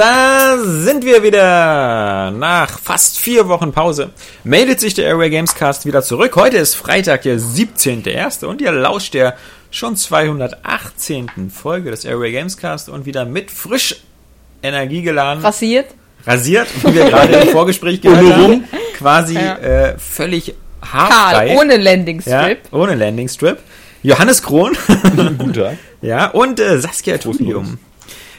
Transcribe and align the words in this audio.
da 0.00 0.56
sind 0.64 1.04
wir 1.04 1.22
wieder. 1.22 2.30
Nach 2.30 2.78
fast 2.78 3.18
vier 3.18 3.48
Wochen 3.48 3.70
Pause 3.70 4.10
meldet 4.44 4.80
sich 4.80 4.94
der 4.94 5.04
Airway 5.04 5.28
Gamescast 5.28 5.84
wieder 5.84 6.02
zurück. 6.02 6.36
Heute 6.36 6.56
ist 6.56 6.74
Freitag, 6.74 7.20
der 7.22 7.38
17.01. 7.38 8.46
und 8.46 8.62
ihr 8.62 8.72
lauscht 8.72 9.12
der 9.12 9.36
schon 9.70 9.96
218. 9.96 11.50
Folge 11.50 11.90
des 11.90 12.06
Airway 12.06 12.32
Gamescast 12.32 12.88
und 12.88 13.04
wieder 13.04 13.26
mit 13.26 13.50
frisch 13.50 13.96
Energie 14.62 15.02
geladen. 15.02 15.42
Rasiert. 15.42 15.88
Rasiert, 16.26 16.68
wie 16.82 16.94
wir 16.94 17.04
gerade 17.04 17.34
im 17.34 17.48
Vorgespräch 17.48 18.00
gehört 18.00 18.34
haben. 18.34 18.64
Quasi 18.96 19.34
ja. 19.34 19.58
äh, 19.58 19.98
völlig 19.98 20.54
haarfrei. 20.80 21.48
Karl, 21.48 21.58
ohne 21.58 21.76
Landing 21.76 22.22
Strip. 22.22 22.60
Ja, 22.72 22.78
ohne 22.78 22.94
Landing 22.94 23.28
Strip. 23.28 23.58
Johannes 24.02 24.42
Krohn. 24.42 24.74
Guten 25.36 25.52
Tag. 25.52 25.76
Ja, 26.02 26.28
und 26.28 26.58
äh, 26.58 26.78
Saskia 26.78 27.18
Tubium. 27.18 27.76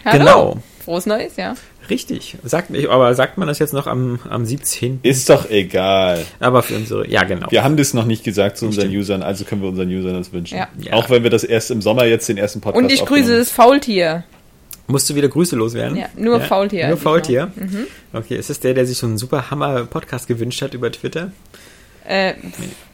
Genau. 0.03 0.57
Frohes 0.83 1.05
Neues, 1.05 1.35
ja. 1.37 1.55
Richtig. 1.89 2.37
Sagt, 2.43 2.71
aber 2.87 3.15
sagt 3.15 3.37
man 3.37 3.47
das 3.47 3.59
jetzt 3.59 3.73
noch 3.73 3.87
am, 3.87 4.19
am 4.29 4.45
17.? 4.45 4.99
Ist 5.03 5.29
doch 5.29 5.49
egal. 5.49 6.25
Aber 6.39 6.63
für 6.63 6.75
unsere, 6.75 7.07
ja 7.09 7.23
genau. 7.23 7.47
Wir 7.51 7.63
haben 7.63 7.77
das 7.77 7.93
noch 7.93 8.05
nicht 8.05 8.23
gesagt 8.23 8.57
zu 8.57 8.65
unseren 8.65 8.87
Stimmt. 8.87 9.01
Usern, 9.01 9.23
also 9.23 9.45
können 9.45 9.61
wir 9.61 9.69
unseren 9.69 9.89
Usern 9.89 10.13
das 10.13 10.31
wünschen. 10.31 10.57
Ja. 10.57 10.67
Ja. 10.77 10.93
Auch 10.93 11.09
wenn 11.09 11.23
wir 11.23 11.29
das 11.29 11.43
erst 11.43 11.71
im 11.71 11.81
Sommer 11.81 12.05
jetzt 12.05 12.29
den 12.29 12.37
ersten 12.37 12.61
Podcast 12.61 12.83
Und 12.83 12.91
ich 12.91 13.05
grüße 13.05 13.37
das 13.37 13.51
Faultier. 13.51 14.23
Musst 14.87 15.09
du 15.09 15.15
wieder 15.15 15.29
Grüße 15.29 15.55
loswerden? 15.55 15.97
Ja, 15.97 16.07
nur 16.17 16.39
ja? 16.39 16.45
Faultier. 16.45 16.87
Nur 16.89 16.97
Faultier. 16.97 17.51
Mhm. 17.55 17.87
Okay, 18.13 18.35
ist 18.35 18.49
das 18.49 18.59
der, 18.59 18.73
der 18.73 18.85
sich 18.85 18.97
so 18.97 19.07
einen 19.07 19.17
super 19.17 19.49
Hammer-Podcast 19.49 20.27
gewünscht 20.27 20.61
hat 20.61 20.73
über 20.73 20.91
Twitter? 20.91 21.31
Äh, 22.05 22.33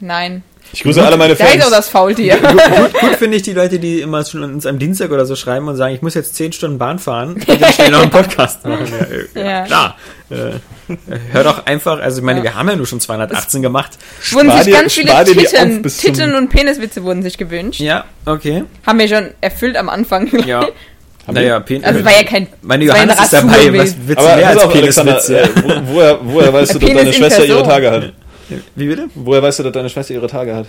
nein. 0.00 0.42
Ich 0.72 0.82
grüße 0.82 1.04
alle 1.04 1.16
meine 1.16 1.34
Fans. 1.34 1.64
Da 1.64 1.70
das 1.70 1.88
Faultier. 1.88 2.36
Gut, 2.36 2.50
gut, 2.50 2.92
gut 3.00 3.16
finde 3.16 3.36
ich 3.36 3.42
die 3.42 3.52
Leute, 3.52 3.78
die 3.78 4.00
immer 4.00 4.24
schon 4.24 4.42
uns 4.42 4.66
am 4.66 4.78
Dienstag 4.78 5.10
oder 5.10 5.24
so 5.24 5.34
schreiben 5.34 5.68
und 5.68 5.76
sagen, 5.76 5.94
ich 5.94 6.02
muss 6.02 6.14
jetzt 6.14 6.34
zehn 6.34 6.52
Stunden 6.52 6.78
Bahn 6.78 6.98
fahren 6.98 7.34
und 7.34 7.48
dann 7.48 7.72
schnell 7.72 7.90
noch 7.90 8.02
einen 8.02 8.10
Podcast 8.10 8.64
machen. 8.66 8.86
Ja, 9.34 9.40
ja, 9.40 9.48
ja. 9.50 9.62
klar. 9.64 9.96
Äh, 10.30 10.94
hör 11.32 11.44
doch 11.44 11.64
einfach, 11.64 12.00
also 12.00 12.18
ich 12.18 12.24
meine, 12.24 12.40
ja. 12.40 12.44
wir 12.44 12.54
haben 12.54 12.68
ja 12.68 12.76
nur 12.76 12.86
schon 12.86 13.00
218 13.00 13.62
gemacht. 13.62 13.92
Wurden 14.30 14.50
sich 14.62 14.72
ganz 14.72 14.92
viele 14.92 15.24
Titten, 15.24 15.82
Titten 15.84 16.34
und 16.34 16.48
Peniswitze 16.48 17.02
wurden 17.02 17.22
sich 17.22 17.38
gewünscht. 17.38 17.80
Ja, 17.80 18.04
okay. 18.26 18.64
Haben 18.86 18.98
wir 18.98 19.08
schon 19.08 19.30
erfüllt 19.40 19.76
am 19.76 19.88
Anfang. 19.88 20.28
Ja. 20.46 20.66
naja, 21.26 21.60
Penis. 21.60 21.84
Also 21.84 22.04
war 22.04 22.12
ja 22.12 22.24
kein. 22.24 22.46
Meine 22.60 22.84
Johannes 22.84 23.18
ist 23.18 23.32
dabei, 23.32 23.78
was 23.78 23.96
Witze 24.06 24.20
Aber 24.20 24.36
mehr 24.36 24.48
als 24.48 24.68
Peniswitze. 24.68 25.40
Äh, 25.40 25.48
wo, 25.62 25.94
woher, 25.94 26.18
woher 26.22 26.52
weißt 26.52 26.74
du, 26.74 26.78
dass 26.78 26.92
deine 26.92 27.12
Schwester 27.12 27.44
ihre 27.46 27.62
Tage 27.62 27.90
hat? 27.90 28.12
Wie 28.74 28.86
bitte? 28.86 29.08
Woher 29.14 29.42
weißt 29.42 29.58
du, 29.58 29.62
dass 29.64 29.72
deine 29.72 29.90
Schwester 29.90 30.14
ihre 30.14 30.26
Tage 30.26 30.54
hat? 30.54 30.66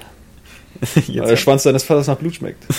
Jetzt 0.96 1.20
Weil 1.20 1.28
der 1.28 1.38
Schwanz 1.38 1.64
deines 1.64 1.84
Vaters 1.84 2.08
nach 2.08 2.18
Blut 2.18 2.36
schmeckt. 2.36 2.64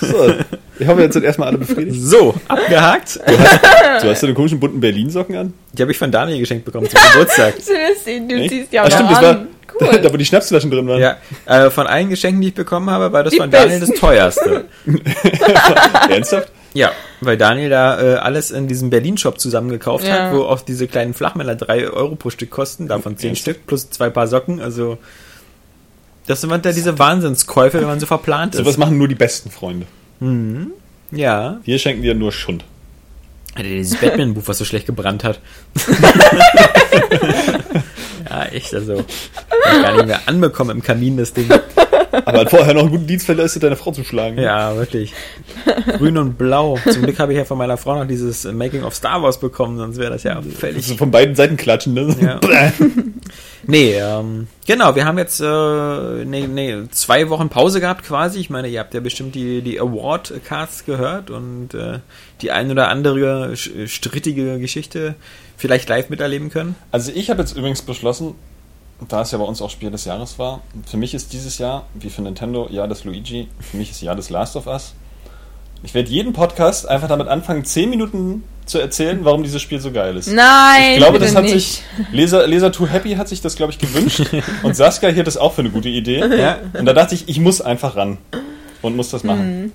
so, 0.00 0.34
ich 0.78 0.86
hoffe, 0.88 1.02
jetzt 1.02 1.12
sind 1.12 1.24
erstmal 1.24 1.48
alle 1.48 1.58
befriedigt. 1.58 2.00
So, 2.00 2.34
abgehakt. 2.48 3.20
Du 3.24 3.38
hast, 3.38 4.02
du 4.02 4.08
hast 4.10 4.22
deine 4.22 4.34
komischen 4.34 4.58
bunten 4.58 4.80
Berlin-Socken 4.80 5.36
an? 5.36 5.52
Die 5.72 5.82
habe 5.82 5.92
ich 5.92 5.98
von 5.98 6.10
Daniel 6.10 6.40
geschenkt 6.40 6.64
bekommen 6.64 6.88
zum 6.88 6.98
Geburtstag. 7.12 7.54
du 7.58 8.48
siehst 8.48 8.72
ja 8.72 8.82
auch 8.82 8.90
stimmt, 8.90 9.10
das 9.10 9.22
war 9.22 9.46
cool. 9.80 10.00
da, 10.00 10.12
wo 10.12 10.16
die 10.16 10.24
Schnapsflaschen 10.24 10.70
drin 10.70 10.88
waren. 10.88 11.00
Ja, 11.00 11.18
äh, 11.46 11.70
von 11.70 11.86
allen 11.86 12.08
Geschenken, 12.08 12.40
die 12.40 12.48
ich 12.48 12.54
bekommen 12.54 12.90
habe, 12.90 13.12
war 13.12 13.22
das 13.22 13.32
die 13.32 13.38
von 13.38 13.50
Daniel 13.50 13.80
das 13.80 13.90
teuerste. 13.90 14.64
Ernsthaft? 16.08 16.50
Ja, 16.74 16.90
weil 17.24 17.36
Daniel 17.36 17.70
da 17.70 18.00
äh, 18.00 18.14
alles 18.16 18.50
in 18.50 18.68
diesem 18.68 18.90
Berlin-Shop 18.90 19.38
zusammengekauft 19.38 20.06
ja. 20.06 20.26
hat, 20.26 20.34
wo 20.34 20.42
auch 20.42 20.60
diese 20.60 20.86
kleinen 20.86 21.14
Flachmänner 21.14 21.54
drei 21.54 21.88
Euro 21.88 22.16
pro 22.16 22.30
Stück 22.30 22.50
kosten, 22.50 22.88
davon 22.88 23.16
zehn 23.16 23.36
Stück 23.36 23.66
plus 23.66 23.90
zwei 23.90 24.10
Paar 24.10 24.26
Socken, 24.26 24.60
also 24.60 24.98
das 26.26 26.40
sind 26.40 26.50
ja 26.50 26.58
diese 26.58 26.98
Wahnsinnskäufe, 26.98 27.80
wenn 27.80 27.86
man 27.86 28.00
so 28.00 28.06
verplant 28.06 28.54
ist. 28.54 28.60
So 28.60 28.66
was 28.66 28.76
machen 28.76 28.96
nur 28.96 29.08
die 29.08 29.14
besten 29.14 29.50
Freunde. 29.50 29.86
Mhm. 30.20 30.72
Ja. 31.10 31.60
Wir 31.64 31.78
schenken 31.78 32.02
dir 32.02 32.14
nur 32.14 32.32
Schund. 32.32 32.64
Alter, 33.54 33.68
dieses 33.68 34.00
Batman-Buch, 34.00 34.44
was 34.46 34.58
so 34.58 34.64
schlecht 34.64 34.86
gebrannt 34.86 35.24
hat. 35.24 35.40
ja, 38.30 38.44
echt, 38.46 38.72
also. 38.72 39.04
Ich 39.04 39.82
gar 39.82 39.96
nicht 39.96 40.06
mehr 40.06 40.20
anbekommen 40.26 40.70
im 40.70 40.82
Kamin, 40.82 41.18
das 41.18 41.34
Ding. 41.34 41.50
Aber 42.12 42.40
hat 42.40 42.50
vorher 42.50 42.74
noch 42.74 42.82
einen 42.82 42.90
guten 42.90 43.06
Dienst 43.06 43.26
verleistet, 43.26 43.62
deine 43.62 43.76
Frau 43.76 43.90
zu 43.92 44.04
schlagen. 44.04 44.38
Ja, 44.38 44.76
wirklich. 44.76 45.12
Grün 45.98 46.18
und 46.18 46.36
blau. 46.36 46.78
Zum 46.90 47.02
Glück 47.02 47.18
habe 47.18 47.32
ich 47.32 47.38
ja 47.38 47.44
von 47.44 47.58
meiner 47.58 47.76
Frau 47.76 47.98
noch 47.98 48.06
dieses 48.06 48.44
Making 48.44 48.84
of 48.84 48.94
Star 48.94 49.22
Wars 49.22 49.40
bekommen, 49.40 49.78
sonst 49.78 49.98
wäre 49.98 50.10
das 50.10 50.22
ja 50.22 50.40
völlig. 50.42 50.76
Also 50.76 50.96
von 50.96 51.10
beiden 51.10 51.34
Seiten 51.34 51.56
klatschen, 51.56 51.94
ne? 51.94 52.14
Ja. 52.20 52.40
nee, 53.66 53.94
ähm, 53.94 54.48
genau, 54.66 54.94
wir 54.94 55.04
haben 55.04 55.18
jetzt 55.18 55.40
äh, 55.40 56.24
nee, 56.24 56.46
nee, 56.46 56.76
zwei 56.90 57.30
Wochen 57.30 57.48
Pause 57.48 57.80
gehabt 57.80 58.04
quasi. 58.04 58.40
Ich 58.40 58.50
meine, 58.50 58.68
ihr 58.68 58.80
habt 58.80 58.94
ja 58.94 59.00
bestimmt 59.00 59.34
die, 59.34 59.62
die 59.62 59.80
Award-Cards 59.80 60.84
gehört 60.84 61.30
und 61.30 61.74
äh, 61.74 62.00
die 62.42 62.50
ein 62.50 62.70
oder 62.70 62.88
andere 62.88 63.56
strittige 63.56 64.58
Geschichte 64.58 65.14
vielleicht 65.56 65.88
live 65.88 66.10
miterleben 66.10 66.50
können. 66.50 66.74
Also 66.90 67.12
ich 67.14 67.30
habe 67.30 67.40
jetzt 67.40 67.56
übrigens 67.56 67.82
beschlossen, 67.82 68.34
da 69.08 69.22
es 69.22 69.30
ja 69.30 69.38
bei 69.38 69.44
uns 69.44 69.62
auch 69.62 69.70
Spiel 69.70 69.90
des 69.90 70.04
Jahres 70.04 70.38
war, 70.38 70.60
für 70.86 70.96
mich 70.96 71.14
ist 71.14 71.32
dieses 71.32 71.58
Jahr, 71.58 71.86
wie 71.94 72.10
für 72.10 72.22
Nintendo, 72.22 72.68
Jahr 72.70 72.88
des 72.88 73.04
Luigi, 73.04 73.48
für 73.60 73.76
mich 73.76 73.90
ist 73.90 74.02
Jahr 74.02 74.14
des 74.14 74.30
Last 74.30 74.56
of 74.56 74.66
Us. 74.66 74.94
Ich 75.84 75.94
werde 75.94 76.10
jeden 76.10 76.32
Podcast 76.32 76.88
einfach 76.88 77.08
damit 77.08 77.26
anfangen, 77.26 77.64
10 77.64 77.90
Minuten 77.90 78.44
zu 78.66 78.78
erzählen, 78.78 79.24
warum 79.24 79.42
dieses 79.42 79.60
Spiel 79.60 79.80
so 79.80 79.90
geil 79.90 80.16
ist. 80.16 80.28
Nein! 80.28 80.92
Ich 80.92 80.96
glaube, 80.98 81.18
das 81.18 81.34
hat 81.34 81.44
nicht. 81.44 81.52
sich, 81.52 81.82
Laser, 82.12 82.46
Laser 82.46 82.70
Too 82.70 82.86
Happy 82.86 83.14
hat 83.14 83.28
sich 83.28 83.40
das, 83.40 83.56
glaube 83.56 83.72
ich, 83.72 83.78
gewünscht. 83.78 84.22
und 84.62 84.76
Saskia 84.76 85.08
hier 85.08 85.24
das 85.24 85.36
auch 85.36 85.52
für 85.52 85.62
eine 85.62 85.70
gute 85.70 85.88
Idee. 85.88 86.20
Ja. 86.38 86.58
Und 86.78 86.86
da 86.86 86.92
dachte 86.92 87.16
ich, 87.16 87.28
ich 87.28 87.40
muss 87.40 87.60
einfach 87.60 87.96
ran 87.96 88.18
und 88.80 88.94
muss 88.94 89.10
das 89.10 89.24
machen. 89.24 89.62
Mhm. 89.62 89.72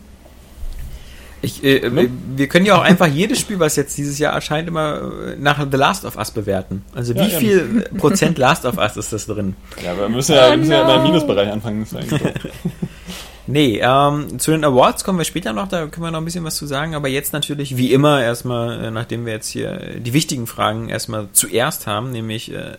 Ich, 1.41 1.63
äh, 1.63 1.89
ne? 1.89 2.09
Wir 2.35 2.47
können 2.47 2.65
ja 2.65 2.77
auch 2.77 2.81
einfach 2.81 3.07
jedes 3.07 3.39
Spiel, 3.39 3.59
was 3.59 3.75
jetzt 3.75 3.97
dieses 3.97 4.17
Jahr 4.17 4.33
erscheint, 4.33 4.67
immer 4.67 5.11
äh, 5.27 5.35
nach 5.37 5.65
The 5.69 5.77
Last 5.77 6.05
of 6.05 6.17
Us 6.17 6.31
bewerten. 6.31 6.83
Also 6.95 7.13
wie 7.13 7.19
ja, 7.19 7.25
viel 7.25 7.83
ja. 7.91 7.97
Prozent 7.99 8.37
Last 8.37 8.65
of 8.65 8.77
Us 8.77 8.97
ist 8.97 9.13
das 9.13 9.27
drin? 9.27 9.55
Ja, 9.83 9.91
aber 9.91 10.01
wir 10.03 10.09
müssen 10.09 10.33
ja, 10.33 10.51
oh, 10.51 10.57
müssen 10.57 10.71
ja 10.71 10.81
immer 10.81 10.95
im 10.95 11.03
Minusbereich 11.03 11.51
anfangen. 11.51 11.85
nee, 13.47 13.79
ähm, 13.83 14.39
zu 14.39 14.51
den 14.51 14.63
Awards 14.63 15.03
kommen 15.03 15.19
wir 15.19 15.25
später 15.25 15.53
noch, 15.53 15.67
da 15.67 15.85
können 15.85 16.05
wir 16.05 16.11
noch 16.11 16.21
ein 16.21 16.25
bisschen 16.25 16.43
was 16.43 16.55
zu 16.55 16.65
sagen. 16.65 16.95
Aber 16.95 17.07
jetzt 17.07 17.33
natürlich, 17.33 17.77
wie 17.77 17.93
immer, 17.93 18.23
erstmal, 18.23 18.85
äh, 18.85 18.91
nachdem 18.91 19.25
wir 19.25 19.33
jetzt 19.33 19.49
hier 19.49 19.99
die 19.99 20.13
wichtigen 20.13 20.47
Fragen 20.47 20.89
erstmal 20.89 21.27
zuerst 21.33 21.85
haben, 21.85 22.11
nämlich 22.11 22.51
äh, 22.51 22.77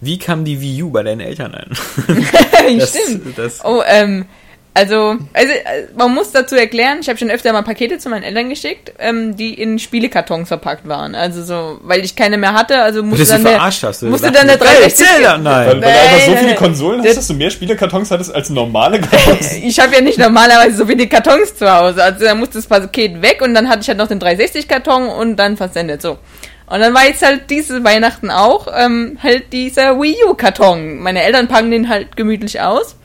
wie 0.00 0.18
kam 0.18 0.44
die 0.44 0.60
Wii 0.60 0.82
U 0.84 0.90
bei 0.90 1.02
deinen 1.02 1.20
Eltern 1.20 1.54
ein? 1.54 1.70
das, 2.78 2.90
Stimmt. 2.90 3.36
Das, 3.36 3.64
oh, 3.64 3.82
ähm, 3.86 4.26
also, 4.76 5.16
also 5.32 5.52
äh, 5.52 5.86
man 5.96 6.12
muss 6.12 6.32
dazu 6.32 6.54
erklären, 6.54 6.98
ich 7.00 7.08
habe 7.08 7.18
schon 7.18 7.30
öfter 7.30 7.50
mal 7.54 7.62
Pakete 7.62 7.96
zu 7.96 8.10
meinen 8.10 8.24
Eltern 8.24 8.50
geschickt, 8.50 8.92
ähm, 8.98 9.34
die 9.34 9.54
in 9.54 9.78
Spielekartons 9.78 10.48
verpackt 10.48 10.86
waren. 10.86 11.14
Also 11.14 11.42
so, 11.42 11.78
weil 11.82 12.04
ich 12.04 12.14
keine 12.14 12.36
mehr 12.36 12.52
hatte, 12.52 12.82
also 12.82 13.02
musste 13.02 13.24
dann 13.24 13.44
der, 13.44 13.62
hast, 13.62 14.02
musste 14.02 14.30
dann 14.30 14.46
der 14.46 14.58
360 14.58 15.06
Nein, 15.22 15.44
weil, 15.44 15.66
weil 15.66 15.80
du 15.80 15.88
einfach 15.88 16.20
so 16.26 16.36
viele 16.36 16.54
Konsolen 16.56 17.02
hast, 17.02 17.16
dass 17.16 17.26
du 17.26 17.32
mehr 17.32 17.50
Spielekartons 17.50 18.10
hattest 18.10 18.34
als 18.34 18.50
normale 18.50 19.00
Kartons. 19.00 19.54
ich 19.62 19.80
habe 19.80 19.94
ja 19.94 20.02
nicht 20.02 20.18
normalerweise 20.18 20.76
so 20.76 20.84
viele 20.84 21.06
Kartons 21.06 21.56
zu 21.56 21.72
Hause. 21.72 22.04
Also 22.04 22.26
da 22.26 22.34
musste 22.34 22.58
das 22.58 22.66
Paket 22.66 23.22
weg 23.22 23.40
und 23.40 23.54
dann 23.54 23.70
hatte 23.70 23.80
ich 23.80 23.88
halt 23.88 23.96
noch 23.96 24.08
den 24.08 24.20
360 24.20 24.68
Karton 24.68 25.08
und 25.08 25.36
dann 25.36 25.56
versendet. 25.56 26.02
So. 26.02 26.18
Und 26.66 26.80
dann 26.80 26.92
war 26.92 27.06
jetzt 27.06 27.24
halt 27.24 27.48
diese 27.48 27.82
Weihnachten 27.82 28.30
auch 28.30 28.66
ähm, 28.76 29.16
halt 29.22 29.54
dieser 29.54 29.98
Wii 29.98 30.16
U 30.28 30.34
Karton. 30.34 30.98
Meine 30.98 31.22
Eltern 31.22 31.48
packen 31.48 31.70
den 31.70 31.88
halt 31.88 32.14
gemütlich 32.14 32.60
aus. 32.60 32.96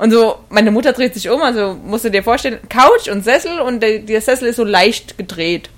Und 0.00 0.10
so, 0.12 0.38
meine 0.48 0.70
Mutter 0.70 0.94
dreht 0.94 1.12
sich 1.12 1.28
um, 1.28 1.42
also 1.42 1.76
musst 1.84 2.06
du 2.06 2.10
dir 2.10 2.22
vorstellen, 2.22 2.58
Couch 2.70 3.08
und 3.08 3.22
Sessel 3.22 3.60
und 3.60 3.80
der, 3.80 3.98
der 3.98 4.22
Sessel 4.22 4.48
ist 4.48 4.56
so 4.56 4.64
leicht 4.64 5.18
gedreht. 5.18 5.68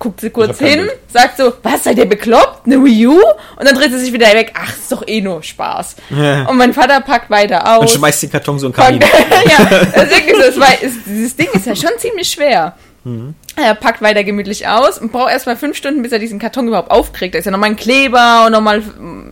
Guckt 0.00 0.20
sie 0.20 0.30
kurz 0.30 0.58
hin, 0.58 0.88
sagt 1.06 1.36
so, 1.36 1.52
was, 1.62 1.84
seid 1.84 1.98
ihr 1.98 2.06
bekloppt? 2.06 2.66
Eine 2.66 2.84
Wii 2.84 3.06
U? 3.06 3.12
Und 3.12 3.64
dann 3.64 3.76
dreht 3.76 3.92
sie 3.92 4.00
sich 4.00 4.12
wieder 4.12 4.26
weg, 4.34 4.52
ach, 4.60 4.76
ist 4.76 4.90
doch 4.90 5.06
eh 5.06 5.20
nur 5.20 5.40
Spaß. 5.40 5.94
Ja. 6.10 6.48
Und 6.48 6.56
mein 6.56 6.74
Vater 6.74 7.00
packt 7.00 7.30
weiter 7.30 7.76
aus. 7.76 7.82
Und 7.82 7.90
schmeißt 7.90 8.24
den 8.24 8.30
Karton 8.32 8.58
so 8.58 8.66
in 8.66 8.72
den 8.72 8.76
Kamin. 8.76 9.00
ja, 9.48 9.64
das 9.68 10.10
ist 10.10 10.28
so, 10.28 10.40
das 10.40 10.58
war, 10.60 10.82
ist, 10.82 10.98
dieses 11.06 11.36
Ding 11.36 11.46
ist 11.52 11.66
ja 11.66 11.76
schon 11.76 11.96
ziemlich 11.98 12.28
schwer. 12.28 12.74
Mhm. 13.04 13.36
Er 13.56 13.74
packt 13.74 14.00
weiter 14.00 14.24
gemütlich 14.24 14.66
aus 14.66 14.98
und 14.98 15.12
braucht 15.12 15.30
erstmal 15.30 15.56
fünf 15.56 15.76
Stunden, 15.76 16.02
bis 16.02 16.10
er 16.10 16.18
diesen 16.18 16.38
Karton 16.38 16.68
überhaupt 16.68 16.90
aufkriegt. 16.90 17.34
Da 17.34 17.38
ist 17.38 17.44
ja 17.44 17.50
nochmal 17.50 17.70
ein 17.70 17.76
Kleber 17.76 18.44
und 18.46 18.52
nochmal 18.52 18.82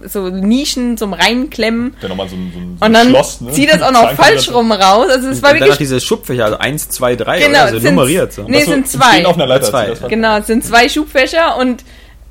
so 0.04 0.28
Nischen 0.28 0.98
zum 0.98 1.14
Reinklemmen. 1.14 1.96
Der 2.02 2.10
nochmal 2.10 2.28
so 2.28 2.36
ein, 2.36 2.52
so 2.52 2.58
ein, 2.58 2.88
und 2.88 2.92
dann 2.92 3.08
Schloss, 3.08 3.40
ne? 3.40 3.52
zieht 3.52 3.72
das 3.72 3.80
auch 3.80 3.92
noch 3.92 4.12
falsch 4.16 4.52
rum 4.52 4.72
raus. 4.72 5.06
Also 5.08 5.28
es 5.28 5.42
war 5.42 5.54
wirklich. 5.54 5.78
diese 5.78 6.00
Schubfächer, 6.00 6.44
also 6.44 6.58
eins, 6.58 6.88
zwei, 6.88 7.16
drei, 7.16 7.40
genau, 7.40 7.62
oder 7.62 7.80
so 7.80 7.88
nummeriert. 7.88 8.32
So. 8.32 8.44
Nee, 8.46 8.60
es 8.60 8.66
sind 8.66 8.88
zwei. 8.88 9.24
Auf 9.24 9.36
einer 9.36 9.46
Leiter, 9.46 9.70
zwei. 9.70 9.94
Genau, 10.08 10.38
es 10.38 10.46
sind 10.46 10.64
zwei 10.64 10.88
Schubfächer 10.88 11.56
und 11.56 11.82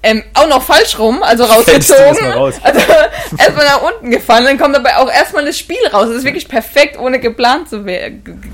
ähm, 0.01 0.23
auch 0.33 0.47
noch 0.47 0.63
falsch 0.63 0.97
rum, 0.97 1.21
also 1.23 1.43
rausgezogen. 1.43 2.31
Raus. 2.31 2.55
Also 2.63 2.79
erstmal 3.37 3.65
nach 3.65 3.81
unten 3.81 4.11
gefallen, 4.11 4.45
dann 4.45 4.57
kommt 4.57 4.75
dabei 4.75 4.97
auch 4.97 5.11
erstmal 5.11 5.45
das 5.45 5.57
Spiel 5.57 5.77
raus. 5.91 6.07
Es 6.09 6.17
ist 6.17 6.23
wirklich 6.23 6.47
perfekt, 6.47 6.97
ohne 6.97 7.19
geplant 7.19 7.69
zu, 7.69 7.85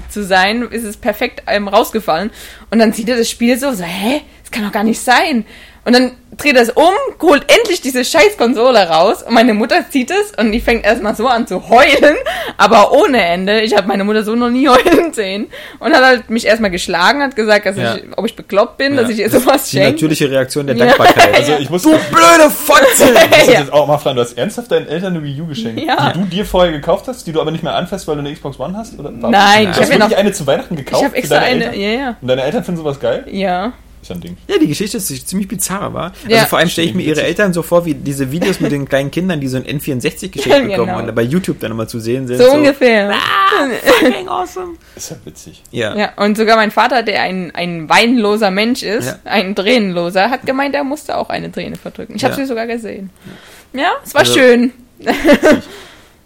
zu 0.09 0.23
sein, 0.23 0.63
ist 0.63 0.83
es 0.83 0.97
perfekt 0.97 1.43
ähm, 1.47 1.67
rausgefallen. 1.67 2.31
Und 2.71 2.79
dann 2.79 2.93
sieht 2.93 3.09
er 3.09 3.17
das 3.17 3.29
Spiel 3.29 3.59
so, 3.59 3.71
so, 3.73 3.83
hä? 3.83 4.21
Das 4.41 4.51
kann 4.51 4.63
doch 4.63 4.71
gar 4.71 4.83
nicht 4.83 4.99
sein. 4.99 5.45
Und 5.85 5.93
dann 5.93 6.11
dreht 6.35 6.55
er 6.55 6.63
es 6.63 6.71
um, 6.71 6.91
holt 7.21 7.45
endlich 7.47 7.79
diese 7.79 8.03
scheiß 8.03 8.37
Konsole 8.37 8.89
raus 8.89 9.21
und 9.23 9.33
meine 9.35 9.53
Mutter 9.53 9.85
zieht 9.89 10.09
es 10.11 10.31
und 10.37 10.51
die 10.51 10.59
fängt 10.59 10.83
erstmal 10.83 11.15
so 11.15 11.27
an 11.27 11.45
zu 11.47 11.69
heulen, 11.69 12.15
aber 12.57 12.91
ohne 12.91 13.23
Ende. 13.23 13.61
Ich 13.61 13.73
habe 13.77 13.87
meine 13.87 14.03
Mutter 14.03 14.23
so 14.23 14.35
noch 14.35 14.49
nie 14.49 14.67
heulen 14.69 15.13
sehen 15.13 15.47
und 15.79 15.93
hat 15.93 16.03
halt 16.03 16.29
mich 16.29 16.45
erstmal 16.45 16.71
geschlagen, 16.71 17.21
hat 17.21 17.35
gesagt, 17.35 17.67
dass 17.67 17.77
Ja. 17.77 17.95
ich, 17.95 18.03
ob 18.17 18.25
ich 18.25 18.35
bekloppt 18.35 18.77
bin, 18.79 18.97
dass 18.97 19.05
Ja. 19.05 19.11
ich 19.13 19.19
ihr 19.19 19.29
sowas 19.29 19.69
Die 19.69 19.77
schenke. 19.77 19.91
natürliche 19.91 20.29
Reaktion 20.29 20.67
der 20.67 20.75
Ja. 20.75 20.85
Dankbarkeit. 20.87 21.35
Also 21.35 21.53
ich 21.59 21.69
muss, 21.69 21.83
du 21.83 21.91
blöde 21.91 22.49
Fotze! 22.49 23.13
Ich 23.31 23.37
muss 23.37 23.47
Ja. 23.53 23.59
jetzt 23.61 23.71
auch 23.71 23.87
mal 23.87 23.99
fragen, 23.99 24.15
du 24.17 24.23
hast 24.23 24.37
ernsthaft 24.37 24.71
deinen 24.71 24.87
Eltern 24.87 25.13
eine 25.15 25.23
Wii 25.23 25.39
U 25.41 25.45
geschenkt, 25.47 25.81
Ja. 25.81 26.11
die 26.11 26.19
du 26.19 26.25
dir 26.25 26.45
vorher 26.45 26.71
gekauft 26.73 27.07
hast, 27.07 27.25
die 27.27 27.31
du 27.31 27.39
aber 27.39 27.51
nicht 27.51 27.63
mehr 27.63 27.75
anfasst, 27.75 28.07
weil 28.07 28.15
du 28.15 28.21
eine 28.21 28.33
Xbox 28.33 28.59
One 28.59 28.75
hast? 28.75 28.97
Oder? 28.99 29.11
Nein, 29.11 29.63
ich 29.63 29.67
hast 29.69 29.81
habe 29.83 29.93
mir 29.93 29.99
noch, 29.99 30.11
eine 30.11 30.31
zu 30.33 30.45
Weihnachten 30.47 30.75
gekauft 30.75 31.01
ich 31.01 31.05
habe 31.07 31.15
extra 31.17 31.35
deine 31.35 31.47
eine, 31.47 31.65
Eltern? 31.65 31.79
ja, 31.79 31.89
ja, 31.89 32.15
Und 32.19 32.27
deine 32.27 32.41
Eltern 32.43 32.63
finden 32.63 32.79
sowas 32.81 32.99
geil? 32.99 33.23
ja. 33.29 33.71
Ist 34.05 34.09
ja 34.09 34.15
ein 34.17 34.21
Ding. 34.21 34.37
Ja, 34.47 34.59
die 34.59 34.67
Geschichte 34.67 34.97
ist 34.97 35.27
ziemlich 35.27 35.47
bizarr, 35.47 35.91
war. 35.95 36.11
Ja. 36.27 36.35
Also 36.37 36.49
vor 36.49 36.59
allem 36.59 36.69
stelle 36.69 36.87
ich 36.89 36.93
mir 36.93 37.01
ihre. 37.01 37.23
Eltern 37.23 37.53
so 37.53 37.63
vor, 37.63 37.85
wie 37.87 37.95
diese 37.95 38.31
Videos 38.31 38.59
mit 38.59 38.71
den 38.71 38.85
kleinen 38.89 39.09
Kindern, 39.09 39.41
die 39.41 39.47
so 39.47 39.57
ein 39.57 39.63
N64 39.63 40.29
geschenkt 40.29 40.45
Ja, 40.47 40.59
bekommen 40.59 40.95
genau. 40.97 40.99
und 41.09 41.15
bei 41.15 41.23
YouTube 41.23 41.59
dann 41.59 41.71
immer 41.71 41.87
zu 41.87 41.99
sehen 41.99 42.27
sind. 42.27 42.37
So, 42.37 42.51
ungefähr. 42.51 43.15
Fucking 43.83 44.27
awesome. 44.27 44.73
Ist 44.95 45.09
ja 45.09 45.15
witzig. 45.25 45.63
Ja. 45.71 45.95
Ja, 45.97 46.11
und 46.17 46.37
sogar 46.37 46.55
mein 46.55 46.69
Vater, 46.69 47.01
der 47.01 47.23
ein, 47.23 47.49
ein 47.55 47.89
weinloser 47.89 48.51
Mensch 48.51 48.83
ist, 48.83 49.07
Ja. 49.07 49.15
ein 49.25 49.55
Tränenloser, 49.55 50.29
hat 50.29 50.45
gemeint, 50.45 50.75
er 50.75 50.83
musste 50.83 51.17
auch 51.17 51.29
eine 51.31 51.51
Träne 51.51 51.75
verdrücken. 51.75 52.15
Ich 52.15 52.23
habe 52.23 52.33
Ja. 52.35 52.41
sie 52.41 52.45
sogar 52.45 52.67
gesehen. 52.67 53.09
Ja, 53.73 53.89
es 54.05 54.13
war 54.13 54.21
Also- 54.21 54.35
schön. 54.35 54.71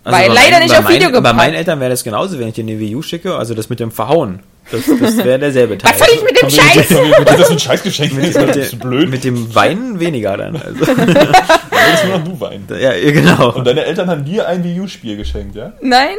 Also 0.01 0.17
Weil 0.17 0.27
bei 0.29 0.33
leider 0.33 0.51
meinen- 0.51 0.63
nicht 0.63 0.77
auf 0.77 0.89
Video 0.89 1.09
meinen, 1.09 1.23
Bei 1.23 1.33
meinen 1.33 1.53
Eltern 1.55 1.79
wäre 1.81 1.89
das 1.91 2.03
genauso, 2.05 2.39
wenn 2.39 2.47
ich 2.47 2.55
dir 2.55 2.63
eine 2.63 2.79
Wii 2.79 2.95
U 2.95 3.01
schicke, 3.01 3.35
also 3.35 3.53
das 3.53 3.69
mit 3.69 3.79
dem 3.81 3.91
Verhauen. 3.91 4.39
Das, 4.71 4.81
das 4.99 5.17
wäre 5.17 5.39
derselbe 5.39 5.77
Teil. 5.77 5.91
Was 5.91 5.99
soll 5.99 6.07
ich 6.15 6.23
mit 6.23 6.41
dem 6.41 6.49
Scheiß? 6.49 6.89
wir- 6.91 6.97
wir- 7.17 7.25
Das 7.25 7.39
ist 7.39 7.51
ein 7.51 7.59
Scheißgeschenk. 7.59 8.09
Das 8.33 8.35
mit, 8.45 8.55
ist 8.55 8.71
dem, 8.73 8.79
blöd. 8.79 9.09
mit 9.09 9.23
dem 9.23 9.55
Weinen 9.55 9.99
weniger 9.99 10.37
dann. 10.37 10.55
Also, 10.57 10.85
Dann 10.85 10.97
würdest 11.07 12.05
nur 12.05 12.17
noch 12.19 12.23
du 12.25 12.39
weinen. 12.39 12.67
ja, 12.79 12.91
genau. 13.11 13.53
Und 13.55 13.65
deine 13.65 13.85
Eltern 13.85 14.09
haben 14.09 14.25
dir 14.25 14.47
ein 14.47 14.63
Wii 14.63 14.79
U-Spiel 14.81 15.17
geschenkt, 15.17 15.55
ja? 15.55 15.73
Nein, 15.81 16.17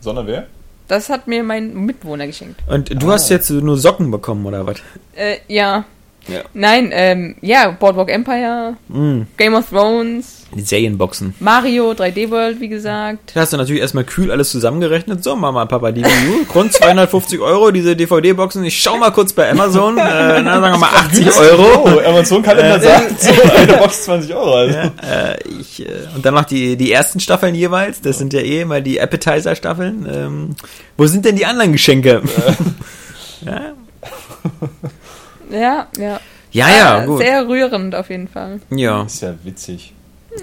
Sondern 0.00 0.26
wer? 0.26 0.46
das 0.88 1.08
hat 1.08 1.26
mir 1.28 1.42
mein 1.42 1.72
Mitbewohner 1.74 2.26
geschenkt. 2.26 2.60
Und 2.66 3.00
du 3.02 3.08
Ah. 3.10 3.14
hast 3.14 3.30
jetzt 3.30 3.48
nur 3.50 3.78
Socken 3.78 4.10
bekommen, 4.10 4.44
oder 4.44 4.66
was? 4.66 4.76
Äh, 5.14 5.36
ja. 5.48 5.84
Ja. 6.28 6.42
Nein, 6.54 6.90
ähm, 6.92 7.34
ja, 7.40 7.70
Boardwalk 7.70 8.08
Empire, 8.10 8.76
Mm, 8.88 9.22
Game 9.36 9.54
of 9.54 9.68
Thrones, 9.70 10.46
die 10.54 10.60
Serienboxen. 10.60 11.34
Mario, 11.40 11.92
3D 11.92 12.30
World, 12.30 12.60
wie 12.60 12.68
gesagt. 12.68 13.32
Da 13.34 13.40
hast 13.40 13.52
du 13.52 13.56
natürlich 13.56 13.80
erstmal 13.82 14.04
kühl 14.04 14.30
alles 14.30 14.50
zusammengerechnet. 14.50 15.24
So, 15.24 15.34
Mama, 15.34 15.64
Papa, 15.66 15.90
die 15.90 16.04
Wii 16.04 16.28
U, 16.28 16.52
rund 16.54 16.72
250 16.72 17.40
Euro, 17.40 17.70
diese 17.72 17.96
DVD-Boxen. 17.96 18.62
Ich 18.64 18.80
schau 18.80 18.98
mal 18.98 19.10
kurz 19.10 19.32
bei 19.32 19.50
Amazon, 19.50 19.96
äh, 19.98 20.42
na, 20.42 20.60
sagen 20.60 20.74
wir 20.74 20.78
mal 20.78 20.90
80 20.94 21.36
Euro. 21.38 21.84
Oh, 21.86 22.00
Amazon-Kalender 22.08 22.80
sagt, 22.80 23.20
so 23.20 23.30
eine 23.56 23.72
Box 23.72 24.04
20 24.04 24.34
Euro. 24.34 24.54
Also. 24.54 24.74
Ja, 24.78 24.84
äh, 25.32 25.38
ich, 25.60 25.80
äh, 25.80 25.88
und 26.14 26.24
dann 26.24 26.34
noch 26.34 26.44
die, 26.44 26.76
die 26.76 26.92
ersten 26.92 27.18
Staffeln 27.18 27.54
jeweils. 27.54 28.00
Das 28.00 28.18
sind 28.18 28.32
ja 28.32 28.40
eh 28.40 28.60
immer 28.60 28.80
die 28.80 29.00
Appetizer-Staffeln. 29.00 30.06
Ähm, 30.08 30.56
wo 30.96 31.06
sind 31.06 31.24
denn 31.24 31.34
die 31.36 31.46
anderen 31.46 31.72
Geschenke? 31.72 32.22
ja, 33.44 33.72
Ja, 35.52 35.86
ja. 35.98 36.20
ja, 36.50 36.68
ja, 36.70 37.02
Äh, 37.02 37.06
gut. 37.06 37.18
Sehr 37.18 37.46
rührend 37.46 37.94
auf 37.94 38.10
jeden 38.10 38.28
Fall. 38.28 38.60
Ja, 38.70 39.02
Ist 39.04 39.22
ja 39.22 39.34
witzig. 39.44 39.94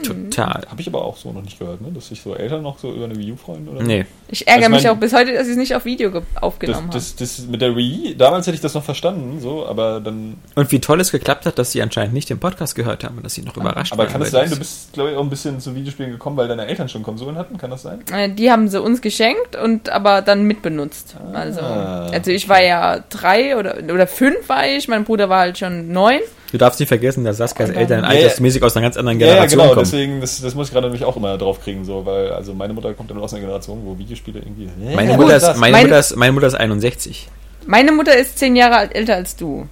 Total. 0.03 0.63
Habe 0.69 0.81
ich 0.81 0.87
aber 0.87 1.03
auch 1.03 1.17
so 1.17 1.31
noch 1.31 1.41
nicht 1.41 1.59
gehört, 1.59 1.81
ne? 1.81 1.89
dass 1.93 2.07
sich 2.07 2.21
so 2.21 2.35
Eltern 2.35 2.61
noch 2.61 2.77
so 2.79 2.91
über 2.93 3.05
eine 3.05 3.15
Wii 3.17 3.31
U 3.31 3.35
freuen. 3.35 3.67
Oder? 3.67 3.83
Nee. 3.83 4.05
Ich 4.29 4.47
ärgere 4.47 4.65
Also 4.65 4.75
mich 4.75 4.83
mein- 4.83 4.93
auch 4.93 4.99
bis 4.99 5.13
heute, 5.13 5.33
dass 5.33 5.45
ich 5.47 5.51
es 5.51 5.57
nicht 5.57 5.75
auf 5.75 5.85
Video 5.85 6.11
ge- 6.11 6.21
Das, 6.35 6.43
aufgenommen 6.43 6.89
das, 6.91 7.15
das 7.15 7.39
mit 7.47 7.61
der 7.61 7.75
Wii, 7.75 8.15
damals 8.17 8.45
hätte 8.47 8.55
ich 8.55 8.61
das 8.61 8.73
noch 8.75 8.83
verstanden, 8.83 9.39
so, 9.41 9.65
aber 9.65 9.99
dann. 9.99 10.35
Und 10.55 10.71
wie 10.71 10.79
toll 10.79 10.99
es 11.01 11.11
geklappt 11.11 11.45
hat, 11.45 11.57
dass 11.57 11.71
sie 11.71 11.81
anscheinend 11.81 12.13
nicht 12.13 12.29
den 12.29 12.39
Podcast 12.39 12.75
gehört 12.75 13.03
haben 13.03 13.17
und 13.17 13.23
dass 13.25 13.33
sie 13.33 13.41
noch 13.41 13.57
überrascht 13.57 13.91
Aber 13.93 14.03
waren. 14.03 14.11
kann 14.11 14.21
es 14.21 14.31
sein, 14.31 14.49
du 14.49 14.57
bist, 14.57 14.93
glaube 14.93 15.11
ich, 15.11 15.17
auch 15.17 15.23
ein 15.23 15.29
bisschen 15.29 15.59
zu 15.59 15.73
Videospielen 15.75 16.11
gekommen, 16.11 16.37
weil 16.37 16.47
deine 16.47 16.67
Eltern 16.67 16.87
schon 16.89 17.03
Konsolen 17.03 17.35
hatten? 17.37 17.57
Kann 17.57 17.71
das 17.71 17.81
sein? 17.81 17.99
Äh, 18.11 18.29
die 18.29 18.51
haben 18.51 18.67
sie 18.69 18.79
uns 18.81 19.01
geschenkt 19.01 19.55
und 19.55 19.89
aber 19.89 20.21
dann 20.21 20.43
mitbenutzt. 20.43 21.15
Also, 21.33 21.61
Ah, 21.61 22.07
also 22.11 22.31
ich 22.31 22.47
war 22.47 22.61
ja 22.61 23.03
drei 23.09 23.57
oder, 23.57 23.77
oder 23.91 24.07
fünf 24.07 24.47
war 24.47 24.67
ich, 24.67 24.87
mein 24.87 25.03
Bruder 25.03 25.29
war 25.29 25.39
halt 25.39 25.57
schon 25.57 25.91
neun. 25.91 26.19
Du 26.51 26.57
darfst 26.57 26.79
nicht 26.79 26.89
vergessen, 26.89 27.23
dass 27.25 27.37
dann- 27.37 27.47
Eltern 27.73 28.03
Ja, 28.03 28.11
ja. 28.11 28.17
altersmäßig 28.17 28.63
aus 28.63 28.75
einer 28.75 28.83
ganz 28.83 28.97
anderen 28.97 29.19
Ja, 29.19 29.27
ja, 29.27 29.33
Generation 29.33 29.59
genau, 29.59 29.73
kommen. 29.73 29.83
deswegen, 29.85 30.21
das, 30.21 30.41
das 30.41 30.55
muss 30.55 30.67
ich 30.67 30.73
gerade 30.73 30.87
nämlich 30.87 31.03
auch 31.05 31.15
immer 31.15 31.37
drauf 31.37 31.61
kriegen, 31.63 31.85
so, 31.85 32.05
weil, 32.05 32.31
also 32.31 32.53
meine 32.53 32.73
Mutter 32.73 32.93
kommt 32.93 33.11
dann 33.11 33.19
aus 33.19 33.33
einer 33.33 33.41
Generation, 33.41 33.81
wo 33.85 33.97
Videospiele 33.97 34.39
irgendwie. 34.39 34.67
Meine, 34.95 35.11
Ja, 35.11 35.17
Mutter 35.17 35.35
ist, 35.35 35.57
meine, 35.57 35.71
Mein- 35.73 35.83
Mutter 35.83 35.99
ist, 35.99 36.15
meine 36.15 36.31
Mutter 36.33 36.47
ist 36.47 36.55
61. 36.55 37.27
Meine 37.67 37.91
Mutter 37.91 38.15
ist 38.17 38.39
zehn 38.39 38.55
Jahre 38.55 38.93
älter 38.95 39.15
als 39.15 39.35
du. 39.35 39.67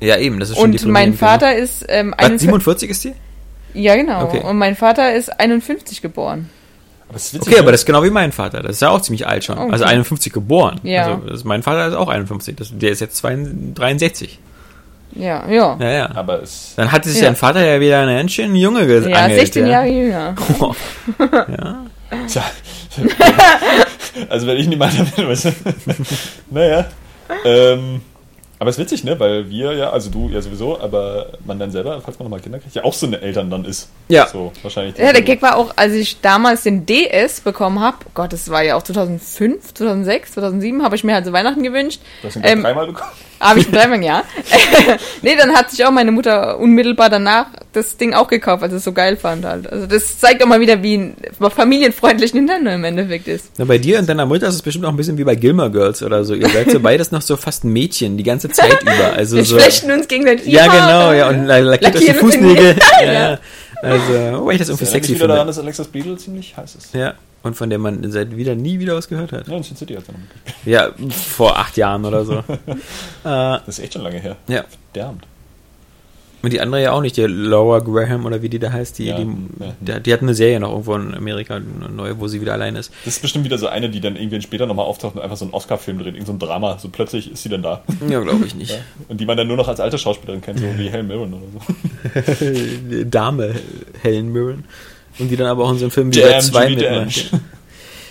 Ja, 0.00 0.16
eben, 0.18 0.40
das 0.40 0.50
ist 0.50 0.56
schon 0.58 0.72
Und 0.72 0.84
mein 0.86 1.14
Vater 1.14 1.54
ist 1.56 1.84
ähm. 1.88 2.10
Was, 2.16 2.18
41 2.24 2.40
47 2.48 2.90
ist 2.90 3.04
die? 3.04 3.12
Ja, 3.74 3.94
genau. 3.94 4.24
Okay. 4.24 4.40
Und 4.42 4.56
mein 4.58 4.74
Vater 4.74 5.14
ist 5.14 5.38
51 5.38 6.02
geboren. 6.02 6.50
Aber 7.08 7.16
witzig, 7.18 7.40
Okay, 7.40 7.54
aber 7.58 7.66
ne? 7.66 7.72
das 7.72 7.82
ist 7.82 7.86
genau 7.86 8.02
wie 8.02 8.10
mein 8.10 8.32
Vater. 8.32 8.62
Das 8.62 8.72
ist 8.72 8.82
ja 8.82 8.88
auch 8.90 9.00
ziemlich 9.00 9.26
alt 9.28 9.44
schon. 9.44 9.58
Okay. 9.58 9.70
Also 9.72 9.84
51 9.84 10.32
geboren. 10.32 10.80
Ja. 10.82 11.06
Also 11.14 11.28
das, 11.28 11.44
mein 11.44 11.62
Vater 11.62 11.86
ist 11.88 11.94
auch 11.94 12.08
51. 12.08 12.56
Das, 12.56 12.70
der 12.72 12.90
ist 12.90 13.00
jetzt 13.00 13.16
62, 13.18 13.74
63. 13.74 14.38
Ja, 15.14 15.48
ja. 15.48 15.76
Ja, 15.80 15.90
ja. 15.90 16.10
Aber 16.14 16.42
es. 16.42 16.74
Dann 16.76 16.92
hatte 16.92 17.08
sich 17.08 17.20
Ja. 17.20 17.26
dein 17.26 17.36
Vater 17.36 17.64
ja 17.64 17.80
wieder 17.80 18.00
einen 18.00 18.28
schönen 18.28 18.54
Junge 18.54 18.86
geangelt. 18.86 19.10
Ja, 19.14 19.28
16 19.28 19.66
ja. 19.66 19.72
Jahre 19.72 19.88
jünger. 19.88 20.34
Oh. 20.60 20.74
ja. 21.22 21.86
Tja. 22.28 22.44
also 24.28 24.46
wenn 24.46 24.56
ich 24.56 24.68
niemand 24.68 25.16
bin, 25.16 25.28
weißt 25.28 25.44
du. 25.46 25.52
naja. 26.50 26.86
Ähm, 27.44 28.00
aber 28.58 28.70
es 28.70 28.78
ist 28.78 28.82
witzig, 28.84 29.04
ne? 29.04 29.20
Weil 29.20 29.50
wir 29.50 29.74
ja, 29.74 29.90
also 29.90 30.10
du 30.10 30.30
ja 30.30 30.40
sowieso, 30.40 30.80
aber 30.80 31.32
man 31.44 31.58
dann 31.58 31.70
selber, 31.70 32.00
falls 32.00 32.18
man 32.18 32.24
nochmal 32.24 32.40
Kinder 32.40 32.58
kriegt, 32.58 32.74
ja 32.74 32.84
auch 32.84 32.94
so 32.94 33.06
eine 33.06 33.20
Eltern 33.20 33.50
dann 33.50 33.66
ist. 33.66 33.90
Ja. 34.08 34.26
So, 34.28 34.52
wahrscheinlich. 34.62 34.96
Ja, 34.96 35.12
der 35.12 35.22
Gag 35.22 35.42
war 35.42 35.56
auch, 35.56 35.74
als 35.76 35.92
ich 35.92 36.20
damals 36.22 36.62
den 36.62 36.86
DS 36.86 37.40
bekommen 37.40 37.80
habe, 37.80 37.98
Gott, 38.14 38.32
das 38.32 38.48
war 38.48 38.62
ja 38.62 38.76
auch 38.76 38.82
2005, 38.82 39.74
2006, 39.74 40.32
2007, 40.32 40.82
habe 40.82 40.96
ich 40.96 41.04
mir 41.04 41.14
halt 41.14 41.26
so 41.26 41.32
Weihnachten 41.32 41.62
gewünscht. 41.62 42.00
Du 42.22 42.28
hast 42.28 42.36
ihn 42.36 42.42
Ähm, 42.44 42.62
dreimal 42.62 42.86
bekommen. 42.86 43.10
Habe 43.38 43.60
ich 43.60 43.70
dreimal, 43.70 44.02
ja. 44.02 44.22
nee, 45.22 45.36
dann 45.36 45.54
hat 45.54 45.70
sich 45.70 45.84
auch 45.84 45.90
meine 45.90 46.10
Mutter 46.10 46.58
unmittelbar 46.58 47.10
danach 47.10 47.46
das 47.72 47.96
Ding 47.98 48.14
auch 48.14 48.28
gekauft, 48.28 48.62
als 48.62 48.72
es 48.72 48.84
so 48.84 48.92
geil 48.92 49.16
fand 49.16 49.44
halt. 49.44 49.70
Also 49.70 49.86
das 49.86 50.18
zeigt 50.18 50.42
auch 50.42 50.46
mal 50.46 50.60
wieder, 50.60 50.82
wie 50.82 50.94
ein 50.96 51.16
familienfreundlich 51.54 52.32
Nintendo 52.32 52.70
im 52.70 52.84
Endeffekt 52.84 53.28
ist. 53.28 53.50
Na, 53.58 53.64
bei 53.66 53.76
dir 53.78 53.98
und 53.98 54.08
deiner 54.08 54.24
Mutter 54.24 54.48
ist 54.48 54.54
es 54.54 54.62
bestimmt 54.62 54.86
auch 54.86 54.90
ein 54.90 54.96
bisschen 54.96 55.18
wie 55.18 55.24
bei 55.24 55.34
Gilmore 55.34 55.70
Girls 55.70 56.02
oder 56.02 56.24
so. 56.24 56.34
Ihr 56.34 56.48
seid 56.48 56.70
so 56.70 56.80
beides 56.80 57.10
noch 57.12 57.20
so 57.22 57.36
fast 57.36 57.64
Mädchen 57.64 58.16
die 58.16 58.22
ganze 58.24 58.48
Zeit 58.48 58.80
über. 58.82 59.12
Also 59.14 59.36
Wir 59.36 59.44
so. 59.44 59.58
flechten 59.58 59.90
uns 59.90 60.08
gegenseitig 60.08 60.46
Ja, 60.46 60.66
Haare. 60.66 60.76
genau, 60.78 61.12
ja, 61.12 61.28
und 61.28 61.46
la- 61.46 61.58
lackiert 61.58 61.96
euch 61.96 62.06
die 62.06 62.14
Fußnägel. 62.14 62.54
Nägel, 62.54 62.76
Ja. 63.02 63.12
ja. 63.12 63.38
Also, 63.82 64.40
wobei 64.40 64.52
ich 64.52 64.58
das 64.58 64.68
irgendwie 64.70 64.86
sexy 64.86 65.14
wieder 65.14 65.28
daran, 65.28 65.40
finde. 65.40 65.52
dass 65.52 65.58
Alexas 65.58 65.88
Beetle 65.88 66.16
ziemlich 66.16 66.56
heiß 66.56 66.76
ist. 66.76 66.94
Ja. 66.94 67.12
Und 67.42 67.54
von 67.54 67.70
der 67.70 67.78
man 67.78 68.10
seit 68.10 68.36
wieder 68.36 68.54
nie 68.56 68.80
wieder 68.80 68.96
was 68.96 69.08
gehört 69.08 69.30
hat. 69.32 69.46
Ja, 69.46 69.56
in 69.56 69.62
Sin 69.62 69.76
City 69.76 69.94
hat 69.94 70.04
er 70.08 70.14
noch 70.14 70.20
mitgespielt. 70.20 70.66
Ja, 70.66 70.90
vor 71.12 71.56
acht 71.58 71.76
Jahren 71.76 72.04
oder 72.04 72.24
so. 72.24 72.32
äh, 72.38 72.44
Das 73.22 73.68
ist 73.68 73.78
echt 73.78 73.92
schon 73.92 74.02
lange 74.02 74.18
her. 74.18 74.36
Ja. 74.48 74.64
Verdammt. 74.92 75.24
und 76.42 76.52
die 76.52 76.60
andere 76.60 76.82
ja 76.82 76.92
auch 76.92 77.02
nicht, 77.02 77.16
die 77.16 77.22
Laura 77.22 77.78
Graham 77.80 78.24
oder 78.26 78.42
wie 78.42 78.48
die 78.48 78.58
da 78.58 78.72
heißt, 78.72 78.98
die, 78.98 79.06
Ja, 79.06 79.16
die, 79.18 79.28
ja. 79.86 80.00
die, 80.00 80.12
hat 80.12 80.22
eine 80.22 80.34
Serie 80.34 80.58
noch 80.58 80.70
irgendwo 80.70 80.94
in 80.94 81.14
Amerika, 81.14 81.56
eine 81.56 81.88
neue, 81.94 82.18
wo 82.18 82.26
sie 82.26 82.40
wieder 82.40 82.52
allein 82.54 82.74
ist. 82.74 82.92
Das 83.04 83.14
ist 83.16 83.22
bestimmt 83.22 83.44
wieder 83.44 83.58
so 83.58 83.68
eine, 83.68 83.90
die 83.90 84.00
dann 84.00 84.16
irgendwann 84.16 84.42
später 84.42 84.66
nochmal 84.66 84.86
auftaucht 84.86 85.14
und 85.14 85.22
einfach 85.22 85.36
so 85.36 85.44
einen 85.44 85.54
Oscar-Film 85.54 85.98
dreht, 85.98 86.14
irgend 86.14 86.26
so 86.26 86.32
ein 86.32 86.38
Drama. 86.40 86.78
So 86.78 86.88
plötzlich 86.88 87.30
ist 87.30 87.42
sie 87.44 87.48
dann 87.48 87.62
da. 87.62 87.82
Ja, 88.08 88.20
glaube 88.20 88.44
ich 88.44 88.54
nicht. 88.56 88.76
Und 89.08 89.20
die 89.20 89.26
man 89.26 89.36
dann 89.36 89.46
nur 89.46 89.56
noch 89.56 89.68
als 89.68 89.78
alte 89.78 89.98
Schauspielerin 89.98 90.40
kennt, 90.40 90.58
so 90.58 90.66
wie 90.78 90.88
Helen 90.88 91.06
Mirren 91.06 91.32
oder 91.34 91.46
so. 91.52 93.04
Dame 93.04 93.54
Helen 94.02 94.32
Mirren. 94.32 94.64
Und 95.18 95.28
die 95.28 95.36
dann 95.36 95.46
aber 95.46 95.64
auch 95.64 95.72
in 95.72 95.78
so 95.78 95.84
einem 95.84 95.90
Film 95.90 96.14
wie 96.14 96.20
Damn, 96.20 96.32
Red 96.32 96.42
2 96.42 96.68
Judy 96.68 96.82
mitmacht. 96.82 97.00
Dench. 97.00 97.30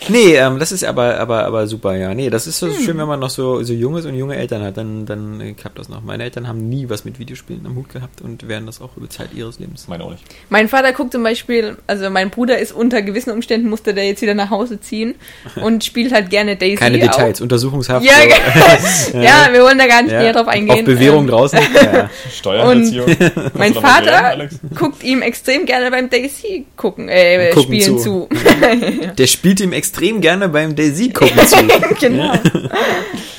Nee, 0.10 0.36
ähm, 0.36 0.60
das 0.60 0.72
ist 0.72 0.84
aber, 0.84 1.18
aber, 1.20 1.46
aber 1.46 1.68
super, 1.68 1.96
ja. 1.96 2.14
Nee, 2.14 2.30
das 2.30 2.48
ist 2.48 2.62
Hm. 2.62 2.72
so 2.72 2.80
schön, 2.80 2.98
wenn 2.98 3.08
man 3.08 3.20
noch 3.20 3.30
so, 3.30 3.64
so 3.64 3.74
junges 3.74 4.06
und 4.06 4.16
junge 4.16 4.36
Eltern 4.36 4.62
hat, 4.64 4.78
dann, 4.78 5.06
dann 5.06 5.42
äh, 5.42 5.54
klappt 5.54 5.80
das 5.80 5.90
noch. 5.90 6.02
Meine 6.04 6.24
Eltern 6.24 6.48
haben 6.48 6.70
nie 6.70 6.90
was 6.90 7.06
mit 7.06 7.18
Videospielen 7.20 7.66
am 7.66 7.76
Hut 7.76 7.90
gehabt 7.90 8.22
und 8.22 8.48
werden 8.48 8.66
das 8.66 8.82
auch 8.82 8.96
über 8.98 9.10
Zeit 9.10 9.30
ihres 9.34 9.60
Lebens. 9.60 9.88
Meine 9.88 10.04
auch 10.04 10.12
nicht. 10.12 10.24
Mein 10.50 10.68
Vater 10.70 10.94
guckt 10.94 11.12
zum 11.12 11.24
Beispiel, 11.24 11.78
also 11.88 12.10
mein 12.10 12.30
Bruder 12.30 12.58
ist 12.60 12.72
unter 12.72 13.02
gewissen 13.02 13.32
Umständen, 13.32 13.70
musste 13.70 13.94
der 13.94 14.06
jetzt 14.06 14.22
wieder 14.22 14.34
nach 14.36 14.50
Hause 14.50 14.80
ziehen 14.80 15.16
und 15.62 15.84
spielt 15.84 16.14
halt 16.14 16.30
gerne 16.30 16.56
Daisy. 16.56 16.76
Keine 16.76 16.98
auch. 16.98 17.02
Details, 17.02 17.42
Untersuchungshaft. 17.42 18.06
Ja, 18.06 18.14
so. 18.14 19.12
genau. 19.12 19.24
ja, 19.26 19.50
wir 19.52 19.62
wollen 19.64 19.78
da 19.78 19.88
gar 19.88 20.04
nicht 20.04 20.12
Ja, 20.12 20.22
näher 20.22 20.34
drauf 20.34 20.48
eingehen. 20.48 20.80
Auf 20.80 20.86
Bewährung 20.86 21.24
Ähm, 21.26 21.30
draußen. 21.30 21.60
Ja. 21.76 22.10
Steuerhinterziehung. 22.34 23.06
Mein 23.54 23.74
Vater 23.74 24.48
guckt 24.76 25.04
ihm 25.04 25.22
extrem 25.22 25.66
gerne 25.66 25.92
beim 25.92 26.10
Daisy 26.10 26.66
gucken, 26.76 27.10
äh, 27.10 27.50
Gucken 27.54 27.80
spielen 27.80 28.00
zu. 28.00 28.28
zu. 28.30 28.30
Der 29.18 29.28
spielt 29.28 29.60
ihm 29.60 29.72
extrem 29.74 29.85
gerne 30.22 30.50
beim 30.50 30.76
Daisy 30.76 31.10
gucken 31.10 31.40
zu. 31.48 31.58
genau. 32.00 32.34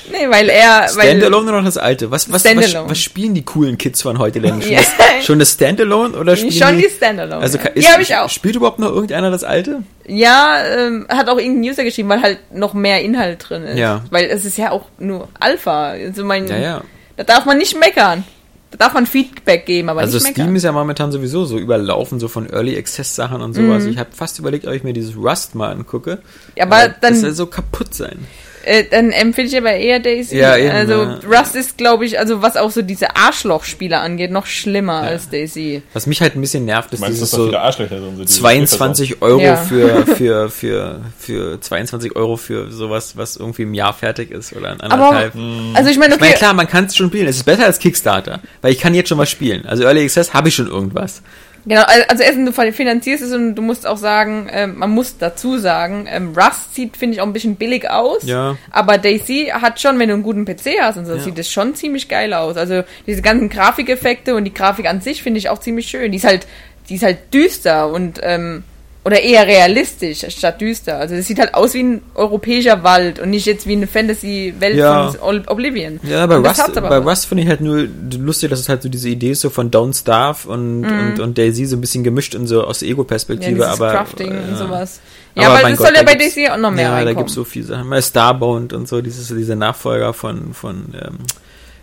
Nee, 0.08 0.30
weil 0.30 0.48
er, 0.48 0.88
weil, 0.94 1.08
Standalone 1.08 1.48
oder 1.48 1.58
noch 1.58 1.64
das 1.66 1.76
alte? 1.76 2.10
Was, 2.10 2.32
was, 2.32 2.44
was, 2.44 2.74
was 2.74 2.98
spielen 2.98 3.34
die 3.34 3.44
coolen 3.44 3.76
Kids 3.76 4.00
von 4.02 4.18
heute 4.18 4.40
denn? 4.40 4.62
Schon, 4.62 4.70
Ja. 4.72 4.78
das, 4.78 5.26
schon 5.26 5.38
das 5.38 5.52
Standalone 5.52 6.16
oder 6.16 6.36
spielen 6.36 6.52
schon 6.52 6.76
die, 6.78 6.84
die 6.84 6.88
Standalone. 6.90 7.42
also 7.42 7.58
ja. 7.58 7.64
ka- 7.64 7.70
die 7.70 7.80
ist, 7.80 7.92
habe 7.92 8.02
ich 8.02 8.14
auch. 8.16 8.30
Spielt 8.30 8.54
überhaupt 8.56 8.78
noch 8.78 8.88
irgendeiner 8.88 9.30
das 9.30 9.44
alte? 9.44 9.82
Ja, 10.06 10.62
ähm, 10.64 11.06
hat 11.10 11.28
auch 11.28 11.36
irgendein 11.38 11.70
User 11.70 11.84
geschrieben, 11.84 12.08
weil 12.08 12.22
halt 12.22 12.38
noch 12.54 12.72
mehr 12.72 13.02
Inhalt 13.02 13.44
drin 13.46 13.64
ist. 13.64 13.78
Ja. 13.78 14.04
Weil 14.10 14.26
es 14.26 14.44
ist 14.46 14.56
ja 14.56 14.70
auch 14.70 14.86
nur 14.98 15.28
Alpha. 15.38 15.88
Also 15.90 16.24
mein, 16.24 16.46
Ja, 16.46 16.56
ja. 16.56 16.80
Da 17.16 17.24
darf 17.24 17.44
man 17.44 17.58
nicht 17.58 17.78
meckern. 17.78 18.24
Da 18.73 18.78
darf 18.78 18.94
man 18.94 19.06
Feedback 19.06 19.64
geben, 19.64 19.88
aber 19.88 20.00
Also 20.00 20.18
nicht 20.18 20.32
Steam 20.32 20.56
ist 20.56 20.64
ja 20.64 20.73
momentan 20.73 21.12
sowieso 21.12 21.44
so 21.44 21.56
überlaufen, 21.58 22.18
so 22.18 22.26
von 22.26 22.50
Early 22.50 22.76
Access 22.76 23.14
Sachen 23.14 23.40
und 23.40 23.54
sowas. 23.54 23.85
Mhm. 23.85 23.90
Ich 23.90 23.99
habe 23.99 24.11
fast 24.12 24.38
überlegt, 24.40 24.66
ob 24.66 24.73
ich 24.75 24.82
mir 24.82 24.92
dieses 24.92 25.16
Rust 25.16 25.54
mal 25.54 25.70
angucke. 25.70 26.18
Ja, 26.56 26.64
aber 26.64 26.88
dann- 26.88 27.12
Das 27.12 27.20
soll 27.20 27.32
so 27.32 27.46
kaputt 27.46 27.94
sein. 27.94 28.26
Äh, 28.66 28.85
dann 28.90 29.12
empfehle 29.12 29.46
ich 29.46 29.56
aber 29.56 29.73
eher 29.73 30.00
Daisy. 30.00 30.37
Ja, 30.37 30.56
eben, 30.56 30.70
also 30.73 30.92
ja. 31.04 31.18
Rust 31.30 31.54
ist, 31.54 31.78
glaube 31.78 32.04
ich, 32.04 32.18
also 32.18 32.42
was 32.42 32.56
auch 32.56 32.70
so 32.73 32.82
diese 32.82 33.14
Arschloch-Spiele 33.14 33.96
angeht, 33.99 34.32
noch 34.32 34.46
schlimmer 34.46 35.02
als 35.02 35.30
Daisy. 35.30 35.82
Was 35.92 36.06
mich 36.06 36.20
halt 36.20 36.35
ein 36.35 36.40
bisschen 36.40 36.64
nervt, 36.64 36.92
ist 36.92 36.99
meinst, 37.00 37.16
dieses 37.16 37.30
so 37.30 37.49
die 37.49 38.25
22 38.26 39.23
Euro 39.23 39.40
Ja. 39.40 39.56
für, 39.56 40.04
für, 40.16 40.50
für, 40.50 41.00
für 41.16 41.61
22 41.61 42.16
Euro 42.16 42.37
für 42.37 42.70
sowas, 42.73 43.16
was 43.16 43.37
irgendwie 43.37 43.62
im 43.62 43.75
Jahr 43.75 43.94
fertig 43.94 44.32
ist 44.32 44.52
oder 44.52 44.73
in 44.73 44.80
Aber, 44.80 45.06
anderthalb. 45.06 45.35
also 45.75 45.88
ich 45.90 45.99
meine, 45.99 46.14
Ich 46.14 46.20
meine, 46.20 46.30
okay, 46.32 46.38
klar, 46.38 46.54
man 46.54 46.66
kann 46.66 46.87
es 46.87 46.96
schon 46.96 47.06
spielen. 47.08 47.28
Es 47.28 47.37
ist 47.37 47.44
besser 47.44 47.66
als 47.66 47.78
Kickstarter, 47.78 48.40
weil 48.62 48.73
ich 48.73 48.78
kann 48.80 48.94
jetzt 48.94 49.08
schon 49.08 49.18
was 49.18 49.30
spielen. 49.30 49.64
Also 49.66 49.85
Early 49.85 50.04
Access 50.04 50.35
habe 50.35 50.49
ich 50.49 50.54
schon 50.54 50.66
irgendwas. 50.66 51.23
Genau, 51.68 51.82
al- 51.82 52.04
also 52.08 52.23
erstens, 52.23 52.54
du 52.54 52.73
finanzierst 52.73 53.25
es 53.25 53.32
und 53.32 53.56
du 53.56 53.62
musst 53.62 53.87
auch 53.87 53.96
sagen, 53.96 54.49
ähm, 54.52 54.78
man 54.78 54.90
muss 54.90 55.18
dazu 55.18 55.58
sagen, 55.58 56.06
ähm, 56.08 56.32
Rust 56.37 56.75
sieht, 56.76 56.96
finde 56.96 57.14
ich, 57.16 57.20
auch 57.20 57.26
ein 57.26 57.32
bisschen 57.32 57.56
billig 57.56 57.90
aus. 57.90 58.23
Ja. 58.23 58.56
Aber 58.70 58.99
Daisy 58.99 59.50
hat 59.52 59.80
schon, 59.80 59.99
wenn 59.99 60.08
du 60.08 60.14
einen 60.14 60.23
guten 60.23 60.44
PC 60.44 60.80
hast 60.80 60.96
und 60.96 61.06
so, 61.06 61.14
Ja. 61.16 61.20
sieht 61.20 61.38
es 61.38 61.50
schon 61.50 61.75
ziemlich 61.75 62.08
geil 62.08 62.32
aus. 62.35 62.56
Also 62.56 62.85
diese 63.06 63.20
ganzen 63.20 63.49
Grafikeffekte 63.49 64.37
und 64.37 64.44
die 64.44 64.54
Grafik 64.54 64.87
an 64.88 65.00
sich 65.00 65.23
finde 65.25 65.38
ich 65.38 65.49
auch 65.49 65.58
ziemlich 65.58 65.88
schön. 65.88 66.12
Die 66.12 66.18
ist 66.18 66.25
halt, 66.25 66.46
die 66.88 66.94
ist 66.94 67.02
halt 67.02 67.35
düster 67.35 67.88
und 67.88 68.20
ähm, 68.23 68.62
oder 69.06 69.20
eher 69.22 69.46
realistisch 69.46 70.26
statt 70.30 70.60
düster. 70.60 70.98
Also 70.98 71.14
es 71.14 71.28
sieht 71.28 71.38
halt 71.38 71.54
aus 71.54 71.75
wie 71.75 71.82
ein 71.84 72.02
europäischer 72.16 72.82
Wald 72.82 73.20
und 73.20 73.30
nicht 73.30 73.46
jetzt 73.46 73.64
wie 73.68 73.75
eine 73.75 73.86
Fantasy-Welt 73.86 74.76
Ja. 74.76 75.12
von 75.12 75.46
Oblivion. 75.46 76.00
Ja, 76.02 76.26
bei 76.26 76.34
Rust, 76.38 76.76
aber 76.76 76.88
bei 76.88 77.04
was. 77.04 77.18
Rust 77.20 77.26
finde 77.26 77.44
ich 77.44 77.48
halt 77.48 77.60
nur 77.60 77.86
lustig, 78.18 78.50
dass 78.50 78.58
es 78.58 78.68
halt 78.68 78.82
so 78.82 78.88
diese 78.88 79.08
Idee 79.08 79.30
ist 79.30 79.42
so 79.42 79.50
von 79.50 79.70
Don't 79.70 79.96
Starve 79.96 80.48
und, 80.48 80.84
und, 80.84 81.20
und 81.20 81.38
Daisy 81.38 81.66
so 81.66 81.76
ein 81.76 81.80
bisschen 81.80 82.02
gemischt 82.02 82.34
und 82.34 82.48
so 82.48 82.64
aus 82.64 82.82
Mhm. 82.82 82.88
Ja, 82.88 82.92
Ego-Perspektive, 82.94 83.54
dieses 83.54 83.66
aber. 83.66 83.92
Crafting 83.92 84.32
äh, 84.34 84.38
und 84.48 84.56
sowas. 84.56 85.00
Aber 85.36 85.42
Ja, 85.44 85.50
aber, 85.52 85.62
mein 85.62 85.70
das 85.70 85.78
Gott, 85.78 85.86
soll 85.86 85.96
ja 85.96 86.02
da 86.02 86.12
bei 86.12 86.18
Daisy 86.18 86.48
auch 86.48 86.56
noch 86.56 86.72
mehr 86.72 86.82
Ja, 86.82 86.88
da 86.90 86.94
reinkommen. 86.96 87.16
gibt 87.18 87.28
es 87.28 87.34
so 87.36 87.44
viele 87.44 87.64
Sachen. 87.66 87.86
Mal 87.88 88.02
Starbound 88.02 88.72
und 88.72 88.88
so, 88.88 89.00
dieses, 89.00 89.28
diese 89.28 89.54
Nachfolger 89.54 90.14
von, 90.14 90.52
von 90.52 90.92
ähm, 91.00 91.18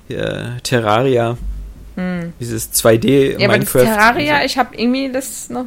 ja, 0.09 0.57
Terraria. 0.61 1.37
Dieses 2.39 2.71
2D 2.73 3.33
Hm. 3.35 3.39
Ja, 3.39 3.47
aber 3.47 3.59
das 3.59 3.73
Minecraft. 3.73 3.83
Terraria, 3.95 4.39
so. 4.39 4.45
ich 4.45 4.57
habe 4.57 4.75
irgendwie 4.75 5.11
das 5.11 5.49
noch 5.49 5.65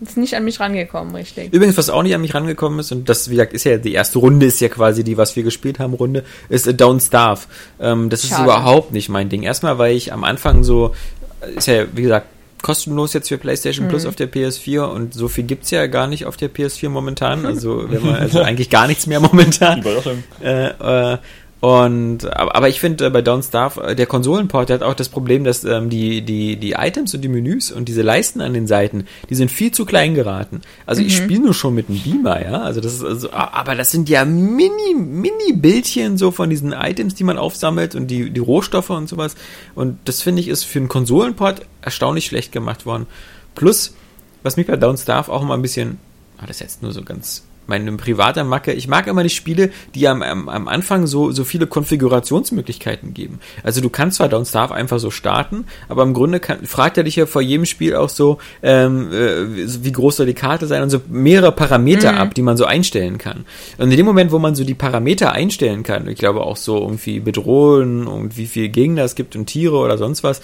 ist 0.00 0.16
nicht 0.16 0.34
an 0.34 0.44
mich 0.44 0.60
rangekommen, 0.60 1.14
richtig. 1.14 1.52
Übrigens, 1.52 1.76
was 1.78 1.88
auch 1.90 2.02
nicht 2.02 2.14
an 2.14 2.20
mich 2.20 2.34
rangekommen 2.34 2.78
ist, 2.80 2.92
und 2.92 3.08
das, 3.08 3.30
wie 3.30 3.34
gesagt, 3.36 3.52
ist 3.54 3.64
ja 3.64 3.78
die 3.78 3.94
erste 3.94 4.18
Runde, 4.18 4.46
ist 4.46 4.60
ja 4.60 4.68
quasi 4.68 5.04
die, 5.04 5.16
was 5.16 5.36
wir 5.36 5.42
gespielt 5.42 5.78
haben, 5.78 5.94
Runde, 5.94 6.24
ist 6.48 6.66
äh, 6.66 6.70
Don't 6.72 7.04
Starve. 7.04 7.42
Ähm, 7.80 8.10
das 8.10 8.24
ist 8.24 8.30
Schade. 8.30 8.44
überhaupt 8.44 8.92
nicht 8.92 9.08
mein 9.08 9.28
Ding. 9.28 9.42
Erstmal, 9.42 9.78
weil 9.78 9.96
ich 9.96 10.12
am 10.12 10.24
Anfang 10.24 10.64
so, 10.64 10.94
äh, 11.40 11.56
ist 11.56 11.66
ja, 11.66 11.84
wie 11.94 12.02
gesagt, 12.02 12.26
kostenlos 12.62 13.12
jetzt 13.12 13.28
für 13.28 13.38
PlayStation 13.38 13.86
Mhm. 13.86 13.90
Plus 13.90 14.06
auf 14.06 14.16
der 14.16 14.30
PS4 14.30 14.84
und 14.84 15.14
so 15.14 15.28
viel 15.28 15.44
gibt's 15.44 15.70
ja 15.70 15.86
gar 15.86 16.06
nicht 16.06 16.26
auf 16.26 16.36
der 16.36 16.50
PS4 16.50 16.88
momentan. 16.88 17.46
Also, 17.46 17.90
wenn 17.90 18.04
man, 18.04 18.16
also 18.16 18.40
eigentlich 18.40 18.70
gar 18.70 18.86
nichts 18.86 19.06
mehr 19.06 19.20
momentan. 19.20 19.80
Überraschung. 19.80 20.24
Äh, 20.42 21.12
äh, 21.12 21.18
und 21.60 22.26
aber, 22.26 22.68
ich 22.68 22.80
finde 22.80 23.06
äh, 23.06 23.10
bei 23.10 23.20
Don't 23.20 23.46
Starve, 23.46 23.82
äh, 23.82 23.96
der 23.96 24.04
Konsolenport, 24.04 24.68
der 24.68 24.74
hat 24.74 24.82
auch 24.82 24.94
das 24.94 25.08
Problem, 25.08 25.42
dass 25.42 25.64
ähm, 25.64 25.88
die, 25.88 26.20
die, 26.20 26.56
die 26.56 26.72
Items 26.72 27.14
und 27.14 27.22
die 27.22 27.28
Menüs 27.28 27.72
und 27.72 27.88
diese 27.88 28.02
Leisten 28.02 28.42
an 28.42 28.52
den 28.52 28.66
Seiten, 28.66 29.06
die 29.30 29.34
sind 29.34 29.50
viel 29.50 29.72
zu 29.72 29.86
klein 29.86 30.14
geraten. 30.14 30.60
Also 30.84 31.00
ich 31.00 31.16
spiele 31.16 31.40
nur 31.40 31.54
schon 31.54 31.74
mit 31.74 31.88
einem 31.88 32.00
Beamer, 32.00 32.42
ja. 32.42 32.60
Also 32.60 32.82
das 32.82 32.94
ist 32.94 33.02
also, 33.02 33.32
aber 33.32 33.74
das 33.74 33.90
sind 33.90 34.10
ja 34.10 34.26
mini, 34.26 34.94
mini 34.94 35.54
Bildchen 35.54 36.18
so 36.18 36.30
von 36.30 36.50
diesen 36.50 36.72
Items, 36.72 37.14
die 37.14 37.24
man 37.24 37.38
aufsammelt 37.38 37.94
und 37.94 38.08
die, 38.08 38.28
die 38.28 38.40
Rohstoffe 38.40 38.90
und 38.90 39.08
sowas. 39.08 39.34
Und 39.74 39.98
das 40.04 40.20
finde 40.20 40.40
ich 40.42 40.48
ist 40.48 40.64
für 40.64 40.78
einen 40.78 40.88
Konsolenport 40.88 41.62
erstaunlich 41.80 42.26
schlecht 42.26 42.52
gemacht 42.52 42.84
worden. 42.84 43.06
Plus, 43.54 43.94
was 44.42 44.58
mich 44.58 44.66
bei 44.66 44.74
Don't 44.74 45.00
Starve 45.00 45.32
auch 45.32 45.40
immer 45.40 45.54
ein 45.54 45.62
bisschen, 45.62 45.98
ah, 46.36 46.44
das 46.46 46.56
ist 46.56 46.60
jetzt 46.60 46.82
nur 46.82 46.92
so 46.92 47.02
ganz 47.02 47.45
meine 47.66 47.92
private 47.92 48.44
Macke, 48.44 48.72
ich 48.72 48.88
mag 48.88 49.06
immer 49.06 49.22
die 49.22 49.30
Spiele, 49.30 49.70
die 49.94 50.08
am, 50.08 50.22
am, 50.22 50.48
am 50.48 50.68
Anfang 50.68 51.06
so, 51.06 51.30
so 51.32 51.44
viele 51.44 51.66
Konfigurationsmöglichkeiten 51.66 53.14
geben. 53.14 53.40
Also 53.62 53.80
du 53.80 53.90
kannst 53.90 54.18
zwar 54.18 54.28
Don't 54.28 54.48
Starve 54.48 54.74
einfach 54.74 54.98
so 54.98 55.10
starten, 55.10 55.64
aber 55.88 56.02
im 56.02 56.14
Grunde 56.14 56.40
kann, 56.40 56.64
fragt 56.66 56.98
er 56.98 57.04
dich 57.04 57.16
ja 57.16 57.26
vor 57.26 57.42
jedem 57.42 57.66
Spiel 57.66 57.96
auch 57.96 58.08
so, 58.08 58.38
ähm, 58.62 59.12
äh, 59.12 59.84
wie 59.84 59.92
groß 59.92 60.16
soll 60.16 60.26
die 60.26 60.34
Karte 60.34 60.66
sein 60.66 60.82
und 60.82 60.90
so 60.90 61.00
mehrere 61.08 61.52
Parameter 61.52 62.16
ab, 62.16 62.34
die 62.34 62.42
man 62.42 62.56
so 62.56 62.64
einstellen 62.64 63.18
kann. 63.18 63.44
Und 63.78 63.90
in 63.90 63.96
dem 63.96 64.06
Moment, 64.06 64.32
wo 64.32 64.38
man 64.38 64.54
so 64.54 64.64
die 64.64 64.74
Parameter 64.74 65.32
einstellen 65.32 65.82
kann, 65.82 66.08
ich 66.08 66.18
glaube 66.18 66.42
auch 66.42 66.56
so 66.56 66.80
irgendwie 66.80 67.20
Bedrohen 67.20 68.06
und 68.06 68.36
wie 68.36 68.46
viel 68.46 68.68
Gegner 68.68 69.04
es 69.04 69.14
gibt 69.14 69.36
und 69.36 69.46
Tiere 69.46 69.76
oder 69.76 69.98
sonst 69.98 70.22
was, 70.22 70.40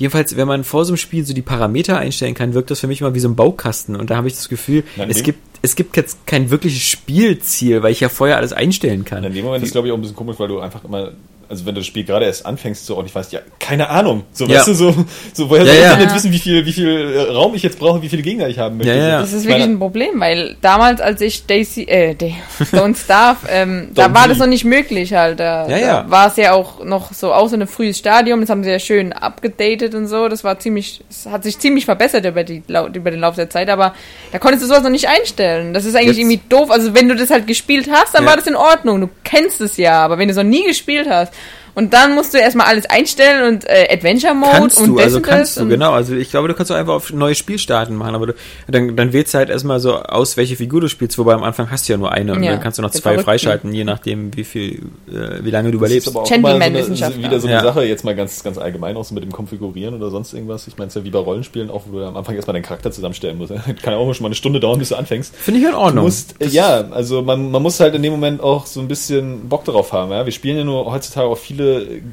Jedenfalls, 0.00 0.34
wenn 0.34 0.48
man 0.48 0.64
vor 0.64 0.86
so 0.86 0.92
einem 0.92 0.96
Spiel 0.96 1.26
so 1.26 1.34
die 1.34 1.42
Parameter 1.42 1.98
einstellen 1.98 2.34
kann, 2.34 2.54
wirkt 2.54 2.70
das 2.70 2.80
für 2.80 2.86
mich 2.86 3.02
immer 3.02 3.14
wie 3.14 3.20
so 3.20 3.28
ein 3.28 3.36
Baukasten. 3.36 3.96
Und 3.96 4.08
da 4.08 4.16
habe 4.16 4.28
ich 4.28 4.34
das 4.34 4.48
Gefühl, 4.48 4.82
Na, 4.96 5.04
in 5.04 5.10
es 5.10 5.22
gibt, 5.22 5.38
es 5.60 5.76
gibt 5.76 5.94
jetzt 5.98 6.26
kein 6.26 6.48
wirkliches 6.48 6.82
Spielziel, 6.82 7.82
weil 7.82 7.92
ich 7.92 8.00
ja 8.00 8.08
vorher 8.08 8.38
alles 8.38 8.54
einstellen 8.54 9.04
kann. 9.04 9.22
In 9.24 9.34
dem 9.34 9.44
Moment 9.44 9.62
ist 9.62 9.72
glaube 9.72 9.88
ich 9.88 9.92
auch 9.92 9.98
ein 9.98 10.00
bisschen 10.00 10.16
komisch, 10.16 10.38
weil 10.38 10.48
du 10.48 10.58
einfach 10.58 10.84
immer, 10.84 11.12
also 11.50 11.66
wenn 11.66 11.74
du 11.74 11.80
das 11.80 11.86
Spiel 11.88 12.04
gerade 12.04 12.24
erst 12.26 12.46
anfängst 12.46 12.86
so 12.86 12.96
und 12.96 13.06
ich 13.06 13.14
weiß, 13.14 13.32
ja, 13.32 13.40
keine 13.58 13.88
Ahnung. 13.90 14.22
So, 14.32 14.46
Ja. 14.46 14.58
weißt 14.58 14.68
du, 14.68 14.74
so, 14.74 14.94
so 15.34 15.50
woher 15.50 15.64
Ja, 15.64 15.72
soll 15.72 15.74
ich 15.82 15.90
denn 15.90 16.00
jetzt 16.02 16.14
wissen, 16.14 16.32
wie 16.32 16.38
viel, 16.38 16.64
wie 16.64 16.72
viel 16.72 17.12
äh, 17.14 17.20
Raum 17.32 17.54
ich 17.54 17.62
jetzt 17.62 17.78
brauche, 17.78 18.00
wie 18.02 18.08
viele 18.08 18.22
Gegner 18.22 18.48
ich 18.48 18.58
haben 18.58 18.76
möchte? 18.78 18.94
Ja. 18.94 19.20
Das 19.20 19.32
ist 19.32 19.42
Ich 19.42 19.48
wirklich 19.48 19.64
ein 19.66 19.78
Problem, 19.78 20.20
weil 20.20 20.56
damals, 20.60 21.00
als 21.00 21.20
ich 21.20 21.44
Daisy, 21.46 21.82
äh, 21.82 22.14
Don't 22.72 22.96
Starve, 22.96 23.46
ähm, 23.50 23.90
da 23.94 24.14
war 24.14 24.28
das 24.28 24.38
noch 24.38 24.46
nicht 24.46 24.64
möglich 24.64 25.12
halt. 25.12 25.40
Da, 25.40 25.68
Ja, 25.68 25.76
ja. 25.76 26.02
da 26.04 26.10
war 26.10 26.28
es 26.28 26.36
ja 26.36 26.52
auch 26.52 26.84
noch 26.84 27.12
so 27.12 27.32
aus 27.34 27.50
so 27.50 27.56
ein 27.56 27.66
frühes 27.66 27.98
Stadium, 27.98 28.40
das 28.40 28.48
haben 28.50 28.62
sie 28.64 28.70
ja 28.70 28.78
schön 28.78 29.12
abgedatet 29.12 29.94
und 29.96 30.06
so. 30.06 30.28
Das 30.28 30.44
war 30.44 30.58
ziemlich, 30.60 31.00
es 31.10 31.26
hat 31.26 31.42
sich 31.42 31.58
ziemlich 31.58 31.84
verbessert 31.84 32.24
über, 32.24 32.44
die, 32.44 32.62
über 32.94 33.10
den 33.10 33.20
Lauf 33.20 33.34
der 33.34 33.50
Zeit, 33.50 33.68
aber 33.68 33.94
da 34.30 34.38
konntest 34.38 34.62
du 34.62 34.68
sowas 34.68 34.82
noch 34.82 34.90
nicht 34.90 35.08
einstellen. 35.08 35.74
Das 35.74 35.84
ist 35.84 35.94
eigentlich 35.96 36.08
Jetzt- 36.16 36.18
irgendwie 36.18 36.40
doof. 36.48 36.70
Also 36.70 36.94
wenn 36.94 37.08
du 37.08 37.16
das 37.16 37.30
halt 37.30 37.46
gespielt 37.46 37.88
hast, 37.90 38.14
dann 38.14 38.22
Ja. 38.24 38.30
war 38.30 38.36
das 38.36 38.46
in 38.46 38.54
Ordnung. 38.56 39.00
Du 39.00 39.08
kennst 39.24 39.60
es 39.60 39.76
ja, 39.76 40.00
aber 40.04 40.18
wenn 40.18 40.28
du 40.28 40.32
es 40.32 40.36
noch 40.36 40.44
nie 40.44 40.64
gespielt 40.64 41.08
hast, 41.10 41.32
und 41.74 41.92
dann 41.92 42.14
musst 42.14 42.34
du 42.34 42.38
erstmal 42.38 42.66
alles 42.66 42.86
einstellen 42.86 43.54
und 43.54 43.64
äh, 43.68 43.88
Adventure 43.90 44.34
Mode 44.34 44.50
Kannst 44.52 44.78
und 44.80 44.88
du, 44.88 44.94
das 44.96 45.04
also 45.04 45.16
und 45.18 45.22
kannst 45.22 45.40
das 45.42 45.54
du, 45.56 45.60
und 45.62 45.68
genau. 45.70 45.92
Also 45.92 46.14
ich 46.14 46.30
glaube, 46.30 46.48
du 46.48 46.54
kannst 46.54 46.70
auch 46.72 46.76
einfach 46.76 46.94
auf 46.94 47.12
neue 47.12 47.34
Spielstarten 47.34 47.96
machen, 47.96 48.14
aber 48.14 48.28
du, 48.28 48.34
dann, 48.68 48.96
dann 48.96 49.12
wählst 49.12 49.34
du 49.34 49.38
halt 49.38 49.50
erstmal 49.50 49.80
so 49.80 49.96
aus, 49.96 50.36
welche 50.36 50.56
Figur 50.56 50.80
du 50.80 50.88
spielst, 50.88 51.18
wobei 51.18 51.34
am 51.34 51.42
Anfang 51.42 51.70
hast 51.70 51.88
du 51.88 51.92
ja 51.92 51.98
nur 51.98 52.12
eine 52.12 52.32
und 52.34 52.42
Ja, 52.42 52.52
dann 52.52 52.60
kannst 52.60 52.78
du 52.78 52.82
noch 52.82 52.90
zwei 52.90 53.00
Verrückten. 53.00 53.24
freischalten, 53.24 53.72
je 53.74 53.84
nachdem, 53.84 54.36
wie 54.36 54.44
viel, 54.44 54.82
äh, 55.08 55.42
wie 55.44 55.50
lange 55.50 55.70
du 55.70 55.78
Das 55.78 55.86
überlebst. 55.88 56.08
ist 56.08 56.14
aber 56.16 56.24
auch 56.24 56.30
immer 56.30 56.50
so 56.50 56.56
eine, 56.56 57.18
wieder 57.18 57.40
so 57.40 57.46
eine 57.46 57.56
Ja. 57.56 57.62
Sache, 57.62 57.84
jetzt 57.84 58.04
mal 58.04 58.14
ganz, 58.14 58.42
ganz 58.42 58.58
allgemein 58.58 58.96
auch 58.96 59.04
so 59.04 59.14
mit 59.14 59.22
dem 59.24 59.32
Konfigurieren 59.32 59.94
oder 59.94 60.10
sonst 60.10 60.32
irgendwas. 60.32 60.66
Ich 60.66 60.76
meine, 60.76 60.88
es 60.88 60.96
ist 60.96 61.00
ja 61.00 61.04
wie 61.04 61.10
bei 61.10 61.18
Rollenspielen 61.18 61.70
auch, 61.70 61.82
wo 61.90 61.98
du 61.98 62.04
am 62.06 62.16
Anfang 62.16 62.34
erstmal 62.36 62.54
deinen 62.54 62.62
Charakter 62.62 62.90
zusammenstellen 62.92 63.38
musst. 63.38 63.52
Kann 63.82 63.92
ja 63.92 63.96
auch 63.96 64.12
schon 64.14 64.22
mal 64.22 64.28
eine 64.28 64.34
Stunde 64.34 64.60
dauern, 64.60 64.78
bis 64.78 64.90
du 64.90 64.96
anfängst. 64.96 65.34
Finde 65.36 65.60
ich 65.60 65.66
in 65.66 65.72
Du 65.72 65.78
Ordnung. 65.78 66.04
musst, 66.04 66.34
äh, 66.40 66.46
ja, 66.48 66.84
also 66.90 67.22
man, 67.22 67.50
man 67.50 67.62
muss 67.62 67.78
halt 67.80 67.94
in 67.94 68.02
dem 68.02 68.12
Moment 68.12 68.40
auch 68.42 68.66
so 68.66 68.80
ein 68.80 68.88
bisschen 68.88 69.48
Bock 69.48 69.64
darauf 69.64 69.92
haben. 69.92 70.10
Ja? 70.12 70.24
Wir 70.24 70.32
spielen 70.32 70.56
ja 70.58 70.64
nur 70.64 70.90
heutzutage 70.90 71.26
auch 71.28 71.38
viele 71.38 71.59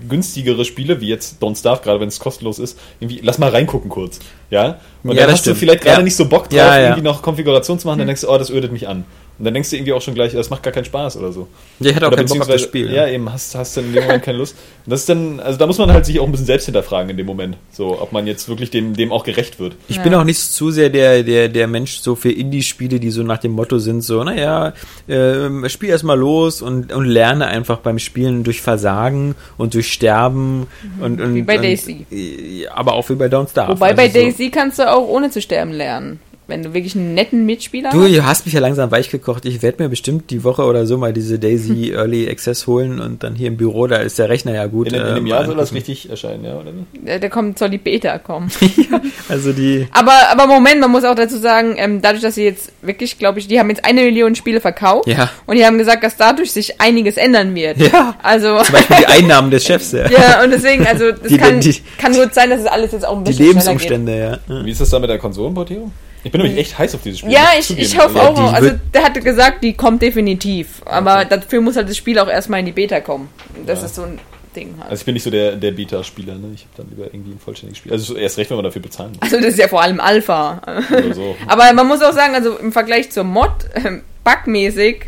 günstigere 0.10 0.66
Spiele, 0.66 1.02
wie 1.02 1.08
jetzt 1.08 1.42
Don't 1.42 1.58
Starve, 1.58 1.82
gerade 1.84 2.00
wenn 2.00 2.08
es 2.08 2.20
kostenlos 2.20 2.60
ist. 2.60 2.78
Irgendwie, 3.00 3.20
lass 3.24 3.38
mal 3.38 3.50
reingucken 3.50 3.90
kurz. 3.90 4.20
Ja, 4.50 4.80
und 5.04 5.12
Ja, 5.16 5.24
dann 5.24 5.32
hast 5.32 5.40
du 5.46 5.50
stimmt. 5.52 5.58
vielleicht 5.60 5.82
gerade 5.84 5.98
Ja. 6.00 6.04
nicht 6.04 6.16
so 6.16 6.28
Bock 6.28 6.44
drauf, 6.50 6.58
Ja, 6.58 6.78
ja. 6.80 6.86
irgendwie 6.90 7.04
noch 7.04 7.22
Konfiguration 7.22 7.80
zu 7.80 7.88
machen, 7.88 8.00
dann 8.00 8.08
denkst 8.08 8.22
du, 8.22 8.30
oh, 8.30 8.38
das 8.38 8.50
ödet 8.50 8.72
mich 8.72 8.88
an. 8.88 9.06
Und 9.40 9.46
dann 9.46 9.54
denkst 9.54 9.70
du 9.70 9.76
irgendwie 9.76 9.94
auch 9.94 10.02
schon 10.02 10.16
gleich, 10.16 10.34
das 10.34 10.50
macht 10.50 10.64
gar 10.64 10.74
keinen 10.74 10.86
Spaß 10.86 11.18
oder 11.18 11.32
so. 11.32 11.48
ja, 11.80 11.90
ich 11.92 11.96
hatte 11.96 12.06
auch 12.08 12.12
Oder 12.12 12.18
keinen 12.18 12.28
Bock 12.28 12.42
auf 12.42 12.48
das 12.48 12.62
beziehungsweise- 12.64 12.88
Spiel. 12.88 12.92
Ja, 12.96 13.08
eben, 13.08 13.32
hast, 13.32 13.54
hast 13.54 13.78
dann 13.78 13.86
in 13.86 13.94
dem 13.94 14.04
Moment 14.04 14.24
keine 14.24 14.38
Lust. 14.40 14.56
Und 14.86 14.92
das 14.92 15.02
ist 15.02 15.10
dann, 15.10 15.40
also 15.40 15.60
da 15.60 15.68
muss 15.68 15.78
man 15.78 15.92
halt 15.94 16.06
sich 16.08 16.20
auch 16.20 16.26
ein 16.26 16.32
bisschen 16.32 16.48
selbst 16.48 16.66
hinterfragen 16.66 17.12
in 17.12 17.18
dem 17.18 17.26
Moment. 17.28 17.58
So, 17.72 18.02
ob 18.02 18.12
man 18.12 18.26
jetzt 18.26 18.50
wirklich 18.50 18.72
dem, 18.72 18.96
dem 18.96 19.12
auch 19.12 19.24
gerecht 19.24 19.60
wird. 19.60 19.76
Ich 19.90 19.98
Ja. 19.98 20.02
bin 20.04 20.14
auch 20.16 20.24
nicht 20.24 20.40
zu 20.40 20.72
sehr 20.72 20.90
der, 20.90 21.22
der, 21.24 21.50
der 21.50 21.68
Mensch 21.68 22.00
so 22.00 22.16
für 22.16 22.32
Indie-Spiele, 22.32 23.00
die 23.00 23.12
so 23.12 23.22
nach 23.22 23.38
dem 23.38 23.52
Motto 23.52 23.78
sind, 23.78 24.02
so, 24.02 24.24
naja, 24.24 24.74
ähm, 25.08 25.68
spiel 25.70 25.90
erstmal 25.90 26.18
los 26.18 26.62
und, 26.64 26.92
und 26.92 27.06
lerne 27.06 27.46
einfach 27.48 27.78
beim 27.78 28.00
Spielen 28.00 28.44
durch 28.44 28.62
Versagen 28.62 29.36
und 29.58 29.74
durch 29.76 29.92
Sterben 29.94 30.68
und, 31.00 31.22
und 31.22 31.36
Wie 31.36 31.42
bei 31.44 31.58
und, 31.58 31.64
Daisy. 31.64 32.06
äh, 32.12 32.68
Aber 32.68 32.94
auch 32.94 33.08
wie 33.10 33.16
bei 33.16 33.28
Don't 33.28 33.50
Starve. 33.52 33.74
Wobei 33.74 33.90
Also 33.90 33.98
bei 33.98 34.08
so- 34.10 34.14
Daisy 34.20 34.50
kannst 34.50 34.80
du 34.80 34.92
auch 34.92 35.08
ohne 35.08 35.30
zu 35.30 35.42
sterben 35.42 35.72
lernen. 35.74 36.20
Wenn 36.48 36.64
du 36.64 36.74
wirklich 36.74 36.96
einen 36.96 37.14
netten 37.14 37.46
Mitspieler 37.46 37.90
Du, 37.92 38.04
hast. 38.04 38.12
du 38.16 38.26
hast 38.26 38.46
mich 38.46 38.54
ja 38.54 38.62
langsam 38.62 38.90
weich 38.90 39.10
gekocht. 39.10 39.44
Ich 39.46 39.62
werde 39.62 39.84
mir 39.84 39.90
bestimmt 39.90 40.30
die 40.32 40.44
Woche 40.46 40.64
oder 40.64 40.86
so 40.86 40.98
mal 40.98 41.12
diese 41.12 41.40
Daisy 41.40 41.92
Early 41.96 42.30
Access 42.30 42.68
holen 42.68 43.00
und 43.02 43.22
dann 43.24 43.36
hier 43.36 43.48
im 43.50 43.58
Büro, 43.58 43.86
da 43.88 43.98
ist 43.98 44.18
der 44.18 44.30
Rechner 44.30 44.54
ja 44.54 44.66
gut. 44.68 44.88
In, 44.88 44.96
in 44.96 45.02
äh, 45.02 45.04
einem 45.06 45.24
mal 45.24 45.30
Jahr 45.30 45.46
soll 45.46 45.56
das 45.56 45.74
richtig 45.74 46.10
erscheinen, 46.10 46.46
ja, 46.46 46.56
oder 46.56 46.72
nicht? 46.72 46.88
Der, 47.06 47.20
der 47.20 47.30
kommt, 47.30 47.60
soll 47.60 47.70
die 47.70 47.78
Beta 47.78 48.18
kommen. 48.18 48.50
Also 49.30 49.52
die. 49.52 49.88
aber, 49.92 50.14
aber 50.32 50.48
Moment, 50.48 50.80
man 50.80 50.90
muss 50.90 51.04
auch 51.04 51.16
dazu 51.16 51.38
sagen, 51.38 51.76
ähm, 51.78 52.02
dadurch, 52.02 52.22
dass 52.22 52.36
sie 52.36 52.46
jetzt 52.46 52.72
wirklich, 52.82 53.20
glaube 53.20 53.40
ich, 53.40 53.48
die 53.50 53.60
haben 53.60 53.70
jetzt 53.70 53.84
eine 53.84 54.02
Million 54.04 54.36
Spiele 54.36 54.62
verkauft. 54.62 55.06
Ja. 55.08 55.30
Und 55.46 55.58
die 55.58 55.66
haben 55.66 55.78
gesagt, 55.78 56.02
dass 56.04 56.16
dadurch 56.16 56.54
sich 56.54 56.80
einiges 56.80 57.18
ändern 57.18 57.54
wird. 57.54 57.78
Ja. 57.78 58.16
Also. 58.24 58.62
Zum 58.64 58.74
Beispiel 58.74 58.98
die 59.02 59.06
Einnahmen 59.08 59.52
des 59.52 59.66
Chefs, 59.66 59.92
ja. 59.92 60.10
Ja, 60.10 60.44
und 60.44 60.52
deswegen, 60.52 60.88
also, 60.88 61.12
das 61.12 61.24
Die- 61.28 61.38
kann, 61.38 61.60
die- 61.60 61.76
kann 61.98 62.14
gut 62.14 62.34
sein, 62.34 62.50
dass 62.50 62.62
es 62.62 62.68
alles 62.68 62.94
jetzt 62.94 63.06
auch 63.06 63.18
ein 63.18 63.26
Die 63.26 63.32
bisschen 63.32 63.46
geht. 63.48 63.54
Lebensumstände, 63.56 64.18
ja. 64.18 64.32
ja. 64.48 64.66
Wie 64.66 64.72
ist 64.72 64.80
das 64.80 64.90
da 64.92 65.00
mit 65.00 65.10
der 65.10 65.18
Konsolenportierung? 65.18 65.92
Ich 66.24 66.32
bin 66.32 66.42
nämlich 66.42 66.58
echt 66.60 66.78
heiß 66.78 66.96
auf 66.96 67.02
dieses 67.04 67.20
Spiel. 67.20 67.32
Ja, 67.32 67.50
ich, 67.58 67.68
zugeben. 67.68 67.86
ich 67.88 67.98
hoffe 67.98 68.20
Also, 68.20 68.42
auch. 68.42 68.54
Also, 68.54 68.72
der 68.94 69.04
hatte 69.04 69.22
gesagt, 69.22 69.64
die 69.64 69.74
kommt 69.74 70.02
definitiv. 70.02 70.82
Aber 70.86 71.26
dafür 71.26 71.62
muss 71.62 71.76
halt 71.76 71.90
das 71.90 71.98
Spiel 71.98 72.18
auch 72.20 72.28
erstmal 72.28 72.60
in 72.62 72.66
die 72.66 72.72
Beta 72.72 73.00
kommen. 73.00 73.30
Das 73.66 73.80
Ja. 73.80 73.86
ist 73.86 73.96
so 73.96 74.04
ein 74.04 74.20
Ding 74.56 74.76
hat. 74.80 74.90
Also 74.90 75.02
ich 75.02 75.06
bin 75.06 75.14
nicht 75.14 75.24
so 75.24 75.30
der, 75.30 75.56
der 75.56 75.72
Beta-Spieler, 75.72 76.34
ne? 76.36 76.50
Ich 76.56 76.62
habe 76.62 76.72
dann 76.78 76.90
lieber 76.90 77.06
irgendwie 77.14 77.32
ein 77.32 77.40
vollständiges 77.40 77.78
Spiel. 77.78 77.92
Also 77.92 78.16
erst 78.16 78.38
recht, 78.40 78.50
wenn 78.50 78.58
man 78.58 78.64
dafür 78.66 78.82
bezahlen 78.82 79.12
muss. 79.12 79.22
Also 79.22 79.38
das 79.38 79.46
ist 79.54 79.60
ja 79.60 79.68
vor 79.68 79.82
allem 79.82 80.00
Alpha. 80.00 80.62
Oder 80.92 81.14
so. 81.14 81.36
Aber 81.48 81.72
man 81.74 81.88
muss 81.88 82.02
auch 82.02 82.14
sagen, 82.14 82.34
also 82.34 82.58
im 82.58 82.72
Vergleich 82.72 83.12
zur 83.12 83.24
Mod, 83.24 83.52
ähm, 83.76 84.02
bugmäßig, 84.24 85.06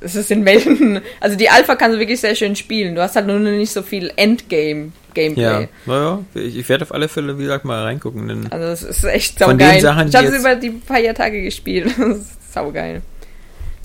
es 0.00 0.14
ist 0.16 0.30
in 0.30 0.44
Welten, 0.44 1.00
also 1.20 1.36
die 1.36 1.48
Alpha 1.48 1.74
kannst 1.76 1.96
du 1.96 2.00
wirklich 2.00 2.20
sehr 2.20 2.34
schön 2.34 2.56
spielen. 2.56 2.94
Du 2.94 3.02
hast 3.02 3.14
halt 3.16 3.26
nur 3.26 3.38
nicht 3.38 3.72
so 3.72 3.82
viel 3.82 4.12
Endgame-Gameplay. 5.16 5.62
Ja, 5.62 5.68
naja, 5.86 6.24
ich, 6.34 6.56
ich 6.56 6.68
werde 6.68 6.84
auf 6.84 6.92
alle 6.92 7.08
Fälle, 7.08 7.38
wie 7.38 7.42
gesagt, 7.42 7.64
mal 7.64 7.82
reingucken. 7.82 8.28
Denn 8.28 8.52
Also 8.52 8.66
es 8.66 8.82
ist 8.82 9.04
echt 9.04 9.38
saugeil. 9.38 9.80
Sachen, 9.80 10.08
ich 10.08 10.14
habe 10.14 10.26
es 10.28 10.38
über 10.38 10.54
die 10.56 10.80
Feiertage 10.86 11.42
gespielt. 11.42 11.92
Das 11.98 12.18
ist 12.18 12.52
saugeil. 12.54 13.02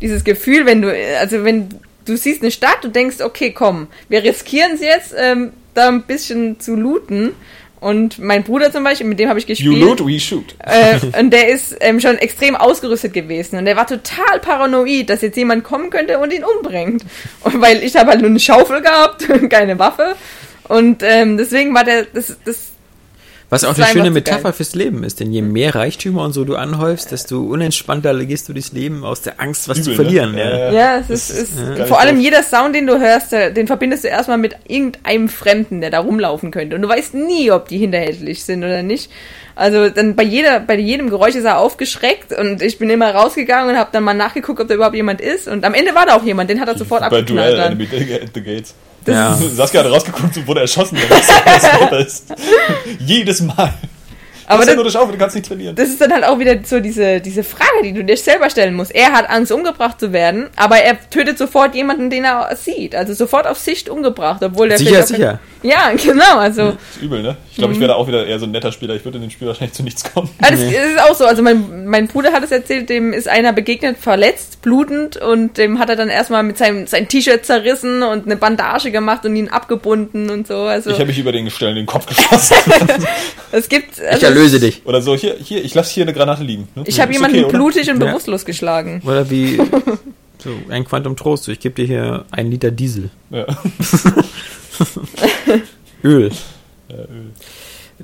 Dieses 0.02 0.24
Gefühl, 0.24 0.66
wenn 0.66 0.82
du, 0.82 0.94
also 1.20 1.44
wenn 1.44 1.70
du 2.06 2.16
siehst 2.18 2.42
eine 2.42 2.52
Stadt, 2.52 2.78
du 2.84 2.90
denkst, 2.90 3.22
okay, 3.22 3.52
komm, 3.52 3.88
wir 4.10 4.24
riskieren 4.24 4.74
es 4.74 4.82
jetzt, 4.82 5.14
ähm, 5.18 5.52
da 5.74 5.88
ein 5.90 6.04
bisschen 6.04 6.60
zu 6.60 6.76
looten. 6.76 7.32
Und 7.80 8.18
mein 8.18 8.44
Bruder 8.44 8.72
zum 8.72 8.84
Beispiel, 8.84 9.06
mit 9.06 9.20
dem 9.20 9.30
habe 9.30 9.38
ich 9.38 9.46
You 9.46 9.50
gespielt. 9.50 9.80
loot, 9.80 10.06
we 10.06 10.20
shoot. 10.20 10.56
äh, 10.66 11.00
und 11.20 11.32
der 11.32 11.50
ist 11.50 11.76
ähm, 11.80 12.00
schon 12.00 12.18
extrem 12.18 12.56
ausgerüstet 12.56 13.14
gewesen 13.14 13.60
und 13.60 13.66
der 13.66 13.76
war 13.76 13.86
total 13.86 14.40
paranoid, 14.42 15.08
dass 15.12 15.22
jetzt 15.22 15.38
jemand 15.38 15.64
kommen 15.64 15.92
könnte 15.92 16.18
und 16.18 16.34
ihn 16.34 16.44
umbringt. 16.44 17.04
Und 17.42 17.62
weil 17.62 17.84
ich 17.84 17.96
habe 17.96 18.10
halt 18.10 18.22
nur 18.22 18.32
eine 18.32 18.40
Schaufel 18.40 18.82
gehabt, 18.82 19.28
keine 19.52 19.78
Waffe. 19.78 20.16
Und 20.68 21.04
ähm, 21.04 21.38
deswegen 21.38 21.74
war 21.74 21.84
der, 21.84 22.06
das, 22.14 22.36
das 22.46 22.72
was 23.50 23.64
auch 23.64 23.70
Das 23.76 23.86
eine 23.86 23.94
schöne 23.94 24.06
zu 24.08 24.12
Metapher 24.12 24.44
geil. 24.44 24.54
fürs 24.54 24.76
Leben 24.76 25.06
ist, 25.06 25.22
denn 25.22 25.32
je 25.32 25.42
mehr 25.42 25.74
Reichtümer 25.74 26.24
und 26.26 26.34
so 26.34 26.44
du 26.44 26.58
anhäufst, 26.58 27.12
desto 27.14 27.40
unentspannter 27.44 28.14
gehst 28.26 28.50
du 28.50 28.54
durchs 28.54 28.74
Leben 28.74 29.06
aus 29.06 29.22
der 29.22 29.40
Angst, 29.40 29.70
was 29.70 29.82
zu 29.84 29.94
Übel, 29.94 30.06
ne? 30.06 30.12
verlieren. 30.12 30.38
Ja, 30.38 30.50
Ja. 30.50 30.58
ja. 30.58 30.72
Ja, 30.74 30.98
es 30.98 31.08
Das 31.08 31.30
ist, 31.30 31.40
ist 31.56 31.60
nicht 31.62 31.88
vor 31.88 32.00
allem 32.02 32.20
jeder 32.20 32.44
Sound, 32.44 32.76
den 32.76 32.86
du 32.88 33.00
hörst, 33.00 33.32
den 33.32 33.68
verbindest 33.68 34.04
du 34.04 34.10
erstmal 34.10 34.38
mit 34.38 34.58
irgendeinem 34.68 35.30
Fremden, 35.30 35.80
der 35.80 35.92
da 35.92 36.00
rumlaufen 36.00 36.52
könnte. 36.52 36.76
Und 36.76 36.82
du 36.82 36.90
weißt 36.90 37.14
nie, 37.14 37.50
ob 37.52 37.70
die 37.70 37.78
hinterhältlich 37.78 38.44
sind 38.44 38.66
oder 38.66 38.84
nicht. 38.84 39.10
Also 39.58 39.90
dann 39.90 40.16
bei 40.16 40.24
jeder, 40.24 40.60
bei 40.60 40.78
jedem 40.78 41.10
Geräusch 41.10 41.36
ist 41.36 41.46
er 41.46 41.58
aufgeschreckt 41.58 42.32
und 42.32 42.62
ich 42.62 42.78
bin 42.78 42.90
immer 42.92 43.10
rausgegangen 43.14 43.72
und 43.72 43.78
habe 43.78 43.90
dann 43.92 44.04
mal 44.04 44.14
nachgeguckt, 44.14 44.60
ob 44.60 44.68
da 44.68 44.76
überhaupt 44.76 44.96
jemand 44.96 45.20
ist. 45.20 45.48
Und 45.48 45.66
am 45.66 45.74
Ende 45.74 45.96
war 45.96 46.06
da 46.06 46.16
auch 46.16 46.24
jemand, 46.24 46.50
den 46.50 46.62
hat 46.62 46.68
er 46.68 46.78
sofort 46.78 47.02
Bei 47.02 47.08
abgeknallt. 47.08 47.54
Duell, 47.54 47.58
Dann. 47.58 47.72
Enemy 47.72 48.14
at 48.14 48.30
the 48.36 48.42
Gates. 48.42 48.76
Ja. 49.08 49.36
Saskia 49.36 49.84
hat 49.84 49.92
rausgeguckt 49.92 50.38
und 50.38 50.48
wurde 50.48 50.62
erschossen. 50.62 50.98
wenn 50.98 51.10
das 51.10 51.90
so 51.90 51.96
ist. 52.32 52.34
Jedes 53.00 53.42
Mal. 53.42 53.74
Aber 54.50 54.60
das, 54.60 54.68
das, 54.68 54.76
nur 54.76 54.86
eine 54.86 54.92
Schaufel, 54.92 55.12
du 55.12 55.18
kannst 55.18 55.36
nicht 55.36 55.48
trainieren. 55.48 55.76
das 55.76 55.90
ist 55.90 56.00
dann 56.00 56.12
halt 56.14 56.24
auch 56.24 56.40
wieder 56.40 56.56
so 56.64 56.80
diese, 56.80 57.20
diese 57.20 57.44
Frage, 57.44 57.84
die 57.84 57.92
du 57.92 58.04
dir 58.04 58.16
selber 58.16 58.50
stellen 58.50 58.76
musst. 58.76 58.96
Er 58.96 59.12
hat 59.12 59.30
Angst, 59.30 59.52
umgebracht 59.52 60.00
zu 60.00 60.14
werden, 60.14 60.48
aber 60.56 60.78
er 60.78 60.98
tötet 61.10 61.38
sofort 61.38 61.76
jemanden, 61.76 62.10
den 62.10 62.24
er 62.24 62.56
sieht. 62.56 62.96
Also 62.96 63.14
sofort 63.14 63.46
auf 63.46 63.58
Sicht 63.58 63.90
umgebracht, 63.90 64.42
obwohl 64.42 64.72
er 64.72 64.78
Sicher, 64.78 65.04
sicher. 65.04 65.40
Ja, 65.68 65.92
genau. 65.92 66.38
Also 66.38 66.70
ist 66.96 67.02
übel, 67.02 67.22
ne? 67.22 67.36
Ich 67.52 67.58
glaube, 67.58 67.74
ich 67.74 67.80
wäre 67.80 67.90
da 67.90 67.96
auch 67.96 68.08
wieder 68.08 68.26
eher 68.26 68.40
so 68.40 68.46
ein 68.46 68.52
netter 68.52 68.72
Spieler. 68.72 68.96
Ich 68.96 69.04
würde 69.04 69.18
in 69.18 69.24
dem 69.24 69.32
Spiel 69.32 69.48
wahrscheinlich 69.48 69.74
zu 69.74 69.84
nichts 69.84 70.04
kommen. 70.14 70.30
Ja, 70.42 70.52
das 70.52 70.62
ist 70.62 71.00
auch 71.10 71.16
so. 71.16 71.26
Also 71.26 71.42
mein, 71.44 71.86
mein 71.88 72.08
Bruder 72.08 72.32
hat 72.32 72.44
es 72.44 72.52
erzählt, 72.52 72.90
dem 72.90 73.12
ist 73.12 73.28
einer 73.28 73.52
begegnet, 73.54 73.98
verletzt, 73.98 74.62
blutend 74.62 75.18
und 75.18 75.58
dem 75.58 75.80
hat 75.80 75.90
er 75.90 75.96
dann 75.96 76.10
erstmal 76.10 76.44
mit 76.44 76.58
seinem 76.58 76.88
sein 76.88 77.08
T-Shirt 77.08 77.46
zerrissen 77.46 78.04
und 78.04 78.26
eine 78.26 78.38
Bandage 78.38 78.92
gemacht 78.92 79.26
und 79.26 79.36
ihn 79.36 79.50
abgebunden 79.50 80.30
und 80.30 80.48
so. 80.48 80.56
Also 80.62 80.92
Ich 80.92 80.96
habe 81.00 81.08
mich 81.08 81.20
über 81.20 81.32
den 81.32 81.50
Stellen 81.50 81.72
in 81.72 81.84
den 81.84 81.86
Kopf 81.86 82.06
geschossen. 82.06 82.56
es 83.52 83.68
gibt. 83.68 83.98
Ich 83.98 84.08
Also 84.08 84.26
erlöse 84.28 84.60
dich. 84.60 84.84
Oder 84.86 85.02
so, 85.02 85.16
hier, 85.16 85.36
hier, 85.42 85.64
ich 85.66 85.74
lasse 85.76 85.94
hier 85.94 86.04
eine 86.04 86.14
Granate 86.14 86.44
liegen. 86.44 86.68
Ne? 86.76 86.84
Ich 86.86 87.00
habe 87.02 87.12
jemanden 87.12 87.38
okay, 87.38 87.46
oder? 87.46 87.58
blutig 87.58 87.90
und 87.90 88.02
Ja. 88.02 88.08
bewusstlos 88.08 88.46
geschlagen. 88.46 89.02
Oder 89.06 89.30
wie 89.30 89.60
so 90.48 90.72
ein 90.72 90.86
Quantum 90.86 91.16
Trost. 91.16 91.48
Ich 91.50 91.60
gebe 91.60 91.76
dir 91.76 91.86
hier 91.86 92.26
einen 92.32 92.50
Liter 92.52 92.72
Diesel. 92.72 93.10
Ja. 93.30 93.46
Öl. 96.04 96.32
Ja, 96.90 96.98
Öl. 96.98 97.32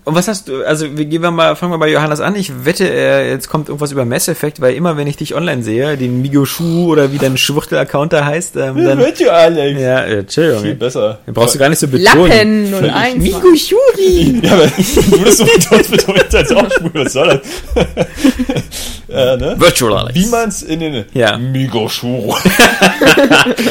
Und 0.06 0.16
was 0.16 0.28
hast 0.28 0.50
du, 0.50 0.63
also 0.66 0.98
wir 0.98 1.06
gehen 1.06 1.22
wir 1.22 1.32
mal, 1.32 1.56
fangen 1.56 1.72
wir 1.72 1.78
bei 1.78 1.89
Johannes 1.89 2.20
an. 2.20 2.36
Ich 2.36 2.66
wette, 2.66 2.84
jetzt 2.86 3.48
kommt 3.48 3.70
irgendwas 3.70 3.94
über 3.94 4.04
Mass 4.04 4.28
Effect, 4.28 4.60
weil 4.60 4.76
immer 4.76 4.98
wenn 4.98 5.08
ich 5.08 5.16
dich 5.16 5.34
online 5.34 5.63
sehe, 5.63 5.96
den 5.96 6.22
Migoshu 6.22 6.92
oder 6.92 7.13
wie 7.13 7.18
dein 7.18 7.38
Schwuchtel-Account 7.38 8.12
da 8.12 8.26
heißt, 8.26 8.58
ähm, 8.58 8.84
dann. 8.84 9.00
Wird 9.00 9.20
ja, 9.20 9.32
Alex. 9.32 9.80
Ja, 9.80 10.04
äh, 10.04 10.26
chill, 10.26 10.58
Viel 10.58 10.66
Junge. 10.66 10.76
besser. 10.76 11.20
Den 11.26 11.34
brauchst 11.34 11.56
du 11.56 11.60
gar 11.60 11.70
nicht 11.70 11.80
so 11.80 11.88
betonen. 11.88 12.70
Lappen 12.72 12.86
01. 12.86 12.92
Mann. 12.92 13.18
Migoshuri! 13.20 14.39
Ja, 14.44 14.54
aber 14.54 14.68
du 14.68 15.24
bist 15.24 15.38
so 15.38 15.46
betont 15.46 15.92
betont 15.92 16.36
als 16.36 16.52
auch 16.52 16.70
schwul, 16.72 16.92
was 16.94 17.13
soll 17.13 17.42
das? 17.76 17.86
äh, 19.10 19.38
ne? 19.38 19.56
Virtual 19.58 19.98
Alex. 19.98 20.16
Wie 20.20 20.26
man's 20.26 20.63
in 20.63 20.80
den 20.82 21.06
Ja. 21.13 21.38
Migoshuro. 21.38 22.36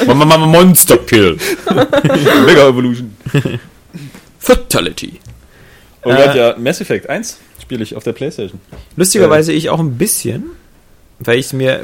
Monster 0.46 0.96
Kill. 0.96 1.36
Mega 2.46 2.68
Evolution. 2.68 3.14
Fatality. 4.38 5.20
Oh 6.04 6.10
Äh, 6.10 6.16
Gott, 6.16 6.34
ja, 6.34 6.54
Mass 6.58 6.80
Effect 6.80 7.08
1 7.08 7.38
spiele 7.60 7.82
ich 7.82 7.94
auf 7.96 8.02
der 8.04 8.12
Playstation. 8.12 8.60
Lustigerweise 8.96 9.52
ich 9.52 9.70
auch 9.70 9.78
ein 9.78 9.96
bisschen, 9.98 10.44
weil 11.20 11.38
ich 11.38 11.52
mir, 11.52 11.80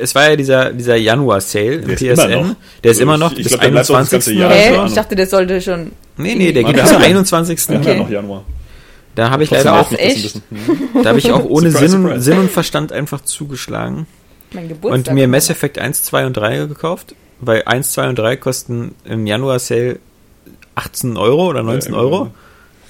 es 0.00 0.14
war 0.14 0.30
ja 0.30 0.36
dieser, 0.36 0.72
dieser 0.72 0.96
Januar-Sale 0.96 1.74
im 1.76 1.86
Der 1.86 1.94
ist 1.94 2.02
immer 2.02 2.14
PSN. 2.16 2.30
noch. 2.48 2.56
Der 2.82 2.90
ist 2.90 2.96
Also 2.96 3.02
immer 3.02 3.18
noch 3.18 3.30
ich- 3.32 3.38
bis 3.38 3.46
glaub, 3.48 3.60
der 3.60 3.68
bleibt 3.70 3.90
auch 3.90 3.98
das 3.98 4.10
ganze 4.10 4.30
21. 4.32 4.38
Jahr. 4.38 4.74
Ahnung. 4.74 4.86
Ich 4.88 4.94
dachte, 4.94 5.14
der 5.16 5.26
sollte 5.26 5.60
schon. 5.60 5.92
Nee, 6.16 6.34
nee, 6.34 6.52
der 6.52 6.64
geht 6.64 6.74
bis 6.76 6.88
zum 6.88 7.02
21. 7.02 7.68
Wir 7.68 7.74
haben 7.76 7.82
Okay. 7.82 7.92
ja 7.92 7.98
noch 8.02 8.10
Januar. 8.10 8.44
Da 9.14 9.30
habe 9.30 9.44
ich 9.44 9.48
Trotzdem 9.50 9.66
leider 9.70 9.80
auch 9.80 9.92
echt? 9.92 10.16
ein 10.16 10.22
bisschen- 10.22 10.42
da 11.04 11.08
habe 11.10 11.18
ich 11.20 11.30
auch 11.30 11.44
ohne 11.44 11.70
Surprise, 11.70 11.90
Sinn, 11.92 12.00
und, 12.00 12.06
surprise. 12.06 12.24
Sinn 12.24 12.38
und 12.40 12.50
Verstand 12.50 12.92
einfach 12.92 13.20
zugeschlagen 13.20 14.06
Mein 14.52 14.68
Geburtstag. 14.68 15.12
und 15.12 15.14
mir 15.14 15.28
Mass 15.28 15.48
Effect 15.50 15.78
1, 15.78 16.02
2 16.02 16.26
und 16.26 16.32
3 16.36 16.66
gekauft, 16.66 17.14
weil 17.38 17.62
1, 17.66 17.92
2 17.92 18.08
und 18.08 18.18
3 18.18 18.34
kosten 18.36 18.96
im 19.04 19.28
Januar-Sale 19.28 20.00
18 20.74 21.16
Euro 21.16 21.46
oder 21.48 21.62
19 21.62 21.92
Ja, 21.92 21.98
Euro. 22.00 22.30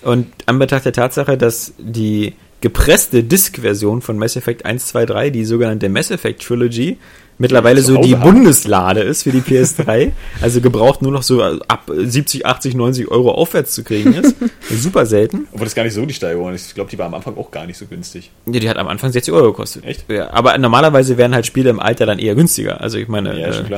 Und 0.05 0.27
an 0.47 0.59
Betracht 0.59 0.85
der 0.85 0.93
Tatsache, 0.93 1.37
dass 1.39 1.73
die 1.79 2.35
gepresste 2.61 3.23
Disk-Version 3.23 4.01
von 4.01 4.19
Mass 4.19 4.37
Effect 4.37 4.65
1, 4.65 4.87
2, 4.87 5.07
3, 5.07 5.31
die 5.31 5.45
sogenannte 5.45 5.89
Mass 5.89 6.11
Effect 6.11 6.43
Trilogy, 6.43 6.97
mittlerweile 7.37 7.83
so 7.83 7.99
die 7.99 8.17
haben. 8.17 8.23
Bundeslade 8.23 9.01
ist 9.01 9.25
für 9.25 9.33
die 9.33 9.41
PS3, 9.41 10.13
also 10.41 10.61
gebraucht 10.61 11.03
nur 11.03 11.13
noch 11.13 11.23
so 11.23 11.43
ab 11.43 11.91
70, 11.95 12.47
80, 12.47 12.75
90 12.75 13.09
Euro 13.11 13.33
aufwärts 13.33 13.75
zu 13.75 13.85
kriegen 13.85 14.15
ist. 14.15 14.35
Super 14.71 15.05
selten. 15.05 15.47
Obwohl 15.53 15.67
das 15.67 15.75
gar 15.75 15.85
nicht 15.85 15.95
so 15.95 16.07
die 16.07 16.15
Steigerung 16.15 16.55
ist. 16.55 16.69
Ich 16.69 16.75
glaube, 16.75 16.91
die 16.91 16.99
war 16.99 17.07
am 17.07 17.15
Anfang 17.15 17.37
auch 17.37 17.51
gar 17.51 17.67
nicht 17.67 17.77
so 17.77 17.87
günstig. 17.87 18.31
Ja, 18.47 18.61
die 18.61 18.69
hat 18.69 18.79
am 18.79 18.89
Anfang 18.89 19.13
60 19.13 19.35
Euro 19.35 19.49
gekostet. 19.49 19.85
Echt? 19.85 20.11
Ja, 20.11 20.33
aber 20.33 20.57
normalerweise 20.57 21.19
wären 21.19 21.35
halt 21.35 21.45
Spiele 21.47 21.69
im 21.71 21.81
Alter 21.81 22.07
dann 22.07 22.19
eher 22.19 22.35
günstiger. 22.35 22.81
Also 22.81 22.97
ich 22.99 23.09
meine, 23.09 23.39
Ja, 23.39 23.53
schon 23.53 23.69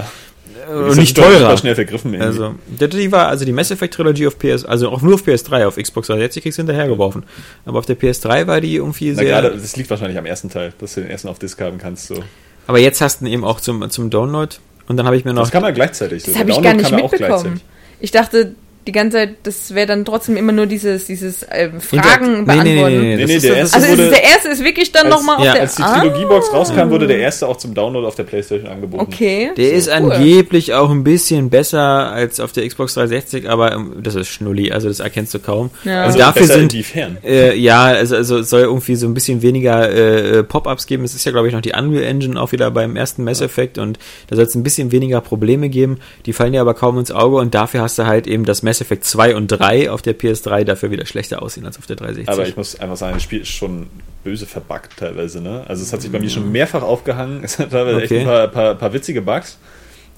äh, 0.90 0.94
nicht 0.94 1.16
teurer. 1.16 1.56
schnell 1.56 1.74
vergriffen. 1.74 2.14
irgendwie. 2.14 2.26
Also, 2.26 2.54
die- 2.68 3.12
war, 3.12 3.28
also 3.28 3.44
die 3.44 3.52
Mass 3.52 3.70
Effect 3.70 3.94
Trilogy 3.94 4.26
auf 4.26 4.38
PS, 4.38 4.64
also 4.64 4.90
auch 4.90 5.02
nur 5.02 5.14
auf 5.14 5.22
PS3, 5.26 5.66
auf 5.66 5.76
Xbox 5.76 6.06
360 6.08 6.42
kriegst 6.42 6.58
du 6.58 6.62
hinterhergeworfen. 6.62 7.24
Aber 7.64 7.78
auf 7.78 7.86
der 7.86 7.98
PS3 7.98 8.46
war 8.46 8.60
die 8.60 8.74
irgendwie 8.76 9.10
Na, 9.10 9.14
sehr. 9.16 9.24
gerade, 9.26 9.50
das 9.50 9.76
liegt 9.76 9.90
wahrscheinlich 9.90 10.18
am 10.18 10.26
ersten 10.26 10.50
Teil, 10.50 10.72
dass 10.78 10.94
du 10.94 11.00
den 11.00 11.10
ersten 11.10 11.28
auf 11.28 11.38
Disc 11.38 11.60
haben 11.60 11.78
kannst. 11.78 12.06
So. 12.08 12.22
aber 12.66 12.78
jetzt 12.78 13.00
hast 13.00 13.20
du 13.20 13.26
ihn 13.26 13.32
eben 13.32 13.44
auch 13.44 13.60
zum, 13.60 13.88
zum 13.90 14.10
Download. 14.10 14.56
Und 14.88 14.96
dann 14.96 15.06
habe 15.06 15.16
ich 15.16 15.24
mir 15.24 15.32
noch. 15.32 15.42
Das 15.42 15.50
kann 15.50 15.62
man 15.62 15.74
gleichzeitig. 15.74 16.22
Das 16.22 16.36
habe 16.38 16.50
ich 16.50 16.62
gar 16.62 16.74
nicht 16.74 16.90
mitbekommen. 16.90 17.18
gleichzeitig. 17.18 17.60
Ich 17.98 18.10
dachte 18.12 18.54
die 18.86 18.92
ganze 18.92 19.16
Zeit, 19.16 19.30
das 19.42 19.74
wäre 19.74 19.86
dann 19.86 20.04
trotzdem 20.04 20.36
immer 20.36 20.52
nur 20.52 20.66
dieses, 20.66 21.06
dieses 21.06 21.40
Hinter- 21.40 21.80
Fragen 21.80 22.44
Nee, 22.44 22.54
nee, 22.54 22.62
nee, 22.62 22.74
beantworten. 22.74 23.00
nee, 23.00 23.16
Nee, 23.16 23.16
das 23.22 23.28
nee, 23.28 23.36
ist- 23.36 23.44
der 23.44 23.56
erste 23.56 23.78
ist- 23.78 23.84
Also 23.84 23.98
wurde- 23.98 24.10
der 24.10 24.22
erste 24.24 24.48
ist 24.48 24.64
wirklich 24.64 24.92
dann 24.92 25.08
nochmal 25.08 25.36
auf 25.38 25.44
ja, 25.44 25.52
der 25.54 25.62
Als 25.62 25.74
die 25.74 25.82
Ah, 25.82 26.00
Trilogiebox 26.00 26.52
rauskam, 26.52 26.90
wurde 26.90 27.06
der 27.06 27.18
erste 27.18 27.46
auch 27.48 27.56
zum 27.56 27.74
Download 27.74 28.06
auf 28.06 28.14
der 28.14 28.22
Playstation 28.24 28.68
angeboten. 28.70 29.02
Okay. 29.02 29.50
Der 29.56 29.72
ist 29.72 29.88
Cool. 29.88 30.12
angeblich 30.12 30.72
auch 30.74 30.90
ein 30.90 31.02
bisschen 31.04 31.50
besser 31.50 31.80
als 32.12 32.38
auf 32.40 32.52
der 32.52 32.66
Xbox 32.68 32.94
360, 32.94 33.48
aber 33.48 33.72
ähm, 33.72 33.94
das 34.02 34.14
ist 34.14 34.28
Schnulli, 34.28 34.70
also 34.70 34.88
das 34.88 35.00
erkennst 35.00 35.34
du 35.34 35.38
kaum. 35.40 35.70
Ja. 35.84 36.00
Und 36.00 36.06
Also 36.06 36.18
dafür 36.18 36.42
besser 36.42 36.54
sind 36.54 36.72
inwiefern? 36.72 37.16
Äh, 37.24 37.56
ja, 37.58 37.82
also, 37.84 38.14
also 38.16 38.38
es 38.38 38.50
soll 38.50 38.62
irgendwie 38.62 38.94
so 38.96 39.06
ein 39.06 39.14
bisschen 39.14 39.42
weniger 39.42 39.90
äh, 39.90 40.42
Pop-ups 40.44 40.86
geben. 40.86 41.04
Es 41.04 41.14
ist 41.14 41.24
ja, 41.24 41.32
glaube 41.32 41.48
ich, 41.48 41.54
noch 41.54 41.60
die 41.60 41.72
Unreal 41.72 42.04
Engine 42.04 42.40
auch 42.40 42.52
wieder 42.52 42.70
beim 42.70 42.94
ersten 42.96 43.24
Mass 43.24 43.40
Effect 43.40 43.78
und 43.78 43.98
da 44.28 44.36
soll 44.36 44.44
es 44.44 44.54
ein 44.54 44.62
bisschen 44.62 44.92
weniger 44.92 45.20
Probleme 45.20 45.68
geben. 45.68 45.98
Die 46.26 46.32
fallen 46.32 46.52
dir 46.52 46.60
aber 46.60 46.74
kaum 46.74 46.98
ins 46.98 47.10
Auge 47.10 47.36
und 47.36 47.54
dafür 47.54 47.80
hast 47.82 47.98
du 47.98 48.06
halt 48.06 48.26
eben 48.26 48.44
das 48.44 48.62
Mass 48.62 48.75
Effect 48.80 49.04
2 49.04 49.34
und 49.36 49.48
3 49.48 49.90
auf 49.90 50.02
der 50.02 50.18
PS3 50.18 50.64
dafür 50.64 50.90
wieder 50.90 51.06
schlechter 51.06 51.42
aussehen 51.42 51.66
als 51.66 51.78
auf 51.78 51.86
der 51.86 51.96
360. 51.96 52.28
Aber 52.32 52.46
ich 52.48 52.56
muss 52.56 52.78
einfach 52.78 52.96
sagen, 52.96 53.14
das 53.14 53.22
Spiel 53.22 53.40
ist 53.42 53.48
schon 53.48 53.86
böse 54.24 54.46
verbuggt 54.46 54.92
teilweise. 54.98 55.40
Ne? 55.40 55.64
Also 55.68 55.82
es 55.82 55.92
hat 55.92 56.02
sich 56.02 56.10
bei 56.10 56.18
mir 56.18 56.30
schon 56.30 56.50
mehrfach 56.50 56.82
aufgehangen. 56.82 57.40
Es 57.44 57.58
hat 57.58 57.70
teilweise 57.70 58.02
echt 58.02 58.12
Okay. 58.12 58.20
ein 58.20 58.26
paar, 58.26 58.48
paar, 58.48 58.74
paar 58.74 58.92
witzige 58.92 59.22
Bugs. 59.22 59.58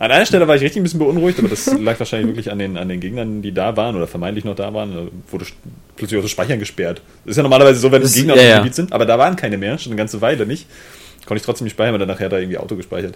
An 0.00 0.12
einer 0.12 0.24
Stelle 0.26 0.46
war 0.46 0.54
ich 0.54 0.62
richtig 0.62 0.78
ein 0.80 0.84
bisschen 0.84 1.00
beunruhigt, 1.00 1.38
aber 1.40 1.48
das 1.48 1.66
lag 1.80 1.98
wahrscheinlich 1.98 2.28
wirklich 2.28 2.52
an 2.52 2.58
den, 2.60 2.76
an 2.76 2.88
den 2.88 3.00
Gegnern, 3.00 3.42
die 3.42 3.52
da 3.52 3.76
waren 3.76 3.96
oder 3.96 4.06
vermeintlich 4.06 4.44
noch 4.44 4.54
da 4.54 4.72
waren. 4.72 5.10
Wurde 5.30 5.44
plötzlich 5.96 6.18
auch 6.18 6.22
das 6.22 6.30
Speichern 6.30 6.58
gesperrt. 6.60 7.02
Das 7.24 7.32
ist 7.32 7.36
ja 7.36 7.42
normalerweise 7.42 7.80
so, 7.80 7.90
wenn 7.90 8.00
Das- 8.02 8.14
Gegner 8.14 8.36
ja, 8.36 8.40
auf 8.42 8.48
dem. 8.48 8.56
Gebiet 8.62 8.74
sind, 8.76 8.92
aber 8.92 9.06
da 9.06 9.18
waren 9.18 9.34
keine 9.36 9.58
mehr, 9.58 9.76
schon 9.78 9.90
eine 9.92 9.98
ganze 9.98 10.20
Weile 10.20 10.46
nicht. 10.46 10.66
Konnte 11.26 11.40
ich 11.40 11.44
trotzdem 11.44 11.64
nicht 11.64 11.72
speichern, 11.74 11.92
weil 11.92 11.98
dann 11.98 12.08
nachher 12.08 12.28
da 12.28 12.38
irgendwie 12.38 12.58
Auto 12.58 12.76
gespeichert. 12.76 13.14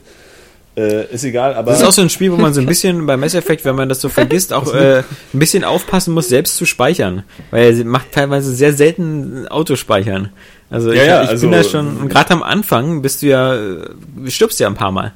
Äh, 0.75 1.13
ist 1.13 1.23
egal, 1.25 1.55
aber. 1.55 1.71
das 1.73 1.83
ist 1.83 1.87
auch 1.87 1.93
so 1.93 2.01
ein 2.01 2.09
Spiel, 2.09 2.33
wo 2.33 2.37
man 2.37 2.55
so 2.55 2.61
ein 2.63 2.67
bisschen 2.67 3.05
bei 3.05 3.19
Mass 3.19 3.35
Effect, 3.35 3.65
wenn 3.67 3.75
man 3.77 3.91
das 3.91 4.01
so 4.01 4.09
vergisst, 4.09 4.55
auch 4.55 4.73
äh, 4.75 5.01
ein 5.35 5.39
bisschen 5.39 5.65
aufpassen 5.65 6.15
muss, 6.15 6.29
selbst 6.29 6.57
zu 6.57 6.65
speichern. 6.65 7.25
Weil 7.51 7.75
sie 7.75 7.85
macht 7.85 8.13
teilweise 8.13 8.55
sehr 8.55 8.73
selten 8.73 9.47
Autospeichern. 9.49 10.31
Also 10.71 10.91
Ja, 10.93 11.03
ich, 11.03 11.09
ja, 11.09 11.23
ich 11.25 11.29
also- 11.29 11.43
bin 11.43 11.53
da 11.53 11.63
schon, 11.63 11.97
und 11.99 12.09
gerade 12.09 12.31
am 12.31 12.43
Anfang 12.43 13.03
bist 13.03 13.21
du 13.21 13.27
ja, 13.27 13.55
äh, 13.55 13.81
stirbst 14.29 14.61
ja 14.61 14.67
ein 14.67 14.75
paar 14.75 14.93
Mal. 14.93 15.13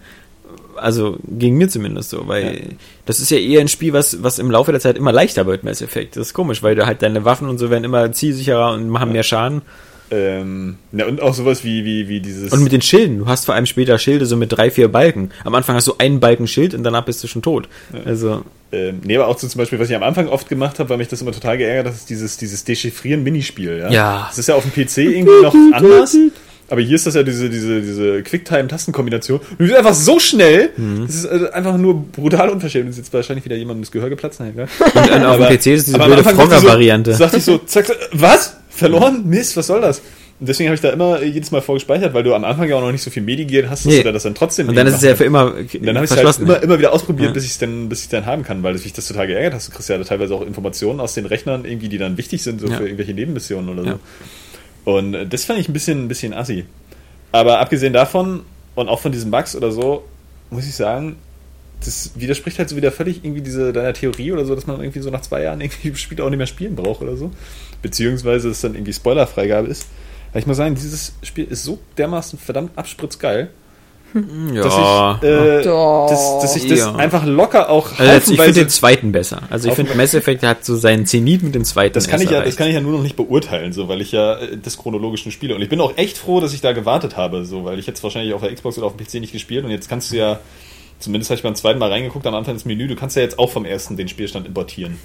Also 0.77 1.16
ging 1.27 1.57
mir 1.57 1.71
zumindest 1.71 2.11
so, 2.11 2.29
weil 2.29 2.77
das 3.07 3.19
ist 3.21 3.31
ja 3.31 3.38
eher 3.38 3.62
ein 3.62 3.69
Spiel, 3.69 3.95
was, 3.95 4.23
was 4.23 4.38
im 4.38 4.51
Laufe 4.51 4.73
der 4.73 4.81
Zeit 4.83 4.99
immer 4.99 5.11
leichter 5.11 5.47
wird, 5.47 5.64
Mass 5.64 5.81
Effect. 5.81 6.16
Das 6.16 6.27
ist 6.27 6.35
komisch, 6.35 6.62
weil 6.62 6.75
du 6.75 6.85
halt 6.85 7.01
deine 7.01 7.25
Waffen 7.25 7.49
und 7.49 7.57
so 7.57 7.71
werden 7.71 7.85
immer 7.85 8.12
zielsicherer 8.12 8.73
und 8.75 8.90
machen 8.90 9.11
mehr 9.12 9.23
Schaden. 9.23 9.62
Ähm, 10.11 10.77
na, 10.92 11.07
und 11.07 11.21
auch 11.21 11.35
sowas 11.35 11.64
wie, 11.64 11.85
wie, 11.85 12.09
wie 12.09 12.21
dieses. 12.21 12.53
Und 12.53 12.62
mit 12.62 12.73
den 12.73 12.83
Schilden. 12.83 13.19
Du 13.19 13.27
hast 13.27 13.45
vor 13.47 13.55
allem 13.55 13.66
später 13.66 13.99
Schilde 13.99 14.27
so 14.27 14.37
mit 14.37 14.53
drei, 14.53 14.71
vier 14.71 14.88
Balken. 14.88 15.31
Am 15.45 15.55
Anfang 15.55 15.75
hast 15.77 15.88
du 15.88 15.95
einen 15.99 16.21
Balken 16.21 16.47
Schild 16.47 16.75
und 16.75 16.85
danach 16.85 17.05
bist 17.05 17.23
du 17.25 17.29
schon 17.29 17.42
tot. 17.42 17.69
Also, 18.05 18.45
ähm, 18.73 19.01
nee, 19.05 19.16
aber 19.16 19.27
auch 19.29 19.38
so 19.38 19.49
zum 19.49 19.59
Beispiel, 19.59 19.79
was 19.79 19.90
ich 19.90 19.97
am 19.97 20.03
Anfang 20.03 20.29
oft 20.29 20.49
gemacht 20.49 20.79
habe, 20.79 20.90
weil 20.90 20.99
mich 20.99 21.09
das 21.09 21.23
immer 21.23 21.33
total 21.33 21.59
geärgert 21.59 21.87
hat, 21.87 21.95
ist 21.95 22.09
dieses, 22.11 22.37
dieses 22.37 22.64
Dechiffrieren-Minispiel. 22.64 23.79
Ja? 23.79 23.90
Ja. 23.90 24.27
Das 24.29 24.38
ist 24.38 24.49
ja 24.49 24.55
auf 24.55 24.64
dem 24.64 24.73
PC 24.73 24.99
irgendwie 24.99 25.42
noch 25.42 25.55
anders. 25.73 26.16
Aber 26.69 26.81
hier 26.81 26.97
ist 26.97 27.07
das 27.07 27.14
ja 27.14 27.23
diese, 27.23 27.49
diese, 27.49 27.81
diese 27.81 28.23
Quicktime-Tastenkombination. 28.25 29.38
Und 29.38 29.61
die 29.61 29.66
ist 29.66 29.77
einfach 29.77 29.95
so 29.95 30.19
schnell. 30.19 30.71
Das 31.07 31.14
ist 31.14 31.27
also 31.27 31.51
einfach 31.53 31.77
nur 31.77 32.03
brutal 32.05 32.49
unverschämt. 32.49 32.90
Ist 32.90 32.97
jetzt 32.97 33.12
wahrscheinlich 33.12 33.45
wieder 33.45 33.55
jemandem 33.57 33.83
das 33.83 33.92
Gehör 33.92 34.09
geplatzt. 34.11 34.40
Nein, 34.40 34.53
und, 34.57 35.12
und 35.12 35.25
auf 35.25 35.37
dem 35.37 35.47
PC 35.57 35.66
ist 35.66 35.87
diese 35.87 35.99
blöde 35.99 36.23
ich 36.23 36.27
so- 36.27 36.35
Frogger-Variante. 36.35 37.14
Sagte 37.14 37.37
ich 37.37 37.45
so, 37.45 37.59
zack, 37.59 37.87
zack, 37.87 37.97
was? 38.12 38.57
Verloren? 38.76 39.26
Mist, 39.28 39.56
was 39.56 39.66
soll 39.66 39.80
das? 39.80 40.00
Und 40.38 40.48
deswegen 40.50 40.68
habe 40.68 40.74
ich 40.74 40.82
da 40.82 40.90
immer 40.90 41.22
jedes 41.22 41.50
Mal 41.50 41.62
vorgespeichert, 41.62 42.12
weil 42.12 42.22
du 42.22 42.34
am 42.34 42.44
Anfang 42.44 42.68
ja 42.68 42.76
auch 42.76 42.82
noch 42.82 42.92
nicht 42.92 43.02
so 43.02 43.10
viel 43.10 43.22
Medigier 43.22 43.70
hast, 43.70 43.86
dass 43.86 43.92
Nee. 43.92 44.02
du 44.02 44.12
das 44.12 44.22
dann 44.24 44.34
trotzdem 44.34 44.68
und 44.68 44.74
dann 44.74 44.86
ist 44.86 44.96
es 44.96 45.02
ja 45.02 45.14
für 45.14 45.24
immer 45.24 45.54
und 45.54 45.86
dann 45.86 45.96
habe 45.96 46.04
ich 46.04 46.10
es 46.10 46.16
halt 46.16 46.38
immer, 46.40 46.62
immer 46.62 46.78
wieder 46.78 46.92
ausprobiert, 46.92 47.28
Ja. 47.28 47.32
bis 47.32 47.44
ich 47.44 47.52
es 47.52 47.58
dann, 47.58 47.88
bis 47.88 48.02
ich 48.02 48.10
dann 48.10 48.26
haben 48.26 48.42
kann, 48.42 48.62
weil 48.62 48.74
das 48.74 48.84
mich 48.84 48.92
das 48.92 49.08
total 49.08 49.26
geärgert 49.28 49.54
hast. 49.54 49.68
Du 49.68 49.72
kriegst 49.72 49.88
ja 49.88 49.98
teilweise 50.04 50.34
auch 50.34 50.42
Informationen 50.42 51.00
aus 51.00 51.14
den 51.14 51.24
Rechnern, 51.24 51.64
irgendwie, 51.64 51.88
die 51.88 51.96
dann 51.96 52.18
wichtig 52.18 52.42
sind, 52.42 52.60
so 52.60 52.66
Ja. 52.68 52.76
für 52.76 52.84
irgendwelche 52.84 53.14
Nebenmissionen 53.14 53.70
oder 53.70 53.82
so. 53.82 53.88
Ja. 53.88 53.98
Und 54.84 55.30
das 55.30 55.44
fand 55.46 55.58
ich 55.58 55.68
ein 55.70 55.72
bisschen, 55.72 56.04
ein 56.04 56.08
bisschen 56.08 56.34
assi. 56.34 56.66
Aber 57.32 57.58
abgesehen 57.60 57.94
davon 57.94 58.42
und 58.74 58.88
auch 58.90 59.00
von 59.00 59.12
diesen 59.12 59.30
Bugs 59.30 59.56
oder 59.56 59.72
so, 59.72 60.04
muss 60.50 60.66
ich 60.66 60.74
sagen, 60.74 61.16
das 61.87 62.11
widerspricht 62.14 62.59
halt 62.59 62.68
so 62.68 62.77
wieder 62.77 62.92
völlig 62.92 63.25
irgendwie 63.25 63.42
diese 63.42 63.72
deiner 63.72 63.92
Theorie 63.92 64.33
oder 64.33 64.44
so, 64.44 64.55
dass 64.55 64.66
man 64.66 64.81
irgendwie 64.81 65.01
so 65.01 65.11
nach 65.11 65.22
zwei 65.22 65.42
Jahren 65.42 65.61
irgendwie 65.61 65.90
das 65.92 66.01
Spiel 66.01 66.20
auch 66.20 66.29
nicht 66.31 66.38
mehr 66.38 66.46
spielen 66.46 66.77
braucht 66.77 67.03
oder 67.03 67.16
so. 67.16 67.31
Beziehungsweise 67.83 68.49
es 68.51 68.61
dann 68.61 68.75
irgendwie 68.75 68.92
Spoilerfreigabe 68.92 69.68
ist. 69.68 69.87
Aber 70.31 70.40
ich 70.40 70.46
muss 70.46 70.57
sagen, 70.57 70.75
dieses 70.75 71.14
Spiel 71.22 71.44
ist 71.44 71.64
so 71.64 71.79
dermaßen 71.96 72.38
verdammt 72.38 72.77
abspritzgeil, 72.77 73.51
dass 74.14 74.77
ja. 74.77 75.18
ich, 75.20 75.29
äh, 75.29 75.62
Doch. 75.62 76.07
dass, 76.09 76.40
dass 76.40 76.57
ich 76.57 76.66
das 76.66 76.79
Ja. 76.79 76.94
einfach 76.94 77.27
locker 77.27 77.68
auch 77.68 77.99
also 77.99 78.33
ich 78.33 78.40
finde 78.40 78.61
den 78.61 78.68
zweiten 78.68 79.12
besser. 79.12 79.42
Also 79.51 79.68
ich 79.68 79.75
finde 79.75 79.94
Mass 79.94 80.14
Effect 80.14 80.42
hat 80.42 80.64
so 80.64 80.77
seinen 80.77 81.07
Zenit 81.07 81.42
mit 81.42 81.55
dem 81.55 81.64
zweiten. 81.64 81.94
das 81.94 82.09
kann 82.09 82.20
ich 82.22 82.31
ja, 82.31 82.42
das 82.42 82.57
kann 82.57 82.68
ich 82.68 82.75
ja 82.75 82.81
nur 82.81 82.92
noch 82.92 83.03
nicht 83.03 83.16
beurteilen, 83.16 83.72
so, 83.72 83.88
weil 83.88 84.01
ich 84.01 84.12
ja 84.12 84.37
äh, 84.38 84.57
das 84.57 84.79
chronologischen 84.79 85.33
spiele. 85.33 85.55
Und 85.55 85.62
ich 85.62 85.68
bin 85.68 85.81
auch 85.81 85.96
echt 85.96 86.16
froh, 86.18 86.40
dass 86.40 86.55
ich 86.55 86.61
da 86.61 86.72
gewartet 86.72 87.16
habe, 87.16 87.44
so, 87.44 87.64
weil 87.64 87.79
ich 87.79 87.87
jetzt 87.87 88.03
wahrscheinlich 88.03 88.33
auf 88.33 88.40
der 88.40 88.55
Xbox 88.55 88.79
oder 88.79 88.87
auf 88.87 88.96
dem 88.96 89.07
PC 89.07 89.14
nicht 89.14 89.33
gespielt 89.33 89.64
und 89.64 89.70
jetzt 89.70 89.88
kannst 89.88 90.12
du 90.12 90.16
ja, 90.16 90.38
zumindest 90.98 91.30
habe 91.30 91.37
ich 91.37 91.42
beim 91.42 91.54
zweiten 91.54 91.78
Mal 91.78 91.90
reingeguckt 91.90 92.26
am 92.26 92.35
Anfang 92.35 92.54
ins 92.54 92.64
Menü, 92.64 92.87
du 92.88 92.96
kannst 92.96 93.16
ja 93.16 93.22
jetzt 93.22 93.38
auch 93.38 93.50
vom 93.50 93.64
ersten 93.64 93.96
den 93.96 94.09
Spielstand 94.09 94.46
importieren. 94.46 94.96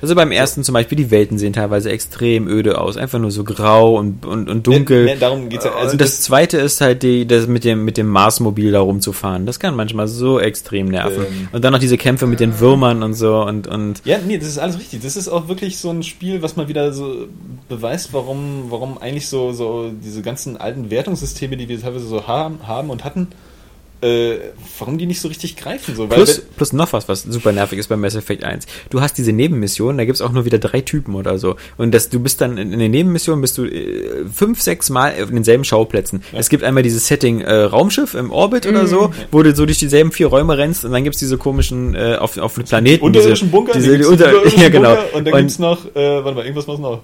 Also 0.00 0.14
beim 0.14 0.30
ersten 0.30 0.62
zum 0.62 0.74
Beispiel, 0.74 0.96
die 0.96 1.10
Welten 1.10 1.38
sehen 1.38 1.52
teilweise 1.52 1.90
extrem 1.90 2.46
öde 2.46 2.80
aus. 2.80 2.96
Einfach 2.96 3.18
nur 3.18 3.32
so 3.32 3.42
grau 3.42 3.96
und, 3.96 4.24
und, 4.24 4.48
und 4.48 4.64
dunkel. 4.64 5.06
Nee, 5.06 5.14
nee, 5.14 5.18
darum 5.20 5.48
geht's 5.48 5.64
ja. 5.64 5.72
Also 5.72 5.92
und 5.92 6.00
das, 6.00 6.10
das- 6.10 6.20
zweite 6.20 6.58
ist 6.58 6.80
halt 6.80 7.02
die, 7.02 7.26
das 7.26 7.48
mit 7.48 7.64
dem, 7.64 7.84
mit 7.84 7.96
dem 7.96 8.06
Marsmobil 8.06 8.70
da 8.70 8.80
rumzufahren. 8.80 9.44
Das 9.44 9.58
kann 9.58 9.74
manchmal 9.74 10.06
so 10.06 10.38
extrem 10.38 10.86
nerven. 10.86 11.24
Ähm. 11.28 11.48
und 11.50 11.64
dann 11.64 11.72
noch 11.72 11.80
diese 11.80 11.98
Kämpfe 11.98 12.28
mit 12.28 12.38
den 12.38 12.60
Würmern 12.60 13.02
und 13.02 13.14
so 13.14 13.42
und, 13.42 13.66
und 13.66 14.02
Ja, 14.04 14.18
nee, 14.24 14.38
das 14.38 14.46
ist 14.48 14.58
alles 14.58 14.78
richtig. 14.78 15.02
Das 15.02 15.16
ist 15.16 15.28
auch 15.28 15.48
wirklich 15.48 15.78
so 15.78 15.90
ein 15.90 16.04
Spiel, 16.04 16.42
was 16.42 16.54
mal 16.54 16.68
wieder 16.68 16.92
so 16.92 17.26
beweist, 17.68 18.12
warum, 18.12 18.66
warum 18.68 18.98
eigentlich 18.98 19.26
so, 19.26 19.52
so 19.52 19.90
diese 20.04 20.22
ganzen 20.22 20.56
alten 20.58 20.90
Wertungssysteme, 20.90 21.56
die 21.56 21.68
wir 21.68 21.80
teilweise 21.80 22.06
so 22.06 22.28
haben, 22.28 22.60
haben 22.68 22.90
und 22.90 23.04
hatten, 23.04 23.26
äh, 24.00 24.36
warum 24.78 24.98
die 24.98 25.06
nicht 25.06 25.20
so 25.20 25.28
richtig 25.28 25.56
greifen. 25.56 25.96
So, 25.96 26.06
Plus, 26.06 26.40
plus 26.56 26.72
noch 26.72 26.92
was, 26.92 27.08
was 27.08 27.22
super 27.22 27.52
nervig 27.52 27.78
ist 27.78 27.88
bei 27.88 27.96
Mass 27.96 28.14
Effect 28.14 28.44
1. 28.44 28.66
Du 28.90 29.00
hast 29.00 29.14
diese 29.14 29.32
Nebenmissionen, 29.32 29.98
da 29.98 30.04
gibt's 30.04 30.20
auch 30.20 30.32
nur 30.32 30.44
wieder 30.44 30.58
drei 30.58 30.80
Typen 30.80 31.14
oder 31.14 31.38
so. 31.38 31.56
Und 31.76 31.92
das, 31.92 32.08
du 32.08 32.20
bist 32.20 32.40
dann 32.40 32.58
in, 32.58 32.72
in 32.72 32.78
den 32.78 32.90
Nebenmissionen 32.90 33.40
bist 33.40 33.58
du 33.58 33.64
äh, 33.64 34.24
fünf, 34.32 34.60
sechs 34.62 34.90
Mal 34.90 35.14
auf 35.22 35.30
denselben 35.30 35.64
Schauplätzen. 35.64 36.22
Es 36.32 36.48
gibt 36.48 36.62
einmal 36.62 36.82
dieses 36.82 37.08
Setting 37.08 37.40
äh, 37.40 37.52
Raumschiff 37.52 38.14
im 38.14 38.30
Orbit 38.30 38.66
oder 38.66 38.86
so, 38.86 39.12
wo 39.32 39.42
du 39.42 39.54
so 39.54 39.66
durch 39.66 39.78
dieselben 39.78 40.12
vier 40.12 40.28
Räume 40.28 40.56
rennst 40.56 40.84
und 40.84 40.92
dann 40.92 41.04
gibt's 41.04 41.18
diese 41.18 41.38
komischen 41.38 41.94
äh, 41.94 42.16
auf, 42.16 42.38
auf 42.38 42.54
Planeten. 42.54 43.04
unterirdischen 43.04 43.50
Bunker, 43.50 43.72
diese, 43.72 43.92
gibt's 43.92 44.08
unter, 44.08 44.26
unterirdischen 44.26 44.62
ja, 44.62 44.68
genau. 44.68 44.94
Bunker 44.94 45.14
und 45.14 45.24
dann 45.26 45.36
gibt's 45.38 45.58
noch, 45.58 45.86
äh, 45.96 46.24
warte 46.24 46.34
mal, 46.36 46.44
irgendwas 46.44 46.68
was 46.68 46.78
noch. 46.78 47.02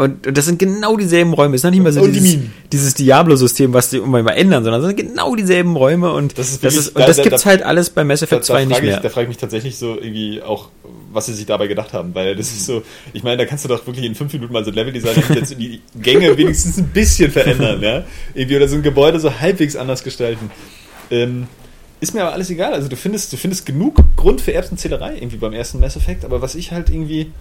Und, 0.00 0.26
und 0.26 0.38
das 0.38 0.46
sind 0.46 0.58
genau 0.58 0.96
dieselben 0.96 1.34
Räume. 1.34 1.54
Es 1.56 1.60
ist 1.60 1.64
noch 1.64 1.70
nicht 1.72 1.82
mal 1.82 1.92
so 1.92 2.00
Und 2.00 2.12
die 2.12 2.20
dieses, 2.20 2.36
Minen. 2.36 2.52
dieses 2.72 2.94
Diablo-System, 2.94 3.74
was 3.74 3.90
die 3.90 3.98
immer 3.98 4.22
mal 4.22 4.30
ändern, 4.32 4.64
sondern 4.64 4.80
es 4.80 4.86
sind 4.86 4.96
genau 4.96 5.36
dieselben 5.36 5.76
Räume 5.76 6.10
und 6.12 6.38
Das 6.38 6.48
ist 6.48 6.64
das, 6.64 6.72
wirklich- 6.74 6.80
ist, 6.80 6.88
und 6.96 7.00
da- 7.02 7.06
das 7.06 7.16
da- 7.18 7.22
gibt's 7.24 7.42
da- 7.42 7.50
halt 7.50 7.62
alles 7.62 7.90
bei 7.90 8.02
Mass 8.04 8.22
Effect 8.22 8.42
da 8.42 8.46
2 8.46 8.64
nicht 8.64 8.74
frage 8.76 8.86
ich, 8.86 8.92
mehr. 8.94 9.00
da 9.02 9.08
frage 9.10 9.24
ich 9.24 9.28
mich 9.28 9.36
tatsächlich 9.36 9.76
so 9.76 9.96
irgendwie 10.00 10.40
auch, 10.42 10.70
was 11.12 11.26
sie 11.26 11.34
sich 11.34 11.44
dabei 11.44 11.66
gedacht 11.66 11.92
haben, 11.92 12.14
weil 12.14 12.34
das 12.34 12.48
ist 12.50 12.64
so, 12.64 12.82
ich 13.12 13.22
meine, 13.24 13.36
da 13.36 13.44
kannst 13.44 13.64
du 13.64 13.68
doch 13.68 13.86
wirklich 13.86 14.06
in 14.06 14.14
fünf 14.14 14.32
Minuten 14.32 14.52
mal 14.54 14.64
so 14.64 14.70
ein 14.70 14.74
Leveldesign 14.74 15.16
und 15.28 15.34
jetzt 15.36 15.50
die 15.58 15.80
Gänge 16.00 16.34
wenigstens 16.38 16.78
ein 16.78 16.88
bisschen 16.88 17.30
verändern, 17.30 17.82
ja? 17.82 18.04
Irgendwie 18.34 18.56
oder 18.56 18.68
so 18.68 18.76
ein 18.76 18.82
Gebäude 18.82 19.20
so 19.20 19.38
halbwegs 19.38 19.76
anders 19.76 20.02
gestalten. 20.02 20.50
Ähm, 21.10 21.46
ist 22.00 22.14
mir 22.14 22.22
aber 22.22 22.32
alles 22.32 22.48
egal. 22.48 22.72
Also 22.72 22.88
du 22.88 22.96
findest, 22.96 23.34
du 23.34 23.36
findest 23.36 23.66
genug 23.66 23.96
Grund 24.16 24.40
für 24.40 24.54
Erbsenzählerei 24.54 25.16
irgendwie 25.16 25.36
beim 25.36 25.52
ersten 25.52 25.78
Mass 25.80 25.96
Effect, 25.96 26.24
aber 26.24 26.40
was 26.40 26.54
ich 26.54 26.72
halt 26.72 26.88
irgendwie, 26.88 27.32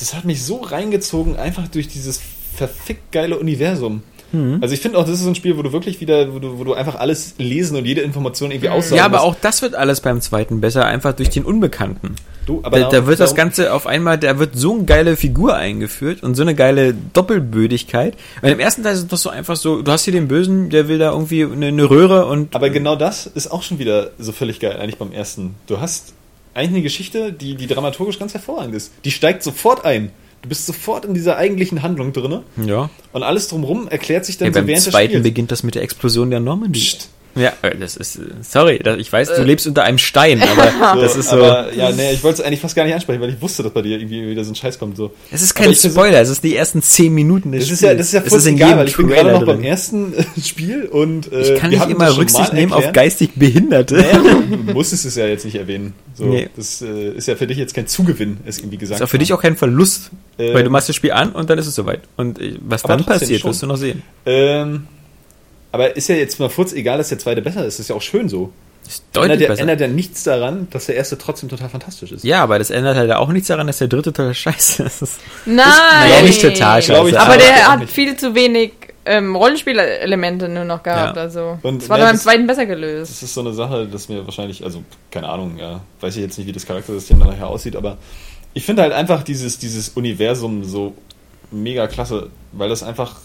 das 0.00 0.14
hat 0.14 0.24
mich 0.24 0.42
so 0.44 0.56
reingezogen, 0.56 1.36
einfach 1.36 1.68
durch 1.68 1.88
dieses 1.88 2.20
verfickt 2.54 3.12
geile 3.12 3.38
Universum. 3.38 4.02
Mhm. 4.32 4.58
Also 4.60 4.74
ich 4.74 4.80
finde 4.80 4.98
auch, 4.98 5.02
das 5.02 5.14
ist 5.14 5.22
so 5.22 5.28
ein 5.28 5.34
Spiel, 5.34 5.56
wo 5.56 5.62
du 5.62 5.72
wirklich 5.72 6.00
wieder, 6.00 6.32
wo 6.32 6.38
du, 6.38 6.58
wo 6.58 6.64
du 6.64 6.74
einfach 6.74 6.94
alles 6.96 7.34
lesen 7.38 7.76
und 7.76 7.84
jede 7.84 8.00
Information 8.00 8.50
irgendwie 8.52 8.68
aussaugen 8.68 8.98
Ja, 8.98 9.04
aber 9.04 9.18
musst. 9.18 9.28
auch 9.28 9.36
das 9.40 9.60
wird 9.62 9.74
alles 9.74 10.00
beim 10.00 10.20
zweiten 10.20 10.60
besser, 10.60 10.84
einfach 10.86 11.12
durch 11.14 11.30
den 11.30 11.44
Unbekannten. 11.44 12.14
Du, 12.46 12.60
aber 12.62 12.78
Da, 12.80 12.88
da 12.88 13.06
wird 13.06 13.18
das 13.20 13.34
Ganze 13.34 13.72
auf 13.72 13.86
einmal, 13.86 14.18
da 14.18 14.38
wird 14.38 14.56
so 14.56 14.74
eine 14.74 14.84
geile 14.84 15.16
Figur 15.16 15.56
eingeführt 15.56 16.22
und 16.22 16.36
so 16.36 16.42
eine 16.42 16.54
geile 16.54 16.94
Doppelbödigkeit. 17.12 18.14
Weil 18.40 18.52
im 18.52 18.60
ersten 18.60 18.82
Teil 18.82 18.94
ist 18.94 19.12
das 19.12 19.22
so 19.22 19.30
einfach 19.30 19.56
so, 19.56 19.82
du 19.82 19.90
hast 19.92 20.04
hier 20.04 20.12
den 20.12 20.28
Bösen, 20.28 20.70
der 20.70 20.88
will 20.88 20.98
da 20.98 21.10
irgendwie 21.12 21.44
eine, 21.44 21.66
eine 21.66 21.90
Röhre 21.90 22.26
und 22.26 22.54
Aber 22.54 22.70
genau 22.70 22.96
das 22.96 23.26
ist 23.26 23.50
auch 23.50 23.62
schon 23.62 23.78
wieder 23.78 24.10
so 24.18 24.32
völlig 24.32 24.60
geil, 24.60 24.76
eigentlich 24.80 24.98
beim 24.98 25.12
ersten. 25.12 25.54
Du 25.66 25.80
hast 25.80 26.14
eigentlich 26.54 26.70
eine 26.70 26.82
Geschichte, 26.82 27.32
die, 27.32 27.54
die 27.54 27.66
dramaturgisch 27.66 28.18
ganz 28.18 28.34
hervorragend 28.34 28.74
ist. 28.74 28.92
Die 29.04 29.10
steigt 29.10 29.42
sofort 29.42 29.84
ein. 29.84 30.10
Du 30.42 30.48
bist 30.48 30.66
sofort 30.66 31.04
in 31.04 31.12
dieser 31.14 31.36
eigentlichen 31.36 31.82
Handlung 31.82 32.12
drinne 32.12 32.44
ja. 32.64 32.88
und 33.12 33.22
alles 33.22 33.48
drumrum 33.48 33.88
erklärt 33.88 34.24
sich 34.24 34.38
dann 34.38 34.46
ja 34.46 34.52
so 34.52 34.60
beim 34.60 34.66
während 34.68 34.86
des 34.86 34.92
zweiten 34.92 35.10
Spiels. 35.10 35.22
beginnt 35.22 35.52
das 35.52 35.62
mit 35.62 35.74
der 35.74 35.82
Explosion 35.82 36.30
der 36.30 36.40
Normandy. 36.40 36.80
Psst. 36.80 37.10
Ja, 37.36 37.52
äh, 37.62 37.76
das 37.78 37.96
ist, 37.96 38.16
äh, 38.16 38.22
sorry, 38.42 38.80
das, 38.82 38.98
ich 38.98 39.12
weiß, 39.12 39.34
du 39.34 39.42
lebst 39.44 39.66
unter 39.66 39.84
einem 39.84 39.98
Stein, 39.98 40.42
aber 40.42 40.96
das 41.00 41.16
ist 41.16 41.30
so, 41.30 41.36
Aber, 41.36 41.72
ja, 41.72 41.90
nee, 41.92 42.12
ich 42.12 42.22
wollte 42.24 42.40
es 42.42 42.46
eigentlich 42.46 42.60
fast 42.60 42.74
gar 42.74 42.84
nicht 42.84 42.94
ansprechen, 42.94 43.20
weil 43.20 43.30
ich 43.30 43.40
wusste, 43.40 43.62
dass 43.62 43.72
bei 43.72 43.82
dir 43.82 43.98
irgendwie 43.98 44.28
wieder 44.28 44.42
so 44.44 44.50
ein 44.52 44.54
Scheiß 44.56 44.78
kommt. 44.78 44.96
So. 44.96 45.12
es 45.30 45.42
ist 45.42 45.54
kein 45.54 45.74
Spoiler, 45.74 46.20
es 46.20 46.28
ist 46.28 46.42
die 46.42 46.56
ersten 46.56 46.82
zehn 46.82 47.14
Minuten 47.14 47.52
des 47.52 47.62
Das 47.64 47.70
ist 47.70 47.78
Spiels. 47.78 47.92
ja, 47.92 47.96
das 47.96 48.06
ist 48.08 48.12
ja 48.12 48.20
voll 48.22 48.40
in 48.48 48.56
egal, 48.56 48.78
weil 48.78 48.88
ich 48.88 48.96
bin 48.96 49.06
gerade 49.08 49.32
noch 49.32 49.44
beim 49.44 49.56
drin. 49.58 49.64
ersten 49.64 50.14
äh, 50.14 50.24
Spiel 50.44 50.86
und 50.86 51.32
äh, 51.32 51.40
Ich 51.54 51.60
kann 51.60 51.70
nicht 51.70 51.88
immer 51.88 52.06
das 52.06 52.18
Rücksicht 52.18 52.52
nehmen 52.52 52.72
auf 52.72 52.92
geistig 52.92 53.30
Behinderte. 53.36 53.94
Naja, 53.96 54.18
du 54.18 54.56
musstest 54.72 55.04
es 55.06 55.14
ja 55.14 55.26
jetzt 55.26 55.44
nicht 55.44 55.56
erwähnen. 55.56 55.94
So, 56.14 56.24
Nee. 56.24 56.48
Das 56.56 56.82
äh, 56.82 57.12
ist 57.12 57.28
ja 57.28 57.36
für 57.36 57.46
dich 57.46 57.56
jetzt 57.58 57.74
kein 57.74 57.86
Zugewinn, 57.86 58.38
es 58.44 58.58
irgendwie 58.58 58.76
gesagt. 58.78 59.00
ist 59.00 59.04
auch 59.04 59.08
für 59.08 59.18
dich 59.18 59.28
zu 59.28 59.34
auch 59.34 59.42
kein 59.42 59.56
Verlust, 59.56 60.10
weil 60.36 60.64
du 60.64 60.70
machst 60.70 60.88
das 60.88 60.96
Spiel 60.96 61.12
an 61.12 61.30
und 61.32 61.48
dann 61.48 61.58
ist 61.58 61.66
es 61.66 61.74
soweit. 61.74 62.00
Und 62.16 62.40
äh, 62.40 62.54
was 62.60 62.82
dann 62.82 63.04
passiert, 63.04 63.40
schon. 63.40 63.50
wirst 63.50 63.62
du 63.62 63.66
noch 63.66 63.76
sehen. 63.76 64.02
haben. 64.26 64.32
Ähm, 64.34 64.86
aber 65.72 65.96
ist 65.96 66.08
ja 66.08 66.14
jetzt 66.16 66.38
mal 66.40 66.48
furz 66.50 66.72
egal, 66.72 66.98
dass 66.98 67.08
der 67.10 67.18
zweite 67.18 67.42
besser 67.42 67.64
ist. 67.64 67.78
Das 67.78 67.80
ist 67.80 67.88
ja 67.88 67.96
auch 67.96 68.02
schön 68.02 68.28
so. 68.28 68.52
Ist 68.86 69.04
Ändert 69.14 69.30
deutlich 69.30 69.40
ja, 69.42 69.48
besser. 69.48 69.60
ändert 69.62 69.80
ja 69.80 69.88
nichts 69.88 70.24
daran, 70.24 70.66
dass 70.70 70.86
der 70.86 70.96
erste 70.96 71.16
trotzdem 71.18 71.48
total 71.48 71.68
fantastisch 71.68 72.10
ist. 72.12 72.24
Ja, 72.24 72.42
aber 72.42 72.58
das 72.58 72.70
ändert 72.70 72.96
halt 72.96 73.12
auch 73.12 73.28
nichts 73.28 73.48
daran, 73.48 73.66
dass 73.68 73.78
der 73.78 73.88
dritte 73.88 74.12
total 74.12 74.34
scheiße 74.34 74.82
ist. 74.84 75.20
Nein! 75.46 75.66
Naja, 75.66 76.22
nicht 76.22 76.40
total 76.40 76.80
Glaub 76.82 77.06
ich 77.06 77.12
scheiße. 77.14 77.20
Aber 77.20 77.34
auch 77.34 77.38
der 77.38 77.68
hat 77.68 77.80
nicht. 77.80 77.92
viel 77.92 78.16
zu 78.16 78.34
wenig 78.34 78.72
ähm, 79.04 79.36
Rollenspielelemente 79.36 80.48
nur 80.48 80.64
noch 80.64 80.82
gehabt. 80.82 81.16
Ja. 81.16 81.22
Also, 81.22 81.58
Und 81.62 81.82
das 81.82 81.88
war 81.88 81.98
ja, 81.98 82.04
beim 82.06 82.14
das- 82.14 82.22
zweiten 82.24 82.46
besser 82.46 82.66
gelöst. 82.66 83.12
Das 83.12 83.22
ist 83.22 83.34
so 83.34 83.40
eine 83.42 83.52
Sache, 83.52 83.86
dass 83.86 84.08
mir 84.08 84.24
wahrscheinlich, 84.26 84.64
also 84.64 84.82
keine 85.10 85.28
Ahnung, 85.28 85.56
ja, 85.58 85.80
weiß 86.00 86.16
ich 86.16 86.22
jetzt 86.22 86.38
nicht, 86.38 86.46
wie 86.48 86.52
das 86.52 86.66
Charaktersystem 86.66 87.18
dann 87.20 87.28
nachher 87.28 87.46
aussieht, 87.48 87.76
aber 87.76 87.96
ich 88.54 88.64
finde 88.64 88.82
halt 88.82 88.92
einfach 88.92 89.22
dieses, 89.22 89.58
dieses 89.58 89.90
Universum 89.90 90.64
so 90.64 90.94
mega 91.52 91.86
klasse, 91.86 92.28
weil 92.52 92.68
das 92.68 92.82
einfach, 92.82 93.16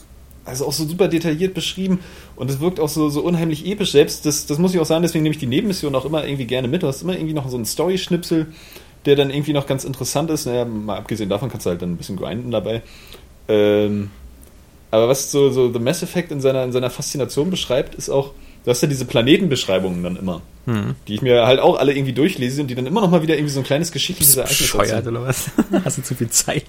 also 0.45 0.67
auch 0.67 0.73
so 0.73 0.85
super 0.85 1.07
detailliert 1.07 1.53
beschrieben 1.53 1.99
und 2.35 2.49
es 2.49 2.59
wirkt 2.59 2.79
auch 2.79 2.89
so, 2.89 3.09
so 3.09 3.21
unheimlich 3.21 3.65
episch 3.65 3.91
selbst. 3.91 4.25
Das, 4.25 4.45
das 4.45 4.59
muss 4.59 4.73
ich 4.73 4.79
auch 4.79 4.85
sagen, 4.85 5.01
deswegen 5.01 5.23
nehme 5.23 5.33
ich 5.33 5.39
die 5.39 5.47
Nebenmission 5.47 5.95
auch 5.95 6.05
immer 6.05 6.23
irgendwie 6.25 6.45
gerne 6.45 6.67
mit. 6.67 6.83
Du 6.83 6.87
hast 6.87 7.01
immer 7.01 7.15
irgendwie 7.15 7.33
noch 7.33 7.49
so 7.49 7.57
einen 7.57 7.65
Story-Schnipsel, 7.65 8.47
der 9.05 9.15
dann 9.15 9.31
irgendwie 9.31 9.53
noch 9.53 9.65
ganz 9.65 9.83
interessant 9.83 10.29
ist. 10.29 10.45
Naja, 10.45 10.65
mal 10.65 10.97
abgesehen 10.97 11.29
davon 11.29 11.49
kannst 11.49 11.65
du 11.65 11.71
halt 11.71 11.81
dann 11.81 11.93
ein 11.93 11.97
bisschen 11.97 12.15
grinden 12.15 12.51
dabei. 12.51 12.83
Ähm, 13.47 14.11
aber 14.91 15.07
was 15.09 15.31
so, 15.31 15.49
so 15.49 15.73
The 15.73 15.79
Mass 15.79 16.03
Effect 16.03 16.31
in 16.31 16.41
seiner, 16.41 16.63
in 16.63 16.71
seiner 16.71 16.89
Faszination 16.89 17.49
beschreibt, 17.49 17.95
ist 17.95 18.09
auch, 18.09 18.31
du 18.63 18.71
hast 18.71 18.81
ja 18.81 18.87
diese 18.87 19.05
Planetenbeschreibungen 19.05 20.03
dann 20.03 20.15
immer, 20.15 20.41
Hm. 20.65 20.95
die 21.07 21.15
ich 21.15 21.21
mir 21.21 21.45
halt 21.45 21.59
auch 21.59 21.77
alle 21.79 21.93
irgendwie 21.93 22.13
durchlese 22.13 22.61
und 22.61 22.67
die 22.67 22.75
dann 22.75 22.85
immer 22.87 23.01
noch 23.01 23.11
mal 23.11 23.21
wieder 23.21 23.35
irgendwie 23.35 23.53
so 23.53 23.59
ein 23.59 23.63
kleines 23.65 23.91
geschichtliches 23.91 24.35
Ereignis 24.37 24.73
erzählen. 24.73 25.07
oder 25.07 25.23
was? 25.27 25.45
Hast 25.85 25.97
du 25.99 26.01
zu 26.01 26.15
viel 26.15 26.29
Zeit? 26.29 26.65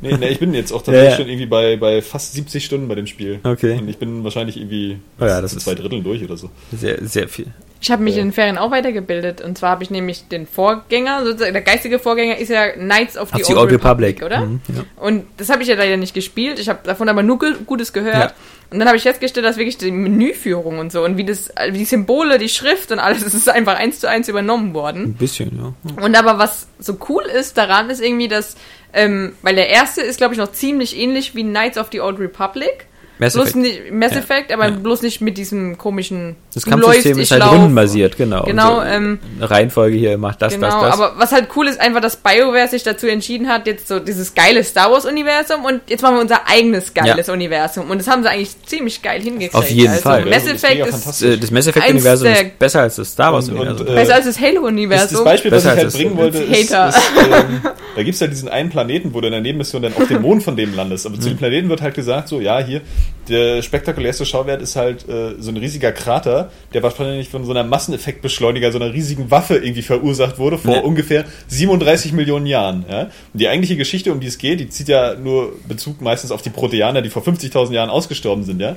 Nee, 0.00 0.16
nee, 0.18 0.28
ich 0.28 0.38
bin 0.38 0.54
jetzt 0.54 0.72
auch 0.72 0.82
tatsächlich 0.82 1.04
Ja, 1.04 1.10
ja. 1.10 1.16
schon 1.16 1.28
irgendwie 1.28 1.46
bei, 1.46 1.76
bei 1.76 2.00
fast 2.02 2.32
70 2.34 2.64
Stunden 2.64 2.88
bei 2.88 2.94
dem 2.94 3.06
Spiel. 3.06 3.40
Okay. 3.42 3.78
Und 3.78 3.88
ich 3.88 3.98
bin 3.98 4.24
wahrscheinlich 4.24 4.56
irgendwie 4.56 4.98
Oh 5.20 5.24
ja, 5.26 5.40
das 5.40 5.52
ist- 5.52 5.64
zwei 5.64 5.74
Dritteln 5.74 6.02
durch 6.02 6.22
oder 6.24 6.36
so. 6.36 6.50
Sehr, 6.76 6.98
sehr 7.06 7.28
viel. 7.28 7.46
Ich 7.80 7.90
habe 7.90 8.02
mich 8.02 8.14
Ja. 8.14 8.22
in 8.22 8.28
den 8.28 8.32
Ferien 8.32 8.56
auch 8.56 8.70
weitergebildet. 8.70 9.42
Und 9.42 9.58
zwar 9.58 9.72
habe 9.72 9.82
ich 9.82 9.90
nämlich 9.90 10.26
den 10.28 10.46
Vorgänger, 10.46 11.22
sozusagen, 11.26 11.52
der 11.52 11.60
geistige 11.60 11.98
Vorgänger 11.98 12.38
ist 12.38 12.48
ja 12.48 12.68
Knights 12.70 13.18
of 13.18 13.28
the, 13.34 13.42
Of 13.42 13.46
the 13.46 13.54
Old 13.56 13.70
Republic, 13.72 14.22
oder? 14.22 14.40
Mhm, 14.46 14.60
ja. 14.74 14.84
Und 14.96 15.24
das 15.36 15.50
habe 15.50 15.62
ich 15.62 15.68
ja 15.68 15.74
leider 15.74 15.98
nicht 15.98 16.14
gespielt. 16.14 16.58
Ich 16.58 16.70
habe 16.70 16.78
davon 16.84 17.10
aber 17.10 17.22
nur 17.22 17.38
Gutes 17.66 17.92
gehört. 17.92 18.14
Ja. 18.14 18.32
Und 18.70 18.78
dann 18.78 18.88
habe 18.88 18.96
ich 18.96 19.02
festgestellt, 19.02 19.44
dass 19.44 19.58
wirklich 19.58 19.76
die 19.76 19.90
Menüführung 19.90 20.78
und 20.78 20.90
so 20.92 21.04
und 21.04 21.18
wie 21.18 21.24
das, 21.24 21.50
wie 21.70 21.78
die 21.78 21.84
Symbole, 21.84 22.38
die 22.38 22.48
Schrift 22.48 22.90
und 22.90 22.98
alles, 22.98 23.22
das 23.34 23.42
ist 23.42 23.48
einfach 23.48 23.74
eins 23.74 23.98
zu 23.98 24.08
eins 24.08 24.28
übernommen 24.28 24.74
worden. 24.74 25.02
Ein 25.02 25.14
bisschen, 25.14 25.58
ja. 25.58 26.02
Und 26.02 26.14
aber 26.14 26.38
was 26.38 26.68
so 26.78 26.96
cool 27.08 27.24
ist 27.24 27.58
daran, 27.58 27.90
ist 27.90 28.00
irgendwie, 28.00 28.28
dass, 28.28 28.54
ähm, 28.92 29.34
weil 29.42 29.56
der 29.56 29.70
erste 29.70 30.02
ist, 30.02 30.18
glaube 30.18 30.34
ich, 30.34 30.38
noch 30.38 30.52
ziemlich 30.52 30.96
ähnlich 30.96 31.34
wie 31.34 31.42
Knights 31.42 31.76
of 31.76 31.88
the 31.90 32.00
Old 32.00 32.20
Republic. 32.20 32.86
Mass 33.18 33.34
bloß 33.34 33.50
Effect. 33.50 33.56
nicht, 33.62 33.92
Mass 33.92 34.12
Ja. 34.12 34.18
Effect, 34.18 34.52
aber 34.52 34.64
Ja. 34.68 34.70
bloß 34.72 35.02
nicht 35.02 35.20
mit 35.20 35.38
diesem 35.38 35.78
komischen. 35.78 36.34
Das 36.52 36.64
Kampfsystem 36.66 37.16
läufst, 37.16 37.22
ist 37.22 37.30
halt 37.30 37.42
lauf. 37.42 37.52
rundenbasiert, 37.54 38.16
genau. 38.16 38.42
Genau, 38.44 38.76
so 38.76 38.82
ähm, 38.82 39.18
eine 39.38 39.50
Reihenfolge 39.50 39.96
hier 39.96 40.18
macht 40.18 40.42
das, 40.42 40.54
Genau, 40.54 40.68
das, 40.68 40.80
das. 40.82 40.92
aber 41.00 41.12
was 41.18 41.32
halt 41.32 41.48
cool 41.56 41.68
ist, 41.68 41.80
einfach, 41.80 42.00
dass 42.00 42.16
BioWare 42.16 42.68
sich 42.68 42.82
dazu 42.82 43.06
entschieden 43.06 43.48
hat, 43.48 43.66
jetzt 43.66 43.86
so 43.88 43.98
dieses 44.00 44.34
geile 44.34 44.62
Star 44.64 44.90
Wars-Universum 44.90 45.64
und 45.64 45.80
jetzt 45.88 46.02
machen 46.02 46.16
wir 46.16 46.20
unser 46.22 46.48
eigenes 46.48 46.92
geiles 46.94 47.28
Universum. 47.28 47.90
Und 47.90 47.98
das 47.98 48.08
haben 48.08 48.22
sie 48.22 48.28
eigentlich 48.30 48.50
ziemlich 48.66 49.00
geil 49.02 49.20
hingekriegt. 49.22 49.54
Auf 49.54 49.68
jeden 49.70 49.90
also, 49.90 50.02
Fall. 50.02 50.24
Mass 50.24 50.44
Das 50.44 50.54
ist 50.54 50.64
Effect 50.64 50.86
ist 50.86 50.90
fantastisch. 50.90 51.28
Äh, 51.28 51.36
das 51.38 51.50
Mass 51.50 51.66
Effect-Universum 51.68 52.26
Eins 52.28 52.38
der- 52.38 52.46
ist 52.48 52.58
besser 52.58 52.80
als 52.82 52.96
das 52.96 53.12
Star 53.12 53.28
Und- 53.28 53.34
Wars-Universum. 53.34 53.86
und, 53.86 53.92
äh, 53.92 53.94
besser 53.96 54.14
als 54.14 54.26
das 54.26 54.34
Das, 54.36 54.44
Halo-Universum. 54.44 55.08
das 55.18 55.24
Beispiel, 55.24 55.50
was 55.52 55.62
Besser 55.64 55.76
ich 55.76 55.82
halt 55.84 55.92
bringen 55.92 56.16
wollte, 56.16 56.38
ist, 56.38 56.60
ist 56.60 56.72
ähm, 56.72 57.60
da 57.96 58.02
gibt 58.02 58.14
es 58.14 58.20
ja 58.20 58.26
diesen 58.26 58.48
einen 58.48 58.70
Planeten, 58.70 59.14
wo 59.14 59.20
du 59.20 59.26
in 59.26 59.32
der 59.32 59.40
Nebenmission 59.40 59.82
dann 59.82 59.94
auf 59.96 60.08
dem 60.08 60.22
Mond 60.22 60.42
von 60.42 60.56
dem 60.56 60.74
landest. 60.74 61.06
Aber 61.06 61.18
zu 61.20 61.28
dem 61.28 61.38
Planeten 61.38 61.68
wird 61.68 61.80
halt 61.82 61.94
gesagt, 61.94 62.28
so, 62.28 62.40
ja, 62.40 62.58
hier, 62.60 62.80
der 63.28 63.62
spektakulärste 63.62 64.26
Schauwert 64.26 64.60
ist 64.60 64.76
halt 64.76 65.08
äh, 65.08 65.34
so 65.38 65.50
ein 65.50 65.56
riesiger 65.56 65.92
Krater, 65.92 66.50
der 66.74 66.82
wahrscheinlich 66.82 67.30
von 67.30 67.44
so 67.46 67.52
einer 67.52 67.64
Masseneffektbeschleuniger, 67.64 68.70
so 68.70 68.78
einer 68.78 68.92
riesigen 68.92 69.30
Waffe 69.30 69.56
irgendwie 69.56 69.80
verursacht 69.82 70.38
wurde 70.38 70.58
vor 70.58 70.74
Ja. 70.74 70.80
ungefähr 70.82 71.24
37 71.48 72.12
Millionen 72.12 72.44
Jahren. 72.46 72.84
Ja? 72.90 73.02
Und 73.04 73.10
die 73.32 73.48
eigentliche 73.48 73.76
Geschichte, 73.76 74.12
um 74.12 74.20
die 74.20 74.26
es 74.26 74.36
geht, 74.36 74.60
die 74.60 74.68
zieht 74.68 74.88
ja 74.88 75.14
nur 75.14 75.52
Bezug 75.66 76.02
meistens 76.02 76.32
auf 76.32 76.42
die 76.42 76.50
Proteaner, 76.50 77.00
die 77.00 77.08
vor 77.08 77.22
50.000 77.22 77.72
Jahren 77.72 77.88
ausgestorben 77.90 78.44
sind, 78.44 78.60
ja. 78.60 78.76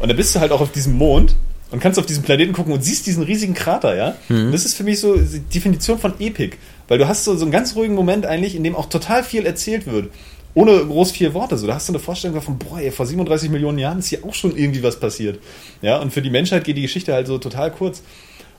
Und 0.00 0.08
dann 0.08 0.16
bist 0.16 0.34
du 0.34 0.40
halt 0.40 0.52
auch 0.52 0.60
auf 0.60 0.70
diesem 0.70 0.92
Mond 0.92 1.34
und 1.70 1.80
kannst 1.80 1.98
auf 1.98 2.06
diesen 2.06 2.22
Planeten 2.22 2.52
gucken 2.52 2.72
und 2.72 2.84
siehst 2.84 3.06
diesen 3.06 3.22
riesigen 3.22 3.54
Krater, 3.54 3.96
ja. 3.96 4.16
Und 4.28 4.52
das 4.52 4.64
ist 4.66 4.74
für 4.74 4.84
mich 4.84 5.00
so 5.00 5.16
die 5.16 5.40
Definition 5.40 5.98
von 5.98 6.12
Epic, 6.20 6.56
weil 6.88 6.98
du 6.98 7.08
hast 7.08 7.24
so, 7.24 7.34
so 7.36 7.42
einen 7.44 7.52
ganz 7.52 7.74
ruhigen 7.74 7.94
Moment 7.94 8.26
eigentlich, 8.26 8.54
in 8.54 8.62
dem 8.64 8.76
auch 8.76 8.86
total 8.90 9.24
viel 9.24 9.44
erzählt 9.46 9.86
wird. 9.86 10.10
Ohne 10.58 10.84
groß 10.84 11.12
vier 11.12 11.34
Worte. 11.34 11.56
So, 11.56 11.68
da 11.68 11.76
hast 11.76 11.88
du 11.88 11.92
eine 11.92 12.00
Vorstellung 12.00 12.34
davon, 12.34 12.58
boah, 12.58 12.80
ey, 12.80 12.90
vor 12.90 13.06
37 13.06 13.48
Millionen 13.48 13.78
Jahren 13.78 14.00
ist 14.00 14.08
hier 14.08 14.24
auch 14.24 14.34
schon 14.34 14.56
irgendwie 14.56 14.82
was 14.82 14.98
passiert. 14.98 15.38
Ja, 15.82 15.98
und 15.98 16.12
für 16.12 16.20
die 16.20 16.30
Menschheit 16.30 16.64
geht 16.64 16.76
die 16.76 16.82
Geschichte 16.82 17.12
halt 17.14 17.28
so 17.28 17.38
total 17.38 17.70
kurz. 17.70 18.02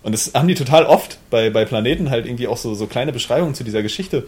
Und 0.02 0.14
das 0.14 0.32
haben 0.34 0.48
die 0.48 0.56
total 0.56 0.86
oft 0.86 1.18
bei, 1.30 1.50
bei 1.50 1.66
Planeten 1.66 2.10
halt 2.10 2.26
irgendwie 2.26 2.48
auch 2.48 2.56
so, 2.56 2.74
so 2.74 2.88
kleine 2.88 3.12
Beschreibungen 3.12 3.54
zu 3.54 3.66
dieser 3.66 3.84
Geschichte. 3.84 4.26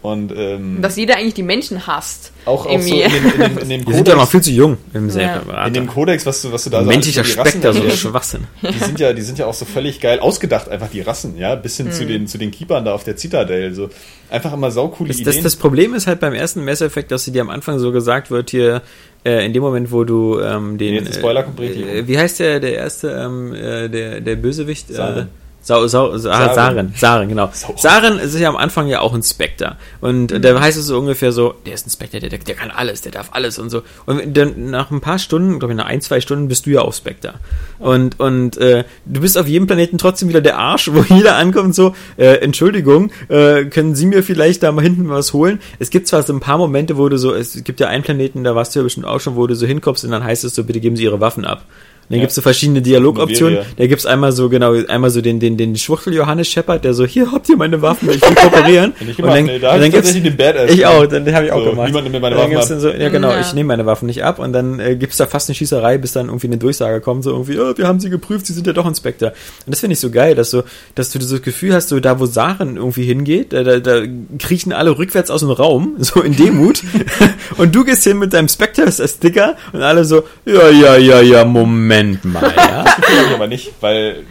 Und 0.00 0.32
ähm, 0.36 0.78
dass 0.80 0.96
jeder 0.96 1.16
eigentlich 1.16 1.34
die 1.34 1.42
Menschen 1.42 1.84
hasst. 1.88 2.30
auch, 2.44 2.66
auch 2.66 2.80
so 2.80 2.94
in, 2.94 3.00
dem- 3.00 3.10
in, 3.10 3.40
dem- 3.40 3.58
in 3.58 3.68
dem 3.68 3.84
Die 3.86 3.92
sind 3.94 4.06
ja 4.06 4.14
noch 4.14 4.20
Kodex, 4.20 4.30
viel 4.30 4.40
zu 4.42 4.50
jung 4.52 4.76
im 4.94 5.08
Ja. 5.10 5.66
In 5.66 5.74
dem 5.74 5.86
Kodex, 5.88 6.24
was 6.24 6.40
du, 6.42 6.52
was 6.52 6.62
du 6.64 6.70
da 6.70 6.84
so 6.84 6.88
Menschlicher 6.88 7.22
Rassen 7.22 7.40
Spekter, 7.40 7.72
so 7.72 7.90
Schwachsinn. 7.90 8.44
die 8.62 8.78
sind 8.78 9.00
ja, 9.00 9.12
die 9.12 9.22
sind 9.22 9.40
ja 9.40 9.46
auch 9.46 9.54
so 9.54 9.64
völlig 9.64 10.00
geil 10.00 10.20
ausgedacht, 10.20 10.68
einfach 10.68 10.88
die 10.88 11.00
Rassen, 11.00 11.36
ja, 11.36 11.56
bis 11.56 11.76
hin 11.78 11.90
zu 11.90 12.06
den, 12.06 12.28
zu 12.28 12.38
den 12.38 12.52
Keepern 12.52 12.84
da 12.84 12.94
auf 12.94 13.02
der 13.02 13.16
Citadel, 13.16 13.74
so. 13.74 13.90
Einfach 14.30 14.52
immer 14.52 14.70
saucoole 14.70 15.08
Das, 15.08 15.16
das, 15.18 15.28
Ideen. 15.34 15.42
das 15.44 15.56
Problem 15.56 15.94
ist 15.94 16.06
halt 16.06 16.20
beim 16.20 16.34
ersten 16.34 16.64
Mass 16.64 16.80
Effect, 16.80 17.10
dass 17.10 17.24
sie 17.24 17.32
dir 17.32 17.40
am 17.42 17.50
Anfang 17.50 17.78
so 17.80 17.90
gesagt 17.92 18.30
wird, 18.30 18.50
hier, 18.50 18.82
äh, 19.24 19.44
in 19.44 19.52
dem 19.52 19.62
Moment, 19.62 19.90
wo 19.90 20.04
du 20.04 20.38
ähm, 20.38 20.78
den. 20.78 20.94
Jetzt 20.94 21.16
Spoiler 21.16 21.42
komplett. 21.42 21.76
Äh, 21.76 22.06
wie 22.06 22.18
heißt 22.18 22.38
der, 22.38 22.60
der 22.60 22.74
erste, 22.74 23.08
ähm, 23.10 23.52
äh, 23.54 23.88
der, 23.88 24.20
der 24.20 24.36
Bösewicht? 24.36 24.90
Äh, 24.90 25.26
Saren. 25.68 25.88
Sau, 25.88 26.12
Sau, 26.12 26.16
Sa 26.16 26.54
Saren. 26.54 26.94
Saren, 26.96 27.28
genau. 27.28 27.50
Saren 27.76 28.18
ist 28.18 28.38
ja 28.38 28.48
am 28.48 28.56
Anfang 28.56 28.86
ja 28.88 29.00
auch 29.00 29.12
ein 29.12 29.22
Spectre. 29.22 29.76
Und 30.00 30.32
äh, 30.32 30.40
da 30.40 30.58
heißt 30.58 30.78
es 30.78 30.86
so 30.86 30.98
ungefähr 30.98 31.30
so, 31.30 31.54
der 31.66 31.74
ist 31.74 31.86
ein 31.86 31.90
Spectre, 31.90 32.20
der, 32.20 32.30
der, 32.30 32.54
kann 32.54 32.70
alles, 32.70 33.02
der 33.02 33.12
darf 33.12 33.28
alles 33.32 33.58
und 33.58 33.68
so. 33.68 33.82
Und 34.06 34.34
dann 34.36 34.70
nach 34.70 34.90
ein 34.90 35.00
paar 35.00 35.18
Stunden, 35.18 35.58
glaube 35.58 35.74
ich 35.74 35.76
nach 35.76 35.86
ein, 35.86 36.00
zwei 36.00 36.20
Stunden, 36.20 36.48
bist 36.48 36.64
du 36.64 36.70
ja 36.70 36.80
auch 36.80 36.94
Spectre. 36.94 37.34
Und, 37.78 38.18
und 38.18 38.56
äh, 38.56 38.84
du 39.04 39.20
bist 39.20 39.36
auf 39.36 39.46
jedem 39.46 39.66
Planeten 39.66 39.98
trotzdem 39.98 40.30
wieder 40.30 40.40
der 40.40 40.56
Arsch, 40.56 40.90
wo 40.90 41.02
jeder 41.14 41.36
ankommt 41.36 41.74
so, 41.74 41.94
äh, 42.16 42.36
Entschuldigung, 42.36 43.10
äh, 43.28 43.66
können 43.66 43.94
Sie 43.94 44.06
mir 44.06 44.22
vielleicht 44.22 44.62
da 44.62 44.72
mal 44.72 44.82
hinten 44.82 45.10
was 45.10 45.34
holen? 45.34 45.60
Es 45.78 45.90
gibt 45.90 46.08
zwar 46.08 46.22
so 46.22 46.32
ein 46.32 46.40
paar 46.40 46.56
Momente, 46.56 46.96
wo 46.96 47.08
du 47.10 47.18
so, 47.18 47.34
es 47.34 47.62
gibt 47.64 47.80
ja 47.80 47.88
einen 47.88 48.02
Planeten, 48.02 48.42
da 48.42 48.54
warst 48.54 48.74
du 48.74 48.80
ja 48.80 48.84
bestimmt 48.84 49.06
auch 49.06 49.20
schon, 49.20 49.36
wo 49.36 49.46
du 49.46 49.54
so 49.54 49.66
hinkommst 49.66 50.04
und 50.04 50.12
dann 50.12 50.24
heißt 50.24 50.44
es 50.44 50.54
so, 50.54 50.64
bitte 50.64 50.80
geben 50.80 50.96
Sie 50.96 51.04
Ihre 51.04 51.20
Waffen 51.20 51.44
ab. 51.44 51.64
Und 52.08 52.12
dann 52.14 52.18
Ja. 52.20 52.22
gibt's 52.22 52.36
so 52.36 52.40
verschiedene 52.42 52.80
Dialogoptionen. 52.80 53.58
Da 53.76 53.86
gibt's 53.86 54.06
einmal 54.06 54.32
so, 54.32 54.48
genau, 54.48 54.72
einmal 54.88 55.10
so 55.10 55.20
den, 55.20 55.40
den, 55.40 55.58
den 55.58 55.76
Schwuchtel 55.76 56.14
Johannes 56.14 56.48
Shepard, 56.48 56.82
der 56.84 56.94
so, 56.94 57.04
hier 57.04 57.30
habt 57.32 57.48
ihr 57.50 57.56
meine 57.58 57.82
Waffen, 57.82 58.08
ich 58.10 58.22
will 58.22 58.34
kooperieren. 58.34 58.94
Ich 59.06 59.16
gemacht, 59.18 59.42
nee, 59.44 59.58
da 59.58 59.74
und 59.74 59.82
ich 59.82 59.92
tatsächlich 59.92 60.22
den 60.22 60.36
Badass 60.36 60.70
Ich 60.72 60.86
auch, 60.86 61.04
den, 61.06 61.24
den 61.26 61.34
habe 61.34 61.44
ich 61.46 61.52
auch 61.52 61.62
So, 61.62 61.70
gemacht. 61.70 61.86
niemand 61.88 62.04
nimmt 62.04 62.14
mir 62.14 62.20
meine 62.20 62.36
Und 62.36 62.40
dann 62.40 62.50
Waffen 62.50 62.50
gibt's 62.52 62.66
ab. 62.66 62.70
dann 62.70 62.80
so, 62.80 62.88
ja 63.02 63.08
genau, 63.10 63.30
Ja. 63.32 63.40
ich 63.40 63.52
nehme 63.52 63.66
meine 63.68 63.84
Waffen 63.84 64.06
nicht 64.06 64.24
ab 64.24 64.38
und 64.38 64.52
dann 64.54 64.80
äh, 64.80 64.96
gibt's 64.96 65.18
da 65.18 65.26
fast 65.26 65.50
eine 65.50 65.54
Schießerei, 65.54 65.98
bis 65.98 66.12
dann 66.12 66.28
irgendwie 66.28 66.46
eine 66.46 66.56
Durchsage 66.56 67.00
kommt, 67.02 67.24
so 67.24 67.30
irgendwie, 67.30 67.58
oh, 67.58 67.76
wir 67.76 67.86
haben 67.86 68.00
sie 68.00 68.08
geprüft, 68.08 68.46
sie 68.46 68.54
sind 68.54 68.66
ja 68.66 68.72
doch 68.72 68.86
Inspektor. 68.86 69.28
Und 69.66 69.70
das 69.74 69.80
finde 69.80 69.92
ich 69.92 70.00
so 70.00 70.10
geil, 70.10 70.34
dass 70.34 70.50
so, 70.50 70.62
dass 70.94 71.10
du 71.10 71.18
das 71.18 71.42
Gefühl 71.42 71.74
hast, 71.74 71.90
so 71.90 72.00
da 72.00 72.18
wo 72.20 72.24
Saren 72.26 72.76
irgendwie 72.78 73.04
hingeht, 73.04 73.52
da, 73.52 73.62
da, 73.64 73.80
da 73.80 74.00
kriechen 74.38 74.72
alle 74.72 74.96
rückwärts 74.96 75.30
aus 75.30 75.40
dem 75.40 75.50
Raum, 75.50 75.96
so 75.98 76.22
in 76.22 76.34
Demut. 76.36 76.82
und 77.58 77.74
du 77.74 77.84
gehst 77.84 78.04
hin 78.04 78.18
mit 78.18 78.32
deinem 78.32 78.48
Spectre-Sticker 78.48 79.56
und 79.74 79.82
alle 79.82 80.04
so, 80.04 80.22
ja, 80.46 80.70
ja, 80.70 80.96
ja, 80.96 81.20
ja, 81.20 81.44
Moment 81.44 81.97
mal, 82.24 82.42
ja. 82.56 82.84
Das 82.84 82.96
ich 83.28 83.34
aber 83.34 83.46
nicht, 83.46 83.72
weil 83.80 84.24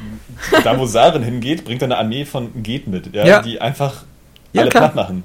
da, 0.63 0.77
wo 0.77 0.85
Saren 0.85 1.23
hingeht, 1.23 1.65
bringt 1.65 1.81
er 1.81 1.85
eine 1.87 1.97
Armee 1.97 2.25
von 2.25 2.63
Geht 2.63 2.87
mit, 2.87 3.13
ja, 3.15 3.25
Ja. 3.25 3.41
die 3.41 3.59
einfach 3.61 4.03
Ja, 4.53 4.61
alle 4.61 4.69
klar. 4.71 4.83
platt 4.89 4.95
machen. 4.95 5.23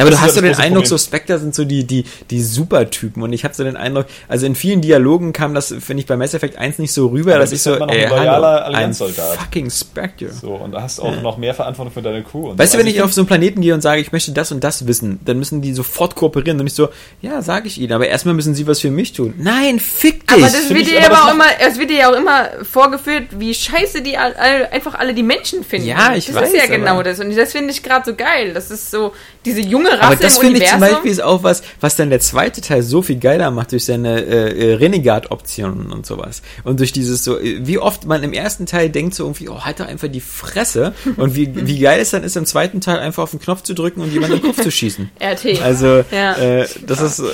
Ja, 0.00 0.04
aber 0.04 0.10
Das 0.10 0.20
du 0.20 0.26
hast 0.26 0.36
ja 0.36 0.42
so 0.42 0.48
das 0.48 0.56
den 0.56 0.64
Eindruck, 0.64 0.84
Problem. 0.84 0.98
so 0.98 1.04
Spectre 1.04 1.38
sind 1.38 1.54
so 1.54 1.64
die, 1.64 1.84
die, 1.84 2.04
die 2.30 2.42
Supertypen 2.42 3.22
und 3.22 3.32
ich 3.32 3.44
habe 3.44 3.54
so 3.54 3.64
den 3.64 3.76
Eindruck, 3.76 4.06
also 4.28 4.46
in 4.46 4.54
vielen 4.54 4.80
Dialogen 4.80 5.32
kam 5.32 5.54
das, 5.54 5.68
finde 5.68 6.00
ich, 6.00 6.06
bei 6.06 6.16
Mass 6.16 6.34
Effect 6.34 6.56
1 6.58 6.78
nicht 6.78 6.92
so 6.92 7.06
rüber, 7.08 7.32
Aber 7.32 7.40
dass 7.40 7.52
ich 7.52 7.62
so, 7.62 7.70
ja 7.70 7.76
immer 7.76 7.86
noch 7.86 7.94
ey, 7.94 8.04
ein 8.04 8.10
loyaler 8.10 8.46
hallo, 8.48 8.64
ein 8.66 8.74
Allianzsoldat. 8.74 9.36
fucking 9.38 9.70
Spectre. 9.70 10.30
So, 10.32 10.50
und 10.54 10.72
da 10.72 10.82
hast 10.82 10.98
du 10.98 11.02
auch 11.02 11.22
noch 11.22 11.36
mehr 11.38 11.54
Verantwortung 11.54 11.92
für 11.92 12.02
deine 12.02 12.22
Crew. 12.22 12.50
Und 12.50 12.58
Weißt 12.58 12.72
so. 12.72 12.78
du, 12.78 12.80
wenn 12.80 12.86
Also 12.86 12.96
ich 12.98 13.02
auf 13.02 13.12
so 13.12 13.20
einen 13.22 13.28
Planeten 13.28 13.60
gehe 13.60 13.74
und 13.74 13.80
sage, 13.80 14.00
ich 14.00 14.12
möchte 14.12 14.32
das 14.32 14.52
und 14.52 14.62
das 14.64 14.86
wissen, 14.86 15.20
dann 15.24 15.38
müssen 15.38 15.62
die 15.62 15.72
sofort 15.74 16.14
kooperieren 16.16 16.58
und 16.58 16.64
nicht 16.64 16.76
so, 16.76 16.88
ja, 17.22 17.42
sage 17.42 17.66
ich 17.68 17.80
ihnen, 17.80 17.92
aber 17.92 18.08
erstmal 18.08 18.34
müssen 18.34 18.54
sie 18.54 18.66
was 18.66 18.80
für 18.80 18.90
mich 18.90 19.12
tun. 19.12 19.34
Nein, 19.38 19.78
fick 19.80 20.26
dich! 20.26 20.36
Aber 20.36 20.46
das 20.46 20.68
wird 20.70 20.80
ich, 20.80 20.88
dir 20.88 21.00
das 21.00 21.10
auch 21.20 21.32
immer, 21.34 21.44
es 21.60 21.78
wird 21.78 21.90
dir 21.90 21.98
ja 21.98 22.10
auch 22.10 22.16
immer 22.16 22.48
vorgeführt, 22.62 23.24
wie 23.38 23.54
scheiße 23.54 24.02
die 24.02 24.16
all, 24.16 24.34
all, 24.34 24.66
einfach 24.72 24.94
alle 24.98 25.14
die 25.14 25.22
Menschen 25.22 25.64
finden. 25.64 25.88
Ja, 25.88 26.14
ich 26.14 26.26
das 26.26 26.34
weiß, 26.36 26.48
ist 26.52 26.56
ja 26.56 26.66
genau 26.66 26.94
aber- 26.94 27.04
das. 27.04 27.20
Und 27.20 27.36
das 27.36 27.52
finde 27.52 27.70
ich 27.72 27.82
gerade 27.82 28.04
so 28.10 28.14
geil. 28.16 28.52
Das 28.54 28.70
ist 28.70 28.90
so, 28.90 29.12
diese 29.44 29.60
junge 29.60 29.90
Rasse 29.90 30.02
aber 30.02 30.16
das 30.16 30.38
finde 30.38 30.58
ich 30.60 30.68
zum. 30.68 30.80
Beispiel 30.80 31.10
ist 31.10 31.22
auch 31.22 31.42
was, 31.42 31.62
was 31.80 31.96
dann 31.96 32.10
der 32.10 32.20
zweite 32.20 32.60
Teil 32.60 32.82
so 32.82 33.02
viel 33.02 33.16
geiler 33.16 33.50
macht 33.50 33.72
durch 33.72 33.84
seine 33.84 34.20
äh, 34.20 34.72
äh, 34.72 34.74
Renegade-Optionen 34.74 35.92
und 35.92 36.04
sowas. 36.06 36.42
Und 36.64 36.80
durch 36.80 36.92
dieses 36.92 37.24
so, 37.24 37.38
äh, 37.38 37.66
wie 37.66 37.78
oft 37.78 38.04
man 38.06 38.22
im 38.22 38.32
ersten 38.32 38.66
Teil 38.66 38.90
denkt 38.90 39.14
so 39.14 39.24
irgendwie, 39.24 39.48
oh, 39.48 39.60
halt 39.60 39.80
doch 39.80 39.86
einfach 39.86 40.08
die 40.08 40.20
Fresse. 40.20 40.92
Und 41.16 41.34
wie, 41.34 41.50
wie 41.66 41.78
geil 41.78 42.00
es 42.00 42.10
dann 42.10 42.22
ist, 42.22 42.36
im 42.36 42.46
zweiten 42.46 42.80
Teil 42.80 42.98
einfach 42.98 43.22
auf 43.22 43.30
den 43.30 43.40
Knopf 43.40 43.62
zu 43.62 43.74
drücken 43.74 44.00
und 44.02 44.12
jemanden 44.12 44.36
in 44.36 44.42
den 44.42 44.52
Kopf 44.54 44.62
zu 44.62 44.70
schießen. 44.70 45.10
RT. 45.20 45.62
Also, 45.62 46.04
Ja. 46.10 46.36
äh, 46.36 46.68
das 46.86 47.00
ist, 47.00 47.20
äh, 47.20 47.24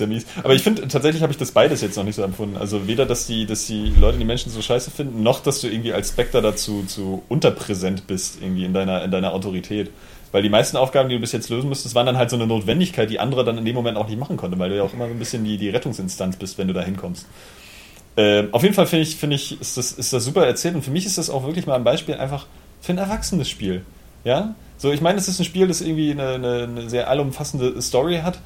ja 0.00 0.06
mies. 0.06 0.26
Aber 0.42 0.54
ich 0.54 0.62
finde, 0.62 0.88
tatsächlich 0.88 1.22
habe 1.22 1.32
ich 1.32 1.38
das 1.38 1.52
beides 1.52 1.80
jetzt 1.80 1.96
noch 1.96 2.04
nicht 2.04 2.16
so 2.16 2.22
empfunden. 2.22 2.56
Also 2.56 2.88
weder, 2.88 3.06
dass 3.06 3.26
die, 3.26 3.46
dass 3.46 3.66
die 3.66 3.92
Leute 3.98 4.18
die 4.18 4.24
Menschen 4.24 4.50
so 4.50 4.60
scheiße 4.60 4.90
finden, 4.90 5.22
noch, 5.22 5.40
dass 5.40 5.60
du 5.60 5.68
irgendwie 5.68 5.92
als 5.92 6.08
Spectre 6.08 6.42
dazu 6.42 6.84
zu 6.86 7.22
unterpräsent 7.28 8.06
bist, 8.06 8.38
irgendwie 8.40 8.64
in 8.64 8.72
deiner, 8.72 9.04
in 9.04 9.10
deiner 9.10 9.32
Autorität. 9.32 9.90
Weil 10.32 10.42
die 10.42 10.48
meisten 10.48 10.76
Aufgaben, 10.76 11.08
die 11.08 11.16
du 11.16 11.20
bis 11.20 11.32
jetzt 11.32 11.48
lösen 11.50 11.68
musstest, 11.68 11.94
waren 11.94 12.06
dann 12.06 12.16
halt 12.16 12.30
so 12.30 12.36
eine 12.36 12.46
Notwendigkeit, 12.46 13.10
die 13.10 13.18
andere 13.18 13.44
dann 13.44 13.58
in 13.58 13.64
dem 13.64 13.74
Moment 13.74 13.96
auch 13.96 14.08
nicht 14.08 14.18
machen 14.18 14.36
konnte, 14.36 14.58
weil 14.58 14.70
du 14.70 14.76
ja 14.76 14.82
auch 14.84 14.92
immer 14.92 15.06
so 15.06 15.12
ein 15.12 15.18
bisschen 15.18 15.44
die, 15.44 15.58
die 15.58 15.70
Rettungsinstanz 15.70 16.36
bist, 16.36 16.56
wenn 16.56 16.68
du 16.68 16.74
da 16.74 16.82
hinkommst. 16.82 17.26
Ähm, 18.16 18.48
auf 18.52 18.62
jeden 18.62 18.74
Fall 18.74 18.86
finde 18.86 19.02
ich, 19.02 19.16
finde 19.16 19.36
ich, 19.36 19.60
ist 19.60 19.76
das, 19.76 19.92
ist 19.92 20.12
das 20.12 20.24
super 20.24 20.46
erzählt 20.46 20.74
und 20.74 20.82
für 20.82 20.90
mich 20.90 21.06
ist 21.06 21.18
das 21.18 21.30
auch 21.30 21.44
wirklich 21.44 21.66
mal 21.66 21.74
ein 21.74 21.84
Beispiel 21.84 22.14
einfach 22.14 22.46
für 22.80 22.92
ein 22.92 22.98
erwachsenes 22.98 23.48
Spiel. 23.48 23.82
Ja? 24.24 24.54
So, 24.78 24.92
ich 24.92 25.00
meine, 25.00 25.18
es 25.18 25.28
ist 25.28 25.38
ein 25.40 25.44
Spiel, 25.44 25.66
das 25.68 25.80
irgendwie 25.80 26.10
eine, 26.12 26.34
eine, 26.34 26.62
eine 26.64 26.90
sehr 26.90 27.08
allumfassende 27.08 27.80
Story 27.82 28.20
hat 28.22 28.38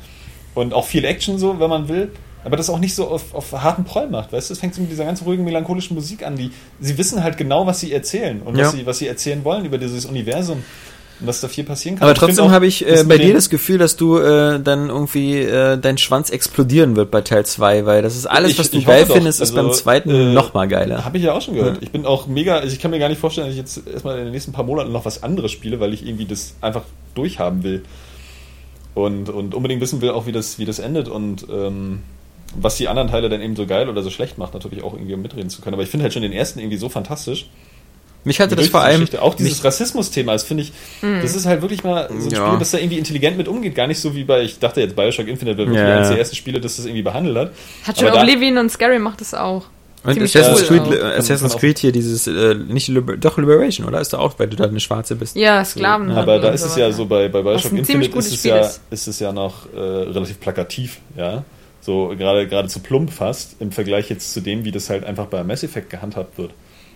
und 0.54 0.72
auch 0.74 0.86
viel 0.86 1.04
Action 1.04 1.38
so, 1.38 1.60
wenn 1.60 1.70
man 1.70 1.88
will, 1.88 2.12
aber 2.44 2.56
das 2.56 2.68
auch 2.68 2.78
nicht 2.78 2.94
so 2.94 3.08
auf, 3.08 3.34
auf 3.34 3.52
harten 3.52 3.84
Proll 3.84 4.08
macht, 4.08 4.32
weißt 4.32 4.50
du? 4.50 4.52
Es 4.52 4.60
fängt 4.60 4.74
so 4.74 4.82
mit 4.82 4.90
dieser 4.90 5.04
ganz 5.06 5.24
ruhigen, 5.24 5.44
melancholischen 5.44 5.94
Musik 5.94 6.26
an, 6.26 6.36
die, 6.36 6.50
sie 6.78 6.98
wissen 6.98 7.22
halt 7.24 7.38
genau, 7.38 7.66
was 7.66 7.80
sie 7.80 7.92
erzählen 7.92 8.42
und 8.42 8.56
Ja. 8.56 8.66
was, 8.66 8.72
sie, 8.72 8.86
was 8.86 8.98
sie 8.98 9.06
erzählen 9.06 9.44
wollen 9.44 9.64
über 9.64 9.78
dieses 9.78 10.04
Universum. 10.04 10.62
Und 11.20 11.26
was 11.28 11.40
da 11.40 11.48
viel 11.48 11.64
passieren 11.64 11.96
kann. 11.98 12.08
Aber 12.08 12.14
trotzdem 12.18 12.50
habe 12.50 12.66
ich 12.66 12.86
äh, 12.86 13.04
bei 13.06 13.18
dir 13.18 13.34
das 13.34 13.48
Gefühl, 13.48 13.78
dass 13.78 13.96
du 13.96 14.18
äh, 14.18 14.58
dann 14.60 14.88
irgendwie 14.88 15.38
äh, 15.38 15.78
dein 15.78 15.96
Schwanz 15.98 16.30
explodieren 16.30 16.96
wird 16.96 17.10
bei 17.10 17.20
Teil 17.20 17.46
2, 17.46 17.86
weil 17.86 18.02
das 18.02 18.16
ist 18.16 18.26
alles, 18.26 18.52
Ich- 18.52 18.58
was 18.58 18.70
du 18.70 18.82
geil 18.82 19.06
findest, 19.06 19.40
ist 19.40 19.50
Also, 19.50 19.62
beim 19.62 19.72
zweiten 19.72 20.10
äh, 20.10 20.32
noch 20.32 20.54
mal 20.54 20.66
geiler. 20.66 21.04
Habe 21.04 21.16
ich 21.18 21.24
ja 21.24 21.32
auch 21.32 21.40
schon 21.42 21.54
gehört. 21.54 21.76
Ja. 21.76 21.82
Ich 21.82 21.90
bin 21.92 22.04
auch 22.04 22.26
mega, 22.26 22.56
also 22.56 22.72
ich 22.72 22.80
kann 22.80 22.90
mir 22.90 22.98
gar 22.98 23.08
nicht 23.08 23.20
vorstellen, 23.20 23.46
dass 23.46 23.54
ich 23.54 23.60
jetzt 23.60 23.86
erstmal 23.86 24.18
in 24.18 24.24
den 24.24 24.32
nächsten 24.32 24.52
paar 24.52 24.64
Monaten 24.64 24.90
noch 24.92 25.04
was 25.04 25.22
anderes 25.22 25.52
spiele, 25.52 25.78
weil 25.80 25.94
ich 25.94 26.04
irgendwie 26.06 26.24
das 26.26 26.54
einfach 26.60 26.82
durchhaben 27.14 27.62
will. 27.62 27.82
Und, 28.94 29.28
und 29.28 29.54
unbedingt 29.54 29.80
wissen 29.80 30.00
will 30.00 30.10
auch, 30.10 30.26
wie 30.26 30.32
das, 30.32 30.58
wie 30.58 30.64
das 30.64 30.78
endet 30.78 31.08
und 31.08 31.46
ähm, 31.50 32.02
was 32.56 32.76
die 32.76 32.86
anderen 32.86 33.08
Teile 33.08 33.28
dann 33.28 33.40
eben 33.42 33.56
so 33.56 33.66
geil 33.66 33.88
oder 33.88 34.02
so 34.02 34.10
schlecht 34.10 34.38
macht, 34.38 34.54
natürlich 34.54 34.84
auch 34.84 34.94
irgendwie 34.94 35.14
um 35.14 35.22
mitreden 35.22 35.50
zu 35.50 35.60
können. 35.62 35.74
Aber 35.74 35.82
ich 35.82 35.88
finde 35.88 36.04
halt 36.04 36.12
schon 36.12 36.22
den 36.22 36.32
ersten 36.32 36.60
irgendwie 36.60 36.76
so 36.76 36.88
fantastisch. 36.88 37.48
Mich 38.24 38.40
hatte 38.40 38.56
das 38.56 38.68
vor 38.68 38.80
allem 38.80 39.00
Geschichte. 39.00 39.20
auch 39.22 39.34
dieses 39.34 39.62
Rassismus-Thema, 39.62 40.32
das 40.32 40.44
finde 40.44 40.62
ich, 40.64 40.72
das 41.22 41.34
ist 41.36 41.44
halt 41.46 41.60
wirklich 41.62 41.84
mal 41.84 42.08
so 42.08 42.28
ein 42.28 42.30
Ja. 42.30 42.46
Spiel, 42.46 42.58
das 42.58 42.70
da 42.70 42.78
irgendwie 42.78 42.98
intelligent 42.98 43.36
mit 43.36 43.48
umgeht. 43.48 43.74
Gar 43.74 43.86
nicht 43.86 44.00
so 44.00 44.14
wie 44.14 44.24
bei, 44.24 44.42
ich 44.42 44.58
dachte 44.58 44.80
jetzt 44.80 44.96
Bioshock 44.96 45.28
Infinite 45.28 45.58
wäre 45.58 45.68
wirklich 45.68 45.86
Ja. 45.86 45.96
eines 45.96 46.08
der 46.08 46.18
ersten 46.18 46.36
Spiele, 46.36 46.60
das 46.60 46.76
das 46.76 46.86
irgendwie 46.86 47.02
behandelt 47.02 47.36
hat. 47.36 47.52
Hat 47.86 47.98
schon 47.98 48.08
Aber 48.08 48.22
Oblivion 48.22 48.56
und 48.58 48.70
Skyrim 48.70 49.02
macht 49.02 49.20
das 49.20 49.34
auch. 49.34 49.64
und 50.04 50.20
Assassin's, 50.22 50.70
cool 50.70 50.80
Creed, 50.80 51.02
auch. 51.02 51.16
Assassin's 51.18 51.56
Creed 51.56 51.78
hier 51.78 51.92
dieses 51.92 52.26
äh, 52.26 52.54
nicht 52.54 52.88
Liber 52.88 53.16
doch 53.16 53.38
Liberation, 53.38 53.86
oder 53.86 54.00
ist 54.00 54.12
da 54.12 54.18
auch, 54.18 54.34
weil 54.38 54.48
du 54.48 54.56
da 54.56 54.64
eine 54.64 54.80
Schwarze 54.80 55.16
bist? 55.16 55.34
Ja, 55.36 55.64
Sklaven. 55.64 56.10
Aber 56.10 56.32
hatten 56.34 56.42
da 56.42 56.50
ist 56.50 56.64
es 56.64 56.74
so 56.74 56.80
ja 56.80 56.92
so 56.92 57.06
bei, 57.06 57.28
bei 57.28 57.42
Bioshock 57.42 57.72
Infinite 57.72 58.18
ist 58.18 58.26
es, 58.32 58.38
Spiel 58.38 58.50
ja, 58.50 58.58
ist. 58.60 58.80
ist 58.90 59.06
es 59.06 59.18
ja 59.20 59.32
noch 59.32 59.66
äh, 59.74 59.78
relativ 59.78 60.40
plakativ, 60.40 60.98
ja. 61.16 61.44
So 61.80 62.14
gerade 62.16 62.46
gerade 62.48 62.68
zu 62.68 62.80
plump 62.80 63.12
fast 63.12 63.56
im 63.60 63.70
Vergleich 63.72 64.08
jetzt 64.08 64.32
zu 64.32 64.40
dem, 64.40 64.64
wie 64.64 64.72
das 64.72 64.88
halt 64.88 65.04
einfach 65.04 65.26
bei 65.26 65.44
Mass 65.44 65.62
Effect 65.62 65.90
gehandhabt 65.90 66.38
wird. 66.38 66.50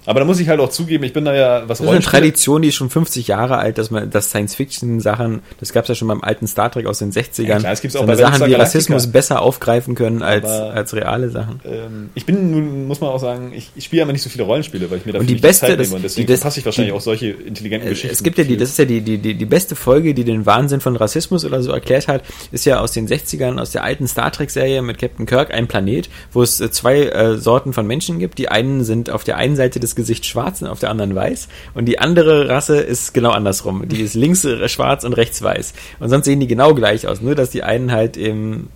Aber 0.06 0.20
da 0.20 0.26
muss 0.26 0.40
ich 0.40 0.48
halt 0.48 0.60
auch 0.60 0.70
zugeben, 0.70 1.04
ich 1.04 1.12
bin 1.12 1.24
da 1.24 1.34
ja 1.34 1.62
was 1.68 1.78
Das 1.78 1.80
ist 1.86 1.88
eine 1.92 2.00
Tradition, 2.00 2.62
die 2.62 2.68
ist 2.68 2.74
schon 2.76 2.90
50 2.90 3.28
Jahre 3.28 3.58
alt, 3.58 3.78
dass 3.78 3.90
man 3.90 4.10
das 4.10 4.30
Science-Fiction-Sachen, 4.30 5.40
das 5.60 5.72
gab 5.72 5.84
es 5.84 5.88
ja 5.88 5.94
schon 5.94 6.08
beim 6.08 6.22
alten 6.22 6.46
Star 6.46 6.70
Trek 6.70 6.86
aus 6.86 6.98
den 6.98 7.12
60ern, 7.12 7.42
Ja, 7.46 7.58
klar, 7.58 7.70
das 7.72 7.80
gibt's 7.82 7.96
auch 7.96 8.00
so 8.02 8.06
bei 8.06 8.16
Sachen 8.16 8.32
Galactica. 8.38 8.62
Rassismus 8.62 9.06
besser 9.08 9.42
aufgreifen 9.42 9.94
können 9.94 10.22
als, 10.22 10.44
Aber- 10.46 10.72
als 10.74 10.94
reale 10.94 11.30
Sachen. 11.30 11.60
Ähm, 11.64 12.10
ich 12.14 12.26
bin 12.26 12.50
nun, 12.50 12.86
muss 12.86 13.00
man 13.00 13.10
auch 13.10 13.20
sagen, 13.20 13.52
ich, 13.54 13.70
ich 13.74 13.84
spiele 13.84 14.02
aber 14.02 14.12
nicht 14.12 14.22
so 14.22 14.30
viele 14.30 14.44
Rollenspiele, 14.44 14.90
weil 14.90 14.98
ich 14.98 15.06
mir 15.06 15.12
dafür 15.12 15.20
Und 15.22 15.26
die 15.28 15.34
nicht 15.34 15.42
beste, 15.42 15.66
Zeit 15.66 15.78
das- 15.80 15.86
nehme 15.88 15.96
und 15.96 16.02
die- 16.02 16.08
deswegen 16.08 16.26
das- 16.28 16.40
passe 16.40 16.60
ich 16.60 16.66
wahrscheinlich 16.66 16.92
die- 16.92 16.96
auch 16.96 17.00
solche 17.02 17.26
intelligenten 17.30 17.86
Äh, 17.88 17.90
Geschichten. 17.90 18.12
Es 18.14 18.22
gibt 18.22 18.38
ja 18.38 18.44
die, 18.44 18.56
das 18.56 18.70
ist 18.70 18.78
ja 18.78 18.84
die, 18.84 19.00
die, 19.00 19.18
die, 19.18 19.34
die 19.34 19.46
beste 19.46 19.76
Folge, 19.76 20.14
die 20.14 20.24
den 20.24 20.46
Wahnsinn 20.46 20.80
von 20.80 20.96
Rassismus 20.96 21.44
oder 21.44 21.62
so 21.62 21.70
erklärt 21.72 22.08
hat, 22.08 22.22
ist 22.52 22.64
ja 22.64 22.80
aus 22.80 22.92
den 22.92 23.06
60ern, 23.08 23.58
aus 23.58 23.70
der 23.70 23.84
alten 23.84 24.06
Star 24.08 24.30
Trek-Serie 24.32 24.82
mit 24.82 24.98
Captain 24.98 25.26
Kirk, 25.26 25.52
ein 25.52 25.66
Planet, 25.68 26.08
wo 26.32 26.42
es 26.42 26.60
äh, 26.60 26.70
zwei 26.70 27.02
äh, 27.04 27.36
Sorten 27.38 27.72
von 27.72 27.86
Menschen 27.86 28.18
gibt. 28.18 28.38
Die 28.38 28.48
einen 28.48 28.84
sind 28.84 29.10
auf 29.10 29.24
der 29.24 29.36
einen 29.36 29.56
Seite 29.56 29.80
des 29.80 29.87
Gesichts 29.94 30.26
schwarz 30.26 30.62
und 30.62 30.68
auf 30.68 30.80
der 30.80 30.90
anderen 30.90 31.14
weiß. 31.14 31.48
Und 31.74 31.86
die 31.86 31.98
andere 31.98 32.48
Rasse 32.48 32.80
ist 32.80 33.14
genau 33.14 33.30
andersrum. 33.30 33.88
Die 33.88 34.02
ist 34.02 34.14
links 34.14 34.44
äh, 34.44 34.68
schwarz 34.68 35.04
und 35.04 35.14
rechts 35.14 35.42
weiß. 35.42 35.74
Und 36.00 36.08
sonst 36.08 36.24
sehen 36.24 36.40
die 36.40 36.46
genau 36.46 36.74
gleich 36.74 37.06
aus, 37.06 37.20
nur 37.20 37.34
dass 37.34 37.50
die 37.50 37.62
einen 37.62 37.92
halt 37.92 38.16
eben 38.16 38.68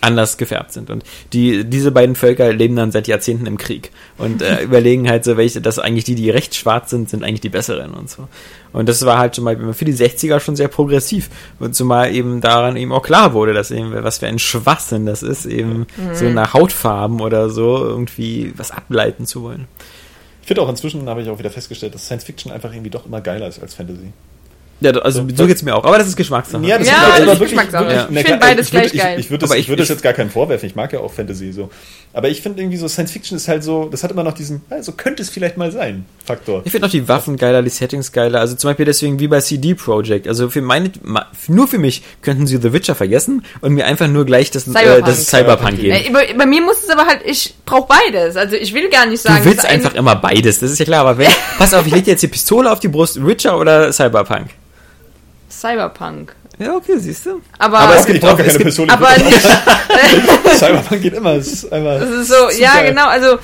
anders 0.00 0.36
gefärbt 0.36 0.72
sind. 0.72 0.90
Und 0.90 1.04
die, 1.32 1.64
diese 1.64 1.92
beiden 1.92 2.16
Völker 2.16 2.52
leben 2.52 2.76
dann 2.76 2.90
seit 2.90 3.06
Jahrzehnten 3.06 3.46
im 3.46 3.56
Krieg 3.56 3.90
und 4.18 4.42
äh, 4.42 4.62
überlegen 4.64 5.08
halt 5.08 5.24
so, 5.24 5.36
welche, 5.36 5.60
dass 5.60 5.78
eigentlich 5.78 6.04
die, 6.04 6.14
die 6.14 6.30
recht 6.30 6.54
schwarz 6.54 6.90
sind, 6.90 7.08
sind 7.08 7.22
eigentlich 7.22 7.40
die 7.40 7.48
besseren 7.48 7.94
und 7.94 8.10
so. 8.10 8.28
Und 8.72 8.88
das 8.88 9.06
war 9.06 9.18
halt 9.18 9.36
schon 9.36 9.44
mal 9.44 9.72
für 9.72 9.84
die 9.84 9.94
60er 9.94 10.40
schon 10.40 10.56
sehr 10.56 10.68
progressiv. 10.68 11.30
Und 11.58 11.74
zumal 11.74 12.14
eben 12.14 12.40
daran 12.40 12.76
eben 12.76 12.92
auch 12.92 13.02
klar 13.02 13.32
wurde, 13.32 13.54
dass 13.54 13.70
eben, 13.70 13.92
was 14.02 14.18
für 14.18 14.26
ein 14.26 14.38
Schwachsinn 14.38 15.06
das 15.06 15.22
ist, 15.22 15.46
eben 15.46 15.86
so 16.12 16.26
nach 16.26 16.52
Hautfarben 16.52 17.20
oder 17.20 17.48
so 17.48 17.78
irgendwie 17.78 18.52
was 18.56 18.72
ableiten 18.72 19.24
zu 19.24 19.42
wollen. 19.42 19.66
Ich 20.46 20.48
finde 20.48 20.62
auch 20.62 20.68
inzwischen, 20.68 21.08
habe 21.08 21.22
ich 21.22 21.28
auch 21.28 21.40
wieder 21.40 21.50
festgestellt, 21.50 21.96
dass 21.96 22.04
Science 22.04 22.22
Fiction 22.22 22.52
einfach 22.52 22.70
irgendwie 22.72 22.90
doch 22.90 23.04
immer 23.04 23.20
geiler 23.20 23.48
ist 23.48 23.58
als 23.58 23.74
Fantasy. 23.74 24.12
Ja, 24.80 24.90
also 24.92 25.26
so 25.34 25.46
geht's 25.46 25.62
mir 25.62 25.74
auch. 25.74 25.84
Aber 25.84 25.96
das 25.98 26.06
ist 26.06 26.16
Geschmackssache. 26.16 26.62
Ja, 26.66 26.76
ist 26.76 26.90
das 26.90 27.18
ist 27.18 27.26
wirklich- 27.26 27.40
Geschmackssache. 27.50 27.86
wirklich- 27.88 28.18
Ich 28.20 28.26
finde 28.26 28.38
beides 28.40 28.66
ich 28.68 28.72
würde- 28.74 28.88
gleich 28.90 29.02
geil. 29.02 29.18
Ich, 29.18 29.24
ich 29.26 29.30
würde 29.30 29.40
das, 29.40 29.50
Aber 29.50 29.56
ich, 29.58 29.64
ich- 29.64 29.68
würde 29.70 29.82
das 29.82 29.88
jetzt 29.88 30.02
gar 30.02 30.12
keinen 30.12 30.30
vorwerfen. 30.30 30.66
Ich 30.68 30.74
mag 30.76 30.92
ja 30.92 31.00
auch 31.00 31.12
Fantasy 31.12 31.50
so. 31.52 31.70
Aber 32.12 32.28
ich 32.28 32.42
finde 32.42 32.60
irgendwie 32.62 32.76
so 32.76 32.86
Science 32.88 33.10
Fiction 33.12 33.36
ist 33.36 33.48
halt 33.48 33.62
so, 33.64 33.88
das 33.90 34.02
hat 34.02 34.10
immer 34.10 34.22
noch 34.22 34.32
diesen, 34.34 34.62
ja, 34.70 34.82
so 34.82 34.92
könnte 34.92 35.22
es 35.22 35.30
vielleicht 35.30 35.56
mal 35.56 35.70
sein, 35.72 36.04
Faktor. 36.24 36.62
Ich 36.64 36.72
finde 36.72 36.86
auch 36.86 36.90
die 36.90 37.08
Waffen 37.08 37.36
geiler, 37.36 37.62
die 37.62 37.68
Settings 37.70 38.12
geiler. 38.12 38.40
Also 38.40 38.54
zum 38.56 38.68
Beispiel 38.70 38.84
deswegen 38.86 39.18
wie 39.18 39.28
bei 39.28 39.40
CD 39.40 39.74
Projekt. 39.74 40.28
Also 40.28 40.48
für 40.50 40.60
meine, 40.62 40.90
nur 41.48 41.68
für 41.68 41.78
mich 41.78 42.02
könnten 42.22 42.46
sie 42.46 42.56
The 42.58 42.72
Witcher 42.72 42.94
vergessen 42.94 43.44
und 43.62 43.72
mir 43.74 43.86
einfach 43.86 44.08
nur 44.08 44.24
gleich 44.26 44.50
das, 44.50 44.66
äh, 44.66 44.72
Cyberpunk. 44.72 45.06
das 45.06 45.26
Cyberpunk 45.26 45.80
geben. 45.80 45.92
Äh, 45.96 46.10
bei, 46.10 46.34
bei 46.36 46.46
mir 46.46 46.60
muss 46.62 46.82
es 46.84 46.90
aber 46.90 47.06
halt, 47.06 47.20
ich 47.24 47.54
brauche 47.64 47.88
beides. 47.88 48.36
Also 48.36 48.56
ich 48.56 48.72
will 48.74 48.88
gar 48.90 49.06
nicht 49.06 49.22
sagen, 49.22 49.38
Du 49.42 49.44
willst 49.50 49.64
das 49.64 49.70
einfach 49.70 49.94
immer 49.94 50.16
beides, 50.16 50.60
das 50.60 50.70
ist 50.70 50.78
ja 50.78 50.84
klar. 50.84 51.00
Aber 51.00 51.16
wenn, 51.18 51.28
pass 51.58 51.72
auf, 51.74 51.86
ich 51.86 51.92
leg 51.94 52.04
dir 52.04 52.10
jetzt 52.12 52.22
die 52.22 52.28
Pistole 52.28 52.70
auf 52.70 52.80
die 52.80 52.88
Brust, 52.88 53.24
Witcher 53.26 53.58
oder 53.58 53.90
Cyberpunk? 53.92 54.48
Cyberpunk. 55.60 56.34
Ja, 56.58 56.74
okay, 56.74 56.94
siehst 56.98 57.26
du. 57.26 57.42
Aber, 57.58 57.78
Aber 57.78 57.88
aber, 57.90 57.96
es 57.96 58.06
gibt 58.06 58.16
ich 58.16 58.22
brauche 58.24 58.34
auch- 58.34 58.38
keine 58.46 58.58
Pistole. 58.58 58.88
nicht. 59.24 59.40
Cyberpunk 60.58 61.02
geht 61.02 61.14
immer. 61.14 61.32
Es 61.34 61.52
ist 61.52 61.72
einfach 61.72 62.00
Das 62.00 62.08
ist 62.10 62.28
so, 62.28 62.48
ja, 62.58 62.72
super. 62.72 62.84
genau, 62.84 63.06
also 63.08 63.38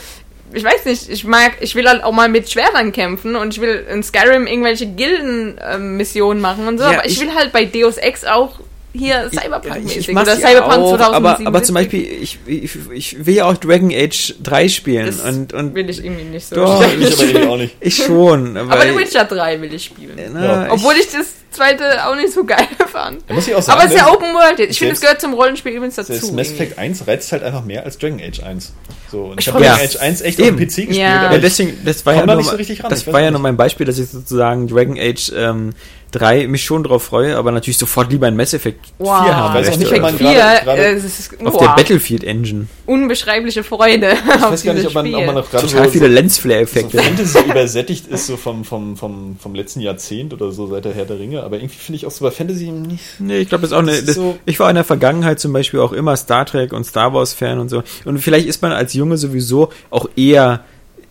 ich 0.55 0.65
weiß 0.65 0.85
nicht, 0.87 1.09
ich 1.11 1.25
mag, 1.25 1.53
ich 1.61 1.75
will 1.75 1.87
halt 1.89 2.05
auch 2.05 2.13
mal 2.13 2.29
mit 2.29 2.51
Schwertern 2.51 2.93
kämpfen 2.93 3.37
und 3.37 3.55
ich 3.55 3.61
will 3.61 3.87
in 3.91 4.03
Skyrim 4.03 4.47
irgendwelche 4.47 4.87
Gilden-Missionen 4.87 6.41
machen 6.41 6.67
und 6.69 6.79
so, 6.79 6.85
Ja, 6.85 6.91
aber 6.99 7.07
ich, 7.07 7.13
ich- 7.13 7.21
will 7.21 7.35
halt 7.35 7.53
bei 7.53 7.65
Deus 7.65 7.97
Ex 7.97 8.25
auch 8.25 8.59
hier 8.95 9.29
Ja, 9.33 9.41
Cyberpunk-mäßig 9.41 10.11
oder 10.11 10.35
ja 10.35 10.49
Cyberpunk 10.49 10.73
auch, 10.83 10.97
2077. 10.99 11.17
aber, 11.17 11.47
aber 11.47 11.63
zum 11.63 11.75
Beispiel, 11.75 12.03
ich, 12.23 12.39
ich, 12.47 12.79
ich 12.93 13.25
will 13.27 13.35
ja 13.37 13.47
auch 13.47 13.57
Dragon 13.57 13.91
Age 13.91 14.35
3 14.43 14.69
spielen 14.69 15.07
das 15.07 15.21
und, 15.21 15.55
und 15.55 15.75
will 15.75 15.89
ich 15.89 16.05
irgendwie 16.05 16.25
nicht 16.25 16.47
so. 16.47 16.57
Doch. 16.57 16.85
Ich 17.01 17.13
aber 17.15 17.23
irgendwie 17.25 17.47
auch 17.49 17.57
nicht. 17.57 17.77
ich 17.81 17.97
schon. 18.05 18.57
aber 18.59 18.83
The 18.83 18.95
Witcher 18.99 19.25
3 19.25 19.61
will 19.63 19.73
ich 19.73 19.85
spielen. 19.87 20.19
na, 20.35 20.67
ich- 20.67 20.73
Obwohl 20.73 20.93
ich 20.95 21.11
das 21.11 21.27
zweite 21.53 22.07
auch 22.07 22.17
nicht 22.17 22.33
so 22.33 22.45
geil 22.45 22.67
fand. 22.93 23.23
Da 23.29 23.35
muss 23.35 23.47
ich 23.47 23.55
auch 23.55 23.63
sagen, 23.63 23.79
Aber 23.81 23.89
es 23.89 23.95
ist 23.95 24.01
ja 24.01 24.11
Open 24.13 24.35
World. 24.35 24.59
Ich 24.61 24.79
finde, 24.79 24.95
es 24.95 25.01
gehört 25.01 25.21
zum 25.21 25.35
Rollenspiel 25.35 25.73
übrigens 25.73 25.97
dazu. 25.97 26.13
Das 26.13 26.33
Mass. 26.33 26.51
Effect 26.51 26.79
1 26.79 27.07
reizt 27.07 27.31
halt 27.33 27.43
einfach 27.43 27.65
mehr 27.65 27.85
als 27.85 27.99
Dragon 27.99 28.21
Age 28.21 28.43
1. 28.43 28.73
So, 29.11 29.25
und 29.25 29.33
ich, 29.41 29.47
Ich 29.47 29.53
habe 29.53 29.63
Dragon 29.65 29.81
Age 29.85 29.97
1 29.97 30.21
echt 30.23 30.39
Eben. 30.39 30.49
auf 30.51 30.57
dem 30.57 30.67
PC 30.69 30.75
gespielt, 30.89 30.97
Ja. 30.97 31.21
aber 31.27 31.35
Ja, 31.35 31.39
deswegen, 31.41 31.79
das 31.85 32.05
war 32.07 32.15
ja 32.15 32.25
nur, 32.27 32.37
nicht 32.37 32.49
so 32.51 32.57
ran, 32.83 32.91
das 32.91 33.07
war 33.07 33.21
ja 33.21 33.31
nur 33.31 33.41
mein 33.41 33.57
Beispiel, 33.57 33.85
dass 33.87 33.99
ich 33.99 34.09
sozusagen 34.09 34.67
Dragon 34.69 34.99
Age 34.99 35.33
ähm, 35.37 35.71
3 36.13 36.47
mich 36.47 36.63
schon 36.65 36.83
drauf 36.85 37.05
freue, 37.05 37.37
aber 37.37 37.53
natürlich 37.53 37.79
sofort 37.79 38.11
lieber 38.13 38.27
ein 38.27 38.37
Mass 38.37 38.53
Effect 38.55 38.87
4 38.87 38.95
Wow. 38.99 39.11
haben 39.11 39.59
Ich 39.61 39.69
weiß 39.69 39.75
auch 39.75 39.79
möchte. 39.79 39.79
nicht, 39.79 39.87
ob 39.87 39.93
Effect 39.93 40.03
man 40.03 40.19
4, 40.19 40.33
gerade- 40.33 40.65
gerade- 40.65 40.83
äh, 40.87 40.97
ist 40.97 41.31
auf 41.45 41.53
boah, 41.53 41.61
der 41.61 41.69
Battlefield 41.77 42.25
Engine. 42.25 42.67
unbeschreibliche 42.87 43.65
Freude. 43.65 44.13
ich 44.37 44.43
weiß 44.43 44.63
gar 44.65 44.75
nicht, 44.75 44.87
ob 44.87 44.95
man, 44.95 45.15
ob 45.15 45.27
man 45.27 45.35
noch 45.35 45.51
gerade 45.51 45.67
Total 45.67 45.85
so, 45.87 45.91
viele 45.91 46.07
so, 46.07 46.13
Lensflare-Effekte. 46.13 46.97
so 46.99 47.03
Fantasy 47.03 47.39
übersättigt 47.41 48.07
ist, 48.09 48.27
so 48.27 48.37
vom, 48.37 48.65
vom, 48.65 48.97
vom, 48.97 49.37
vom 49.41 49.55
letzten 49.55 49.81
Jahrzehnt 49.81 50.33
oder 50.33 50.53
so 50.53 50.67
seit 50.67 50.85
der 50.85 50.93
Herr 50.95 51.05
der 51.07 51.19
Ringe, 51.19 51.42
aber 51.43 51.57
irgendwie 51.57 51.77
finde 51.79 51.97
ich 51.97 52.07
auch 52.07 52.11
so 52.11 52.25
bei 52.25 52.31
Fantasy 52.31 52.71
nicht. 52.71 53.03
Nee, 53.19 53.39
ich 53.39 53.49
glaube, 53.49 53.63
das 53.63 53.71
ist 53.71 53.77
auch 53.77 53.81
eine. 53.81 53.91
Das 53.93 54.01
ist 54.01 54.09
Das, 54.09 54.15
so- 54.17 54.39
ich 54.47 54.59
war 54.61 54.69
in 54.69 54.75
der 54.77 54.85
Vergangenheit 54.85 55.41
zum 55.41 55.53
Beispiel 55.53 55.81
auch 55.81 55.93
immer 55.93 56.17
Star 56.17 56.47
Trek 56.47 56.73
und 56.73 56.85
Star 56.85 57.13
Wars 57.15 57.33
Fan 57.33 57.59
und 57.59 57.69
so. 57.69 57.83
Und 58.05 58.19
vielleicht 58.19 58.47
ist 58.47 58.63
man 58.63 58.73
als 58.73 58.95
Junge 58.95 59.17
sowieso 59.17 59.71
auch 59.91 60.09
eher. 60.17 60.61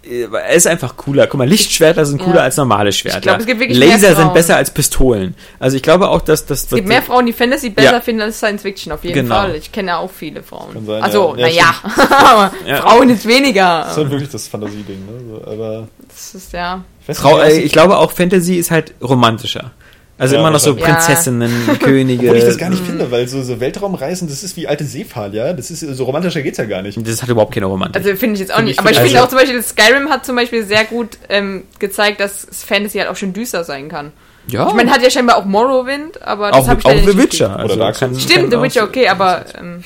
äh, 0.03 0.23
Er 0.33 0.53
ist 0.55 0.65
einfach 0.65 0.97
cooler. 0.97 1.27
Guck 1.27 1.37
mal, 1.37 1.47
Lichtschwerter 1.47 2.05
sind 2.07 2.17
cooler 2.19 2.37
Ja. 2.37 2.41
als 2.43 2.57
normale 2.57 2.91
Schwerter. 2.91 3.17
Ich 3.19 3.23
glaub, 3.23 3.39
es 3.39 3.45
gibt 3.45 3.59
wirklich 3.59 3.77
mehr 3.77 3.89
Laser 3.89 4.15
sind 4.15 4.33
besser 4.33 4.55
als 4.55 4.71
Pistolen. 4.71 5.35
Also 5.59 5.77
ich 5.77 5.83
glaube 5.83 6.09
auch, 6.09 6.21
dass 6.21 6.45
das. 6.47 6.63
Es 6.63 6.69
gibt 6.69 6.87
mehr 6.87 7.03
Frauen, 7.03 7.27
die 7.27 7.33
Fantasy 7.33 7.69
besser 7.69 7.91
Ja. 7.93 8.01
finden 8.01 8.21
als 8.21 8.37
Science 8.37 8.63
Fiction, 8.63 8.91
auf 8.93 9.03
jeden 9.03 9.13
Genau. 9.23 9.35
Fall. 9.35 9.55
Ich 9.55 9.71
kenne 9.71 9.89
ja 9.89 9.97
auch 9.99 10.09
viele 10.09 10.41
Frauen. 10.41 10.73
Kann 10.73 10.85
sein, 10.87 11.03
also, 11.03 11.35
ja. 11.37 11.45
Ja, 11.47 11.73
naja, 11.85 12.09
aber 12.09 12.51
Ja. 12.67 12.77
Frauen 12.77 13.09
ist 13.11 13.27
weniger. 13.27 13.81
Das 13.83 13.91
ist 13.91 13.97
halt 13.97 14.09
wirklich 14.09 14.29
das 14.29 14.47
Fantasie-Ding, 14.47 15.05
ne? 15.05 15.39
So, 15.45 15.51
aber 15.51 15.87
Das 16.07 16.33
ist 16.33 16.51
ja. 16.53 16.83
ich 17.07 17.17
Frau, 17.17 17.37
äh, 17.39 17.45
was- 17.45 17.53
ich 17.57 17.71
glaube 17.71 17.97
auch 17.99 18.11
Fantasy 18.11 18.55
ist 18.55 18.71
halt 18.71 18.95
romantischer. 19.03 19.69
Also 20.21 20.35
Ja, 20.35 20.41
immer 20.41 20.51
noch 20.51 20.59
so. 20.59 20.75
Prinzessinnen, 20.75 21.51
Könige. 21.79 22.23
Obwohl 22.27 22.37
ich 22.37 22.43
das 22.45 22.57
gar 22.57 22.69
nicht 22.69 22.85
finde, 22.85 23.09
weil 23.09 23.27
so, 23.27 23.41
so 23.41 23.59
Weltraumreisen, 23.59 24.27
das 24.27 24.43
ist 24.43 24.55
wie 24.55 24.67
alte 24.67 24.83
Seefahrt, 24.85 25.33
ja? 25.33 25.51
Das 25.53 25.71
ist, 25.71 25.79
so 25.79 26.03
romantischer 26.03 26.41
geht's 26.43 26.59
ja 26.59 26.65
gar 26.65 26.81
nicht. 26.83 26.99
Das 27.07 27.21
hat 27.23 27.29
überhaupt 27.29 27.53
keine 27.53 27.65
Romantik. 27.65 28.03
Also 28.03 28.15
finde 28.17 28.35
ich 28.35 28.41
jetzt 28.41 28.51
auch 28.51 28.57
Find 28.57 28.67
nicht. 28.67 28.75
ich- 28.75 28.79
Aber 28.79 28.91
ich 28.91 28.97
find- 28.97 29.07
finde 29.09 29.21
also- 29.23 29.35
auch 29.35 29.39
zum 29.41 29.53
Beispiel, 29.55 29.63
Skyrim 29.63 30.09
hat 30.09 30.25
zum 30.25 30.35
Beispiel 30.35 30.63
sehr 30.63 30.83
gut 30.85 31.17
ähm, 31.29 31.63
gezeigt, 31.79 32.19
dass 32.19 32.45
Fantasy 32.51 32.99
halt 32.99 33.09
auch 33.09 33.15
schon 33.15 33.33
düster 33.33 33.63
sein 33.63 33.89
kann. 33.89 34.11
ja, 34.47 34.67
Ich 34.67 34.73
meine, 34.75 34.91
hat 34.91 35.01
ja 35.01 35.09
scheinbar 35.09 35.37
auch 35.37 35.45
Morrowind, 35.45 36.21
aber 36.21 36.51
das 36.51 36.61
auch, 36.61 36.67
habe 36.67 36.79
ich 36.81 36.85
auch 36.85 36.91
The 36.91 36.95
nicht 36.97 37.07
Witcher. 37.17 37.47
gespielt. 37.57 37.81
Also 37.81 38.19
Stimmt, 38.19 38.51
kann 38.51 38.59
The 38.59 38.61
Witcher, 38.63 38.83
okay, 38.83 39.07
aber 39.07 39.45
ähm, 39.59 39.83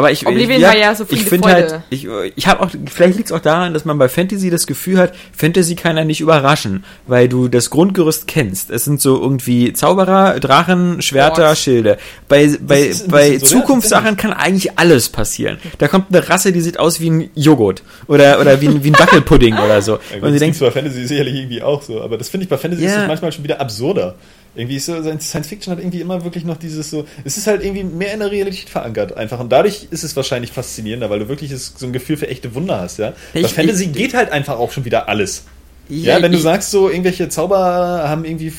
Aber 0.00 0.10
ich, 0.10 0.26
Oblivion 0.26 0.60
ich, 0.60 0.66
war 0.66 0.76
ja 0.76 0.94
so 0.94 1.04
ich 1.10 1.24
finde 1.24 1.48
halt, 1.52 1.80
ich, 1.90 2.08
ich 2.36 2.46
habe 2.46 2.62
auch, 2.62 2.70
vielleicht 2.90 3.18
liegt 3.18 3.28
es 3.28 3.32
auch 3.32 3.40
daran, 3.40 3.74
dass 3.74 3.84
man 3.84 3.98
bei 3.98 4.08
Fantasy 4.08 4.48
das 4.48 4.66
Gefühl 4.66 4.98
hat, 4.98 5.12
Fantasy 5.36 5.74
kann 5.74 5.98
ja 5.98 6.04
nicht 6.04 6.22
überraschen, 6.22 6.84
weil 7.06 7.28
du 7.28 7.48
das 7.48 7.68
Grundgerüst 7.68 8.26
kennst. 8.26 8.70
Es 8.70 8.86
sind 8.86 9.00
so 9.00 9.20
irgendwie 9.20 9.74
Zauberer, 9.74 10.40
Drachen, 10.40 11.02
Schwerter, 11.02 11.48
Orks. 11.48 11.60
Schilde. 11.60 11.98
Bei, 12.28 12.50
bei, 12.60 12.80
ist 12.80 13.10
bei 13.10 13.26
so, 13.26 13.32
ja, 13.34 13.40
Zukunftssachen 13.40 14.16
kann 14.16 14.32
eigentlich 14.32 14.78
alles 14.78 15.10
passieren. 15.10 15.58
Da 15.76 15.88
kommt 15.88 16.06
eine 16.08 16.26
Rasse, 16.28 16.50
die 16.52 16.62
sieht 16.62 16.78
aus 16.78 17.00
wie 17.00 17.10
ein 17.10 17.30
Joghurt 17.34 17.82
oder, 18.06 18.40
oder 18.40 18.60
wie 18.62 18.68
ein, 18.68 18.82
wie 18.82 18.90
ein 18.90 18.94
Wackelpudding 18.98 19.58
oder 19.58 19.82
so. 19.82 19.92
Ja, 19.92 19.98
gut, 20.14 20.22
Und 20.22 20.28
sie 20.28 20.32
das 20.32 20.40
denkt, 20.40 20.58
bei 20.60 20.70
Fantasy 20.70 21.06
sicherlich 21.06 21.34
irgendwie 21.34 21.62
auch 21.62 21.82
so, 21.82 22.00
aber 22.00 22.16
das 22.16 22.30
finde 22.30 22.44
ich 22.44 22.48
bei 22.48 22.56
Fantasy 22.56 22.84
ist 22.86 22.92
Ja. 22.92 23.00
das 23.00 23.08
manchmal 23.08 23.32
schon 23.32 23.44
wieder 23.44 23.60
absurder. 23.60 24.14
Irgendwie 24.54 24.76
ist 24.76 24.86
so, 24.86 25.00
Science 25.02 25.46
Fiction 25.48 25.72
hat 25.72 25.78
irgendwie 25.78 26.00
immer 26.00 26.24
wirklich 26.24 26.44
noch 26.44 26.56
dieses 26.56 26.90
so, 26.90 27.04
es 27.24 27.36
ist 27.36 27.46
halt 27.46 27.62
irgendwie 27.64 27.84
mehr 27.84 28.12
in 28.12 28.18
der 28.20 28.30
Realität 28.32 28.68
verankert 28.68 29.16
einfach 29.16 29.38
und 29.38 29.50
dadurch 29.50 29.86
ist 29.90 30.02
es 30.02 30.16
wahrscheinlich 30.16 30.50
faszinierender, 30.50 31.08
weil 31.08 31.20
du 31.20 31.28
wirklich 31.28 31.56
so 31.56 31.86
ein 31.86 31.92
Gefühl 31.92 32.16
für 32.16 32.26
echte 32.28 32.54
Wunder 32.54 32.80
hast, 32.80 32.98
ja. 32.98 33.12
bei 33.32 33.44
Fantasy 33.44 33.84
ich- 33.84 33.92
geht 33.92 34.14
halt 34.14 34.32
einfach 34.32 34.58
auch 34.58 34.72
schon 34.72 34.84
wieder 34.84 35.08
alles. 35.08 35.44
Ja, 35.88 36.22
wenn 36.22 36.30
du 36.32 36.38
sagst 36.38 36.70
so, 36.70 36.88
irgendwelche 36.88 37.28
Zauber 37.28 37.58
haben 38.08 38.24
irgendwie 38.24 38.48
äh, 38.48 38.52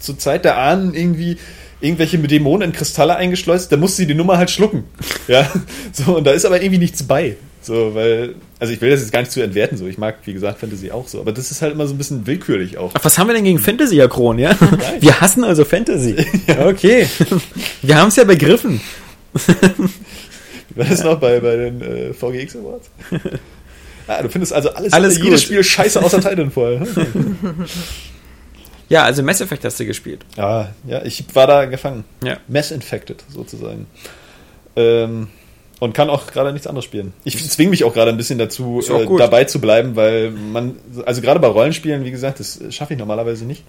zur 0.00 0.18
Zeit 0.18 0.44
der 0.44 0.58
Ahnen 0.58 0.92
irgendwie 0.94 1.36
irgendwelche 1.80 2.18
Dämonen 2.18 2.70
in 2.70 2.76
Kristalle 2.76 3.16
eingeschleust, 3.16 3.70
dann 3.72 3.80
musste 3.80 3.98
sie 3.98 4.06
die 4.06 4.14
Nummer 4.14 4.38
halt 4.38 4.50
schlucken. 4.50 4.84
Ja, 5.28 5.50
so, 5.92 6.16
und 6.16 6.24
da 6.24 6.32
ist 6.32 6.44
aber 6.44 6.60
irgendwie 6.62 6.78
nichts 6.78 7.02
bei. 7.02 7.36
So, 7.62 7.94
weil, 7.94 8.34
also 8.58 8.72
ich 8.72 8.80
will 8.80 8.90
das 8.90 9.00
jetzt 9.00 9.12
gar 9.12 9.20
nicht 9.20 9.30
zu 9.30 9.40
entwerten, 9.40 9.78
so. 9.78 9.86
Ich 9.86 9.96
mag, 9.96 10.16
wie 10.24 10.32
gesagt, 10.32 10.58
Fantasy 10.58 10.90
auch 10.90 11.06
so, 11.06 11.20
aber 11.20 11.30
das 11.32 11.50
ist 11.52 11.62
halt 11.62 11.72
immer 11.74 11.86
so 11.86 11.94
ein 11.94 11.98
bisschen 11.98 12.26
willkürlich 12.26 12.76
auch. 12.76 12.90
Ach, 12.94 13.04
was 13.04 13.18
haben 13.18 13.28
wir 13.28 13.34
denn 13.34 13.44
gegen 13.44 13.60
Fantasy, 13.60 13.96
Herr 13.96 14.08
Kron, 14.08 14.38
ja? 14.38 14.56
Wir 15.00 15.20
hassen 15.20 15.44
also 15.44 15.64
Fantasy. 15.64 16.16
Okay. 16.58 17.06
Wir 17.82 17.96
haben 17.96 18.08
es 18.08 18.16
ja 18.16 18.24
begriffen. 18.24 18.80
Wie 19.32 20.76
war 20.76 20.86
das 20.86 21.04
noch 21.04 21.18
bei, 21.20 21.38
bei 21.40 21.56
den 21.56 21.80
äh, 21.80 22.12
VGX 22.12 22.56
Awards? 22.56 22.90
Ah, 24.08 24.20
du 24.20 24.28
findest 24.28 24.52
also 24.52 24.68
alles, 24.70 24.92
Alles 24.92 25.18
jedes. 25.22 25.44
Spiel 25.44 25.62
scheiße 25.62 26.02
außer 26.02 26.20
Titanfall. 26.20 26.84
Ja, 28.88 29.04
also 29.04 29.22
Mass 29.22 29.40
Effect 29.40 29.64
hast 29.64 29.78
du 29.78 29.86
gespielt. 29.86 30.24
Ah, 30.36 30.66
ja, 30.86 31.02
ich 31.04 31.24
war 31.34 31.46
da 31.46 31.66
gefangen. 31.66 32.02
Ja. 32.22 32.38
Mass 32.48 32.72
infected, 32.72 33.22
sozusagen. 33.32 33.86
Ähm, 34.74 35.28
und 35.82 35.94
kann 35.94 36.10
auch 36.10 36.28
gerade 36.28 36.52
nichts 36.52 36.68
anderes 36.68 36.84
spielen. 36.84 37.12
Ich 37.24 37.36
zwinge 37.50 37.70
mich 37.70 37.82
auch 37.82 37.92
gerade 37.92 38.12
ein 38.12 38.16
bisschen 38.16 38.38
dazu, 38.38 38.80
äh, 38.88 39.18
dabei 39.18 39.46
zu 39.46 39.60
bleiben, 39.60 39.96
weil 39.96 40.30
man, 40.30 40.76
also 41.04 41.20
gerade 41.20 41.40
bei 41.40 41.48
Rollenspielen, 41.48 42.04
wie 42.04 42.12
gesagt, 42.12 42.38
das 42.38 42.60
schaffe 42.70 42.92
ich 42.92 43.00
normalerweise 43.00 43.44
nicht. 43.44 43.64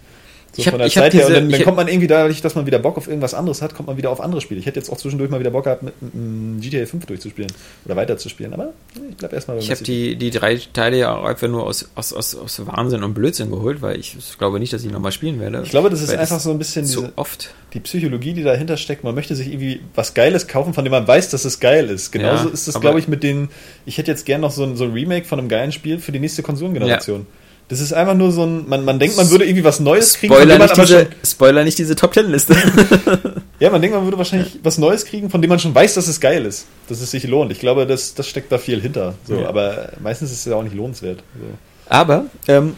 So 0.55 0.61
Ich 0.61 0.67
hab- 0.67 0.73
von 0.73 0.77
der 0.79 0.87
ich 0.87 0.93
Zeit 0.93 1.13
her. 1.13 1.21
diese- 1.21 1.27
Und 1.27 1.33
dann, 1.33 1.49
dann 1.51 1.63
kommt 1.63 1.77
man 1.77 1.87
irgendwie 1.87 2.05
dadurch, 2.07 2.39
dass 2.41 2.53
man 2.53 2.67
wieder 2.67 2.77
Bock 2.77 2.95
auf 2.97 3.07
irgendwas 3.07 3.33
anderes 3.33 3.61
hat, 3.63 3.73
kommt 3.73 3.87
man 3.87 3.97
wieder 3.97 4.11
auf 4.11 4.21
andere 4.21 4.39
Spiele. 4.39 4.59
Ich 4.59 4.67
hätte 4.67 4.79
jetzt 4.79 4.89
auch 4.91 4.97
zwischendurch 4.97 5.31
mal 5.31 5.39
wieder 5.39 5.49
Bock 5.49 5.63
gehabt, 5.63 5.81
mit, 5.81 5.93
mit, 6.01 6.61
GTA 6.61 6.85
5 6.85 7.07
durchzuspielen 7.07 7.51
oder 7.85 7.95
weiterzuspielen, 7.95 8.53
aber 8.53 8.71
ich 9.09 9.17
bleib 9.17 9.33
erstmal 9.33 9.57
bei 9.57 9.63
Ich 9.63 9.71
habe 9.71 9.83
die, 9.83 10.15
die 10.15 10.29
drei 10.29 10.59
Teile 10.71 10.97
ja 10.99 11.15
auch 11.17 11.23
einfach 11.25 11.47
nur 11.47 11.63
aus, 11.63 11.89
aus, 11.95 12.13
aus, 12.13 12.35
aus 12.35 12.61
Wahnsinn 12.67 13.03
und 13.03 13.15
Blödsinn 13.15 13.49
geholt, 13.49 13.81
weil 13.81 13.99
ich 13.99 14.15
glaube 14.37 14.59
nicht, 14.59 14.71
dass 14.73 14.83
ich 14.83 14.91
nochmal 14.91 15.11
spielen 15.11 15.39
werde. 15.39 15.61
Ich 15.63 15.71
glaube, 15.71 15.89
das 15.89 16.01
ist 16.01 16.13
einfach 16.13 16.39
so 16.39 16.51
ein 16.51 16.59
bisschen 16.59 16.85
so 16.85 17.01
diese, 17.01 17.13
oft. 17.15 17.49
die 17.73 17.79
Psychologie, 17.79 18.33
die 18.33 18.43
dahinter 18.43 18.77
steckt. 18.77 19.03
Man 19.03 19.15
möchte 19.15 19.35
sich 19.35 19.47
irgendwie 19.47 19.79
was 19.95 20.13
Geiles 20.13 20.47
kaufen, 20.47 20.75
von 20.75 20.85
dem 20.85 20.91
man 20.91 21.07
weiß, 21.07 21.29
dass 21.29 21.45
es 21.45 21.59
geil 21.59 21.89
ist. 21.89 22.11
Genauso 22.11 22.49
Ja, 22.49 22.53
ist 22.53 22.67
es, 22.67 22.75
aber- 22.75 22.81
glaube 22.81 22.99
ich, 22.99 23.07
mit 23.07 23.23
den. 23.23 23.49
Ich 23.87 23.97
hätte 23.97 24.11
jetzt 24.11 24.25
gern 24.27 24.41
noch 24.41 24.51
so 24.51 24.63
ein, 24.63 24.75
so 24.75 24.83
ein 24.83 24.91
Remake 24.93 25.25
von 25.25 25.39
einem 25.39 25.49
geilen 25.49 25.71
Spiel 25.71 25.97
für 25.97 26.11
die 26.11 26.19
nächste 26.19 26.43
Konsolengeneration. 26.43 27.25
Das 27.69 27.79
ist 27.79 27.93
einfach 27.93 28.13
nur 28.13 28.31
so 28.31 28.43
ein. 28.43 28.67
Man, 28.67 28.85
man 28.85 28.99
denkt, 28.99 29.17
man 29.17 29.29
würde 29.29 29.45
irgendwie 29.45 29.63
was 29.63 29.79
Neues 29.79 30.15
kriegen, 30.15 30.33
Spoiler 30.33 30.57
von 30.57 30.59
dem 30.59 30.59
man 30.59 30.77
nicht, 30.77 30.89
diese, 30.89 30.99
schon. 30.99 31.15
Spoiler 31.25 31.63
nicht 31.63 31.77
diese 31.77 31.95
Top 31.95 32.13
Ten 32.13 32.29
Liste. 32.31 32.55
Ja, 33.59 33.69
man 33.69 33.81
denkt, 33.81 33.95
man 33.95 34.03
würde 34.03 34.17
wahrscheinlich 34.17 34.59
was 34.61 34.77
Neues 34.77 35.05
kriegen, 35.05 35.29
von 35.29 35.41
dem 35.41 35.47
man 35.47 35.57
schon 35.57 35.73
weiß, 35.73 35.93
dass 35.93 36.09
es 36.09 36.19
geil 36.19 36.45
ist. 36.45 36.65
Dass 36.89 36.99
es 36.99 37.11
sich 37.11 37.25
lohnt. 37.25 37.49
Ich 37.49 37.59
glaube, 37.59 37.87
das, 37.87 38.13
das 38.13 38.27
steckt 38.27 38.51
da 38.51 38.57
viel 38.57 38.81
hinter. 38.81 39.13
So, 39.25 39.35
Ja. 39.35 39.47
Aber 39.47 39.93
meistens 40.01 40.31
ist 40.31 40.39
es 40.39 40.45
ja 40.45 40.55
auch 40.55 40.63
nicht 40.63 40.75
lohnenswert. 40.75 41.19
So. 41.39 41.45
Aber 41.87 42.25
ähm, 42.49 42.75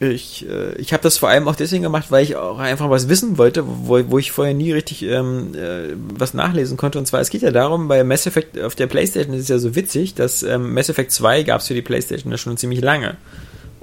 ich, 0.00 0.48
äh, 0.48 0.74
ich 0.76 0.92
habe 0.92 1.02
das 1.02 1.18
vor 1.18 1.28
allem 1.28 1.48
auch 1.48 1.54
deswegen 1.54 1.82
gemacht, 1.82 2.10
weil 2.10 2.24
ich 2.24 2.34
auch 2.36 2.58
einfach 2.58 2.88
was 2.88 3.08
wissen 3.10 3.36
wollte, 3.36 3.64
wo, 3.66 4.00
wo 4.10 4.18
ich 4.18 4.32
vorher 4.32 4.54
nie 4.54 4.72
richtig 4.72 5.02
ähm, 5.02 5.54
äh, 5.54 5.94
was 6.18 6.32
nachlesen 6.32 6.76
konnte. 6.76 6.98
Und 6.98 7.06
zwar, 7.06 7.20
es 7.20 7.30
geht 7.30 7.42
ja 7.42 7.50
darum, 7.50 7.86
bei 7.86 8.02
Mass 8.04 8.26
Effect 8.26 8.58
auf 8.58 8.74
der 8.74 8.86
Playstation 8.86 9.34
ist 9.34 9.42
es 9.42 9.48
ja 9.48 9.58
so 9.58 9.74
witzig, 9.74 10.14
dass 10.14 10.42
ähm, 10.42 10.72
Mass 10.72 10.88
Effect 10.88 11.12
2 11.12 11.42
gab 11.42 11.60
es 11.60 11.68
für 11.68 11.74
die 11.74 11.82
Playstation 11.82 12.32
ja 12.32 12.38
schon 12.38 12.56
ziemlich 12.56 12.80
lange. 12.80 13.16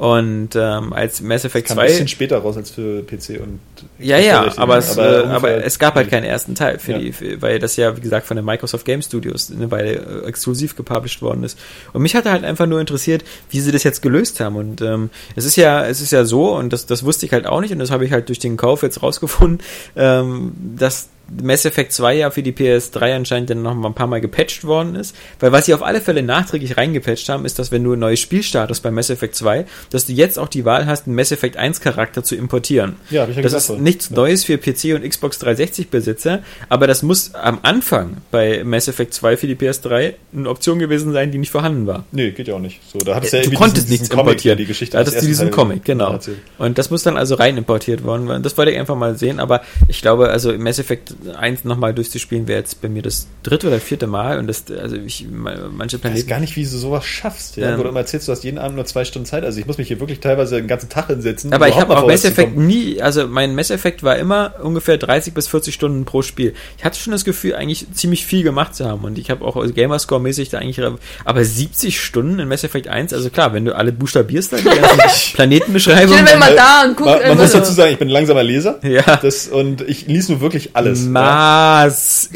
Und 0.01 0.55
ähm, 0.55 0.93
als 0.93 1.21
Mass 1.21 1.45
Effect 1.45 1.67
Kam 1.67 1.77
ein 1.77 1.85
2 1.85 1.91
bisschen 1.91 2.07
später 2.07 2.39
raus 2.39 2.57
als 2.57 2.71
für 2.71 3.03
PC 3.03 3.39
und. 3.39 3.59
Ja, 3.99 4.17
ja, 4.17 4.51
aber, 4.57 4.79
es, 4.79 4.97
aber 4.97 5.25
äh, 5.25 5.27
aber 5.27 5.63
es 5.63 5.77
gab 5.77 5.93
halt 5.93 6.09
keinen 6.09 6.23
ersten 6.23 6.55
Teil, 6.55 6.79
für 6.79 6.93
Ja. 6.93 6.97
die, 6.97 7.11
für, 7.11 7.39
weil 7.43 7.59
das 7.59 7.75
ja, 7.75 7.95
wie 7.95 8.01
gesagt, 8.01 8.25
von 8.25 8.35
den 8.35 8.43
Microsoft 8.43 8.83
Game 8.83 9.03
Studios 9.03 9.51
eine 9.55 9.69
Weile 9.69 10.23
äh, 10.23 10.27
exklusiv 10.27 10.75
gepublished 10.75 11.21
worden 11.21 11.43
ist. 11.43 11.55
Und 11.93 12.01
mich 12.01 12.15
hatte 12.15 12.31
halt 12.31 12.43
einfach 12.43 12.65
nur 12.65 12.79
interessiert, 12.79 13.23
wie 13.51 13.59
sie 13.59 13.71
das 13.71 13.83
jetzt 13.83 14.01
gelöst 14.01 14.39
haben. 14.39 14.55
Und 14.55 14.81
ähm, 14.81 15.11
es 15.35 15.45
ist 15.45 15.55
ja, 15.55 15.85
es 15.85 16.01
ist 16.01 16.09
ja 16.11 16.25
so, 16.25 16.55
und 16.55 16.73
das, 16.73 16.87
das 16.87 17.05
wusste 17.05 17.27
ich 17.27 17.31
halt 17.31 17.45
auch 17.45 17.61
nicht, 17.61 17.71
und 17.71 17.77
das 17.77 17.91
habe 17.91 18.03
ich 18.03 18.11
halt 18.11 18.27
durch 18.27 18.39
den 18.39 18.57
Kauf 18.57 18.81
jetzt 18.81 19.03
rausgefunden, 19.03 19.59
ähm, 19.95 20.53
dass 20.77 21.09
Mass 21.41 21.65
Effect 21.65 21.93
2 21.93 22.15
ja 22.15 22.31
für 22.31 22.43
die 22.43 22.51
PS3 22.51 23.15
anscheinend 23.15 23.49
dann 23.49 23.61
noch 23.61 23.73
mal 23.75 23.87
ein 23.89 23.93
paar 23.93 24.07
Mal 24.07 24.21
gepatcht 24.21 24.63
worden 24.63 24.95
ist. 24.95 25.15
Weil 25.39 25.51
was 25.51 25.65
sie 25.65 25.73
auf 25.73 25.83
alle 25.83 26.01
Fälle 26.01 26.23
nachträglich 26.23 26.77
reingepatcht 26.77 27.29
haben, 27.29 27.45
ist, 27.45 27.57
dass 27.59 27.71
wenn 27.71 27.83
du 27.83 27.93
ein 27.93 27.99
neues 27.99 28.19
Spiel 28.19 28.43
startest 28.43 28.83
bei 28.83 28.91
Mass 28.91 29.09
Effect 29.09 29.35
2, 29.35 29.65
dass 29.91 30.05
du 30.07 30.13
jetzt 30.13 30.37
auch 30.39 30.47
die 30.47 30.65
Wahl 30.65 30.85
hast, 30.87 31.07
einen 31.07 31.15
Mass 31.15 31.31
Effect 31.31 31.57
1 31.57 31.79
Charakter 31.81 32.23
zu 32.23 32.35
importieren. 32.35 32.95
Ja, 33.09 33.21
hab 33.23 33.29
ich 33.29 33.35
ja 33.35 33.41
das 33.41 33.51
gesagt 33.51 33.61
ist 33.61 33.67
vorhin. 33.67 33.83
nichts 33.83 34.09
Neues 34.11 34.43
für 34.43 34.57
PC 34.57 34.95
und 34.95 35.07
Xbox 35.07 35.39
360 35.39 35.89
Besitzer, 35.89 36.41
aber 36.69 36.87
das 36.87 37.03
muss 37.03 37.33
am 37.35 37.59
Anfang 37.63 38.17
bei 38.31 38.63
Mass 38.63 38.87
Effect 38.87 39.13
2 39.13 39.37
für 39.37 39.47
die 39.47 39.55
PS3 39.55 40.13
eine 40.35 40.49
Option 40.49 40.79
gewesen 40.79 41.13
sein, 41.13 41.31
die 41.31 41.37
nicht 41.37 41.51
vorhanden 41.51 41.87
war. 41.87 42.05
Nee, 42.11 42.31
geht 42.31 42.47
ja 42.47 42.55
auch 42.55 42.59
nicht. 42.59 42.79
So, 42.91 42.99
da 42.99 43.15
hat 43.15 43.23
es 43.25 43.33
Äh, 43.33 43.43
ja 43.43 43.49
du 43.49 43.55
konntest 43.55 43.87
diesen- 43.87 43.91
nichts 43.91 44.09
diesen 44.09 44.19
importieren. 44.19 44.57
die 44.57 44.65
Geschichte 44.65 44.93
da 44.97 44.99
hattest 44.99 45.21
du 45.21 45.25
diesen 45.25 45.47
Teil 45.47 45.55
Comic, 45.55 45.85
genau. 45.85 46.11
erzählt. 46.13 46.39
Und 46.57 46.77
das 46.77 46.89
muss 46.89 47.03
dann 47.03 47.17
also 47.17 47.35
rein 47.35 47.57
importiert 47.57 48.03
worden. 48.03 48.43
Das 48.43 48.57
wollte 48.57 48.71
ich 48.71 48.77
einfach 48.79 48.95
mal 48.95 49.17
sehen, 49.17 49.39
aber 49.39 49.61
ich 49.87 50.01
glaube, 50.01 50.29
also 50.29 50.51
Mass 50.57 50.79
Effect 50.79 51.13
1 51.37 51.63
nochmal 51.65 51.93
durchzuspielen 51.93 52.47
wäre 52.47 52.59
jetzt 52.59 52.81
bei 52.81 52.89
mir 52.89 53.01
das 53.01 53.27
dritte 53.43 53.67
oder 53.67 53.79
vierte 53.79 54.07
Mal 54.07 54.39
und 54.39 54.47
das, 54.47 54.65
also 54.69 54.95
ich, 54.95 55.25
manche 55.29 55.97
Ich 55.97 56.03
weiß 56.03 56.11
Planeten. 56.11 56.27
gar 56.27 56.39
nicht, 56.39 56.55
wie 56.55 56.63
du 56.63 56.69
sowas 56.69 57.05
schaffst. 57.05 57.57
Ja? 57.57 57.71
Ähm. 57.71 57.79
Wo 57.79 57.83
du 57.83 57.89
immer 57.89 57.99
erzählst, 57.99 58.27
du 58.27 58.31
hast 58.31 58.43
jeden 58.43 58.57
Abend 58.57 58.75
nur 58.75 58.85
zwei 58.85 59.05
Stunden 59.05 59.25
Zeit. 59.25 59.43
Also 59.43 59.59
ich 59.59 59.65
muss 59.67 59.77
mich 59.77 59.87
hier 59.87 59.99
wirklich 59.99 60.19
teilweise 60.19 60.55
den 60.57 60.67
ganzen 60.67 60.89
Tag 60.89 61.07
hinsetzen. 61.07 61.53
Aber 61.53 61.67
ich 61.67 61.75
habe 61.79 61.95
auch 61.97 62.07
Mass 62.07 62.25
Effect 62.25 62.57
nie, 62.57 63.01
also 63.01 63.27
mein 63.27 63.55
Mass 63.55 63.69
Effect 63.71 64.03
war 64.03 64.17
immer 64.17 64.55
ungefähr 64.61 64.97
30 64.97 65.33
bis 65.33 65.47
40 65.47 65.73
Stunden 65.73 66.05
pro 66.05 66.21
Spiel. 66.21 66.53
Ich 66.77 66.83
hatte 66.85 66.99
schon 66.99 67.11
das 67.11 67.25
Gefühl, 67.25 67.55
eigentlich 67.55 67.85
ziemlich 67.93 68.25
viel 68.25 68.43
gemacht 68.43 68.75
zu 68.75 68.85
haben 68.85 69.03
und 69.03 69.17
ich 69.17 69.29
habe 69.29 69.43
auch 69.45 69.55
Gamerscore-mäßig 69.55 70.49
da 70.49 70.59
eigentlich, 70.59 70.79
aber 71.25 71.43
70 71.43 71.99
Stunden 71.99 72.39
in 72.39 72.47
Mass 72.47 72.63
Effect 72.63 72.87
1, 72.87 73.13
also 73.13 73.29
klar, 73.29 73.53
wenn 73.53 73.65
du 73.65 73.75
alle 73.75 73.91
buchstabierst, 73.91 74.53
dann 74.53 74.59
die 74.61 74.65
ganzen 74.69 75.33
Planetenbeschreibungen. 75.35 76.23
Mir 76.23 76.37
mal 76.37 76.51
Äh, 76.53 76.55
da 76.55 76.83
und 76.85 76.95
guck 76.97 77.05
Man, 77.07 77.15
man 77.19 77.31
immer 77.31 77.41
muss 77.41 77.51
dazu 77.51 77.71
sagen, 77.71 77.91
ich 77.93 77.99
bin 77.99 78.07
ein 78.07 78.11
langsamer 78.11 78.43
Leser. 78.43 78.79
Ja. 78.83 79.17
Das, 79.21 79.47
und 79.47 79.81
ich 79.81 80.07
lese 80.07 80.33
nur 80.33 80.41
wirklich 80.41 80.71
alles. 80.75 81.05
Effect. 81.15 82.31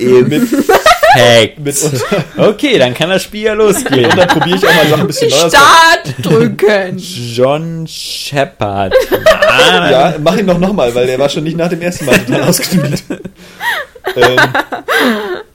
mit 1.59 1.75
unter, 1.75 2.13
Okay, 2.37 2.77
dann 2.77 2.93
kann 2.93 3.09
das 3.09 3.23
Spiel 3.23 3.43
ja 3.43 3.53
losgehen. 3.53 4.09
und 4.11 4.17
dann 4.17 4.27
probiere 4.27 4.57
ich 4.57 4.67
auch 4.67 4.73
mal 4.75 4.87
Sachen 4.87 5.01
ein 5.01 5.07
bisschen 5.07 5.29
neuer. 5.29 5.49
Start 5.49 6.15
drücken. 6.21 6.97
John 6.97 7.87
Shepard. 7.87 8.93
Ja, 9.57 10.15
mach 10.21 10.35
ihn 10.37 10.45
doch 10.47 10.59
nochmal, 10.59 10.93
weil 10.93 11.07
der 11.07 11.17
war 11.17 11.29
schon 11.29 11.43
nicht 11.45 11.55
nach 11.57 11.69
dem 11.69 11.81
ersten 11.81 12.05
Mal 12.05 12.17
total 12.19 12.43
ausgeknüht. 12.43 13.01
ähm, 14.15 14.39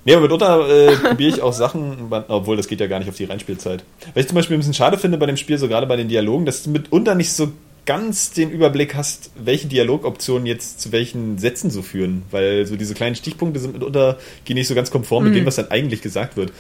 nee, 0.05 0.13
aber 0.15 0.23
mitunter 0.23 0.69
äh, 0.69 0.97
probiere 0.97 1.31
ich 1.37 1.43
auch 1.43 1.53
Sachen, 1.53 2.11
obwohl 2.29 2.57
das 2.57 2.67
geht 2.67 2.81
ja 2.81 2.87
gar 2.87 2.99
nicht 2.99 3.09
auf 3.09 3.17
die 3.17 3.25
Reinspielzeit. 3.27 3.85
Was 4.15 4.23
ich 4.23 4.29
zum 4.29 4.37
Beispiel 4.37 4.57
ein 4.57 4.61
bisschen 4.61 4.75
schade 4.75 4.97
finde 4.97 5.19
bei 5.19 5.27
dem 5.27 5.37
Spiel, 5.37 5.59
so 5.59 5.69
gerade 5.69 5.87
bei 5.87 5.97
den 5.97 6.09
Dialogen, 6.09 6.47
dass 6.47 6.63
du 6.63 6.71
mitunter 6.71 7.15
nicht 7.15 7.33
so 7.33 7.53
ganz 7.87 8.33
den 8.33 8.51
Überblick 8.51 8.95
hast, 8.95 9.31
welche 9.37 9.69
Dialogoptionen 9.69 10.47
jetzt 10.47 10.81
zu 10.81 10.93
welchen 10.93 11.39
Sätzen 11.39 11.71
so 11.71 11.83
führen, 11.83 12.23
weil 12.31 12.67
so 12.67 12.77
diese 12.77 12.95
kleinen 12.95 13.17
Stichpunkte 13.17 13.61
sind 13.61 13.73
mitunter, 13.73 14.19
gehen 14.45 14.55
nicht 14.55 14.69
so 14.69 14.75
ganz 14.75 14.91
konform 14.91 15.25
mit 15.25 15.35
dem, 15.35 15.47
was 15.47 15.57
dann 15.57 15.71
eigentlich 15.71 16.03
gesagt 16.03 16.37
wird. 16.37 16.53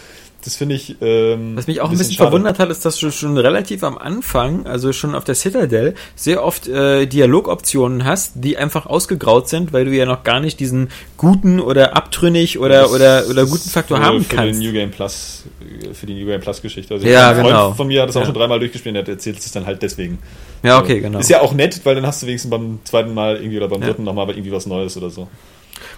Das 0.43 0.57
finde 0.57 0.75
ich. 0.75 0.97
Ähm, 1.03 1.55
Was 1.55 1.67
mich 1.67 1.83
auch 1.83 1.91
ein 1.91 1.99
bisschen 1.99 2.15
schade. 2.15 2.31
verwundert 2.31 2.59
hat, 2.59 2.71
ist, 2.71 2.85
dass 2.87 2.97
du 2.97 3.11
schon 3.11 3.37
relativ 3.37 3.83
am 3.85 3.99
Anfang, 3.99 4.67
also 4.67 4.93
schon 4.93 5.15
auf 5.15 5.25
der 5.25 5.35
Citadel, 5.35 5.95
sehr 6.17 6.43
oft 6.43 6.67
äh, 6.67 7.05
Dialogoptionen 7.07 8.05
hast, 8.05 8.33
die 8.37 8.57
einfach 8.57 8.87
ausgegraut 8.87 9.49
sind, 9.51 9.73
weil 9.75 9.85
du 9.85 9.91
ja 9.91 10.07
noch 10.07 10.23
gar 10.25 10.41
nicht 10.41 10.59
diesen 10.59 10.89
guten 11.19 11.61
oder 11.61 11.95
abtrünnig 11.97 12.59
oder, 12.59 12.83
Das 12.83 12.93
oder, 12.93 13.25
oder 13.29 13.45
guten 13.45 13.69
Faktor 13.69 13.99
für, 13.99 14.03
haben 14.05 14.25
für 14.25 14.35
kannst. 14.37 14.61
Den 14.61 14.67
New 14.67 14.73
Game 14.73 14.91
Plus, 14.91 15.45
äh, 15.61 15.93
für 15.93 16.07
die 16.07 16.15
New 16.15 16.27
Game 16.27 16.41
Plus 16.41 16.63
Geschichte. 16.63 16.95
Also 16.95 17.07
Ja, 17.07 17.29
ein 17.31 17.35
Freund 17.37 17.49
genau. 17.49 17.73
von 17.75 17.87
mir 17.89 18.01
hat 18.03 18.09
das 18.09 18.17
auch 18.17 18.21
Ja. 18.21 18.27
schon 18.27 18.35
dreimal 18.35 18.59
durchgespielt, 18.59 18.97
der 18.97 19.07
erzählt 19.09 19.39
es 19.39 19.53
dann 19.53 19.67
halt 19.67 19.83
deswegen. 19.83 20.19
Ja, 20.63 20.79
okay, 20.79 21.01
genau. 21.01 21.19
Ist 21.19 21.29
ja 21.31 21.43
auch 21.43 21.53
nett, 21.53 21.81
weil 21.85 21.95
dann 21.95 22.07
hast 22.07 22.23
du 22.23 22.27
wenigstens 22.27 22.51
beim 22.51 22.79
zweiten 22.85 23.13
Mal 23.13 23.37
irgendwie 23.37 23.59
oder 23.59 23.69
beim 23.69 23.81
Ja. 23.83 23.89
dritten 23.89 24.05
nochmal 24.05 24.29
irgendwie 24.31 24.53
was 24.53 24.67
Neues 24.67 24.97
oder 24.97 25.11
so. 25.11 25.29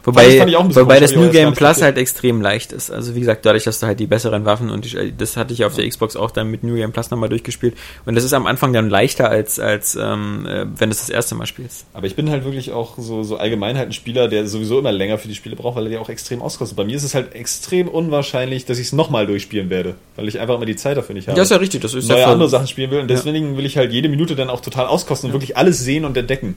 Wobei, 0.04 0.26
bisschen 0.26 0.74
wobei 0.74 0.98
das 0.98 1.14
New 1.14 1.30
Game 1.30 1.54
Plus 1.54 1.80
halt 1.80 1.96
extrem 1.96 2.40
leicht 2.40 2.72
ist. 2.72 2.90
Also 2.90 3.14
wie 3.14 3.20
gesagt, 3.20 3.46
dadurch, 3.46 3.64
dass 3.64 3.78
du 3.78 3.86
halt 3.86 4.00
die 4.00 4.06
besseren 4.06 4.44
Waffen 4.44 4.70
und 4.70 4.84
die, 4.84 5.12
das 5.16 5.36
hatte 5.36 5.54
ich 5.54 5.64
auf 5.64 5.74
der 5.74 5.88
Xbox 5.88 6.16
auch 6.16 6.30
dann 6.30 6.50
mit 6.50 6.64
New 6.64 6.74
Game 6.74 6.92
Plus 6.92 7.10
nochmal 7.10 7.28
durchgespielt. 7.28 7.76
Und 8.04 8.16
das 8.16 8.24
ist 8.24 8.32
am 8.32 8.46
Anfang 8.46 8.72
dann 8.72 8.90
leichter 8.90 9.30
als, 9.30 9.60
als 9.60 9.94
ähm, 9.94 10.46
äh, 10.46 10.66
wenn 10.76 10.88
du 10.88 10.94
es 10.94 11.00
das 11.00 11.10
erste 11.10 11.34
Mal 11.36 11.46
spielst. 11.46 11.86
Aber 11.94 12.06
ich 12.06 12.16
bin 12.16 12.30
halt 12.30 12.44
wirklich 12.44 12.72
auch 12.72 12.98
so, 12.98 13.22
so 13.22 13.36
allgemein 13.36 13.76
halt 13.76 13.90
ein 13.90 13.92
Spieler, 13.92 14.28
der 14.28 14.46
sowieso 14.48 14.80
immer 14.80 14.92
länger 14.92 15.18
für 15.18 15.28
die 15.28 15.34
Spiele 15.34 15.54
braucht, 15.54 15.76
weil 15.76 15.84
er 15.84 15.90
die 15.90 15.98
auch 15.98 16.08
extrem 16.08 16.42
auskostet. 16.42 16.76
Bei 16.76 16.84
mir 16.84 16.96
ist 16.96 17.04
es 17.04 17.14
halt 17.14 17.34
extrem 17.34 17.86
unwahrscheinlich, 17.88 18.64
dass 18.64 18.78
ich 18.78 18.86
es 18.86 18.92
nochmal 18.92 19.26
durchspielen 19.26 19.70
werde, 19.70 19.94
weil 20.16 20.26
ich 20.26 20.40
einfach 20.40 20.56
immer 20.56 20.66
die 20.66 20.76
Zeit 20.76 20.96
dafür 20.96 21.14
nicht 21.14 21.28
habe. 21.28 21.36
Ja, 21.36 21.44
ist 21.44 21.50
ja 21.50 21.58
richtig. 21.58 21.80
Das 21.80 21.94
ist 21.94 22.08
neue 22.08 22.20
ja 22.20 22.32
andere 22.32 22.48
Sachen 22.48 22.66
spielen 22.66 22.90
will 22.90 23.00
und 23.00 23.08
deswegen 23.08 23.56
will 23.56 23.66
ich 23.66 23.76
halt 23.76 23.92
jede 23.92 24.08
Minute 24.08 24.34
dann 24.34 24.50
auch 24.50 24.60
total 24.60 24.86
auskosten 24.86 25.28
und 25.28 25.34
wirklich 25.34 25.56
alles 25.56 25.78
sehen 25.78 26.04
und 26.04 26.16
entdecken. 26.16 26.56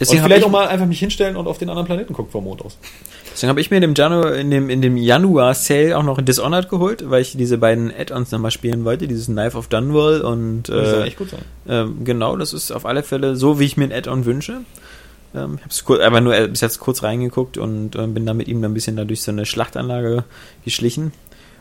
Deswegen 0.00 0.20
und 0.20 0.26
vielleicht 0.26 0.40
ich- 0.40 0.46
auch 0.46 0.50
mal 0.50 0.68
einfach 0.68 0.86
mich 0.86 0.98
hinstellen 0.98 1.36
und 1.36 1.46
auf 1.46 1.58
den 1.58 1.68
anderen 1.70 1.86
Planeten 1.86 2.12
gucken 2.14 2.30
vom 2.30 2.44
Mond 2.44 2.64
aus. 2.64 2.78
Deswegen 3.32 3.50
habe 3.50 3.60
ich 3.60 3.70
mir 3.70 3.76
in 3.78 3.82
dem, 3.82 3.94
Janu 3.94 4.22
in 4.28 4.50
dem, 4.50 4.68
in 4.70 4.82
dem 4.82 4.96
Januar-Sale 4.96 5.96
auch 5.96 6.02
noch 6.02 6.20
Dishonored 6.20 6.68
geholt, 6.68 7.08
weil 7.08 7.22
ich 7.22 7.36
diese 7.36 7.58
beiden 7.58 7.92
Add-ons 7.96 8.30
nochmal 8.32 8.50
spielen 8.50 8.84
wollte, 8.84 9.06
dieses 9.08 9.26
Knife 9.26 9.56
of 9.56 9.68
Dunwall 9.68 10.20
und 10.22 10.64
Das 10.68 10.90
soll 10.90 11.02
äh, 11.02 11.06
echt 11.06 11.18
gut 11.18 11.30
sein. 11.30 11.40
ähm, 11.68 12.04
genau, 12.04 12.36
das 12.36 12.52
ist 12.52 12.70
auf 12.72 12.84
alle 12.86 13.02
Fälle 13.02 13.36
so, 13.36 13.58
wie 13.60 13.64
ich 13.64 13.76
mir 13.76 13.84
ein 13.84 13.92
Add-on 13.92 14.24
wünsche. 14.24 14.60
Ähm, 15.34 15.54
ich 15.56 15.60
habe 15.62 15.70
es 15.70 15.84
kur- 15.84 16.02
aber 16.02 16.20
nur 16.20 16.34
äh, 16.36 16.48
bis 16.48 16.60
jetzt 16.62 16.80
kurz 16.80 17.02
reingeguckt 17.02 17.58
und 17.58 17.94
ähm, 17.96 18.14
bin 18.14 18.24
da 18.26 18.34
mit 18.34 18.48
ihm 18.48 18.62
dann 18.62 18.70
ein 18.72 18.74
bisschen 18.74 18.96
da 18.96 19.04
durch 19.04 19.22
so 19.22 19.30
eine 19.30 19.46
Schlachtanlage 19.46 20.24
geschlichen. 20.64 21.12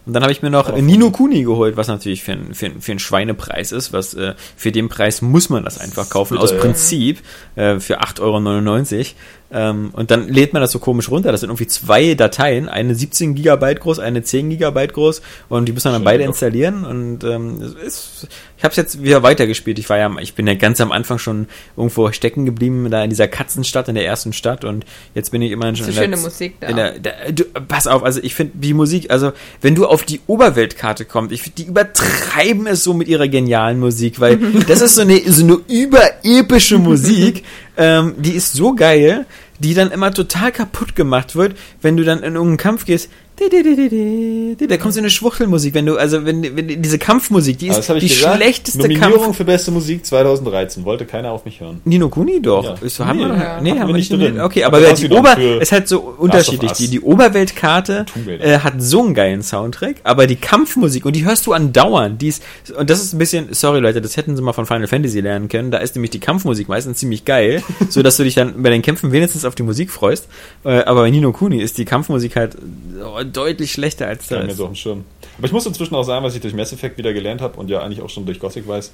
Und 0.07 0.13
dann 0.13 0.23
habe 0.23 0.31
ich 0.31 0.41
mir 0.41 0.49
noch 0.49 0.69
Aber- 0.69 0.81
Nino 0.81 1.11
Kuni 1.11 1.43
geholt, 1.43 1.75
was 1.75 1.89
natürlich 1.89 2.23
für, 2.23 2.31
ein, 2.31 2.53
für, 2.53 2.67
ein, 2.67 2.79
für 2.79 2.93
einen 2.93 2.99
Schweinepreis 2.99 3.73
ist. 3.73 3.91
Was 3.91 4.13
äh, 4.13 4.35
für 4.55 4.71
den 4.71 4.87
Preis 4.87 5.21
muss 5.21 5.49
man 5.49 5.65
das 5.65 5.77
einfach 5.77 6.09
kaufen, 6.09 6.35
bitter, 6.35 6.43
aus 6.45 6.51
ja. 6.51 6.57
Prinzip, 6.59 7.19
äh, 7.57 7.81
für 7.81 8.01
8,99 8.01 8.21
Euro. 8.21 9.05
Ähm, 9.49 9.89
und 9.93 10.09
dann 10.11 10.27
lädt 10.27 10.53
man 10.53 10.61
das 10.61 10.71
so 10.71 10.79
komisch 10.79 11.09
runter. 11.09 11.31
Das 11.31 11.41
sind 11.41 11.49
irgendwie 11.49 11.67
zwei 11.67 12.13
Dateien, 12.13 12.69
eine 12.69 12.95
17 12.95 13.35
Gigabyte 13.35 13.81
groß, 13.81 13.99
eine 13.99 14.23
10 14.23 14.49
Gigabyte 14.49 14.93
groß 14.93 15.21
und 15.49 15.65
die 15.67 15.73
muss 15.73 15.83
man 15.83 15.93
dann 15.93 16.01
Schön 16.01 16.05
beide 16.05 16.23
doch. 16.23 16.29
installieren. 16.29 16.85
Und 16.85 17.23
ähm, 17.23 17.61
es 17.61 17.73
ist, 17.73 18.27
ich 18.57 18.63
habe 18.63 18.71
es 18.71 18.77
jetzt 18.77 19.03
wieder 19.03 19.21
weitergespielt. 19.21 19.77
Ich 19.77 19.89
war 19.89 19.97
ja, 19.97 20.11
ich 20.19 20.33
bin 20.33 20.47
ja 20.47 20.55
ganz 20.55 20.81
am 20.81 20.91
Anfang 20.91 21.19
schon 21.19 21.47
irgendwo 21.75 22.11
stecken 22.11 22.45
geblieben, 22.45 22.89
da 22.89 23.03
in 23.03 23.09
dieser 23.11 23.27
Katzenstadt, 23.27 23.87
in 23.87 23.95
der 23.95 24.05
ersten 24.05 24.33
Stadt 24.33 24.65
und 24.65 24.83
jetzt 25.13 25.31
bin 25.31 25.41
ich 25.43 25.51
immerhin 25.51 25.75
schon 25.75 25.85
So 25.85 25.91
in 25.91 25.95
der, 25.95 26.03
schöne 26.03 26.17
Musik 26.17 26.55
da. 26.59 26.67
in 26.67 26.75
der, 26.75 26.99
der 26.99 27.31
du, 27.31 27.43
Pass 27.67 27.85
auf, 27.85 28.03
also 28.03 28.19
ich 28.23 28.33
finde 28.33 28.53
die 28.57 28.73
Musik, 28.73 29.11
also 29.11 29.31
wenn 29.61 29.75
du 29.75 29.85
auf 29.85 30.03
die 30.03 30.21
Oberweltkarte 30.25 31.05
kommst, 31.05 31.31
ich 31.31 31.53
die 31.53 31.65
übertreiben 31.65 32.65
es 32.65 32.83
so 32.83 32.93
mit 32.93 33.07
ihrer 33.07 33.27
genialen 33.27 33.79
Musik, 33.79 34.19
weil 34.19 34.37
das 34.67 34.81
ist 34.81 34.95
so 34.95 35.01
eine, 35.01 35.19
so 35.31 35.43
eine 35.43 35.59
überepische 35.67 36.79
Musik, 36.79 37.43
ähm, 37.77 38.15
die 38.17 38.31
ist 38.31 38.53
so 38.53 38.73
geil, 38.73 39.27
die 39.59 39.73
dann 39.73 39.91
immer 39.91 40.13
total 40.13 40.51
kaputt 40.51 40.95
gemacht 40.95 41.35
wird, 41.35 41.55
wenn 41.81 41.97
du 41.97 42.03
dann 42.03 42.19
in 42.19 42.35
irgendeinen 42.35 42.57
Kampf 42.57 42.85
gehst. 42.85 43.09
Da 43.39 44.77
kommt 44.77 44.93
so 44.93 44.99
eine 44.99 45.09
Schwuchtelmusik, 45.09 45.73
wenn 45.73 45.85
du, 45.85 45.97
also 45.97 46.25
wenn, 46.25 46.55
wenn 46.55 46.81
diese 46.81 46.97
Kampfmusik, 46.97 47.59
die 47.59 47.67
ist 47.67 47.87
die 47.87 47.99
gesagt. 48.07 48.37
schlechteste 48.37 48.79
Nominierung 48.79 49.23
Kampf. 49.25 49.37
für 49.37 49.45
beste 49.45 49.71
Musik 49.71 50.05
2013. 50.05 50.85
Wollte 50.85 51.05
keiner 51.05 51.31
auf 51.31 51.45
mich 51.45 51.59
hören. 51.61 51.81
Nino 51.85 52.09
Kuni 52.09 52.41
doch. 52.41 52.63
Ja. 52.63 52.75
Ist, 52.81 52.99
haben 52.99 53.17
Nee, 53.19 53.25
wir, 53.25 53.35
ja. 53.35 53.61
nee, 53.61 53.79
haben 53.79 53.87
wir 53.87 53.95
nicht 53.95 54.11
drin. 54.11 54.39
Okay, 54.39 54.61
Hat 54.63 54.73
aber 54.73 54.81
er 54.81 54.93
die 54.93 55.09
Ober 55.09 55.35
für 55.35 55.61
ist 55.61 55.71
halt 55.71 55.87
so 55.87 55.99
unterschiedlich. 56.17 56.71
Die, 56.73 56.87
die 56.87 56.99
Oberweltkarte 57.01 58.05
äh, 58.39 58.59
hat 58.59 58.73
so 58.79 59.03
einen 59.03 59.13
geilen 59.13 59.43
Soundtrack, 59.43 59.97
aber 60.03 60.25
die 60.27 60.35
Kampfmusik 60.35 61.05
und 61.05 61.15
die 61.15 61.25
hörst 61.25 61.45
du 61.45 61.53
andauernd. 61.53 62.21
Die 62.21 62.27
ist, 62.29 62.43
und 62.77 62.89
das 62.89 63.01
ist 63.03 63.13
ein 63.13 63.19
bisschen, 63.19 63.49
sorry 63.51 63.79
Leute, 63.79 64.01
das 64.01 64.17
hätten 64.17 64.35
sie 64.35 64.41
mal 64.41 64.53
von 64.53 64.65
Final 64.65 64.87
Fantasy 64.87 65.19
lernen 65.19 65.47
können. 65.47 65.71
Da 65.71 65.77
ist 65.77 65.95
nämlich 65.95 66.11
die 66.11 66.19
Kampfmusik 66.19 66.67
meistens 66.69 66.97
ziemlich 66.97 67.23
geil, 67.25 67.61
so 67.89 68.01
dass 68.01 68.17
du 68.17 68.23
dich 68.23 68.35
dann 68.35 68.63
bei 68.63 68.69
den 68.71 68.81
Kämpfen 68.81 69.11
wenigstens 69.11 69.45
auf 69.45 69.55
die 69.55 69.63
Musik 69.63 69.91
freust. 69.91 70.27
Äh, 70.65 70.79
aber 70.83 71.01
bei 71.01 71.11
Nino 71.11 71.31
Kuni 71.31 71.61
ist 71.61 71.77
die 71.77 71.85
Kampfmusik 71.85 72.35
halt 72.35 72.55
äh, 72.55 73.25
deutlich 73.27 73.71
schlechter 73.71 74.07
als 74.07 74.27
das. 74.27 74.45
mir 74.45 74.53
so 74.55 74.63
auf 74.65 74.71
dem 74.71 74.75
Schirm. 74.75 75.05
Aber 75.37 75.45
ich 75.47 75.51
muss 75.53 75.65
inzwischen 75.65 75.95
auch 75.95 76.03
sagen, 76.03 76.23
was 76.25 76.35
ich 76.35 76.41
durch 76.41 76.53
Mass 76.53 76.73
Effect 76.73 76.97
wieder 76.97 77.13
gelernt 77.13 77.41
habe 77.41 77.59
und 77.59 77.69
ja 77.69 77.81
eigentlich 77.81 78.01
auch 78.01 78.09
schon 78.09 78.25
durch 78.25 78.39
Gothic 78.39 78.67
weiß. 78.67 78.91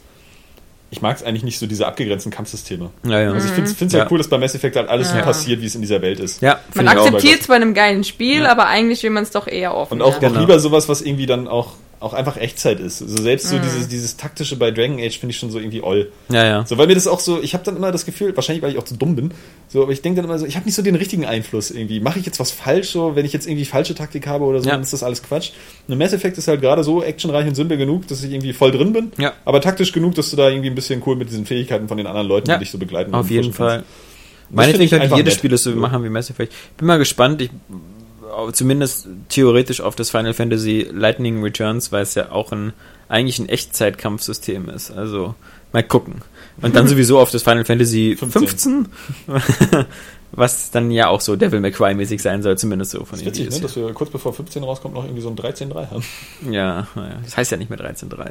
Ich 0.91 1.01
mag 1.01 1.15
es 1.17 1.23
eigentlich 1.23 1.43
nicht 1.43 1.57
so 1.57 1.65
diese 1.65 1.87
abgegrenzten 1.87 2.31
Kampfsysteme. 2.31 2.91
Ja, 3.03 3.19
ja. 3.19 3.31
Also 3.31 3.47
ich 3.47 3.53
finde 3.53 3.71
es 3.87 3.93
Ja. 3.93 3.99
ja 3.99 4.07
cool, 4.11 4.19
dass 4.19 4.27
bei 4.27 4.37
Mass 4.37 4.53
Effect 4.53 4.75
halt 4.75 4.89
alles 4.89 5.09
so 5.09 5.15
Ja. 5.17 5.23
passiert, 5.23 5.59
wie 5.61 5.65
es 5.65 5.73
in 5.73 5.81
dieser 5.81 6.01
Welt 6.03 6.19
ist. 6.19 6.41
ja, 6.41 6.59
Man 6.75 6.87
akzeptiert 6.87 7.41
es 7.41 7.47
bei 7.47 7.55
einem 7.55 7.73
geilen 7.73 8.03
Spiel, 8.03 8.45
aber 8.45 8.67
eigentlich 8.67 9.01
will 9.01 9.09
man 9.09 9.23
es 9.23 9.31
doch 9.31 9.47
eher 9.47 9.73
offen. 9.75 9.93
Und 9.95 10.01
auch, 10.03 10.11
ja. 10.11 10.17
auch 10.17 10.21
Genau. 10.33 10.39
lieber 10.41 10.59
sowas, 10.59 10.87
was 10.89 11.01
irgendwie 11.01 11.25
dann 11.25 11.47
auch, 11.47 11.71
auch 12.03 12.13
einfach 12.13 12.37
Echtzeit 12.37 12.79
ist. 12.79 13.01
Also 13.01 13.21
selbst 13.23 13.45
Mhm. 13.45 13.49
so 13.57 13.59
dieses, 13.59 13.87
dieses 13.87 14.17
taktische 14.17 14.55
bei 14.57 14.71
Dragon 14.71 14.99
Age 14.99 15.17
finde 15.19 15.31
ich 15.31 15.37
schon 15.39 15.49
so 15.51 15.57
irgendwie 15.57 15.81
oll. 15.81 16.11
Ja, 16.29 16.43
ja. 16.45 16.65
So, 16.65 16.77
weil 16.77 16.87
mir 16.87 16.95
das 16.95 17.07
auch 17.07 17.19
so, 17.19 17.41
ich 17.41 17.53
habe 17.53 17.63
dann 17.63 17.77
immer 17.77 17.91
das 17.91 18.05
Gefühl, 18.05 18.35
wahrscheinlich 18.35 18.61
weil 18.61 18.71
ich 18.71 18.77
auch 18.77 18.83
zu 18.83 18.95
dumm 18.95 19.15
bin, 19.15 19.31
so, 19.69 19.81
aber 19.81 19.91
ich 19.91 20.01
denke 20.01 20.17
dann 20.17 20.25
immer 20.25 20.37
so, 20.37 20.45
ich 20.45 20.55
habe 20.55 20.65
nicht 20.65 20.75
so 20.75 20.81
den 20.81 20.95
richtigen 20.95 21.25
Einfluss 21.25 21.71
irgendwie. 21.71 21.99
Mache 21.99 22.19
ich 22.19 22.25
jetzt 22.25 22.39
was 22.39 22.51
falsch, 22.51 22.89
so, 22.89 23.15
wenn 23.15 23.25
ich 23.25 23.33
jetzt 23.33 23.47
irgendwie 23.47 23.65
falsche 23.65 23.95
Taktik 23.95 24.27
habe 24.27 24.43
oder 24.45 24.59
so, 24.59 24.67
Ja. 24.67 24.73
dann 24.75 24.81
ist 24.83 24.93
das 24.93 25.01
alles 25.01 25.23
Quatsch. 25.23 25.51
Und 25.87 25.97
Mass 25.97 26.13
Effect 26.13 26.37
ist 26.37 26.47
halt 26.47 26.61
gerade 26.61 26.83
so 26.83 27.01
actionreich 27.01 27.47
und 27.47 27.55
simpel 27.55 27.77
genug, 27.77 28.07
dass 28.07 28.23
ich 28.23 28.31
irgendwie 28.31 28.53
voll 28.53 28.71
drin 28.71 28.93
bin, 28.93 29.11
Ja. 29.17 29.33
aber 29.45 29.61
taktisch 29.61 29.91
genug, 29.93 30.15
dass 30.15 30.29
du 30.29 30.35
da 30.35 30.49
irgendwie 30.49 30.69
ein 30.69 30.75
bisschen 30.75 31.01
cool 31.05 31.15
mit 31.15 31.29
diesen 31.29 31.45
Fähigkeiten 31.45 31.87
von 31.87 31.97
den 31.97 32.07
anderen 32.07 32.27
Leuten, 32.27 32.49
Ja. 32.49 32.57
die 32.57 32.65
dich 32.65 32.71
so 32.71 32.77
begleiten. 32.77 33.13
Auf 33.15 33.29
jeden. 33.31 33.53
Fall. 33.53 33.83
Ich 34.51 34.57
könnte 34.57 35.01
einfach 35.01 35.17
jedes 35.17 35.33
nett. 35.33 35.39
Spiel 35.39 35.49
das 35.49 35.63
so 35.63 35.71
machen 35.71 36.03
wie 36.03 36.09
Mass 36.09 36.29
Effect. 36.29 36.53
Bin 36.77 36.85
mal 36.85 36.97
gespannt. 36.97 37.41
Ich 37.41 37.49
zumindest 38.51 39.07
theoretisch 39.29 39.81
auf 39.81 39.95
das 39.95 40.09
Final 40.09 40.33
Fantasy 40.33 40.87
Lightning 40.91 41.41
Returns, 41.41 41.91
weil 41.91 42.03
es 42.03 42.15
ja 42.15 42.31
auch 42.31 42.51
ein 42.51 42.73
eigentlich 43.09 43.39
ein 43.39 43.49
Echtzeitkampfsystem 43.49 44.69
ist. 44.69 44.91
Also 44.91 45.35
mal 45.71 45.83
gucken. 45.83 46.21
Und 46.61 46.75
dann 46.75 46.87
sowieso 46.89 47.19
auf 47.19 47.31
das 47.31 47.43
Final 47.43 47.65
Fantasy 47.65 48.15
15, 48.17 48.87
15. 49.27 49.85
was 50.31 50.71
dann 50.71 50.89
ja 50.91 51.07
auch 51.07 51.21
so 51.21 51.35
Devil 51.35 51.59
May 51.59 51.71
Cry 51.71 51.93
mäßig 51.93 52.21
sein 52.21 52.41
soll, 52.41 52.57
zumindest 52.57 52.91
so 52.91 53.05
von 53.05 53.19
Das 53.19 53.21
ist 53.21 53.25
witzig, 53.25 53.49
ne, 53.49 53.61
dass 53.61 53.75
wir 53.75 53.93
kurz 53.93 54.09
bevor 54.09 54.33
15 54.33 54.63
rauskommt 54.63 54.95
noch 54.95 55.03
irgendwie 55.03 55.21
so 55.21 55.29
ein 55.29 55.35
13.3 55.35 55.91
haben. 55.91 56.03
Ja, 56.51 56.87
naja, 56.95 57.19
das 57.23 57.37
heißt 57.37 57.51
ja 57.51 57.57
nicht 57.57 57.69
mehr 57.69 57.79
13.3. 57.79 58.17
Ja. 58.17 58.25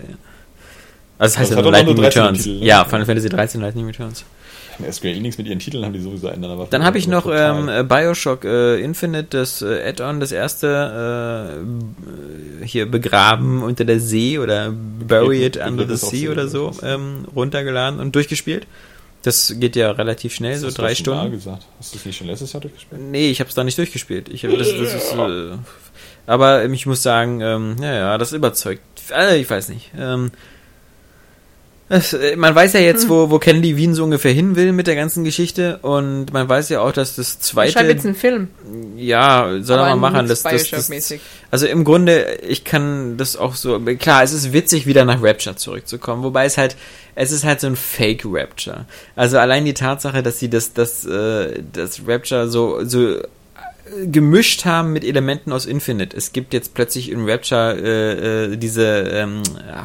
Also 1.19 1.35
es 1.35 1.39
heißt 1.39 1.51
Das 1.53 1.57
ja 1.57 1.63
nur 1.63 1.73
Lightning 1.73 1.95
nur 1.95 2.05
13 2.05 2.23
Returns. 2.23 2.43
Titel, 2.43 2.59
ne? 2.59 2.65
Ja, 2.65 2.85
Final 2.85 3.07
Fantasy 3.07 3.29
13 3.29 3.61
Lightning 3.61 3.87
Returns. 3.87 4.25
Square 4.91 5.15
Enix 5.15 5.39
mit 5.39 5.47
ihren 5.47 5.59
Titeln 5.59 5.85
haben 5.85 5.93
die 5.93 6.01
sowieso 6.01 6.29
ändern. 6.29 6.51
Aber 6.51 6.67
Dann 6.71 6.85
habe 6.85 6.99
ich 6.99 7.07
noch 7.07 7.27
ähm, 7.33 7.69
äh, 7.69 7.85
Bioshock 7.85 8.45
äh, 8.45 8.81
Infinite, 8.81 9.29
das 9.31 9.63
äh, 9.63 9.89
Add-on, 9.89 10.21
das 10.21 10.33
erste 10.33 11.61
äh, 12.61 12.65
hier 12.65 12.91
begraben 12.91 13.63
unter 13.63 13.85
der 13.85 14.01
See 14.01 14.39
oder 14.39 14.73
Bury 14.73 15.45
it 15.45 15.57
under 15.57 15.87
the 15.87 15.97
sea 15.97 16.31
oder 16.31 16.49
so 16.49 16.73
ähm, 16.83 17.27
runtergeladen 17.35 18.01
und 18.01 18.15
durchgespielt. 18.15 18.67
Das 19.23 19.55
geht 19.59 19.77
ja 19.77 19.93
relativ 19.93 20.35
schnell, 20.35 20.57
so 20.57 20.71
drei 20.71 20.89
das 20.89 20.99
schon 20.99 21.15
mal 21.15 21.21
Stunden. 21.21 21.37
gesagt. 21.37 21.67
Hast 21.79 21.95
du 21.95 21.99
es 21.99 22.07
nicht 22.07 22.17
schon 22.17 22.27
letztes 22.27 22.53
Jahr 22.53 22.61
durchgespielt? 22.61 23.01
Nee, 23.01 23.31
ich 23.31 23.39
habe 23.39 23.49
es 23.49 23.55
da 23.55 23.63
nicht 23.63 23.79
durchgespielt. 23.79 24.29
Ich 24.29 24.45
hab, 24.45 24.51
das, 24.59 24.69
das 24.77 24.95
ist, 24.95 25.13
äh, 25.13 25.57
aber 26.27 26.65
ich 26.65 26.87
muss 26.87 27.03
sagen, 27.03 27.41
ähm, 27.41 27.77
ja, 27.81 27.95
ja, 27.95 28.19
das 28.19 28.33
überzeugt. 28.33 28.83
Also, 29.13 29.37
ich 29.37 29.49
weiß 29.49 29.69
nicht. 29.69 29.93
Ähm, 29.97 30.33
äh, 31.93 32.37
man 32.37 32.55
weiß 32.55 32.73
ja 32.73 32.81
jetzt, 32.81 33.09
wo, 33.09 33.31
wo 33.31 33.39
Ken 33.39 33.63
Levine 33.63 33.95
so 33.95 34.05
ungefähr 34.05 34.33
hin 34.33 34.57
will 34.57 34.73
mit 34.73 34.87
der 34.87 34.97
ganzen 34.97 35.25
Geschichte 35.25 35.79
und 35.83 36.33
man 36.33 36.49
weiß 36.49 36.71
ja 36.71 36.81
auch, 36.81 36.93
dass 36.93 37.17
das 37.17 37.39
zweite, 37.39 37.85
jetzt 37.85 38.07
einen 38.07 38.15
Film. 38.15 38.49
ja, 38.97 39.59
soll 39.61 39.79
er 39.79 39.95
mal 39.95 40.11
machen, 40.11 40.27
das, 40.27 40.43
das, 40.43 40.71
das, 40.71 41.15
also 41.51 41.67
im 41.67 41.85
Grunde, 41.85 42.39
ich 42.49 42.65
kann 42.65 43.19
das 43.19 43.37
auch 43.37 43.55
so, 43.55 43.79
klar, 43.99 44.23
es 44.23 44.33
ist 44.33 44.53
witzig, 44.55 44.87
wieder 44.87 45.05
nach 45.05 45.23
Rapture 45.23 45.57
zurückzukommen, 45.57 46.23
wobei 46.23 46.47
es 46.47 46.57
halt, 46.57 46.77
es 47.15 47.31
ist 47.31 47.45
halt 47.45 47.61
so 47.61 47.67
ein 47.67 47.77
Fake 47.77 48.23
Rapture. 48.25 48.87
Also 49.15 49.39
allein 49.39 49.67
die 49.67 49.75
Tatsache, 49.75 50.23
dass 50.23 50.39
sie 50.39 50.49
das, 50.49 50.73
das, 50.73 51.05
äh, 51.05 51.63
das 51.73 52.01
Rapture 52.07 52.49
so, 52.49 52.85
so 52.85 53.21
gemischt 54.07 54.65
haben 54.65 54.93
mit 54.93 55.05
Elementen 55.05 55.53
aus 55.53 55.67
Infinite. 55.67 56.17
Es 56.17 56.33
gibt 56.33 56.55
jetzt 56.55 56.75
plötzlich 56.75 57.11
in 57.11 57.29
Rapture 57.29 57.77
äh, 57.77 58.53
äh, 58.53 58.57
diese 58.57 58.85
ähm, 58.85 59.43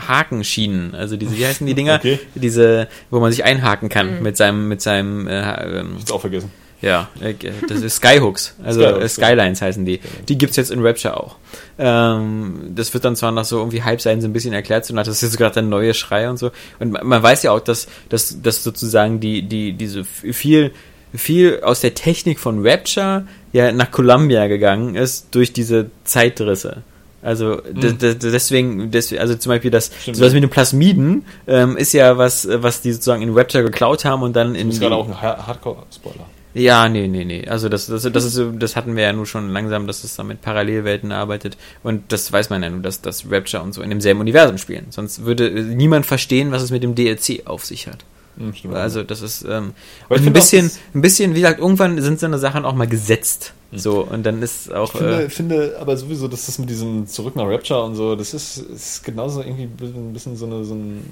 Hakenschienen, 0.08 0.94
also 0.94 1.18
diese, 1.18 1.36
wie 1.38 1.46
heißen 1.46 1.66
die 1.66 1.74
Dinger? 1.74 1.88
Okay. 1.98 2.20
Diese, 2.36 2.88
wo 3.10 3.20
man 3.20 3.32
sich 3.32 3.44
einhaken 3.44 3.90
kann 3.90 4.22
mit 4.22 4.38
seinem, 4.38 4.68
mit 4.68 4.82
seinem 4.82 5.28
äh, 5.28 5.80
ähm, 5.80 5.98
Ist 5.98 6.12
auch 6.12 6.22
vergessen. 6.22 6.52
ja, 6.80 7.10
äh, 7.22 7.34
das 7.68 7.82
ist 7.82 7.96
Skyhooks, 7.96 8.56
also 8.64 8.82
Skyhooks, 8.82 9.04
äh, 9.04 9.10
Skylines 9.10 9.62
heißen 9.62 9.84
die. 9.84 10.00
Die 10.30 10.38
gibt's 10.38 10.58
jetzt 10.58 10.70
in 10.70 10.86
Rapture 10.86 11.18
auch. 11.18 11.38
Ähm, 11.80 12.74
das 12.76 12.94
wird 12.94 13.04
dann 13.04 13.16
zwar 13.16 13.32
nach 13.32 13.46
so 13.46 13.58
irgendwie 13.58 13.82
Halbseiten 13.82 14.22
so 14.22 14.28
ein 14.28 14.34
bisschen 14.34 14.54
erklärt, 14.54 14.86
so 14.86 14.94
nach, 14.94 15.06
das 15.06 15.16
ist 15.16 15.22
jetzt 15.24 15.38
gerade 15.38 15.56
der 15.56 15.64
neue 15.64 15.96
Schrei 15.96 16.30
und 16.30 16.38
so. 16.38 16.52
Und 16.80 16.92
man, 16.92 17.08
man 17.08 17.24
weiß 17.24 17.42
ja 17.44 17.52
auch, 17.52 17.62
dass, 17.62 17.88
dass, 18.10 18.42
dass 18.44 18.64
sozusagen 18.64 19.20
die, 19.20 19.42
die, 19.42 19.74
diese 19.74 20.04
viel, 20.04 20.72
viel 21.16 21.62
aus 21.64 21.82
der 21.82 21.96
Technik 21.96 22.40
von 22.40 22.66
Rapture 22.66 23.26
ja 23.54 23.72
nach 23.72 23.92
Columbia 23.92 24.48
gegangen 24.48 24.96
ist 24.96 25.28
durch 25.32 25.54
diese 25.54 25.90
Zeitrisse. 26.04 26.84
Also 27.24 27.56
d- 27.58 27.94
deswegen, 28.16 28.92
deswegen, 28.92 29.20
also 29.22 29.36
zum 29.36 29.50
Beispiel 29.50 29.72
das, 29.72 29.92
Stimmt. 30.02 30.18
sowas 30.18 30.34
mit 30.34 30.44
den 30.44 30.50
Plasmiden 30.50 31.26
ähm, 31.48 31.76
ist 31.76 31.92
ja 31.94 32.18
was, 32.18 32.48
was 32.50 32.82
die 32.82 32.94
sozusagen 32.94 33.22
in 33.24 33.34
Rapture 33.36 33.64
geklaut 33.64 34.06
haben 34.06 34.22
und 34.22 34.36
dann 34.36 34.56
in 34.56 34.68
Das 34.68 34.76
ist 34.76 34.82
gerade 34.82 34.96
auch 34.96 35.08
ein 35.08 35.20
Ha- 35.22 35.48
Hardcore-Spoiler. 35.48 36.26
ja, 36.54 36.88
nee, 36.88 37.08
nee, 37.08 37.26
nee. 37.26 37.46
Also 37.48 37.70
das, 37.70 37.88
das, 37.88 38.04
das, 38.04 38.24
ist, 38.24 38.40
das 38.60 38.76
hatten 38.76 38.96
wir 38.96 39.04
ja 39.04 39.14
nur 39.14 39.26
schon 39.26 39.50
langsam, 39.50 39.88
dass 39.88 40.04
es 40.04 40.16
da 40.16 40.24
mit 40.24 40.42
Parallelwelten 40.42 41.12
arbeitet. 41.12 41.58
Und 41.84 42.12
das 42.12 42.32
weiß 42.32 42.50
man 42.52 42.62
ja 42.64 42.70
nur, 42.70 42.82
dass 42.82 43.02
das 43.02 43.26
Rapture 43.30 43.64
und 43.64 43.74
so 43.74 43.82
in 43.82 43.90
demselben 43.90 44.20
Universum 44.22 44.58
spielen. 44.60 44.86
Sonst 44.92 45.26
würde 45.26 45.50
niemand 45.50 46.06
verstehen, 46.06 46.52
was 46.52 46.62
es 46.62 46.72
mit 46.72 46.84
dem 46.84 46.94
DLC 46.96 47.42
auf 47.46 47.66
sich 47.66 47.88
hat. 47.88 48.06
Hm, 48.38 48.54
stimmt. 48.54 48.76
Also 48.76 49.04
das 49.04 49.22
ist 49.22 49.44
ähm, 49.44 49.74
ein 50.10 50.28
auch, 50.28 50.34
bisschen, 50.34 50.66
das- 50.68 50.80
ein 50.94 51.02
bisschen, 51.02 51.32
wie 51.36 51.42
gesagt, 51.42 51.60
irgendwann 51.60 52.02
sind 52.02 52.20
so 52.20 52.26
eine 52.28 52.38
Sachen 52.38 52.66
auch 52.66 52.74
mal 52.76 52.88
gesetzt. 52.88 53.54
So, 53.74 54.02
und 54.02 54.24
dann 54.24 54.42
ist 54.42 54.74
auch. 54.74 54.94
Ich 54.94 55.00
finde, 55.00 55.24
Äh, 55.26 55.30
finde 55.30 55.78
aber 55.80 55.98
sowieso, 55.98 56.28
dass 56.28 56.46
das 56.46 56.58
mit 56.60 56.70
diesem 56.70 57.06
Zurück 57.08 57.36
nach 57.36 57.46
Rapture 57.48 57.84
und 57.84 57.96
so, 57.96 58.16
das 58.16 58.34
ist, 58.34 58.58
ist 58.58 59.04
genauso 59.04 59.42
irgendwie 59.42 59.64
ein 59.64 60.14
bisschen 60.14 60.38
so, 60.38 60.46
eine, 60.46 60.64
so 60.64 60.74
ein, 60.76 61.04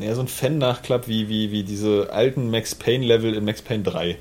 ja, 0.00 0.14
so 0.14 0.22
ein 0.22 0.28
Fan-Nachklapp 0.28 1.06
wie, 1.06 1.28
wie, 1.28 1.52
wie 1.52 1.62
diese 1.62 2.08
alten 2.12 2.50
Max 2.50 2.74
Payne-Level 2.74 3.34
in 3.34 3.44
Max 3.44 3.62
Payne 3.62 3.84
3. 3.84 4.16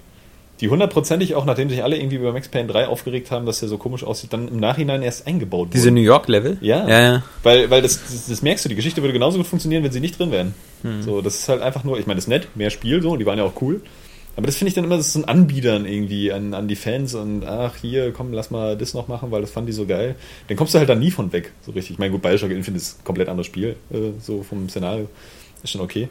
Die 0.62 0.70
hundertprozentig 0.70 1.34
auch, 1.34 1.46
nachdem 1.46 1.70
sich 1.70 1.84
alle 1.84 1.98
irgendwie 1.98 2.18
über 2.18 2.32
Max 2.32 2.48
Payne 2.48 2.68
3 2.68 2.88
aufgeregt 2.88 3.32
haben, 3.32 3.48
dass 3.48 3.60
der 3.60 3.70
so 3.70 3.80
komisch 3.80 4.04
aussieht, 4.04 4.32
dann 4.32 4.48
im 4.48 4.60
Nachhinein 4.60 5.02
erst 5.02 5.26
eingebaut 5.26 5.70
diese 5.74 5.86
wurden. 5.86 5.96
New 5.96 6.02
York-Level? 6.02 6.58
Ja. 6.62 6.88
Ja, 6.88 7.02
ja. 7.02 7.24
Weil, 7.42 7.72
weil 7.72 7.82
das, 7.82 8.00
das, 8.00 8.28
das 8.28 8.42
merkst 8.44 8.64
du, 8.66 8.70
die 8.70 8.76
Geschichte 8.76 9.02
würde 9.02 9.14
genauso 9.14 9.40
gut 9.40 9.48
funktionieren, 9.48 9.84
wenn 9.84 9.92
sie 9.92 10.00
nicht 10.00 10.20
drin 10.20 10.32
wären. 10.32 10.54
Hm. 10.84 11.02
So, 11.02 11.22
das 11.22 11.36
ist 11.36 11.50
halt 11.50 11.64
einfach 11.64 11.84
nur, 11.84 11.98
ich 11.98 12.06
meine, 12.06 12.18
das 12.18 12.26
ist 12.26 12.30
nett, 12.30 12.56
mehr 12.56 12.70
Spiel, 12.70 13.02
so, 13.02 13.12
und 13.12 13.20
die 13.20 13.26
waren 13.26 13.40
ja 13.40 13.44
auch 13.44 13.60
cool. 13.62 13.82
Aber 14.36 14.46
das 14.46 14.56
finde 14.56 14.70
ich 14.70 14.76
dann 14.76 14.86
immer, 14.86 14.98
das 14.98 15.08
ist 15.08 15.14
so 15.14 15.20
ein 15.20 15.26
Anbiedern 15.26 15.86
irgendwie 15.86 16.32
an, 16.32 16.54
an 16.54 16.68
die 16.68 16.76
Fans 16.76 17.16
und 17.16 17.44
ach, 17.44 17.76
hier, 17.76 18.14
komm, 18.14 18.32
lass 18.32 18.50
mal 18.50 18.78
das 18.78 18.94
noch 18.94 19.08
machen, 19.08 19.32
weil 19.32 19.42
das 19.42 19.52
fanden 19.52 19.68
die 19.68 19.74
so 19.74 19.86
geil. 19.86 20.16
Dann 20.48 20.58
kommst 20.58 20.74
du 20.74 20.80
halt 20.80 20.88
dann 20.88 21.00
nie 21.00 21.12
von 21.12 21.34
weg, 21.34 21.52
so 21.66 21.72
richtig. 21.72 21.94
Ich 21.94 22.00
meine, 22.00 22.12
gut, 22.12 22.22
Bioshock 22.22 22.52
Infinite 22.52 22.82
ist 22.82 23.00
ein 23.00 23.04
komplett 23.04 23.28
anderes 23.28 23.48
Spiel, 23.48 23.76
äh, 23.92 24.12
so 24.20 24.44
vom 24.44 24.70
Szenario. 24.70 25.10
Ist 25.64 25.72
schon 25.72 25.82
okay. 25.82 26.08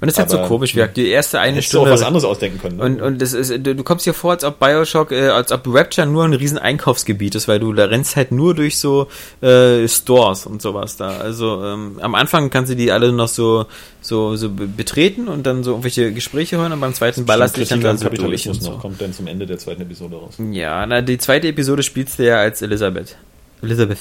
Und 0.00 0.06
es 0.08 0.14
ist 0.14 0.18
halt 0.20 0.30
so 0.30 0.38
komisch, 0.42 0.74
wie 0.74 0.78
gesagt, 0.78 0.96
die 0.96 1.08
erste 1.08 1.40
eine 1.40 1.56
Hättest 1.56 1.72
du 1.74 1.78
auch 1.78 1.82
Stunde. 1.82 1.94
was 1.94 2.02
anderes 2.06 2.24
ausdenken 2.24 2.60
können. 2.60 2.76
Ne? 2.76 2.82
Und, 2.84 3.02
und 3.02 3.20
das 3.20 3.32
ist, 3.32 3.50
du, 3.50 3.74
du 3.74 3.82
kommst 3.82 4.06
dir 4.06 4.14
vor, 4.14 4.30
als 4.30 4.44
ob 4.44 4.60
Bioshock, 4.60 5.10
äh, 5.10 5.28
als 5.28 5.50
ob 5.50 5.62
Rapture 5.66 6.06
nur 6.06 6.24
ein 6.24 6.34
riesen 6.34 6.56
Einkaufsgebiet 6.58 7.34
ist, 7.34 7.48
weil 7.48 7.58
du 7.58 7.72
da 7.72 7.86
rennst 7.86 8.14
halt 8.14 8.30
nur 8.30 8.54
durch 8.54 8.78
so 8.78 9.08
äh, 9.40 9.88
Stores 9.88 10.46
und 10.46 10.62
sowas 10.62 10.96
da. 10.96 11.18
Also 11.18 11.64
ähm, 11.64 11.98
am 12.00 12.14
Anfang 12.14 12.50
kannst 12.50 12.70
du 12.70 12.76
die 12.76 12.92
alle 12.92 13.10
noch 13.12 13.28
so 13.28 13.66
so 14.00 14.36
so 14.36 14.50
be- 14.50 14.68
betreten 14.68 15.26
und 15.26 15.44
dann 15.46 15.64
so 15.64 15.72
irgendwelche 15.72 16.12
Gespräche 16.12 16.58
hören 16.58 16.72
und 16.72 16.80
beim 16.80 16.94
zweiten 16.94 17.26
ballerst 17.26 17.56
du 17.56 17.60
dich 17.60 17.68
dann, 17.68 17.80
dann 17.80 17.98
so 17.98 18.08
durch 18.08 18.48
und 18.48 18.62
so. 18.62 18.70
kommt 18.72 19.00
dann 19.00 19.12
zum 19.12 19.26
Ende 19.26 19.46
der 19.46 19.58
zweiten 19.58 19.82
Episode 19.82 20.14
raus. 20.16 20.34
Ja, 20.52 20.86
na 20.86 21.02
die 21.02 21.18
zweite 21.18 21.48
Episode 21.48 21.82
spielst 21.82 22.18
du 22.20 22.24
ja 22.24 22.36
als 22.38 22.62
Elisabeth. 22.62 23.16
Elizabeth. 23.62 23.98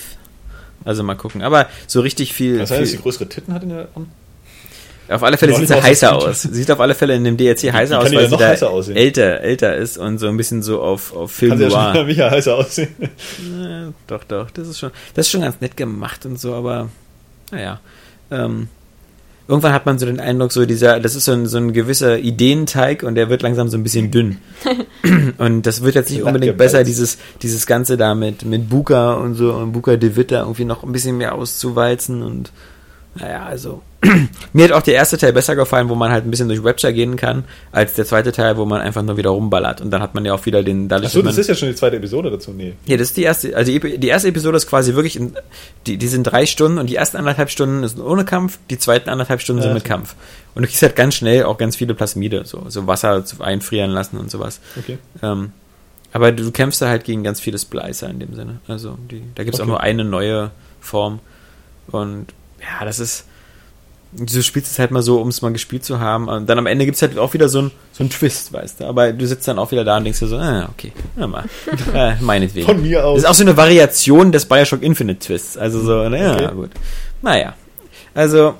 Also 0.86 1.02
mal 1.02 1.16
gucken. 1.16 1.42
Aber 1.42 1.68
so 1.88 2.02
richtig 2.02 2.34
viel. 2.34 2.60
Das 2.60 2.70
heißt, 2.70 2.82
dass 2.82 2.90
sie 2.90 2.96
viel 2.98 3.04
größere 3.04 3.28
Titten 3.28 3.54
hat 3.54 3.64
in 3.64 3.70
der? 3.70 3.88
Auf 5.10 5.24
alle 5.24 5.38
Fälle 5.38 5.56
sieht 5.56 5.68
sie 5.68 5.82
heißer 5.82 6.16
aus. 6.16 6.42
Sie 6.42 6.54
sieht 6.54 6.72
auf 6.72 6.80
alle 6.80 6.96
Fälle 6.96 7.16
in 7.16 7.24
dem 7.24 7.38
DLC 7.38 7.72
heißer 7.72 7.98
kann 7.98 8.06
aus, 8.06 8.14
weil 8.14 8.26
sie 8.26 8.32
noch 8.32 8.40
da 8.40 8.94
älter, 8.94 9.42
älter 9.42 9.76
ist 9.76 9.98
und 9.98 10.18
so 10.18 10.28
ein 10.28 10.38
bisschen 10.38 10.62
so 10.62 10.82
auf, 10.82 11.16
auf 11.16 11.32
Film 11.32 11.52
Kann 11.52 11.62
ja 11.62 11.70
Noir. 11.70 11.94
wieder 11.94 12.04
Micha 12.06 12.32
heißer 12.32 12.56
aussehen. 12.56 12.96
Ja, 13.58 13.94
doch, 14.08 14.24
doch, 14.24 14.52
das 14.52 14.68
ist 14.68 14.80
schon, 14.80 14.92
das 15.14 15.28
ist 15.28 15.32
schon 15.32 15.42
ganz 15.42 15.62
nett 15.62 15.78
gemacht 15.78 16.26
und 16.26 16.40
so, 16.40 16.54
aber 16.54 16.90
naja. 17.52 17.80
Ähm, 18.30 18.68
irgendwann 19.48 19.74
hat 19.74 19.86
man 19.86 19.98
so 19.98 20.06
den 20.06 20.20
Eindruck, 20.20 20.52
so 20.52 20.66
dieser, 20.66 21.00
das 21.00 21.16
ist 21.16 21.26
so 21.26 21.32
ein, 21.32 21.46
so 21.48 21.58
ein 21.58 21.74
gewisser 21.74 22.20
Ideenteig 22.20 23.04
und 23.04 23.16
der 23.16 23.30
wird 23.30 23.42
langsam 23.42 23.70
so 23.70 23.78
ein 23.78 23.84
bisschen 23.84 24.12
dünn. 24.12 24.40
und 25.38 25.66
das 25.66 25.84
wird 25.84 25.96
jetzt 25.96 26.12
nicht 26.12 26.24
unbedingt 26.24 26.58
besser, 26.58 26.84
dieses, 26.84 27.18
dieses 27.42 27.66
Ganze 27.66 27.98
da 27.98 28.16
mit, 28.16 28.44
mit 28.44 28.70
Buka 28.70 29.14
und 29.14 29.36
so 29.36 29.54
und 29.54 29.72
Buka 29.72 29.96
de 29.96 30.16
Witt 30.16 30.32
da 30.32 30.42
irgendwie 30.42 30.66
noch 30.66 30.84
ein 30.84 30.92
bisschen 30.92 31.18
mehr 31.18 31.36
auszuwalzen 31.36 32.22
und 32.22 32.52
naja, 33.16 33.46
also 33.46 33.82
mir 34.54 34.64
hat 34.66 34.72
auch 34.72 34.82
der 34.82 34.94
erste 34.96 35.18
Teil 35.18 35.34
besser 35.34 35.56
gefallen, 35.56 35.90
wo 35.90 35.96
man 35.96 36.12
halt 36.12 36.26
ein 36.26 36.32
bisschen 36.32 36.48
durch 36.48 36.64
Rapture 36.64 36.94
gehen 36.94 37.16
kann, 37.16 37.44
als 37.72 37.94
der 37.94 38.06
zweite 38.06 38.32
Teil, 38.32 38.58
wo 38.58 38.66
man 38.66 38.82
einfach 38.82 39.02
nur 39.04 39.18
wieder 39.18 39.30
rumballert 39.32 39.82
und 39.82 39.92
dann 39.92 40.02
hat 40.02 40.16
man 40.16 40.26
ja 40.26 40.34
auch 40.34 40.46
wieder 40.46 40.64
den, 40.64 40.88
dadurch, 40.88 41.08
Achso, 41.08 41.22
das 41.22 41.38
ist 41.38 41.48
ja 41.48 41.56
schon 41.56 41.70
die 41.70 41.76
zweite 41.76 41.98
Episode 41.98 42.32
dazu. 42.32 42.52
Nee. 42.52 42.74
ja, 42.86 42.98
das 42.98 43.08
ist 43.10 43.18
die 43.18 43.24
erste, 43.24 43.56
also 43.56 43.72
die, 43.72 43.98
die 43.98 44.08
erste 44.08 44.28
Episode 44.30 44.58
ist 44.58 44.68
quasi 44.68 44.94
wirklich, 44.96 45.16
in, 45.18 45.36
die, 45.86 45.98
die 45.98 46.08
sind 46.08 46.24
drei 46.24 46.46
Stunden 46.46 46.78
und 46.78 46.90
die 46.90 46.96
ersten 46.96 47.18
anderthalb 47.18 47.50
Stunden 47.50 47.88
sind 47.88 48.02
ohne 48.02 48.26
Kampf, 48.26 48.60
die 48.70 48.78
zweiten 48.78 49.10
anderthalb 49.10 49.42
Stunden 49.42 49.62
sind 49.62 49.70
Ja, 49.70 49.74
mit 49.76 49.84
okay. 49.84 49.94
Kampf. 49.94 50.16
Und 50.56 50.64
du 50.64 50.68
kriegst 50.68 50.82
halt 50.82 50.96
ganz 50.96 51.14
schnell 51.16 51.44
auch 51.44 51.58
ganz 51.58 51.76
viele 51.76 51.94
Plasmide, 51.94 52.44
so, 52.46 52.66
so 52.70 52.88
Wasser 52.88 53.24
einfrieren 53.40 53.92
lassen 53.92 54.18
und 54.18 54.32
sowas. 54.32 54.60
Okay. 54.78 54.98
Ähm, 55.22 55.52
aber 56.14 56.32
du 56.32 56.50
kämpfst 56.52 56.82
da 56.82 56.88
halt 56.88 57.04
gegen 57.04 57.24
ganz 57.24 57.40
viele 57.40 57.60
Splicer 57.60 58.10
in 58.10 58.20
dem 58.20 58.34
Sinne. 58.34 58.60
Also 58.68 58.98
die, 59.12 59.22
da 59.36 59.44
gibt 59.44 59.54
es 59.54 59.60
auch 59.60 59.66
Okay. 59.66 59.70
nur 59.72 59.82
eine 59.82 60.04
neue 60.04 60.50
Form. 60.80 61.20
Und 61.92 62.28
ja, 62.60 62.86
das 62.86 63.00
ist. 63.00 63.26
Du 64.14 64.42
spielst 64.42 64.72
es 64.72 64.80
halt 64.80 64.92
mal 64.92 65.02
so, 65.02 65.20
um 65.20 65.28
es 65.28 65.42
mal 65.42 65.52
gespielt 65.52 65.84
zu 65.84 66.00
haben. 66.00 66.28
Und 66.30 66.50
dann 66.50 66.58
am 66.58 66.66
Ende 66.66 66.86
gibt 66.86 66.96
es 66.96 67.02
halt 67.02 67.18
auch 67.18 67.34
wieder 67.34 67.50
so 67.50 67.60
einen 67.60 67.72
so 67.92 68.04
Twist, 68.06 68.54
weißt 68.54 68.80
du. 68.80 68.86
Aber 68.86 69.12
du 69.12 69.28
sitzt 69.28 69.48
dann 69.48 69.60
auch 69.60 69.72
wieder 69.72 69.84
da 69.84 69.98
und 69.98 70.06
denkst 70.06 70.20
dir 70.20 70.28
so, 70.28 70.38
ah, 70.38 70.70
okay, 70.72 70.94
ja 71.18 71.28
mal. 71.28 71.44
äh, 71.94 72.16
meinetwegen. 72.22 72.66
Von 72.66 72.82
mir 72.82 73.06
aus. 73.06 73.16
Das 73.16 73.24
ist 73.24 73.30
auch 73.30 73.36
so 73.36 73.44
eine 73.44 73.58
Variation 73.58 74.32
des 74.32 74.46
Bioshock 74.46 74.82
Infinite 74.82 75.20
Twists. 75.20 75.58
Also 75.58 75.82
so, 75.82 76.08
naja, 76.10 76.36
Okay. 76.36 76.56
gut. 76.56 76.70
Naja. 77.22 77.56
Also, 78.14 78.56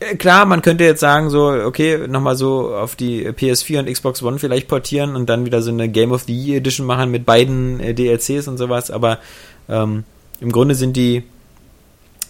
äh, 0.00 0.16
klar, 0.16 0.44
man 0.44 0.60
könnte 0.62 0.84
jetzt 0.84 1.00
sagen, 1.00 1.30
so, 1.30 1.46
okay, 1.48 2.06
nochmal 2.08 2.36
so 2.36 2.74
auf 2.74 2.96
die 2.96 3.28
PS4 3.28 3.78
und 3.78 3.92
Xbox 3.92 4.22
One 4.22 4.38
vielleicht 4.38 4.68
portieren 4.68 5.14
und 5.16 5.28
dann 5.28 5.44
wieder 5.44 5.62
so 5.62 5.70
eine 5.70 5.88
Game 5.88 6.12
of 6.12 6.22
the 6.22 6.36
Year 6.36 6.58
Edition 6.58 6.86
machen 6.86 7.10
mit 7.10 7.24
beiden 7.24 7.78
äh, 7.80 7.94
DLCs 7.94 8.48
und 8.48 8.58
sowas, 8.58 8.90
aber 8.90 9.18
ähm, 9.68 10.04
im 10.40 10.50
Grunde 10.50 10.74
sind 10.74 10.96
die. 10.96 11.22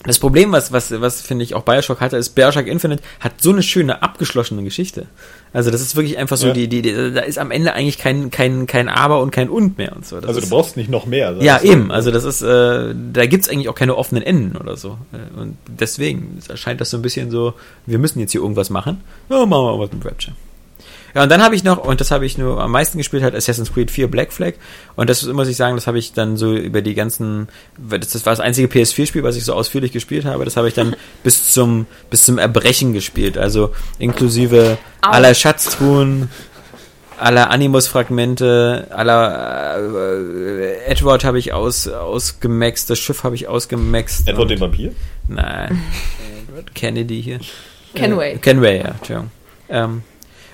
Das 0.05 0.19
Problem, 0.19 0.51
was, 0.51 0.73
was, 0.73 0.91
was 1.01 1.21
finde 1.21 1.45
ich 1.45 1.55
auch 1.55 1.63
Bioshock 1.63 2.01
hatte, 2.01 2.17
ist, 2.17 2.31
Bioshock 2.31 2.67
Infinite 2.67 3.03
hat 3.21 3.41
so 3.41 3.51
eine 3.53 3.63
schöne 3.63 4.03
abgeschlossene 4.03 4.65
Geschichte. 4.65 5.07
Also 5.53 5.71
das 5.71 5.81
ist 5.81 5.95
wirklich 5.95 6.19
einfach 6.19 6.37
so, 6.37 6.49
Ja. 6.49 6.53
die, 6.53 6.67
die, 6.67 6.83
die, 6.83 6.93
da 6.93 7.21
ist 7.21 7.39
am 7.39 7.51
Ende 7.53 7.73
eigentlich 7.75 7.99
kein, 7.99 8.31
kein, 8.33 8.67
kein 8.67 8.89
Aber 8.89 9.21
und 9.21 9.31
kein 9.31 9.49
Und 9.49 9.79
mehr 9.79 9.95
und 9.95 10.05
so. 10.05 10.17
Das 10.17 10.27
Also 10.29 10.41
ist, 10.41 10.51
du 10.51 10.55
brauchst 10.57 10.77
nicht 10.77 10.91
noch 10.91 11.07
mehr. 11.07 11.37
ja, 11.41 11.61
eben. 11.63 11.93
Also 11.93 12.11
das 12.11 12.25
ist, 12.25 12.43
äh, 12.43 12.95
da 13.13 13.27
gibt's 13.27 13.49
eigentlich 13.49 13.69
auch 13.69 13.75
keine 13.77 13.97
offenen 13.97 14.25
Enden 14.25 14.57
oder 14.57 14.77
so. 14.77 14.99
Äh, 15.13 15.39
Und 15.41 15.57
deswegen 15.69 16.39
erscheint 16.49 16.81
das 16.81 16.91
so 16.91 16.97
ein 16.99 17.03
bisschen 17.03 17.31
so, 17.31 17.55
wir 17.87 17.99
müssen 17.99 18.19
jetzt 18.19 18.33
hier 18.33 18.41
irgendwas 18.41 18.71
machen. 18.71 19.01
Ja, 19.29 19.47
machen 19.47 19.65
wir 19.67 19.79
was 19.79 19.93
mit 19.93 20.05
Rapture. 20.05 20.35
Ja, 21.15 21.23
und 21.23 21.29
dann 21.31 21.43
habe 21.43 21.55
ich 21.55 21.63
noch, 21.63 21.79
und 21.79 22.01
das 22.01 22.11
habe 22.11 22.25
ich 22.25 22.39
nur 22.39 22.61
am 22.61 22.71
meisten 22.71 22.99
gespielt, 22.99 23.23
halt 23.23 23.35
Assassin's 23.35 23.73
Creed 23.73 23.91
4 23.91 24.09
Black 24.09 24.33
Flag. 24.33 24.55
Und 24.97 25.11
das 25.11 25.25
muss 25.25 25.49
ich 25.49 25.57
sagen, 25.57 25.77
das 25.77 25.87
habe 25.87 25.99
ich 25.99 26.13
dann 26.13 26.37
so 26.37 26.55
über 26.55 26.81
die 26.81 26.95
ganzen, 26.95 27.49
das, 27.77 28.11
das 28.11 28.25
war 28.25 28.33
das 28.33 28.41
einzige 28.41 28.69
PS4-Spiel, 28.69 29.23
was 29.23 29.37
ich 29.37 29.45
so 29.45 29.53
ausführlich 29.53 29.93
gespielt 29.93 30.25
habe. 30.25 30.45
Das 30.45 30.57
habe 30.57 30.69
ich 30.69 30.75
dann 30.75 30.97
bis 31.23 31.53
zum, 31.53 31.87
bis 32.11 32.25
zum 32.25 32.39
Erbrechen 32.39 32.93
gespielt. 32.93 33.37
Also 33.37 33.73
inklusive 33.99 34.79
Au. 35.03 35.11
aller 35.11 35.35
Schatztruhen, 35.35 36.31
aller 37.19 37.51
Animus-Fragmente, 37.51 38.89
aller 38.91 39.79
äh, 39.79 40.85
Edward 40.87 41.25
habe 41.25 41.39
ich 41.39 41.53
aus, 41.53 41.89
ausgemaxt, 41.89 42.91
das 42.91 42.99
Schiff 42.99 43.23
habe 43.23 43.35
ich 43.35 43.49
ausgemaxt. 43.49 44.29
Edward 44.29 44.51
den 44.51 44.61
Vampir? 44.61 44.93
Nein, 45.29 45.83
Edward 46.49 46.75
Kennedy 46.75 47.23
hier. 47.23 47.41
Kenway. 47.95 48.33
Äh, 48.33 48.39
Kenway, 48.39 48.79
ja, 48.79 48.89
Entschuldigung. 48.89 49.31
Ähm, 49.69 50.03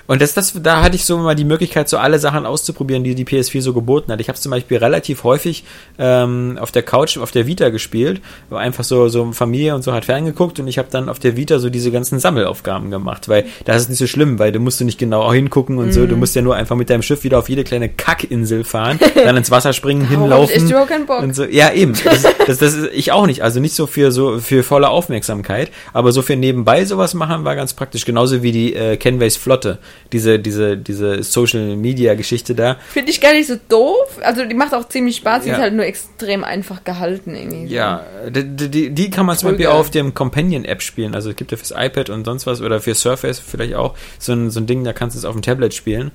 und 0.09 0.21
das, 0.21 0.35
das, 0.35 0.55
da 0.61 0.83
hatte 0.83 0.97
ich 0.97 1.05
so 1.05 1.19
mal 1.19 1.37
die 1.37 1.45
Möglichkeit, 1.45 1.89
so 1.89 1.99
alle 1.99 2.19
Sachen 2.19 2.47
auszuprobieren, 2.47 3.05
die 3.05 3.15
die 3.15 3.25
PS4 3.25 3.61
so 3.61 3.73
geboten 3.73 4.11
hat. 4.11 4.21
Ich 4.21 4.29
habe 4.29 4.39
zum 4.39 4.51
Beispiel 4.51 4.79
relativ 4.79 5.23
häufig 5.23 5.65
ähm, 5.99 6.59
auf 6.61 6.73
der 6.73 6.83
Couch, 6.83 7.19
auf 7.19 7.31
der 7.31 7.47
Vita 7.47 7.69
gespielt, 7.69 8.21
einfach 8.51 8.85
so 8.85 9.09
so 9.09 9.33
Familie 9.33 9.75
und 9.75 9.83
so 9.83 9.93
hat 9.93 10.07
ferngeguckt 10.07 10.59
und 10.61 10.67
ich 10.67 10.79
habe 10.79 10.89
dann 10.91 11.09
auf 11.09 11.19
der 11.19 11.37
Vita 11.37 11.59
so 11.59 11.71
diese 11.71 11.91
ganzen 11.91 12.19
Sammelaufgaben 12.19 12.91
gemacht, 12.91 13.29
weil 13.29 13.45
da 13.65 13.75
ist 13.75 13.83
es 13.83 13.89
nicht 13.91 13.99
so 13.99 14.07
schlimm, 14.07 14.39
weil 14.39 14.51
du 14.51 14.61
musst 14.61 14.81
du 14.81 14.85
nicht 14.85 14.99
genau 14.99 15.33
hingucken 15.33 15.79
und 15.79 15.93
so, 15.93 16.07
du 16.07 16.17
musst 16.17 16.35
ja 16.35 16.43
nur 16.43 16.57
einfach 16.57 16.77
mit 16.77 16.91
deinem 16.91 17.03
Schiff 17.03 17.23
wieder 17.25 17.39
auf 17.39 17.49
jede 17.49 17.65
kleine 17.65 17.89
Kackinsel 17.89 18.65
fahren, 18.65 18.99
dann 19.15 19.37
ins 19.37 19.51
Wasser 19.51 19.73
springen, 19.73 20.09
hinlaufen. 20.09 20.65
ich 20.65 20.71
überhaupt 20.71 20.89
keinen 20.89 21.07
Bock. 21.07 21.23
Und 21.23 21.35
so, 21.35 21.45
ja, 21.45 21.73
eben. 21.73 21.93
Das, 22.05 22.23
das, 22.47 22.59
das 22.59 22.75
ist 22.75 22.89
ich 22.93 23.13
auch 23.13 23.27
nicht. 23.27 23.43
Also 23.43 23.61
nicht 23.61 23.75
so 23.75 23.87
für 23.87 24.11
so 24.11 24.39
für 24.39 24.63
volle 24.63 24.89
Aufmerksamkeit, 24.89 25.71
aber 25.93 26.13
so 26.13 26.23
für 26.23 26.37
nebenbei 26.37 26.85
sowas 26.85 27.15
machen 27.15 27.45
war 27.45 27.57
ganz 27.57 27.75
praktisch. 27.75 28.05
Genauso 28.05 28.43
wie 28.43 28.53
die 28.53 28.75
äh, 28.75 28.97
Kenways 28.97 29.37
Flotte, 29.37 29.79
diese 30.13 30.39
diese 30.39 30.77
diese 30.77 31.23
Social 31.23 31.77
Media 31.77 32.15
Geschichte 32.15 32.55
da. 32.55 32.77
Finde 32.91 33.11
ich 33.11 33.21
gar 33.21 33.33
nicht 33.33 33.47
so 33.49 33.57
doof. 33.69 34.19
Also 34.23 34.45
die 34.45 34.55
macht 34.55 34.75
auch 34.75 34.89
ziemlich 34.89 35.17
Spaß, 35.17 35.43
die 35.45 35.49
Ja. 35.51 35.57
ist 35.57 35.61
halt 35.61 35.75
nur 35.75 35.85
extrem 35.85 36.45
einfach 36.45 36.85
gehalten 36.85 37.35
irgendwie. 37.35 37.67
Ja, 37.73 38.05
die, 38.29 38.69
die, 38.71 38.91
die 38.91 39.11
kann 39.11 39.27
man 39.27 39.37
zum 39.37 39.51
Beispiel 39.51 39.67
auf 39.67 39.91
dem 39.91 40.15
Companion 40.15 40.65
App 40.65 40.83
spielen. 40.83 41.15
Also 41.15 41.31
es 41.31 41.37
gibt 41.37 41.51
ja 41.51 41.57
fürs 41.57 41.73
iPad 41.77 42.11
und 42.11 42.25
sonst 42.25 42.47
was 42.47 42.61
oder 42.63 42.81
für 42.81 42.95
Surface 42.95 43.39
vielleicht 43.39 43.75
auch 43.75 43.95
so 44.19 44.33
ein, 44.33 44.51
so 44.51 44.61
ein 44.61 44.67
Ding, 44.67 44.85
da 44.85 44.93
kannst 44.93 45.15
du 45.17 45.19
es 45.19 45.25
auf 45.25 45.35
dem 45.35 45.43
Tablet 45.43 45.75
spielen. 45.75 46.11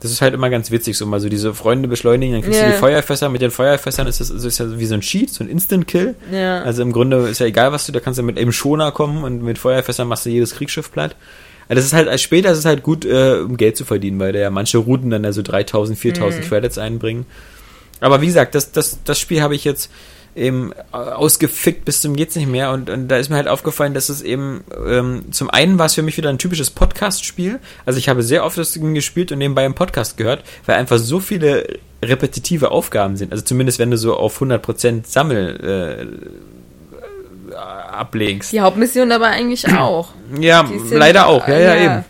Das 0.00 0.10
ist 0.10 0.20
halt 0.20 0.34
immer 0.34 0.50
ganz 0.50 0.70
witzig, 0.70 0.98
so 0.98 1.06
mal 1.06 1.20
so 1.20 1.30
diese 1.30 1.54
Freunde 1.54 1.88
beschleunigen, 1.88 2.34
dann 2.34 2.42
kriegst 2.42 2.60
Ja. 2.60 2.66
du 2.66 2.72
die 2.72 2.78
Feuerfässer. 2.78 3.30
Mit 3.30 3.40
den 3.40 3.50
Feuerfässern 3.50 4.06
ist 4.06 4.20
das, 4.20 4.30
also 4.30 4.46
ist 4.46 4.58
ja 4.58 4.78
wie 4.78 4.84
so 4.84 4.92
ein 4.92 5.00
Cheat, 5.00 5.30
so 5.30 5.42
ein 5.42 5.48
Instant-Kill. 5.48 6.14
Ja. 6.30 6.60
Also 6.62 6.82
im 6.82 6.92
Grunde 6.92 7.26
ist 7.28 7.38
ja 7.38 7.46
egal, 7.46 7.72
was 7.72 7.86
du, 7.86 7.92
da 7.92 8.00
kannst 8.00 8.18
du 8.18 8.22
mit 8.22 8.38
eben 8.38 8.52
Schoner 8.52 8.92
kommen 8.92 9.24
und 9.24 9.42
mit 9.42 9.58
Feuerfässern 9.58 10.06
machst 10.06 10.26
du 10.26 10.30
jedes 10.30 10.54
Kriegsschiff 10.54 10.92
platt. 10.92 11.16
Also 11.68 11.78
das 11.80 11.86
ist 11.86 11.92
halt, 11.92 12.08
als 12.08 12.22
später 12.22 12.50
ist 12.52 12.58
es 12.58 12.64
halt 12.64 12.82
gut, 12.82 13.04
äh, 13.04 13.40
um 13.40 13.56
Geld 13.56 13.76
zu 13.76 13.84
verdienen, 13.84 14.18
weil 14.20 14.32
da 14.32 14.38
ja 14.38 14.50
manche 14.50 14.78
Routen 14.78 15.10
dann 15.10 15.24
ja 15.24 15.32
so 15.32 15.42
3000, 15.42 15.98
4000 15.98 16.44
Mhm. 16.44 16.48
Credits 16.48 16.78
einbringen. 16.78 17.26
Aber 18.00 18.20
wie 18.20 18.26
gesagt, 18.26 18.54
das, 18.54 18.72
das, 18.72 18.98
das 19.04 19.18
Spiel 19.18 19.42
habe 19.42 19.54
ich 19.54 19.64
jetzt 19.64 19.90
eben 20.34 20.72
äh, 20.92 20.96
ausgefickt 20.96 21.86
bis 21.86 22.02
zum 22.02 22.14
geht's 22.14 22.36
nicht 22.36 22.46
mehr 22.48 22.70
und, 22.70 22.90
und 22.90 23.08
da 23.08 23.16
ist 23.16 23.30
mir 23.30 23.36
halt 23.36 23.48
aufgefallen, 23.48 23.94
dass 23.94 24.10
es 24.10 24.20
eben 24.20 24.64
ähm, 24.86 25.22
zum 25.30 25.48
einen 25.48 25.78
war 25.78 25.86
es 25.86 25.94
für 25.94 26.02
mich 26.02 26.18
wieder 26.18 26.28
ein 26.28 26.36
typisches 26.38 26.68
Podcast-Spiel. 26.70 27.58
Also 27.86 27.98
ich 27.98 28.10
habe 28.10 28.22
sehr 28.22 28.44
oft 28.44 28.58
das 28.58 28.72
Ding 28.72 28.92
gespielt 28.92 29.32
und 29.32 29.38
nebenbei 29.38 29.64
einen 29.64 29.74
Podcast 29.74 30.18
gehört, 30.18 30.44
weil 30.66 30.76
einfach 30.76 30.98
so 30.98 31.20
viele 31.20 31.78
repetitive 32.04 32.70
Aufgaben 32.70 33.16
sind. 33.16 33.32
Also 33.32 33.44
zumindest 33.44 33.78
wenn 33.78 33.90
du 33.90 33.96
so 33.96 34.14
auf 34.14 34.42
100% 34.42 35.06
Sammel 35.06 35.56
äh, 35.64 36.55
ablegst. 37.56 38.52
Die 38.52 38.60
Hauptmission 38.60 39.10
aber 39.12 39.26
eigentlich 39.26 39.66
auch. 39.78 40.08
Ja, 40.40 40.68
leider 40.90 41.26
auch. 41.26 41.46
Ja, 41.48 41.58
ja, 41.58 41.76
eben. 41.76 42.04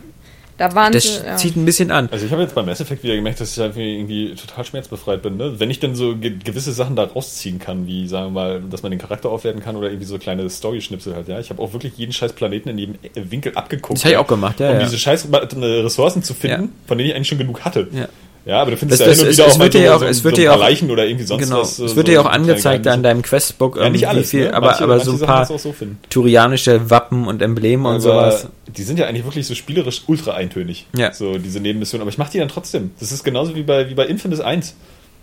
Da 0.57 0.73
waren 0.73 0.91
Das 0.91 1.03
sie, 1.03 1.23
ja. 1.23 1.35
zieht 1.35 1.55
ein 1.55 1.65
bisschen 1.65 1.91
an. 1.91 2.09
Also 2.11 2.25
ich 2.25 2.31
habe 2.31 2.41
jetzt 2.41 2.55
beim 2.55 2.65
Mass 2.65 2.81
Effect 2.81 3.03
wieder 3.03 3.15
gemerkt, 3.15 3.39
dass 3.39 3.55
ich 3.55 3.57
irgendwie 3.77 4.33
total 4.33 4.65
schmerzbefreit 4.65 5.21
bin. 5.21 5.37
Ne? 5.37 5.59
Wenn 5.59 5.69
ich 5.69 5.79
denn 5.79 5.93
so 5.93 6.15
ge 6.15 6.33
gewisse 6.43 6.71
Sachen 6.71 6.95
da 6.95 7.03
rausziehen 7.03 7.59
kann, 7.59 7.85
wie 7.85 8.07
sagen 8.07 8.27
wir 8.27 8.31
mal, 8.31 8.61
dass 8.67 8.81
man 8.81 8.89
den 8.89 8.99
Charakter 8.99 9.29
aufwerten 9.29 9.61
kann 9.61 9.75
oder 9.75 9.89
irgendwie 9.89 10.07
so 10.07 10.17
kleine 10.17 10.49
Story-Schnipsel 10.49 11.13
halt, 11.13 11.27
ja. 11.27 11.39
Ich 11.39 11.51
habe 11.51 11.61
auch 11.61 11.73
wirklich 11.73 11.93
jeden 11.97 12.11
scheiß 12.11 12.33
Planeten 12.33 12.69
in 12.69 12.77
jedem 12.79 12.95
Winkel 13.13 13.51
abgeguckt. 13.55 13.99
Das 13.99 14.05
habe 14.05 14.09
ich 14.09 14.13
ja, 14.13 14.19
auch 14.19 14.27
gemacht, 14.27 14.59
ja. 14.59 14.71
um 14.71 14.77
ja. 14.77 14.83
diese 14.83 14.97
scheiß 14.97 15.27
äh, 15.31 15.65
Ressourcen 15.65 16.23
zu 16.23 16.33
finden, 16.33 16.63
Ja. 16.63 16.69
von 16.87 16.97
denen 16.97 17.11
ich 17.11 17.15
eigentlich 17.15 17.27
schon 17.27 17.37
genug 17.37 17.61
hatte. 17.63 17.87
Ja. 17.91 18.07
Ja, 18.47 18.61
aber 18.61 18.71
du 18.71 18.77
findest 18.77 19.01
Das- 19.01 19.07
ja 19.07 19.11
das- 19.11 19.17
hin 19.19 19.27
und 19.27 19.33
wieder 19.33 19.45
es 19.47 19.53
auch 19.55 19.59
wird 19.59 19.73
so, 19.73 19.79
dir 19.79 19.85
ja 19.85 19.95
auch- 19.95 19.99
so, 19.99 20.05
es 20.05 20.17
so 20.19 20.23
wird 20.23 20.33
ein 20.35 20.41
dir 20.41 20.47
paar 20.49 20.57
auch- 20.57 20.61
Leichen 20.61 20.89
oder 20.91 21.05
irgendwie 21.05 21.25
sonst 21.25 21.43
Genau. 21.43 21.59
was. 21.59 21.71
Es 21.73 21.79
wird 21.79 21.89
so 22.07 22.13
dir 22.13 22.21
auch 22.21 22.25
angezeigt 22.25 22.85
da 22.85 22.91
Geheimnisse. 22.91 23.03
deinem 23.03 23.21
Questbook 23.21 23.75
Ja, 23.77 23.89
nicht 23.89 24.07
alles, 24.07 24.29
viel, 24.29 24.45
ne? 24.45 24.53
aber, 24.53 24.67
Manche- 24.67 24.83
aber 24.83 24.99
so 25.01 25.11
ein 25.11 25.19
paar 25.19 25.45
so 25.45 25.59
turianische 26.09 26.89
Wappen 26.89 27.27
und 27.27 27.41
Embleme 27.41 27.87
und 27.89 28.01
sowas. 28.01 28.47
Die 28.67 28.83
sind 28.83 28.99
ja 28.99 29.05
eigentlich 29.07 29.25
wirklich 29.25 29.47
so 29.47 29.55
spielerisch 29.55 30.03
ultra 30.07 30.33
eintönig. 30.33 30.85
Ja. 30.95 31.13
So 31.13 31.37
diese 31.37 31.59
Nebenmissionen. 31.59 32.01
Aber 32.01 32.09
ich 32.09 32.17
mache 32.17 32.31
die 32.31 32.39
dann 32.39 32.47
trotzdem. 32.47 32.91
Das 32.99 33.11
ist 33.11 33.23
genauso 33.23 33.55
wie 33.55 33.63
bei, 33.63 33.89
wie 33.89 33.95
bei 33.95 34.05
Infinite 34.05 34.45
1. 34.45 34.75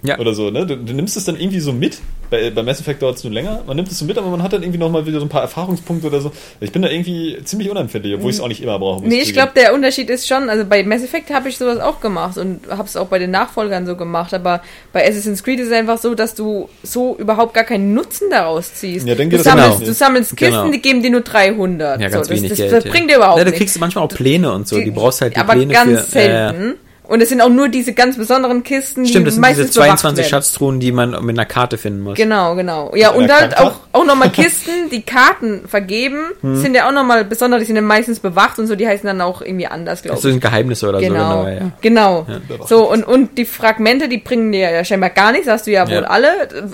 Ja. 0.04 0.18
Oder 0.18 0.34
so, 0.34 0.50
ne? 0.50 0.66
Du, 0.66 0.76
du 0.76 0.92
nimmst 0.92 1.16
es 1.16 1.24
dann 1.24 1.40
irgendwie 1.40 1.60
so 1.60 1.72
mit. 1.72 1.98
Bei, 2.28 2.50
bei 2.50 2.62
Mass 2.62 2.78
Effect 2.80 3.00
dauert 3.00 3.16
es 3.16 3.24
nur 3.24 3.32
länger. 3.32 3.62
Man 3.66 3.76
nimmt 3.76 3.90
es 3.90 3.98
so 3.98 4.04
mit, 4.04 4.18
aber 4.18 4.28
man 4.28 4.42
hat 4.42 4.52
dann 4.52 4.62
irgendwie 4.62 4.78
nochmal 4.78 5.06
wieder 5.06 5.18
so 5.18 5.24
ein 5.24 5.30
paar 5.30 5.40
Erfahrungspunkte 5.42 6.08
oder 6.08 6.20
so. 6.20 6.30
Ich 6.60 6.72
bin 6.72 6.82
da 6.82 6.88
irgendwie 6.90 7.38
ziemlich 7.44 7.70
unanfällig, 7.70 8.14
obwohl 8.14 8.30
ich 8.30 8.36
es 8.36 8.42
auch 8.42 8.48
nicht 8.48 8.62
immer 8.62 8.78
brauche. 8.78 9.00
muss 9.02 9.08
Nee, 9.08 9.20
ich 9.22 9.32
glaube, 9.32 9.52
der 9.56 9.72
Unterschied 9.74 10.10
ist 10.10 10.26
schon, 10.28 10.50
also 10.50 10.64
bei 10.66 10.82
Mass 10.84 11.02
Effect 11.02 11.32
habe 11.32 11.48
ich 11.48 11.56
sowas 11.56 11.78
auch 11.80 12.00
gemacht 12.00 12.36
und 12.36 12.60
habe 12.68 12.84
es 12.84 12.96
auch 12.96 13.06
bei 13.06 13.18
den 13.18 13.30
Nachfolgern 13.30 13.86
so 13.86 13.96
gemacht, 13.96 14.34
aber 14.34 14.62
bei 14.92 15.08
Assassin's 15.08 15.42
Creed 15.42 15.60
ist 15.60 15.68
es 15.68 15.72
einfach 15.72 15.98
so, 15.98 16.14
dass 16.14 16.34
du 16.34 16.68
so 16.82 17.16
überhaupt 17.16 17.54
gar 17.54 17.64
keinen 17.64 17.94
Nutzen 17.94 18.28
daraus 18.30 18.74
ziehst. 18.74 19.06
Ja, 19.06 19.14
dann 19.14 19.30
du, 19.30 19.36
geht 19.36 19.40
das 19.40 19.44
sammelst, 19.52 19.78
genau. 19.78 19.86
du 19.86 19.94
sammelst 19.94 20.36
Kisten, 20.36 20.52
Genau. 20.54 20.70
die 20.70 20.82
geben 20.82 21.02
dir 21.02 21.10
nur 21.10 21.22
300. 21.22 22.00
Ja, 22.00 22.08
ganz 22.08 22.12
so, 22.12 22.18
das, 22.20 22.38
wenig 22.38 22.50
das, 22.50 22.58
Geld. 22.58 22.72
Das 22.72 22.84
ja. 22.84 22.90
bringt 22.90 23.10
dir 23.10 23.16
überhaupt 23.16 23.38
ja, 23.38 23.44
du 23.44 23.50
nichts. 23.50 23.58
kriegst 23.60 23.80
manchmal 23.80 24.04
auch 24.04 24.08
Pläne 24.08 24.52
und 24.52 24.68
so. 24.68 24.78
Die, 24.80 24.90
brauchst 24.90 25.20
halt 25.22 25.34
die 25.34 25.40
aber 25.40 25.54
Pläne 25.54 25.72
ganz 25.72 26.00
für. 26.06 26.18
äh, 26.18 26.26
selten. 26.26 26.74
Und 27.06 27.20
es 27.20 27.28
sind 27.28 27.42
auch 27.42 27.50
nur 27.50 27.68
diese 27.68 27.92
ganz 27.92 28.16
besonderen 28.16 28.62
Kisten, 28.62 29.04
Stimmt, 29.06 29.20
die 29.20 29.24
das 29.26 29.34
sind 29.34 29.40
meistens 29.42 29.66
diese 29.68 29.80
bewacht 29.80 29.98
22 29.98 30.18
werden. 30.24 30.30
Schatztruhen, 30.30 30.80
die 30.80 30.90
man 30.90 31.10
mit 31.24 31.36
einer 31.38 31.44
Karte 31.44 31.76
finden 31.76 32.00
muss. 32.00 32.16
Genau, 32.16 32.54
genau. 32.54 32.92
Ja, 32.96 33.10
und 33.10 33.24
einer 33.24 33.34
halt 33.40 33.58
auch, 33.58 33.72
auch 33.92 34.04
nochmal 34.06 34.30
Kisten, 34.32 34.88
die 34.90 35.02
Karten 35.02 35.68
vergeben, 35.68 36.20
Hm. 36.40 36.56
sind 36.56 36.74
ja 36.74 36.88
auch 36.88 36.92
nochmal 36.92 37.24
besonders, 37.26 37.60
die 37.60 37.66
sind 37.66 37.76
ja 37.76 37.82
meistens 37.82 38.20
bewacht 38.20 38.58
und 38.58 38.66
so, 38.68 38.74
die 38.74 38.88
heißen 38.88 39.06
dann 39.06 39.20
auch 39.20 39.42
irgendwie 39.42 39.66
anders, 39.66 40.00
glaube 40.02 40.16
Das 40.16 40.24
ich. 40.24 40.30
sind 40.32 40.40
Geheimnisse 40.40 40.88
oder 40.88 41.00
Genau, 41.00 41.40
so. 41.40 41.44
Genau, 41.44 41.48
ja. 41.64 41.70
genau. 41.82 42.26
Überwacht. 42.48 42.68
So, 42.70 42.90
und, 42.90 43.04
und 43.04 43.36
die 43.36 43.44
Fragmente, 43.44 44.08
die 44.08 44.18
bringen 44.18 44.50
dir 44.50 44.70
ja 44.70 44.82
scheinbar 44.82 45.10
gar 45.10 45.32
nichts, 45.32 45.46
hast 45.46 45.66
du 45.66 45.72
ja 45.72 45.86
wohl 45.86 45.92
Ja. 45.94 46.00
alle. 46.04 46.28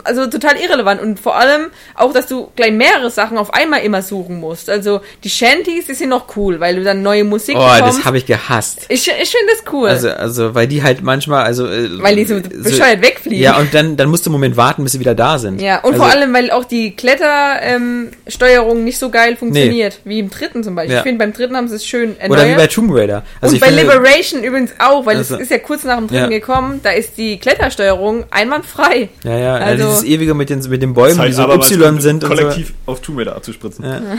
Also 0.04 0.28
total 0.28 0.56
irrelevant. 0.58 1.00
Und 1.02 1.18
vor 1.18 1.36
allem 1.36 1.66
auch, 1.96 2.12
dass 2.12 2.28
du 2.28 2.52
gleich 2.54 2.70
mehrere 2.72 3.10
Sachen 3.10 3.36
auf 3.36 3.52
einmal 3.52 3.80
immer 3.80 4.00
suchen 4.02 4.38
musst. 4.38 4.70
Also 4.70 5.00
die 5.24 5.30
Shanties, 5.30 5.86
die 5.86 5.94
sind 5.94 6.08
noch 6.10 6.36
cool, 6.36 6.60
weil 6.60 6.76
du 6.76 6.84
dann 6.84 7.02
neue 7.02 7.24
Musik 7.24 7.56
Oh, 7.58 7.60
das 7.66 7.78
bekommst. 7.78 8.04
habe 8.04 8.18
ich 8.18 8.26
gehasst. 8.26 8.86
ich 8.88 9.08
ich 9.08 9.30
finde 9.30 9.52
das 9.54 9.72
cool. 9.72 9.88
Also, 9.88 10.08
also, 10.20 10.54
weil 10.54 10.66
die 10.68 10.82
halt 10.82 11.02
manchmal, 11.02 11.44
also. 11.44 11.66
äh, 11.66 11.88
weil 12.02 12.16
die 12.16 12.24
so 12.24 12.40
bescheuert 12.40 13.02
wegfliegen. 13.02 13.38
Ja, 13.40 13.58
und 13.58 13.72
dann, 13.74 13.96
dann 13.96 14.08
musst 14.08 14.26
du 14.26 14.30
einen 14.30 14.34
Moment 14.34 14.56
warten, 14.56 14.82
bis 14.84 14.92
sie 14.92 15.00
wieder 15.00 15.14
da 15.14 15.38
sind. 15.38 15.60
Ja, 15.60 15.78
und 15.80 15.94
also, 15.94 16.04
vor 16.04 16.12
allem, 16.12 16.32
weil 16.32 16.50
auch 16.50 16.64
die 16.64 16.94
Klettersteuerung 16.94 18.84
nicht 18.84 18.98
so 18.98 19.10
geil 19.10 19.36
funktioniert, 19.36 20.00
wie 20.04 20.18
im 20.20 20.30
dritten 20.30 20.62
zum 20.62 20.74
Beispiel. 20.74 20.92
Ja. 20.94 20.98
Ich 21.00 21.02
finde, 21.04 21.18
beim 21.24 21.32
dritten 21.32 21.56
haben 21.56 21.68
sie 21.68 21.76
es 21.76 21.86
schön 21.86 22.18
erneuert. 22.18 22.42
Oder 22.42 22.50
wie 22.52 22.56
bei 22.56 22.66
Tomb 22.66 22.90
Raider. 22.94 23.22
Also 23.40 23.54
und 23.54 23.60
bei 23.60 23.66
finde, 23.68 23.82
Liberation 23.82 24.42
übrigens 24.44 24.72
auch, 24.78 25.06
weil 25.06 25.16
Also- 25.16 25.36
es 25.36 25.42
ist 25.42 25.50
ja 25.50 25.58
kurz 25.58 25.84
nach 25.84 25.98
dem 25.98 26.08
dritten 26.08 26.30
Ja. 26.30 26.38
gekommen, 26.38 26.80
da 26.82 26.90
ist 26.90 27.16
die 27.16 27.38
Klettersteuerung 27.38 28.24
einwandfrei. 28.30 29.08
Ja, 29.24 29.36
ja, 29.38 29.54
Also- 29.56 29.84
dieses 29.88 30.04
ewige 30.04 30.34
mit 30.34 30.50
den, 30.50 30.60
mit 30.68 30.82
den 30.82 30.94
Bäumen, 30.94 31.16
Zeit 31.16 31.28
die 31.28 31.32
so 31.32 31.42
aber, 31.42 31.54
Y 31.56 32.00
sind 32.00 32.24
und 32.24 32.30
so. 32.30 32.36
kollektiv 32.36 32.72
auf 32.86 33.00
Tomb 33.00 33.18
Raider 33.18 33.36
abzuspritzen. 33.36 33.84
Ja. 33.84 34.00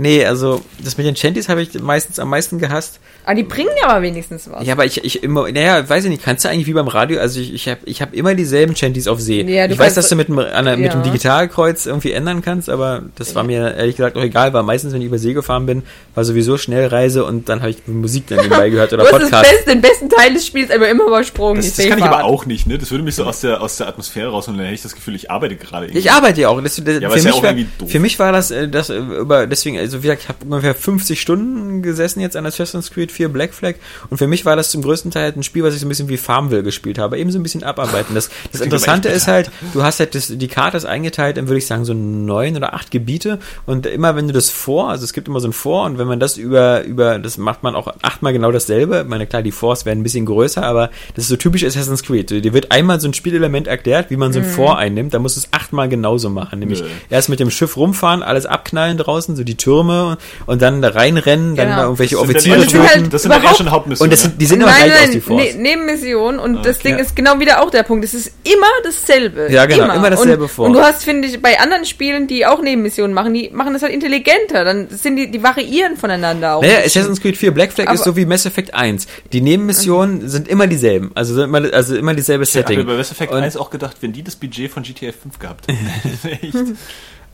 Nee, 0.00 0.24
also 0.24 0.62
das 0.82 0.96
mit 0.96 1.06
den 1.06 1.14
Chanties 1.16 1.48
habe 1.48 1.62
ich 1.62 1.74
meistens 1.80 2.18
am 2.18 2.28
meisten 2.30 2.58
gehasst. 2.58 3.00
Aber 3.24 3.34
die 3.34 3.42
bringen 3.42 3.70
ja 3.80 3.88
aber 3.88 4.02
wenigstens 4.02 4.48
was. 4.50 4.64
Ja, 4.66 4.74
aber 4.74 4.84
ich, 4.84 5.02
ich 5.04 5.22
immer, 5.22 5.37
naja, 5.46 5.88
weiß 5.88 6.04
ich 6.04 6.10
nicht, 6.10 6.22
kannst 6.22 6.44
du 6.44 6.48
eigentlich 6.48 6.66
wie 6.66 6.72
beim 6.72 6.88
Radio, 6.88 7.20
also 7.20 7.38
ich, 7.40 7.54
ich 7.54 7.68
habe 7.68 7.80
ich 7.84 8.02
hab 8.02 8.14
immer 8.14 8.34
dieselben 8.34 8.74
Chanties 8.74 9.06
auf 9.08 9.20
See. 9.20 9.42
Ja, 9.42 9.66
ich 9.66 9.78
weiß, 9.78 9.94
dass 9.94 10.08
du 10.08 10.16
mit 10.16 10.28
dem, 10.28 10.38
an, 10.38 10.64
mit 10.80 10.92
Ja. 10.92 10.92
dem 10.92 11.02
Digitalkreuz 11.02 11.86
irgendwie 11.86 12.12
ändern 12.12 12.42
kannst, 12.42 12.68
aber 12.68 13.02
das 13.16 13.34
war 13.34 13.44
mir 13.44 13.74
ehrlich 13.76 13.96
gesagt 13.96 14.16
auch 14.16 14.22
egal, 14.22 14.52
weil 14.52 14.62
meistens, 14.62 14.92
wenn 14.92 15.00
ich 15.00 15.06
über 15.06 15.18
See 15.18 15.32
gefahren 15.34 15.66
bin, 15.66 15.82
war 16.14 16.24
sowieso 16.24 16.56
Schnellreise 16.58 17.24
und 17.24 17.48
dann 17.48 17.60
habe 17.60 17.70
ich 17.70 17.86
Musik 17.86 18.26
dann 18.28 18.38
nebenbei 18.40 18.70
gehört 18.70 18.92
oder 18.92 19.04
du 19.04 19.12
hast 19.12 19.22
das 19.22 19.30
Podcast. 19.30 19.50
Beste, 19.52 19.70
den 19.70 19.80
besten 19.80 20.08
Teil 20.10 20.32
des 20.34 20.46
Spiels 20.46 20.70
aber 20.70 20.88
immer 20.88 21.04
übersprungen. 21.06 21.56
Das, 21.62 21.74
das 21.74 21.86
kann 21.86 21.98
ich 21.98 22.04
aber 22.04 22.24
auch 22.24 22.46
nicht, 22.46 22.66
ne? 22.66 22.78
Das 22.78 22.90
würde 22.90 23.04
mich 23.04 23.14
so 23.14 23.24
aus 23.24 23.40
der, 23.40 23.60
aus 23.60 23.76
der 23.76 23.88
Atmosphäre 23.88 24.30
raus 24.30 24.48
und 24.48 24.54
dann 24.56 24.64
hätte 24.64 24.74
ich 24.74 24.82
das 24.82 24.94
Gefühl, 24.94 25.14
ich 25.14 25.30
arbeite 25.30 25.56
gerade 25.56 25.86
irgendwie. 25.86 25.98
Ich 25.98 26.10
arbeite 26.10 26.40
ja 26.40 26.48
auch. 26.48 26.60
Das, 26.62 26.76
das, 26.76 26.96
aber 26.96 27.10
für, 27.10 27.18
ist 27.18 27.24
ja 27.24 27.30
mich 27.30 27.38
auch 27.38 27.42
war, 27.42 27.50
irgendwie 27.50 27.68
doof. 27.78 27.90
für 27.90 27.98
mich 28.00 28.18
war 28.18 28.32
das, 28.32 28.50
äh, 28.50 28.68
das 28.68 28.90
äh, 28.90 28.96
über, 28.96 29.46
deswegen, 29.46 29.78
also 29.78 29.98
wie 29.98 30.08
gesagt, 30.08 30.22
ich 30.22 30.28
habe 30.28 30.38
ungefähr 30.44 30.74
50 30.74 31.20
Stunden 31.20 31.82
gesessen 31.82 32.20
jetzt 32.20 32.36
an 32.36 32.46
Assassin's 32.46 32.90
Creed 32.90 33.12
4 33.12 33.28
Black 33.28 33.54
Flag 33.54 33.74
und 34.10 34.18
für 34.18 34.26
mich 34.26 34.44
war 34.44 34.56
das 34.56 34.70
zum 34.70 34.82
größten 34.82 35.10
Teil 35.10 35.27
halt 35.28 35.36
ein 35.36 35.42
Spiel, 35.42 35.62
was 35.62 35.74
ich 35.74 35.80
so 35.80 35.86
ein 35.86 35.88
bisschen 35.88 36.08
wie 36.08 36.16
Farmville 36.16 36.62
gespielt 36.62 36.98
habe, 36.98 37.18
eben 37.18 37.30
so 37.30 37.38
ein 37.38 37.42
bisschen 37.42 37.62
abarbeiten. 37.62 38.14
Das, 38.14 38.28
das 38.52 38.60
aber 38.60 38.64
Interessante 38.64 39.08
ist 39.08 39.28
halt, 39.28 39.50
du 39.72 39.82
hast 39.82 40.00
halt 40.00 40.14
das, 40.14 40.28
die 40.28 40.48
Karte 40.48 40.76
ist 40.76 40.84
eingeteilt 40.86 41.38
in, 41.38 41.48
würde 41.48 41.58
ich 41.58 41.66
sagen, 41.66 41.84
so 41.84 41.94
neun 41.94 42.56
oder 42.56 42.74
acht 42.74 42.90
Gebiete 42.90 43.38
und 43.66 43.86
immer 43.86 44.16
wenn 44.16 44.26
du 44.26 44.32
das 44.32 44.50
vor, 44.50 44.90
also 44.90 45.04
es 45.04 45.12
gibt 45.12 45.28
immer 45.28 45.40
so 45.40 45.48
ein 45.48 45.52
Vor 45.52 45.84
und 45.84 45.98
wenn 45.98 46.06
man 46.08 46.18
das 46.20 46.36
über, 46.36 46.82
über, 46.84 47.18
das 47.18 47.38
macht 47.38 47.62
man 47.62 47.74
auch 47.76 47.88
achtmal 48.02 48.32
genau 48.32 48.50
dasselbe. 48.52 49.02
Ich 49.02 49.08
meine, 49.08 49.26
klar, 49.26 49.42
die 49.42 49.52
Force 49.52 49.84
werden 49.86 50.00
ein 50.00 50.02
bisschen 50.02 50.26
größer, 50.26 50.62
aber 50.62 50.90
das 51.14 51.24
ist 51.24 51.28
so 51.30 51.36
typisch 51.36 51.64
Assassin's 51.64 52.02
Creed. 52.02 52.30
Dir 52.30 52.52
wird 52.52 52.72
einmal 52.72 53.00
so 53.00 53.08
ein 53.08 53.14
Spielelement 53.14 53.66
erklärt, 53.66 54.10
wie 54.10 54.16
man 54.16 54.32
so 54.32 54.38
ein 54.40 54.44
Vor 54.44 54.78
einnimmt, 54.78 55.14
da 55.14 55.18
musst 55.18 55.36
du 55.36 55.40
es 55.40 55.48
achtmal 55.52 55.88
genauso 55.88 56.30
machen. 56.30 56.58
Nämlich 56.58 56.80
Nö. 56.82 56.88
erst 57.10 57.28
mit 57.28 57.40
dem 57.40 57.50
Schiff 57.50 57.76
rumfahren, 57.76 58.22
alles 58.22 58.46
abknallen 58.46 58.96
draußen, 58.98 59.36
so 59.36 59.44
die 59.44 59.56
Türme 59.56 60.16
und, 60.46 60.62
dann 60.62 60.82
da 60.82 60.88
reinrennen, 60.90 61.56
dann 61.56 61.66
Genau. 61.68 61.76
da 61.76 61.82
irgendwelche 61.84 62.14
Das 62.16 62.24
Offiziere 62.24 62.58
dann- 62.60 62.68
töten. 62.68 62.86
halt 62.88 63.12
Das 63.12 63.22
sind 63.22 63.30
dann 63.30 63.40
überhaupt- 63.40 63.58
schon 63.58 63.70
Hauptmissionen. 63.70 64.08
und 64.08 64.12
das 64.12 64.22
sind, 64.22 64.40
die 64.40 64.46
sind 64.46 64.60
nein, 64.60 64.74
gleich 64.86 64.92
aus, 64.92 64.98
die 65.10 65.16
nein, 65.16 65.17
Force. 65.20 65.54
ne, 65.54 65.62
Nebenmission 65.62 66.38
und 66.38 66.64
das 66.64 66.78
Okay. 66.78 66.88
Ding 66.88 66.98
ist 66.98 67.14
genau 67.16 67.38
wieder 67.40 67.62
auch 67.62 67.70
der 67.70 67.82
Punkt. 67.82 68.04
Es 68.04 68.14
ist 68.14 68.32
immer 68.44 68.66
dasselbe. 68.84 69.48
Ja, 69.50 69.66
genau, 69.66 69.92
immer 69.94 70.10
dasselbe 70.10 70.44
und, 70.44 70.48
vor. 70.50 70.66
Und 70.66 70.72
du 70.74 70.80
hast, 70.80 71.04
finde 71.04 71.28
ich, 71.28 71.40
bei 71.42 71.58
anderen 71.60 71.84
Spielen, 71.84 72.26
die 72.26 72.46
auch 72.46 72.60
Nebenmissionen 72.62 73.12
machen, 73.14 73.32
die 73.34 73.50
machen 73.52 73.72
das 73.72 73.82
halt 73.82 73.92
intelligenter. 73.92 74.64
Dann 74.64 74.88
sind 74.90 75.16
die, 75.16 75.30
die 75.30 75.42
variieren 75.42 75.96
voneinander 75.96 76.56
auch. 76.56 76.62
Naja, 76.62 76.78
Assassin's 76.84 77.20
Creed 77.20 77.36
4 77.36 77.52
Black 77.52 77.72
Flag 77.72 77.84
ist 77.92 78.00
Aber- 78.00 78.10
so 78.10 78.16
wie 78.16 78.26
Mass 78.26 78.46
Effect 78.46 78.74
1. 78.74 79.06
Die 79.32 79.40
Nebenmissionen 79.40 80.28
sind 80.28 80.48
immer 80.48 80.66
dieselben. 80.66 81.10
Also, 81.14 81.34
sind 81.34 81.44
immer, 81.44 81.62
also 81.72 81.96
immer 81.96 82.14
dieselbe 82.14 82.44
Ich 82.44 82.54
habe 82.56 82.66
Setting. 82.68 82.86
bei 82.86 82.94
Mass 82.96 83.10
Effect 83.12 83.32
Und- 83.32 83.42
1 83.42 83.56
auch 83.56 83.70
gedacht, 83.70 83.96
wenn 84.00 84.12
die 84.12 84.22
das 84.22 84.36
Budget 84.36 84.70
von 84.70 84.82
GTA 84.82 85.12
5 85.12 85.38
gehabt 85.38 85.66
hätten. 85.68 85.88
Echt. 86.42 86.54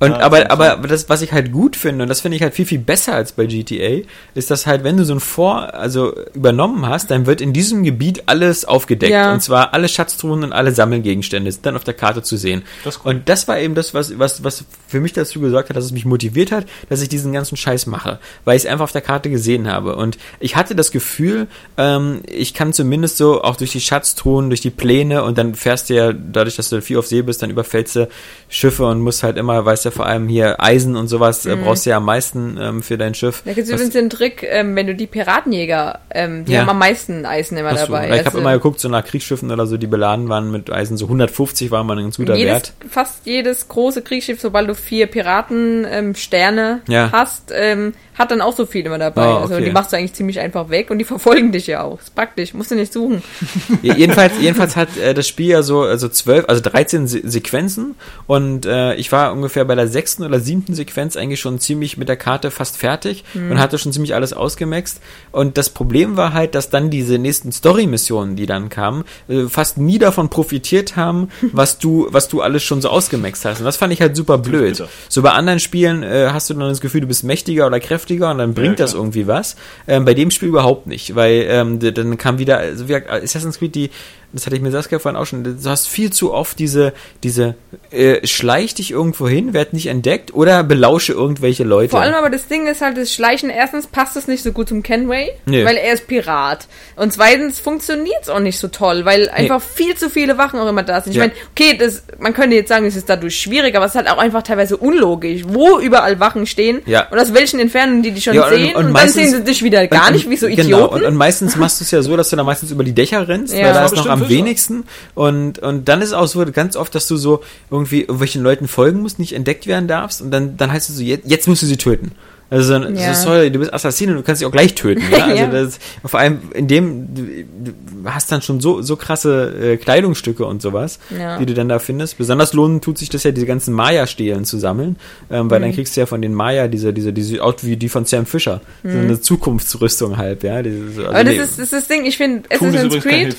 Und 0.01 0.11
Ja, 0.11 0.21
aber, 0.21 0.37
stimmt 0.39 0.51
aber 0.51 0.89
das, 0.89 1.09
was 1.09 1.23
ich 1.23 1.33
halt 1.33 1.53
gut 1.53 1.77
finde, 1.77 2.03
und 2.03 2.09
das 2.09 2.21
finde 2.21 2.37
ich 2.37 2.43
halt 2.43 2.55
viel, 2.55 2.67
viel 2.67 2.79
besser 2.79 3.15
als 3.15 3.33
bei 3.33 3.47
GTA, 3.47 4.05
ist, 4.35 4.51
dass 4.51 4.67
halt, 4.67 4.85
wenn 4.85 4.97
du 4.97 5.05
so 5.05 5.15
ein 5.15 5.21
Vor, 5.21 5.73
also 5.75 6.15
übernommen 6.35 6.87
hast, 6.87 7.11
dann 7.11 7.27
wird 7.27 7.41
in 7.41 7.53
diesem 7.53 7.85
Gebiet 7.85 8.25
alles 8.27 8.65
aufgedeckt. 8.65 9.13
Ja. 9.13 9.33
Und 9.33 9.41
zwar 9.41 9.73
alle 9.73 9.89
Schatztruhen 9.89 10.43
und 10.43 10.53
alle 10.53 10.73
Sammelgegenstände 10.73 11.51
sind 11.51 11.65
dann 11.65 11.77
auf 11.77 11.85
der 11.85 11.95
Karte 11.95 12.23
zu 12.23 12.37
sehen. 12.37 12.63
Das. 12.85 12.97
Und 12.99 13.29
das 13.29 13.47
war 13.47 13.59
eben 13.59 13.75
das, 13.75 13.95
was, 13.95 14.19
was, 14.19 14.43
was 14.43 14.65
für 14.89 15.01
mich 15.01 15.13
dazu 15.13 15.41
gesorgt 15.41 15.69
hat, 15.69 15.77
dass 15.77 15.85
es 15.85 15.93
mich 15.93 16.05
motiviert 16.05 16.51
hat, 16.51 16.67
dass 16.89 17.01
ich 17.01 17.09
diesen 17.09 17.33
ganzen 17.33 17.57
Scheiß 17.57 17.87
mache. 17.87 18.19
Weil 18.45 18.57
ich 18.57 18.65
es 18.65 18.71
einfach 18.71 18.85
auf 18.85 18.93
der 18.93 19.01
Karte 19.01 19.31
gesehen 19.31 19.71
habe. 19.71 19.97
Und 19.97 20.19
ich 20.41 20.57
hatte 20.57 20.75
das 20.75 20.91
Gefühl, 20.91 21.47
ähm, 21.79 22.23
ich 22.27 22.55
kann 22.55 22.73
zumindest 22.73 23.17
so 23.17 23.43
auch 23.43 23.57
durch 23.57 23.73
die 23.73 23.81
Schatztruhen, 23.81 24.51
durch 24.51 24.61
die 24.61 24.71
Pläne 24.71 25.23
und 25.23 25.39
dann 25.39 25.55
fährst 25.55 25.91
du 25.91 25.95
ja, 25.95 26.13
dadurch, 26.13 26.57
dass 26.57 26.69
du 26.69 26.83
viel 26.83 26.99
auf 26.99 27.07
See 27.07 27.23
bist, 27.23 27.43
dann 27.43 27.51
überfällst 27.51 27.97
du 27.97 28.09
Schiffe 28.49 28.87
und 28.87 29.01
musst 29.01 29.23
halt 29.23 29.37
immer, 29.37 29.65
weißt 29.65 29.84
du, 29.85 29.91
vor 29.91 30.07
allem 30.07 30.29
hier 30.29 30.61
Eisen 30.63 30.97
und 30.97 31.09
sowas 31.09 31.47
äh, 31.47 31.57
brauchst 31.57 31.87
du 31.87 31.91
ja 31.91 31.97
am 31.99 32.05
meisten 32.05 32.57
ähm, 32.61 32.83
für 32.83 32.97
dein 32.99 33.15
Schiff. 33.15 33.43
Da 33.45 33.53
gibt 33.53 33.67
es 33.67 33.73
übrigens 33.73 33.93
den 33.93 34.11
Trick, 34.11 34.43
ähm, 34.49 34.75
wenn 34.77 34.87
du 34.87 34.95
die 34.95 35.07
Piratenjäger, 35.07 36.01
ähm, 36.11 36.45
die 36.45 36.53
Ja. 36.53 36.61
haben 36.63 36.71
am 36.71 36.79
meisten 36.79 37.27
Eisen 37.27 37.57
immer 37.59 37.71
Ach 37.73 37.79
so, 37.79 37.87
dabei. 37.87 38.07
ich 38.07 38.13
habe 38.19 38.25
Also, 38.27 38.39
immer 38.39 38.53
geguckt, 38.55 38.81
so 38.81 38.89
nach 38.89 39.05
Kriegsschiffen 39.05 39.51
oder 39.51 39.67
so, 39.67 39.77
die 39.77 39.87
beladen 39.87 40.29
waren 40.29 40.51
mit 40.51 40.71
Eisen, 40.73 40.97
so 40.97 41.07
150 41.07 41.71
war 41.71 41.85
mal 41.85 41.97
ein 41.99 42.05
ganz 42.05 42.17
guter 42.17 42.37
jedes, 42.37 42.53
Wert. 42.53 42.73
fast 42.91 43.27
jedes 43.27 43.69
große 43.69 44.03
Kriegsschiff, 44.03 44.41
sobald 44.41 44.69
du 44.69 44.75
vier 44.75 45.07
Piraten 45.07 45.87
ähm, 45.91 46.15
Sterne 46.15 46.81
Ja. 46.89 47.11
hast, 47.13 47.53
ähm, 47.55 47.95
hat 48.17 48.31
dann 48.31 48.41
auch 48.41 48.55
so 48.55 48.65
viel 48.65 48.87
immer 48.87 48.99
dabei. 48.99 49.27
Oh, 49.27 49.39
Also 49.39 49.55
okay. 49.57 49.65
die 49.65 49.71
machst 49.73 49.93
du 49.93 49.97
eigentlich 49.97 50.13
ziemlich 50.13 50.39
einfach 50.39 50.71
weg 50.71 50.91
und 50.91 50.99
die 50.99 51.05
verfolgen 51.15 51.51
dich 51.51 51.67
ja 51.67 51.83
auch. 51.83 52.01
Ist 52.01 52.15
praktisch, 52.15 52.55
musst 52.55 52.71
du 52.71 52.77
nicht 52.77 52.93
suchen. 52.93 53.23
Ja, 53.83 53.95
jedenfalls, 53.95 54.33
jedenfalls 54.41 54.77
hat 54.77 54.97
äh, 54.97 55.15
das 55.15 55.27
Spiel 55.27 55.49
ja 55.49 55.63
so 55.63 55.83
also 55.83 56.09
zwölf, 56.09 56.45
also 56.49 56.61
13 56.63 57.07
Se 57.09 57.21
Sequenzen 57.25 57.97
und 58.27 58.67
äh, 58.67 58.95
ich 58.95 59.11
war 59.13 59.33
ungefähr 59.33 59.65
bei 59.65 59.74
der 59.77 59.89
sechsten 59.89 60.23
oder 60.25 60.41
siebten 60.41 60.75
Sequenz 60.75 61.17
eigentlich 61.17 61.41
schon 61.41 61.59
ziemlich 61.59 61.97
mit 61.97 62.09
der 62.09 62.17
Karte 62.17 62.51
fast 62.51 62.77
fertig 62.77 63.25
und 63.35 63.59
hatte 63.59 63.79
schon 63.79 63.93
ziemlich 63.93 64.15
alles 64.15 64.33
ausgemaxt. 64.33 65.01
Und 65.33 65.59
das 65.59 65.71
Problem 65.71 66.17
war 66.17 66.33
halt, 66.33 66.55
dass 66.55 66.71
dann 66.71 66.91
diese 66.91 67.19
nächsten 67.19 67.53
Story-Missionen, 67.53 68.37
die 68.37 68.47
dann 68.47 68.69
kamen, 68.69 69.05
äh, 69.29 69.45
fast 69.49 69.79
nie 69.79 69.99
davon 69.99 70.29
profitiert 70.29 70.97
haben, 70.97 71.29
was 71.53 71.79
du, 71.79 72.07
was 72.11 72.29
du 72.29 72.41
alles 72.41 72.63
schon 72.63 72.81
so 72.81 72.89
ausgemaxt 72.89 73.45
hast. 73.45 73.59
Und 73.61 73.65
das 73.65 73.77
fand 73.77 73.93
ich 73.93 74.01
halt 74.01 74.17
super 74.17 74.39
blöd. 74.39 74.83
So 75.09 75.23
bei 75.23 75.31
anderen 75.31 75.61
Spielen 75.61 76.03
äh, 76.03 76.29
hast 76.33 76.51
du 76.51 76.55
dann 76.55 76.69
das 76.69 76.81
Gefühl, 76.81 77.01
du 77.03 77.07
bist 77.07 77.25
mächtiger 77.25 77.67
oder 77.67 77.81
kräftiger 77.81 78.31
und 78.31 78.39
dann 78.39 78.55
bringt 78.55 78.79
Ja, 78.79 78.85
das 78.85 78.95
irgendwie 78.95 79.27
was. 79.27 79.57
Ähm, 79.87 80.05
bei 80.05 80.15
dem 80.15 80.31
Spiel 80.31 80.49
überhaupt 80.49 80.87
nicht, 80.87 81.15
weil 81.15 81.47
ähm, 81.49 81.79
dann 81.79 82.19
kam 82.19 82.39
wieder, 82.39 82.59
also 82.59 82.89
wie 82.89 82.95
Assassin's 82.95 83.59
Creed, 83.59 83.75
die, 83.75 83.91
das 84.35 84.47
hatte 84.47 84.57
ich 84.57 84.63
mir 84.63 84.71
Saskia 84.71 84.99
vorhin 84.99 85.19
auch 85.19 85.25
schon, 85.27 85.45
du 85.45 85.71
hast 85.71 85.89
viel 85.89 86.13
zu 86.13 86.33
oft 86.35 86.59
diese, 86.59 86.93
diese, 87.23 87.55
äh, 87.91 88.27
schleich 88.27 88.75
dich 88.75 88.91
irgendwo 88.91 89.29
hin, 89.29 89.55
werd 89.55 89.73
nicht 89.73 89.87
entdeckt 89.87 90.35
oder 90.35 90.63
belausche 90.65 91.13
irgendwelche 91.13 91.65
Leute. 91.65 91.91
Vor 91.91 92.01
allem 92.01 92.15
aber 92.15 92.31
das 92.31 92.47
Ding 92.49 92.67
ist 92.67 92.81
halt, 92.81 92.97
das 92.97 93.13
Schleichen, 93.13 93.49
erstens 93.51 93.87
passt 93.87 94.17
es 94.17 94.27
nicht 94.29 94.43
so 94.43 94.53
gut 94.53 94.69
zum 94.69 94.83
Kenway, 94.83 95.31
Nee. 95.47 95.65
weil 95.65 95.77
er 95.77 95.95
ist 95.95 96.07
Pirat. 96.07 96.67
Und 96.97 97.13
zweitens 97.13 97.59
funktioniert 97.61 98.23
es 98.23 98.29
auch 98.29 98.41
nicht 98.41 98.59
so 98.59 98.69
toll, 98.69 99.05
weil 99.05 99.29
einfach 99.31 99.63
viel 99.63 99.95
zu 99.97 100.11
viele 100.11 100.37
Wachen 100.39 100.59
auch 100.59 100.69
immer 100.69 100.83
da 100.83 101.01
sind. 101.01 101.13
Ich 101.13 101.17
Ja. 101.19 101.25
meine, 101.25 101.33
okay, 101.53 101.77
das, 101.79 102.03
man 102.19 102.35
könnte 102.35 102.57
jetzt 102.57 102.69
sagen, 102.69 102.85
es 102.87 102.97
ist 102.97 103.09
dadurch 103.09 103.39
schwierig, 103.39 103.75
aber 103.77 103.87
es 103.87 103.93
ist 103.93 103.97
halt 103.97 104.09
auch 104.11 104.19
einfach 104.19 104.43
teilweise 104.43 104.77
unlogisch, 104.77 105.43
wo 105.47 105.79
überall 105.79 106.21
Wachen 106.21 106.47
stehen 106.47 106.83
Ja. 106.87 107.09
und 107.11 107.19
aus 107.19 107.33
welchen 107.35 107.61
Entfernungen 107.61 108.03
die 108.03 108.11
die 108.11 108.21
schon 108.21 108.35
Ja, 108.35 108.45
und- 108.49 108.51
sehen. 108.55 108.69
und 108.71 108.77
Und, 108.77 108.83
dann 108.85 108.93
meistens- 108.93 109.15
sehen 109.15 109.31
sie 109.31 109.45
dich 109.45 109.63
wieder 109.63 109.87
gar 109.87 110.11
nicht, 110.11 110.29
wie 110.29 110.37
so 110.37 110.47
Idioten. 110.47 110.71
Genau, 110.71 110.89
und, 110.89 111.05
und 111.05 111.15
meistens 111.15 111.57
machst 111.57 111.81
du 111.81 111.85
es 111.85 111.91
ja 111.91 112.03
so, 112.03 112.17
dass 112.17 112.31
du 112.31 112.37
da 112.37 112.43
meistens 112.45 112.71
über 112.71 112.85
die 112.85 112.93
Dächer 112.93 113.27
rennst, 113.29 113.55
Ja. 113.55 113.67
weil 113.67 113.73
da 113.75 113.85
ist 113.85 113.97
noch 113.97 114.07
am 114.09 114.24
wenigsten. 114.29 114.85
Und, 115.15 115.59
und 115.59 115.89
dann 115.89 116.03
ist 116.03 116.09
es 116.09 116.15
auch 116.15 116.27
so 116.27 116.45
ganz 116.47 116.77
oft, 116.77 116.95
dass 116.95 117.09
du 117.09 117.17
so 117.17 117.43
irgendwie 117.71 118.01
irgendwelchen 118.01 118.43
Leuten 118.43 118.69
folgen 118.69 119.01
musst, 119.01 119.19
nicht 119.19 119.33
entdeckt 119.33 119.67
werden 119.67 119.89
darfst 119.89 120.21
und 120.23 120.31
dann, 120.31 120.57
dann 120.57 120.73
heißt 120.73 120.91
es 120.91 120.97
so, 120.97 121.03
jetzt, 121.03 121.29
jetzt 121.29 121.49
musst 121.49 121.63
du 121.63 121.67
sie 121.67 121.77
töten. 121.77 122.13
Also 122.55 122.69
so 122.69 122.75
ein, 122.87 122.97
Ja. 122.97 123.15
so, 123.15 123.29
sorry, 123.31 123.51
du 123.51 123.59
bist 123.59 123.73
Assassin 123.75 124.11
und 124.11 124.17
du 124.17 124.23
kannst 124.23 124.41
dich 124.41 124.47
auch 124.47 124.53
gleich 124.53 124.75
töten. 124.75 125.03
Ja? 125.11 125.25
Also 125.27 125.43
Ja. 125.43 125.47
das, 125.49 125.79
vor 126.05 126.21
allem 126.21 126.39
in 126.55 126.69
dem, 126.69 127.15
du, 127.15 127.23
du 127.65 127.73
hast 128.11 128.31
dann 128.31 128.43
schon 128.43 128.61
so, 128.61 128.81
so 128.83 128.97
krasse 128.97 129.73
äh, 129.73 129.77
Kleidungsstücke 129.77 130.45
und 130.45 130.63
sowas, 130.63 130.99
Ja. 131.19 131.39
die 131.39 131.47
du 131.47 131.55
dann 131.55 131.69
da 131.69 131.79
findest. 131.79 132.19
Besonders 132.19 132.53
lohnen 132.53 132.81
tut 132.81 132.99
sich 132.99 133.09
das 133.09 133.25
ja, 133.25 133.31
diese 133.33 133.47
ganzen 133.47 133.75
Maya-Stelen 133.75 134.45
zu 134.45 134.59
sammeln, 134.59 134.97
ähm, 135.31 135.51
weil 135.51 135.61
dann 135.61 135.71
Mhm. 135.71 135.75
kriegst 135.75 135.97
du 135.97 136.01
ja 136.01 136.07
von 136.07 136.23
den 136.23 136.35
Maya 136.35 136.69
diese, 136.69 136.93
diese, 136.93 137.13
diese, 137.13 137.43
auch 137.43 137.55
wie 137.63 137.77
die 137.77 137.89
von 137.89 138.05
Sam 138.05 138.27
Fisher, 138.27 138.61
so 138.85 138.89
eine 138.99 139.21
Zukunftsrüstung 139.21 140.17
halb, 140.17 140.45
ja. 140.45 140.63
Diese, 140.63 140.85
also 140.85 141.01
Mhm. 141.01 141.07
Aber 141.09 141.25
das 141.25 141.33
nee, 141.35 141.41
ist, 141.41 141.51
das 141.53 141.59
ist 141.65 141.73
das 141.73 141.89
Ding, 141.89 142.05
ich 142.05 142.17
finde 142.17 142.49
Assassin's 142.51 143.03
Creed, 143.03 143.37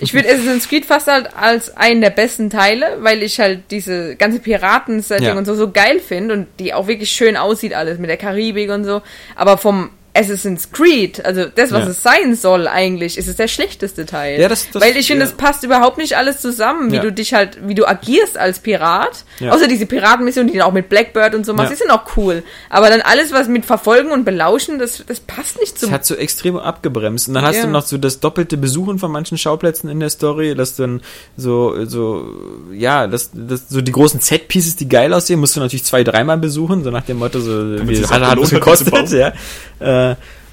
ich 0.00 0.12
würde 0.14 0.28
Assassin's 0.28 0.68
Creed 0.68 0.84
fast 0.84 1.06
halt 1.06 1.28
als 1.36 1.76
einen 1.76 2.00
der 2.00 2.10
besten 2.10 2.50
Teile, 2.50 2.98
weil 3.00 3.22
ich 3.22 3.40
halt 3.40 3.60
diese 3.70 4.16
ganze 4.16 4.40
Piraten-Setting 4.40 5.26
Ja. 5.26 5.38
und 5.38 5.44
so 5.44 5.54
so 5.54 5.70
geil 5.70 6.00
finde 6.00 6.34
und 6.34 6.46
die 6.58 6.74
auch 6.74 6.86
wirklich 6.88 7.10
schön 7.10 7.36
aussieht 7.36 7.72
alles 7.74 7.98
mit 7.98 8.10
der 8.10 8.16
Karibik 8.16 8.57
und 8.66 8.84
so. 8.84 9.02
Aber 9.36 9.58
vom 9.58 9.90
Assassin's 10.14 10.72
Creed, 10.72 11.24
also 11.24 11.44
das, 11.54 11.70
was 11.70 11.84
Ja. 11.84 11.90
es 11.90 12.02
sein 12.02 12.34
soll 12.34 12.66
eigentlich, 12.66 13.18
ist 13.18 13.28
es 13.28 13.36
der 13.36 13.46
schlechteste 13.46 14.04
Teil. 14.04 14.40
Ja, 14.40 14.48
das- 14.48 14.68
das- 14.72 14.82
weil 14.82 14.96
ich 14.96 15.06
finde, 15.06 15.24
ja. 15.24 15.30
es 15.30 15.36
passt 15.36 15.62
überhaupt 15.62 15.96
nicht 15.96 16.16
alles 16.16 16.40
zusammen, 16.40 16.90
wie 16.90 16.96
Ja. 16.96 17.02
du 17.02 17.12
dich 17.12 17.34
halt, 17.34 17.58
wie 17.68 17.74
du 17.76 17.86
agierst 17.86 18.36
als 18.36 18.58
Pirat. 18.58 19.24
Ja. 19.38 19.52
Außer 19.52 19.68
diese 19.68 19.86
Piratenmission, 19.86 20.48
die 20.48 20.54
dann 20.54 20.62
auch 20.62 20.72
mit 20.72 20.88
Blackbird 20.88 21.34
und 21.36 21.46
so 21.46 21.54
machst, 21.54 21.70
Ja. 21.70 21.76
die 21.76 21.82
sind 21.82 21.90
auch 21.92 22.16
cool. 22.16 22.42
Aber 22.68 22.88
dann 22.90 23.00
alles, 23.00 23.32
was 23.32 23.46
mit 23.46 23.64
Verfolgen 23.64 24.10
und 24.10 24.24
Belauschen, 24.24 24.78
das, 24.80 25.04
das 25.06 25.20
passt 25.20 25.60
nicht 25.60 25.74
Es 25.74 25.80
zum 25.82 25.92
hat 25.92 26.04
so 26.04 26.16
extrem 26.16 26.56
abgebremst. 26.56 27.28
Und 27.28 27.34
dann 27.34 27.44
hast 27.44 27.56
Ja. 27.56 27.62
du 27.66 27.68
noch 27.68 27.82
so 27.86 27.96
das 27.98 28.18
doppelte 28.18 28.56
Besuchen 28.56 28.98
von 28.98 29.12
manchen 29.12 29.38
Schauplätzen 29.38 29.88
in 29.88 30.00
der 30.00 30.10
Story, 30.10 30.54
dass 30.56 30.74
dann 30.74 31.00
so, 31.36 31.84
so, 31.86 32.26
ja, 32.72 33.06
das, 33.06 33.30
das, 33.34 33.68
so 33.68 33.80
die 33.82 33.92
großen 33.92 34.20
Set-Pieces, 34.20 34.74
die 34.76 34.88
geil 34.88 35.12
aussehen, 35.14 35.38
musst 35.38 35.54
du 35.54 35.60
natürlich 35.60 35.84
zwei, 35.84 36.02
dreimal 36.02 36.38
besuchen, 36.38 36.82
so 36.82 36.90
nach 36.90 37.04
dem 37.04 37.18
Motto, 37.18 37.38
so, 37.40 37.86
wie, 37.88 38.04
hat, 38.04 38.20
hat 38.22 38.44
zu 38.46 38.54
gekostet, 38.56 38.88
ja. 39.12 39.32
Äh, 39.80 39.97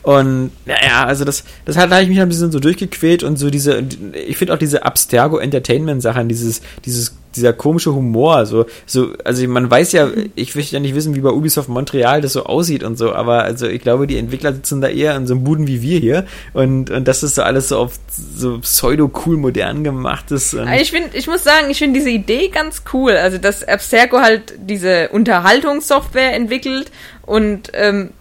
und 0.06 0.52
ja, 0.68 0.76
ja, 0.86 1.06
also 1.06 1.26
das, 1.26 1.44
das 1.66 1.78
hat, 1.78 1.90
da 1.90 1.96
habe 1.96 2.04
ich 2.04 2.10
mich 2.10 2.22
ein 2.22 2.30
bisschen 2.30 2.52
so 2.52 2.60
durchgequält 2.60 3.24
und 3.24 3.38
so 3.38 3.50
diese, 3.50 3.84
ich 4.14 4.38
finde 4.38 4.54
auch 4.54 4.60
diese 4.60 4.86
Abstergo 4.86 5.40
Entertainment 5.40 6.04
Sachen, 6.04 6.30
dieses, 6.30 6.62
dieses, 6.86 7.16
dieser 7.36 7.54
komische 7.54 7.92
Humor, 7.92 8.46
so, 8.46 8.68
so, 8.86 9.14
also 9.24 9.48
man 9.48 9.68
weiß 9.68 9.94
ja, 9.94 10.08
ich 10.36 10.54
möchte 10.54 10.76
ja 10.76 10.80
nicht 10.80 10.94
wissen, 10.94 11.16
wie 11.16 11.22
bei 11.22 11.32
Ubisoft 11.32 11.70
Montreal 11.70 12.22
das 12.22 12.34
so 12.34 12.44
aussieht 12.44 12.84
und 12.84 13.00
so, 13.00 13.14
aber 13.14 13.46
also 13.46 13.66
ich 13.66 13.82
glaube, 13.82 14.06
die 14.06 14.18
Entwickler 14.18 14.54
sitzen 14.54 14.80
da 14.80 14.90
eher 14.90 15.16
in 15.16 15.26
so 15.26 15.34
einem 15.34 15.44
Buden 15.44 15.66
wie 15.66 15.82
wir 15.82 15.98
hier 15.98 16.26
und, 16.54 16.92
und 16.92 17.08
das 17.08 17.24
ist 17.24 17.34
so 17.34 17.42
alles 17.42 17.70
so 17.70 17.80
auf 17.80 17.94
so 18.16 18.60
pseudo 18.60 19.12
cool 19.26 19.38
modern 19.38 19.84
gemachtes. 19.84 20.54
Und, 20.54 20.68
Also 20.68 20.84
Ich 20.84 20.92
finde, 20.92 21.18
ich 21.18 21.26
muss 21.26 21.44
sagen, 21.44 21.72
ich 21.72 21.80
finde 21.80 21.98
diese 21.98 22.12
Idee 22.12 22.50
ganz 22.50 22.84
cool. 22.94 23.14
Also, 23.14 23.40
dass 23.40 23.68
Abstergo 23.68 24.20
halt 24.20 24.54
diese 24.58 25.10
Unterhaltungssoftware 25.10 26.36
entwickelt 26.36 26.92
und 27.24 27.72
ähm, 27.74 28.12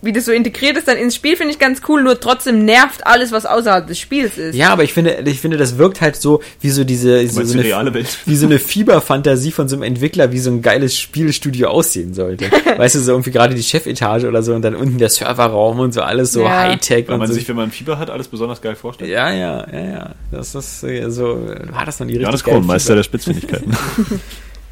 wie 0.00 0.12
das 0.12 0.26
so 0.26 0.32
integriert 0.32 0.76
ist 0.76 0.86
dann 0.86 0.96
ins 0.96 1.16
Spiel, 1.16 1.36
finde 1.36 1.52
ich 1.52 1.58
ganz 1.58 1.80
cool. 1.88 2.02
Nur 2.02 2.20
trotzdem 2.20 2.64
nervt 2.64 3.06
alles, 3.06 3.32
was 3.32 3.46
außerhalb 3.46 3.86
des 3.86 3.98
Spiels 3.98 4.38
ist. 4.38 4.54
ja, 4.54 4.70
aber 4.70 4.84
ich 4.84 4.92
finde, 4.92 5.22
ich 5.24 5.40
finde, 5.40 5.56
das 5.56 5.76
wirkt 5.76 6.00
halt 6.00 6.16
so 6.16 6.40
wie 6.60 6.70
so 6.70 6.84
diese, 6.84 7.26
so, 7.28 7.42
so 7.42 7.54
eine, 7.54 7.64
reale 7.64 7.94
Welt? 7.94 8.06
wie 8.26 8.36
so 8.36 8.46
eine 8.46 8.58
Fieberfantasie 8.58 9.50
von 9.50 9.68
so 9.68 9.76
einem 9.76 9.82
Entwickler, 9.82 10.30
wie 10.30 10.38
so 10.38 10.50
ein 10.50 10.62
geiles 10.62 10.96
Spielstudio 10.96 11.68
aussehen 11.68 12.14
sollte. 12.14 12.50
weißt 12.76 12.94
du, 12.94 13.00
so 13.00 13.12
irgendwie 13.12 13.32
gerade 13.32 13.54
die 13.54 13.62
Chefetage 13.62 14.26
oder 14.26 14.42
so 14.42 14.54
und 14.54 14.62
dann 14.62 14.76
unten 14.76 14.98
der 14.98 15.08
Serverraum 15.08 15.80
und 15.80 15.92
so 15.92 16.02
alles 16.02 16.32
so 16.32 16.42
Ja. 16.42 16.68
Hightech 16.68 17.08
Weil 17.08 17.14
und 17.14 17.20
man 17.20 17.28
so. 17.28 17.34
sich, 17.34 17.48
wenn 17.48 17.56
man 17.56 17.70
Fieber 17.70 17.98
hat, 17.98 18.10
alles 18.10 18.28
besonders 18.28 18.62
geil 18.62 18.76
vorstellt. 18.76 19.10
ja, 19.10 19.32
ja, 19.32 19.66
ja, 19.72 19.84
ja. 19.84 20.14
Das 20.30 20.54
ist 20.54 20.84
äh, 20.84 21.10
so, 21.10 21.40
war 21.70 21.84
das 21.86 21.98
noch 21.98 22.06
nie 22.06 22.12
richtig 22.12 22.22
Johannes 22.22 22.44
geil? 22.44 22.54
Kron, 22.54 22.66
Meister 22.66 22.94
der 22.94 23.02
Spitzfindigkeiten. 23.02 23.76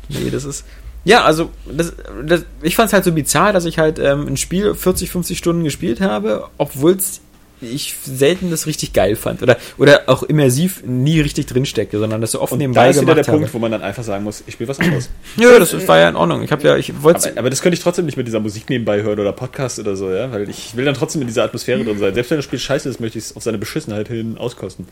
Nee, 0.08 0.30
das 0.30 0.44
ist. 0.44 0.64
Ja, 1.06 1.22
also 1.22 1.50
das, 1.70 1.92
das, 2.24 2.44
ich 2.62 2.74
fand 2.74 2.88
es 2.88 2.92
halt 2.92 3.04
so 3.04 3.12
bizarr, 3.12 3.52
dass 3.52 3.64
ich 3.64 3.78
halt 3.78 4.00
ähm, 4.00 4.26
ein 4.26 4.36
Spiel 4.36 4.74
40, 4.74 5.08
50 5.08 5.38
Stunden 5.38 5.62
gespielt 5.62 6.00
habe, 6.00 6.48
obwohl 6.58 6.96
ich 7.60 7.94
selten 8.04 8.50
das 8.50 8.66
richtig 8.66 8.92
geil 8.92 9.16
fand 9.16 9.42
oder 9.42 9.56
oder 9.78 10.02
auch 10.06 10.22
immersiv 10.22 10.82
nie 10.84 11.20
richtig 11.20 11.46
drinstecke, 11.46 11.98
sondern 11.98 12.20
das 12.20 12.32
so 12.32 12.40
oft 12.40 12.52
Und 12.52 12.58
nebenbei 12.58 12.84
da 12.84 12.90
ist 12.90 13.00
wieder 13.00 13.14
der 13.14 13.26
habe. 13.26 13.38
Punkt, 13.38 13.54
wo 13.54 13.58
man 13.58 13.72
dann 13.72 13.82
einfach 13.82 14.02
sagen 14.02 14.24
muss, 14.24 14.42
ich 14.46 14.54
spiele 14.54 14.68
was 14.68 14.80
anderes. 14.80 15.10
Ja, 15.36 15.58
das 15.58 15.86
war 15.86 15.98
ja 15.98 16.08
in 16.08 16.16
Ordnung. 16.16 16.42
Ich 16.42 16.50
habe 16.52 16.66
ja, 16.66 16.76
ich 16.76 17.02
wollte 17.02 17.30
Aber, 17.30 17.40
aber 17.40 17.50
das 17.50 17.60
könnte 17.62 17.76
ich 17.76 17.82
trotzdem 17.82 18.06
nicht 18.06 18.16
mit 18.16 18.26
dieser 18.26 18.40
Musik 18.40 18.68
nebenbei 18.70 19.02
hören 19.02 19.18
oder 19.18 19.32
Podcast 19.32 19.78
oder 19.78 19.96
so, 19.96 20.10
ja, 20.10 20.32
weil 20.32 20.48
ich 20.48 20.76
will 20.76 20.84
dann 20.84 20.94
trotzdem 20.94 21.20
in 21.20 21.26
dieser 21.26 21.44
Atmosphäre 21.44 21.84
drin 21.84 21.98
sein. 21.98 22.14
Selbst 22.14 22.30
wenn 22.30 22.38
das 22.38 22.44
Spiel 22.44 22.58
scheiße 22.58 22.88
ist, 22.88 23.00
möchte 23.00 23.18
ich 23.18 23.24
es 23.24 23.36
auf 23.36 23.42
seine 23.42 23.58
Beschissenheit 23.58 24.08
hin 24.08 24.36
auskosten. 24.38 24.86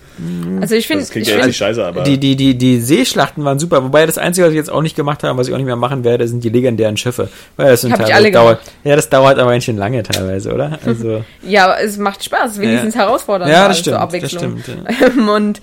Also 0.61 0.75
ich 0.75 0.87
finde, 0.87 1.03
Das 1.03 1.11
klingt 1.11 1.27
ich 1.29 1.35
ja 1.35 1.43
find, 1.43 1.55
scheiße, 1.55 1.85
aber 1.85 2.03
die, 2.03 2.19
die, 2.19 2.37
die, 2.37 2.57
die 2.57 2.81
Seeschlachten 2.81 3.45
waren 3.45 3.59
super, 3.59 3.83
wobei 3.85 4.07
das 4.07 4.19
Einzige, 4.19 4.47
was 4.47 4.53
ich 4.53 4.57
jetzt 4.59 4.71
auch 4.71 4.83
nicht 4.83 4.97
gemacht 4.97 5.23
habe, 5.23 5.39
was 5.39 5.49
ich 5.49 5.55
auch 5.55 5.59
nicht 5.59 5.67
mehr 5.67 5.77
machen 5.77 6.05
werde, 6.05 6.27
sind 6.29 6.45
die 6.45 6.51
legendären 6.51 6.97
Schiffe. 6.97 7.29
Weil 7.57 7.71
das 7.71 7.81
sind 7.83 7.91
teilweise 7.93 8.15
alle 8.15 8.31
dauert, 8.31 8.61
Ja, 8.85 8.97
das 8.97 9.09
dauert 9.09 9.39
aber 9.39 9.51
ein 9.51 9.59
bisschen 9.59 9.77
lange 9.77 10.03
teilweise, 10.03 10.53
oder? 10.53 10.79
Also, 10.85 11.25
ja, 11.43 11.65
aber 11.65 11.81
es 11.81 11.97
macht 11.99 12.23
Spaß, 12.25 12.54
wenigstens 12.59 12.95
herausfordernd 12.95 13.51
ja, 13.51 13.63
mal 13.63 13.69
das 13.69 13.83
zur 13.83 13.83
stimmt, 13.83 13.97
das 13.97 14.03
Abwechslung. 14.03 14.63
stimmt. 14.63 15.19
Ja. 15.19 15.33
und 15.35 15.61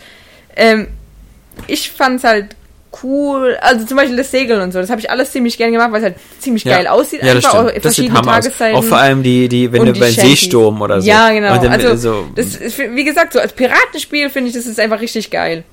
ähm, 0.55 0.87
ich 1.67 1.91
fand's 1.91 2.23
halt 2.23 2.55
cool, 3.03 3.57
also 3.61 3.85
zum 3.85 3.97
Beispiel 3.97 4.17
das 4.17 4.31
Segeln 4.31 4.61
und 4.61 4.71
so, 4.73 4.79
das 4.79 4.89
habe 4.89 4.99
ich 4.99 5.09
alles 5.09 5.31
ziemlich 5.31 5.57
gern 5.57 5.71
gemacht, 5.71 5.91
weil 5.91 5.99
es 5.99 6.03
halt 6.03 6.15
ziemlich 6.39 6.65
geil 6.65 6.87
aussieht, 6.87 7.23
Ja, 7.23 7.33
das 7.33 7.45
einfach 7.45 7.59
auch. 7.59 7.71
Das 7.71 7.81
verschiedene 7.81 8.19
aus. 8.19 8.25
Tageszeiten. 8.25 8.77
Auch 8.77 8.83
vor 8.83 8.97
allem 8.97 9.23
die, 9.23 9.47
die, 9.47 9.71
wenn 9.71 9.85
du 9.85 9.93
beim. 9.93 10.11
Seesturm 10.11 10.81
oder 10.81 11.01
so. 11.01 11.07
Ja, 11.07 11.31
genau. 11.31 11.55
Dann, 11.57 11.71
also, 11.71 11.95
so, 11.95 12.25
das 12.35 12.55
ist, 12.55 12.77
wie 12.77 13.03
gesagt, 13.03 13.33
so 13.33 13.39
als 13.39 13.53
Piratenspiel 13.53 14.29
finde 14.29 14.49
ich, 14.49 14.55
das 14.55 14.65
ist 14.65 14.79
einfach 14.79 14.99
richtig 14.99 15.31
geil. 15.31 15.63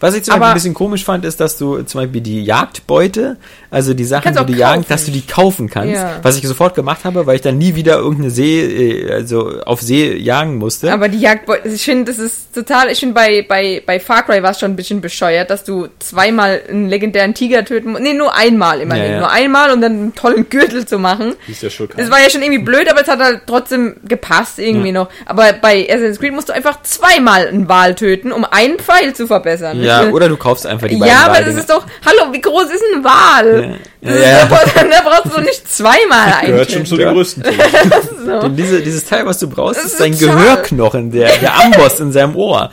Was 0.00 0.14
ich 0.14 0.24
zum 0.24 0.32
Beispiel 0.32 0.48
ein 0.48 0.54
bisschen 0.54 0.74
komisch 0.74 1.04
fand, 1.04 1.24
ist, 1.24 1.40
dass 1.40 1.58
du 1.58 1.82
zum 1.82 2.00
Beispiel 2.00 2.20
die 2.20 2.42
Jagdbeute, 2.42 3.36
also 3.70 3.94
die 3.94 4.04
Sachen, 4.04 4.34
die 4.34 4.52
du 4.52 4.58
jagen, 4.58 4.76
kaufen. 4.82 4.86
dass 4.88 5.04
du 5.04 5.10
die 5.12 5.20
kaufen 5.22 5.68
kannst. 5.68 5.94
Ja. 5.94 6.18
Was 6.22 6.36
ich 6.38 6.46
sofort 6.48 6.74
gemacht 6.74 7.04
habe, 7.04 7.26
weil 7.26 7.36
ich 7.36 7.42
dann 7.42 7.58
nie 7.58 7.74
wieder 7.74 7.96
irgendeine 7.98 8.30
See, 8.30 8.60
äh, 8.60 9.12
also 9.12 9.60
auf 9.66 9.80
See 9.82 10.16
jagen 10.16 10.56
musste. 10.56 10.92
Aber 10.92 11.08
die 11.08 11.20
Jagd, 11.20 11.48
ich 11.64 11.84
finde, 11.84 12.06
das 12.12 12.18
ist 12.18 12.54
total, 12.54 12.88
ich 12.90 12.98
finde 12.98 13.14
bei, 13.14 13.44
bei, 13.48 13.82
bei 13.84 14.00
Far 14.00 14.22
Cry 14.24 14.42
war 14.42 14.50
es 14.52 14.60
schon 14.60 14.70
ein 14.72 14.76
bisschen 14.76 15.00
bescheuert, 15.00 15.50
dass 15.50 15.64
du 15.64 15.88
zweimal 15.98 16.60
einen 16.68 16.88
legendären 16.88 17.34
Tiger 17.34 17.64
töten 17.64 17.90
musst. 17.90 18.02
Nee, 18.02 18.14
nur 18.14 18.34
einmal 18.34 18.80
immerhin. 18.80 19.04
Ja, 19.04 19.10
ja. 19.12 19.18
Nur 19.18 19.30
einmal, 19.30 19.70
um 19.72 19.80
dann 19.80 19.92
einen 19.92 20.14
tollen 20.14 20.48
Gürtel 20.48 20.86
zu 20.86 20.98
machen. 20.98 21.34
ist 21.46 21.62
der 21.62 21.70
Schurke? 21.70 21.96
Das 21.96 22.10
war 22.10 22.20
ja 22.20 22.30
schon 22.30 22.42
irgendwie 22.42 22.62
blöd, 22.62 22.90
aber 22.90 23.02
es 23.02 23.08
hat 23.08 23.18
halt 23.20 23.42
trotzdem 23.46 23.96
gepasst 24.04 24.58
irgendwie 24.58 24.88
Ja. 24.88 24.94
noch. 24.94 25.08
Aber 25.26 25.52
bei 25.52 25.86
Assassin's 25.88 26.18
Creed 26.18 26.32
musst 26.32 26.48
du 26.48 26.52
einfach 26.54 26.82
zweimal 26.82 27.46
einen 27.48 27.68
Wal 27.68 27.94
töten, 27.94 28.32
um 28.32 28.44
einen 28.44 28.78
Pfeil 28.78 29.14
zu 29.14 29.26
verbessern. 29.26 29.80
ja, 29.82 29.89
Ich- 30.08 30.12
oder 30.12 30.28
du 30.28 30.36
kaufst 30.36 30.66
einfach 30.66 30.88
die 30.88 30.96
beiden 30.96 31.14
ja, 31.14 31.26
aber 31.26 31.40
das 31.42 31.54
ist 31.54 31.68
doch, 31.70 31.84
hallo, 32.06 32.32
wie 32.32 32.40
groß 32.40 32.64
ist 32.64 32.82
ein 32.94 33.04
Wal? 33.04 33.76
Ja. 34.02 34.10
Ja, 34.12 34.38
ist 34.42 34.50
doch, 34.50 34.72
da 34.74 35.00
brauchst 35.04 35.26
du 35.26 35.28
doch 35.30 35.40
nicht 35.42 35.70
zweimal 35.70 36.32
einen. 36.40 36.52
Gehört 36.52 36.72
schon 36.72 36.86
zu 36.86 36.96
den 36.96 37.06
Ja. 37.08 37.12
größten. 37.12 37.44
so. 38.26 38.40
Denn 38.40 38.56
diese, 38.56 38.80
dieses 38.80 39.04
Teil, 39.04 39.26
was 39.26 39.38
du 39.38 39.48
brauchst, 39.48 39.78
Das 39.78 39.84
ist 39.86 40.00
dein 40.00 40.16
Gehörknochen, 40.18 41.10
der, 41.10 41.28
der 41.36 41.54
Amboss 41.60 42.00
in 42.00 42.10
seinem 42.12 42.34
Ohr. 42.36 42.70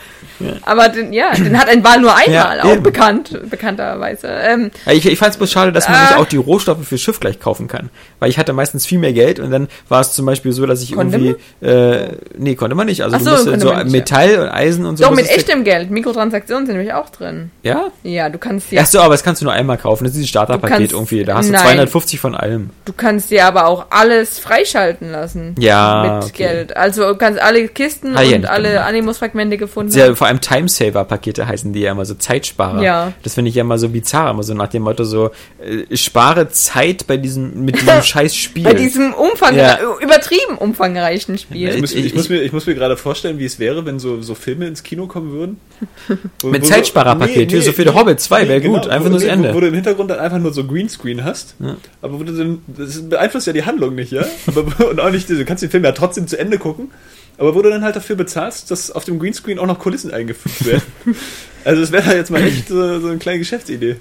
Aber 0.62 0.88
den, 0.90 1.14
ja, 1.14 1.32
den 1.34 1.58
hat 1.60 1.68
ein 1.68 1.84
Wal 1.84 2.00
nur 2.00 2.16
einmal, 2.16 2.58
Ja, 2.60 2.64
auch 2.64 2.74
eben. 2.74 2.84
bekannt, 2.84 3.38
bekannterweise. 3.50 4.28
Ähm, 4.28 4.70
Ja, 4.86 4.92
Ich, 4.94 5.06
ich 5.08 5.18
fand 5.18 5.32
es 5.32 5.38
bloß 5.38 5.52
schade, 5.52 5.72
dass 5.72 5.90
man 5.90 5.98
Ah. 5.98 6.02
nicht 6.04 6.16
auch 6.18 6.26
die 6.28 6.38
Rohstoffe 6.38 6.88
für 6.88 6.98
Schiff 7.00 7.20
gleich 7.20 7.40
kaufen 7.40 7.68
kann. 7.68 7.90
Weil 8.20 8.30
ich 8.30 8.38
hatte 8.40 8.52
meistens 8.54 8.86
viel 8.86 8.98
mehr 9.00 9.14
Geld 9.14 9.40
und 9.40 9.52
dann 9.52 9.68
war 9.90 10.02
es 10.02 10.14
zum 10.14 10.26
Beispiel 10.26 10.52
so, 10.52 10.66
dass 10.66 10.82
ich 10.82 10.94
Konnte 10.94 11.18
irgendwie. 11.18 11.66
Äh, 11.66 12.18
nee, 12.38 12.56
konnte 12.56 12.76
man 12.76 12.88
nicht. 12.88 13.04
Also 13.04 13.16
Ach 13.16 13.20
du 13.20 13.26
so, 13.26 13.32
musst 13.52 13.62
so 13.62 13.68
man 13.70 13.84
nicht, 13.84 13.92
Metall 13.92 14.40
und 14.40 14.50
Eisen 14.50 14.86
und 14.86 14.98
so. 14.98 15.04
doch, 15.04 15.12
mit 15.12 15.30
echtem 15.30 15.64
Geld. 15.64 15.92
Mikrotransaktionen 15.92 16.66
sind 16.66 16.76
nämlich 16.78 16.94
auch 16.94 17.10
drin. 17.10 17.52
Ja? 17.64 17.88
Ja, 18.04 18.30
du 18.30 18.38
kannst 18.40 18.72
dir, 18.72 18.82
Ach 18.82 18.88
so, 18.88 19.00
aber 19.02 19.14
das 19.14 19.24
kannst 19.24 19.42
du 19.42 19.46
nur 19.46 19.54
einmal 19.54 19.78
kaufen. 19.78 20.04
Das 20.06 20.12
ist 20.12 20.18
dieses 20.18 20.30
Starterpaket 20.30 20.78
kannst- 20.78 20.94
irgendwie. 20.94 21.24
Da 21.24 21.36
hast 21.36 21.50
du 21.50 21.54
Nein. 21.54 21.62
250 21.64 22.20
von 22.20 22.34
allem. 22.36 22.72
du 22.86 22.94
kannst 22.94 23.30
dir 23.30 23.46
aber 23.46 23.68
auch 23.68 23.86
alles 23.92 24.40
freischalten 24.40 25.12
lassen. 25.12 25.54
Ja, 25.60 26.18
Mit 26.22 26.30
okay. 26.30 26.44
Geld. 26.44 26.76
Also 26.78 27.08
du 27.08 27.16
kannst 27.18 27.40
alle 27.40 27.68
Kisten 27.68 28.16
Ah, 28.18 28.22
ja, 28.24 28.36
und 28.38 28.46
alle. 28.50 28.84
Animus-Fragmente 28.84 29.58
gefunden. 29.58 29.92
Sehr, 29.92 30.16
vor 30.16 30.28
allem 30.28 30.42
Timesaver-Pakete 30.42 31.48
heißen 31.48 31.74
die 31.74 31.82
ja 31.82 31.92
immer 31.92 32.06
so 32.06 32.14
Zeitsparer. 32.16 32.82
Ja. 32.82 33.14
Das 33.24 33.34
finde 33.36 33.50
ich 33.50 33.56
ja 33.56 33.62
immer 33.62 33.78
so 33.78 33.90
bizarr, 33.90 34.32
immer 34.32 34.44
so 34.44 34.54
nach 34.54 34.70
dem 34.70 34.84
Motto 34.84 35.04
so, 35.04 35.32
äh, 35.64 35.96
spare 35.96 36.50
Zeit 36.50 37.06
bei 37.08 37.18
diesem, 37.18 37.64
mit 37.66 37.76
diesem 37.80 38.02
scheiß 38.08 38.36
Spiel. 38.36 38.64
Bei 38.64 38.74
diesem 38.74 39.14
Umfang, 39.14 39.56
Ja. 39.56 39.78
übertrieben 40.02 40.58
umfangreichen 40.58 41.36
Ich 41.36 41.42
Spiel. 41.42 41.80
muss, 41.80 41.94
Ich- 41.94 42.06
ich, 42.08 42.14
muss 42.16 42.30
mir, 42.30 42.42
ich 42.42 42.52
muss 42.54 42.66
mir 42.66 42.74
gerade 42.76 42.98
vorstellen, 42.98 43.38
wie 43.40 43.46
es 43.46 43.60
wäre, 43.60 43.86
wenn 43.86 44.00
so, 44.00 44.22
so 44.22 44.34
Filme 44.36 44.66
ins 44.68 44.84
Kino 44.84 45.08
kommen 45.08 45.32
würden. 45.32 45.60
Wo- 46.42 46.48
Mit 46.48 46.64
wo- 46.64 46.66
Zeitsparerpaket, 46.68 47.52
hier 47.52 47.62
so 47.62 47.72
für 47.74 47.84
The 47.84 47.90
Hobbit 47.94 48.20
2 48.20 48.48
wäre 48.48 48.62
gut, 48.62 48.88
einfach 48.88 49.06
wo, 49.06 49.10
nur 49.10 49.20
das 49.20 49.28
wo- 49.28 49.32
Ende. 49.32 49.54
Wo 49.54 49.60
du 49.60 49.68
im 49.68 49.74
Hintergrund 49.74 50.10
dann 50.10 50.20
einfach 50.20 50.40
nur 50.40 50.54
so 50.54 50.64
Greenscreen 50.66 51.24
hast, 51.24 51.56
aber 52.02 52.20
wo 52.20 52.24
du 52.24 52.32
dann, 52.34 52.62
das 52.68 53.08
beeinflusst 53.10 53.46
ja 53.48 53.54
die 53.54 53.64
Handlung 53.66 53.94
nicht, 53.96 54.12
ja? 54.12 54.26
Aber, 54.48 54.90
und 54.90 55.00
auch 55.00 55.12
nicht, 55.12 55.30
du 55.30 55.44
kannst 55.46 55.62
den 55.64 55.70
Film 55.70 55.84
ja 55.84 55.92
trotzdem 55.92 56.28
zu 56.28 56.40
Ende 56.40 56.58
gucken, 56.58 56.92
aber 57.38 57.54
wo 57.54 57.62
du 57.62 57.70
dann 57.70 57.84
halt 57.84 57.96
dafür 57.96 58.16
bezahlst, 58.16 58.72
dass 58.72 58.90
auf 58.90 59.04
dem 59.06 59.20
Greenscreen 59.20 59.60
auch 59.60 59.68
noch 59.68 59.78
Kulissen 59.80 60.12
eingefügt 60.12 60.66
werden. 60.66 60.82
also 61.64 61.82
das 61.82 61.92
wäre 61.92 62.04
da 62.10 62.16
jetzt 62.16 62.32
mal 62.32 62.42
echt 62.42 62.68
so, 62.70 63.00
so 63.00 63.08
eine 63.10 63.18
kleine 63.18 63.40
Geschäftsidee. 63.40 63.98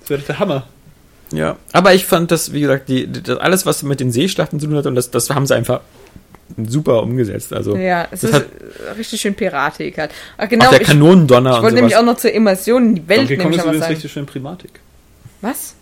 Das 0.00 0.10
wäre 0.10 0.20
der 0.22 0.38
Hammer. 0.40 0.66
Ja, 1.30 1.56
aber 1.72 1.94
ich 1.94 2.06
fand 2.06 2.30
das, 2.30 2.52
wie 2.52 2.60
gesagt, 2.60 2.88
die, 2.88 3.10
das 3.10 3.38
alles, 3.38 3.66
was 3.66 3.82
mit 3.82 4.00
den 4.00 4.10
Seeschlachten 4.12 4.60
zu 4.60 4.66
tun 4.66 4.76
hat, 4.76 4.86
und 4.86 4.94
das, 4.94 5.10
das 5.10 5.30
haben 5.30 5.46
sie 5.46 5.54
einfach 5.54 5.80
super 6.66 7.02
umgesetzt. 7.02 7.52
Also 7.52 7.76
Ja, 7.76 8.08
es 8.10 8.20
das 8.20 8.30
ist 8.30 8.36
hat 8.36 8.46
richtig 8.96 9.20
schön 9.20 9.34
piratig 9.34 9.98
halt. 9.98 10.10
Ach, 10.36 10.48
genau, 10.48 10.66
auch 10.66 10.70
der 10.70 10.80
ich, 10.80 10.86
Kanonendonner 10.86 11.50
ich 11.50 11.56
und 11.56 11.62
wollte 11.62 11.76
nämlich 11.76 11.96
auch 11.96 12.04
noch 12.04 12.16
zur 12.16 12.32
Immersion 12.32 12.86
in 12.86 12.94
die 12.94 13.08
Welt 13.08 13.20
Donkey 13.20 13.36
Kong 13.36 13.52
ist 13.52 13.64
übrigens 13.64 13.88
richtig 13.88 14.12
schön 14.12 14.26
Primatik. 14.26 14.80
Was? 15.40 15.74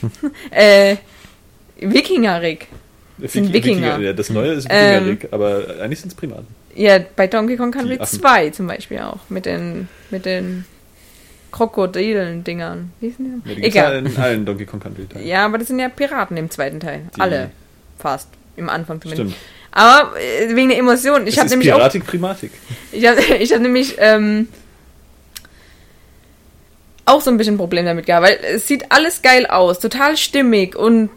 äh, 0.50 0.96
Wikinger-Rick. 1.80 2.68
sind 3.24 3.52
Wikinger. 3.52 3.98
Ja, 4.00 4.12
das 4.12 4.30
Neue 4.30 4.52
ist 4.52 4.66
Ähm, 4.70 5.06
Wikinger-Rig, 5.06 5.28
aber 5.32 5.80
eigentlich 5.80 6.00
sind 6.00 6.10
es 6.10 6.14
Primaten. 6.14 6.46
Ja, 6.74 6.98
bei 7.16 7.26
Donkey 7.26 7.56
Kong 7.56 7.70
Country 7.70 7.94
Die 7.94 8.00
Affen. 8.00 8.20
2 8.20 8.50
zum 8.50 8.66
Beispiel 8.66 9.00
auch. 9.00 9.18
Mit 9.28 9.46
den, 9.46 9.88
mit 10.10 10.24
den 10.24 10.64
Krokodilen-Dingern. 11.52 12.92
Wie 13.00 13.10
sind 13.10 13.42
die? 13.44 13.48
Ja, 13.50 13.54
die 13.56 13.62
Egal. 13.62 14.06
in 14.06 14.16
allen 14.16 14.44
Donkey 14.44 14.66
Kong 14.66 14.80
Country 14.80 15.06
Teilen. 15.06 15.26
Ja, 15.26 15.44
aber 15.44 15.58
das 15.58 15.68
sind 15.68 15.78
ja 15.78 15.88
Piraten 15.88 16.36
im 16.36 16.50
zweiten 16.50 16.80
Teil. 16.80 17.02
Die- 17.16 17.20
Alle. 17.20 17.50
Fast. 17.98 18.28
Im 18.56 18.68
Anfang 18.68 19.00
zumindest. 19.00 19.30
Stimmt. 19.32 19.46
Aber 19.70 20.18
äh, 20.20 20.54
wegen 20.54 20.68
der 20.70 20.78
Emotion. 20.78 21.26
Ich 21.26 21.38
habe 21.38 21.46
ist 21.46 21.52
nämlich 21.52 21.72
auch. 21.72 21.78
Piratik, 21.78 22.06
Primatik. 22.06 22.50
Ich 22.92 23.06
habe 23.06 23.20
ich 23.22 23.52
hab 23.52 23.60
nämlich 23.60 23.94
ähm, 23.98 24.48
auch 27.06 27.20
so 27.20 27.30
ein 27.30 27.36
bisschen 27.38 27.54
ein 27.54 27.58
Problem 27.58 27.84
damit 27.86 28.06
gehabt, 28.06 28.26
weil 28.26 28.38
es 28.54 28.66
sieht 28.68 28.90
alles 28.90 29.22
geil 29.22 29.46
aus, 29.46 29.80
total 29.80 30.16
stimmig 30.16 30.76
und 30.76 31.10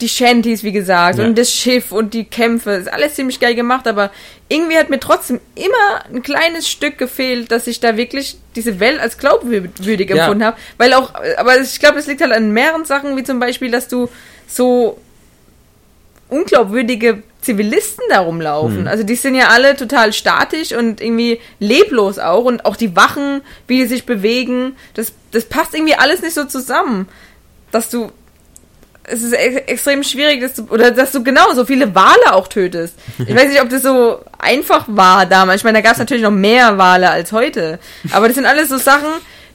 die 0.00 0.08
Shanties, 0.08 0.64
wie 0.64 0.72
gesagt, 0.72 1.18
Ja. 1.18 1.24
und 1.24 1.38
das 1.38 1.52
Schiff 1.52 1.92
und 1.92 2.14
die 2.14 2.24
Kämpfe, 2.24 2.72
ist 2.72 2.92
alles 2.92 3.14
ziemlich 3.14 3.38
geil 3.38 3.54
gemacht, 3.54 3.86
aber 3.86 4.10
irgendwie 4.48 4.76
hat 4.76 4.90
mir 4.90 4.98
trotzdem 4.98 5.40
immer 5.54 6.04
ein 6.12 6.22
kleines 6.22 6.68
Stück 6.68 6.98
gefehlt, 6.98 7.52
dass 7.52 7.66
ich 7.68 7.78
da 7.80 7.96
wirklich 7.96 8.36
diese 8.56 8.80
Welt 8.80 8.98
als 9.00 9.18
glaubwürdig 9.18 10.10
Ja. 10.10 10.16
empfunden 10.16 10.44
habe, 10.44 10.56
weil 10.78 10.92
auch, 10.94 11.12
aber 11.36 11.60
ich 11.60 11.78
glaube, 11.78 11.98
es 12.00 12.06
liegt 12.08 12.20
halt 12.22 12.32
an 12.32 12.50
mehreren 12.50 12.84
Sachen, 12.84 13.16
wie 13.16 13.22
zum 13.22 13.38
Beispiel, 13.38 13.70
dass 13.70 13.86
du 13.88 14.08
so 14.48 14.98
unglaubwürdige 16.28 17.22
Zivilisten 17.40 18.04
da 18.08 18.20
rumlaufen. 18.20 18.78
Hm. 18.80 18.88
Also 18.88 19.04
die 19.04 19.14
sind 19.14 19.34
ja 19.34 19.48
alle 19.48 19.76
total 19.76 20.12
statisch 20.12 20.72
und 20.72 21.00
irgendwie 21.00 21.40
leblos 21.60 22.18
auch 22.18 22.44
und 22.44 22.64
auch 22.64 22.76
die 22.76 22.96
Wachen, 22.96 23.42
wie 23.66 23.78
die 23.82 23.86
sich 23.86 24.06
bewegen, 24.06 24.74
das, 24.94 25.12
das 25.30 25.44
passt 25.44 25.74
irgendwie 25.74 25.94
alles 25.94 26.22
nicht 26.22 26.34
so 26.34 26.44
zusammen, 26.46 27.08
dass 27.70 27.90
du 27.90 28.10
es 29.04 29.22
ist 29.22 29.32
ex 29.32 29.56
extrem 29.66 30.02
schwierig, 30.02 30.40
dass 30.40 30.54
du, 30.54 30.64
oder 30.70 30.90
dass 30.90 31.12
du 31.12 31.22
genau 31.22 31.52
so 31.54 31.64
viele 31.64 31.94
Wale 31.94 32.32
auch 32.32 32.48
tötest. 32.48 32.94
Ich 33.18 33.34
weiß 33.34 33.48
nicht, 33.48 33.60
ob 33.62 33.68
das 33.68 33.82
so 33.82 34.20
einfach 34.38 34.84
war 34.88 35.26
damals. 35.26 35.60
Ich 35.60 35.64
meine, 35.64 35.78
da 35.78 35.82
gab 35.82 35.92
es 35.92 35.98
natürlich 35.98 36.22
noch 36.22 36.30
mehr 36.30 36.78
Wale 36.78 37.10
als 37.10 37.32
heute. 37.32 37.78
Aber 38.12 38.26
das 38.28 38.34
sind 38.36 38.46
alles 38.46 38.68
so 38.68 38.78
Sachen, 38.78 39.08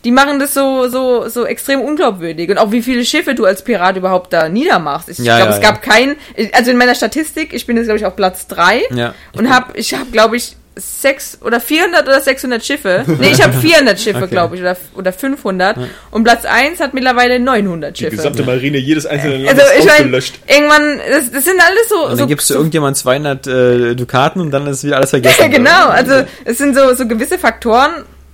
die 0.05 0.11
machen 0.11 0.39
das 0.39 0.53
so, 0.53 0.87
so, 0.87 1.27
so 1.27 1.45
extrem 1.45 1.81
unglaubwürdig. 1.81 2.49
Und 2.49 2.57
auch 2.57 2.71
wie 2.71 2.81
viele 2.81 3.03
Schiffe 3.03 3.35
du 3.35 3.45
als 3.45 3.63
Pirat 3.63 3.97
überhaupt 3.97 4.31
da 4.31 4.47
niedermachst. 4.49 5.09
Ich 5.09 5.17
Ja, 5.17 5.37
glaube, 5.37 5.51
ja, 5.51 5.57
es 5.57 5.61
gab 5.61 5.81
kein, 5.81 6.15
also 6.53 6.71
in 6.71 6.77
meiner 6.77 6.95
Statistik, 6.95 7.53
ich 7.53 7.65
bin 7.65 7.75
jetzt, 7.75 7.85
glaube 7.87 7.99
ich, 7.99 8.05
auf 8.05 8.15
Platz 8.15 8.47
drei 8.47 8.83
Ja. 8.91 9.13
und 9.35 9.49
habe, 9.53 9.77
ich 9.77 9.93
habe, 9.93 10.09
glaube 10.11 10.37
ich, 10.37 10.55
sechs 10.79 11.37
oder 11.41 11.59
400 11.59 12.03
oder 12.07 12.19
600 12.21 12.63
Schiffe. 12.65 13.03
Nee, 13.19 13.31
ich 13.31 13.43
habe 13.43 13.53
400 13.61 13.99
Schiffe, 13.99 14.19
Okay. 14.23 14.27
glaube 14.31 14.55
ich, 14.55 14.61
oder, 14.61 14.75
oder 14.95 15.13
500. 15.13 15.77
Und 16.11 16.23
Platz 16.23 16.45
1 16.45 16.79
hat 16.79 16.93
mittlerweile 16.93 17.39
900 17.39 17.95
Die 17.97 18.03
Schiffe. 18.05 18.15
gesamte 18.17 18.43
Marine 18.43 18.77
jedes 18.77 19.05
einzelnen 19.05 19.47
Also 19.47 19.61
Landes 19.61 19.77
ich 19.79 19.85
meine, 19.85 19.95
ausgelöscht. 19.97 20.39
irgendwann, 20.47 20.99
das, 21.11 21.31
das 21.31 21.45
sind 21.45 21.59
alles 21.59 21.89
so. 21.89 22.03
Und 22.03 22.09
dann 22.11 22.17
so, 22.19 22.27
gibst 22.27 22.49
du 22.49 22.53
so 22.53 22.59
irgendjemand 22.59 22.97
200 22.97 23.47
äh, 23.47 23.95
Dukaten 23.95 24.41
und 24.41 24.51
dann 24.51 24.67
ist 24.67 24.83
wieder 24.83 24.97
alles 24.97 25.11
ja, 25.11 25.19
vergessen. 25.19 25.51
genau. 25.51 25.87
Also 25.89 26.23
es 26.45 26.57
sind 26.57 26.75
so, 26.75 26.93
so 26.95 27.07
gewisse 27.07 27.37
Faktoren, 27.37 27.91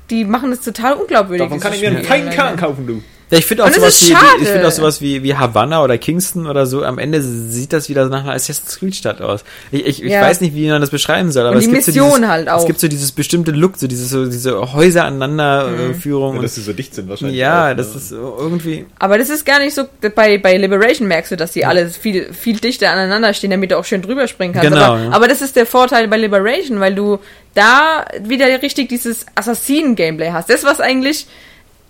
die 0.09 0.23
machen 0.23 0.51
es 0.51 0.61
total 0.61 0.93
unglaubwürdig. 0.93 1.45
Davon 1.47 1.59
kann 1.59 1.73
ich 1.73 1.81
mir 1.81 1.87
einen 1.87 1.97
Spiel. 1.97 2.07
feinen 2.09 2.29
Kahn 2.29 2.55
kaufen, 2.57 2.85
du. 2.87 3.03
Ja, 3.31 3.39
ich 3.39 3.45
finde 3.45 3.63
auch 3.65 3.71
sowas 3.71 3.99
wie, 4.03 4.09
wie 4.11 4.43
ich 4.43 4.47
finde 4.49 4.67
auch 4.67 4.71
sowas 4.71 5.01
wie, 5.01 5.23
wie 5.23 5.35
Havanna 5.35 5.83
oder 5.83 5.97
Kingston 5.97 6.45
oder 6.45 6.67
so. 6.67 6.83
Am 6.83 6.99
Ende 6.99 7.21
sieht 7.23 7.73
das 7.73 7.89
wieder 7.89 8.07
nach 8.07 8.23
einer 8.23 8.33
Assassin's 8.33 8.77
Creed 8.77 8.95
Stadt 8.95 9.19
aus. 9.21 9.43
Ich, 9.71 9.85
ich, 9.85 10.03
ich 10.03 10.11
Ja. 10.11 10.21
weiß 10.21 10.41
nicht, 10.41 10.53
wie 10.53 10.67
man 10.69 10.79
das 10.79 10.91
beschreiben 10.91 11.31
soll, 11.31 11.43
aber 11.47 11.53
Und 11.55 11.57
es 11.57 11.65
die 11.67 11.71
gibt 11.71 11.83
so 11.85 11.91
Mission 11.91 12.11
dieses, 12.21 12.27
halt 12.29 12.47
Es 12.55 12.65
gibt 12.67 12.79
so 12.79 12.87
dieses 12.87 13.11
bestimmte 13.11 13.49
Look, 13.51 13.77
so 13.77 13.87
dieses 13.87 14.09
so 14.09 14.25
diese 14.27 14.73
Häuser 14.73 15.05
aneinander 15.05 15.67
äh, 15.89 15.93
Führung 15.95 16.33
Ja, 16.33 16.37
und 16.37 16.43
dass 16.43 16.53
sie 16.55 16.61
so 16.61 16.73
dicht 16.73 16.93
sind 16.93 17.09
wahrscheinlich. 17.09 17.37
ja, 17.39 17.71
auch, 17.71 17.75
das 17.75 17.89
ne? 17.89 17.95
ist 17.95 18.11
irgendwie 18.11 18.85
Aber 18.99 19.17
das 19.17 19.29
ist 19.29 19.43
gar 19.43 19.57
nicht 19.59 19.73
so, 19.73 19.85
bei, 20.13 20.37
bei 20.37 20.55
Liberation 20.57 21.07
merkst 21.07 21.31
du, 21.31 21.35
dass 21.35 21.51
die 21.53 21.65
alle 21.65 21.89
viel, 21.89 22.31
viel 22.31 22.57
dichter 22.59 22.91
aneinander 22.91 23.33
stehen, 23.33 23.49
damit 23.49 23.71
du 23.71 23.77
auch 23.79 23.85
schön 23.85 24.03
drüber 24.03 24.27
springen 24.27 24.53
kannst. 24.53 24.69
Genau, 24.69 24.83
aber, 24.83 25.03
ja. 25.03 25.11
aber 25.11 25.27
das 25.27 25.41
ist 25.41 25.55
der 25.55 25.65
Vorteil 25.65 26.07
bei 26.07 26.17
Liberation, 26.17 26.79
weil 26.79 26.93
du 26.93 27.17
da 27.55 28.05
wieder 28.21 28.45
richtig 28.61 28.89
dieses 28.89 29.25
Assassinen-Gameplay 29.33 30.31
hast. 30.31 30.49
Das, 30.49 30.63
was 30.63 30.79
eigentlich 30.79 31.25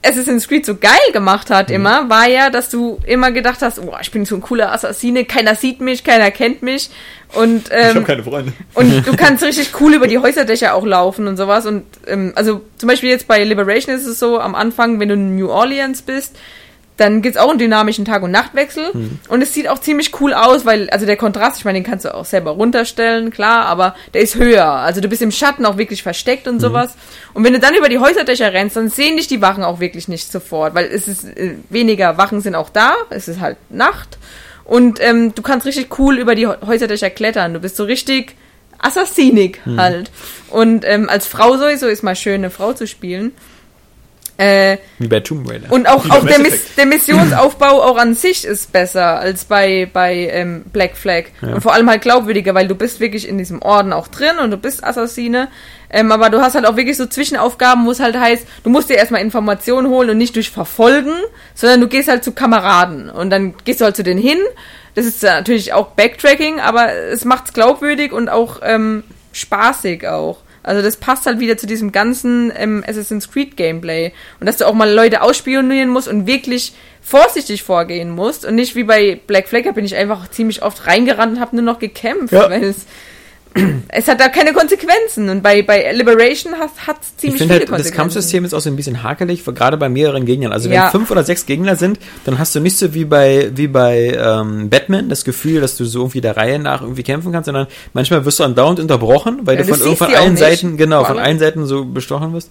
Assassin's 0.03 0.47
Creed 0.47 0.65
so 0.65 0.75
geil 0.75 0.91
gemacht 1.13 1.49
hat 1.49 1.69
Mhm. 1.69 1.75
immer, 1.75 2.09
war 2.09 2.27
ja, 2.27 2.49
dass 2.49 2.69
du 2.69 2.99
immer 3.07 3.31
gedacht 3.31 3.61
hast, 3.61 3.79
oh, 3.79 3.95
ich 4.01 4.11
bin 4.11 4.25
so 4.25 4.35
ein 4.35 4.41
cooler 4.41 4.71
Assassine, 4.71 5.25
keiner 5.25 5.55
sieht 5.55 5.81
mich, 5.81 6.03
keiner 6.03 6.29
kennt 6.31 6.61
mich. 6.61 6.89
Und, 7.33 7.67
Ich 7.69 7.73
ähm, 7.73 7.95
habe 7.95 8.03
keine 8.03 8.23
Freunde. 8.23 8.53
und 8.75 9.05
du 9.07 9.15
kannst 9.17 9.43
richtig 9.43 9.69
cool 9.79 9.95
über 9.95 10.07
die 10.07 10.19
Häuserdächer 10.19 10.75
auch 10.75 10.85
laufen 10.85 11.27
und 11.27 11.37
sowas. 11.37 11.65
Und 11.65 11.85
ähm, 12.07 12.33
also 12.35 12.61
zum 12.77 12.87
Beispiel 12.87 13.09
jetzt 13.09 13.27
bei 13.27 13.43
Liberation 13.43 13.95
ist 13.95 14.05
es 14.05 14.19
so, 14.19 14.39
am 14.39 14.53
Anfang, 14.53 14.99
wenn 14.99 15.09
du 15.09 15.15
in 15.15 15.35
New 15.35 15.49
Orleans 15.49 16.03
bist, 16.03 16.35
dann 16.97 17.21
gibt's 17.21 17.37
auch 17.37 17.49
einen 17.49 17.59
dynamischen 17.59 18.05
Tag- 18.05 18.23
und 18.23 18.31
Nachtwechsel. 18.31 18.91
Und 19.27 19.41
es 19.41 19.53
sieht 19.53 19.67
auch 19.67 19.79
ziemlich 19.79 20.19
cool 20.21 20.33
aus, 20.33 20.65
weil, 20.65 20.89
also 20.91 21.05
der 21.05 21.17
Kontrast, 21.17 21.57
ich 21.59 21.65
meine, 21.65 21.79
den 21.79 21.85
kannst 21.85 22.05
du 22.05 22.13
auch 22.15 22.23
selber 22.23 22.51
runterstellen, 22.51 23.31
klar, 23.31 23.65
aber 23.65 23.95
der 24.13 24.21
ist 24.21 24.35
höher. 24.35 24.65
Also 24.65 25.01
du 25.01 25.09
bist 25.09 25.21
im 25.21 25.31
Schatten 25.31 25.65
auch 25.65 25.77
wirklich 25.77 26.03
versteckt 26.03 26.47
und 26.47 26.59
sowas. 26.61 26.95
Und 27.33 27.43
wenn 27.43 27.51
du 27.53 27.59
dann 27.59 27.75
über 27.75 27.89
die 27.89 27.99
Häuserdächer 27.99 28.53
rennst, 28.53 28.77
dann 28.77 28.89
sehen 28.89 29.17
dich 29.17 29.27
die 29.27 29.41
Wachen 29.41 29.63
auch 29.65 29.81
wirklich 29.81 30.07
nicht 30.07 30.31
sofort, 30.31 30.73
weil 30.73 30.85
es 30.85 31.07
ist 31.09 31.25
äh, 31.25 31.55
weniger 31.69 32.17
Wachen 32.17 32.39
sind 32.39 32.55
auch 32.55 32.69
da, 32.69 32.93
es 33.09 33.27
ist 33.27 33.41
halt 33.41 33.57
Nacht. 33.69 34.17
Und 34.63 34.99
ähm, 35.01 35.35
du 35.35 35.41
kannst 35.41 35.65
richtig 35.65 35.99
cool 35.99 36.17
über 36.17 36.33
die 36.33 36.47
Hä- 36.47 36.65
Häuserdächer 36.65 37.09
klettern. 37.09 37.53
Du 37.53 37.59
bist 37.59 37.75
so 37.75 37.83
richtig 37.83 38.35
assassinig 38.79 39.59
halt. 39.77 40.11
Und 40.49 40.85
ähm, 40.85 41.09
als 41.09 41.27
Frau 41.27 41.57
sowieso 41.57 41.87
ist 41.87 42.03
mal 42.03 42.15
schön, 42.15 42.35
eine 42.35 42.49
Frau 42.49 42.73
zu 42.73 42.87
spielen. 42.87 43.31
Äh, 44.37 44.77
wie 44.99 45.07
bei 45.07 45.21
Tomb 45.21 45.49
Raider. 45.49 45.71
und 45.71 45.87
auch, 45.87 46.09
auch 46.09 46.25
der, 46.25 46.39
Miss, 46.39 46.75
der 46.75 46.85
Missionsaufbau 46.85 47.81
auch 47.81 47.97
an 47.97 48.15
sich 48.15 48.43
ist 48.43 48.73
besser 48.73 49.19
als 49.19 49.45
bei, 49.45 49.89
bei 49.91 50.29
ähm, 50.31 50.65
Black 50.73 50.97
Flag. 50.97 51.25
Und 51.41 51.61
vor 51.61 51.73
allem 51.73 51.89
halt 51.89 52.01
glaubwürdiger, 52.01 52.53
weil 52.53 52.67
du 52.67 52.75
bist 52.75 52.99
wirklich 52.99 53.27
in 53.27 53.37
diesem 53.37 53.61
Orden 53.61 53.93
auch 53.93 54.09
drin 54.09 54.37
und 54.43 54.51
du 54.51 54.57
bist 54.57 54.83
Assassine. 54.83 55.47
Ähm, 55.89 56.11
aber 56.11 56.29
du 56.29 56.41
hast 56.41 56.55
halt 56.55 56.65
auch 56.65 56.75
wirklich 56.75 56.97
so 56.97 57.05
Zwischenaufgaben, 57.05 57.85
wo 57.85 57.91
es 57.91 58.01
halt 58.01 58.19
heißt, 58.19 58.45
du 58.63 58.69
musst 58.69 58.89
dir 58.89 58.95
erstmal 58.95 59.21
Informationen 59.21 59.87
holen 59.87 60.09
und 60.09 60.17
nicht 60.17 60.35
durch 60.35 60.49
Verfolgen, 60.49 61.13
sondern 61.53 61.79
du 61.79 61.87
gehst 61.87 62.09
halt 62.09 62.23
zu 62.23 62.33
Kameraden 62.33 63.09
und 63.09 63.29
dann 63.29 63.53
gehst 63.63 63.79
du 63.79 63.85
halt 63.85 63.95
zu 63.95 64.03
denen 64.03 64.19
hin. 64.19 64.39
Das 64.95 65.05
ist 65.05 65.23
natürlich 65.23 65.71
auch 65.71 65.87
Backtracking, 65.91 66.59
aber 66.59 66.91
es 66.91 67.23
macht's 67.23 67.53
glaubwürdig 67.53 68.11
und 68.11 68.27
auch 68.27 68.59
ähm, 68.63 69.03
spaßig 69.31 70.07
auch. 70.07 70.39
Also 70.65 70.81
das 70.81 70.97
passt 70.97 71.25
halt 71.25 71.39
wieder 71.39 71.57
zu 71.57 71.67
diesem 71.67 71.91
ganzen 71.91 72.51
ähm, 72.55 72.83
Assassin's 72.87 73.31
Creed 73.31 73.55
Gameplay. 73.55 74.11
Und 74.39 74.47
dass 74.47 74.57
du 74.57 74.65
auch 74.67 74.73
mal 74.73 74.91
Leute 74.91 75.21
ausspionieren 75.21 75.89
musst 75.89 76.07
und 76.07 76.25
wirklich 76.27 76.73
vorsichtig 77.01 77.61
vorgehen 77.63 78.09
musst. 78.09 78.45
Und 78.45 78.55
nicht 78.55 78.75
wie 78.75 78.83
bei 78.83 79.19
Black 79.27 79.47
Flag, 79.47 79.63
da 79.63 79.71
bin 79.71 79.85
ich 79.85 79.95
einfach 79.95 80.29
ziemlich 80.31 80.63
oft 80.63 80.87
reingerannt 80.87 81.33
und 81.35 81.39
habe 81.39 81.55
nur 81.55 81.65
noch 81.65 81.79
gekämpft, 81.79 82.33
Ja. 82.33 82.49
weil 82.49 82.63
es, 82.63 82.85
es 83.87 84.07
hat 84.07 84.19
da 84.19 84.27
keine 84.29 84.51
Konsequenzen. 84.53 85.29
Und 85.29 85.41
bei, 85.41 85.61
bei 85.61 85.91
Liberation 85.93 86.53
hat 86.55 86.69
es 87.01 87.07
Ich 87.11 87.17
ziemlich 87.17 87.37
finde 87.37 87.37
viele 87.37 87.49
halt, 87.53 87.61
das 87.61 87.69
Konsequenzen. 87.69 87.95
Kampfsystem 87.95 88.45
ist 88.45 88.53
auch 88.53 88.59
so 88.59 88.69
ein 88.69 88.75
bisschen 88.75 89.01
hakelig, 89.03 89.43
gerade 89.45 89.77
bei 89.77 89.87
mehreren 89.89 90.25
Gegnern. 90.25 90.51
Also 90.51 90.69
wenn 90.69 90.75
Ja. 90.75 90.89
fünf 90.89 91.09
oder 91.09 91.23
sechs 91.23 91.45
Gegner 91.45 91.75
sind, 91.75 91.99
dann 92.25 92.37
hast 92.37 92.53
du 92.55 92.59
nicht 92.59 92.77
so 92.77 92.93
wie 92.93 93.05
bei 93.05 93.51
wie 93.55 93.67
bei 93.67 94.17
ähm, 94.19 94.69
Batman 94.69 95.07
das 95.09 95.23
Gefühl, 95.23 95.61
dass 95.61 95.77
du 95.77 95.85
so 95.85 95.99
irgendwie 96.01 96.21
der 96.21 96.35
Reihe 96.35 96.59
nach 96.59 96.81
irgendwie 96.81 97.03
kämpfen 97.03 97.31
kannst, 97.31 97.45
sondern 97.45 97.67
manchmal 97.93 98.25
wirst 98.25 98.39
du 98.39 98.43
andauernd 98.43 98.79
unterbrochen, 98.79 99.39
weil 99.43 99.57
Ja, 99.57 99.63
du 99.63 99.73
von, 99.73 99.95
auch 99.95 100.01
allen 100.13 100.33
nicht, 100.33 100.39
Seiten, 100.39 100.75
genau, 100.77 100.99
vor 100.99 101.15
von 101.15 101.19
allen 101.19 101.39
Seiten 101.39 101.65
so 101.65 101.85
bestochen 101.85 102.33
wirst. 102.33 102.49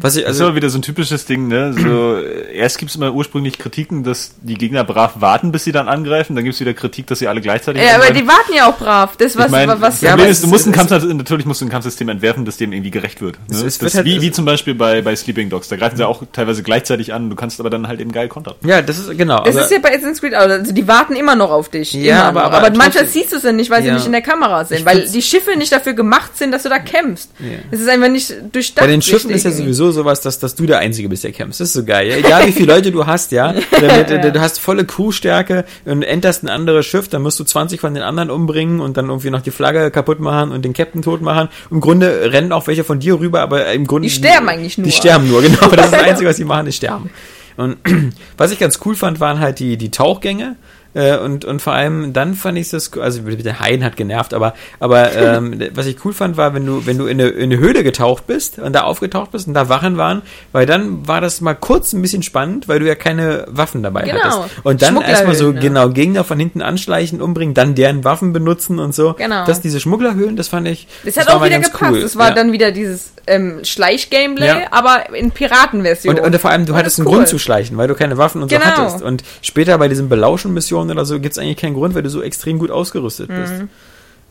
Was 0.00 0.16
ich, 0.16 0.24
Das 0.24 0.32
ist 0.32 0.40
also 0.40 0.44
aber 0.46 0.56
wieder 0.56 0.68
so 0.70 0.78
ein 0.78 0.82
typisches 0.82 1.24
Ding, 1.24 1.48
ne? 1.48 1.72
So, 1.72 2.16
äh, 2.18 2.54
erst 2.54 2.78
gibt's 2.78 2.94
immer 2.96 3.12
ursprünglich 3.12 3.58
Kritiken, 3.58 4.04
dass 4.04 4.34
die 4.42 4.54
Gegner 4.54 4.84
brav 4.84 5.20
warten, 5.20 5.50
bis 5.52 5.64
sie 5.64 5.72
dann 5.72 5.88
angreifen. 5.88 6.34
Dann 6.36 6.44
gibt's 6.44 6.60
wieder 6.60 6.74
Kritik, 6.74 7.06
dass 7.06 7.20
sie 7.20 7.28
alle 7.28 7.40
gleichzeitig 7.40 7.82
ja, 7.82 7.96
aber 7.96 8.10
die 8.12 8.26
warten 8.26 8.52
ja 8.54 8.68
auch 8.68 8.76
brav. 8.76 9.16
Das, 9.16 9.36
was, 9.36 9.46
ich 9.46 9.50
mein, 9.52 9.68
was, 9.68 9.80
das 9.80 10.00
ja, 10.02 10.12
aber 10.12 10.26
ist, 10.26 10.41
du 10.42 10.46
es- 10.46 10.52
musst 10.52 10.66
ein 10.66 10.70
es- 10.72 10.76
Kampf, 10.88 10.90
natürlich 11.14 11.46
musst 11.46 11.60
du 11.60 11.64
ein 11.66 11.70
Kampfsystem 11.70 12.08
entwerfen, 12.08 12.44
das 12.44 12.56
dem 12.56 12.72
irgendwie 12.72 12.90
gerecht 12.90 13.20
wird. 13.20 13.36
Ne? 13.48 13.56
Es- 13.56 13.62
es 13.62 13.80
wird 13.80 13.82
das, 13.92 13.94
halt- 13.96 14.06
wie, 14.06 14.16
es- 14.16 14.22
wie 14.22 14.30
zum 14.30 14.44
Beispiel 14.44 14.74
bei, 14.74 15.02
bei 15.02 15.14
Sleeping 15.16 15.48
Dogs. 15.48 15.68
Da 15.68 15.76
greifen 15.76 15.96
sie 15.96 16.06
auch 16.06 16.22
teilweise 16.32 16.62
gleichzeitig 16.62 17.12
an, 17.14 17.30
du 17.30 17.36
kannst 17.36 17.58
aber 17.60 17.70
dann 17.70 17.88
halt 17.88 18.00
eben 18.00 18.12
geil 18.12 18.28
kontern. 18.28 18.54
ja, 18.64 18.82
das 18.82 18.98
ist 18.98 19.16
genau. 19.16 19.42
Das 19.44 19.56
aber- 19.56 19.64
ist 19.64 19.70
ja 19.72 19.78
bei 19.78 19.90
Assassin's 19.90 20.20
Creed 20.20 20.34
auch. 20.34 20.40
Also 20.40 20.72
die 20.72 20.86
warten 20.88 21.14
immer 21.16 21.34
noch 21.36 21.50
auf 21.50 21.68
dich. 21.68 21.92
Ja, 21.94 22.24
aber- 22.28 22.44
aber 22.44 22.58
aber, 22.66 22.76
manchmal 22.76 23.06
siehst 23.06 23.32
du 23.32 23.36
es 23.36 23.42
ja 23.42 23.52
nicht, 23.52 23.70
weil 23.70 23.82
sie 23.82 23.88
Ja. 23.88 23.94
nicht 23.94 24.06
in 24.06 24.12
der 24.12 24.22
Kamera 24.22 24.64
sind. 24.64 24.78
Ich 24.80 24.86
weil 24.86 25.06
die 25.06 25.22
Schiffe 25.22 25.56
nicht 25.56 25.72
dafür 25.72 25.94
gemacht 25.94 26.36
sind, 26.36 26.52
dass 26.52 26.62
du 26.64 26.68
da 26.68 26.78
kämpfst. 26.78 27.30
Es 27.70 27.80
ist 27.80 27.88
einfach 27.88 28.08
nicht 28.08 28.32
durchdacht. 28.52 28.84
Bei 28.86 28.90
den 28.90 29.02
Schiffen 29.02 29.30
ist 29.30 29.44
ja 29.44 29.50
sowieso 29.52 29.90
sowas, 29.92 30.20
dass, 30.20 30.38
dass 30.38 30.54
du 30.54 30.66
der 30.66 30.78
Einzige 30.78 31.08
bist, 31.08 31.24
der 31.24 31.32
kämpft. 31.32 31.60
Das 31.60 31.68
ist 31.68 31.74
so 31.74 31.84
geil. 31.84 32.08
Ja? 32.08 32.16
Egal 32.16 32.46
wie 32.48 32.52
viele 32.52 32.72
Leute 32.74 32.90
du 32.92 33.06
hast, 33.06 33.32
ja. 33.32 33.52
Damit, 33.70 34.10
Ja. 34.10 34.30
Du 34.30 34.40
hast 34.40 34.58
volle 34.60 34.84
Crewstärke 34.84 35.64
und 35.84 36.02
enterst 36.02 36.42
ein 36.42 36.48
anderes 36.48 36.86
Schiff, 36.86 37.08
dann 37.08 37.22
musst 37.22 37.38
du 37.40 37.44
20 37.44 37.80
von 37.80 37.94
den 37.94 38.02
anderen 38.02 38.30
umbringen 38.30 38.80
und 38.80 38.96
dann 38.96 39.08
irgendwie 39.08 39.30
noch 39.30 39.40
die 39.42 39.50
Flagge 39.50 39.90
kaputt 39.90 40.20
machen 40.20 40.31
und 40.40 40.64
den 40.64 40.72
Captain 40.72 41.02
tot 41.02 41.20
machen. 41.20 41.48
Im 41.70 41.80
Grunde 41.80 42.32
rennen 42.32 42.52
auch 42.52 42.66
welche 42.66 42.84
von 42.84 43.00
dir 43.00 43.20
rüber, 43.20 43.40
aber 43.40 43.72
im 43.72 43.86
Grunde. 43.86 44.08
Die 44.08 44.14
sterben 44.14 44.48
eigentlich 44.48 44.78
nur. 44.78 44.86
Die 44.86 44.92
sterben 44.92 45.28
nur, 45.28 45.42
genau. 45.42 45.68
Das 45.68 45.86
ist 45.86 45.92
das 45.92 46.02
Einzige, 46.04 46.30
was 46.30 46.36
sie 46.36 46.44
machen, 46.44 46.66
ist 46.66 46.76
sterben. 46.76 47.10
Und 47.56 47.76
was 48.36 48.50
ich 48.50 48.58
ganz 48.58 48.80
cool 48.84 48.96
fand, 48.96 49.20
waren 49.20 49.38
halt 49.38 49.58
die, 49.58 49.76
die 49.76 49.90
Tauchgänge. 49.90 50.56
Äh, 50.94 51.16
und, 51.18 51.44
und 51.44 51.60
vor 51.60 51.72
allem 51.72 52.12
dann 52.12 52.34
fand 52.34 52.58
ich 52.58 52.70
das, 52.70 52.92
also 52.98 53.22
der 53.22 53.60
Haien 53.60 53.84
hat 53.84 53.96
genervt, 53.96 54.34
aber, 54.34 54.54
aber 54.78 55.12
ähm, 55.16 55.60
was 55.74 55.86
ich 55.86 56.04
cool 56.04 56.12
fand, 56.12 56.36
war, 56.36 56.54
wenn 56.54 56.66
du, 56.66 56.86
wenn 56.86 56.98
du 56.98 57.06
in 57.06 57.20
eine, 57.20 57.30
in 57.30 57.52
eine 57.52 57.58
Höhle 57.58 57.82
getaucht 57.82 58.26
bist 58.26 58.58
und 58.58 58.72
da 58.72 58.82
aufgetaucht 58.82 59.30
bist 59.32 59.48
und 59.48 59.54
da 59.54 59.68
Wachen 59.68 59.96
waren, 59.96 60.22
weil 60.52 60.66
dann 60.66 61.06
war 61.06 61.20
das 61.20 61.40
mal 61.40 61.54
kurz 61.54 61.92
ein 61.92 62.02
bisschen 62.02 62.22
spannend, 62.22 62.68
weil 62.68 62.80
du 62.80 62.86
ja 62.86 62.94
keine 62.94 63.46
Waffen 63.48 63.82
dabei 63.82 64.02
Genau. 64.02 64.20
hattest. 64.22 64.64
Und 64.64 64.82
dann 64.82 65.00
erstmal 65.00 65.34
so 65.34 65.52
genau 65.52 65.88
Gegner 65.90 66.24
von 66.24 66.38
hinten 66.38 66.62
anschleichen, 66.62 67.22
umbringen, 67.22 67.54
dann 67.54 67.74
deren 67.74 68.04
Waffen 68.04 68.32
benutzen 68.32 68.78
und 68.78 68.94
so. 68.94 69.14
Genau. 69.14 69.46
Das, 69.46 69.60
diese 69.60 69.80
Schmugglerhöhlen, 69.80 70.36
das 70.36 70.48
fand 70.48 70.68
ich. 70.68 70.86
Das 71.04 71.16
hat 71.16 71.28
war 71.28 71.36
auch 71.36 71.44
wieder 71.44 71.58
gepasst. 71.58 71.82
Cool. 71.82 72.00
Das 72.00 72.16
war 72.16 72.28
ja. 72.28 72.34
dann 72.34 72.52
wieder 72.52 72.72
dieses 72.72 73.12
ähm, 73.26 73.64
Schleich-Gameplay, 73.64 74.46
Ja. 74.46 74.60
aber 74.70 75.14
in 75.14 75.30
Piratenversion. 75.30 76.18
Und, 76.18 76.24
und 76.24 76.38
vor 76.40 76.50
allem, 76.50 76.66
du 76.66 76.72
Und 76.72 76.78
hattest 76.78 76.98
einen 76.98 77.06
cool. 77.08 77.14
Grund 77.16 77.28
zu 77.28 77.38
schleichen, 77.38 77.76
weil 77.76 77.88
du 77.88 77.94
keine 77.94 78.18
Waffen 78.18 78.42
und 78.42 78.50
so 78.50 78.56
Genau. 78.56 78.66
hattest. 78.66 79.02
Und 79.02 79.22
später 79.42 79.76
bei 79.78 79.88
diesen 79.88 80.08
Belauschen-Missionen 80.08 80.90
oder 80.90 81.04
so 81.04 81.20
gibt 81.20 81.32
es 81.32 81.38
eigentlich 81.38 81.56
keinen 81.56 81.74
Grund, 81.74 81.94
weil 81.94 82.02
du 82.02 82.10
so 82.10 82.22
extrem 82.22 82.58
gut 82.58 82.70
ausgerüstet 82.70 83.28
bist. 83.28 83.52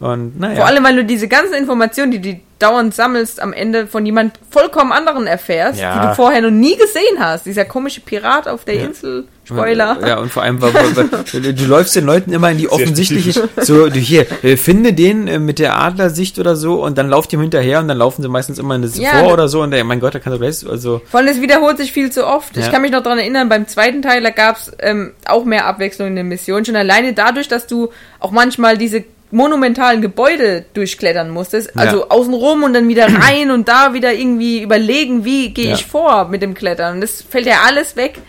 Und 0.02 0.40
naja. 0.40 0.56
Vor 0.56 0.66
allem, 0.66 0.84
weil 0.84 0.96
du 0.96 1.06
diese 1.06 1.28
ganzen 1.28 1.54
Informationen, 1.54 2.12
die 2.12 2.22
du 2.22 2.40
dauernd 2.58 2.94
sammelst, 2.94 3.42
am 3.42 3.54
Ende 3.54 3.86
von 3.88 4.06
jemand 4.06 4.34
vollkommen 4.50 4.92
anderen 4.92 5.28
erfährst, 5.28 5.80
Ja. 5.80 5.94
die 5.94 6.08
du 6.08 6.16
vorher 6.16 6.42
noch 6.42 6.52
nie 6.52 6.76
gesehen 6.76 7.20
hast. 7.20 7.46
Dieser 7.46 7.66
komische 7.66 8.02
Pirat 8.02 8.48
auf 8.48 8.66
der 8.66 8.76
Insel. 8.76 9.26
Spoiler. 9.44 9.98
Ja, 10.08 10.20
und 10.20 10.32
vor 10.32 10.44
allem, 10.44 10.62
weil, 10.62 10.74
weil, 10.74 10.96
weil, 10.96 11.54
du 11.54 11.66
läufst 11.66 11.96
den 11.96 12.06
Leuten 12.06 12.32
immer 12.32 12.52
in 12.52 12.58
die 12.58 12.70
offensichtliche, 12.70 13.50
so, 13.58 13.90
du 13.90 14.00
hier, 14.00 14.26
äh, 14.44 14.56
finde 14.56 14.94
den 14.94 15.28
äh, 15.28 15.40
mit 15.40 15.60
der 15.60 15.78
Adlersicht 15.80 16.40
oder 16.40 16.56
so 16.56 16.84
und 16.84 16.98
dann 16.98 17.10
lauft 17.10 17.34
ihm 17.34 17.42
hinterher 17.42 17.80
und 17.80 17.88
dann 17.88 17.98
laufen 17.98 18.22
sie 18.22 18.30
meistens 18.30 18.60
immer 18.60 18.76
eine 18.76 18.88
Ja, 18.88 19.20
vor 19.20 19.34
oder 19.34 19.48
so 19.48 19.62
und 19.62 19.72
der, 19.72 19.84
mein 19.84 20.00
Gott, 20.00 20.16
da 20.16 20.20
kannst 20.20 20.36
du 20.36 20.40
gleich, 20.40 20.66
also, 20.70 21.02
Vor 21.10 21.20
allem, 21.20 21.30
es 21.30 21.42
wiederholt 21.42 21.78
sich 21.78 21.92
viel 21.92 22.12
zu 22.12 22.26
oft. 22.26 22.56
Ja. 22.56 22.64
Ich 22.64 22.72
kann 22.72 22.82
mich 22.82 22.92
noch 22.92 23.04
daran 23.04 23.20
erinnern, 23.20 23.50
beim 23.50 23.68
zweiten 23.68 24.02
Teil, 24.02 24.22
da 24.22 24.30
gab 24.30 24.58
es 24.58 24.72
ähm, 24.80 25.14
auch 25.26 25.44
mehr 25.44 25.66
Abwechslung 25.66 26.08
in 26.08 26.16
den 26.16 26.28
Missionen. 26.28 26.64
Schon 26.64 26.76
alleine 26.76 27.14
dadurch, 27.14 27.48
dass 27.48 27.68
du 27.68 27.90
auch 28.20 28.32
manchmal 28.32 28.78
diese 28.78 29.04
monumentalen 29.32 30.02
Gebäude 30.02 30.66
durchklettern 30.74 31.30
musstest. 31.30 31.78
Also 31.78 32.02
Ja. 32.02 32.08
außenrum 32.10 32.64
und 32.64 32.74
dann 32.74 32.88
wieder 32.88 33.08
rein 33.22 33.52
und 33.52 33.68
da 33.68 33.94
wieder 33.94 34.14
irgendwie 34.14 34.62
überlegen, 34.62 35.26
wie 35.26 35.50
gehe 35.54 35.70
Ja. 35.70 35.74
ich 35.76 35.86
vor 35.86 36.28
mit 36.30 36.42
dem 36.42 36.54
Klettern. 36.54 36.96
Und 36.96 37.02
das 37.02 37.22
fällt 37.22 37.46
ja 37.46 37.62
alles 37.66 37.96
weg. 37.96 38.20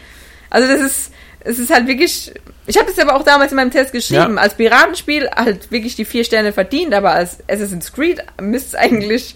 Also 0.51 0.69
das 0.69 0.81
ist, 0.81 1.13
es 1.41 1.59
ist 1.59 1.73
halt 1.73 1.87
wirklich. 1.87 2.33
Ich 2.67 2.77
habe 2.79 2.87
das 2.95 2.99
aber 3.01 3.17
auch 3.17 3.25
damals 3.25 3.51
in 3.51 3.57
meinem 3.57 3.73
Test 3.73 3.93
geschrieben. 3.93 4.37
Ja. 4.37 4.43
Als 4.43 4.55
Piratenspiel 4.55 5.29
halt 5.35 5.73
wirklich 5.73 5.97
die 5.97 6.05
vier 6.05 6.23
Sterne 6.25 6.53
verdient, 6.53 6.95
aber 6.95 7.11
als 7.13 7.39
Assassin's 7.49 7.93
Creed 7.93 8.23
müsste 8.41 8.69
es 8.69 8.75
eigentlich 8.77 9.35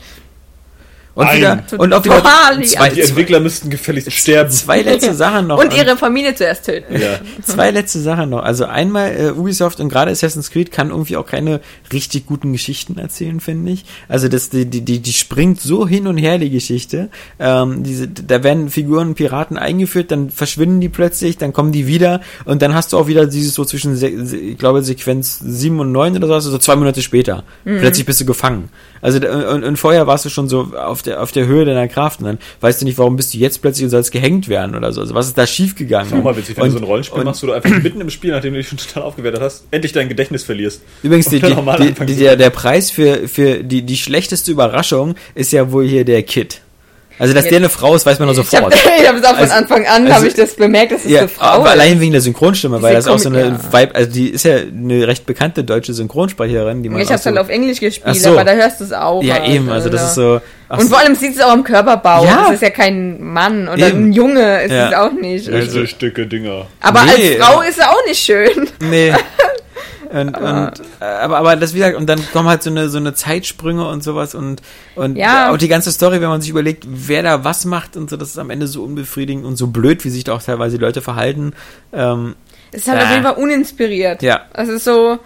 und 1.17 1.25
Nein. 1.25 1.39
wieder, 1.39 1.64
und 1.79 1.95
auch 1.95 2.05
wieder 2.05 2.23
zwei, 2.62 2.91
Die 2.91 3.01
Entwickler 3.01 3.41
müssten 3.41 3.71
gefälligst 3.71 4.12
sterben. 4.12 4.51
zwei 4.51 4.83
letzte 4.83 5.14
Sachen 5.14 5.47
noch. 5.47 5.59
und 5.59 5.75
ihre 5.75 5.97
Familie 5.97 6.35
zuerst 6.35 6.67
töten. 6.67 6.93
Ja. 7.01 7.21
Zwei 7.43 7.71
letzte 7.71 8.01
Sachen 8.01 8.29
noch. 8.29 8.43
Also 8.43 8.67
einmal 8.67 9.17
äh, 9.19 9.31
Ubisoft 9.31 9.81
und 9.81 9.89
gerade 9.89 10.11
Assassin's 10.11 10.51
Creed 10.51 10.71
kann 10.71 10.91
irgendwie 10.91 11.17
auch 11.17 11.25
keine 11.25 11.62
richtig 11.91 12.27
guten 12.27 12.53
Geschichten 12.53 12.99
erzählen, 12.99 13.41
finde 13.41 13.73
ich. 13.73 13.87
Also 14.09 14.29
das, 14.29 14.51
die, 14.51 14.67
die, 14.67 14.83
die, 14.83 14.99
die 14.99 15.12
springt 15.14 15.59
so 15.59 15.89
hin 15.89 16.07
und 16.07 16.19
her, 16.19 16.37
die 16.37 16.51
Geschichte. 16.51 17.09
Ähm, 17.39 17.83
diese, 17.83 18.09
da 18.09 18.43
werden 18.45 18.69
Figuren 18.69 19.14
Piraten 19.14 19.57
eingeführt, 19.57 20.11
dann 20.11 20.29
verschwinden 20.29 20.83
die 20.83 20.91
plötzlich, 20.91 21.39
dann 21.39 21.55
kommen 21.55 21.73
die 21.73 21.87
wieder 21.87 22.21
und 22.45 22.61
dann 22.61 22.75
hast 22.75 22.93
du 22.93 22.99
auch 22.99 23.07
wieder 23.07 23.25
dieses 23.27 23.55
so 23.55 23.64
zwischen, 23.64 23.97
ich 24.03 24.59
glaube, 24.59 24.83
Sequenz 24.83 25.39
7 25.43 25.81
und 25.81 25.93
9 25.93 26.14
oder 26.19 26.27
so, 26.27 26.35
also 26.35 26.51
so 26.51 26.59
zwei 26.59 26.77
Monate 26.77 27.01
später. 27.01 27.43
Plötzlich 27.64 28.05
bist 28.05 28.21
du 28.21 28.27
gefangen. 28.27 28.69
Also 29.01 29.19
und, 29.19 29.64
und 29.64 29.77
vorher 29.79 30.07
warst 30.07 30.25
du 30.25 30.29
schon 30.29 30.49
so 30.49 30.73
auf 30.77 31.06
der, 31.07 31.23
auf 31.23 31.33
der 31.33 31.47
Höhe 31.47 31.65
deiner 31.65 31.89
Kraft 31.89 32.21
und 32.21 32.27
dann 32.27 32.39
weißt 32.61 32.81
du 32.83 32.85
nicht, 32.85 32.99
warum 32.99 33.17
bist 33.17 33.33
du 33.35 33.39
jetzt 33.39 33.63
plötzlich 33.63 33.85
und 33.85 33.91
sollst 33.91 34.13
gehängt 34.13 34.49
werden 34.49 34.75
oder 34.77 34.93
so. 34.93 35.01
Also 35.01 35.15
was 35.15 35.27
ist 35.27 35.39
da 35.39 35.47
schiefgegangen? 35.47 36.13
Auch 36.13 36.23
mal 36.25 36.37
witzig, 36.37 36.57
wenn 36.57 36.65
Und- 36.65 36.69
du 36.73 36.79
so 36.79 36.79
ein 36.79 36.85
Rollenspiel 36.85 37.25
machst, 37.25 37.43
wo 37.43 37.47
du 37.49 37.53
einfach 37.53 37.71
mitten 37.83 38.01
im 38.01 38.11
Spiel, 38.11 38.33
nachdem 38.33 38.53
du 38.53 38.59
dich 38.59 38.69
schon 38.69 38.79
total 38.79 39.03
aufgewertet 39.05 39.41
hast, 39.41 39.65
endlich 39.71 39.93
dein 39.93 40.09
Gedächtnis 40.09 40.43
verlierst. 40.45 40.83
Übrigens, 41.03 41.29
die, 41.29 41.41
die, 41.41 42.07
die, 42.07 42.17
der, 42.17 42.37
der 42.37 42.51
Preis 42.51 42.91
für, 42.91 43.29
für 43.29 43.63
die, 43.63 43.83
die 43.83 43.97
schlechteste 43.97 44.51
Überraschung 44.51 45.15
ist 45.35 45.53
ja 45.53 45.73
wohl 45.73 45.87
hier 45.87 46.05
der 46.05 46.23
Kid. 46.23 46.61
Also, 47.19 47.33
dass 47.33 47.45
der 47.49 47.57
eine 47.57 47.69
Frau 47.71 47.95
ist, 47.95 48.05
weiß 48.05 48.19
man 48.19 48.29
doch 48.29 48.35
Ich 48.35 48.55
habe 48.55 48.71
sofort. 48.71 48.75
ich 49.01 49.09
hab 49.09 49.17
es 49.17 49.25
auch 49.25 49.31
von 49.31 49.39
Also- 49.39 49.55
Anfang 49.55 49.87
an, 49.87 50.03
also- 50.05 50.14
habe 50.17 50.27
ich 50.27 50.35
das 50.35 50.55
bemerkt, 50.55 50.93
dass 50.93 51.05
es 51.05 51.11
Ja, 51.11 51.21
eine 51.21 51.29
Frau 51.29 51.45
aber 51.47 51.64
ist. 51.67 51.71
allein 51.73 52.01
wegen 52.01 52.12
der 52.12 52.21
Synchronstimme, 52.21 52.83
weil 52.83 52.95
das 52.95 53.05
Diese 53.05 53.14
auch 53.14 53.19
so 53.19 53.29
eine 53.31 53.43
Komik- 53.45 53.73
Vibe, 53.73 53.95
also 53.95 54.11
die 54.12 54.29
ist 54.29 54.45
ja 54.45 54.57
eine 54.57 55.07
recht 55.09 55.25
bekannte 55.25 55.64
deutsche 55.64 55.95
Synchronsprecherin, 55.95 56.83
die 56.83 56.89
man 56.91 57.01
Ich 57.01 57.09
habe 57.09 57.19
so, 57.19 57.27
halt 57.27 57.39
auf 57.39 57.49
Englisch 57.49 57.81
gespielt, 57.81 58.17
so. 58.21 58.31
aber 58.31 58.45
da 58.45 58.53
hörst 58.53 58.81
du 58.81 58.85
es 58.85 58.93
auch. 58.93 59.23
Ja, 59.23 59.35
halt, 59.37 59.49
eben, 59.49 59.71
also 59.71 59.89
das 59.89 60.03
ist 60.09 60.14
so. 60.17 60.41
ach 60.69 60.79
Und 60.79 60.85
so- 60.85 60.91
vor 60.91 60.99
allem 60.99 61.14
sieht 61.14 61.37
es 61.37 61.41
auch 61.41 61.51
am 61.53 61.64
Körperbau. 61.64 62.25
Ja. 62.25 62.45
Das 62.47 62.55
ist 62.57 62.62
ja 62.62 62.71
kein 62.71 63.23
Mann 63.23 63.69
oder 63.69 63.89
Eben. 63.89 64.09
ein 64.09 64.12
Junge, 64.12 64.62
ist 64.64 64.73
Ja. 64.73 64.89
es 64.91 64.95
auch 64.97 65.12
nicht. 65.12 65.49
Also- 65.49 65.79
Richtig 65.81 65.99
dicke 65.99 66.27
Dinger. 66.27 66.67
Aber 66.81 67.03
Nee. 67.05 67.39
als 67.39 67.47
Frau 67.47 67.61
ist 67.62 67.79
er 67.79 67.91
auch 67.91 68.05
nicht 68.07 68.23
schön. 68.23 68.69
Nee. 68.81 69.12
Und, 70.13 70.37
und, 70.37 70.73
äh, 71.01 71.05
aber, 71.05 71.39
aber 71.39 71.57
das 71.57 71.75
wieder, 71.75 71.97
und 71.97 72.07
dann 72.07 72.21
kommen 72.33 72.49
halt 72.49 72.63
so 72.63 72.71
eine, 72.71 72.89
so 72.89 72.99
eine 72.99 73.15
Zeitsprünge 73.15 73.89
und 73.89 74.03
sowas 74.05 74.35
und, 74.35 74.63
und 74.95 75.17
Ja. 75.17 75.51
auch 75.53 75.57
die 75.57 75.69
ganze 75.69 75.91
Story, 75.93 76.21
wenn 76.21 76.29
man 76.29 76.41
sich 76.41 76.51
überlegt, 76.51 76.85
wer 76.89 77.23
da 77.23 77.45
was 77.45 77.65
macht 77.65 77.97
und 77.97 78.09
so, 78.11 78.17
das 78.17 78.29
ist 78.31 78.39
am 78.39 78.51
Ende 78.51 78.67
so 78.67 78.83
unbefriedigend 78.85 79.45
und 79.45 79.57
so 79.57 79.67
blöd, 79.69 80.05
wie 80.05 80.11
sich 80.11 80.25
da 80.25 80.35
auch 80.35 80.43
teilweise 80.43 80.79
die 80.79 80.85
Leute 80.85 81.03
verhalten. 81.03 81.55
Ähm, 81.93 82.35
Es 82.73 82.83
ist 82.83 82.89
halt 82.89 83.01
Äh. 83.01 83.05
auf 83.05 83.11
jeden 83.11 83.23
Fall 83.25 83.35
uninspiriert. 83.35 84.23
Ja. 84.23 84.43
Es 84.55 84.69
ist 84.69 84.85
so 84.85 85.19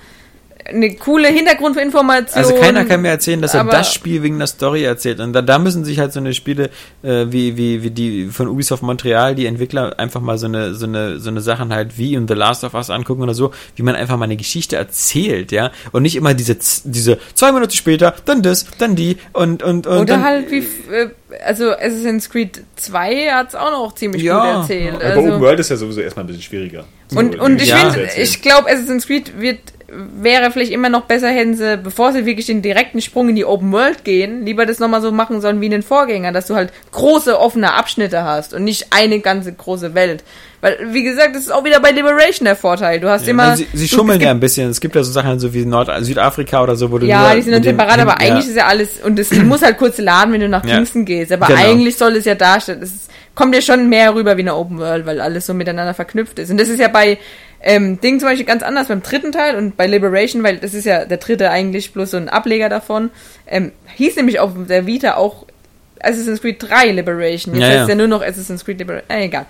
eine 0.65 0.95
coole 0.95 1.29
Hintergrundinformation. 1.29 2.37
also 2.45 2.55
keiner 2.55 2.85
kann 2.85 3.03
mir 3.03 3.09
erzählen, 3.09 3.41
dass 3.41 3.55
er 3.55 3.65
das 3.65 3.93
Spiel 3.93 4.23
wegen 4.23 4.39
der 4.39 4.47
Story 4.47 4.85
erzählt. 4.85 5.21
Und 5.21 5.33
da, 5.33 5.43
da 5.43 5.59
müssen 5.59 5.85
sich 5.85 5.99
halt 5.99 6.13
so 6.13 6.21
eine 6.21 6.35
Spiele 6.35 6.71
äh, 7.03 7.27
wie, 7.29 7.57
wie, 7.57 7.83
wie 7.83 7.91
die 7.91 8.27
von 8.27 8.49
Ubisoft 8.49 8.83
Montreal, 8.83 9.35
die 9.35 9.47
Entwickler 9.47 9.99
einfach 9.99 10.21
mal 10.21 10.39
so 10.39 10.47
eine, 10.47 10.75
so 10.75 10.87
eine, 10.87 11.19
so 11.19 11.31
eine 11.31 11.41
Sachen 11.41 11.73
halt 11.73 11.99
wie 11.99 12.15
in 12.15 12.29
The 12.29 12.35
Last 12.35 12.65
of 12.65 12.75
Us 12.75 12.91
angucken 12.91 13.23
oder 13.23 13.35
so, 13.35 13.53
wie 13.77 13.83
man 13.83 13.95
einfach 13.95 14.17
mal 14.17 14.25
eine 14.25 14.37
Geschichte 14.37 14.77
erzählt, 14.77 15.53
ja. 15.53 15.71
Und 15.93 16.03
nicht 16.03 16.17
immer 16.17 16.35
diese, 16.35 16.57
diese 16.85 17.19
zwei 17.35 17.53
Minuten 17.53 17.73
später, 17.73 18.15
dann 18.25 18.43
das, 18.43 18.67
dann 18.79 18.97
die 18.97 19.17
und, 19.33 19.63
und, 19.63 19.87
und. 19.87 19.95
Oder 20.01 20.05
dann, 20.05 20.25
halt 20.25 20.51
wie, 20.51 20.59
äh, 20.93 21.11
also 21.45 21.71
Assassin's 21.73 22.29
Creed 22.29 22.63
2 22.77 23.31
hat 23.31 23.49
es 23.51 23.55
auch 23.55 23.71
noch 23.71 23.95
ziemlich 23.95 24.23
Ja. 24.23 24.39
gut 24.41 24.63
erzählt. 24.63 24.95
Aber 24.97 25.05
Also. 25.05 25.21
Open 25.21 25.41
World 25.41 25.61
ist 25.61 25.71
ja 25.71 25.77
sowieso 25.77 26.01
erstmal 26.01 26.25
ein 26.25 26.27
bisschen 26.29 26.43
schwieriger. 26.43 26.85
Und, 27.15 27.35
So, 27.37 27.43
und 27.43 27.61
ich 27.63 27.69
Ja. 27.69 27.95
Ich 28.17 28.43
glaube, 28.43 28.69
Assassin's 28.71 29.07
Creed 29.07 29.41
wird, 29.41 29.59
wäre 29.93 30.51
vielleicht 30.51 30.73
immer 30.73 30.89
noch 30.89 31.03
besser, 31.03 31.29
hätten 31.29 31.55
sie, 31.57 31.77
bevor 31.77 32.13
sie 32.13 32.25
wirklich 32.27 32.47
den 32.47 32.63
direkten 32.63 33.01
Sprung 33.01 33.29
in 33.29 33.37
die 33.37 33.45
Open 33.45 33.73
World 33.73 34.05
gehen, 34.05 34.45
lieber 34.45 34.65
das 34.67 34.79
nochmal 34.79 35.03
so 35.03 35.11
machen 35.13 35.41
sollen 35.41 35.61
wie 35.61 35.67
in 35.67 35.73
den 35.73 35.83
Vorgängern, 35.83 36.33
dass 36.35 36.47
du 36.47 36.55
halt 36.55 36.73
große 36.93 37.39
offene 37.39 37.75
Abschnitte 37.75 38.23
hast 38.23 38.55
und 38.55 38.65
nicht 38.65 38.87
eine 38.91 39.21
ganze 39.21 39.53
große 39.53 39.95
Welt. 39.95 40.23
Weil, 40.61 40.77
wie 40.93 41.03
gesagt, 41.03 41.35
das 41.35 41.43
ist 41.45 41.51
auch 41.53 41.65
wieder 41.65 41.81
bei 41.81 41.91
Liberation 41.91 42.45
der 42.45 42.55
Vorteil. 42.55 43.01
Du 43.01 43.09
hast 43.09 43.25
Ja, 43.25 43.31
immer. 43.31 43.57
sie, 43.57 43.67
sie 43.73 43.87
du- 43.89 43.97
schummeln 43.97 44.21
ja 44.21 44.31
ein 44.31 44.41
bisschen. 44.41 44.69
Es 44.69 44.81
gibt 44.81 44.95
ja 44.95 45.03
so 45.03 45.11
Sachen 45.11 45.41
so 45.41 45.55
wie 45.55 45.65
Nord 45.65 45.89
Südafrika 46.05 46.63
oder 46.63 46.77
so, 46.77 46.93
wo 46.93 46.99
du 46.99 47.07
Ja, 47.07 47.35
die 47.35 47.41
sind 47.43 47.53
dann 47.53 47.63
separat, 47.63 47.99
aber 47.99 48.11
ja. 48.23 48.29
eigentlich 48.31 48.47
ist 48.47 48.57
ja 48.57 48.67
alles, 48.67 48.99
und 49.03 49.19
es 49.19 49.33
muss 49.43 49.63
halt 49.63 49.79
kurz 49.79 49.97
laden, 49.99 50.33
wenn 50.35 50.41
du 50.41 50.49
nach 50.51 50.65
Ja. 50.65 50.77
Kingston 50.77 51.05
gehst. 51.07 51.33
Aber 51.33 51.47
Genau. 51.47 51.59
eigentlich 51.61 51.97
soll 51.97 52.15
es 52.17 52.27
ja 52.27 52.35
darstellen, 52.35 52.83
es 52.83 53.09
kommt 53.35 53.55
ja 53.55 53.63
schon 53.63 53.89
mehr 53.89 54.15
rüber 54.15 54.37
wie 54.37 54.43
eine 54.43 54.55
Open 54.55 54.79
World, 54.79 55.07
weil 55.07 55.21
alles 55.23 55.47
so 55.47 55.55
miteinander 55.55 55.95
verknüpft 55.95 56.39
ist. 56.39 56.51
Und 56.51 56.59
das 56.61 56.69
ist 56.69 56.79
ja 56.79 56.89
bei 56.89 57.17
ähm, 57.63 58.01
Ding 58.01 58.19
zum 58.21 58.29
Beispiel 58.29 58.47
ganz 58.47 58.63
anders 58.63 58.89
beim 58.89 59.03
dritten 59.03 59.33
Teil 59.33 59.57
und 59.57 59.77
bei 59.77 59.87
Liberation, 59.87 60.43
weil 60.43 60.59
das 60.59 60.75
ist 60.75 60.85
ja 60.87 61.05
der 61.05 61.19
dritte 61.19 61.51
eigentlich 61.51 61.93
bloß 61.93 62.13
so 62.13 62.17
ein 62.17 62.29
Ableger 62.29 62.69
davon, 62.69 63.11
ähm, 63.47 63.73
hieß 63.97 64.17
nämlich 64.17 64.39
auf 64.41 64.53
der 64.69 64.87
Vita 64.87 65.15
auch 65.17 65.47
Assassin's 66.03 66.41
Creed 66.41 66.63
3 66.63 66.93
Liberation. 66.93 67.55
Jetzt 67.55 67.61
Ja, 67.63 67.67
heißt 67.69 67.77
ja. 67.77 67.83
es 67.83 67.89
ja 67.91 67.95
nur 67.95 68.09
noch 68.09 68.23
Assassin's 68.23 68.65
Creed 68.65 68.79
Liberation. 68.79 69.11
Äh, 69.11 69.25
egal. 69.27 69.45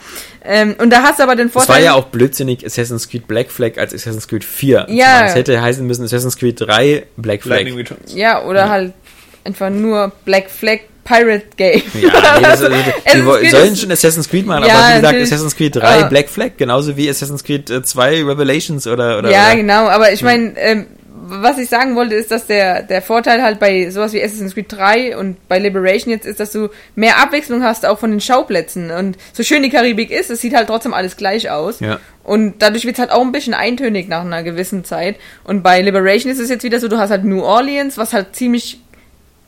Ähm, 0.44 0.74
und 0.78 0.90
da 0.90 1.02
hast 1.04 1.20
du 1.20 1.22
aber 1.22 1.36
den 1.36 1.46
Es 1.46 1.52
Vorteil. 1.52 1.76
war 1.76 1.80
ja 1.80 1.94
auch 1.94 2.06
blödsinnig 2.06 2.66
Assassin's 2.66 3.08
Creed 3.08 3.28
Black 3.28 3.52
Flag 3.52 3.78
als 3.78 3.94
Assassin's 3.94 4.26
Creed 4.26 4.42
4. 4.42 4.86
Ja. 4.88 5.26
Es 5.26 5.36
hätte 5.36 5.62
heißen 5.62 5.86
müssen 5.86 6.04
Assassin's 6.04 6.36
Creed 6.36 6.60
3 6.60 7.04
Black 7.16 7.42
Flag. 7.44 7.64
Ja, 8.08 8.42
oder 8.44 8.68
halt 8.68 8.94
einfach 9.44 9.70
nur 9.70 10.10
Black 10.24 10.50
Flag 10.50 10.80
Pirate 11.04 11.46
Game. 11.56 11.82
Ja, 11.94 12.38
nee, 12.38 12.42
das, 12.42 12.62
also, 12.62 13.36
die 13.38 13.50
sollen 13.50 13.76
schon 13.76 13.90
Assassin's 13.92 14.28
Creed 14.28 14.46
machen, 14.46 14.64
Ja, 14.66 14.74
aber 14.74 14.88
wie 14.88 15.00
gesagt. 15.00 15.22
Assassin's 15.22 15.56
Creed 15.56 15.76
3 15.76 15.82
Ah. 15.82 16.02
Black 16.08 16.28
Flag, 16.28 16.52
genauso 16.56 16.96
wie 16.96 17.08
Assassin's 17.08 17.42
Creed 17.44 17.70
äh, 17.70 17.82
2 17.82 18.24
Revelations 18.24 18.86
oder, 18.86 19.18
oder 19.18 19.30
ja, 19.30 19.46
oder. 19.48 19.56
genau, 19.56 19.88
aber 19.88 20.12
ich 20.12 20.22
meine, 20.22 20.52
ähm, 20.56 20.86
was 21.32 21.58
ich 21.58 21.68
sagen 21.68 21.94
wollte, 21.96 22.14
ist, 22.16 22.30
dass 22.32 22.46
der, 22.46 22.82
der 22.82 23.02
Vorteil 23.02 23.42
halt 23.42 23.60
bei 23.60 23.90
sowas 23.90 24.12
wie 24.12 24.22
Assassin's 24.22 24.54
Creed 24.54 24.72
3 24.72 25.16
und 25.16 25.36
bei 25.48 25.58
Liberation 25.58 26.12
jetzt 26.12 26.26
ist, 26.26 26.40
dass 26.40 26.50
du 26.50 26.70
mehr 26.96 27.18
Abwechslung 27.22 27.62
hast, 27.62 27.86
auch 27.86 27.98
von 28.00 28.10
den 28.10 28.20
Schauplätzen. 28.20 28.90
Und 28.90 29.16
so 29.32 29.42
schön 29.44 29.62
die 29.62 29.70
Karibik 29.70 30.10
ist, 30.10 30.30
es 30.30 30.40
sieht 30.40 30.54
halt 30.56 30.66
trotzdem 30.68 30.92
alles 30.92 31.16
gleich 31.16 31.48
aus. 31.50 31.78
Ja. 31.80 32.00
Und 32.24 32.62
dadurch 32.62 32.84
wird 32.84 32.96
es 32.96 33.00
halt 33.00 33.10
auch 33.12 33.20
ein 33.22 33.32
bisschen 33.32 33.54
eintönig 33.54 34.08
nach 34.08 34.22
einer 34.22 34.42
gewissen 34.42 34.84
Zeit. 34.84 35.16
Und 35.44 35.62
bei 35.62 35.80
Liberation 35.82 36.32
ist 36.32 36.40
es 36.40 36.48
jetzt 36.50 36.64
wieder 36.64 36.80
so, 36.80 36.88
du 36.88 36.98
hast 36.98 37.10
halt 37.10 37.24
New 37.24 37.42
Orleans, 37.42 37.96
was 37.96 38.12
halt 38.12 38.34
ziemlich 38.34 38.80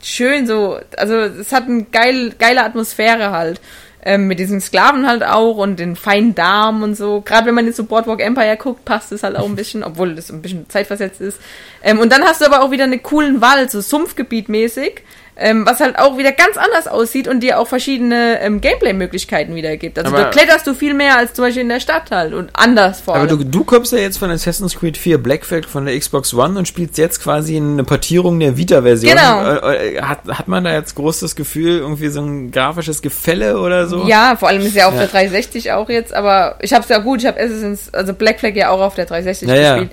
schön 0.02 0.46
so, 0.46 0.78
also 0.96 1.16
es 1.16 1.52
hat 1.52 1.64
eine 1.64 1.84
geil, 1.84 2.34
geile 2.38 2.64
Atmosphäre 2.64 3.30
halt. 3.30 3.60
Ähm, 4.04 4.26
mit 4.26 4.40
diesen 4.40 4.60
Sklaven 4.60 5.06
halt 5.06 5.22
auch 5.22 5.58
und 5.58 5.78
den 5.78 5.94
feinen 5.94 6.34
Damen 6.34 6.82
und 6.82 6.96
so. 6.96 7.20
Gerade 7.20 7.46
wenn 7.46 7.54
man 7.54 7.66
jetzt 7.66 7.76
so 7.76 7.84
Boardwalk 7.84 8.20
Empire 8.20 8.56
guckt, 8.56 8.84
passt 8.84 9.12
es 9.12 9.22
halt 9.22 9.36
auch 9.36 9.46
ein 9.46 9.54
bisschen, 9.54 9.84
obwohl 9.84 10.16
das 10.16 10.28
ein 10.32 10.42
bisschen 10.42 10.68
zeitversetzt 10.68 11.20
ist. 11.20 11.38
Ähm, 11.84 12.00
und 12.00 12.10
dann 12.10 12.24
hast 12.24 12.40
du 12.40 12.46
aber 12.46 12.62
auch 12.62 12.72
wieder 12.72 12.82
einen 12.82 13.00
coolen 13.00 13.40
Wald, 13.40 13.70
so 13.70 13.80
Sumpfgebiet 13.80 14.48
mäßig. 14.48 15.04
Ähm, 15.34 15.64
was 15.66 15.80
halt 15.80 15.98
auch 15.98 16.18
wieder 16.18 16.30
ganz 16.30 16.56
anders 16.58 16.86
aussieht 16.86 17.26
und 17.26 17.40
dir 17.40 17.58
auch 17.58 17.66
verschiedene 17.66 18.38
ähm, 18.42 18.60
Gameplay-Möglichkeiten 18.60 19.54
wieder 19.54 19.76
gibt. 19.78 19.98
Also 19.98 20.12
Aber- 20.12 20.24
da 20.24 20.30
kletterst 20.30 20.66
du 20.66 20.74
viel 20.74 20.92
mehr 20.92 21.16
als 21.16 21.32
zum 21.32 21.44
Beispiel 21.46 21.62
in 21.62 21.70
der 21.70 21.80
Stadt 21.80 22.10
halt 22.10 22.34
und 22.34 22.50
anders 22.52 23.00
vor 23.00 23.14
Aber 23.16 23.28
allem. 23.28 23.38
du, 23.38 23.44
du 23.44 23.64
kommst 23.64 23.92
ja 23.92 23.98
jetzt 23.98 24.18
von 24.18 24.30
Assassin's 24.30 24.78
Creed 24.78 24.98
4 24.98 25.16
Black 25.22 25.46
Flag 25.46 25.64
von 25.64 25.86
der 25.86 25.98
Xbox 25.98 26.34
One 26.34 26.58
und 26.58 26.68
spielst 26.68 26.98
jetzt 26.98 27.22
quasi 27.22 27.56
eine 27.56 27.82
Portierung 27.82 28.38
der 28.40 28.56
Vita-Version. 28.58 29.12
Genau. 29.16 29.42
Äh, 29.70 29.96
äh, 29.96 30.02
Hat, 30.02 30.18
hat 30.28 30.48
man 30.48 30.64
da 30.64 30.72
jetzt 30.74 30.94
groß 30.96 31.20
das 31.20 31.34
Gefühl, 31.34 31.78
irgendwie 31.78 32.08
so 32.08 32.20
ein 32.20 32.50
grafisches 32.50 33.00
Gefälle 33.00 33.58
oder 33.58 33.86
so? 33.86 34.04
Ja, 34.06 34.36
vor 34.38 34.48
allem 34.48 34.60
ist 34.62 34.76
ja 34.76 34.86
auf 34.88 34.94
Ja. 34.94 35.00
der 35.00 35.08
360 35.08 35.72
auch 35.72 35.88
jetzt, 35.88 36.12
aber 36.12 36.56
ich 36.60 36.74
hab's 36.74 36.88
ja 36.90 36.98
gut, 36.98 37.20
ich 37.20 37.26
habe 37.26 37.40
Assassin's, 37.40 37.88
also 37.94 38.12
Black 38.12 38.38
Flag 38.40 38.54
ja 38.54 38.68
auch 38.68 38.80
auf 38.80 38.94
der 38.96 39.06
360 39.06 39.48
Ja, 39.48 39.54
ja. 39.54 39.74
gespielt. 39.78 39.90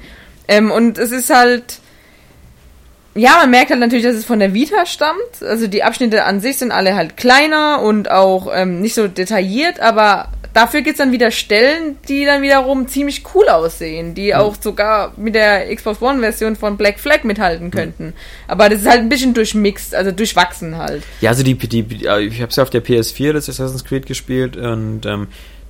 Ähm, 0.49 0.69
und 0.71 0.97
es 0.97 1.11
ist 1.11 1.29
halt, 1.33 1.79
ja, 3.15 3.37
man 3.41 3.49
merkt 3.49 3.71
halt 3.71 3.79
natürlich, 3.79 4.05
dass 4.05 4.15
es 4.15 4.25
von 4.25 4.39
der 4.39 4.53
Vita 4.53 4.85
stammt. 4.85 5.41
Also 5.41 5.67
die 5.67 5.83
Abschnitte 5.83 6.23
an 6.23 6.39
sich 6.39 6.57
sind 6.57 6.71
alle 6.71 6.95
halt 6.95 7.17
kleiner 7.17 7.81
und 7.81 8.09
auch 8.11 8.49
ähm, 8.53 8.81
nicht 8.81 8.93
so 8.93 9.07
detailliert, 9.07 9.79
aber 9.79 10.29
dafür 10.53 10.81
gibt's 10.81 10.99
dann 10.99 11.11
wieder 11.11 11.31
Stellen, 11.31 11.97
die 12.07 12.25
dann 12.25 12.41
wiederum 12.41 12.87
ziemlich 12.87 13.23
cool 13.33 13.47
aussehen, 13.47 14.13
die 14.15 14.35
auch 14.35 14.55
sogar 14.59 15.13
mit 15.17 15.35
der 15.35 15.73
Xbox 15.73 16.01
One 16.01 16.19
Version 16.19 16.55
von 16.55 16.77
Black 16.77 16.99
Flag 16.99 17.23
mithalten 17.23 17.71
könnten. 17.71 18.13
Aber 18.47 18.69
das 18.69 18.81
ist 18.81 18.87
halt 18.87 18.99
ein 18.99 19.09
bisschen 19.09 19.33
durchmixed, 19.33 19.95
also 19.95 20.11
durchwachsen 20.11 20.77
halt. 20.77 21.03
Ja, 21.21 21.31
also 21.31 21.43
die, 21.43 21.55
die, 21.55 21.83
die 21.83 21.95
ich 22.05 22.41
habe 22.41 22.49
es 22.49 22.55
ja 22.55 22.63
auf 22.63 22.69
der 22.69 22.83
PS4 22.83 23.33
das 23.33 23.49
Assassin's 23.49 23.85
Creed 23.85 24.05
gespielt 24.05 24.57
und 24.57 25.05
ähm, 25.05 25.27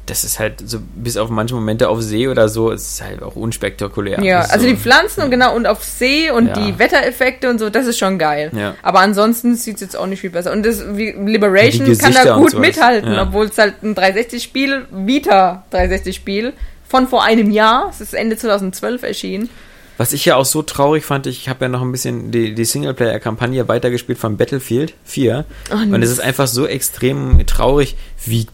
das 0.10 0.24
ist 0.24 0.40
halt 0.40 0.56
so 0.68 0.80
bis 0.96 1.18
auf 1.18 1.30
manche 1.30 1.54
Momente 1.56 1.90
auf 1.90 2.02
See 2.02 2.28
oder 2.28 2.50
so, 2.50 2.72
es 2.72 2.94
ist 2.94 3.04
halt 3.04 3.22
auch 3.22 3.36
unspektakulär. 3.36 4.22
Ja, 4.24 4.42
ist 4.42 4.52
also 4.52 4.66
so, 4.66 4.72
die 4.72 4.78
Pflanzen 4.78 5.22
und 5.24 5.32
genau 5.32 5.56
und 5.56 5.68
auf 5.68 5.84
See 5.84 6.32
und 6.32 6.48
Ja. 6.48 6.54
die 6.54 6.80
Wettereffekte 6.80 7.50
und 7.50 7.60
so, 7.60 7.70
das 7.70 7.86
ist 7.88 7.98
schon 8.00 8.18
geil. 8.18 8.52
Ja. 8.56 8.76
Aber 8.82 9.00
ansonsten 9.00 9.56
sieht's 9.56 9.82
jetzt 9.82 9.96
auch 9.96 10.08
nicht 10.08 10.22
viel 10.22 10.30
besser. 10.32 10.52
Und 10.52 10.66
das 10.66 10.84
wie 10.96 11.12
Liberation 11.12 11.86
Die 11.86 11.96
kann 11.98 12.14
da 12.14 12.36
gut 12.38 12.58
mithalten, 12.58 13.14
Ja. 13.14 13.24
obwohl 13.24 13.46
es 13.46 13.58
halt 13.58 13.84
ein 13.84 13.96
360-Spiel, 13.96 14.86
Vita 14.92 15.64
360-Spiel 15.72 16.54
von 16.88 17.08
vor 17.08 17.24
einem 17.24 17.52
Jahr, 17.52 17.88
es 17.90 18.02
ist 18.02 18.14
Ende 18.14 18.36
2012 18.38 19.04
erschienen. 19.04 19.50
Was 19.98 20.14
ich 20.14 20.24
ja 20.24 20.38
auch 20.38 20.46
so 20.46 20.62
traurig 20.62 21.04
fand, 21.04 21.28
ich 21.28 21.50
habe 21.50 21.66
ja 21.66 21.70
noch 21.70 21.82
ein 21.82 21.92
bisschen 21.92 22.32
die, 22.32 22.56
die 22.56 22.64
Singleplayer-Kampagne 22.66 23.68
weitergespielt 23.68 24.18
von 24.18 24.38
Battlefield 24.38 24.94
4. 25.04 25.44
Oh, 25.72 25.76
und 25.76 26.02
es 26.02 26.10
ist 26.10 26.22
einfach 26.22 26.48
so 26.48 26.66
extrem 26.66 27.46
traurig, 27.46 27.98
wie 28.26 28.48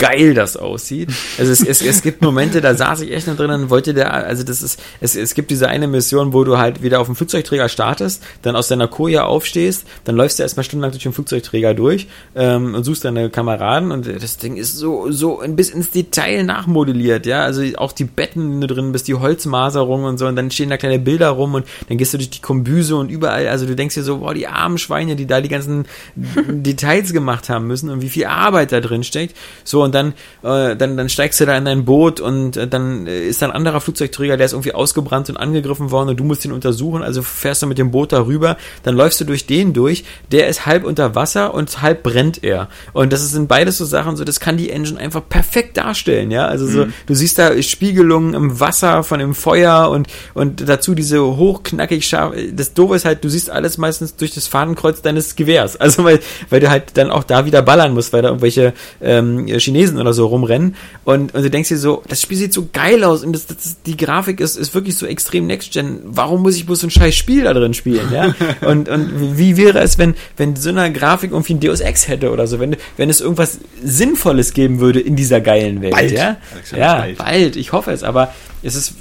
geil 0.00 0.34
das 0.34 0.56
aussieht. 0.56 1.10
Also 1.38 1.52
es, 1.52 1.62
es, 1.62 1.82
es 1.82 2.02
gibt 2.02 2.22
Momente, 2.22 2.60
da 2.60 2.74
saß 2.74 3.02
ich 3.02 3.12
echt 3.12 3.26
noch 3.26 3.36
drin 3.36 3.50
und 3.50 3.70
wollte 3.70 3.94
der, 3.94 4.12
also 4.12 4.42
das 4.42 4.62
ist, 4.62 4.80
es, 5.00 5.14
es 5.14 5.34
gibt 5.34 5.50
diese 5.50 5.68
eine 5.68 5.86
Mission, 5.86 6.32
wo 6.32 6.42
du 6.42 6.58
halt 6.58 6.82
wieder 6.82 7.00
auf 7.00 7.06
dem 7.06 7.14
Flugzeugträger 7.14 7.68
startest, 7.68 8.22
dann 8.42 8.56
aus 8.56 8.68
deiner 8.68 8.88
Koja 8.88 9.24
aufstehst, 9.24 9.86
dann 10.04 10.16
läufst 10.16 10.38
du 10.38 10.42
erstmal 10.42 10.64
stundenlang 10.64 10.90
durch 10.90 11.02
den 11.02 11.12
Flugzeugträger 11.12 11.74
durch 11.74 12.08
ähm, 12.34 12.74
und 12.74 12.82
suchst 12.82 13.04
deine 13.04 13.28
Kameraden 13.28 13.92
und 13.92 14.06
das 14.06 14.38
Ding 14.38 14.56
ist 14.56 14.76
so, 14.76 15.10
so 15.10 15.40
ein 15.40 15.54
bis 15.54 15.68
ins 15.68 15.90
Detail 15.90 16.44
nachmodelliert, 16.44 17.26
ja, 17.26 17.42
also 17.42 17.62
auch 17.76 17.92
die 17.92 18.04
Betten, 18.04 18.60
drin 18.62 18.92
bist, 18.92 19.06
die 19.06 19.14
Holzmaserung 19.14 20.04
und 20.04 20.18
so 20.18 20.26
und 20.26 20.36
dann 20.36 20.50
stehen 20.50 20.70
da 20.70 20.78
kleine 20.78 20.98
Bilder 20.98 21.28
rum 21.28 21.54
und 21.54 21.66
dann 21.88 21.98
gehst 21.98 22.14
du 22.14 22.18
durch 22.18 22.30
die 22.30 22.40
Kombüse 22.40 22.96
und 22.96 23.10
überall, 23.10 23.48
also 23.48 23.66
du 23.66 23.76
denkst 23.76 23.96
dir 23.96 24.02
so, 24.02 24.18
boah, 24.18 24.32
die 24.32 24.46
armen 24.46 24.78
Schweine, 24.78 25.14
die 25.14 25.26
da 25.26 25.42
die 25.42 25.50
ganzen 25.50 25.84
Details 26.48 27.12
gemacht 27.12 27.50
haben 27.50 27.66
müssen 27.66 27.90
und 27.90 28.00
wie 28.00 28.08
viel 28.08 28.24
Arbeit 28.24 28.72
da 28.72 28.80
drin 28.80 29.04
steckt. 29.04 29.36
So, 29.64 29.82
und 29.89 29.89
dann, 29.94 30.14
äh, 30.42 30.76
dann, 30.76 30.96
dann 30.96 31.08
steigst 31.08 31.40
du 31.40 31.46
da 31.46 31.56
in 31.56 31.64
dein 31.64 31.84
Boot 31.84 32.20
und 32.20 32.56
äh, 32.56 32.66
dann 32.68 33.06
äh, 33.06 33.26
ist 33.26 33.42
da 33.42 33.46
ein 33.46 33.52
anderer 33.52 33.80
Flugzeugträger, 33.80 34.36
der 34.36 34.46
ist 34.46 34.52
irgendwie 34.52 34.74
ausgebrannt 34.74 35.28
und 35.30 35.36
angegriffen 35.36 35.90
worden 35.90 36.10
und 36.10 36.20
du 36.20 36.24
musst 36.24 36.44
ihn 36.44 36.52
untersuchen, 36.52 37.02
also 37.02 37.22
fährst 37.22 37.62
du 37.62 37.66
mit 37.66 37.78
dem 37.78 37.90
Boot 37.90 38.12
darüber, 38.12 38.56
dann 38.82 38.96
läufst 38.96 39.20
du 39.20 39.24
durch 39.24 39.46
den 39.46 39.72
durch, 39.72 40.04
der 40.32 40.48
ist 40.48 40.66
halb 40.66 40.84
unter 40.84 41.14
Wasser 41.14 41.54
und 41.54 41.82
halb 41.82 42.02
brennt 42.02 42.42
er. 42.42 42.68
Und 42.92 43.12
das 43.12 43.28
sind 43.30 43.48
beides 43.48 43.78
so 43.78 43.84
Sachen, 43.84 44.16
so 44.16 44.24
das 44.24 44.40
kann 44.40 44.56
die 44.56 44.70
Engine 44.70 44.98
einfach 44.98 45.22
perfekt 45.28 45.76
darstellen, 45.76 46.30
ja. 46.30 46.46
Also 46.46 46.66
so, 46.66 46.86
du 47.06 47.14
siehst 47.14 47.38
da 47.38 47.60
Spiegelungen 47.62 48.34
im 48.34 48.60
Wasser 48.60 49.02
von 49.02 49.18
dem 49.18 49.34
Feuer 49.34 49.90
und, 49.90 50.08
und 50.34 50.68
dazu 50.68 50.94
diese 50.94 51.20
hochknackig 51.22 52.06
scharf. 52.06 52.34
Das 52.52 52.74
Doofe 52.74 52.96
ist 52.96 53.04
halt, 53.04 53.24
du 53.24 53.28
siehst 53.28 53.50
alles 53.50 53.78
meistens 53.78 54.16
durch 54.16 54.32
das 54.32 54.46
Fadenkreuz 54.46 55.02
deines 55.02 55.36
Gewehrs. 55.36 55.78
Also 55.90 56.04
weil, 56.04 56.20
weil 56.50 56.60
du 56.60 56.70
halt 56.70 56.96
dann 56.98 57.10
auch 57.10 57.24
da 57.24 57.46
wieder 57.46 57.62
ballern 57.62 57.94
musst, 57.94 58.12
weil 58.12 58.22
da 58.22 58.28
irgendwelche 58.28 58.74
ähm, 59.00 59.46
Chinesen 59.46 59.79
oder 59.88 60.12
so 60.12 60.26
rumrennen. 60.26 60.74
Und, 61.04 61.34
und 61.34 61.42
du 61.42 61.50
denkst 61.50 61.68
dir 61.70 61.78
so, 61.78 62.02
das 62.08 62.20
Spiel 62.20 62.36
sieht 62.36 62.52
so 62.52 62.68
geil 62.72 63.02
aus 63.04 63.24
und 63.24 63.32
das, 63.32 63.46
das, 63.46 63.82
die 63.86 63.96
Grafik 63.96 64.40
ist, 64.40 64.56
ist 64.56 64.74
wirklich 64.74 64.96
so 64.96 65.06
extrem 65.06 65.46
Next-Gen. 65.46 66.00
Warum 66.04 66.42
muss 66.42 66.56
ich 66.56 66.66
bloß 66.66 66.80
so 66.80 66.86
ein 66.86 66.90
scheiß 66.90 67.14
Spiel 67.14 67.44
da 67.44 67.54
drin 67.54 67.74
spielen, 67.74 68.12
ja? 68.12 68.34
Und, 68.66 68.88
und 68.88 69.38
wie 69.38 69.56
wäre 69.56 69.78
es, 69.80 69.96
wenn, 69.98 70.14
wenn 70.36 70.54
so 70.56 70.68
eine 70.70 70.92
Grafik 70.92 71.30
irgendwie 71.32 71.54
ein 71.54 71.60
Deus 71.60 71.80
Ex 71.80 72.08
hätte 72.08 72.30
oder 72.30 72.46
so, 72.46 72.60
wenn, 72.60 72.76
wenn 72.96 73.08
es 73.08 73.20
irgendwas 73.20 73.58
Sinnvolles 73.82 74.52
geben 74.52 74.80
würde 74.80 75.00
in 75.00 75.16
dieser 75.16 75.40
geilen 75.40 75.80
Welt, 75.82 75.92
Bald, 75.92 76.10
ja? 76.12 76.36
Alexander, 76.54 76.84
Ja, 76.84 76.94
bald. 76.98 77.18
bald, 77.18 77.56
ich 77.56 77.72
hoffe 77.72 77.90
es, 77.92 78.02
aber 78.02 78.32
es 78.62 78.74
ist, 78.74 78.94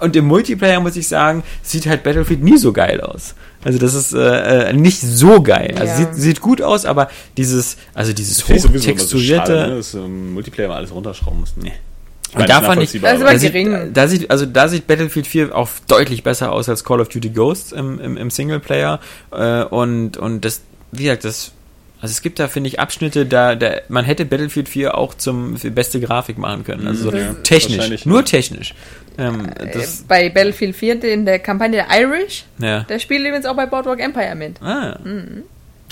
und 0.00 0.16
im 0.16 0.24
Multiplayer 0.26 0.80
muss 0.80 0.96
ich 0.96 1.06
sagen, 1.08 1.42
sieht 1.62 1.86
halt 1.86 2.02
Battlefield 2.02 2.42
nie 2.42 2.56
so 2.58 2.72
geil 2.72 3.00
aus. 3.00 3.34
Also 3.62 3.78
das 3.78 3.94
ist 3.94 4.14
äh, 4.14 4.70
äh, 4.70 4.72
nicht 4.72 5.00
so 5.00 5.42
geil. 5.42 5.74
Also 5.78 5.86
Ja. 5.92 5.96
sieht, 5.96 6.14
sieht 6.14 6.40
gut 6.40 6.62
aus, 6.62 6.86
aber 6.86 7.10
dieses, 7.36 7.76
also 7.94 8.12
dieses 8.12 8.38
so 8.38 8.54
hochtexturierte, 8.54 9.52
schade, 9.52 9.68
ne, 9.70 9.76
dass 9.76 9.94
im 9.94 10.32
Multiplayer 10.34 10.68
mal 10.68 10.76
alles 10.76 10.92
runterschrauben 10.94 11.40
mussten. 11.40 11.60
Nee. 11.60 11.72
Ich 12.30 12.36
Und 12.36 12.48
da 12.48 12.60
fand 12.62 12.80
ich- 12.82 13.04
Also 13.04 13.24
da 13.24 13.38
sieht, 13.38 13.52
gering. 13.52 13.92
da 13.92 14.06
sieht, 14.08 14.30
also 14.30 14.46
da 14.46 14.68
sieht 14.68 14.86
Battlefield 14.86 15.26
4 15.26 15.54
auch 15.54 15.68
deutlich 15.88 16.22
besser 16.22 16.52
aus 16.52 16.68
als 16.68 16.84
Call 16.84 17.00
of 17.00 17.08
Duty 17.08 17.30
Ghosts 17.30 17.72
im, 17.72 18.00
im, 18.00 18.16
im 18.16 18.30
Singleplayer. 18.30 19.00
Äh, 19.32 19.64
und, 19.64 20.16
und 20.16 20.44
das, 20.44 20.60
wie 20.92 21.04
gesagt, 21.04 21.24
das, 21.24 21.50
also 22.00 22.12
es 22.12 22.22
gibt 22.22 22.38
da, 22.38 22.48
finde 22.48 22.68
ich, 22.68 22.80
Abschnitte, 22.80 23.26
da, 23.26 23.54
da, 23.54 23.72
man 23.88 24.04
hätte 24.04 24.24
Battlefield 24.24 24.68
4 24.68 24.96
auch 24.96 25.14
zum 25.14 25.56
für 25.58 25.70
beste 25.70 26.00
Grafik 26.00 26.38
machen 26.38 26.64
können. 26.64 26.86
Also 26.86 27.10
so 27.10 27.16
Ja, 27.16 27.34
technisch, 27.42 28.06
nur 28.06 28.24
technisch. 28.24 28.74
Ähm, 29.18 29.50
das, 29.72 30.00
Äh, 30.00 30.04
bei 30.08 30.28
Battlefield 30.30 30.74
4 30.74 31.04
in 31.04 31.26
der 31.26 31.38
Kampagne 31.38 31.76
der 31.76 32.00
Irish, 32.00 32.44
ja. 32.58 32.80
der 32.84 32.98
spielt 33.00 33.20
übrigens 33.20 33.44
auch 33.44 33.54
bei 33.54 33.66
Boardwalk 33.66 34.00
Empire 34.00 34.34
mit. 34.34 34.62
Ah. 34.62 34.98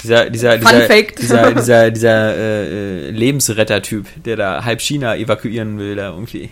Dieser, 0.02 0.30
dieser, 0.30 0.52
Fun 0.52 0.70
dieser, 0.72 0.80
Fact. 0.86 1.18
dieser, 1.18 1.52
dieser, 1.54 1.90
dieser 1.90 2.36
äh, 2.36 3.08
äh, 3.08 3.10
Lebensretter-Typ, 3.10 4.06
der 4.24 4.36
da 4.36 4.64
halb 4.64 4.80
China 4.80 5.14
evakuieren 5.14 5.78
will, 5.78 5.96
da 5.96 6.10
irgendwie. 6.10 6.48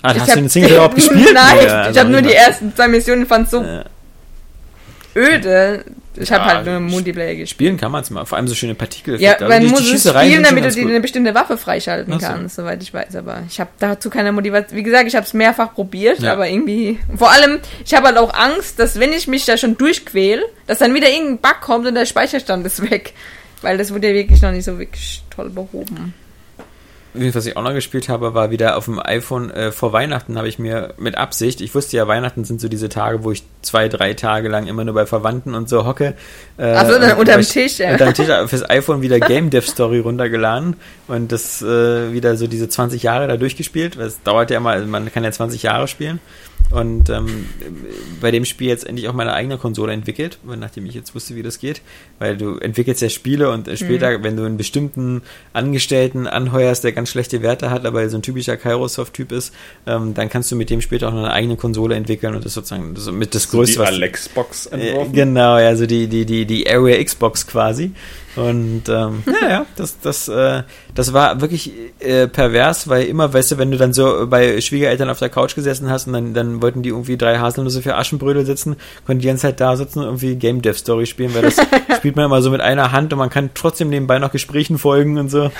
Ah, 0.00 0.12
Ich 0.12 0.20
hast 0.20 0.36
du 0.36 0.40
den 0.40 0.48
Single 0.48 0.70
überhaupt 0.70 0.94
gespielt? 0.94 1.30
Nein, 1.34 1.66
Ja, 1.66 1.90
ich 1.90 1.98
habe 1.98 2.10
nur 2.10 2.22
die 2.22 2.32
ersten 2.32 2.74
zwei 2.74 2.88
Missionen, 2.88 3.26
fand 3.26 3.50
so 3.50 3.62
öde. 5.16 5.84
Ich 6.18 6.32
habe 6.32 6.48
Ja, 6.48 6.54
halt 6.56 6.66
nur 6.66 6.80
Multiplayer 6.80 7.34
gespielt. 7.34 7.48
Spielen 7.50 7.76
kann 7.76 7.92
man 7.92 8.02
es 8.02 8.10
mal, 8.10 8.24
vor 8.24 8.38
allem 8.38 8.48
so 8.48 8.54
schöne 8.54 8.74
Partikel. 8.74 9.20
Ja, 9.20 9.32
Also 9.34 9.46
man 9.48 9.60
die- 9.60 9.66
die 9.66 9.70
muss 9.72 9.80
es 9.80 9.88
Schießereien 9.88 10.30
spielen, 10.30 10.44
damit 10.44 10.64
du 10.64 10.70
dir 10.70 10.88
eine 10.88 11.00
bestimmte 11.00 11.34
Waffe 11.34 11.56
freischalten 11.58 12.12
Ach 12.14 12.20
so. 12.20 12.26
kannst, 12.26 12.56
soweit 12.56 12.82
ich 12.82 12.92
weiß. 12.94 13.16
Aber 13.16 13.42
ich 13.48 13.60
habe 13.60 13.70
dazu 13.78 14.08
keine 14.10 14.32
Motivation. 14.32 14.76
Wie 14.78 14.82
gesagt, 14.82 15.06
ich 15.08 15.14
habe 15.14 15.26
es 15.26 15.34
mehrfach 15.34 15.74
probiert, 15.74 16.20
Ja. 16.20 16.32
aber 16.32 16.48
irgendwie. 16.48 16.98
Vor 17.16 17.30
allem, 17.30 17.60
ich 17.84 17.94
habe 17.94 18.06
halt 18.06 18.18
auch 18.18 18.32
Angst, 18.34 18.78
dass 18.78 18.98
wenn 18.98 19.12
ich 19.12 19.26
mich 19.28 19.44
da 19.44 19.56
schon 19.56 19.76
durchquäl, 19.76 20.42
dass 20.66 20.78
dann 20.78 20.94
wieder 20.94 21.08
irgendein 21.10 21.38
Bug 21.38 21.60
kommt 21.60 21.86
und 21.86 21.94
der 21.94 22.06
Speicherstand 22.06 22.64
ist 22.66 22.90
weg. 22.90 23.12
Weil 23.62 23.78
das 23.78 23.92
wurde 23.92 24.08
ja 24.08 24.14
wirklich 24.14 24.42
noch 24.42 24.52
nicht 24.52 24.64
so 24.64 24.78
wirklich 24.78 25.22
toll 25.34 25.48
behoben. 25.50 26.14
Was 27.34 27.46
ich 27.46 27.56
auch 27.56 27.62
noch 27.62 27.72
gespielt 27.72 28.08
habe, 28.08 28.34
war 28.34 28.50
wieder 28.50 28.76
auf 28.76 28.84
dem 28.84 28.98
iPhone 28.98 29.50
äh, 29.50 29.72
vor 29.72 29.92
Weihnachten 29.92 30.36
habe 30.36 30.48
ich 30.48 30.58
mir 30.58 30.94
mit 30.98 31.16
Absicht, 31.16 31.60
ich 31.60 31.74
wusste 31.74 31.96
ja, 31.96 32.06
Weihnachten 32.06 32.44
sind 32.44 32.60
so 32.60 32.68
diese 32.68 32.88
Tage, 32.88 33.24
wo 33.24 33.32
ich 33.32 33.42
zwei, 33.62 33.88
drei 33.88 34.14
Tage 34.14 34.48
lang 34.48 34.66
immer 34.66 34.84
nur 34.84 34.94
bei 34.94 35.06
Verwandten 35.06 35.54
und 35.54 35.68
so 35.68 35.86
hocke. 35.86 36.14
Äh, 36.58 36.72
Ach 36.72 36.86
so, 36.88 36.98
dann 36.98 37.16
unterm 37.18 37.42
Tisch, 37.42 37.78
ja. 37.78 37.92
Unterm 37.92 38.14
Tisch 38.14 38.28
fürs 38.46 38.68
iPhone 38.68 39.02
wieder 39.02 39.20
Game 39.26 39.50
Dev 39.50 39.66
Story 39.66 39.98
runtergeladen 40.00 40.76
und 41.08 41.32
das 41.32 41.62
äh, 41.62 42.12
wieder 42.12 42.36
so 42.36 42.46
diese 42.46 42.68
20 42.68 43.02
Jahre 43.02 43.28
da 43.28 43.36
durchgespielt. 43.36 43.98
weil 43.98 44.06
Es 44.06 44.22
dauert 44.22 44.50
ja 44.50 44.58
immer, 44.58 44.70
also 44.70 44.86
man 44.86 45.12
kann 45.12 45.24
ja 45.24 45.32
20 45.32 45.62
Jahre 45.62 45.88
spielen. 45.88 46.20
Und 46.70 47.10
ähm, 47.10 47.46
bei 48.20 48.30
dem 48.30 48.44
Spiel 48.44 48.68
jetzt 48.68 48.86
endlich 48.86 49.08
auch 49.08 49.12
meine 49.12 49.32
eigene 49.32 49.56
Konsole 49.56 49.92
entwickelt, 49.92 50.38
weil 50.42 50.56
nachdem 50.56 50.84
ich 50.86 50.94
jetzt 50.94 51.14
wusste, 51.14 51.36
wie 51.36 51.42
das 51.42 51.60
geht. 51.60 51.80
Weil 52.18 52.36
du 52.36 52.58
entwickelst 52.58 53.02
ja 53.02 53.08
Spiele 53.08 53.50
und 53.50 53.68
äh, 53.68 53.76
später, 53.76 54.22
wenn 54.22 54.36
du 54.36 54.44
einen 54.44 54.56
bestimmten 54.56 55.22
Angestellten 55.52 56.26
anheuerst, 56.26 56.82
der 56.82 56.92
ganz 56.92 57.10
schlechte 57.10 57.42
Werte 57.42 57.70
hat, 57.70 57.86
aber 57.86 58.08
so 58.08 58.18
ein 58.18 58.22
typischer 58.22 58.56
Kairosoft-Typ 58.56 59.32
ist, 59.32 59.54
ähm, 59.86 60.14
dann 60.14 60.28
kannst 60.28 60.50
du 60.50 60.56
mit 60.56 60.68
dem 60.70 60.80
später 60.80 61.08
auch 61.08 61.12
noch 61.12 61.24
eine 61.24 61.32
eigene 61.32 61.56
Konsole 61.56 61.94
entwickeln 61.94 62.34
und 62.34 62.44
das 62.44 62.54
sozusagen 62.54 62.94
das 62.94 63.10
mit 63.12 63.34
das 63.34 63.44
So 63.44 63.58
Größte, 63.58 63.74
die 63.74 63.78
was 63.80 63.88
Alex-Box 63.88 64.66
äh, 64.66 64.76
entworfen. 64.76 65.12
genau, 65.12 65.58
ja, 65.58 65.68
also 65.68 65.86
die, 65.86 66.08
die, 66.08 66.26
die, 66.26 66.46
die 66.46 66.68
Area 66.68 67.02
Xbox 67.02 67.46
quasi. 67.46 67.92
Und 68.36 68.82
ähm, 68.88 69.22
ja, 69.26 69.48
ja, 69.48 69.66
das, 69.76 69.98
das, 70.00 70.28
äh, 70.28 70.62
das 70.94 71.12
war 71.14 71.40
wirklich 71.40 71.72
äh, 72.00 72.28
pervers, 72.28 72.86
weil 72.86 73.06
immer, 73.06 73.32
weißt 73.32 73.52
du, 73.52 73.58
wenn 73.58 73.70
du 73.70 73.78
dann 73.78 73.94
so 73.94 74.26
bei 74.28 74.60
Schwiegereltern 74.60 75.08
auf 75.08 75.18
der 75.18 75.30
Couch 75.30 75.54
gesessen 75.54 75.88
hast 75.88 76.06
und 76.06 76.12
dann, 76.12 76.34
dann 76.34 76.60
wollten 76.60 76.82
die 76.82 76.90
irgendwie 76.90 77.16
drei 77.16 77.38
Haselnüsse 77.38 77.80
für 77.80 77.96
Aschenbrödel 77.96 78.44
sitzen, 78.44 78.76
konnten 79.06 79.20
die 79.20 79.28
ganze 79.28 79.42
Zeit 79.42 79.60
da 79.60 79.74
sitzen 79.76 80.00
und 80.00 80.04
irgendwie 80.04 80.36
Game 80.36 80.60
Dev 80.60 80.78
Story 80.78 81.06
spielen, 81.06 81.34
weil 81.34 81.42
das 81.42 81.56
spielt 81.96 82.16
man 82.16 82.26
immer 82.26 82.42
so 82.42 82.50
mit 82.50 82.60
einer 82.60 82.92
Hand 82.92 83.12
und 83.14 83.18
man 83.18 83.30
kann 83.30 83.50
trotzdem 83.54 83.88
nebenbei 83.88 84.18
noch 84.18 84.32
Gesprächen 84.32 84.76
folgen 84.76 85.16
und 85.18 85.30
so. 85.30 85.50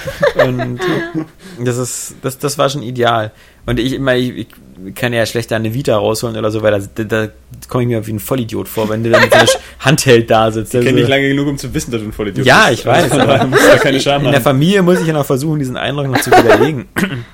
Und 0.44 0.80
das 1.64 1.78
ist, 1.78 2.16
das, 2.20 2.38
das 2.38 2.58
war 2.58 2.68
schon 2.68 2.82
ideal. 2.82 3.32
Und 3.66 3.80
ich 3.80 3.92
immer, 3.94 4.14
ich, 4.14 4.46
ich 4.86 4.94
kann 4.94 5.12
ja 5.12 5.26
schlecht 5.26 5.50
da 5.50 5.56
eine 5.56 5.74
Vita 5.74 5.96
rausholen 5.96 6.36
oder 6.36 6.50
so, 6.50 6.62
weil 6.62 6.80
da, 6.94 7.04
da 7.04 7.28
komme 7.68 7.82
ich 7.84 7.88
mir 7.88 8.06
wie 8.06 8.12
ein 8.12 8.20
Vollidiot 8.20 8.68
vor, 8.68 8.88
wenn 8.88 9.02
du 9.02 9.10
dann 9.10 9.22
mit 9.22 9.32
so 9.34 9.58
Handheld 9.80 10.30
da 10.30 10.50
sitzt. 10.52 10.72
Ich 10.74 10.80
kenne 10.80 10.90
Also- 10.92 11.00
dich 11.00 11.08
lange 11.08 11.28
genug, 11.28 11.48
um 11.48 11.58
zu 11.58 11.74
wissen, 11.74 11.90
dass 11.90 12.00
du 12.00 12.06
ein 12.06 12.12
Vollidiot 12.12 12.46
Ja, 12.46 12.66
bist. 12.68 12.80
ich 12.80 12.86
weiß, 12.86 13.10
Also, 13.10 13.20
aber 13.20 13.38
da 13.38 13.76
keine 13.78 14.00
Scham 14.00 14.20
in 14.22 14.26
der 14.28 14.36
haben. 14.36 14.42
Familie 14.44 14.82
muss 14.82 15.00
ich 15.00 15.06
ja 15.06 15.12
noch 15.12 15.26
versuchen, 15.26 15.58
diesen 15.58 15.76
Eindruck 15.76 16.06
noch 16.08 16.20
zu 16.20 16.30
widerlegen. 16.30 16.86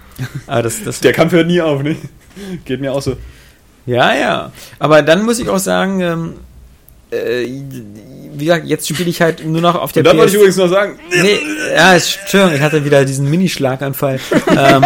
Aber 0.47 0.63
das, 0.63 0.85
das, 0.85 1.01
Der 1.01 1.13
Kampf 1.13 1.33
hört 1.33 1.47
nie 1.49 1.61
auf, 1.61 1.83
ne? 1.83 1.97
Geht 2.65 2.81
mir 2.81 2.93
auch 2.93 3.03
so. 3.03 3.17
ja, 3.87 4.15
ja. 4.15 4.53
Aber 4.79 5.03
dann 5.03 5.25
muss 5.25 5.39
ich 5.41 5.49
auch 5.49 5.59
sagen, 5.59 6.01
ähm, 6.01 6.35
äh, 7.11 7.45
wie 8.35 8.47
gesagt, 8.47 8.67
jetzt 8.67 8.89
spiele 8.89 9.09
ich 9.11 9.21
halt 9.21 9.45
nur 9.47 9.61
noch 9.61 9.75
auf 9.75 9.93
der 9.93 10.01
Und 10.01 10.07
dann 10.07 10.17
wollte 10.19 10.31
ich 10.31 10.37
übrigens 10.37 10.57
noch 10.57 10.69
sagen, 10.69 10.99
Nee, 11.11 11.39
ja, 11.75 11.95
ist- 11.95 12.19
Entschuldigung, 12.21 12.57
ich 12.57 12.61
hatte 12.63 12.85
wieder 12.85 13.05
diesen 13.05 13.29
Mini-Schlaganfall. 13.31 14.19
ähm, 14.49 14.85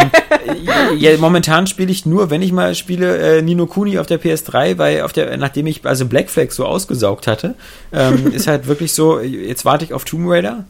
ja, 0.98 1.16
momentan 1.18 1.66
spiele 1.66 1.90
ich 1.90 2.06
nur, 2.06 2.30
wenn 2.30 2.42
ich 2.42 2.52
mal 2.52 2.74
spiele, 2.74 3.38
äh, 3.38 3.42
Nino 3.42 3.66
Kuni 3.66 3.98
auf 3.98 4.06
der 4.06 4.20
PS3, 4.20 4.78
weil 4.78 5.02
auf 5.02 5.12
der, 5.12 5.36
nachdem 5.36 5.66
ich 5.66 5.84
also 5.84 6.06
Black 6.06 6.30
Flag 6.30 6.50
so 6.50 6.64
ausgesaugt 6.64 7.26
hatte, 7.26 7.54
ähm, 7.92 8.26
ist 8.32 8.46
halt 8.46 8.66
wirklich 8.66 8.92
so, 8.92 9.20
jetzt 9.20 9.64
warte 9.64 9.84
ich 9.84 9.92
auf 9.92 10.04
Tomb 10.04 10.28
Raider. 10.28 10.64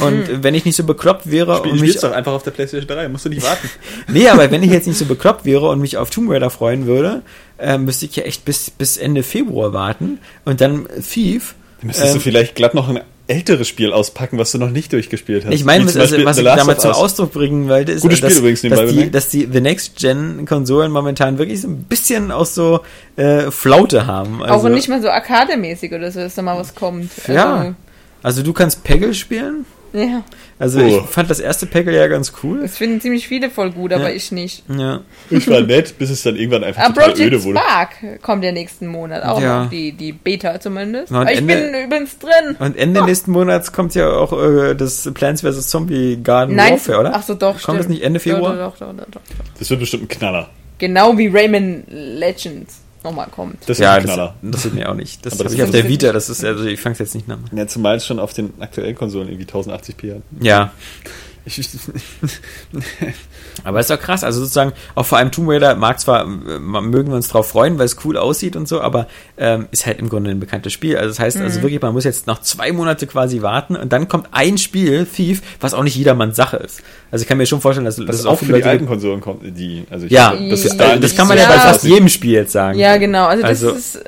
Und 0.00 0.42
wenn 0.42 0.54
ich 0.54 0.64
nicht 0.64 0.76
so 0.76 0.84
bekloppt 0.84 1.30
wäre 1.30 1.58
Spiel, 1.58 1.72
und 1.72 1.80
mich, 1.80 1.90
spielst 1.90 2.04
doch 2.04 2.12
einfach 2.12 2.32
auf 2.32 2.42
der 2.42 2.52
PlayStation 2.52 2.88
3, 2.88 3.08
musst 3.10 3.26
du 3.26 3.28
nicht 3.28 3.42
warten. 3.42 3.68
nee, 4.08 4.26
aber 4.26 4.50
wenn 4.50 4.62
ich 4.62 4.70
jetzt 4.70 4.86
nicht 4.86 4.96
so 4.96 5.04
bekloppt 5.04 5.44
wäre 5.44 5.68
und 5.68 5.80
mich 5.80 5.98
auf 5.98 6.08
Tomb 6.08 6.30
Raider 6.30 6.48
freuen 6.48 6.86
würde, 6.86 7.20
äh, 7.58 7.76
müsste 7.76 8.06
ich 8.06 8.16
ja 8.16 8.22
echt 8.22 8.46
bis, 8.46 8.70
bis 8.70 8.96
Ende 8.96 9.22
Februar 9.22 9.74
warten 9.74 10.18
und 10.46 10.62
dann 10.62 10.86
Thief. 11.06 11.54
Du 11.82 11.88
müsstest 11.88 12.12
du 12.12 12.18
ähm, 12.18 12.22
vielleicht 12.22 12.54
glatt 12.54 12.74
noch 12.74 12.88
ein 12.88 13.00
älteres 13.26 13.66
Spiel 13.66 13.92
auspacken, 13.92 14.38
was 14.38 14.52
du 14.52 14.58
noch 14.58 14.70
nicht 14.70 14.92
durchgespielt 14.92 15.44
hast. 15.44 15.52
Ich 15.52 15.64
meine, 15.64 15.84
also, 15.84 15.98
Beispiel 15.98 16.24
was 16.24 16.38
ich 16.38 16.44
damit 16.44 16.80
zum 16.80 16.90
Us. 16.90 16.96
Ausdruck 16.96 17.32
bringen 17.32 17.68
wollte, 17.68 17.92
ist, 17.92 18.02
Gutes 18.02 18.18
Spiel 18.18 18.30
dass, 18.30 18.38
übrigens 18.38 18.62
nebenbei 18.62 18.82
dass, 18.82 18.90
die, 18.90 18.96
bemerkt. 18.96 19.14
dass 19.14 19.28
die 19.28 19.48
The 19.52 19.60
Next-Gen-Konsolen 19.60 20.92
momentan 20.92 21.38
wirklich 21.38 21.60
so 21.60 21.68
ein 21.68 21.82
bisschen 21.82 22.30
auch 22.30 22.46
so 22.46 22.80
äh, 23.16 23.50
Flaute 23.50 24.06
haben. 24.06 24.42
Also, 24.42 24.68
auch 24.68 24.70
nicht 24.70 24.88
mal 24.88 25.02
so 25.02 25.08
arcade-mäßig 25.08 25.92
oder 25.92 26.12
so, 26.12 26.20
dass 26.20 26.36
da 26.36 26.42
mal 26.42 26.56
was 26.56 26.74
kommt. 26.74 27.10
Ja. 27.26 27.74
Also 28.22 28.42
du 28.42 28.52
kannst 28.52 28.84
Peggle 28.84 29.12
spielen. 29.12 29.66
Also, 29.92 30.06
ja. 30.06 30.22
Also 30.62 30.78
Oh. 30.78 30.86
ich 31.04 31.10
fand 31.10 31.28
das 31.28 31.40
erste 31.40 31.66
Peggle 31.66 31.96
ja 31.96 32.06
ganz 32.06 32.32
cool. 32.44 32.60
Das 32.62 32.76
finden 32.78 33.00
ziemlich 33.00 33.26
viele 33.26 33.50
voll 33.50 33.72
gut, 33.72 33.92
aber 33.92 34.10
Ja. 34.10 34.14
ich 34.14 34.30
nicht. 34.30 34.62
Ja. 34.68 35.00
Ich 35.28 35.48
war 35.48 35.60
nett, 35.60 35.98
bis 35.98 36.08
es 36.08 36.22
dann 36.22 36.36
irgendwann 36.36 36.62
einfach 36.62 36.82
Ah, 36.84 36.86
total 36.90 37.08
Project 37.10 37.26
öde 37.26 37.42
wurde. 37.42 37.58
Spark 37.58 38.22
kommt 38.22 38.44
ja 38.44 38.52
nächsten 38.52 38.86
Monat 38.86 39.24
auch 39.24 39.40
Ja. 39.42 39.64
noch, 39.64 39.70
die, 39.70 39.90
die 39.90 40.12
Beta 40.12 40.60
zumindest. 40.60 41.10
Und 41.10 41.16
Aber 41.16 41.32
ich 41.32 41.38
Ende- 41.38 41.54
bin 41.56 41.84
übrigens 41.84 42.16
drin. 42.20 42.54
Und 42.60 42.76
Ende 42.76 43.04
nächsten 43.04 43.32
Monats 43.32 43.72
kommt 43.72 43.96
ja 43.96 44.08
auch 44.12 44.32
äh, 44.40 44.74
das 44.76 45.10
Plants 45.12 45.42
vs. 45.42 45.66
Zombie 45.68 46.20
Garden 46.22 46.54
Nein, 46.54 46.74
Warfare, 46.74 47.00
oder? 47.00 47.12
ach 47.16 47.24
so, 47.24 47.34
doch, 47.34 47.50
Kommt 47.54 47.60
stimmt. 47.62 47.78
das 47.80 47.88
nicht 47.88 48.02
Ende 48.04 48.20
Februar? 48.20 48.54
Doch, 48.54 48.76
doch, 48.78 48.86
doch, 48.88 48.96
doch, 49.06 49.10
doch. 49.10 49.20
Das 49.58 49.68
wird 49.68 49.80
bestimmt 49.80 50.04
ein 50.04 50.08
Knaller. 50.08 50.48
Genau 50.78 51.18
wie 51.18 51.26
Rayman 51.26 51.82
Legends 51.88 52.82
nochmal 53.04 53.28
kommt. 53.30 53.56
Das 53.68 53.78
ja, 53.78 53.94
wird 53.94 54.02
ein 54.02 54.06
das, 54.06 54.14
Knaller. 54.14 54.34
das 54.42 54.64
ist 54.66 54.74
mir 54.74 54.88
auch 54.90 54.94
nicht. 54.94 55.24
Das 55.26 55.34
Aber 55.34 55.38
habe 55.40 55.44
das 55.44 55.54
ich 55.54 55.62
auf 55.62 55.68
ist- 55.68 55.74
der 55.74 55.88
Vita, 55.88 56.12
das 56.12 56.28
ist, 56.28 56.44
also 56.44 56.64
ich 56.64 56.80
fange 56.80 56.94
es 56.94 56.98
jetzt 57.00 57.14
nicht 57.14 57.28
an. 57.30 57.44
Ja, 57.52 57.66
zumal 57.66 57.96
es 57.96 58.06
schon 58.06 58.18
auf 58.18 58.32
den 58.32 58.52
aktuellen 58.60 58.94
Konsolen 58.94 59.28
irgendwie 59.28 59.46
1080p 59.46 60.14
hat. 60.16 60.22
Ja, 60.40 60.72
Aber 63.64 63.80
ist 63.80 63.90
doch 63.90 63.98
krass, 64.00 64.24
also 64.24 64.40
sozusagen, 64.40 64.72
auch 64.94 65.04
vor 65.06 65.18
allem 65.18 65.30
Tomb 65.30 65.48
Raider 65.50 65.74
mag 65.74 66.00
zwar, 66.00 66.22
äh, 66.24 66.26
mögen 66.58 67.08
wir 67.10 67.16
uns 67.16 67.28
drauf 67.28 67.48
freuen, 67.48 67.78
weil 67.78 67.86
es 67.86 67.96
cool 68.04 68.16
aussieht 68.16 68.56
und 68.56 68.66
so, 68.68 68.80
aber 68.80 69.06
ähm, 69.36 69.66
ist 69.70 69.86
halt 69.86 69.98
im 69.98 70.08
Grunde 70.08 70.30
ein 70.30 70.40
bekanntes 70.40 70.72
Spiel. 70.72 70.96
Also 70.96 71.08
das 71.08 71.18
heißt, 71.18 71.36
also 71.38 71.58
Mhm. 71.58 71.62
wirklich, 71.64 71.82
man 71.82 71.92
muss 71.92 72.04
jetzt 72.04 72.26
noch 72.26 72.40
zwei 72.40 72.72
Monate 72.72 73.06
quasi 73.06 73.42
warten 73.42 73.76
und 73.76 73.92
dann 73.92 74.08
kommt 74.08 74.28
ein 74.32 74.58
Spiel, 74.58 75.06
Thief, 75.06 75.42
was 75.60 75.74
auch 75.74 75.82
nicht 75.82 75.96
jedermanns 75.96 76.36
Sache 76.36 76.56
ist. 76.58 76.82
Also 77.10 77.22
ich 77.22 77.28
kann 77.28 77.38
mir 77.38 77.46
schon 77.46 77.60
vorstellen, 77.60 77.84
dass, 77.84 77.96
dass 77.96 78.06
das 78.06 78.20
es 78.20 78.26
auch 78.26 78.38
für 78.38 78.46
die 78.46 78.52
Leute 78.52 78.68
alten 78.70 78.86
Konsolen 78.86 79.20
kommt, 79.20 79.42
die, 79.44 79.84
also 79.90 80.06
ich 80.06 80.12
Ja, 80.12 80.30
hoffe, 80.32 80.48
das, 80.48 80.64
ist, 80.64 80.76
da 80.78 80.88
also 80.90 81.00
das 81.02 81.16
kann 81.16 81.28
man 81.28 81.36
so 81.38 81.42
ja 81.44 81.48
bei 81.50 81.58
fast 81.58 81.84
jedem 81.84 82.08
Spiel 82.08 82.32
jetzt 82.32 82.52
sagen. 82.52 82.78
Ja, 82.78 82.96
genau. 82.96 83.26
Also 83.26 83.42
das 83.42 83.50
Also- 83.64 83.70
ist. 83.72 84.00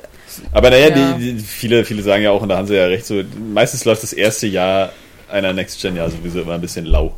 Aber 0.51 0.69
naja, 0.70 0.89
Ja. 0.89 1.12
die, 1.12 1.35
die, 1.35 1.39
viele, 1.43 1.85
viele 1.85 2.02
sagen 2.02 2.23
ja 2.24 2.31
auch, 2.32 2.43
und 2.43 2.48
da 2.48 2.56
haben 2.56 2.66
sie 2.66 2.74
ja 2.74 2.86
recht, 2.86 3.06
so, 3.06 3.23
meistens 3.52 3.85
läuft 3.85 4.02
das 4.02 4.12
erste 4.12 4.47
Jahr 4.48 4.90
einer 5.31 5.52
Next 5.52 5.81
Gen 5.81 5.94
ja 5.97 6.09
sowieso 6.11 6.40
immer 6.40 6.55
ein 6.55 6.61
bisschen 6.61 6.86
lau. 6.86 7.15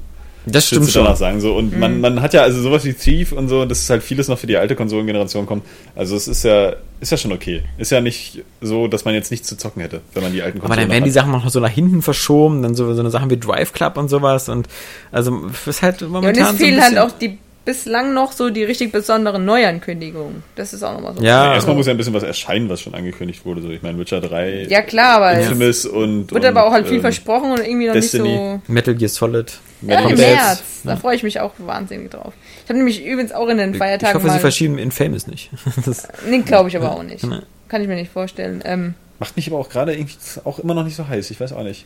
Das 0.47 0.69
stimmt 0.69 0.89
du 0.89 0.93
danach 0.93 1.11
schon. 1.11 1.17
sagen. 1.17 1.41
So. 1.41 1.55
Und 1.57 1.79
man, 1.79 2.01
man 2.01 2.23
hat 2.23 2.33
ja 2.33 2.43
also 2.43 2.63
sowas 2.63 2.85
wie 2.85 2.93
Thief 2.93 3.33
und 3.33 3.49
so, 3.49 3.65
das 3.65 3.81
ist 3.81 3.91
halt 3.91 4.03
vieles 4.03 4.29
noch 4.29 4.39
für 4.39 4.47
die 4.47 4.57
alte 4.57 4.77
Konsolengeneration 4.77 5.45
kommt. 5.45 5.65
Also 5.97 6.15
es 6.17 6.29
ist 6.29 6.45
ja, 6.45 6.75
ist 7.01 7.11
ja 7.11 7.17
schon 7.17 7.33
okay. 7.33 7.63
Ist 7.79 7.91
ja 7.91 8.01
nicht 8.01 8.45
so, 8.61 8.87
dass 8.87 9.05
man 9.05 9.15
jetzt 9.15 9.31
nichts 9.33 9.49
zu 9.49 9.57
zocken 9.57 9.83
hätte, 9.83 10.03
wenn 10.15 10.23
man 10.23 10.33
die 10.33 10.43
alten 10.43 10.59
Aber 10.59 10.69
Konsolen 10.69 10.89
dann 10.89 10.95
werden 10.95 11.05
die 11.05 11.11
hat. 11.11 11.15
Sachen 11.15 11.33
noch 11.33 11.49
so 11.49 11.59
nach 11.59 11.69
hinten 11.71 12.01
verschoben, 12.01 12.63
dann 12.63 12.75
so, 12.77 12.95
so 12.95 13.01
eine 13.01 13.11
Sachen 13.11 13.29
wie 13.31 13.39
Drive 13.39 13.73
Club 13.73 13.97
und 13.97 14.09
sowas 14.09 14.49
und 14.49 14.69
also 15.11 15.47
ist 15.67 15.83
halt 15.83 16.01
Ja, 16.01 16.07
und 16.07 16.13
momentan 16.13 16.43
es 16.43 16.49
so 16.49 16.55
ein 16.55 16.59
fehlen 16.59 16.83
halt 16.83 16.99
auch 16.99 17.11
die 17.11 17.39
bislang 17.67 18.15
noch 18.15 18.33
so 18.33 18.49
die 18.49 18.65
richtig 18.65 18.93
besonderen 18.93 19.45
Neuankündigungen. 19.45 20.43
Das 20.55 20.73
ist 20.73 20.83
auch 20.83 20.95
nochmal 20.95 21.15
so. 21.15 21.23
Ja. 21.23 21.53
Erstmal 21.53 21.77
muss 21.77 21.87
ja 21.87 21.93
ein 21.93 21.99
bisschen 21.99 22.15
was 22.15 22.23
erscheinen, 22.23 22.71
was 22.71 22.81
schon 22.81 22.95
angekündigt 22.95 23.45
wurde. 23.45 23.61
So, 23.61 23.69
ich 23.69 23.83
meine, 23.83 23.99
Witcher 23.99 24.23
3, 24.23 24.69
Ja, 24.71 24.81
klar, 24.81 25.17
aber 25.17 25.33
es 25.33 25.51
Infamous 25.51 25.85
und. 25.85 26.33
wird 26.33 26.45
und, 26.45 26.49
aber 26.49 26.67
auch 26.67 26.73
halt 26.73 26.87
viel 26.87 26.97
ähm, 26.97 27.01
versprochen 27.03 27.51
und 27.51 27.59
irgendwie 27.61 27.89
noch 27.89 27.93
Destiny. 27.93 28.29
nicht 28.31 28.39
so. 28.67 28.73
Metal 28.73 28.95
Gear 28.95 29.09
Solid. 29.11 29.59
Ja, 29.83 30.01
im 30.01 30.17
ja 30.17 30.27
jetzt. 30.29 30.35
März. 30.37 30.63
Da 30.85 30.97
freue 30.97 31.17
ich 31.17 31.23
mich 31.23 31.41
auch 31.41 31.53
wahnsinnig 31.59 32.11
drauf. 32.11 32.33
Ich 32.65 32.71
habe 32.71 32.79
nämlich 32.79 33.05
übrigens 33.05 33.33
auch 33.33 33.49
in 33.49 33.59
den 33.59 33.73
Ich 33.73 33.79
Feiertagen 33.79 34.23
hoffe, 34.23 34.33
sie 34.33 34.39
verschieben 34.39 34.79
Infamous 34.79 35.27
nicht. 35.27 35.51
Das, 35.85 36.09
Nee, 36.27 36.39
glaube 36.39 36.71
ich 36.71 36.77
aber 36.77 36.93
auch 36.93 37.03
nicht. 37.03 37.27
Kann 37.69 37.83
ich 37.83 37.89
mir 37.89 37.97
nicht 37.97 38.11
vorstellen. 38.13 38.63
Ähm, 38.65 38.95
Macht 39.19 39.37
mich 39.37 39.49
aber 39.49 39.59
auch 39.59 39.69
gerade 39.69 39.95
irgendwie 39.95 40.15
auch 40.45 40.59
immer 40.59 40.75
noch 40.75 40.85
nicht 40.85 40.97
so 40.97 41.09
heiß. 41.09 41.31
Ich 41.31 41.41
weiß 41.41 41.53
auch 41.53 41.63
nicht. 41.63 41.85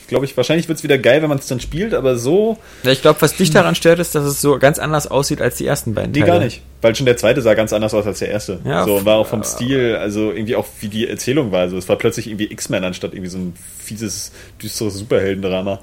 Ich 0.00 0.08
glaube, 0.08 0.24
ich, 0.24 0.36
wahrscheinlich 0.36 0.68
wird 0.68 0.78
es 0.78 0.82
wieder 0.84 0.98
geil, 0.98 1.22
wenn 1.22 1.28
man 1.28 1.38
es 1.38 1.46
dann 1.46 1.60
spielt, 1.60 1.94
aber 1.94 2.16
so. 2.16 2.58
ja, 2.82 2.90
ich 2.90 3.02
glaube, 3.02 3.22
was 3.22 3.36
dich 3.36 3.50
daran 3.50 3.74
stört, 3.74 3.98
ist, 4.00 4.14
dass 4.14 4.24
es 4.24 4.40
so 4.40 4.58
ganz 4.58 4.78
anders 4.78 5.06
aussieht 5.06 5.40
als 5.40 5.56
die 5.56 5.66
ersten 5.66 5.94
beiden 5.94 6.12
Nee, 6.12 6.20
Teile. 6.20 6.32
gar 6.32 6.38
nicht. 6.40 6.62
Weil 6.82 6.94
schon 6.94 7.06
der 7.06 7.16
zweite 7.16 7.40
sah 7.42 7.54
ganz 7.54 7.72
anders 7.72 7.94
aus 7.94 8.06
als 8.06 8.18
der 8.18 8.28
erste. 8.28 8.60
Ja, 8.64 8.84
so, 8.84 8.96
und 8.96 9.04
war 9.04 9.16
auch 9.16 9.26
vom 9.26 9.40
äh, 9.40 9.44
Stil, 9.44 9.96
also 9.96 10.30
irgendwie 10.32 10.56
auch 10.56 10.66
wie 10.80 10.88
die 10.88 11.08
Erzählung 11.08 11.52
war. 11.52 11.60
Also 11.60 11.78
es 11.78 11.88
war 11.88 11.96
plötzlich 11.96 12.26
irgendwie 12.26 12.50
X-Men 12.52 12.84
anstatt 12.84 13.14
irgendwie 13.14 13.30
so 13.30 13.38
ein 13.38 13.54
fieses, 13.78 14.32
düsteres 14.62 14.94
Superheldendrama. 14.94 15.80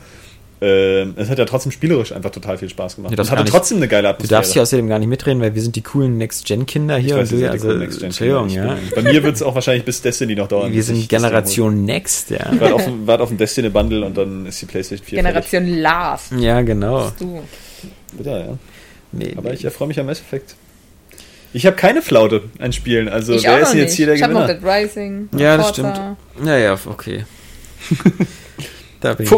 Ähm, 0.63 1.15
es 1.17 1.27
hat 1.29 1.39
ja 1.39 1.45
trotzdem 1.45 1.71
spielerisch 1.71 2.11
einfach 2.11 2.29
total 2.29 2.55
viel 2.59 2.69
Spaß 2.69 2.97
gemacht. 2.97 3.09
Ja, 3.11 3.15
das 3.17 3.27
es 3.27 3.31
hatte 3.31 3.41
nicht. 3.43 3.51
trotzdem 3.51 3.77
eine 3.77 3.87
geile 3.87 4.03
Du 4.03 4.09
Atmosphäre. 4.09 4.37
darfst 4.37 4.53
hier 4.53 4.61
außerdem 4.61 4.87
gar 4.87 4.99
nicht 4.99 5.07
mitreden, 5.07 5.41
weil 5.41 5.55
wir 5.55 5.61
sind 5.63 5.75
die 5.75 5.81
coolen 5.81 6.19
Next-Gen-Kinder 6.19 6.97
hier. 6.97 7.15
ich 7.15 7.21
weiß, 7.23 7.31
und 7.33 7.41
du, 7.41 7.49
also, 7.49 7.65
coolen 7.67 7.79
Next 7.79 7.97
Gen 7.97 8.05
Entschuldigung, 8.05 8.47
Kinder. 8.47 8.65
ja. 8.67 8.77
Ich 8.87 8.93
Bei 8.93 9.01
mir 9.01 9.23
wird 9.23 9.35
es 9.35 9.41
auch 9.41 9.55
wahrscheinlich 9.55 9.85
bis 9.85 10.01
Destiny 10.03 10.35
noch 10.35 10.47
dauern. 10.47 10.71
Wir 10.71 10.83
sind 10.83 10.97
ich 10.97 11.07
das 11.07 11.19
Generation 11.21 11.83
Next, 11.85 12.29
ja. 12.29 12.37
dann 12.39 12.51
hole. 12.51 12.61
Wart 12.61 12.73
auf, 12.73 12.85
dem- 12.85 13.07
wart 13.07 13.21
auf 13.21 13.29
dem 13.29 13.37
Destiny 13.39 13.69
Bundle 13.69 14.05
und 14.05 14.15
dann 14.15 14.45
ist 14.45 14.61
die 14.61 14.67
PlayStation 14.67 15.03
4 15.05 15.15
Generation 15.17 15.67
Last. 15.79 16.31
Ja, 16.37 16.61
genau. 16.61 17.11
Du. 17.17 17.41
fertig. 18.17 18.25
Ja, 18.25 18.37
ja. 18.37 18.57
Nee, 19.13 19.33
Aber 19.35 19.53
ich 19.53 19.65
erfreue 19.65 19.87
mich 19.87 19.99
am 19.99 20.05
Mass 20.05 20.19
Effect. 20.19 20.55
Ich 21.53 21.65
habe 21.65 21.75
keine 21.75 22.01
Flaute 22.03 22.43
an 22.59 22.71
Spielen. 22.71 23.09
Also 23.09 23.33
ich 23.33 23.43
wer 23.43 23.55
auch 23.55 23.59
ist 23.61 23.73
jetzt 23.73 23.87
nicht. 23.89 23.95
hier 23.97 24.05
der 24.05 24.15
ich 24.15 24.21
habe 24.23 24.33
noch 24.33 24.47
Gewinner? 24.47 24.59
Dead 24.59 24.69
Rising. 24.95 25.29
Ja, 25.37 25.57
das 25.57 25.65
Forza. 25.71 26.15
stimmt. 26.35 26.47
Ja, 26.47 26.57
ja, 26.57 26.77
okay. 26.85 27.25
da 29.01 29.13
bin 29.15 29.25
ich. 29.25 29.29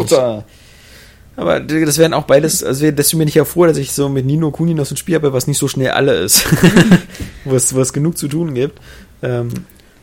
Aber 1.35 1.59
das 1.59 1.97
wären 1.97 2.13
auch 2.13 2.25
beides, 2.25 2.63
also 2.63 2.91
deswegen 2.91 3.19
bin 3.19 3.27
ich 3.27 3.35
ja 3.35 3.45
froh, 3.45 3.65
dass 3.65 3.77
ich 3.77 3.91
so 3.91 4.07
mit 4.07 4.25
Nino 4.25 4.51
Kuni 4.51 4.73
noch 4.75 4.85
so 4.85 4.93
ein 4.93 4.97
Spiel 4.97 5.15
habe, 5.15 5.33
was 5.33 5.47
nicht 5.47 5.57
so 5.57 5.67
schnell 5.67 5.91
alle 5.91 6.13
ist. 6.15 6.45
wo, 7.45 7.55
es, 7.55 7.73
wo 7.73 7.81
es 7.81 7.91
genug 7.91 8.17
zu 8.17 8.27
tun 8.27 8.53
gibt. 8.53 8.79
Ähm, 9.23 9.49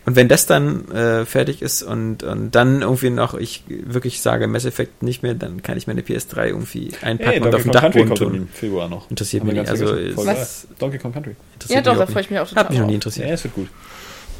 und 0.06 0.16
wenn 0.16 0.28
das 0.28 0.46
dann 0.46 0.90
äh, 0.90 1.24
fertig 1.26 1.62
ist 1.62 1.82
und, 1.82 2.22
und 2.24 2.50
dann 2.52 2.82
irgendwie 2.82 3.10
noch, 3.10 3.34
ich 3.34 3.62
wirklich 3.68 4.22
sage 4.22 4.48
Mass 4.48 4.64
Effect 4.64 5.02
nicht 5.04 5.22
mehr, 5.22 5.34
dann 5.34 5.62
kann 5.62 5.76
ich 5.76 5.86
meine 5.86 6.00
PS3 6.00 6.46
irgendwie 6.46 6.88
einpacken 7.02 7.30
Hey, 7.30 7.40
und 7.40 7.54
auf 7.54 7.62
Donkey 7.62 7.62
dem 7.62 7.70
Kong 7.72 7.80
Country 7.80 8.00
Dachboden 8.00 8.08
kommt 8.08 8.18
tun. 8.18 8.34
im 8.34 8.48
Februar 8.48 8.88
noch. 8.88 9.08
Interessiert 9.10 9.44
mich 9.44 9.54
nicht. 9.54 9.68
Also, 9.68 9.86
Was? 10.16 10.66
Donkey 10.80 10.98
Kong 10.98 11.12
Country. 11.12 11.36
interessiert 11.52 11.86
Ja, 11.86 11.92
doch, 11.92 11.98
da 11.98 12.06
freue 12.06 12.22
ich 12.22 12.30
mich 12.30 12.40
auch 12.40 12.48
total 12.48 12.64
Hat 12.64 12.70
mich 12.70 12.80
noch 12.80 12.86
nie 12.86 12.98
drauf. 12.98 13.14
Ja, 13.16 13.22
interessiert. 13.24 13.30
es 13.30 13.44
wird 13.44 13.54
gut. 13.54 13.68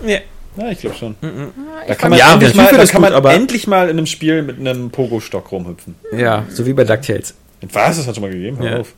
Ja. 0.06 0.18
Ja, 0.56 0.70
ich 0.70 0.81
glaube 0.81 0.97
schon. 0.97 1.14
Ah, 1.22 1.27
Da 1.86 1.93
ich 1.93 1.98
kann 1.98 2.10
man, 2.10 2.18
Ja, 2.18 2.32
endlich, 2.35 2.55
mal, 2.55 2.68
da 2.70 2.77
das 2.78 2.90
kann 2.90 3.02
gut, 3.02 3.10
man 3.10 3.16
aber- 3.16 3.32
endlich 3.35 3.66
mal 3.66 3.85
in 3.89 3.97
einem 3.98 4.06
Spiel 4.06 4.43
mit 4.43 4.59
einem 4.59 4.90
Pogo-Stock 4.90 5.51
rumhüpfen. 5.52 5.94
ja, 6.16 6.44
so 6.51 6.66
wie 6.66 6.72
bei 6.72 6.85
DuckTales. 6.85 7.35
Was? 7.72 7.97
Das 7.98 8.06
hat 8.06 8.14
schon 8.16 8.22
mal 8.22 8.31
gegeben? 8.32 8.59
Hör 8.59 8.70
Ja. 8.70 8.77
auf. 8.78 8.93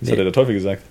Das 0.00 0.06
Nee. 0.08 0.12
hat 0.12 0.18
ja 0.18 0.24
der 0.24 0.32
Teufel 0.32 0.54
gesagt. 0.54 0.82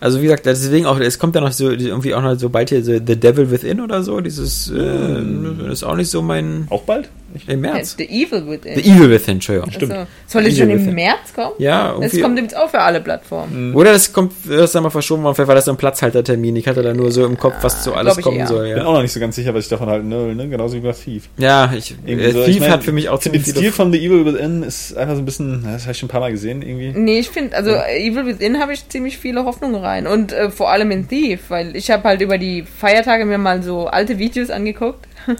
Also 0.00 0.18
wie 0.20 0.24
gesagt, 0.24 0.46
deswegen 0.46 0.86
auch, 0.86 1.00
es 1.00 1.18
kommt 1.18 1.34
ja 1.34 1.40
noch 1.40 1.50
so 1.50 1.70
irgendwie 1.70 2.14
auch 2.14 2.22
noch 2.22 2.36
so 2.38 2.50
bald 2.50 2.68
hier 2.68 2.84
so 2.84 2.92
The 2.92 3.16
Devil 3.18 3.50
Within 3.50 3.80
oder 3.80 4.02
so, 4.04 4.20
dieses 4.20 4.70
äh, 4.70 5.72
ist 5.72 5.82
auch 5.82 5.96
nicht 5.96 6.08
so 6.10 6.22
mein 6.22 6.68
Auch 6.70 6.82
bald? 6.82 7.08
Im 7.46 7.60
März. 7.60 7.94
The 7.98 8.04
Evil 8.08 8.46
Within. 8.48 8.74
The 8.76 8.90
Evil 8.90 9.10
Within, 9.10 9.34
Entschuldigung. 9.34 9.70
Stimmt. 9.70 9.92
Also, 9.92 10.06
soll 10.26 10.46
es 10.46 10.56
schon 10.58 10.70
im 10.70 10.80
Within. 10.80 10.94
März 10.94 11.32
kommen? 11.34 11.52
Ja, 11.58 11.88
Das 11.92 12.00
irgendwie. 12.12 12.20
kommt 12.20 12.38
jetzt 12.40 12.56
auch 12.56 12.70
für 12.70 12.80
alle 12.80 13.00
Plattformen. 13.00 13.74
Oder 13.74 13.92
das 13.92 14.12
kommt, 14.12 14.32
das 14.48 14.70
ist 14.70 14.76
einmal 14.76 14.90
verschoben 14.90 15.22
worden, 15.22 15.34
vielleicht 15.34 15.48
war 15.48 15.54
das 15.54 15.66
so 15.66 15.70
ein 15.72 15.76
Platzhaltertermin. 15.76 16.56
Ich 16.56 16.66
hatte 16.66 16.82
da 16.82 16.94
nur 16.94 17.10
so 17.12 17.24
im 17.26 17.36
Kopf, 17.38 17.54
was 17.62 17.84
so 17.84 17.92
alles 17.94 18.16
kommen 18.20 18.38
eher. 18.38 18.46
soll. 18.46 18.66
Ich 18.66 18.72
bin 18.74 18.82
Ja, 18.82 18.88
auch 18.88 18.94
noch 18.94 19.02
nicht 19.02 19.12
so 19.12 19.20
ganz 19.20 19.36
sicher, 19.36 19.52
was 19.54 19.64
ich 19.64 19.70
davon 19.70 19.88
halten 19.88 20.10
will, 20.10 20.34
ne? 20.34 20.48
Genauso 20.48 20.76
wie 20.76 20.80
bei 20.80 20.92
Thief. 20.92 21.28
ja 21.36 21.70
ich, 21.76 21.94
äh, 22.06 22.30
so, 22.32 22.44
Thief 22.44 22.54
ich 22.56 22.60
mein, 22.60 22.70
hat 22.70 22.82
für 22.84 22.92
mich 22.92 23.08
auch 23.08 23.18
ziemlich 23.20 23.42
Stil 23.42 23.54
viele. 23.54 23.72
von 23.72 23.92
The 23.92 23.98
Evil 24.04 24.24
Within 24.24 24.62
ist 24.62 24.96
einfach 24.96 25.14
so 25.14 25.20
ein 25.22 25.24
bisschen, 25.26 25.64
das 25.64 25.82
habe 25.82 25.92
ich 25.92 25.98
schon 25.98 26.06
ein 26.08 26.10
paar 26.10 26.20
Mal 26.20 26.30
gesehen, 26.32 26.62
irgendwie. 26.62 26.92
Nee, 26.98 27.18
ich 27.20 27.28
finde, 27.28 27.54
also 27.56 27.70
Evil 27.72 28.26
Within 28.26 28.58
habe 28.58 28.72
ich 28.72 28.88
ziemlich 28.88 29.18
viele 29.18 29.44
Hoffnungen 29.44 29.76
rein. 29.82 30.06
Und 30.06 30.32
äh, 30.32 30.50
vor 30.50 30.70
allem 30.70 30.90
in 30.90 31.08
Thief, 31.08 31.40
weil 31.48 31.76
ich 31.76 31.90
habe 31.90 32.04
halt 32.04 32.20
über 32.22 32.38
die 32.38 32.62
Feiertage 32.64 33.24
mir 33.26 33.38
mal 33.38 33.62
so 33.62 33.86
alte 33.86 34.18
Videos 34.18 34.50
angeguckt. 34.50 35.06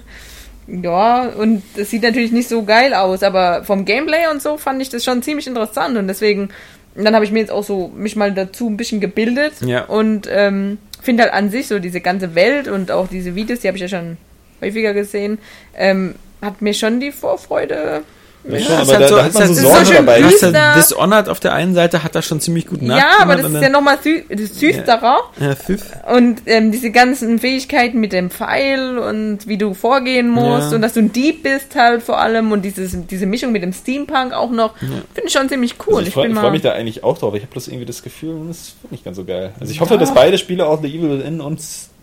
ja, 0.68 1.28
und 1.28 1.62
das 1.76 1.90
sieht 1.90 2.02
natürlich 2.02 2.30
nicht 2.30 2.48
so 2.48 2.62
geil 2.62 2.92
aus, 2.92 3.22
aber 3.22 3.64
vom 3.64 3.84
Gameplay 3.84 4.28
und 4.30 4.42
so 4.42 4.58
fand 4.58 4.82
ich 4.82 4.90
das 4.90 5.02
schon 5.02 5.22
ziemlich 5.22 5.46
interessant. 5.46 5.96
Und 5.96 6.08
deswegen, 6.08 6.50
dann 6.94 7.14
habe 7.14 7.24
ich 7.24 7.32
mir 7.32 7.40
jetzt 7.40 7.50
auch 7.50 7.64
so 7.64 7.88
mich 7.96 8.16
mal 8.16 8.32
dazu 8.32 8.68
ein 8.68 8.76
bisschen 8.76 9.00
gebildet. 9.00 9.54
Ja. 9.60 9.84
Und 9.84 10.28
ähm, 10.30 10.78
finde 11.00 11.22
halt 11.22 11.32
an 11.32 11.50
sich 11.50 11.68
so 11.68 11.78
diese 11.78 12.00
ganze 12.00 12.34
Welt 12.34 12.68
und 12.68 12.90
auch 12.90 13.08
diese 13.08 13.34
Videos, 13.34 13.60
die 13.60 13.68
habe 13.68 13.78
ich 13.78 13.82
ja 13.82 13.88
schon 13.88 14.18
häufiger 14.60 14.92
gesehen, 14.92 15.38
ähm, 15.74 16.16
hat 16.42 16.60
mir 16.60 16.74
schon 16.74 17.00
die 17.00 17.12
Vorfreude 17.12 18.02
Ja, 18.50 18.60
schon, 18.60 18.74
aber 18.76 18.86
halt 18.92 19.00
da, 19.02 19.08
so- 19.08 19.16
da 19.16 19.22
hat 19.22 19.28
ist 19.28 19.34
man 19.34 19.42
halt 19.44 19.54
so 19.56 19.62
so 19.62 19.68
Sorgen 19.68 19.86
schön 19.86 19.96
dabei. 19.96 20.20
düster. 20.22 20.74
Dishonored 20.76 21.28
auf 21.28 21.40
der 21.40 21.52
einen 21.54 21.74
Seite 21.74 22.02
hat 22.02 22.14
das 22.14 22.24
schon 22.26 22.40
ziemlich 22.40 22.66
gut 22.66 22.80
Ja, 22.82 23.04
aber 23.20 23.36
das 23.36 23.46
und 23.46 23.54
ist 23.56 23.62
ja 23.62 23.68
nochmal 23.68 23.98
sü 24.02 24.22
düsterer. 24.28 25.18
Ja, 25.40 25.54
Thief. 25.54 25.82
Und 26.14 26.42
ähm, 26.46 26.72
diese 26.72 26.90
ganzen 26.90 27.38
Fähigkeiten 27.38 28.00
mit 28.00 28.12
dem 28.12 28.30
Pfeil 28.30 28.98
und 28.98 29.46
wie 29.46 29.58
du 29.58 29.74
vorgehen 29.74 30.28
musst 30.30 30.70
Ja. 30.70 30.76
und 30.76 30.82
dass 30.82 30.94
du 30.94 31.00
ein 31.00 31.12
Dieb 31.12 31.42
bist 31.42 31.74
halt 31.74 32.02
vor 32.02 32.18
allem 32.18 32.52
und 32.52 32.62
dieses, 32.62 32.96
diese 33.08 33.26
Mischung 33.26 33.52
mit 33.52 33.62
dem 33.62 33.72
Steampunk 33.72 34.32
auch 34.32 34.50
noch, 34.50 34.76
finde 34.78 35.02
ich 35.26 35.32
schon 35.32 35.48
ziemlich 35.48 35.74
cool. 35.86 35.96
Also 35.96 36.02
ich 36.02 36.08
ich 36.08 36.14
freue 36.14 36.34
freu 36.34 36.50
mich 36.50 36.62
da 36.62 36.72
eigentlich 36.72 37.04
auch 37.04 37.18
drauf. 37.18 37.34
Ich 37.34 37.42
habe 37.42 37.52
bloß 37.52 37.68
irgendwie 37.68 37.86
das 37.86 38.02
Gefühl, 38.02 38.34
das 38.48 38.56
ist 38.58 38.76
nicht 38.90 39.04
ganz 39.04 39.16
so 39.16 39.24
geil. 39.24 39.52
Also 39.60 39.72
ich 39.72 39.80
hoffe, 39.80 39.98
dass 39.98 40.14
beide 40.14 40.38
Spiele, 40.38 40.66
auch 40.66 40.80
The 40.82 40.88
Evil 40.88 41.18
Within 41.18 41.40
und 41.40 41.60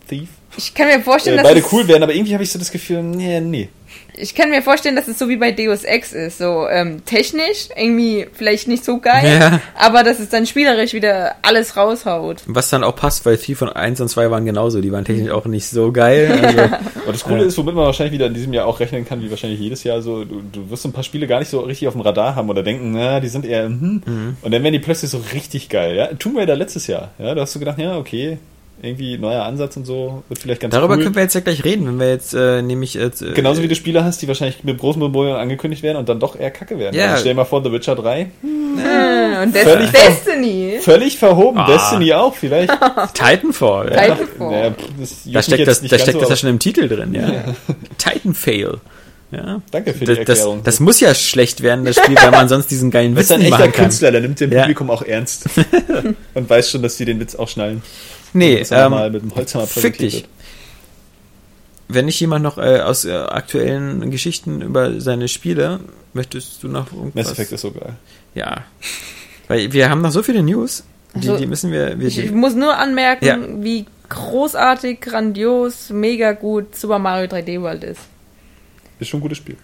Thief, 0.08 0.28
ich 0.58 0.72
kann 0.72 0.86
mir 0.86 1.00
vorstellen, 1.00 1.38
äh, 1.38 1.42
dass 1.42 1.52
beide 1.52 1.64
cool 1.72 1.86
werden, 1.88 2.02
aber 2.04 2.14
irgendwie 2.14 2.32
habe 2.32 2.42
ich 2.44 2.50
so 2.50 2.58
das 2.58 2.70
Gefühl, 2.70 3.02
nee, 3.02 3.40
nee. 3.40 3.68
Ich 4.16 4.34
kann 4.34 4.50
mir 4.50 4.62
vorstellen, 4.62 4.96
dass 4.96 5.08
es 5.08 5.18
so 5.18 5.28
wie 5.28 5.36
bei 5.36 5.52
Deus 5.52 5.84
Ex 5.84 6.12
ist, 6.12 6.38
so 6.38 6.66
ähm, 6.68 7.04
technisch 7.04 7.68
irgendwie 7.76 8.26
vielleicht 8.32 8.68
nicht 8.68 8.84
so 8.84 8.98
geil, 8.98 9.38
Ja. 9.40 9.60
aber 9.78 10.02
dass 10.02 10.18
es 10.18 10.28
dann 10.28 10.46
spielerisch 10.46 10.92
wieder 10.92 11.34
alles 11.42 11.76
raushaut. 11.76 12.42
Was 12.46 12.70
dann 12.70 12.84
auch 12.84 12.96
passt, 12.96 13.26
weil 13.26 13.36
Thief 13.36 13.58
von 13.58 13.68
1 13.68 14.00
und 14.00 14.08
2 14.08 14.30
waren 14.30 14.44
genauso. 14.44 14.80
Die 14.80 14.92
waren 14.92 15.04
technisch 15.04 15.30
auch 15.30 15.46
nicht 15.46 15.68
so 15.68 15.92
geil. 15.92 16.32
Also, 16.46 16.60
Aber 16.60 17.12
das 17.12 17.24
Coole 17.24 17.44
ist, 17.44 17.56
womit 17.58 17.74
man 17.74 17.84
wahrscheinlich 17.86 18.12
wieder 18.12 18.26
in 18.26 18.34
diesem 18.34 18.52
Jahr 18.52 18.66
auch 18.66 18.80
rechnen 18.80 19.04
kann, 19.06 19.20
wie 19.22 19.30
wahrscheinlich 19.30 19.60
jedes 19.60 19.84
Jahr 19.84 20.00
so, 20.02 20.24
du, 20.24 20.42
du 20.52 20.70
wirst 20.70 20.82
so 20.82 20.88
ein 20.88 20.92
paar 20.92 21.02
Spiele 21.04 21.26
gar 21.26 21.38
nicht 21.40 21.48
so 21.48 21.60
richtig 21.60 21.88
auf 21.88 21.94
dem 21.94 22.00
Radar 22.02 22.34
haben 22.36 22.48
oder 22.50 22.62
denken, 22.62 22.92
na, 22.92 23.20
die 23.20 23.28
sind 23.28 23.44
eher, 23.44 23.64
hm. 23.64 24.36
Und 24.42 24.50
dann 24.52 24.62
werden 24.62 24.72
die 24.72 24.78
plötzlich 24.78 25.10
so 25.10 25.20
richtig 25.32 25.68
geil, 25.68 25.96
ja. 25.96 26.06
Tomb 26.14 26.36
Raider 26.38 26.56
letztes 26.56 26.86
Jahr, 26.86 27.10
ja, 27.18 27.34
da 27.34 27.42
hast 27.42 27.54
du 27.54 27.58
gedacht, 27.58 27.78
ja, 27.78 27.96
okay, 27.96 28.38
irgendwie 28.82 29.16
neuer 29.18 29.42
Ansatz 29.44 29.76
und 29.76 29.84
so, 29.86 30.22
wird 30.28 30.38
vielleicht 30.38 30.60
ganz 30.60 30.72
darüber 30.72 30.96
cool. 30.96 31.02
können 31.02 31.14
wir 31.14 31.22
jetzt 31.22 31.34
ja 31.34 31.40
gleich 31.40 31.64
reden, 31.64 31.86
wenn 31.86 31.98
wir 31.98 32.10
jetzt 32.10 32.34
äh, 32.34 32.60
nämlich 32.62 32.94
jetzt, 32.94 33.22
äh, 33.22 33.32
Genauso 33.32 33.62
wie 33.62 33.68
du 33.68 33.74
Spiele 33.74 34.04
hast, 34.04 34.20
die 34.22 34.28
wahrscheinlich 34.28 34.64
mit 34.64 34.78
großen 34.78 35.00
Memorien 35.00 35.36
angekündigt 35.36 35.82
werden 35.82 35.96
und 35.96 36.08
dann 36.08 36.20
doch 36.20 36.38
eher 36.38 36.50
kacke 36.50 36.78
werden. 36.78 36.94
Ja. 36.94 37.06
Also 37.06 37.20
stell 37.20 37.32
dir 37.32 37.36
mal 37.36 37.44
vor, 37.46 37.64
The 37.64 37.72
Witcher 37.72 37.94
3, 37.96 38.20
Äh, 38.20 39.42
und 39.42 39.54
Des 39.54 39.62
Völlig 39.62 39.90
Destiny. 39.90 40.78
völlig 40.82 41.16
verhoben, 41.18 41.58
Ah. 41.58 41.66
Destiny 41.66 42.12
auch 42.12 42.34
vielleicht. 42.34 42.70
Titanfall. 43.14 43.92
Ja. 43.92 44.14
Titanfall. 44.14 44.66
Juckt 44.66 45.34
Da 45.36 45.42
steckt 45.42 45.58
jetzt 45.60 45.68
das, 45.68 45.82
nicht 45.82 45.92
da 45.92 45.98
steckt 45.98 46.12
so, 46.14 46.20
das 46.20 46.28
ja 46.30 46.36
schon 46.36 46.50
im 46.50 46.58
Titel 46.58 46.86
drin, 46.88 47.14
ja. 47.14 47.44
Titanfail. 47.98 48.74
Ja. 49.32 49.60
Danke 49.72 49.92
für 49.92 50.00
die 50.00 50.04
Das, 50.06 50.18
das, 50.18 50.38
Erklärung. 50.38 50.60
das 50.62 50.78
muss 50.80 51.00
ja 51.00 51.12
schlecht 51.14 51.60
werden, 51.62 51.84
das 51.84 51.96
Spiel, 51.96 52.14
weil 52.16 52.30
man 52.30 52.48
sonst 52.48 52.70
diesen 52.70 52.90
geilen 52.92 53.16
Witz 53.16 53.30
ein 53.32 53.40
nicht 53.40 53.48
echter 53.48 53.58
machen 53.58 53.72
kann. 53.72 53.84
Künstler, 53.86 54.12
der 54.12 54.20
nimmt 54.20 54.38
den 54.38 54.52
Ja. 54.52 54.60
Publikum 54.60 54.88
auch 54.90 55.02
ernst. 55.02 55.46
und 56.34 56.48
weiß 56.48 56.70
schon, 56.70 56.82
dass 56.82 56.96
die 56.96 57.06
den 57.06 57.18
Witz 57.18 57.34
auch 57.34 57.48
schnallen. 57.48 57.82
Nee, 58.32 58.64
er 58.68 58.88
mal 58.90 59.06
ähm, 59.06 59.12
mit 59.12 59.22
dem 59.22 59.34
Holzhammer 59.34 59.66
fick 59.66 59.74
präsentiert 59.74 60.12
dich. 60.12 60.14
wird. 60.22 60.30
Wenn 61.88 62.06
nicht 62.06 62.18
jemand 62.20 62.42
noch 62.42 62.58
äh, 62.58 62.80
aus 62.80 63.04
äh, 63.04 63.12
aktuellen 63.14 64.10
Geschichten 64.10 64.60
über 64.60 65.00
seine 65.00 65.28
Spiele, 65.28 65.80
möchtest 66.14 66.62
du 66.62 66.68
noch 66.68 66.92
irgendwas? 66.92 67.26
Mass 67.26 67.32
Effect 67.32 67.52
ist 67.52 67.60
so 67.60 67.70
geil. 67.70 67.94
Ja. 68.34 68.64
Weil 69.48 69.72
wir 69.72 69.88
haben 69.88 70.00
noch 70.02 70.10
so 70.10 70.22
viele 70.24 70.42
News, 70.42 70.82
die, 71.14 71.28
Also, 71.28 71.36
die 71.38 71.46
müssen 71.46 71.70
wir, 71.70 71.98
wir 72.00 72.08
Ich 72.08 72.16
die, 72.16 72.28
muss 72.30 72.54
nur 72.54 72.76
anmerken, 72.76 73.24
Ja. 73.24 73.38
wie 73.62 73.86
großartig, 74.08 75.00
grandios, 75.00 75.90
mega 75.90 76.32
gut 76.32 76.74
Super 76.74 76.98
Mario 76.98 77.28
3D 77.28 77.60
World 77.62 77.84
ist. 77.84 78.00
Ist 78.98 79.08
schon 79.08 79.18
ein 79.18 79.22
gutes 79.22 79.38
Spiel. 79.38 79.56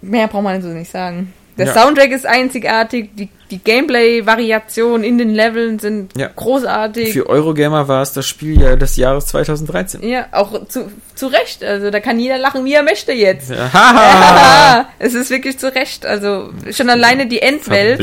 Mehr 0.00 0.28
braucht 0.28 0.44
man 0.44 0.62
so 0.62 0.68
nicht 0.68 0.90
sagen. 0.90 1.32
Der 1.58 1.66
Ja. 1.66 1.72
Soundtrack 1.74 2.10
ist 2.10 2.26
einzigartig, 2.26 3.10
die, 3.16 3.28
die 3.50 3.58
Gameplay-Variationen 3.58 5.04
in 5.04 5.16
den 5.18 5.30
Leveln 5.30 5.78
sind 5.78 6.12
Ja. 6.18 6.28
großartig. 6.34 7.12
für 7.12 7.28
Eurogamer 7.28 7.88
war 7.88 8.02
es 8.02 8.12
das 8.12 8.26
Spiel 8.26 8.60
ja 8.60 8.76
des 8.76 8.96
Jahres 8.96 9.26
2013. 9.26 10.02
ja, 10.06 10.26
auch 10.32 10.66
zu, 10.68 10.90
zu 11.14 11.28
Recht. 11.28 11.64
Also 11.64 11.90
da 11.90 12.00
kann 12.00 12.18
jeder 12.18 12.38
lachen, 12.38 12.64
wie 12.64 12.74
er 12.74 12.82
möchte 12.82 13.12
jetzt. 13.12 13.50
Ja, 13.50 13.70
Haha! 13.72 14.86
Es 14.98 15.14
ist 15.14 15.30
wirklich 15.30 15.58
zu 15.58 15.74
Recht. 15.74 16.04
Also 16.04 16.50
schon 16.72 16.90
alleine 16.90 17.26
die 17.26 17.40
Endwelt, 17.40 18.02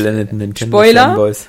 Spoiler. 0.58 1.02
Fanboys. 1.06 1.48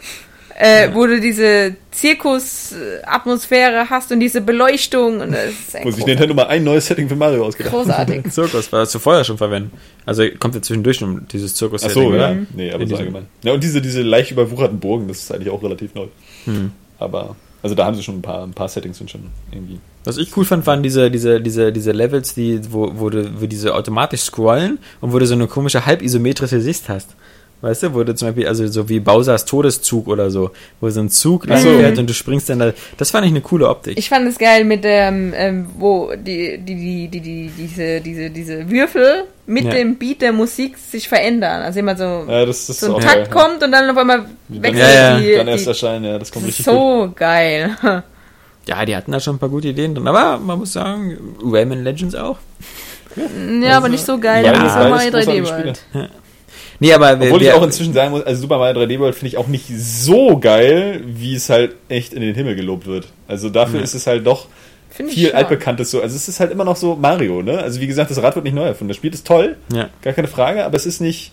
Äh, 0.56 0.94
wo 0.94 1.06
du 1.06 1.20
diese 1.20 1.74
Zirkus-Atmosphäre 1.90 3.90
hast 3.90 4.12
und 4.12 4.20
diese 4.20 4.40
Beleuchtung. 4.40 5.20
Und 5.20 5.32
das 5.32 5.50
ist 5.50 5.72
sich 5.72 5.82
großartig. 5.82 6.06
Nintendo 6.06 6.34
mal 6.34 6.46
ein 6.46 6.62
neues 6.62 6.86
Setting 6.86 7.08
für 7.08 7.16
Mario 7.16 7.44
ausgedacht 7.44 7.74
großartig. 7.74 8.24
Zirkus 8.30 8.70
war 8.72 8.80
das 8.80 8.90
zu 8.90 9.00
vorher 9.00 9.24
schon 9.24 9.36
verwenden. 9.36 9.72
Also 10.06 10.24
kommt 10.38 10.54
ja 10.54 10.62
zwischendurch 10.62 11.02
um 11.02 11.26
dieses 11.28 11.54
zirkus 11.54 11.82
Ach 11.84 11.90
so, 11.90 12.02
ja. 12.02 12.08
oder? 12.08 12.36
Nee, 12.54 12.70
aber 12.70 12.84
In 12.84 12.88
so 12.88 12.96
allgemein. 12.96 13.26
Ja, 13.42 13.52
und 13.52 13.64
diese, 13.64 13.82
diese 13.82 14.02
leicht 14.02 14.30
überwucherten 14.30 14.78
Burgen, 14.78 15.08
das 15.08 15.18
ist 15.18 15.32
eigentlich 15.32 15.50
auch 15.50 15.62
relativ 15.62 15.94
neu. 15.94 16.06
Hm. 16.44 16.70
Aber, 16.98 17.34
also 17.62 17.74
da 17.74 17.86
haben 17.86 17.96
sie 17.96 18.04
schon 18.04 18.18
ein 18.18 18.22
paar, 18.22 18.44
ein 18.44 18.54
paar 18.54 18.68
Settings 18.68 18.98
sind 18.98 19.10
schon 19.10 19.22
irgendwie. 19.50 19.80
Was 20.04 20.18
ich 20.18 20.36
cool 20.36 20.44
fand, 20.44 20.66
waren 20.66 20.82
diese, 20.82 21.10
diese, 21.10 21.40
diese, 21.40 21.72
diese 21.72 21.92
Levels, 21.92 22.34
die, 22.34 22.60
wo, 22.70 22.92
wo, 22.94 23.10
du, 23.10 23.40
wo 23.40 23.46
diese 23.46 23.74
automatisch 23.74 24.22
scrollen 24.22 24.78
und 25.00 25.12
wo 25.12 25.18
du 25.18 25.26
so 25.26 25.34
eine 25.34 25.48
komische 25.48 25.84
halbisometrische 25.84 26.60
Sicht 26.60 26.88
hast. 26.88 27.16
Weißt 27.64 27.82
du, 27.82 27.94
wo 27.94 28.04
du 28.04 28.14
zum 28.14 28.28
Beispiel, 28.28 28.46
also 28.46 28.66
so 28.66 28.88
wie 28.90 29.00
Bowsers 29.00 29.46
Todeszug 29.46 30.06
oder 30.08 30.30
so, 30.30 30.50
wo 30.80 30.90
so 30.90 31.00
ein 31.00 31.08
Zug 31.08 31.46
Ach 31.48 31.56
so. 31.58 31.68
langfährt 31.70 31.98
und 31.98 32.10
du 32.10 32.12
springst 32.12 32.50
dann 32.50 32.58
da. 32.58 32.72
Das 32.98 33.10
fand 33.10 33.24
ich 33.24 33.30
eine 33.32 33.40
coole 33.40 33.68
Optik. 33.68 33.96
Ich 33.98 34.08
fand 34.10 34.28
es 34.28 34.36
geil 34.38 34.64
mit 34.64 34.84
dem, 34.84 35.32
ähm, 35.34 35.66
wo 35.78 36.12
die, 36.14 36.58
die, 36.58 36.74
die, 36.74 37.08
die, 37.08 37.20
die, 37.20 37.50
diese, 37.56 38.00
diese, 38.02 38.28
diese 38.30 38.70
Würfel 38.70 39.24
mit 39.46 39.64
Ja. 39.64 39.70
dem 39.72 39.96
Beat 39.96 40.20
der 40.20 40.32
Musik 40.32 40.76
sich 40.76 41.08
verändern. 41.08 41.62
Also 41.62 41.78
immer 41.80 41.96
so, 41.96 42.04
Ja, 42.28 42.44
das, 42.44 42.66
das 42.66 42.80
so 42.80 42.96
ein 42.96 43.00
Takt 43.02 43.14
geil, 43.14 43.28
kommt 43.30 43.62
und 43.62 43.72
dann 43.72 43.88
auf 43.88 43.96
einmal 43.96 44.26
ja. 44.50 44.62
wechselt 44.62 44.78
Ja, 44.94 44.94
ja. 44.94 45.18
die. 45.20 45.34
Dann 45.36 45.48
erst 45.48 45.66
erscheinen, 45.66 46.04
ja, 46.04 46.18
das 46.18 46.30
kommt 46.30 46.44
das 46.44 46.48
richtig 46.48 46.66
ist 46.66 46.72
gut. 46.72 47.08
so 47.08 47.12
geil. 47.16 47.76
Ja, 48.66 48.82
die 48.86 48.96
hatten 48.96 49.12
da 49.12 49.20
schon 49.20 49.36
ein 49.36 49.38
paar 49.38 49.50
gute 49.50 49.68
Ideen 49.68 49.94
drin, 49.94 50.08
aber 50.08 50.38
man 50.38 50.58
muss 50.58 50.72
sagen, 50.72 51.36
Rayman 51.44 51.84
Legends 51.84 52.14
auch. 52.14 52.38
ja, 53.62 53.76
aber 53.76 53.90
nicht 53.90 54.04
so 54.06 54.18
geil 54.18 54.42
Ja, 54.42 54.52
wie 54.52 54.56
Beides- 54.58 54.72
Super 54.72 54.88
Mario 54.88 55.10
3D 55.10 55.40
großartige 55.40 55.44
World. 55.48 55.82
Nee, 56.84 56.92
aber 56.92 57.18
wer, 57.18 57.28
Obwohl 57.28 57.40
ich 57.42 57.48
wer, 57.48 57.56
auch 57.56 57.62
inzwischen 57.62 57.94
sagen 57.94 58.10
muss, 58.10 58.22
also 58.24 58.42
Super 58.42 58.58
Mario 58.58 58.82
3D 58.82 58.98
World 58.98 59.14
finde 59.14 59.28
ich 59.28 59.36
auch 59.38 59.46
nicht 59.46 59.66
so 59.74 60.36
geil, 60.38 61.00
wie 61.06 61.34
es 61.34 61.48
halt 61.48 61.76
echt 61.88 62.12
in 62.12 62.20
den 62.20 62.34
Himmel 62.34 62.54
gelobt 62.56 62.86
wird. 62.86 63.08
Also 63.26 63.48
dafür 63.48 63.78
Ja. 63.78 63.84
ist 63.84 63.94
es 63.94 64.06
halt 64.06 64.26
doch 64.26 64.48
ich 64.98 65.14
viel 65.14 65.28
stark. 65.28 65.34
altbekanntes 65.44 65.90
so. 65.90 66.02
Also 66.02 66.14
es 66.14 66.28
ist 66.28 66.40
halt 66.40 66.52
immer 66.52 66.64
noch 66.64 66.76
so 66.76 66.94
Mario, 66.94 67.42
ne? 67.42 67.58
Also 67.58 67.80
wie 67.80 67.86
gesagt, 67.86 68.10
das 68.10 68.22
Rad 68.22 68.34
wird 68.34 68.44
nicht 68.44 68.54
neu 68.54 68.64
erfunden. 68.66 68.88
Das 68.88 68.96
Spiel 68.98 69.12
ist 69.14 69.26
toll, 69.26 69.56
ja. 69.72 69.88
gar 70.02 70.12
keine 70.12 70.28
Frage, 70.28 70.64
aber 70.64 70.76
es 70.76 70.84
ist 70.86 71.00
nicht, 71.00 71.32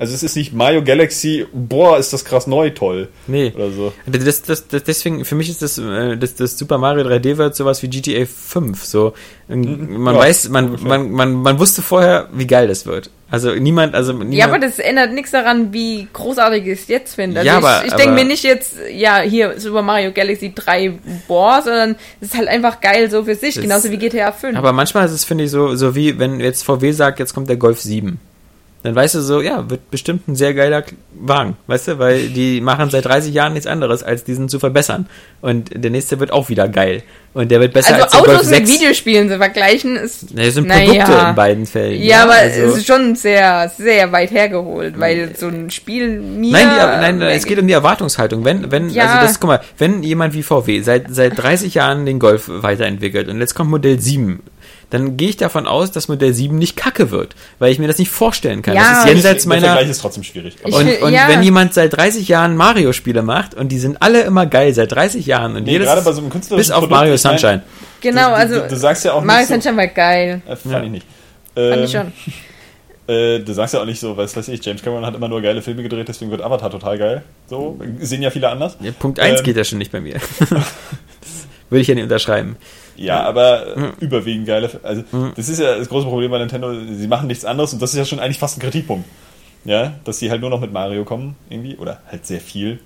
also 0.00 0.14
es 0.14 0.22
ist 0.24 0.34
nicht 0.34 0.52
Mario 0.52 0.82
Galaxy, 0.82 1.46
boah, 1.52 1.98
ist 1.98 2.12
das 2.12 2.24
krass 2.24 2.46
neu 2.48 2.70
toll 2.70 3.08
Nee. 3.28 3.52
oder 3.54 3.70
so. 3.70 3.92
Das, 4.06 4.42
das, 4.42 4.66
das, 4.66 4.82
deswegen, 4.82 5.24
für 5.24 5.34
mich 5.36 5.48
ist 5.48 5.62
das, 5.62 5.78
äh, 5.78 6.16
das, 6.16 6.34
das 6.34 6.58
Super 6.58 6.78
Mario 6.78 7.04
3D 7.06 7.38
World 7.38 7.54
sowas 7.54 7.82
wie 7.82 7.88
GTA 7.88 8.24
5. 8.26 8.82
So, 8.84 9.12
ähm, 9.48 10.00
man 10.02 10.14
Ja, 10.14 10.20
weiß, 10.22 10.48
man, 10.48 10.76
man, 10.82 11.10
man, 11.12 11.34
man 11.34 11.58
wusste 11.60 11.82
vorher, 11.82 12.28
wie 12.32 12.46
geil 12.46 12.66
das 12.66 12.86
wird. 12.86 13.10
Also 13.30 13.54
niemand, 13.54 13.94
also 13.94 14.12
niemand, 14.12 14.34
Ja, 14.34 14.46
aber 14.46 14.58
das 14.58 14.80
ändert 14.80 15.12
nichts 15.12 15.30
daran, 15.30 15.72
wie 15.72 16.08
großartig 16.12 16.66
ich 16.66 16.80
es 16.80 16.88
jetzt 16.88 17.14
finde. 17.14 17.38
Also 17.40 17.46
Ja, 17.46 17.58
ich, 17.58 17.64
aber- 17.64 17.84
ich 17.86 17.92
denke 17.92 18.14
mir 18.14 18.24
nicht 18.24 18.42
jetzt, 18.42 18.72
ja, 18.92 19.20
hier 19.20 19.60
Super 19.60 19.82
Mario 19.82 20.10
Galaxy 20.12 20.52
3 20.52 20.94
boah, 21.28 21.60
sondern 21.62 21.94
es 22.20 22.28
ist 22.28 22.36
halt 22.36 22.48
einfach 22.48 22.80
geil 22.80 23.08
so 23.10 23.22
für 23.24 23.36
sich, 23.36 23.54
Das- 23.54 23.62
genauso 23.62 23.90
wie 23.92 23.98
GTA 23.98 24.32
5. 24.32 24.56
aber 24.58 24.72
manchmal 24.72 25.04
ist 25.06 25.12
es, 25.12 25.24
finde 25.24 25.44
ich, 25.44 25.50
so, 25.52 25.76
so 25.76 25.94
wie 25.94 26.18
wenn 26.18 26.40
jetzt 26.40 26.64
VW 26.64 26.90
sagt, 26.90 27.18
jetzt 27.20 27.34
kommt 27.34 27.48
der 27.48 27.56
Golf 27.56 27.80
7. 27.80 28.18
Dann 28.82 28.94
weißt 28.94 29.14
du 29.16 29.20
so, 29.20 29.42
ja, 29.42 29.68
wird 29.68 29.90
bestimmt 29.90 30.26
ein 30.26 30.34
sehr 30.36 30.54
geiler 30.54 30.82
Wagen, 31.20 31.56
weißt 31.66 31.88
du, 31.88 31.98
weil 31.98 32.28
die 32.28 32.62
machen 32.62 32.88
seit 32.88 33.04
30 33.04 33.34
Jahren 33.34 33.52
nichts 33.52 33.66
anderes, 33.66 34.02
als 34.02 34.24
diesen 34.24 34.48
zu 34.48 34.58
verbessern. 34.58 35.06
Und 35.42 35.70
der 35.74 35.90
nächste 35.90 36.18
wird 36.18 36.32
auch 36.32 36.48
wieder 36.48 36.66
geil. 36.66 37.02
Und 37.34 37.50
der 37.50 37.60
wird 37.60 37.72
besser 37.74 37.92
also 37.92 38.04
als 38.04 38.12
der 38.12 38.20
Golf 38.22 38.36
Autos 38.38 38.50
mit 38.50 38.66
6. 38.66 38.80
Videospielen 38.80 39.28
zu 39.28 39.36
vergleichen 39.36 39.96
ist 39.96 40.34
Ne, 40.34 40.46
das 40.46 40.54
sind. 40.54 40.66
Produkte 40.68 41.12
in 41.28 41.34
beiden 41.36 41.66
Fällen. 41.66 42.02
ja, 42.02 42.22
aber 42.24 42.32
also- 42.32 42.60
es 42.62 42.76
ist 42.78 42.86
schon 42.86 43.14
sehr, 43.16 43.70
sehr 43.76 44.10
weit 44.12 44.30
hergeholt, 44.30 44.98
weil 44.98 45.36
so 45.36 45.46
ein 45.48 45.70
Spiel 45.70 46.18
mir. 46.18 46.52
Nein, 46.52 46.68
die, 46.70 47.18
nein, 47.18 47.22
es 47.22 47.44
geht 47.44 47.58
um 47.60 47.66
die 47.66 47.72
Erwartungshaltung. 47.74 48.44
Wenn, 48.44 48.70
wenn, 48.72 48.88
Ja. 48.90 49.06
also 49.06 49.26
das, 49.26 49.38
guck 49.40 49.48
mal, 49.48 49.60
wenn 49.78 50.02
jemand 50.02 50.34
wie 50.34 50.42
VW 50.42 50.80
seit, 50.80 51.14
seit 51.14 51.38
30 51.40 51.74
Jahren 51.74 52.06
den 52.06 52.18
Golf 52.18 52.44
weiterentwickelt 52.48 53.28
und 53.28 53.38
jetzt 53.40 53.54
kommt 53.54 53.70
Modell 53.70 54.00
7, 54.00 54.40
dann 54.90 55.16
gehe 55.16 55.28
ich 55.30 55.36
davon 55.36 55.66
aus, 55.66 55.90
dass 55.92 56.08
Modell 56.08 56.34
7 56.34 56.56
nicht 56.58 56.76
kacke 56.76 57.10
wird, 57.10 57.34
weil 57.58 57.72
ich 57.72 57.78
mir 57.78 57.86
das 57.88 57.98
nicht 57.98 58.10
vorstellen 58.10 58.60
kann. 58.62 58.74
Ja, 58.74 58.90
das 58.90 58.98
ist 59.04 59.06
jenseits 59.06 59.42
Der 59.44 59.48
meiner 59.48 59.66
Vergleich 59.68 59.88
ist 59.90 60.00
trotzdem 60.00 60.22
schwierig. 60.24 60.56
Ich- 60.64 60.74
und, 60.74 61.02
und 61.02 61.12
ja. 61.12 61.28
wenn 61.28 61.42
jemand 61.42 61.72
seit 61.74 61.96
30 61.96 62.28
Jahren 62.28 62.56
Mario-Spiele 62.56 63.22
macht 63.22 63.54
und 63.54 63.68
die 63.68 63.78
sind 63.78 64.02
alle 64.02 64.22
immer 64.22 64.46
geil, 64.46 64.74
seit 64.74 64.92
30 64.92 65.24
Jahren 65.26 65.56
und 65.56 65.64
Nee, 65.64 65.72
jedes 65.72 65.86
gerade 65.88 66.02
bei 66.02 66.12
so 66.12 66.20
einem 66.20 66.30
künstlerischen 66.30 66.60
bis 66.68 66.70
auf 66.70 66.80
Produkt, 66.80 66.92
Mario 66.92 67.16
Sunshine. 67.16 67.62
Genau, 68.00 68.28
du, 68.30 68.34
also 68.34 68.54
Du, 68.60 68.68
du 68.68 68.76
sagst 68.76 69.04
ja 69.04 69.12
auch 69.12 69.22
Mario 69.22 69.40
nicht 69.40 69.48
so, 69.48 69.54
Sunshine 69.54 69.76
war 69.76 69.86
geil. 69.86 70.42
äh, 70.46 70.56
fand 70.56 70.74
Ja. 70.74 70.82
ich 70.82 70.90
nicht. 70.90 71.06
Fand 71.54 71.66
Ähm, 71.76 71.84
ich 71.84 71.90
schon. 71.92 72.12
Äh, 73.06 73.40
du 73.40 73.52
sagst 73.52 73.74
ja 73.74 73.80
auch 73.80 73.86
nicht 73.86 73.98
so, 73.98 74.16
was 74.16 74.36
weiß 74.36 74.46
ich, 74.46 74.64
James 74.64 74.82
Cameron 74.82 75.04
hat 75.04 75.16
immer 75.16 75.26
nur 75.26 75.42
geile 75.42 75.62
Filme 75.62 75.82
gedreht, 75.82 76.06
deswegen 76.06 76.30
wird 76.30 76.42
Avatar 76.42 76.70
total 76.70 76.96
geil. 76.96 77.22
So, 77.48 77.76
sehen 77.98 78.22
ja 78.22 78.30
viele 78.30 78.48
anders. 78.48 78.76
Ja, 78.80 78.92
Punkt 78.96 79.18
1 79.18 79.40
Ähm, 79.40 79.44
geht 79.44 79.56
ja 79.56 79.64
schon 79.64 79.78
nicht 79.78 79.90
bei 79.90 80.00
mir. 80.00 80.14
Würde 81.70 81.82
ich 81.82 81.88
ja 81.88 81.94
nicht 81.96 82.04
unterschreiben. 82.04 82.54
Ja, 83.00 83.22
aber 83.22 83.76
äh, 83.76 83.92
überwiegend 84.00 84.46
geile 84.46 84.70
Also, 84.82 85.04
das 85.34 85.48
ist 85.48 85.58
ja 85.58 85.78
das 85.78 85.88
große 85.88 86.06
Problem 86.06 86.30
bei 86.30 86.38
Nintendo, 86.38 86.72
sie 86.84 87.08
machen 87.08 87.28
nichts 87.28 87.44
anderes 87.46 87.72
und 87.72 87.80
das 87.80 87.92
ist 87.92 87.98
ja 87.98 88.04
schon 88.04 88.20
eigentlich 88.20 88.38
fast 88.38 88.58
ein 88.58 88.60
Kritikpunkt. 88.60 89.08
Ja, 89.64 89.94
dass 90.04 90.18
sie 90.18 90.30
halt 90.30 90.40
nur 90.40 90.50
noch 90.50 90.60
mit 90.60 90.72
Mario 90.72 91.04
kommen, 91.04 91.36
irgendwie, 91.48 91.76
oder 91.76 92.00
halt 92.10 92.26
sehr 92.26 92.40
viel. 92.40 92.78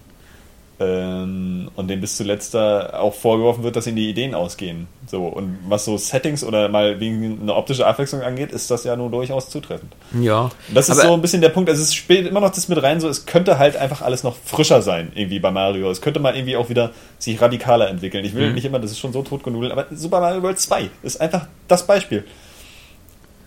Ähm, 0.80 1.70
und 1.76 1.88
dem 1.88 2.01
bis 2.01 2.16
zuletzt 2.16 2.52
da 2.52 2.94
auch 2.98 3.14
vorgeworfen 3.14 3.62
wird, 3.62 3.76
dass 3.76 3.86
ihnen 3.86 3.94
die 3.94 4.10
Ideen 4.10 4.34
ausgehen. 4.34 4.88
So, 5.06 5.22
und 5.26 5.56
was 5.68 5.84
so 5.84 5.96
Settings 5.96 6.42
oder 6.42 6.68
mal 6.68 6.98
wegen 6.98 7.38
eine 7.42 7.55
optische 7.55 7.86
Abwechslung 7.86 8.22
angeht, 8.22 8.51
ist 8.51 8.68
das 8.72 8.82
ja 8.82 8.96
nun 8.96 9.12
durchaus 9.12 9.51
zutreffend. 9.51 9.92
Ja. 10.20 10.40
Und 10.42 10.52
das 10.74 10.88
ist 10.88 11.01
so 11.01 11.12
ein 11.12 11.22
bisschen 11.22 11.40
der 11.42 11.51
Punkt, 11.51 11.70
also 11.70 11.80
es 11.80 11.94
spielt 11.94 12.26
immer 12.26 12.40
noch 12.40 12.51
das 12.51 12.66
mit 12.68 12.82
rein, 12.82 13.01
so 13.01 13.09
es 13.09 13.24
könnte 13.24 13.59
halt 13.60 13.76
einfach 13.76 14.02
alles 14.02 14.24
noch 14.24 14.34
frischer 14.34 14.82
sein, 14.82 15.12
irgendwie 15.14 15.38
bei 15.38 15.52
Mario. 15.52 15.88
Es 15.92 16.01
könnte 16.01 16.18
mal 16.18 16.34
irgendwie 16.34 16.56
auch 16.56 16.68
wieder 16.68 16.90
sich 17.20 17.40
radikaler 17.40 17.88
entwickeln. 17.88 18.24
Ich 18.24 18.34
will 18.34 18.48
Mhm. 18.48 18.55
nicht 18.55 18.64
immer, 18.64 18.80
das 18.80 18.90
ist 18.90 18.98
schon 18.98 19.12
so 19.12 19.22
totgenudelt, 19.22 19.70
aber 19.70 19.86
Super 19.92 20.18
Mario 20.20 20.42
World 20.42 20.59
2 20.59 20.90
ist 21.05 21.20
einfach 21.20 21.46
das 21.68 21.86
Beispiel. 21.86 22.24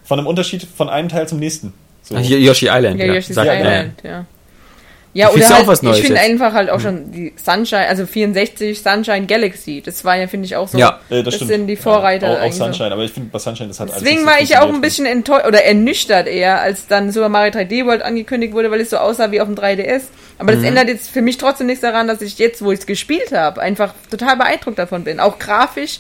Von 0.06 0.18
einem 0.20 0.28
Unterschied 0.28 0.64
von 0.64 0.88
einem 0.88 1.10
Teil 1.10 1.28
zum 1.28 1.40
nächsten. 1.40 1.74
So. 2.04 2.16
Yoshi 2.16 2.68
Island. 2.72 3.00
Ja, 3.02 3.06
Ja, 3.08 3.14
Yoshi's 3.16 3.36
sagt- 3.36 3.52
Island, 3.52 4.02
ja. 4.02 4.26
Ja, 5.18 5.30
oder 5.32 5.50
halt, 5.50 5.66
was 5.68 5.82
Neues 5.82 5.98
ich 6.00 6.06
finde 6.06 6.22
einfach 6.22 6.54
halt 6.54 6.70
auch 6.70 6.80
schon 6.80 7.12
die 7.12 7.34
Sunshine, 7.44 7.88
also 7.88 8.06
64 8.06 8.80
Sunshine 8.82 9.26
Galaxy, 9.26 9.82
das 9.84 10.06
war 10.06 10.16
ja, 10.16 10.28
finde 10.28 10.46
ich, 10.46 10.56
auch 10.56 10.68
so. 10.68 10.78
Ja, 10.78 11.00
Äh, 11.10 11.24
das 11.24 11.36
stimmt. 11.36 11.50
sind 11.52 11.68
die 11.68 11.76
Vorreiter 11.76 12.34
Ja, 12.34 12.40
auch, 12.42 12.44
auch 12.48 12.52
so. 12.52 12.66
Sunshine, 12.66 12.92
aber 12.92 13.04
ich 13.04 13.12
finde, 13.12 13.30
bei 13.32 13.40
Sunshine, 13.40 13.68
das 13.70 13.80
hat 13.80 13.90
alles 13.92 14.04
Deswegen 14.04 14.26
war 14.28 14.40
ich 14.40 14.50
ja 14.50 14.62
auch 14.62 14.72
ein 14.72 14.80
bisschen 14.80 15.06
enttäuscht 15.08 15.48
oder 15.48 15.64
ernüchtert 15.64 16.28
eher, 16.28 16.62
als 16.62 16.86
dann 16.88 17.12
Super 17.12 17.30
Mario 17.30 17.52
3D 17.52 17.86
World 17.88 18.04
angekündigt 18.04 18.54
wurde, 18.54 18.70
weil 18.70 18.80
es 18.82 18.92
so 18.92 18.98
aussah 18.98 19.32
wie 19.32 19.42
auf 19.42 19.48
dem 19.48 19.56
3DS. 19.56 20.04
Aber 20.38 20.52
Mhm. 20.52 20.56
das 20.58 20.64
ändert 20.66 20.88
jetzt 20.90 21.10
für 21.10 21.22
mich 21.24 21.38
trotzdem 21.38 21.66
nichts 21.68 21.82
daran, 21.82 22.08
dass 22.08 22.22
ich 22.22 22.38
jetzt, 22.38 22.64
wo 22.64 22.72
ich 22.72 22.80
es 22.82 22.86
gespielt 22.86 23.32
habe, 23.32 23.60
einfach 23.60 23.94
total 24.12 24.38
beeindruckt 24.38 24.78
davon 24.78 25.04
bin. 25.04 25.20
Auch 25.20 25.40
grafisch. 25.40 26.00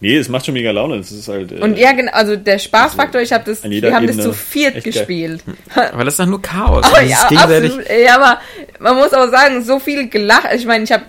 Nee, 0.00 0.16
es 0.16 0.28
macht 0.28 0.46
schon 0.46 0.54
mega 0.54 0.70
Laune. 0.70 0.98
Das 0.98 1.10
ist 1.12 1.28
halt. 1.28 1.52
äh, 1.52 1.56
Und 1.56 1.78
ja, 1.78 1.92
genau, 1.92 2.12
also 2.12 2.36
der 2.36 2.58
Spaßfaktor, 2.58 3.20
ich 3.20 3.32
habe 3.32 3.44
das, 3.44 3.62
wir 3.62 3.94
haben 3.94 4.06
das 4.06 4.16
Ebene 4.16 4.30
zu 4.30 4.32
viert 4.32 4.76
echt 4.76 4.84
geil. 4.84 4.92
gespielt. 4.92 5.40
Aber 5.74 6.04
das 6.04 6.14
ist 6.14 6.20
doch 6.20 6.26
nur 6.26 6.42
Chaos. 6.42 6.82
Das 6.90 7.02
ist 7.02 7.10
ja, 7.10 7.28
gegenseitig. 7.28 7.72
absolut. 7.72 8.04
Ja, 8.04 8.14
aber 8.16 8.40
man 8.78 8.96
muss 8.96 9.12
auch 9.12 9.30
sagen, 9.30 9.62
so 9.62 9.78
viel 9.78 10.08
gelacht. 10.08 10.48
Ich 10.54 10.66
meine, 10.66 10.84
ich 10.84 10.92
habe 10.92 11.04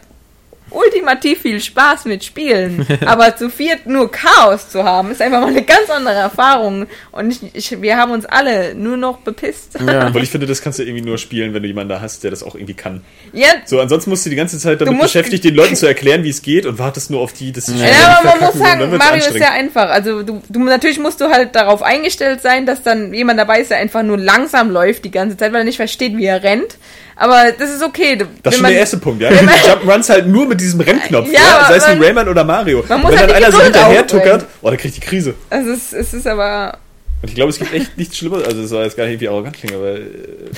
ultimativ 0.70 1.42
viel 1.42 1.60
Spaß 1.60 2.06
mit 2.06 2.24
Spielen. 2.24 2.86
aber 3.06 3.36
zu 3.36 3.50
viert 3.50 3.86
nur 3.86 4.12
Chaos 4.12 4.70
zu 4.70 4.84
haben, 4.84 5.12
ist 5.12 5.22
einfach 5.22 5.42
mal 5.42 5.48
eine 5.48 5.64
ganz 5.64 5.90
andere 5.90 6.16
Erfahrung. 6.16 6.88
Und 7.12 7.32
ich, 7.32 7.56
ich, 7.56 7.82
wir 7.82 7.98
haben 7.98 8.12
uns 8.12 8.26
alle 8.26 8.76
nur 8.76 8.98
noch 8.98 9.20
bepisst. 9.20 9.78
Ja. 9.80 10.14
Weil 10.14 10.24
ich 10.24 10.30
finde, 10.30 10.48
das 10.48 10.62
kannst 10.62 10.80
du 10.80 10.84
irgendwie 10.84 11.06
nur 11.06 11.18
spielen, 11.18 11.54
wenn 11.54 11.62
du 11.62 11.68
jemanden 11.68 11.90
da 11.90 12.02
hast, 12.02 12.24
der 12.24 12.32
das 12.32 12.44
auch 12.44 12.56
irgendwie 12.56 12.74
kann. 12.74 13.02
Ja, 13.34 13.48
So, 13.66 13.80
ansonsten 13.80 14.10
musst 14.10 14.26
du 14.26 14.30
die 14.30 14.36
ganze 14.36 14.58
Zeit 14.60 14.82
damit 14.82 15.00
beschäftigt, 15.00 15.44
den 15.44 15.56
Leuten 15.56 15.76
zu 15.78 15.88
erklären, 15.88 16.24
wie 16.24 16.30
es 16.30 16.42
geht 16.42 16.66
und 16.66 16.80
wartest 16.80 17.10
nur 17.12 17.22
auf 17.22 17.34
die, 17.34 17.52
dass 17.52 17.68
sie 17.68 17.78
Ja, 17.78 18.20
aber 18.20 18.38
man 18.38 18.40
muss 18.48 18.60
sagen, 18.60 18.98
Mario 18.98 19.26
ist 19.26 19.40
ja 19.40 19.52
einfach. 19.52 19.90
Also 19.90 20.24
du, 20.24 20.42
du 20.48 20.64
natürlich 20.64 21.00
musst 21.00 21.22
du 21.22 21.26
halt 21.26 21.56
darauf 21.56 21.82
eingestellt 21.82 22.42
sein, 22.42 22.66
dass 22.66 22.84
dann 22.84 23.14
jemand 23.14 23.40
dabei 23.40 23.62
ist, 23.62 23.72
der 23.72 23.78
einfach 23.78 24.04
nur 24.04 24.18
langsam 24.18 24.70
läuft 24.70 25.06
die 25.06 25.12
ganze 25.12 25.38
Zeit, 25.38 25.54
weil 25.54 25.62
er 25.62 25.66
nicht 25.66 25.78
versteht, 25.78 26.18
wie 26.18 26.26
er 26.26 26.44
rennt. 26.44 26.78
Aber 27.20 27.52
das 27.58 27.72
ist 27.72 27.84
okay. 27.84 28.16
Das 28.18 28.28
ist 28.54 28.58
schon 28.58 28.62
man- 28.64 28.72
der 28.72 28.80
erste 28.82 28.98
Punkt, 28.98 29.22
ja. 29.22 29.30
Du 29.32 29.36
Jump'n'Runs 29.38 30.10
halt 30.10 30.28
nur 30.28 30.46
mit 30.48 30.62
diesem 30.62 30.80
Rennknopf, 30.82 31.28
Ja, 31.32 31.40
ja, 31.40 31.66
sei 31.68 31.76
es 31.78 32.00
wie 32.00 32.04
Rayman 32.04 32.30
oder 32.30 32.44
Mario. 32.44 32.84
Man 32.88 33.02
muss 33.02 33.12
wenn 33.12 33.20
halt 33.20 33.30
dann 33.32 33.38
einer 33.38 33.52
so 33.52 33.62
hinterher 33.62 34.06
tuckert, 34.06 34.46
oh, 34.62 34.70
da 34.70 34.76
kriegt 34.78 34.96
die 34.96 35.00
Krise. 35.02 35.34
Also 35.50 35.72
es, 35.72 35.94
es 35.94 36.14
ist 36.14 36.28
aber. 36.28 36.78
Und 37.24 37.30
ich 37.30 37.36
glaube, 37.36 37.50
es 37.50 37.58
gibt 37.58 37.74
echt 37.74 37.98
nichts 37.98 38.16
Schlimmeres, 38.16 38.46
also 38.46 38.62
das 38.62 38.70
soll 38.70 38.84
jetzt 38.84 38.96
gar 38.96 39.06
nicht 39.06 39.14
irgendwie 39.14 39.30
arrogant 39.30 39.56
klingen, 39.58 39.76
aber 39.76 39.96
äh, 39.96 40.02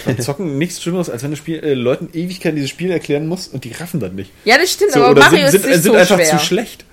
beim 0.06 0.20
Zocken 0.20 0.58
nichts 0.58 0.82
Schlimmeres, 0.84 1.10
als 1.10 1.24
wenn 1.24 1.32
du 1.32 1.38
Spiel, 1.38 1.60
äh, 1.64 1.74
Leuten 1.74 2.10
Ewigkeit 2.12 2.54
dieses 2.58 2.70
Spiel 2.70 2.92
erklären 2.92 3.28
musst 3.28 3.54
und 3.54 3.64
die 3.64 3.72
raffen 3.72 4.02
dann 4.02 4.16
nicht. 4.16 4.32
Ja, 4.44 4.58
das 4.58 4.70
stimmt, 4.74 4.92
So, 4.92 5.00
aber 5.00 5.12
oder 5.12 5.22
Mario 5.22 5.50
sind, 5.50 5.52
sind, 5.52 5.62
ist 5.62 5.68
nicht 5.68 5.84
sind 5.84 5.92
so 5.94 5.98
einfach 5.98 6.16
schwer. 6.18 6.38
zu 6.38 6.46
schlecht. 6.46 6.86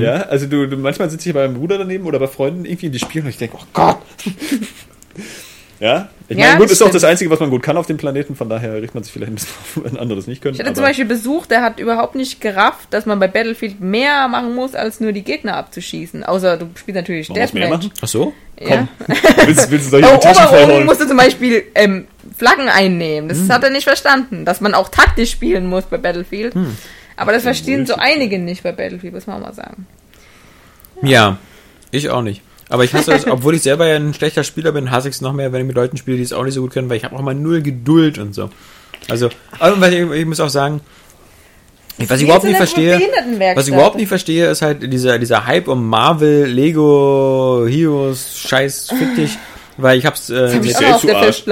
Ja, 0.00 0.22
also 0.24 0.44
du, 0.46 0.66
du 0.66 0.76
manchmal 0.76 1.08
sitze 1.08 1.28
ich 1.30 1.34
bei 1.34 1.46
meinem 1.46 1.54
Bruder 1.58 1.78
daneben 1.78 2.04
oder 2.04 2.18
bei 2.18 2.26
Freunden 2.26 2.66
irgendwie 2.66 2.86
und 2.86 2.92
die 2.92 2.98
spielen 2.98 3.24
und 3.24 3.30
ich 3.30 3.38
denke, 3.38 3.56
oh 3.58 3.64
Gott. 3.72 3.98
ja, 5.82 6.08
ich 6.28 6.36
Ja, 6.38 6.44
meine, 6.46 6.56
gut, 6.58 6.64
das 6.66 6.72
ist 6.72 6.82
auch 6.82 6.86
stimmt. 6.86 6.94
das 6.94 7.04
Einzige, 7.04 7.30
was 7.30 7.40
man 7.40 7.50
gut 7.50 7.62
kann 7.62 7.76
auf 7.76 7.86
dem 7.86 7.96
Planeten, 7.96 8.36
von 8.36 8.48
daher 8.48 8.74
richtet 8.74 8.94
man 8.94 9.02
sich 9.04 9.12
vielleicht 9.12 9.32
ein 9.32 9.34
bisschen 9.34 9.50
auf, 9.76 9.84
wenn 9.84 9.98
andere 9.98 10.16
das 10.16 10.26
nicht 10.26 10.40
können. 10.40 10.54
Ich 10.54 10.60
hatte 10.60 10.72
zum 10.74 10.84
Beispiel 10.84 11.04
Besuch, 11.04 11.46
der 11.46 11.62
hat 11.62 11.80
überhaupt 11.80 12.14
nicht 12.14 12.40
gerafft, 12.40 12.88
dass 12.90 13.04
man 13.04 13.18
bei 13.18 13.28
Battlefield 13.28 13.80
mehr 13.80 14.28
machen 14.28 14.54
muss, 14.54 14.74
als 14.74 15.00
nur 15.00 15.12
die 15.12 15.22
Gegner 15.22 15.56
abzuschießen. 15.56 16.24
Außer 16.24 16.56
du 16.56 16.68
spielst 16.76 16.96
natürlich 16.96 17.28
Deathmatch. 17.28 17.68
machen? 17.70 17.90
Ach 18.00 18.08
so? 18.08 18.32
Ja. 18.60 18.86
Willst, 19.46 19.70
willst 19.72 19.86
du 19.86 19.90
solche 19.90 20.08
Oh, 20.14 20.18
Taschen 20.18 20.44
Oberungen 20.46 20.64
vollhauen? 20.66 20.86
musst 20.86 21.00
du 21.00 21.08
zum 21.08 21.16
Beispiel 21.16 21.64
ähm, 21.74 22.06
Flaggen 22.38 22.68
einnehmen. 22.68 23.28
Hm. 23.28 23.48
Das 23.48 23.54
hat 23.56 23.64
er 23.64 23.70
nicht 23.70 23.84
verstanden, 23.84 24.44
dass 24.44 24.60
man 24.60 24.74
auch 24.74 24.88
taktisch 24.88 25.32
spielen 25.32 25.66
muss 25.66 25.84
bei 25.84 25.96
Battlefield. 25.98 26.54
Hm. 26.54 26.76
Aber 27.16 27.32
das 27.32 27.42
verstehen 27.42 27.86
so 27.86 27.94
einige 27.96 28.38
nicht 28.38 28.62
bei 28.62 28.70
Battlefield, 28.72 29.14
muss 29.14 29.26
man 29.26 29.36
auch 29.42 29.46
mal 29.48 29.52
sagen. 29.54 29.86
Ja, 31.02 31.38
ich 31.90 32.08
auch 32.10 32.22
nicht. 32.22 32.40
Aber 32.72 32.84
ich 32.84 32.94
hasse 32.94 33.12
es, 33.12 33.26
obwohl 33.30 33.54
ich 33.54 33.62
selber 33.62 33.86
ja 33.86 33.96
ein 33.96 34.14
schlechter 34.14 34.44
Spieler 34.44 34.72
bin, 34.72 34.90
hasse 34.90 35.08
ich 35.08 35.14
es 35.14 35.20
noch 35.20 35.34
mehr, 35.34 35.52
wenn 35.52 35.60
ich 35.60 35.66
mit 35.66 35.76
Leuten 35.76 35.98
spiele, 35.98 36.16
die 36.16 36.22
es 36.22 36.32
auch 36.32 36.42
nicht 36.42 36.54
so 36.54 36.62
gut 36.62 36.72
können, 36.72 36.88
weil 36.88 36.96
ich 36.96 37.04
habe 37.04 37.14
auch 37.14 37.20
mal 37.20 37.34
null 37.34 37.60
Geduld 37.60 38.18
und 38.18 38.34
so. 38.34 38.48
Also, 39.10 39.28
ich, 39.28 40.10
ich 40.12 40.26
muss 40.26 40.40
auch 40.40 40.48
sagen, 40.48 40.80
was 41.98 42.18
ich 42.20 42.24
überhaupt 42.24 42.44
nicht 42.44 42.56
verstehe, 42.56 42.98
was 43.54 43.66
ich 43.68 43.74
überhaupt 43.74 43.96
nicht 43.96 44.08
verstehe, 44.08 44.48
ist 44.48 44.62
halt 44.62 44.90
dieser, 44.90 45.18
dieser 45.18 45.46
Hype 45.46 45.68
um 45.68 45.86
Marvel, 45.86 46.46
Lego, 46.46 47.66
Heroes, 47.68 48.38
Scheiß, 48.38 48.88
fick 48.98 49.16
dich, 49.16 49.38
weil 49.76 49.98
ich 49.98 50.06
hab's, 50.06 50.30
äh, 50.30 50.54
hab 50.54 50.64
ich 50.64 50.74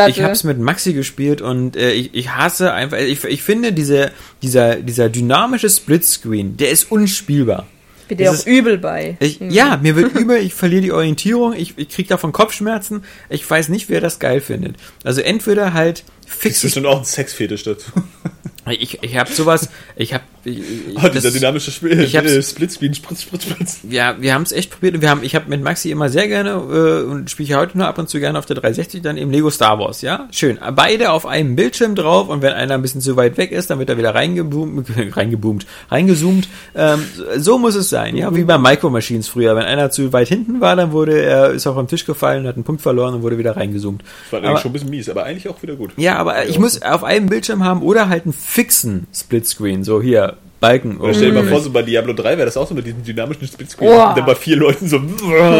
ich 0.08 0.22
hab's 0.22 0.44
mit 0.44 0.58
Maxi 0.58 0.94
gespielt 0.94 1.42
und 1.42 1.76
äh, 1.76 1.92
ich, 1.92 2.14
ich 2.14 2.30
hasse 2.30 2.72
einfach, 2.72 2.96
ich, 2.98 3.22
ich 3.24 3.42
finde 3.42 3.74
diese, 3.74 4.10
dieser, 4.40 4.76
dieser 4.76 5.10
dynamische 5.10 5.68
Splitscreen, 5.68 6.56
der 6.56 6.70
ist 6.70 6.90
unspielbar. 6.90 7.66
Bin 8.10 8.18
dir 8.18 8.32
auch 8.32 8.46
übel 8.46 8.76
bei. 8.76 9.16
Ich, 9.20 9.38
ja, 9.40 9.76
mir 9.76 9.94
wird 9.94 10.14
über, 10.18 10.40
ich 10.40 10.52
verliere 10.52 10.82
die 10.82 10.92
Orientierung, 10.92 11.54
ich, 11.54 11.78
ich 11.78 11.88
kriege 11.88 12.08
davon 12.08 12.32
Kopfschmerzen. 12.32 13.04
Ich 13.28 13.48
weiß 13.48 13.68
nicht, 13.68 13.88
wer 13.88 14.00
das 14.00 14.18
geil 14.18 14.40
findet. 14.40 14.76
Also 15.04 15.20
entweder 15.20 15.74
halt 15.74 16.04
Das 16.26 16.34
fix 16.36 16.56
ist 16.56 16.56
ich, 16.56 16.62
bestimmt 16.64 16.86
auch 16.86 16.98
ein 16.98 17.04
Sexfetisch 17.04 17.62
dazu. 17.62 17.90
ich, 18.72 19.02
ich 19.02 19.16
habe 19.16 19.30
sowas, 19.32 19.68
ich 19.96 20.14
habe 20.14 20.24
Oh, 20.46 21.00
dieser 21.08 21.20
das- 21.28 21.34
dynamische 21.34 21.70
Spiel, 21.70 22.00
ich 22.00 22.14
äh, 22.14 22.42
Splitscreen, 22.42 22.94
Spritz, 22.94 23.20
Spritz, 23.22 23.42
Spritz. 23.44 23.78
ja, 23.90 24.16
wir 24.20 24.32
haben 24.32 24.40
es 24.42 24.52
echt 24.52 24.70
probiert. 24.70 24.94
und 24.94 25.02
Wir 25.02 25.10
haben, 25.10 25.22
ich 25.22 25.34
habe 25.34 25.50
mit 25.50 25.62
Maxi 25.62 25.90
immer 25.90 26.08
sehr 26.08 26.28
gerne 26.28 26.52
äh, 26.52 27.02
und 27.10 27.28
spiele 27.30 27.48
ich 27.50 27.54
heute 27.54 27.76
nur 27.76 27.86
ab 27.86 27.98
und 27.98 28.08
zu 28.08 28.18
gerne 28.20 28.38
auf 28.38 28.46
der 28.46 28.56
360 28.56 29.02
dann 29.02 29.18
eben 29.18 29.30
Lego 29.30 29.50
Star 29.50 29.78
Wars, 29.78 30.00
ja, 30.00 30.28
schön. 30.30 30.58
Beide 30.74 31.10
auf 31.10 31.26
einem 31.26 31.56
Bildschirm 31.56 31.94
drauf 31.94 32.30
und 32.30 32.40
wenn 32.40 32.54
einer 32.54 32.72
ein 32.72 32.80
bisschen 32.80 33.02
zu 33.02 33.16
weit 33.16 33.36
weg 33.36 33.52
ist, 33.52 33.68
dann 33.68 33.78
wird 33.80 33.90
er 33.90 33.98
wieder 33.98 34.14
reingeboomt, 34.14 34.88
reingeboomt, 35.16 35.66
reingezoomt. 35.90 36.48
Ähm, 36.74 37.04
so 37.36 37.58
muss 37.58 37.74
es 37.74 37.90
sein, 37.90 38.16
ja, 38.16 38.34
wie 38.34 38.44
bei 38.44 38.56
Micro 38.56 38.88
Machines 38.88 39.28
früher. 39.28 39.54
Wenn 39.56 39.64
einer 39.64 39.90
zu 39.90 40.10
weit 40.14 40.28
hinten 40.28 40.62
war, 40.62 40.74
dann 40.74 40.92
wurde 40.92 41.20
er 41.20 41.50
ist 41.50 41.66
auf 41.66 41.76
am 41.76 41.86
Tisch 41.86 42.06
gefallen, 42.06 42.46
hat 42.46 42.54
einen 42.54 42.64
Punkt 42.64 42.80
verloren 42.80 43.12
und 43.12 43.20
wurde 43.22 43.36
wieder 43.36 43.56
reingezoomt. 43.58 44.02
Das 44.02 44.32
war 44.32 44.38
Aber- 44.38 44.48
eigentlich 44.48 44.60
schon 44.62 44.70
ein 44.70 44.72
bisschen 44.72 44.90
mies, 44.90 45.08
aber 45.10 45.24
eigentlich 45.24 45.48
auch 45.50 45.62
wieder 45.62 45.74
gut. 45.76 45.90
Ja, 45.98 46.16
aber 46.16 46.46
ich 46.46 46.58
muss 46.58 46.80
auf 46.80 47.04
einem 47.04 47.26
Bildschirm 47.28 47.62
haben 47.62 47.82
oder 47.82 48.08
halt 48.08 48.24
einen 48.24 48.32
fixen 48.60 49.06
Splitscreen, 49.10 49.84
so 49.84 50.02
hier 50.02 50.36
Balken. 50.60 50.98
Oder 50.98 51.14
stell 51.14 51.28
dir 51.30 51.34
mal 51.36 51.42
Mhm. 51.44 51.48
vor, 51.48 51.60
so 51.60 51.70
bei 51.70 51.82
Diablo 51.82 52.12
3 52.12 52.36
wäre 52.36 52.44
das 52.44 52.56
auch 52.58 52.68
so 52.68 52.74
mit 52.74 52.86
diesem 52.86 53.02
dynamischen 53.02 53.46
Splitscreen. 53.48 53.90
Und 53.90 54.16
dann 54.18 54.26
bei 54.26 54.34
vier 54.34 54.56
Leuten 54.56 54.86
so 54.88 55.00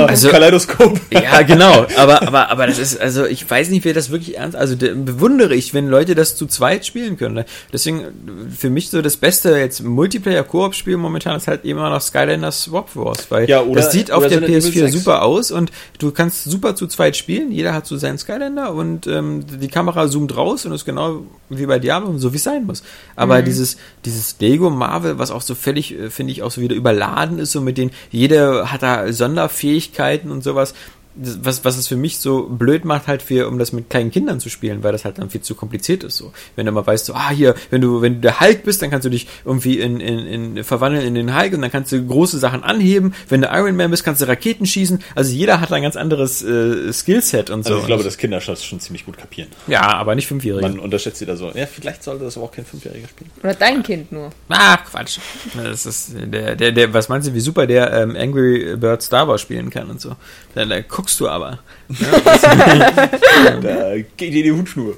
Also- 0.07 0.29
Kaleidoskop. 0.31 1.01
Ja, 1.11 1.41
genau. 1.43 1.87
Aber, 1.97 2.23
aber, 2.23 2.51
aber 2.51 2.67
das 2.67 2.79
ist, 2.79 3.01
also 3.01 3.25
ich 3.25 3.49
weiß 3.51 3.71
nicht, 3.71 3.85
wer 3.85 3.95
das 3.95 4.11
wirklich 4.11 4.37
ernst, 4.37 4.57
also 4.57 4.75
de, 4.75 4.95
bewundere 4.95 5.55
ich, 5.55 5.73
wenn 5.75 5.89
Leute 5.89 6.15
das 6.15 6.37
zu 6.37 6.47
zweit 6.47 6.85
spielen 6.85 7.17
können. 7.17 7.45
Deswegen, 7.73 8.05
für 8.57 8.69
mich 8.71 8.91
so 8.91 9.01
das 9.03 9.17
beste 9.17 9.57
jetzt 9.57 9.83
Multiplayer-Koop-Spiel 9.83 10.97
momentan 10.97 11.37
ist 11.37 11.49
halt 11.49 11.65
immer 11.65 11.89
noch 11.91 12.01
Skylanders 12.03 12.65
Swap 12.65 12.95
Wars, 12.95 13.27
weil 13.31 13.49
Ja, 13.49 13.63
oder- 13.63 13.81
das 13.81 13.93
sieht 13.93 14.13
auf 14.13 14.27
der 14.27 14.39
Evil 14.43 14.59
PS4 14.59 14.81
6. 14.91 14.93
super 14.93 15.23
aus 15.23 15.51
und 15.51 15.71
du 15.99 16.11
kannst 16.11 16.45
super 16.45 16.75
zu 16.75 16.87
zweit 16.87 17.17
spielen. 17.17 17.51
Jeder 17.53 17.73
hat 17.73 17.87
so 17.87 17.97
seinen 17.97 18.19
Skylander 18.19 18.75
und 18.75 19.07
ähm, 19.07 19.45
die 19.61 19.69
Kamera 19.69 20.09
zoomt 20.09 20.37
raus 20.37 20.67
und 20.67 20.73
ist 20.73 20.85
genau 20.85 21.23
wie 21.49 21.67
bei 21.67 21.79
Diablo, 21.79 22.17
so 22.19 22.33
wie 22.33 22.37
es 22.37 22.45
sein 22.45 22.65
muss. 22.67 22.83
Aber 23.17 23.43
dieses, 23.43 23.77
dieses 24.05 24.37
Lego 24.41 24.71
Marvel, 24.91 25.19
was 25.19 25.31
auch 25.31 25.41
so 25.41 25.55
völlig, 25.55 25.97
äh, 25.97 26.11
finde 26.11 26.33
ich, 26.33 26.43
auch 26.43 26.51
so 26.51 26.61
wieder 26.61 26.75
überladen 26.75 27.39
ist, 27.39 27.53
so 27.53 27.61
mit 27.61 27.79
den, 27.79 27.93
jeder 28.11 28.73
hat 28.73 28.83
da 28.83 29.13
Sonderfähigkeiten 29.13 30.31
und 30.33 30.43
sowas. 30.43 30.75
Das- 31.23 31.39
was, 31.43 31.65
was 31.65 31.77
es 31.77 31.87
für 31.89 31.97
mich 31.97 32.19
so 32.19 32.45
blöd 32.49 32.85
macht, 32.85 33.07
halt 33.07 33.23
für, 33.23 33.47
um 33.49 33.59
das 33.59 33.73
mit 33.73 33.91
kleinen 33.91 34.11
Kindern 34.11 34.41
zu 34.41 34.49
spielen, 34.49 34.83
weil 34.83 34.93
das 34.93 35.05
halt 35.05 35.19
dann 35.19 35.31
viel 35.31 35.41
zu 35.43 35.55
kompliziert 35.55 36.05
ist. 36.05 36.17
So, 36.17 36.33
wenn 36.57 36.67
du 36.67 36.73
mal 36.73 36.87
weißt, 36.87 37.07
so, 37.07 37.15
ah 37.15 37.31
hier, 37.31 37.55
wenn 37.71 37.81
du, 37.81 38.01
wenn 38.03 38.15
du 38.17 38.21
der 38.21 38.41
Hulk 38.41 38.65
bist, 38.65 38.83
dann 38.83 38.91
kannst 38.91 39.05
du 39.05 39.11
dich 39.11 39.27
irgendwie 39.45 39.79
in, 39.81 40.01
in, 40.01 40.55
in 40.57 40.65
verwandeln 40.65 41.05
in 41.07 41.15
den 41.15 41.37
Hulk 41.39 41.53
und 41.55 41.63
dann 41.63 41.71
kannst 41.71 41.93
du 41.93 42.05
große 42.07 42.39
Sachen 42.39 42.63
anheben. 42.65 43.15
Wenn 43.29 43.41
du 43.43 43.49
Iron 43.49 43.77
Man 43.77 43.91
bist, 43.91 44.05
kannst 44.05 44.21
du 44.23 44.29
Raketen 44.29 44.67
schießen. 44.67 45.03
Also 45.15 45.33
jeder 45.33 45.61
hat 45.61 45.73
ein 45.73 45.83
ganz 45.83 45.97
anderes 45.97 46.43
äh, 46.43 46.93
Skillset 46.93 47.51
und 47.51 47.65
so. 47.65 47.71
Also 47.71 47.81
ich 47.83 47.87
glaube, 47.87 48.05
dass 48.05 48.17
Kinder 48.19 48.41
das 48.41 48.65
schon 48.65 48.81
ziemlich 48.81 49.05
gut 49.07 49.17
kapieren. 49.19 49.49
ja, 49.67 49.83
aber 49.83 50.15
nicht 50.15 50.27
Fünfjährige. 50.27 50.63
Man 50.63 50.79
unterschätzt 50.79 51.19
sie 51.19 51.27
da 51.27 51.37
so. 51.37 51.51
Ja, 51.55 51.67
vielleicht 51.67 52.03
sollte 52.03 52.25
das 52.25 52.37
aber 52.37 52.47
auch 52.47 52.53
kein 52.53 52.65
Fünfjähriger 52.65 53.09
spielen. 53.09 53.31
Oder 53.43 53.55
dein 53.55 53.83
Kind 53.83 54.13
nur. 54.13 54.31
Ach, 54.49 54.85
Quatsch. 54.85 55.19
Das 55.63 55.87
ist 55.87 56.13
der, 56.15 56.55
der, 56.57 56.73
der, 56.73 56.93
was 56.95 57.09
meinst 57.09 57.29
du, 57.29 57.35
wie 57.35 57.41
super 57.41 57.67
der 57.67 57.93
ähm, 57.93 58.15
Angry 58.17 58.77
Bird 58.77 59.03
Star 59.03 59.27
Wars 59.27 59.41
spielen 59.41 59.71
kann 59.71 59.91
und 59.91 60.01
so. 60.01 60.15
Da, 60.55 60.65
da 60.65 60.81
guckst 60.81 61.10
du 61.19 61.29
aber. 61.29 61.59
Da 63.63 63.97
geht 64.17 64.35
dir 64.35 64.43
die 64.43 64.53
Hutschnur. 64.53 64.97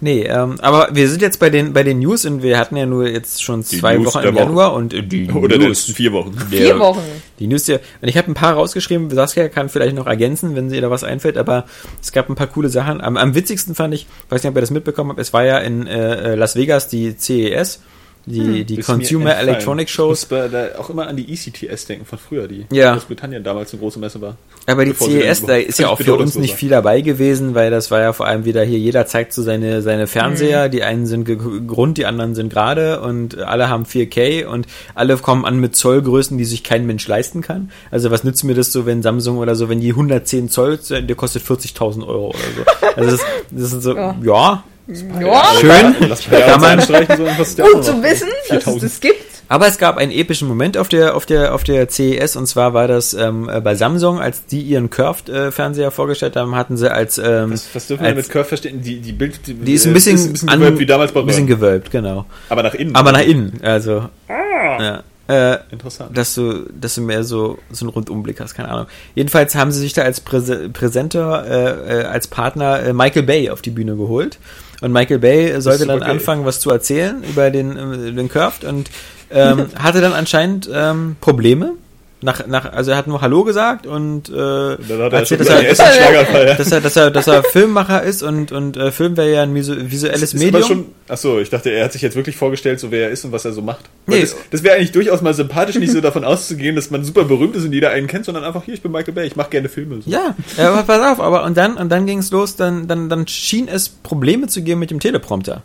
Nee, 0.00 0.24
ähm, 0.24 0.56
aber 0.60 0.90
wir 0.92 1.08
sind 1.08 1.22
jetzt 1.22 1.40
bei 1.40 1.48
den, 1.48 1.72
bei 1.72 1.82
den 1.82 2.00
News 2.00 2.26
und 2.26 2.42
wir 2.42 2.58
hatten 2.58 2.76
ja 2.76 2.84
nur 2.84 3.08
jetzt 3.08 3.42
schon 3.42 3.64
zwei 3.64 3.98
Wochen 4.04 4.18
im 4.18 4.34
Woche. 4.34 4.42
Januar 4.44 4.74
und 4.74 4.92
äh, 4.92 5.02
die 5.02 5.30
Oder 5.30 5.56
der 5.56 5.58
News. 5.58 5.68
letzten 5.68 5.94
vier 5.94 6.12
Wochen. 6.12 6.36
Vier 6.50 6.78
Wochen. 6.78 7.00
Die 7.38 7.46
News 7.46 7.64
der, 7.64 7.80
und 8.02 8.08
ich 8.08 8.18
habe 8.18 8.30
ein 8.30 8.34
paar 8.34 8.52
rausgeschrieben, 8.54 9.10
Saskia 9.10 9.48
kann 9.48 9.70
vielleicht 9.70 9.96
noch 9.96 10.06
ergänzen, 10.06 10.54
wenn 10.54 10.70
ihr 10.70 10.82
da 10.82 10.90
was 10.90 11.02
einfällt, 11.02 11.38
aber 11.38 11.64
es 12.02 12.12
gab 12.12 12.28
ein 12.28 12.34
paar 12.34 12.46
coole 12.46 12.68
Sachen. 12.68 13.00
Am, 13.00 13.16
am 13.16 13.34
witzigsten 13.34 13.74
fand 13.74 13.94
ich, 13.94 14.06
weiß 14.28 14.42
nicht, 14.42 14.50
ob 14.50 14.56
ihr 14.56 14.60
das 14.60 14.70
mitbekommen 14.70 15.10
habt, 15.10 15.20
es 15.20 15.32
war 15.32 15.44
ja 15.44 15.58
in 15.58 15.86
äh, 15.86 16.32
äh, 16.32 16.34
Las 16.34 16.56
Vegas 16.56 16.88
die 16.88 17.16
CES, 17.16 17.80
die, 18.26 18.64
die 18.64 18.74
Ist 18.78 18.88
mir 18.88 18.94
Consumer. 18.96 19.36
Electronic 19.38 19.86
Ich 19.88 19.94
Shows. 19.94 20.08
muss 20.08 20.24
bei- 20.26 20.48
da 20.48 20.78
auch 20.78 20.90
immer 20.90 21.06
an 21.06 21.16
die 21.16 21.32
ECTS 21.32 21.86
denken 21.86 22.04
von 22.04 22.18
früher, 22.18 22.48
die 22.48 22.66
Ja. 22.72 22.88
in 22.88 22.94
Großbritannien 22.94 23.44
damals 23.44 23.72
eine 23.72 23.80
große 23.80 23.98
Messe 24.00 24.20
war. 24.20 24.36
Aber 24.66 24.84
die 24.84 24.92
CES, 24.94 25.44
da 25.46 25.54
ist 25.54 25.78
ja 25.78 25.88
auch 25.88 26.00
für 26.00 26.16
uns 26.16 26.34
nicht 26.34 26.54
viel 26.54 26.70
dabei 26.70 27.00
gewesen, 27.00 27.54
weil 27.54 27.70
das 27.70 27.92
war 27.92 28.00
ja 28.00 28.12
vor 28.12 28.26
allem 28.26 28.44
wieder 28.44 28.64
hier, 28.64 28.78
jeder 28.80 29.06
zeigt 29.06 29.32
so 29.32 29.42
seine, 29.42 29.80
seine 29.80 30.08
Fernseher, 30.08 30.68
die 30.68 30.82
einen 30.82 31.06
sind 31.06 31.24
Grund, 31.68 31.98
die 31.98 32.06
anderen 32.06 32.34
sind 32.34 32.52
gerade 32.52 33.00
und 33.00 33.38
alle 33.38 33.68
haben 33.68 33.84
4K 33.86 34.44
und 34.46 34.66
alle 34.96 35.16
kommen 35.18 35.44
an 35.44 35.60
mit 35.60 35.76
Zollgrößen, 35.76 36.36
die 36.36 36.44
sich 36.44 36.64
kein 36.64 36.84
Mensch 36.84 37.06
leisten 37.06 37.42
kann. 37.42 37.70
Also 37.92 38.10
was 38.10 38.24
nützt 38.24 38.42
mir 38.42 38.54
das 38.54 38.72
so, 38.72 38.86
wenn 38.86 39.02
Samsung 39.02 39.38
oder 39.38 39.54
so, 39.54 39.68
wenn 39.68 39.78
die 39.80 39.92
110 39.92 40.48
Zoll, 40.48 40.78
der 40.90 41.14
kostet 41.14 41.42
40.000 41.44 42.04
Euro 42.04 42.30
oder 42.30 42.38
so. 42.56 42.86
Also 42.96 43.10
das, 43.12 43.20
das 43.52 43.72
ist 43.72 43.82
so, 43.84 43.94
Ja. 43.94 44.16
ja, 44.24 44.64
Ja, 44.88 45.44
schön. 45.60 45.94
Lass 46.08 46.24
Kann 46.28 46.60
man- 46.60 46.80
streichen, 46.80 47.16
so 47.16 47.24
was 47.24 47.56
gut 47.56 47.84
zu 47.84 48.02
wissen, 48.02 48.28
dass 48.28 48.58
es 48.58 48.64
4000. 48.64 48.82
das 48.84 49.00
gibt. 49.00 49.16
Aber 49.48 49.68
es 49.68 49.78
gab 49.78 49.96
einen 49.96 50.10
epischen 50.10 50.48
Moment 50.48 50.76
auf 50.76 50.88
der, 50.88 51.14
auf 51.14 51.24
der, 51.24 51.54
auf 51.54 51.62
der 51.62 51.88
CES 51.88 52.34
und 52.34 52.46
zwar 52.46 52.74
war 52.74 52.88
das 52.88 53.14
ähm, 53.14 53.48
äh, 53.48 53.60
bei 53.60 53.76
Samsung, 53.76 54.20
als 54.20 54.44
die 54.46 54.60
ihren 54.60 54.90
Curved-Fernseher 54.90 55.92
vorgestellt 55.92 56.34
haben, 56.34 56.56
hatten 56.56 56.76
sie 56.76 56.90
als, 56.92 57.18
ähm, 57.18 57.52
Was, 57.52 57.68
was 57.72 57.86
dürfen 57.86 58.02
wir 58.02 58.08
als 58.08 58.16
mit 58.16 58.28
Curve 58.28 58.44
verstehen? 58.48 58.82
Die, 58.82 59.00
die 59.00 59.12
Bild, 59.12 59.46
die, 59.46 59.54
Die 59.54 59.74
ist 59.74 59.84
ein 59.86 59.90
äh, 59.90 59.94
bisschen, 59.94 60.18
ein 60.18 60.32
bisschen 60.32 60.48
an- 60.48 60.58
gewölbt, 60.58 60.78
wie 60.80 60.86
damals 60.86 61.12
bei 61.12 61.20
ein 61.20 61.26
bisschen 61.26 61.46
gewölbt, 61.46 61.92
genau. 61.92 62.26
Aber 62.48 62.64
nach 62.64 62.74
innen. 62.74 62.94
Aber 62.96 63.12
nach 63.12 63.22
innen, 63.22 63.60
also. 63.62 64.08
Ah. 64.28 64.82
Ja. 64.82 65.02
Äh, 65.28 65.58
Interessant. 65.72 66.16
dass 66.16 66.34
du, 66.36 66.66
dass 66.72 66.94
du 66.96 67.00
mehr 67.00 67.24
so, 67.24 67.58
so 67.72 67.84
einen 67.84 67.90
Rundumblick 67.90 68.38
hast, 68.40 68.54
keine 68.54 68.68
Ahnung. 68.68 68.86
Jedenfalls 69.16 69.56
haben 69.56 69.72
sie 69.72 69.80
sich 69.80 69.92
da 69.92 70.02
als 70.02 70.20
Präse 70.20 70.68
Präsenter, 70.70 71.44
äh, 71.88 72.00
äh, 72.00 72.04
als 72.04 72.28
Partner 72.28 72.80
äh, 72.84 72.92
Michael 72.92 73.24
Bay 73.24 73.50
auf 73.50 73.60
die 73.60 73.70
Bühne 73.70 73.96
geholt. 73.96 74.38
Und 74.80 74.92
Michael 74.92 75.18
Bay 75.18 75.60
sollte 75.60 75.86
dann 75.86 76.00
geil. 76.00 76.10
anfangen, 76.10 76.44
was 76.44 76.60
zu 76.60 76.70
erzählen 76.70 77.22
über 77.22 77.50
den, 77.50 77.76
äh, 77.76 78.12
den 78.12 78.28
Curved 78.28 78.64
und 78.64 78.90
ähm, 79.30 79.66
hatte 79.78 80.00
dann 80.00 80.12
anscheinend 80.12 80.68
ähm, 80.72 81.16
Probleme. 81.20 81.72
Nach, 82.26 82.44
nach, 82.48 82.72
also 82.72 82.90
er 82.90 82.96
hat 82.96 83.06
nur 83.06 83.20
Hallo 83.20 83.44
gesagt 83.44 83.86
und 83.86 84.28
äh, 84.28 84.32
dann 84.32 84.78
hat 84.80 85.12
er 85.12 85.12
erzählt, 85.20 85.42
dass 85.42 85.48
er, 85.48 85.92
Schlaganfall. 85.92 86.48
ja. 86.48 86.54
dass 86.54 86.72
er, 86.72 86.80
dass 86.80 86.96
er, 86.96 87.10
dass 87.12 87.28
er 87.28 87.44
Filmmacher 87.44 88.02
ist 88.02 88.24
und, 88.24 88.50
und 88.50 88.76
äh, 88.76 88.90
Film 88.90 89.16
wäre 89.16 89.32
ja 89.32 89.42
ein 89.44 89.54
visu 89.54 89.76
visuelles 89.76 90.34
Ist 90.34 90.34
Medium. 90.34 90.56
aber 90.56 90.66
schon, 90.66 90.86
achso, 91.06 91.38
ich 91.38 91.50
dachte, 91.50 91.70
er 91.70 91.84
hat 91.84 91.92
sich 91.92 92.02
jetzt 92.02 92.16
wirklich 92.16 92.36
vorgestellt, 92.36 92.80
so 92.80 92.90
wer 92.90 93.04
er 93.04 93.10
ist 93.10 93.24
und 93.24 93.30
was 93.30 93.44
er 93.44 93.52
so 93.52 93.62
macht. 93.62 93.84
Nee. 94.08 94.22
Das, 94.22 94.34
das 94.50 94.64
wäre 94.64 94.74
eigentlich 94.74 94.90
durchaus 94.90 95.22
mal 95.22 95.34
sympathisch, 95.34 95.76
nicht 95.76 95.92
so 95.92 96.00
davon 96.00 96.24
auszugehen, 96.24 96.74
dass 96.74 96.90
man 96.90 97.04
super 97.04 97.22
berühmt 97.22 97.54
ist 97.54 97.64
und 97.64 97.72
jeder 97.72 97.90
einen 97.90 98.08
kennt, 98.08 98.24
sondern 98.24 98.42
einfach, 98.42 98.64
hier, 98.64 98.74
ich 98.74 98.82
bin 98.82 98.90
Michael 98.90 99.14
Bay, 99.14 99.28
ich 99.28 99.36
mache 99.36 99.50
gerne 99.50 99.68
Filme. 99.68 100.02
So. 100.02 100.10
Ja, 100.10 100.34
ja, 100.56 100.72
aber 100.72 100.82
pass 100.82 101.12
auf, 101.12 101.24
aber 101.24 101.44
und 101.44 101.56
dann 101.56 101.76
und 101.76 101.90
dann 101.90 102.06
ging 102.06 102.18
es 102.18 102.32
los, 102.32 102.56
dann 102.56 102.88
dann 102.88 103.08
dann 103.08 103.28
schien 103.28 103.68
es 103.68 103.88
Probleme 103.88 104.48
zu 104.48 104.62
geben 104.62 104.80
mit 104.80 104.90
dem 104.90 104.98
Teleprompter, 104.98 105.62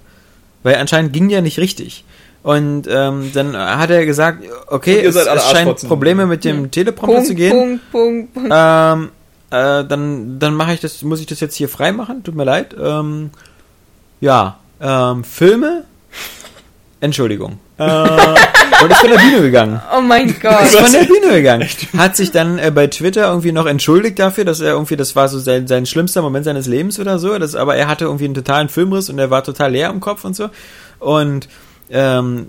weil 0.62 0.76
anscheinend 0.76 1.12
ging 1.12 1.28
ja 1.32 1.42
nicht 1.42 1.58
richtig. 1.58 2.04
Und 2.44 2.88
ähm, 2.90 3.32
dann 3.34 3.56
hat 3.56 3.92
er 3.92 4.06
gesagt, 4.06 4.44
okay, 4.68 5.00
es, 5.06 5.16
es 5.16 5.50
scheint. 5.50 5.88
Probleme 5.88 6.26
mit 6.26 6.44
dem 6.44 6.72
Teleprompter 6.72 7.18
Punkt, 7.18 7.28
zu 7.28 7.36
gehen. 7.36 7.52
Punkt, 7.52 7.92
Punkt, 7.92 8.34
Punkt. 8.34 8.50
Ähm, 8.52 9.10
äh, 9.52 9.86
dann 9.86 10.40
dann 10.40 10.56
mache 10.56 10.74
ich 10.74 10.80
das, 10.80 11.04
muss 11.04 11.20
ich 11.20 11.28
das 11.28 11.40
jetzt 11.40 11.56
hier 11.56 11.70
frei 11.70 11.92
machen? 11.92 12.24
Tut 12.24 12.36
mir 12.36 12.46
leid. 12.46 12.76
Ähm, 12.82 13.30
ja, 14.22 14.58
ähm, 14.82 15.24
Filme. 15.24 15.84
Entschuldigung. 17.00 17.60
Äh, 17.78 17.84
und 18.84 18.92
ist 18.92 19.00
von 19.00 19.10
der 19.10 19.18
Bühne 19.18 19.42
gegangen. 19.42 19.82
Oh 19.96 20.02
mein 20.02 20.30
ist 20.30 20.42
Gott. 20.42 20.54
von 20.54 20.92
der 20.92 21.04
Bühne 21.04 21.34
gegangen. 21.34 21.68
Hat 21.98 22.16
sich 22.16 22.32
dann 22.32 22.58
äh, 22.60 22.72
bei 22.72 22.88
Twitter 22.88 23.28
irgendwie 23.28 23.52
noch 23.52 23.66
entschuldigt 23.66 24.20
dafür, 24.20 24.46
dass 24.46 24.62
er 24.62 24.74
irgendwie, 24.74 24.96
das 24.96 25.16
war 25.16 25.28
so 25.28 25.40
sein, 25.40 25.68
sein 25.68 25.86
schlimmster 25.86 26.22
Moment 26.22 26.46
seines 26.46 26.68
Lebens 26.68 27.00
oder 27.00 27.20
so. 27.20 27.38
Das, 27.38 27.56
aber 27.56 27.76
er 27.76 27.88
hatte 27.88 28.06
irgendwie 28.06 28.26
einen 28.26 28.34
totalen 28.36 28.70
Filmriss 28.70 29.10
und 29.10 29.20
er 29.20 29.30
war 29.30 29.44
total 29.44 29.72
leer 29.72 29.90
im 29.90 30.00
Kopf 30.00 30.24
und 30.24 30.36
so. 30.36 30.50
Und 31.00 31.48
ähm, 31.92 32.48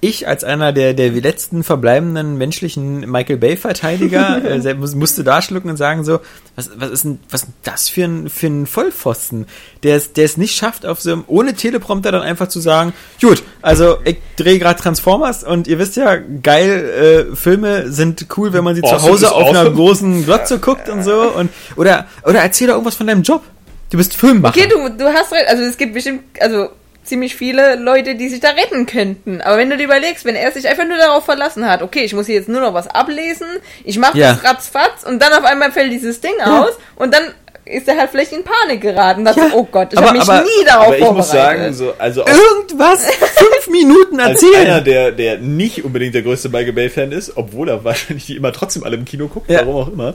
ich 0.00 0.28
als 0.28 0.44
einer 0.44 0.72
der, 0.72 0.94
der 0.94 1.10
letzten 1.10 1.64
verbleibenden 1.64 2.36
menschlichen 2.36 3.00
Michael 3.10 3.36
Bay-Verteidiger 3.36 4.42
äh, 4.64 4.74
musste 4.74 5.24
da 5.24 5.42
schlucken 5.42 5.70
und 5.70 5.76
sagen 5.76 6.04
so, 6.04 6.20
was, 6.54 6.70
was 6.76 6.90
ist 6.90 7.04
denn, 7.04 7.18
was 7.30 7.42
ist 7.44 7.52
das 7.62 7.88
für 7.88 8.04
ein, 8.04 8.28
für 8.28 8.46
ein 8.46 8.66
Vollpfosten, 8.66 9.46
der 9.82 9.96
es, 9.96 10.12
der 10.12 10.24
es 10.24 10.36
nicht 10.36 10.54
schafft, 10.54 10.86
auf 10.86 11.00
so 11.00 11.12
einem, 11.12 11.24
ohne 11.26 11.54
Teleprompter 11.54 12.12
dann 12.12 12.22
einfach 12.22 12.48
zu 12.48 12.60
sagen, 12.60 12.92
gut, 13.20 13.42
also 13.62 13.98
ich 14.04 14.18
drehe 14.36 14.58
gerade 14.58 14.80
Transformers 14.80 15.44
und 15.44 15.66
ihr 15.66 15.78
wisst 15.78 15.96
ja, 15.96 16.16
geil, 16.42 17.28
äh, 17.32 17.36
Filme 17.36 17.90
sind 17.90 18.26
cool, 18.36 18.52
wenn 18.52 18.64
man 18.64 18.74
sie 18.74 18.82
zu 18.82 18.88
Awesome 18.88 19.12
Hause 19.12 19.26
ist 19.26 19.32
auf 19.32 19.48
einer 19.48 19.60
awesome. 19.60 19.76
großen 19.76 20.24
Glotze 20.24 20.58
guckt 20.58 20.88
und 20.88 21.02
so 21.02 21.32
und 21.32 21.50
oder 21.76 22.06
oder 22.22 22.40
erzähl 22.40 22.68
doch 22.68 22.74
irgendwas 22.74 22.94
von 22.94 23.06
deinem 23.06 23.22
Job. 23.22 23.42
Du 23.90 23.96
bist 23.96 24.14
Filmmacher. 24.14 24.58
Okay, 24.58 24.68
du, 24.68 24.88
du 24.96 25.04
hast 25.04 25.32
recht. 25.32 25.48
Also 25.48 25.62
es 25.62 25.76
gibt 25.76 25.94
bestimmt, 25.94 26.22
also 26.40 26.70
ziemlich 27.06 27.36
viele 27.36 27.76
Leute, 27.76 28.14
die 28.14 28.28
sich 28.28 28.40
da 28.40 28.48
retten 28.50 28.86
könnten. 28.86 29.40
Aber 29.40 29.56
wenn 29.58 29.70
du 29.70 29.76
dir 29.76 29.84
überlegst, 29.84 30.24
wenn 30.24 30.36
er 30.36 30.52
sich 30.52 30.68
einfach 30.68 30.86
nur 30.86 30.96
darauf 30.98 31.24
verlassen 31.24 31.68
hat, 31.68 31.82
okay, 31.82 32.00
ich 32.04 32.14
muss 32.14 32.26
hier 32.26 32.34
jetzt 32.36 32.48
nur 32.48 32.60
noch 32.60 32.74
was 32.74 32.86
ablesen, 32.88 33.46
ich 33.84 33.98
mache 33.98 34.18
Ja. 34.18 34.32
das 34.34 34.44
ratzfatz 34.44 35.02
und 35.04 35.20
dann 35.22 35.32
auf 35.32 35.44
einmal 35.44 35.72
fällt 35.72 35.92
dieses 35.92 36.20
Ding 36.20 36.34
aus 36.44 36.70
und 36.96 37.14
dann 37.14 37.22
ist 37.64 37.88
er 37.88 37.96
halt 37.98 38.10
vielleicht 38.10 38.30
in 38.32 38.44
Panik 38.44 38.80
geraten. 38.80 39.24
Dachte, 39.24 39.40
Ja, 39.40 39.50
oh 39.52 39.64
Gott, 39.64 39.92
ich 39.92 39.98
habe 40.00 40.12
mich 40.12 40.22
aber- 40.22 40.42
nie 40.42 40.64
darauf 40.64 40.86
Aber 40.86 40.98
ich 40.98 41.02
muss 41.10 41.30
vorbereitet. 41.30 41.62
sagen, 41.62 41.74
so, 41.74 41.94
also 41.98 42.24
Irgendwas 42.24 43.06
fünf 43.10 43.68
Minuten 43.70 44.20
als 44.20 44.40
erzählen. 44.42 44.66
einer, 44.66 44.80
der, 44.82 45.10
der 45.10 45.38
nicht 45.38 45.84
unbedingt 45.84 46.14
der 46.14 46.22
größte 46.22 46.48
Michael 46.48 46.74
Bay-Fan 46.74 47.10
ist, 47.10 47.36
obwohl 47.36 47.68
er 47.68 47.82
wahrscheinlich 47.82 48.26
die 48.26 48.36
immer 48.36 48.52
trotzdem 48.52 48.84
alle 48.84 48.96
im 48.96 49.04
Kino 49.04 49.26
guckt, 49.26 49.50
Ja. 49.50 49.60
warum 49.66 49.76
auch 49.82 49.92
immer. 49.92 50.14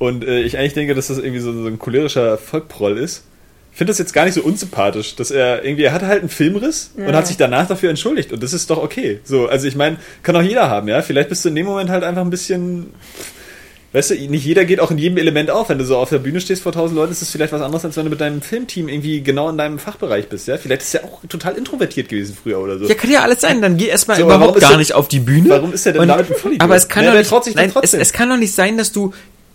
Und 0.00 0.24
äh, 0.26 0.40
ich 0.40 0.58
eigentlich 0.58 0.74
denke, 0.74 0.96
dass 0.96 1.06
das 1.06 1.18
irgendwie 1.18 1.38
so, 1.38 1.52
so 1.52 1.68
ein 1.68 1.78
cholerischer 1.78 2.36
Vollproll 2.36 2.98
ist. 2.98 3.22
Ich 3.72 3.78
finde 3.78 3.90
das 3.90 3.98
jetzt 3.98 4.12
gar 4.12 4.26
nicht 4.26 4.34
so 4.34 4.42
unsympathisch, 4.42 5.16
dass 5.16 5.30
er 5.30 5.64
irgendwie, 5.64 5.84
er 5.84 5.92
hatte 5.92 6.06
halt 6.06 6.20
einen 6.20 6.28
Filmriss 6.28 6.90
und 6.94 7.14
hat 7.16 7.26
sich 7.26 7.38
danach 7.38 7.66
dafür 7.66 7.88
entschuldigt. 7.90 8.30
Und 8.32 8.42
das 8.42 8.52
ist 8.52 8.68
doch 8.68 8.82
okay. 8.82 9.20
So, 9.24 9.46
also 9.48 9.66
ich 9.66 9.74
meine, 9.76 9.96
kann 10.22 10.36
auch 10.36 10.42
jeder 10.42 10.68
haben, 10.68 10.88
ja. 10.88 11.00
Vielleicht 11.00 11.30
bist 11.30 11.44
du 11.44 11.48
in 11.48 11.54
dem 11.54 11.66
Moment 11.66 11.88
halt 11.88 12.04
einfach 12.04 12.20
ein 12.22 12.28
bisschen. 12.30 12.92
Weißt 13.94 14.10
du, 14.10 14.14
nicht 14.14 14.44
jeder 14.46 14.64
geht 14.64 14.80
auch 14.80 14.90
in 14.90 14.96
jedem 14.96 15.18
Element 15.18 15.50
auf. 15.50 15.68
Wenn 15.68 15.76
du 15.78 15.84
so 15.84 15.98
auf 15.98 16.08
der 16.08 16.18
Bühne 16.18 16.40
stehst 16.40 16.62
vor 16.62 16.72
tausend 16.72 16.96
Leuten, 16.96 17.12
ist 17.12 17.20
das 17.20 17.28
vielleicht 17.30 17.52
was 17.52 17.60
anderes, 17.60 17.84
als 17.84 17.94
wenn 17.96 18.04
du 18.04 18.10
mit 18.10 18.22
deinem 18.22 18.40
Filmteam 18.40 18.88
irgendwie 18.88 19.22
genau 19.22 19.50
in 19.50 19.58
deinem 19.58 19.78
Fachbereich 19.78 20.28
bist, 20.28 20.48
ja. 20.48 20.56
Vielleicht 20.56 20.80
ist 20.82 20.94
er 20.94 21.04
auch 21.04 21.20
total 21.28 21.56
introvertiert 21.58 22.08
gewesen 22.08 22.34
früher 22.42 22.58
oder 22.58 22.78
so. 22.78 22.86
Ja, 22.86 22.94
kann 22.94 23.10
ja 23.10 23.20
alles 23.20 23.40
sein. 23.42 23.60
Dann 23.60 23.76
geh 23.76 23.86
erstmal 23.88 24.16
So, 24.18 24.24
überhaupt 24.24 24.60
gar 24.60 24.70
der- 24.70 24.78
nicht 24.78 24.94
auf 24.94 25.08
die 25.08 25.20
Bühne. 25.20 25.48
warum 25.50 25.72
ist 25.74 25.84
er 25.86 25.92
denn 25.92 26.02
Und- 26.02 26.08
damit 26.08 26.30
ein 26.30 26.36
Vollidiot? 26.36 26.62
Aber 26.62 26.74
es 26.76 26.88
kann 26.88 27.04
Ja, 27.04 27.10
doch 27.10 27.14
der 27.14 27.20
nicht, 27.20 27.28
traut 27.30 27.44
sich 27.44 27.52
doch 27.54 27.60
nein, 27.60 27.68
es, 27.68 27.72
trotzdem. 27.74 28.00
es 28.00 28.12
kann 28.14 28.28
doch 28.30 28.36
nicht 28.38 28.54
sein, 28.54 28.78
dass 28.78 28.92
du, 28.92 29.12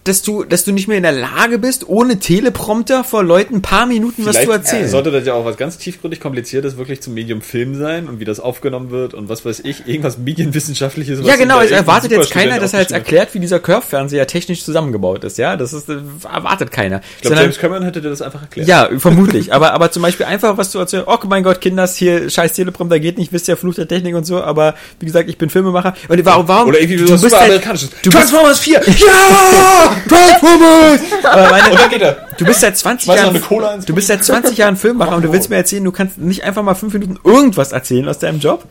dass 0.08 0.22
du, 0.22 0.44
dass 0.44 0.64
du 0.64 0.72
nicht 0.72 0.88
mehr 0.88 0.98
in 0.98 1.04
der 1.04 1.12
Lage 1.12 1.60
bist, 1.60 1.88
ohne 1.88 2.20
Teleprompter 2.20 3.04
vor 3.04 3.24
Leuten 3.24 3.56
ein 3.56 3.62
paar 3.62 3.86
Minuten 3.86 4.26
was 4.26 4.36
zu 4.36 4.42
Vielleicht 4.42 4.64
erzählen. 4.66 4.88
sollte 4.90 5.12
das 5.12 5.26
ja 5.26 5.34
auch 5.34 5.46
was 5.46 5.58
ganz 5.58 5.78
tiefgründig 5.78 6.20
kompliziertes 6.20 6.78
wirklich 6.78 7.02
zum 7.02 7.14
Medium 7.14 7.42
Film 7.42 7.76
sein 7.76 8.08
und 8.08 8.20
wie 8.20 8.26
das 8.26 8.40
aufgenommen 8.40 8.90
wird 8.92 9.14
und 9.14 9.30
was 9.30 9.46
weiß 9.46 9.62
ich, 9.64 9.88
irgendwas 9.88 10.18
medienwissenschaftliches. 10.18 11.20
was 11.20 11.28
ja, 11.28 11.36
genau, 11.36 11.60
es 11.62 11.72
erwartet 11.72 12.12
jetzt 12.12 12.32
keiner, 12.32 12.60
dass 12.60 12.74
er 12.74 12.82
jetzt 12.82 12.92
erklärt, 12.92 13.34
wie 13.34 13.40
dieser 13.40 13.60
Curve-Fernseher 13.60 14.28
technisch 14.28 14.64
zusammengebaut 14.64 15.24
ist, 15.24 15.38
ja? 15.38 15.56
Das 15.58 15.74
ist, 15.74 15.90
äh, 15.90 15.98
erwartet 16.32 16.72
keiner. 16.72 17.02
Ich 17.18 17.22
glaube, 17.24 17.38
James 17.42 17.58
Cameron 17.60 17.84
hätte 17.84 18.02
dir 18.02 18.10
das 18.10 18.22
einfach 18.22 18.42
erklärt. 18.42 18.68
Ja, 18.68 18.90
vermutlich. 18.98 19.54
aber, 19.58 19.74
aber 19.74 19.92
zum 19.92 20.02
Beispiel 20.04 20.26
einfach 20.26 20.58
was 20.58 20.72
zu 20.72 20.80
erzählen. 20.80 21.04
Oh 21.08 21.18
mein 21.28 21.44
Gott, 21.44 21.62
Kinders, 21.62 21.96
hier 21.96 22.30
scheiß 22.30 22.54
Teleprompter 22.54 23.00
geht 23.00 23.18
nicht, 23.18 23.34
wisst 23.34 23.48
ihr, 23.48 23.58
Fluch 23.58 23.76
der 23.76 23.88
Technik 23.88 24.16
und 24.16 24.26
so. 24.26 24.42
Aber 24.42 24.76
wie 25.00 25.06
gesagt, 25.06 25.30
ich 25.30 25.38
bin 25.38 25.50
Filmemacher. 25.50 25.94
Und 26.08 26.26
warum, 26.26 26.48
warum? 26.48 26.70
Oder 26.70 26.80
irgendwie 26.80 26.98
du 26.98 27.08
so 27.08 27.14
bist 27.14 27.24
super 27.24 27.38
halt- 27.38 27.50
amerikanisches. 27.52 27.90
du 27.90 27.96
bist- 28.10 28.14
Transformers 28.14 28.60
4! 28.60 28.82
Ja! 28.86 29.96
Transformers! 30.08 31.02
Meine, 31.24 31.72
Und 31.72 31.80
dann 31.80 31.90
geht 31.90 32.02
er. 32.02 32.18
du 32.38 32.46
bist 32.46 32.60
seit 32.62 32.78
20 32.78 33.06
Schmeiß 33.06 33.34
noch 33.34 33.52
Jahren, 33.52 33.84
du 33.86 33.96
bist 33.96 34.08
seit 34.08 34.24
20 34.24 34.58
Jahren 34.58 34.76
Filmmacher 34.78 35.16
und 35.16 35.24
du 35.24 35.32
willst 35.32 35.50
mir 35.50 35.56
erzählen, 35.58 35.84
du 35.84 35.92
kannst 35.92 36.18
nicht 36.18 36.44
einfach 36.44 36.64
mal 36.64 36.76
fünf 36.76 36.94
Minuten 36.94 37.20
irgendwas 37.24 37.72
erzählen 37.72 38.08
aus 38.08 38.20
deinem 38.20 38.40
Job? 38.40 38.66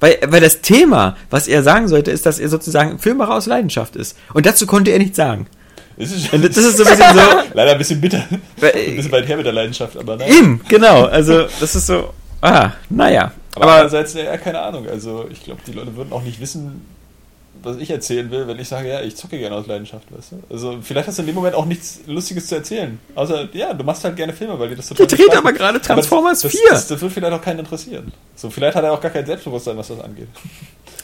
Weil, 0.00 0.18
weil 0.28 0.40
das 0.40 0.60
Thema, 0.60 1.16
was 1.30 1.48
er 1.48 1.62
sagen 1.64 1.88
sollte, 1.88 2.10
ist, 2.12 2.24
dass 2.24 2.38
er 2.38 2.48
sozusagen 2.48 2.98
Filmmacher 3.00 3.34
aus 3.34 3.46
Leidenschaft 3.46 3.96
ist. 3.96 4.16
Und 4.32 4.46
dazu 4.46 4.64
konnte 4.66 4.92
er 4.92 4.98
nichts 4.98 5.16
sagen. 5.16 5.46
Das 5.96 6.12
ist, 6.12 6.32
das 6.32 6.56
ist 6.56 6.76
so 6.76 6.84
ein 6.84 6.90
bisschen 6.96 7.14
so, 7.14 7.20
leider 7.54 7.72
ein 7.72 7.78
bisschen 7.78 8.00
bitter. 8.00 8.22
Weil- 8.60 8.72
ein 8.76 8.94
bisschen 8.96 9.10
weit 9.10 9.26
her 9.26 9.36
mit 9.36 9.46
der 9.46 9.52
Leidenschaft, 9.52 9.96
aber 9.96 10.16
nein. 10.16 10.30
Eben, 10.30 10.60
genau. 10.68 11.06
Also, 11.06 11.46
das 11.58 11.74
ist 11.74 11.86
so, 11.88 12.10
ah, 12.40 12.70
naja. 12.88 13.32
Aber, 13.56 13.64
Aber, 13.64 13.72
andererseits, 13.72 14.14
ja, 14.14 14.36
keine 14.36 14.60
Ahnung. 14.60 14.86
Also, 14.88 15.26
ich 15.32 15.42
glaube, 15.42 15.60
die 15.66 15.72
Leute 15.72 15.96
würden 15.96 16.12
auch 16.12 16.22
nicht 16.22 16.40
wissen, 16.40 16.82
was 17.68 17.76
ich 17.76 17.90
erzählen 17.90 18.30
will, 18.30 18.46
wenn 18.46 18.58
ich 18.58 18.68
sage, 18.68 18.88
ja, 18.88 19.00
ich 19.00 19.14
zocke 19.16 19.38
gerne 19.38 19.56
aus 19.56 19.66
Leidenschaft, 19.66 20.04
weißt 20.10 20.32
du? 20.32 20.42
Also, 20.50 20.78
vielleicht 20.82 21.08
hast 21.08 21.18
du 21.18 21.22
in 21.22 21.26
dem 21.26 21.34
Moment 21.34 21.54
auch 21.54 21.66
nichts 21.66 22.00
Lustiges 22.06 22.46
zu 22.46 22.56
erzählen. 22.56 22.98
Außer, 23.14 23.48
ja, 23.52 23.74
du 23.74 23.84
machst 23.84 24.04
halt 24.04 24.16
gerne 24.16 24.32
Filme, 24.32 24.58
weil 24.58 24.70
dir 24.70 24.76
das 24.76 24.88
total 24.88 25.06
Der 25.06 25.16
dreht 25.18 25.36
aber 25.36 25.52
gerade 25.52 25.76
Aber 25.76 25.84
Transformers 25.84 26.40
das, 26.40 26.52
4. 26.52 26.60
Das, 26.70 26.80
das, 26.80 26.88
das 26.88 27.00
wird 27.00 27.12
vielleicht 27.12 27.32
auch 27.32 27.42
keinen 27.42 27.60
interessieren. 27.60 28.12
So, 28.34 28.50
vielleicht 28.50 28.76
hat 28.76 28.84
er 28.84 28.92
auch 28.92 29.00
gar 29.00 29.10
kein 29.10 29.26
Selbstbewusstsein, 29.26 29.76
was 29.76 29.88
das 29.88 30.00
angeht. 30.00 30.28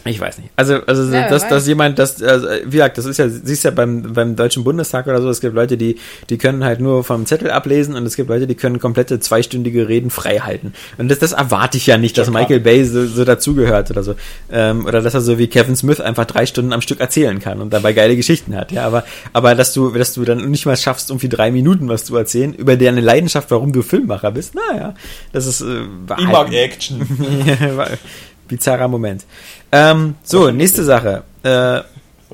Ich 0.04 0.20
weiß 0.20 0.38
nicht. 0.38 0.50
Also, 0.56 0.80
also 0.86 1.10
Ja, 1.12 1.28
dass, 1.28 1.42
weiß. 1.42 1.50
dass 1.50 1.66
jemand, 1.66 1.98
das, 1.98 2.22
also, 2.22 2.46
wie 2.64 2.72
gesagt, 2.72 2.98
das 2.98 3.06
ist 3.06 3.18
ja, 3.18 3.28
siehst 3.28 3.64
ja 3.64 3.70
beim, 3.70 4.12
beim 4.12 4.36
Deutschen 4.36 4.62
Bundestag 4.62 5.06
oder 5.06 5.22
so, 5.22 5.30
es 5.30 5.40
gibt 5.40 5.54
Leute, 5.54 5.76
die, 5.76 5.96
die 6.28 6.36
können 6.36 6.64
halt 6.64 6.80
nur 6.80 7.04
vom 7.04 7.24
Zettel 7.26 7.50
ablesen 7.50 7.94
und 7.96 8.04
es 8.04 8.16
gibt 8.16 8.28
Leute, 8.28 8.46
die 8.46 8.54
können 8.54 8.78
komplette 8.80 9.18
zweistündige 9.20 9.88
Reden 9.88 10.10
frei 10.10 10.38
halten. 10.38 10.74
Und 10.98 11.10
das, 11.10 11.18
das 11.20 11.32
erwarte 11.32 11.78
ich 11.78 11.86
ja 11.86 11.96
nicht, 11.96 12.18
dass 12.18 12.26
John 12.26 12.34
Michael 12.34 12.60
Bay 12.60 12.84
so, 12.84 13.06
so 13.06 13.24
dazugehört 13.24 13.90
oder 13.90 14.02
so. 14.02 14.14
Ähm, 14.52 14.84
oder 14.84 15.00
dass 15.00 15.14
er 15.14 15.22
so 15.22 15.38
wie 15.38 15.46
Kevin 15.46 15.76
Smith 15.76 16.00
einfach 16.00 16.26
drei 16.26 16.44
Stunden 16.44 16.72
am 16.72 16.82
Stück 16.82 17.00
erzählen 17.00 17.38
kann 17.40 17.60
und 17.60 17.72
dabei 17.72 17.92
geile 17.94 18.16
Geschichten 18.16 18.54
hat. 18.54 18.72
Ja, 18.72 18.86
aber, 18.86 19.04
aber 19.32 19.54
dass 19.54 19.72
du, 19.72 19.90
dass 19.90 20.12
du 20.12 20.24
dann 20.24 20.50
nicht 20.50 20.66
mal 20.66 20.76
schaffst, 20.76 21.10
irgendwie 21.10 21.28
drei 21.28 21.50
Minuten 21.50 21.88
was 21.88 22.04
zu 22.04 22.16
erzählen, 22.16 22.52
über 22.52 22.76
deine 22.76 23.00
Leidenschaft, 23.00 23.50
warum 23.50 23.72
du 23.72 23.82
Filmmacher 23.82 24.32
bist, 24.32 24.54
naja, 24.54 24.94
das 25.32 25.46
ist, 25.46 25.62
äh, 25.62 25.84
Ich 26.18 26.26
mag 26.26 26.52
Action. 26.52 27.06
Bizarrer 28.48 28.88
Moment. 28.88 29.24
Ähm, 29.72 30.14
so, 30.22 30.50
nächste 30.50 30.84
Sache. 30.84 31.22
Äh, 31.42 31.80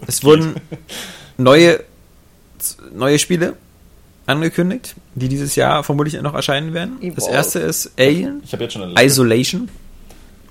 es 0.07 0.23
wurden 0.25 0.55
neue, 1.37 1.81
neue 2.95 3.19
Spiele 3.19 3.55
angekündigt, 4.27 4.95
die 5.15 5.29
dieses 5.29 5.57
Jahr 5.57 5.83
vermutlich 5.85 6.21
noch 6.21 6.35
erscheinen 6.35 6.73
werden. 6.75 6.99
Das 7.15 7.27
erste 7.29 7.59
ist 7.61 7.93
Alien. 7.99 8.43
Isolation. 8.99 9.69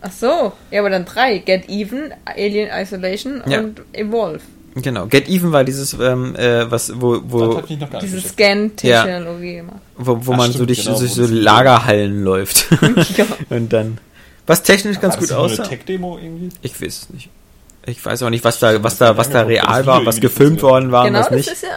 Ach 0.01 0.11
so, 0.11 0.53
ja, 0.71 0.79
aber 0.79 0.89
dann 0.89 1.05
drei. 1.05 1.39
Get 1.39 1.67
Even, 1.69 2.13
Alien 2.25 2.69
Isolation 2.71 3.41
Ja. 3.47 3.59
und 3.59 3.81
Evolve. 3.93 4.41
Genau. 4.75 5.07
Get 5.07 5.27
Even 5.27 5.51
war 5.51 5.63
dieses, 5.63 5.93
ähm, 5.93 6.35
äh, 6.35 6.69
was, 6.69 6.91
wo, 7.01 7.19
wo, 7.27 7.61
Diese. 8.01 8.21
Scan-Technologie 8.21 9.57
immer. 9.57 9.81
wo, 9.97 10.25
wo 10.25 10.33
Ach, 10.33 10.37
man 10.37 10.47
so 10.47 10.53
stimmt, 10.53 10.69
durch, 10.69 10.85
genau, 10.85 10.99
durch 10.99 11.11
so 11.11 11.25
Lagerhallen 11.25 12.23
läuft. 12.23 12.67
Ja. 13.17 13.25
Und 13.49 13.73
dann. 13.73 13.97
Was 14.49 14.63
technisch 14.63 14.99
ganz 14.99 15.13
das 15.15 15.21
gut 15.21 15.29
nur 15.29 15.37
eine 15.45 15.53
aussah. 15.53 15.63
Tech-Demo 15.63 16.17
irgendwie? 16.17 16.49
Ich 16.63 16.73
weiß 16.81 16.87
es 17.03 17.09
nicht. 17.11 17.29
Ich 17.85 18.03
weiß 18.03 18.23
auch 18.23 18.29
nicht, 18.31 18.43
was 18.43 18.57
da, 18.59 18.81
was 18.83 18.97
da, 18.97 19.15
was 19.15 19.29
da 19.29 19.41
das 19.41 19.47
real 19.47 19.85
war, 19.85 20.05
was 20.05 20.19
gefilmt 20.19 20.61
worden 20.63 20.91
war 20.91 21.01
und 21.03 21.07
Genau, 21.13 21.19
was 21.19 21.27
das 21.29 21.37
nicht. 21.37 21.51
ist 21.51 21.63
ja, 21.63 21.69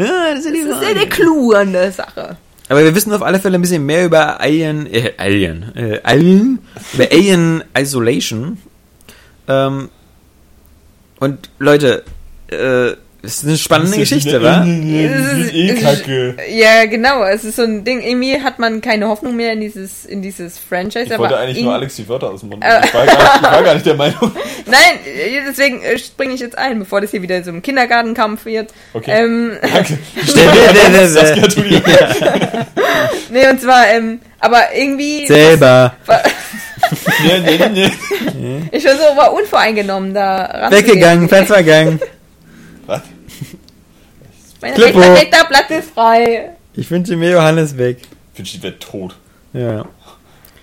Ja, 0.00 0.34
das 0.34 0.44
ist 0.44 0.54
das 0.68 0.80
ist 0.80 0.88
ja 0.88 0.94
der 0.94 1.08
Clou 1.08 1.52
an 1.52 1.72
der 1.72 1.90
Sache. 1.92 2.36
Aber 2.68 2.84
wir 2.84 2.94
wissen 2.94 3.12
auf 3.12 3.22
alle 3.22 3.40
Fälle 3.40 3.58
ein 3.58 3.60
bisschen 3.62 3.84
mehr 3.84 4.04
über 4.06 4.40
Alien, 4.40 4.86
äh, 4.86 5.12
Alien, 5.18 5.74
äh, 5.76 6.00
Alien, 6.04 6.60
über 6.94 7.04
Alien 7.10 7.64
Isolation. 7.76 8.58
Ähm, 9.48 9.88
und 11.18 11.50
Leute, 11.58 12.04
äh, 12.46 12.92
ist 13.22 13.44
eine 13.44 13.56
spannende 13.58 13.96
Geschichte, 13.98 14.42
wa? 14.42 14.60
Das 14.60 14.66
ist- 14.66 15.46
ist 15.46 15.52
eh 15.54 15.66
ist- 15.68 15.82
kacke. 15.82 16.36
Ja, 16.50 16.86
genau. 16.86 17.22
Es 17.24 17.44
ist 17.44 17.56
so 17.56 17.62
ein 17.62 17.84
Ding. 17.84 18.00
Irgendwie 18.02 18.40
hat 18.40 18.58
man 18.58 18.80
keine 18.80 19.08
Hoffnung 19.08 19.36
mehr 19.36 19.52
in 19.52 19.60
dieses, 19.60 20.04
in 20.06 20.22
dieses 20.22 20.58
Franchise. 20.58 21.04
Ich 21.06 21.12
aber 21.12 21.24
wollte 21.24 21.36
eigentlich 21.38 21.62
nur 21.62 21.74
Alex 21.74 21.96
die 21.96 22.08
Wörter 22.08 22.30
aus 22.30 22.40
dem 22.40 22.48
Mund. 22.50 22.64
Äh. 22.64 22.80
Ich 22.84 22.94
war, 22.94 23.04
gar 23.06 23.14
nicht, 23.14 23.36
ich 23.36 23.42
war 23.42 23.62
gar 23.62 23.74
nicht 23.74 23.86
der 23.86 23.94
Meinung. 23.94 24.32
Nein, 24.66 24.98
äh, 25.06 25.40
deswegen 25.48 25.82
äh, 25.82 25.98
springe 25.98 26.34
ich 26.34 26.40
jetzt 26.40 26.56
ein, 26.56 26.78
bevor 26.78 27.00
das 27.00 27.10
hier 27.10 27.22
wieder 27.22 27.42
so 27.44 27.50
ein 27.50 27.62
Kindergartenkampf 27.62 28.44
wird. 28.46 28.72
Okay. 28.94 29.10
Ähm, 29.24 29.52
Danke. 29.60 29.98
Nee, 33.32 33.48
und 33.48 33.60
zwar, 33.60 33.88
ähm, 33.88 34.20
aber 34.40 34.74
irgendwie. 34.74 35.26
Selber. 35.26 35.94
War, 36.06 36.22
Nee, 37.22 37.58
nee, 37.72 37.90
nee. 38.36 38.62
ich 38.72 38.84
war 38.84 38.94
so 38.94 39.16
war 39.16 39.32
unvoreingenommen 39.32 40.12
da 40.14 40.44
ranzugehen. 40.44 40.88
Weggegangen, 40.88 41.28
Platz 41.28 41.46
vergangen. 41.46 42.00
Was? 42.90 43.02
Mein 44.60 44.74
Klippo. 44.74 44.98
rechter, 44.98 45.14
rechter 45.14 45.44
Blatt 45.48 45.70
ist 45.70 45.90
frei. 45.90 46.50
Ich 46.74 46.90
wünsche 46.90 47.16
mir 47.16 47.30
Johannes 47.30 47.76
weg. 47.78 47.98
Ich 48.32 48.38
wünschte, 48.38 48.58
die 48.58 48.62
wäre 48.64 48.78
tot. 48.78 49.16
Ja. 49.52 49.84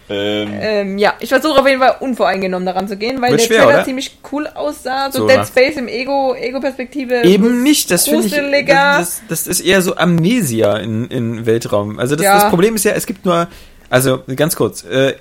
Ähm, 0.10 0.50
Ähm, 0.62 0.98
ja, 0.98 1.14
ich 1.20 1.30
versuche 1.30 1.60
auf 1.60 1.68
jeden 1.68 1.82
Fall 1.82 1.96
unvoreingenommen 2.00 2.66
daran 2.66 2.88
zu 2.88 2.96
gehen, 2.96 3.22
weil 3.22 3.32
der 3.32 3.40
schwer, 3.40 3.58
Trailer 3.64 3.74
oder? 3.76 3.84
ziemlich 3.86 4.18
cool 4.32 4.48
aussah. 4.48 5.12
So, 5.12 5.22
So, 5.22 5.28
Dead? 5.28 5.46
Space 5.46 5.76
im 5.78 5.88
Ego, 5.90 6.34
Ego-Perspektive. 6.34 7.24
Eben 7.24 7.64
nicht, 7.64 7.92
das 7.92 8.08
finde 8.08 8.28
ich, 8.28 8.66
das, 8.68 9.22
das 9.28 9.48
ist 9.48 9.60
eher 9.62 9.82
so 9.82 9.98
Amnesia 9.98 10.78
in, 10.78 11.08
in 11.08 11.46
Weltraum. 11.46 12.00
Also 12.00 12.16
das, 12.16 12.24
Ja. 12.26 12.36
das 12.40 12.50
Problem 12.50 12.76
ist 12.76 12.86
ja, 12.86 12.94
es 12.94 13.06
gibt 13.06 13.26
nur, 13.26 13.48
also 13.90 14.24
ganz 14.36 14.56
kurz, 14.56 14.84
äh, 14.86 15.16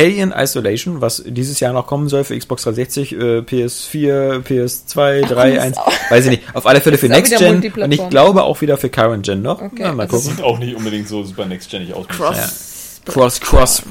Alien 0.00 0.32
Isolation, 0.36 1.00
was 1.00 1.22
dieses 1.26 1.60
Jahr 1.60 1.72
noch 1.72 1.86
kommen 1.86 2.08
soll 2.08 2.24
für 2.24 2.36
Xbox 2.38 2.62
360, 2.64 3.12
äh, 3.12 3.16
PS4, 3.42 4.40
PS2, 4.42 5.26
3, 5.26 5.50
ist 5.52 5.58
1, 5.62 5.76
auch- 5.78 5.92
weiß 6.10 6.24
ich 6.24 6.30
nicht, 6.30 6.42
auf 6.54 6.66
alle 6.66 6.80
Fälle 6.80 6.96
für 6.98 7.08
Next 7.08 7.36
Gen 7.36 7.62
und 7.82 7.92
ich 7.92 8.08
glaube 8.08 8.42
auch 8.44 8.60
wieder 8.60 8.76
für 8.78 8.88
Current 8.88 9.26
Gen 9.26 9.42
noch. 9.42 9.60
Okay, 9.60 9.82
Ja, 9.82 9.92
mal 9.92 10.04
also 10.04 10.16
das 10.16 10.22
gucken. 10.24 10.36
sieht 10.36 10.44
auch 10.44 10.58
nicht 10.58 10.74
unbedingt 10.76 11.08
so 11.08 11.22
super 11.24 11.44
next-genig 11.46 11.92
aus. 11.94 12.06
Cross. 12.08 13.00
Cross, 13.06 13.40
Cross, 13.40 13.82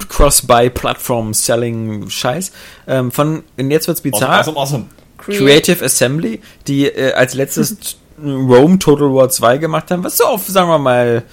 Cross-Buy-Platform-Selling 0.90 2.10
Scheiß. 2.10 2.52
Ähm, 2.88 3.12
von, 3.12 3.44
und 3.58 3.72
jetzt 3.72 3.88
wird's 3.88 4.02
bizarr. 4.02 4.40
Awesome, 4.40 4.58
awesome, 4.58 4.86
awesome. 5.18 5.38
Creative 5.38 5.84
Assembly, 5.84 6.42
die 6.68 6.86
äh, 6.86 7.14
als 7.14 7.34
letztes 7.34 7.98
Rome 8.24 8.80
Total 8.80 9.14
War 9.14 9.30
2 9.30 9.58
gemacht 9.58 9.92
haben, 9.92 10.04
was 10.04 10.18
so 10.18 10.26
auf, 10.26 10.48
sagen 10.48 10.70
wir 10.70 10.80
mal, 10.80 11.24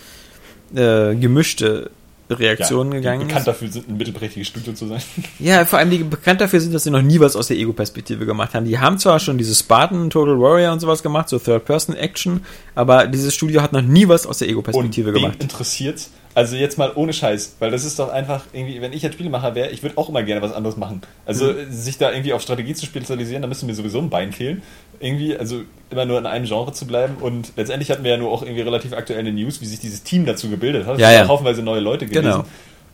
äh, 0.74 1.14
gemischte 1.14 1.90
Reaktionen 2.30 2.90
die 2.90 2.96
gegangen 2.98 3.20
bekannt 3.20 3.40
ist. 3.40 3.46
dafür 3.48 3.68
sind, 3.68 3.88
ein 3.88 3.96
mittelprächtiges 3.96 4.48
Studio 4.48 4.72
zu 4.72 4.86
sein. 4.86 5.00
Ja, 5.38 5.64
vor 5.64 5.78
allem 5.78 5.90
die 5.90 5.98
bekannt 5.98 6.40
dafür 6.40 6.60
sind, 6.60 6.74
dass 6.74 6.84
sie 6.84 6.90
noch 6.90 7.02
nie 7.02 7.20
was 7.20 7.36
aus 7.36 7.48
der 7.48 7.56
Ego-Perspektive 7.56 8.26
gemacht 8.26 8.54
haben. 8.54 8.64
Die 8.64 8.78
haben 8.78 8.98
zwar 8.98 9.20
schon 9.20 9.38
dieses 9.38 9.60
Spartan, 9.60 10.10
Total 10.10 10.38
Warrior 10.40 10.72
und 10.72 10.80
sowas 10.80 11.02
gemacht, 11.02 11.28
so 11.28 11.38
Third-Person-Action, 11.38 12.44
aber 12.74 13.06
dieses 13.06 13.34
Studio 13.34 13.62
hat 13.62 13.72
noch 13.72 13.82
nie 13.82 14.08
was 14.08 14.26
aus 14.26 14.38
der 14.38 14.48
Ego-Perspektive 14.48 15.12
gemacht. 15.12 15.42
interessiert's? 15.42 16.10
Also 16.34 16.54
jetzt 16.56 16.76
mal 16.76 16.92
ohne 16.96 17.14
Scheiß, 17.14 17.56
weil 17.60 17.70
das 17.70 17.86
ist 17.86 17.98
doch 17.98 18.10
einfach 18.10 18.44
irgendwie, 18.52 18.82
wenn 18.82 18.92
ich 18.92 19.00
jetzt 19.00 19.14
Spielemacher 19.14 19.54
wäre, 19.54 19.70
ich 19.70 19.82
würde 19.82 19.96
auch 19.96 20.10
immer 20.10 20.22
gerne 20.22 20.42
was 20.42 20.52
anderes 20.52 20.76
machen. 20.76 21.00
Also 21.24 21.46
Mhm. 21.46 21.70
sich 21.70 21.96
da 21.96 22.10
irgendwie 22.12 22.34
auf 22.34 22.42
Strategie 22.42 22.74
zu 22.74 22.84
spezialisieren, 22.84 23.40
da 23.40 23.48
müsste 23.48 23.64
mir 23.64 23.72
sowieso 23.74 24.00
ein 24.00 24.10
Bein 24.10 24.32
fehlen. 24.34 24.60
Irgendwie, 25.01 25.36
also 25.36 25.62
immer 25.90 26.05
nur 26.05 26.18
in 26.18 26.27
einem 26.27 26.47
Genre 26.47 26.73
zu 26.73 26.86
bleiben 26.86 27.16
und 27.20 27.52
letztendlich 27.56 27.90
hatten 27.90 28.02
wir 28.02 28.12
ja 28.12 28.16
nur 28.16 28.31
auch 28.32 28.43
irgendwie 28.43 28.62
relativ 28.62 28.93
aktuelle 28.93 29.32
News, 29.32 29.60
wie 29.60 29.66
sich 29.66 29.78
dieses 29.78 30.02
Team 30.02 30.27
dazu 30.27 30.51
gebildet 30.51 30.86
hat. 30.86 30.98
Ja, 30.98 31.12
ja. 31.12 31.28
haufenweise 31.28 31.62
neue 31.62 31.81
Leute 31.81 32.06
gewesen. 32.06 32.24
Genau. 32.24 32.44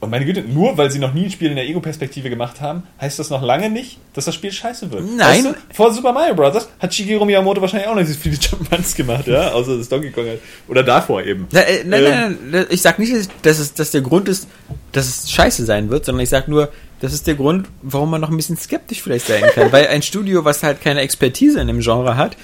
Und 0.03 0.11
meine 0.11 0.25
Güte, 0.25 0.43
nur 0.43 0.77
weil 0.77 0.91
sie 0.91 0.99
noch 0.99 1.15
nie 1.15 1.27
ein 1.27 1.31
Spiel 1.31 1.51
in 1.51 1.55
der 1.55 1.65
Ego-Perspektive 1.65 2.29
gemacht 2.29 2.61
haben, 2.61 2.83
heißt 3.01 3.21
das 3.21 3.31
noch 3.31 3.41
lange 3.41 3.71
nicht, 3.71 3.99
dass 4.15 4.25
das 4.25 4.35
Spiel 4.35 4.51
scheiße 4.51 4.91
wird. 4.91 5.05
Nein. 5.05 5.45
Weißt 5.45 5.45
du, 5.45 5.55
vor 5.73 5.95
Super 5.95 6.13
Mario 6.13 6.35
Bros. 6.35 6.69
hat 6.81 6.93
Shigeru 6.93 7.25
Miyamoto 7.25 7.61
wahrscheinlich 7.61 7.89
auch 7.89 7.95
noch 7.95 8.01
nicht 8.01 8.13
so 8.13 8.19
viele 8.19 8.35
Jumpmans 8.35 8.97
gemacht, 8.97 9.29
ja, 9.29 9.51
außer 9.53 9.79
das 9.79 9.89
Donkey 9.89 10.11
Kong 10.11 10.27
halt. 10.27 10.41
Oder 10.67 10.83
davor 10.83 11.23
eben. 11.23 11.47
Na, 11.53 11.61
äh, 11.61 11.85
nein, 11.85 12.05
Ähm, 12.05 12.11
nein, 12.11 12.39
nein, 12.51 12.67
ich 12.71 12.83
sag 12.83 12.99
nicht, 12.99 13.13
dass 13.43 13.61
es 13.61 13.75
dass 13.75 13.93
der 13.93 14.01
Grund 14.01 14.29
ist, 14.29 14.49
dass 14.91 15.07
es 15.07 15.31
scheiße 15.31 15.65
sein 15.65 15.89
wird, 15.89 16.05
sondern 16.05 16.25
ich 16.25 16.31
sag 16.31 16.49
nur, 16.49 16.73
das 17.03 17.13
ist 17.13 17.27
der 17.27 17.35
Grund, 17.35 17.69
warum 17.83 18.11
man 18.11 18.21
noch 18.21 18.31
ein 18.31 18.37
bisschen 18.37 18.57
skeptisch 18.57 19.03
vielleicht 19.03 19.27
sein 19.27 19.43
kann. 19.55 19.73
Weil 19.73 19.89
ein 19.89 20.03
Studio, 20.03 20.45
was 20.45 20.63
halt 20.63 20.81
keine 20.81 21.01
Expertise 21.01 21.61
in 21.61 21.67
dem 21.67 21.81
Genre 21.81 22.17
hat, 22.17 22.37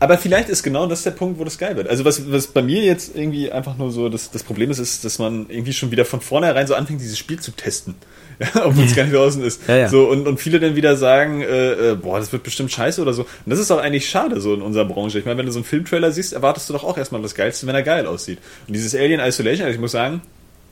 Aber 0.00 0.18
vielleicht 0.18 0.48
ist 0.48 0.62
genau 0.62 0.86
das 0.86 1.02
der 1.02 1.10
Punkt, 1.10 1.38
wo 1.38 1.44
das 1.44 1.58
geil 1.58 1.76
wird. 1.76 1.88
Also 1.88 2.04
was, 2.04 2.30
was 2.30 2.48
bei 2.48 2.62
mir 2.62 2.82
jetzt 2.82 3.16
irgendwie 3.16 3.50
einfach 3.50 3.76
nur 3.76 3.90
so 3.90 4.08
das, 4.08 4.30
das 4.30 4.42
Problem 4.42 4.70
ist, 4.70 4.78
ist, 4.78 5.04
dass 5.04 5.18
man 5.18 5.46
irgendwie 5.48 5.72
schon 5.72 5.90
wieder 5.90 6.04
von 6.04 6.20
vornherein 6.20 6.66
so 6.66 6.74
anfängt, 6.74 7.00
dieses 7.00 7.18
Spiel 7.18 7.38
zu 7.40 7.52
testen. 7.52 7.94
Ja, 8.38 8.48
obwohl 8.66 8.84
es 8.84 8.94
gar 8.94 9.04
nicht 9.04 9.14
draußen 9.14 9.42
ist. 9.42 9.62
Ja, 9.66 9.76
ja. 9.76 9.88
So, 9.88 10.08
und, 10.08 10.28
und 10.28 10.38
viele 10.38 10.60
dann 10.60 10.76
wieder 10.76 10.96
sagen, 10.96 11.42
äh, 11.42 11.92
äh, 11.92 11.94
boah, 11.96 12.20
das 12.20 12.32
wird 12.32 12.44
bestimmt 12.44 12.70
scheiße 12.70 13.02
oder 13.02 13.12
so. 13.12 13.22
Und 13.22 13.28
das 13.46 13.58
ist 13.58 13.70
auch 13.70 13.78
eigentlich 13.78 14.08
schade 14.08 14.40
so 14.40 14.54
in 14.54 14.62
unserer 14.62 14.84
Branche. 14.84 15.18
Ich 15.18 15.24
meine, 15.24 15.38
wenn 15.38 15.46
du 15.46 15.52
so 15.52 15.58
einen 15.58 15.64
Filmtrailer 15.64 16.12
siehst, 16.12 16.32
erwartest 16.32 16.68
du 16.68 16.72
doch 16.72 16.84
auch 16.84 16.96
erstmal 16.96 17.20
das 17.22 17.34
Geilste, 17.34 17.66
wenn 17.66 17.74
er 17.74 17.82
geil 17.82 18.06
aussieht. 18.06 18.38
Und 18.68 18.74
dieses 18.74 18.94
Alien 18.94 19.20
Isolation, 19.20 19.66
also 19.66 19.74
ich 19.74 19.80
muss 19.80 19.92
sagen, 19.92 20.22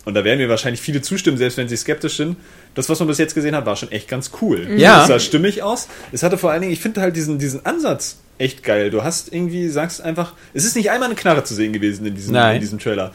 und 0.06 0.14
da 0.14 0.24
werden 0.24 0.38
mir 0.38 0.48
wahrscheinlich 0.48 0.80
viele 0.80 1.02
zustimmen, 1.02 1.36
selbst 1.36 1.58
wenn 1.58 1.68
sie 1.68 1.76
skeptisch 1.76 2.16
sind. 2.16 2.36
Das, 2.74 2.88
was 2.88 2.98
man 3.00 3.08
bis 3.08 3.18
jetzt 3.18 3.34
gesehen 3.34 3.54
hat, 3.54 3.66
war 3.66 3.76
schon 3.76 3.90
echt 3.92 4.08
ganz 4.08 4.30
cool. 4.40 4.66
Ja. 4.78 5.02
Es 5.02 5.08
sah 5.08 5.18
stimmig 5.18 5.62
aus. 5.62 5.88
Es 6.12 6.22
hatte 6.22 6.38
vor 6.38 6.52
allen 6.52 6.62
Dingen, 6.62 6.72
ich 6.72 6.80
finde 6.80 7.00
halt 7.02 7.14
diesen, 7.16 7.38
diesen 7.38 7.66
Ansatz 7.66 8.20
echt 8.38 8.62
geil. 8.62 8.90
Du 8.90 9.02
hast 9.02 9.32
irgendwie, 9.32 9.68
sagst 9.68 10.00
einfach, 10.00 10.32
es 10.54 10.64
ist 10.64 10.76
nicht 10.76 10.90
einmal 10.90 11.08
eine 11.08 11.16
Knarre 11.16 11.44
zu 11.44 11.54
sehen 11.54 11.72
gewesen 11.72 12.06
in 12.06 12.14
diesem, 12.14 12.32
Nein. 12.34 12.56
in 12.56 12.60
diesem 12.60 12.78
Trailer. 12.78 13.12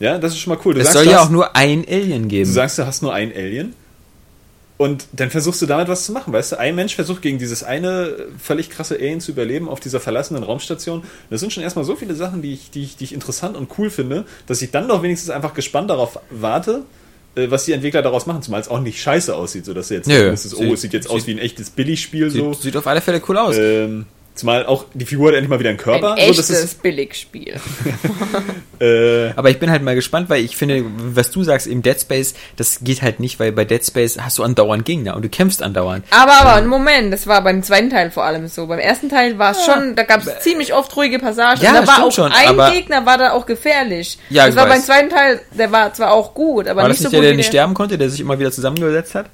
Ja, 0.00 0.18
das 0.18 0.32
ist 0.32 0.38
schon 0.40 0.52
mal 0.54 0.60
cool. 0.64 0.74
Du 0.74 0.80
es 0.80 0.86
sagst, 0.86 0.98
soll 0.98 1.04
du 1.06 1.10
ja 1.10 1.18
hast, 1.18 1.26
auch 1.26 1.30
nur 1.30 1.56
ein 1.56 1.84
Alien 1.88 2.22
Du 2.24 2.28
geben. 2.28 2.50
sagst, 2.50 2.78
du 2.78 2.86
hast 2.86 3.02
nur 3.02 3.14
einen 3.14 3.32
Alien. 3.32 3.74
Und 4.76 5.06
dann 5.12 5.30
versuchst 5.30 5.62
du 5.62 5.66
damit 5.66 5.86
was 5.86 6.04
zu 6.04 6.10
machen, 6.12 6.32
weißt 6.32 6.52
du? 6.52 6.58
Ein 6.58 6.74
Mensch 6.74 6.96
versucht 6.96 7.22
gegen 7.22 7.38
dieses 7.38 7.62
eine 7.62 8.12
völlig 8.42 8.70
krasse 8.70 8.96
Alien 8.96 9.20
zu 9.20 9.30
überleben 9.30 9.68
auf 9.68 9.78
dieser 9.78 10.00
verlassenen 10.00 10.42
Raumstation. 10.42 11.04
Das 11.30 11.38
sind 11.40 11.52
schon 11.52 11.62
erstmal 11.62 11.84
so 11.84 11.94
viele 11.94 12.14
Sachen, 12.16 12.42
die 12.42 12.54
ich, 12.54 12.70
die 12.72 12.82
ich, 12.82 12.96
die 12.96 13.04
ich 13.04 13.12
interessant 13.14 13.56
und 13.56 13.68
cool 13.78 13.88
finde, 13.88 14.24
dass 14.48 14.60
ich 14.62 14.72
dann 14.72 14.88
doch 14.88 15.02
wenigstens 15.04 15.30
einfach 15.30 15.54
gespannt 15.54 15.90
darauf 15.90 16.18
warte, 16.30 16.82
äh, 17.36 17.50
was 17.52 17.66
die 17.66 17.72
Entwickler 17.72 18.02
daraus 18.02 18.26
machen, 18.26 18.42
zumal 18.42 18.60
es 18.60 18.66
auch 18.68 18.80
nicht 18.80 19.00
scheiße 19.00 19.36
aussieht, 19.36 19.64
so 19.64 19.74
dass 19.74 19.90
jetzt 19.90 20.08
Nö, 20.08 20.30
ist, 20.32 20.52
oh, 20.54 20.58
sieht- 20.58 20.72
es 20.72 20.80
sieht 20.80 20.92
jetzt 20.92 21.04
sieht- 21.04 21.12
aus 21.12 21.26
wie 21.28 21.32
ein 21.32 21.38
echtes 21.38 21.70
Billigspiel 21.70 22.30
Sieht, 22.30 22.40
so. 22.42 22.52
sieht 22.54 22.76
auf 22.76 22.86
alle 22.88 23.00
Fälle 23.00 23.22
cool 23.28 23.38
aus. 23.38 23.56
Ähm, 23.56 24.06
Zumal 24.34 24.66
auch 24.66 24.86
die 24.94 25.04
Figur 25.04 25.28
hat 25.28 25.34
endlich 25.36 25.48
mal 25.48 25.60
wieder 25.60 25.68
einen 25.70 25.78
Körper. 25.78 26.14
Ein 26.14 26.18
So, 26.32 26.40
das 26.40 26.50
echtes 26.50 26.64
ist, 26.64 26.82
Billigspiel. 26.82 27.54
äh, 28.80 29.30
Aber 29.36 29.50
ich 29.50 29.60
bin 29.60 29.70
halt 29.70 29.82
mal 29.82 29.94
gespannt, 29.94 30.28
weil 30.28 30.42
ich 30.44 30.56
finde, 30.56 30.84
was 30.96 31.30
du 31.30 31.44
sagst, 31.44 31.68
im 31.68 31.82
Dead 31.82 32.00
Space, 32.00 32.34
das 32.56 32.80
geht 32.82 33.02
halt 33.02 33.20
nicht, 33.20 33.38
weil 33.38 33.52
bei 33.52 33.64
Dead 33.64 33.84
Space 33.84 34.18
hast 34.20 34.38
du 34.38 34.42
andauernd 34.42 34.84
Gegner 34.84 35.14
und 35.14 35.22
du 35.24 35.28
kämpfst 35.28 35.62
andauernd. 35.62 36.04
Aber, 36.10 36.32
aber, 36.32 36.54
einen 36.54 36.66
Moment, 36.66 37.12
das 37.12 37.26
war 37.28 37.42
beim 37.44 37.62
zweiten 37.62 37.90
Teil 37.90 38.10
vor 38.10 38.24
allem 38.24 38.48
so. 38.48 38.66
Beim 38.66 38.80
ersten 38.80 39.08
Teil 39.08 39.38
war 39.38 39.52
es 39.52 39.64
schon, 39.64 39.94
da 39.94 40.02
gab 40.02 40.26
es 40.26 40.40
ziemlich 40.40 40.74
oft 40.74 40.94
ruhige 40.96 41.18
Passagen. 41.20 41.60
Ja, 41.62 41.70
und 41.70 41.76
da 41.76 41.86
war 41.86 41.94
stimmt 41.94 42.08
auch 42.08 42.12
schon, 42.12 42.32
ein 42.32 42.48
aber- 42.48 42.70
Gegner, 42.72 43.06
war 43.06 43.18
da 43.18 43.32
auch 43.32 43.46
gefährlich. 43.46 44.18
Ja, 44.30 44.46
das 44.46 44.54
ich 44.54 44.56
war 44.56 44.66
beim 44.66 44.78
weiß. 44.78 44.86
zweiten 44.86 45.10
Teil, 45.10 45.40
der 45.56 45.70
war 45.70 45.92
zwar 45.94 46.12
auch 46.12 46.34
gut, 46.34 46.66
aber 46.66 46.82
War 46.82 46.88
nicht 46.88 46.98
das 46.98 47.04
so 47.04 47.08
nicht 47.08 47.12
der, 47.12 47.20
gut 47.20 47.24
der 47.26 47.32
wie 47.32 47.36
nicht 47.36 47.46
sterben 47.46 47.74
konnte, 47.74 47.98
der 47.98 48.10
sich 48.10 48.20
immer 48.20 48.38
wieder 48.38 48.50
zusammengesetzt 48.50 49.14
hat? 49.14 49.26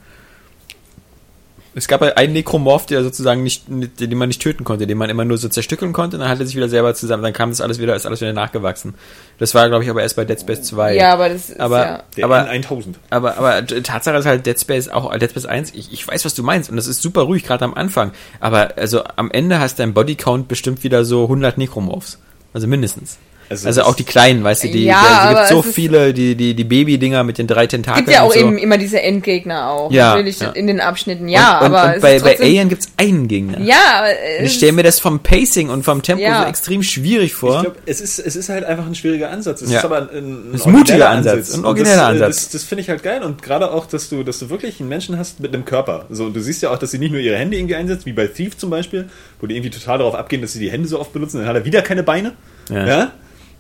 Es 1.81 1.89
gab 1.89 2.02
ja 2.02 2.09
einen 2.09 2.35
Nekromorph, 2.35 2.85
der 2.85 3.02
sozusagen 3.02 3.43
nicht, 3.43 3.65
den 3.69 4.19
man 4.19 4.28
nicht 4.28 4.43
töten 4.43 4.65
konnte, 4.65 4.86
den 4.86 4.98
man 4.98 5.09
immer 5.09 5.24
nur 5.24 5.39
so 5.39 5.48
zerstückeln 5.48 5.93
konnte, 5.94 6.16
und 6.16 6.20
dann 6.20 6.28
hat 6.28 6.39
er 6.39 6.44
sich 6.44 6.55
wieder 6.55 6.69
selber 6.69 6.94
zusammen, 6.94 7.23
dann 7.23 7.32
kam 7.32 7.48
das 7.48 7.61
alles 7.62 7.78
wieder, 7.78 7.97
ist 7.97 8.05
alles 8.05 8.20
wieder 8.20 8.35
nachgewachsen. 8.35 8.94
Das 9.39 9.55
war, 9.55 9.66
glaube 9.69 9.82
ich, 9.82 9.89
aber 9.89 10.02
erst 10.02 10.16
bei 10.16 10.27
Dead 10.27 10.39
Space 10.39 10.62
2. 10.62 10.94
Ja, 10.97 11.15
aber 11.15 11.31
das 11.31 11.48
ist 11.48 11.59
Aber- 11.59 11.78
ja... 11.78 12.02
der 12.19 12.24
Aber- 12.27 12.51
N1000. 12.51 12.94
Aber, 13.09 13.39
aber 13.39 13.66
Tatsache 13.66 14.19
ist 14.19 14.27
halt 14.27 14.44
Dead 14.44 14.61
Space, 14.61 14.89
auch 14.89 15.11
Dead 15.16 15.31
Space 15.31 15.47
1, 15.47 15.73
ich, 15.74 15.90
ich 15.93 16.07
weiß, 16.07 16.24
was 16.27 16.35
du 16.35 16.43
meinst 16.43 16.69
und 16.69 16.77
das 16.77 16.86
ist 16.86 17.01
super 17.01 17.23
ruhig, 17.23 17.44
gerade 17.44 17.65
am 17.65 17.73
Anfang. 17.73 18.12
Aber 18.40 18.77
also 18.77 19.02
am 19.16 19.31
Ende 19.31 19.59
hast 19.59 19.78
dein 19.78 19.94
Bodycount 19.94 20.48
bestimmt 20.48 20.85
wieder 20.85 21.05
so 21.07 21.23
100 21.23 21.57
Necromorphs. 21.57 22.19
Also 22.52 22.66
mindestens. 22.66 23.16
Also 23.51 23.66
Also, 23.66 23.82
auch 23.82 23.97
die 23.97 24.05
kleinen, 24.05 24.44
weißt 24.44 24.62
du, 24.62 24.68
die, 24.68 24.85
Ja, 24.85 24.94
die, 25.01 25.06
es 25.06 25.18
aber 25.18 25.35
gibt 25.40 25.48
so 25.48 25.62
viele, 25.62 26.14
die, 26.14 26.36
die, 26.36 26.55
die 26.55 26.62
Baby-Dinger 26.64 27.24
mit 27.24 27.36
den 27.36 27.48
drei 27.48 27.66
Tentakeln. 27.66 28.05
gibt 28.06 28.14
ja 28.16 28.22
auch 28.22 28.28
und 28.28 28.35
so. 28.35 28.39
eben 28.39 28.56
immer 28.59 28.78
diese 28.78 29.02
Endgegner 29.02 29.68
auch. 29.68 29.90
Ja, 29.90 30.10
Natürlich 30.10 30.39
ja. 30.39 30.51
in 30.51 30.68
den 30.68 30.81
Abschnitten. 30.81 31.28
Ja, 31.28 31.59
und, 31.59 31.66
und, 31.66 31.74
aber 31.74 31.89
und 31.89 31.94
es 31.97 32.01
bei, 32.02 32.20
bei 32.20 32.39
Alien 32.39 32.68
gibt's 32.68 32.86
einen 32.97 33.27
Gegner. 33.27 33.59
Ja, 33.60 33.74
aber 33.98 34.09
äh, 34.10 34.44
ich 34.44 34.55
stelle 34.55 34.70
mir 34.72 34.85
das 34.85 35.01
vom 35.01 35.18
Pacing 35.18 35.68
und 35.68 35.82
vom 35.82 36.01
Tempo 36.02 36.22
Ja. 36.22 36.43
so 36.43 36.48
extrem 36.48 36.85
schwierig 36.85 37.35
vor. 37.35 37.56
Ich 37.56 37.62
glaube, 37.62 37.77
es 37.86 38.01
ist, 38.01 38.20
es 38.20 38.36
ist 38.36 38.48
halt 38.48 38.62
einfach 38.64 38.86
ein 38.86 38.94
schwieriger 38.94 39.31
Ansatz. 39.31 39.62
Es 39.62 39.70
Ja. 39.72 39.78
ist 39.81 39.85
aber 39.85 39.97
ein, 40.12 40.52
ein, 40.55 40.60
ein 40.64 40.70
mutiger 40.72 41.10
Ansatz, 41.10 41.52
ein 41.52 41.64
origineller 41.64 41.97
das, 41.97 42.02
äh, 42.05 42.10
Ansatz. 42.12 42.36
Das, 42.44 42.48
das 42.51 42.62
finde 42.62 42.82
ich 42.82 42.89
halt 42.89 43.02
geil. 43.02 43.22
Und 43.24 43.43
gerade 43.43 43.72
auch, 43.72 43.86
dass 43.86 44.09
du, 44.09 44.22
dass 44.22 44.39
du 44.39 44.48
wirklich 44.48 44.78
einen 44.78 44.89
Menschen 44.89 45.18
hast 45.18 45.40
mit 45.40 45.52
einem 45.52 45.64
Körper. 45.64 46.06
So, 46.10 46.27
und 46.27 46.36
du 46.36 46.40
siehst 46.40 46.62
ja 46.62 46.70
auch, 46.70 46.78
dass 46.78 46.93
sie 46.93 46.98
nicht 46.98 47.10
nur 47.10 47.20
ihre 47.20 47.36
Hände 47.36 47.56
irgendwie 47.56 47.74
einsetzt, 47.74 48.06
wie 48.06 48.12
bei 48.12 48.28
Thief 48.28 48.56
zum 48.56 48.70
Beispiel, 48.70 49.09
wo 49.40 49.48
die 49.48 49.56
irgendwie 49.56 49.70
total 49.70 49.98
darauf 49.98 50.14
abgehen, 50.14 50.40
dass 50.40 50.52
sie 50.52 50.60
die 50.60 50.70
Hände 50.70 50.86
so 50.86 51.01
oft 51.01 51.12
benutzen, 51.12 51.39
dann 51.39 51.48
hat 51.48 51.56
er 51.56 51.64
wieder 51.64 51.82
keine 51.82 52.05
Beine. 52.05 52.35
Ja. 52.70 52.86
Ja. 52.86 53.10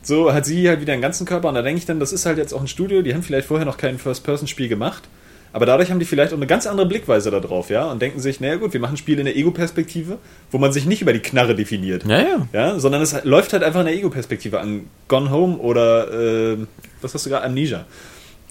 So 0.02 0.32
hat 0.32 0.46
sie 0.46 0.68
halt 0.68 0.80
wieder 0.80 0.92
einen 0.92 1.02
ganzen 1.02 1.26
Körper. 1.26 1.48
Und 1.48 1.54
da 1.54 1.62
denke 1.62 1.78
ich 1.78 1.86
dann, 1.86 2.00
das 2.00 2.12
ist 2.12 2.26
halt 2.26 2.38
jetzt 2.38 2.52
auch 2.52 2.60
ein 2.60 2.68
Studio, 2.68 3.02
die 3.02 3.14
haben 3.14 3.22
vielleicht 3.22 3.48
vorher 3.48 3.66
noch 3.66 3.76
kein 3.76 3.98
First-Person-Spiel 3.98 4.68
gemacht. 4.68 5.04
Aber 5.52 5.66
dadurch 5.66 5.90
haben 5.90 5.98
die 5.98 6.04
vielleicht 6.06 6.32
auch 6.32 6.36
eine 6.36 6.46
ganz 6.46 6.66
andere 6.66 6.86
Blickweise 6.86 7.30
da 7.30 7.40
drauf, 7.40 7.70
ja, 7.70 7.90
und 7.90 8.00
denken 8.00 8.20
sich, 8.20 8.38
naja 8.40 8.56
gut, 8.56 8.72
wir 8.72 8.78
machen 8.78 8.94
ein 8.94 8.98
Spiel 8.98 9.18
in 9.18 9.24
der 9.24 9.36
Ego-Perspektive, 9.36 10.18
wo 10.52 10.58
man 10.58 10.72
sich 10.72 10.86
nicht 10.86 11.02
über 11.02 11.12
die 11.12 11.18
Knarre 11.18 11.56
definiert. 11.56 12.04
Ja, 12.06 12.20
ja. 12.20 12.48
Ja, 12.52 12.78
sondern 12.78 13.02
es 13.02 13.24
läuft 13.24 13.52
halt 13.52 13.64
einfach 13.64 13.80
in 13.80 13.86
der 13.86 13.94
Ego-Perspektive 13.96 14.60
an. 14.60 14.86
Gone 15.08 15.30
Home 15.30 15.56
oder, 15.56 16.52
ähm, 16.52 16.68
was 17.00 17.14
hast 17.14 17.26
du 17.26 17.30
gerade, 17.30 17.44
Amnesia, 17.44 17.84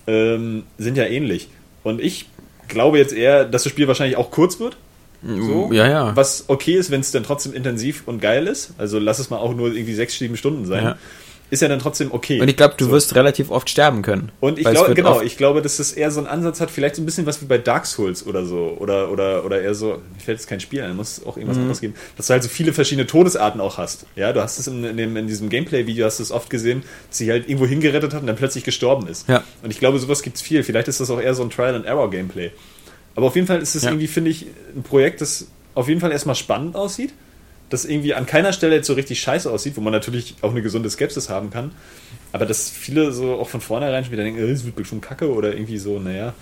ähm, 0.08 0.64
sind 0.78 0.98
ja 0.98 1.06
ähnlich. 1.06 1.48
Und 1.84 2.02
ich 2.02 2.28
glaube 2.68 2.98
jetzt 2.98 3.14
eher, 3.14 3.46
dass 3.46 3.64
das 3.64 3.72
Spiel 3.72 3.88
wahrscheinlich 3.88 4.18
auch 4.18 4.30
kurz 4.30 4.60
wird. 4.60 4.76
So, 5.22 5.70
Ja, 5.72 5.88
ja. 5.88 6.16
Was 6.16 6.46
okay 6.48 6.76
ist, 6.76 6.92
wenn 6.92 7.02
es 7.02 7.12
dann 7.12 7.24
trotzdem 7.24 7.54
intensiv 7.54 8.04
und 8.08 8.22
geil 8.22 8.48
ist. 8.48 8.74
Also 8.78 9.00
lass 9.00 9.20
es 9.20 9.30
mal 9.30 9.38
auch 9.38 9.54
nur 9.54 9.68
irgendwie 9.74 9.94
sechs, 9.94 10.18
sieben 10.18 10.38
Stunden 10.38 10.66
sein. 10.66 10.84
Ja. 10.84 10.98
Ist 11.52 11.62
ja 11.64 11.68
dann 11.68 11.80
trotzdem 11.80 12.12
okay. 12.12 12.40
Und 12.40 12.48
ich 12.48 12.56
glaube, 12.58 12.76
du 12.78 12.86
So. 12.86 12.92
wirst 12.92 13.16
relativ 13.16 13.50
oft 13.50 13.70
sterben 13.72 14.04
können. 14.04 14.32
Und 14.40 14.60
ich 14.60 14.68
es 14.68 14.72
glaube, 14.74 14.94
genau, 14.94 15.22
ich 15.22 15.36
glaube, 15.36 15.64
dass 15.64 15.78
das 15.78 15.92
eher 15.94 16.12
so 16.12 16.20
einen 16.20 16.28
Ansatz 16.28 16.62
hat, 16.62 16.70
vielleicht 16.70 16.96
so 16.96 17.02
ein 17.02 17.06
bisschen 17.06 17.26
was 17.26 17.42
wie 17.42 17.46
bei 17.46 17.58
Dark 17.58 17.88
Souls 17.88 18.26
oder 18.28 18.46
so. 18.46 18.78
Oder, 18.80 19.12
oder, 19.12 19.44
oder 19.46 19.60
eher 19.60 19.74
so, 19.74 19.88
mir 20.14 20.20
fällt 20.24 20.38
jetzt 20.40 20.48
kein 20.48 20.60
Spiel 20.60 20.84
ein, 20.84 20.96
muss 20.96 21.26
auch 21.26 21.38
irgendwas 21.38 21.58
Mhm. 21.58 21.64
anderes 21.64 21.82
geben. 21.82 21.96
Dass 22.18 22.28
du 22.28 22.34
halt 22.34 22.44
so 22.44 22.50
viele 22.50 22.72
verschiedene 22.72 23.08
Todesarten 23.08 23.60
auch 23.62 23.78
hast. 23.80 24.06
Ja, 24.16 24.32
du 24.32 24.42
hast 24.44 24.60
es 24.60 24.68
in, 24.68 24.84
in, 24.84 24.96
dem, 24.98 25.18
in 25.18 25.26
diesem 25.26 25.50
Gameplay-Video, 25.50 26.06
hast 26.06 26.20
du 26.20 26.24
es 26.24 26.32
oft 26.32 26.52
gesehen, 26.52 26.84
dass 27.10 27.18
sie 27.18 27.32
halt 27.32 27.48
irgendwo 27.50 27.66
hingerettet 27.66 28.14
hat 28.14 28.22
und 28.22 28.28
dann 28.28 28.36
plötzlich 28.36 28.64
gestorben 28.64 29.08
ist. 29.08 29.28
Ja. 29.28 29.44
Und 29.64 29.72
ich 29.72 29.80
glaube, 29.80 29.98
sowas 29.98 30.22
gibt's 30.22 30.42
viel. 30.42 30.64
Vielleicht 30.64 30.88
ist 30.88 31.00
das 31.00 31.10
auch 31.10 31.20
eher 31.20 31.34
so 31.34 31.42
ein 31.42 31.50
Trial-and-Error-Gameplay. 31.50 32.52
Aber 33.16 33.26
auf 33.26 33.36
jeden 33.36 33.48
Fall 33.48 33.60
ist 33.62 33.74
es 33.76 33.84
Ja. 33.84 33.90
irgendwie, 33.90 34.08
finde 34.08 34.30
ich, 34.30 34.46
ein 34.76 34.84
Projekt, 34.84 35.22
das 35.22 35.48
auf 35.74 35.88
jeden 35.88 36.00
Fall 36.00 36.12
erstmal 36.12 36.36
spannend 36.36 36.76
aussieht. 36.76 37.12
Das 37.70 37.86
irgendwie 37.86 38.14
an 38.14 38.26
keiner 38.26 38.54
Stelle 38.54 38.76
jetzt 38.76 38.88
so 38.88 38.94
richtig 38.94 39.20
scheiße 39.20 39.50
aussieht, 39.50 39.78
wo 39.78 39.82
man 39.82 39.94
natürlich 39.94 40.36
auch 40.42 40.52
eine 40.52 40.62
gesunde 40.62 40.90
Skepsis 40.90 41.30
haben 41.30 41.50
kann. 41.50 41.72
Aber 42.32 42.46
dass 42.46 42.70
viele 42.70 43.12
so 43.12 43.36
auch 43.36 43.50
von 43.50 43.62
vornherein 43.62 44.04
schon 44.04 44.14
wieder 44.14 44.24
denken, 44.24 44.40
äh, 44.40 44.52
es 44.52 44.66
wird 44.66 44.76
bestimmt 44.76 45.02
kacke 45.02 45.32
oder 45.32 45.54
irgendwie 45.54 45.78
so, 45.78 46.00
naja. 46.00 46.34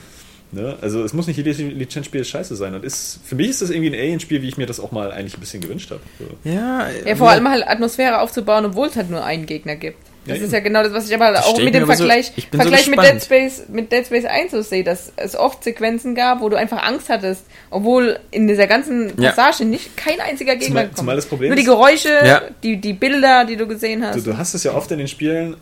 Ne? 0.51 0.77
Also 0.81 1.03
es 1.03 1.11
muss 1.13 1.27
nicht 1.27 1.37
jedes 1.37 1.57
Lizenzspiel 1.57 2.23
scheiße 2.23 2.55
sein. 2.55 2.73
Und 2.73 2.85
ist, 2.85 3.19
für 3.25 3.35
mich 3.35 3.49
ist 3.49 3.61
das 3.61 3.69
irgendwie 3.69 3.89
ein 3.89 3.99
Alien-Spiel, 3.99 4.41
wie 4.41 4.47
ich 4.47 4.57
mir 4.57 4.65
das 4.65 4.79
auch 4.79 4.91
mal 4.91 5.11
eigentlich 5.11 5.35
ein 5.35 5.41
bisschen 5.41 5.61
gewünscht 5.61 5.91
habe. 5.91 6.01
So. 6.19 6.49
Ja, 6.49 6.87
Ja, 7.05 7.15
vor 7.15 7.29
allem 7.29 7.49
halt 7.49 7.67
Atmosphäre 7.67 8.21
aufzubauen, 8.21 8.65
obwohl 8.65 8.87
es 8.87 8.95
halt 8.95 9.09
nur 9.09 9.23
einen 9.23 9.45
Gegner 9.45 9.75
gibt. 9.75 9.97
Das 10.27 10.37
Ja, 10.39 10.45
ist 10.45 10.51
ja 10.53 10.59
genau 10.59 10.83
das, 10.83 10.93
was 10.93 11.07
ich 11.09 11.15
aber 11.15 11.37
auch 11.39 11.57
mit 11.59 11.73
dem 11.73 11.83
aber 11.83 11.93
so- 11.93 11.99
Vergleich, 12.05 12.31
so 12.35 12.57
Vergleich 12.57 12.87
mit. 12.87 12.99
Dead 13.01 13.23
Space, 13.23 13.63
mit 13.69 13.91
Dead 13.91 14.05
Space 14.05 14.25
1 14.25 14.51
so 14.51 14.61
sehe, 14.61 14.83
dass 14.83 15.11
es 15.15 15.35
oft 15.35 15.63
Sequenzen 15.63 16.15
gab, 16.15 16.41
wo 16.41 16.49
du 16.49 16.57
einfach 16.57 16.83
Angst 16.83 17.09
hattest, 17.09 17.45
obwohl 17.69 18.19
in 18.31 18.47
dieser 18.47 18.67
ganzen 18.67 19.13
Ja. 19.21 19.31
Passage 19.31 19.65
nicht 19.65 19.95
kein 19.97 20.19
einziger 20.19 20.55
Gegner 20.55 20.81
Zumal- 20.81 20.91
zumal 20.95 21.15
das 21.15 21.25
Problem 21.25 21.49
Nur 21.49 21.55
die 21.57 21.63
Geräusche, 21.63 22.09
Ja. 22.25 22.41
die, 22.63 22.77
die 22.77 22.93
Bilder, 22.93 23.45
die 23.45 23.55
du 23.55 23.67
gesehen 23.67 24.05
hast. 24.05 24.15
Du, 24.17 24.21
du 24.31 24.37
hast 24.37 24.53
es 24.53 24.63
ja 24.63 24.73
oft 24.73 24.91
in 24.91 24.97
den 24.99 25.07
Spielen 25.07 25.55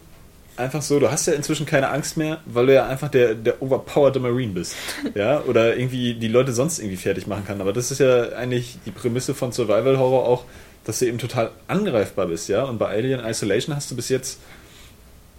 einfach 0.57 0.81
so, 0.81 0.99
du 1.01 1.11
hast 1.11 1.27
ja 1.27 1.33
inzwischen 1.33 1.65
keine 1.65 1.89
Angst 1.89 2.15
mehr, 2.15 2.39
weil 2.45 2.67
du 2.67 2.73
ja 2.73 2.87
einfach 2.87 3.09
der, 3.09 3.35
der 3.35 3.61
overpowered 3.61 4.21
Marine 4.21 4.53
bist. 4.53 4.73
Ja, 5.13 5.41
oder 5.41 5.75
irgendwie 5.75 6.13
die 6.13 6.29
Leute 6.29 6.53
sonst 6.53 6.79
irgendwie 6.79 6.95
fertig 6.97 7.27
machen 7.27 7.43
kann. 7.45 7.59
Aber 7.59 7.73
das 7.73 7.91
ist 7.91 7.99
ja 7.99 8.29
eigentlich 8.29 8.77
die 8.85 8.91
Prämisse 8.91 9.33
von 9.35 9.51
Survival 9.51 9.97
Horror 9.99 10.25
auch, 10.25 10.45
dass 10.85 10.99
du 10.99 11.05
eben 11.07 11.17
total 11.17 11.51
angreifbar 11.67 12.27
bist, 12.27 12.47
ja. 12.47 12.63
Und 12.63 12.77
bei 12.77 12.87
Alien 12.87 13.19
Isolation 13.25 13.75
hast 13.75 13.91
du 13.91 13.95
bis 13.95 14.09
jetzt 14.09 14.39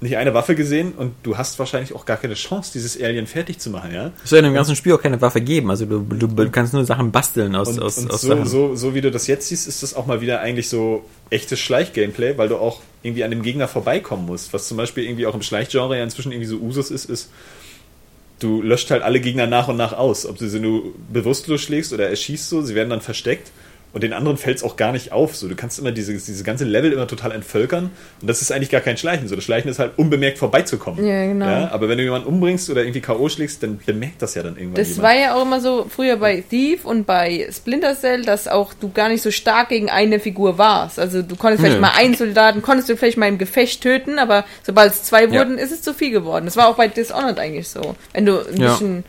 nicht 0.00 0.16
eine 0.18 0.34
Waffe 0.34 0.54
gesehen 0.54 0.92
und 0.92 1.14
du 1.22 1.38
hast 1.38 1.58
wahrscheinlich 1.58 1.94
auch 1.94 2.04
gar 2.04 2.18
keine 2.18 2.34
Chance, 2.34 2.70
dieses 2.74 3.00
Alien 3.00 3.26
fertig 3.26 3.58
zu 3.58 3.70
machen, 3.70 3.94
ja. 3.94 4.12
Es 4.22 4.30
soll 4.30 4.40
in 4.40 4.44
dem 4.44 4.52
ganzen 4.52 4.76
Spiel 4.76 4.92
auch 4.92 5.00
keine 5.00 5.20
Waffe 5.22 5.40
geben. 5.40 5.70
Also 5.70 5.86
du, 5.86 6.00
du, 6.00 6.26
du 6.26 6.50
kannst 6.50 6.74
nur 6.74 6.84
Sachen 6.84 7.12
basteln 7.12 7.56
aus, 7.56 7.68
Und, 7.68 7.80
aus, 7.80 7.96
und 7.96 8.10
aus 8.10 8.20
so, 8.20 8.28
Sachen. 8.28 8.46
so, 8.46 8.76
so 8.76 8.94
wie 8.94 9.00
du 9.00 9.10
das 9.10 9.26
jetzt 9.26 9.48
siehst, 9.48 9.66
ist 9.66 9.82
das 9.82 9.94
auch 9.94 10.04
mal 10.04 10.20
wieder 10.20 10.40
eigentlich 10.40 10.68
so 10.68 11.04
echtes 11.30 11.60
Schleich-Gameplay, 11.60 12.36
weil 12.36 12.48
du 12.48 12.56
auch 12.56 12.82
irgendwie 13.02 13.24
an 13.24 13.30
dem 13.30 13.42
Gegner 13.42 13.68
vorbeikommen 13.68 14.26
musst. 14.26 14.52
Was 14.52 14.68
zum 14.68 14.76
Beispiel 14.76 15.04
irgendwie 15.04 15.26
auch 15.26 15.34
im 15.34 15.42
Schleichgenre 15.42 15.96
ja 15.96 16.04
inzwischen 16.04 16.30
irgendwie 16.30 16.48
so 16.48 16.58
Usus 16.58 16.90
ist, 16.90 17.06
ist, 17.06 17.30
du 18.40 18.60
löscht 18.60 18.90
halt 18.90 19.02
alle 19.02 19.20
Gegner 19.20 19.46
nach 19.46 19.68
und 19.68 19.78
nach 19.78 19.94
aus. 19.94 20.26
Ob 20.26 20.36
du 20.36 20.46
sie 20.46 20.60
nur 20.60 20.92
bewusstlos 21.10 21.62
schlägst 21.62 21.94
oder 21.94 22.10
erschießt 22.10 22.50
so, 22.50 22.60
sie 22.60 22.74
werden 22.74 22.90
dann 22.90 23.00
versteckt. 23.00 23.50
Und 23.92 24.02
den 24.02 24.12
anderen 24.12 24.36
fällt 24.36 24.58
es 24.58 24.62
auch 24.62 24.76
gar 24.76 24.92
nicht 24.92 25.12
auf. 25.12 25.34
So, 25.34 25.48
du 25.48 25.54
kannst 25.56 25.78
immer 25.78 25.90
diese, 25.90 26.12
diese 26.12 26.44
ganze 26.44 26.64
Level 26.64 26.92
immer 26.92 27.06
total 27.06 27.32
entvölkern. 27.32 27.90
Und 28.20 28.28
das 28.28 28.42
ist 28.42 28.52
eigentlich 28.52 28.68
gar 28.68 28.82
kein 28.82 28.98
Schleichen. 28.98 29.26
So, 29.26 29.34
das 29.36 29.44
Schleichen 29.44 29.70
ist 29.70 29.78
halt 29.78 29.92
unbemerkt 29.96 30.36
vorbeizukommen. 30.36 31.02
Ja, 31.06 31.24
genau. 31.24 31.46
Ja, 31.46 31.70
aber 31.70 31.88
wenn 31.88 31.96
du 31.96 32.04
jemanden 32.04 32.28
umbringst 32.28 32.68
oder 32.68 32.82
irgendwie 32.82 33.00
K.O. 33.00 33.30
schlägst, 33.30 33.62
dann 33.62 33.80
bemerkt 33.86 34.20
das 34.20 34.34
ja 34.34 34.42
dann 34.42 34.56
irgendwann 34.58 34.74
Das 34.74 34.88
jemand. 34.96 35.02
war 35.04 35.14
ja 35.18 35.34
auch 35.34 35.42
immer 35.42 35.62
so 35.62 35.86
früher 35.88 36.16
bei 36.16 36.42
Thief 36.42 36.84
und 36.84 37.06
bei 37.06 37.48
Splinter 37.50 37.94
Cell, 37.98 38.20
dass 38.22 38.48
auch 38.48 38.74
du 38.74 38.90
gar 38.92 39.08
nicht 39.08 39.22
so 39.22 39.30
stark 39.30 39.70
gegen 39.70 39.88
eine 39.88 40.20
Figur 40.20 40.58
warst. 40.58 40.98
Also 40.98 41.22
du 41.22 41.34
konntest 41.36 41.62
vielleicht 41.62 41.76
Nö. 41.80 41.80
mal 41.86 41.92
einen 41.96 42.14
Soldaten, 42.14 42.60
konntest 42.60 42.90
du 42.90 42.98
vielleicht 42.98 43.16
mal 43.16 43.28
im 43.28 43.38
Gefecht 43.38 43.80
töten, 43.82 44.18
aber 44.18 44.44
sobald 44.62 44.92
es 44.92 45.04
zwei 45.04 45.30
wurden, 45.30 45.56
ist 45.56 45.72
es 45.72 45.80
zu 45.80 45.94
viel 45.94 46.10
geworden. 46.10 46.44
Das 46.44 46.56
war 46.58 46.68
auch 46.68 46.76
bei 46.76 46.88
Dishonored 46.88 47.38
eigentlich 47.38 47.68
so. 47.68 47.96
Wenn 48.12 48.26
du 48.26 48.40
ein 48.46 48.60
Ja. 48.60 48.72
bisschen, 48.72 49.04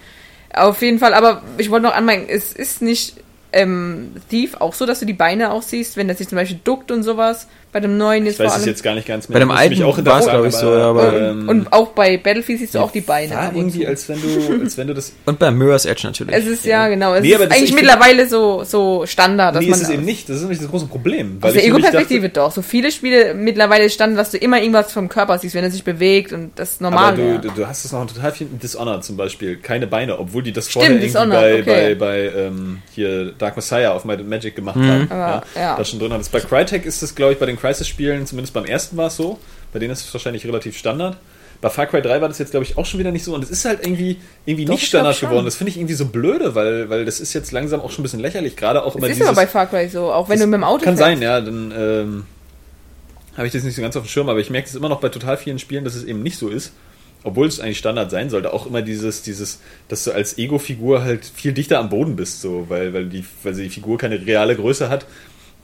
auf 0.53 0.81
jeden 0.81 0.99
Fall, 0.99 1.13
aber 1.13 1.41
ich 1.57 1.69
wollte 1.71 1.83
noch 1.87 1.93
anmerken, 1.95 2.27
es 2.29 2.53
ist 2.53 2.81
nicht 2.81 3.15
ähm, 3.57 4.11
Thief 4.29 4.55
auch 4.55 4.73
so, 4.73 4.85
dass 4.85 4.99
du 4.99 5.05
die 5.05 5.13
Beine 5.13 5.51
auch 5.51 5.63
siehst, 5.63 5.97
wenn 5.97 6.07
er 6.07 6.15
sich 6.15 6.27
zum 6.27 6.37
Beispiel 6.37 6.59
duckt 6.63 6.91
und 6.91 7.03
sowas. 7.03 7.47
Bei 7.71 7.79
dem 7.81 7.97
neuen 7.97 8.23
Ich 8.23 8.29
jetzt 8.29 8.37
vor 8.37 8.45
weiß 8.45 8.53
es 8.53 8.59
allem. 8.59 8.67
jetzt 8.69 8.83
gar 8.83 8.95
nicht 8.95 9.07
ganz 9.07 9.27
mehr. 9.27 9.35
Bei 9.35 9.39
dem 9.39 9.51
alten 9.51 9.79
war's, 9.83 9.95
hinterfragen, 9.97 10.29
glaub 10.31 10.45
ich, 10.45 10.53
so, 10.55 10.67
aber- 10.71 11.21
ähm, 11.21 11.49
und 11.49 11.73
auch 11.73 11.89
bei 11.89 12.17
Battlefield 12.17 12.59
siehst 12.59 12.75
du 12.75 12.79
auch 12.79 12.91
die 12.91 13.01
Beine. 13.01 13.35
War 13.35 13.49
und 13.49 13.57
irgendwie, 13.57 13.85
als 13.85 14.07
wenn 14.09 14.19
du, 14.21 14.63
als 14.63 14.77
wenn 14.77 14.87
du 14.87 14.93
das. 14.93 15.11
Und 15.25 15.37
bei 15.39 15.51
Mirror's 15.51 15.85
Edge 15.85 16.07
natürlich. 16.07 16.33
Es 16.33 16.45
ist 16.45 16.65
ja, 16.65 16.87
genau. 16.87 17.13
Es 17.13 17.21
Nee, 17.21 17.33
ist 17.33 17.41
eigentlich 17.51 17.73
mittlerweile 17.73 18.27
so, 18.27 18.63
so 18.63 19.05
Standard, 19.05 19.55
dass 19.55 19.63
nee, 19.63 19.69
man 19.69 19.79
ist 19.79 19.87
es 19.87 19.93
eben 19.93 20.05
nicht. 20.05 20.29
Das 20.29 20.37
ist 20.37 20.41
nämlich 20.43 20.59
das 20.59 20.69
große 20.69 20.85
Problem. 20.87 21.37
Weil 21.41 21.49
aus 21.49 21.53
der 21.55 21.65
Ego-Perspektive 21.65 22.29
doch. 22.29 22.51
So 22.51 22.61
viele 22.61 22.91
Spiele 22.91 23.33
mittlerweile 23.33 23.89
standen, 23.89 24.15
dass 24.15 24.31
du 24.31 24.37
immer 24.37 24.59
irgendwas 24.59 24.91
vom 24.93 25.09
Körper 25.09 25.37
siehst, 25.37 25.53
wenn 25.55 25.63
er 25.63 25.71
sich 25.71 25.83
bewegt 25.83 26.31
und 26.33 26.51
das 26.55 26.71
ist 26.73 26.81
normal. 26.81 27.13
Aber 27.13 27.17
du, 27.17 27.39
du, 27.39 27.49
du 27.51 27.67
hast 27.67 27.83
es 27.85 27.91
noch 27.91 28.01
in 28.01 28.07
total 28.07 28.31
viel 28.31 28.47
Dishonored 28.47 29.03
zum 29.03 29.17
Beispiel. 29.17 29.57
Keine 29.57 29.87
Beine, 29.87 30.17
obwohl 30.19 30.43
die 30.43 30.51
das 30.53 30.69
Stimmt, 30.69 30.85
vorher 30.85 30.91
irgendwie 30.93 31.17
bei, 31.17 31.61
okay. 31.61 31.95
bei, 31.95 32.29
bei 32.31 32.39
ähm, 32.39 32.81
hier 32.93 33.33
Dark 33.37 33.55
Messiah 33.55 33.91
auf 33.91 34.05
Might 34.05 34.19
and 34.19 34.29
Magic 34.29 34.55
gemacht 34.55 34.77
haben. 34.77 35.07
Aber, 35.09 35.43
ja. 35.55 35.75
Das 35.77 35.89
schon 35.89 35.99
drin 35.99 36.13
hattest. 36.13 36.31
Bei 36.31 36.39
Crytek 36.39 36.85
ist 36.85 37.01
es, 37.03 37.13
glaube 37.13 37.33
ich, 37.33 37.39
bei 37.39 37.45
den 37.45 37.56
Crisis-Spielen, 37.57 38.25
zumindest 38.25 38.53
beim 38.53 38.65
ersten 38.65 38.97
war 38.97 39.07
es 39.07 39.15
so. 39.17 39.39
Bei 39.73 39.79
denen 39.79 39.91
ist 39.91 40.05
es 40.05 40.13
wahrscheinlich 40.13 40.45
relativ 40.45 40.77
Standard. 40.77 41.17
Bei 41.59 41.69
Far 41.69 41.87
Cry 41.87 42.01
3 42.01 42.21
war 42.21 42.27
das 42.27 42.37
jetzt, 42.37 42.51
glaube 42.51 42.65
ich, 42.65 42.77
auch 42.77 42.85
schon 42.85 42.99
wieder 42.99 43.11
nicht 43.11 43.23
so. 43.23 43.33
Und 43.33 43.43
es 43.43 43.49
ist 43.49 43.65
halt 43.65 43.83
irgendwie, 43.83 44.17
irgendwie 44.45 44.65
Doch, 44.65 44.73
nicht 44.73 44.85
Standard 44.85 45.19
geworden. 45.19 45.45
Das 45.45 45.55
finde 45.55 45.71
ich 45.71 45.77
irgendwie 45.77 45.95
so 45.95 46.05
blöde, 46.05 46.53
weil, 46.53 46.89
weil 46.89 47.03
das 47.03 47.19
ist 47.19 47.33
jetzt 47.33 47.51
langsam 47.51 47.81
auch 47.81 47.89
schon 47.89 48.01
ein 48.01 48.03
bisschen 48.03 48.19
lächerlich. 48.19 48.55
Gerade 48.55 48.83
auch 48.83 48.95
immer 48.95 49.07
ist 49.07 49.15
dieses... 49.15 49.27
aber 49.27 49.35
bei 49.35 49.47
Far 49.47 49.65
Cry 49.65 49.89
so, 49.89 50.11
auch 50.11 50.29
wenn 50.29 50.37
Das 50.37 50.45
du 50.45 50.47
mit 50.47 50.59
dem 50.59 50.63
Auto 50.63 50.83
Kann 50.83 50.97
fährst. 50.97 51.19
sein, 51.19 51.21
ja. 51.21 51.41
Dann 51.41 51.73
ähm, 51.75 52.25
habe 53.35 53.47
ich 53.47 53.53
das 53.53 53.63
nicht 53.63 53.75
so 53.75 53.81
ganz 53.81 53.95
auf 53.95 54.03
dem 54.03 54.09
Schirm, 54.09 54.29
aber 54.29 54.39
ich 54.39 54.51
merke 54.51 54.67
es 54.67 54.75
immer 54.75 54.89
noch 54.89 54.99
bei 54.99 55.09
total 55.09 55.35
vielen 55.37 55.57
Spielen, 55.57 55.83
dass 55.83 55.95
es 55.95 56.03
eben 56.03 56.21
nicht 56.21 56.37
so 56.37 56.49
ist. 56.49 56.73
Obwohl 57.23 57.47
es 57.47 57.59
eigentlich 57.59 57.79
Standard 57.79 58.11
sein 58.11 58.29
sollte. 58.29 58.53
Auch 58.53 58.67
immer 58.67 58.83
dieses, 58.83 59.23
dieses, 59.23 59.59
dass 59.89 60.03
du 60.03 60.11
als 60.11 60.37
Ego-Figur 60.37 61.03
halt 61.03 61.25
viel 61.25 61.51
dichter 61.51 61.79
am 61.79 61.89
Boden 61.89 62.15
bist, 62.15 62.41
so, 62.41 62.65
weil, 62.69 62.93
weil, 62.93 63.05
die, 63.07 63.25
weil 63.43 63.55
die 63.55 63.69
Figur 63.69 63.97
keine 63.97 64.23
reale 64.23 64.55
Größe 64.55 64.89
hat. 64.89 65.07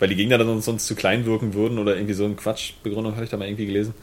Weil 0.03 0.09
die 0.09 0.17
Gegner 0.17 0.37
dann 0.37 0.61
sonst 0.61 0.85
zu 0.85 0.95
klein 0.95 1.25
wirken 1.25 1.53
würden 1.53 1.79
oder 1.79 1.95
irgendwie 1.95 2.13
so 2.13 2.25
ein 2.25 2.35
Quatschbegründung 2.35 3.13
habe 3.13 3.23
ich 3.23 3.29
da 3.29 3.37
mal 3.37 3.47
irgendwie 3.47 3.67
gelesen. 3.67 3.93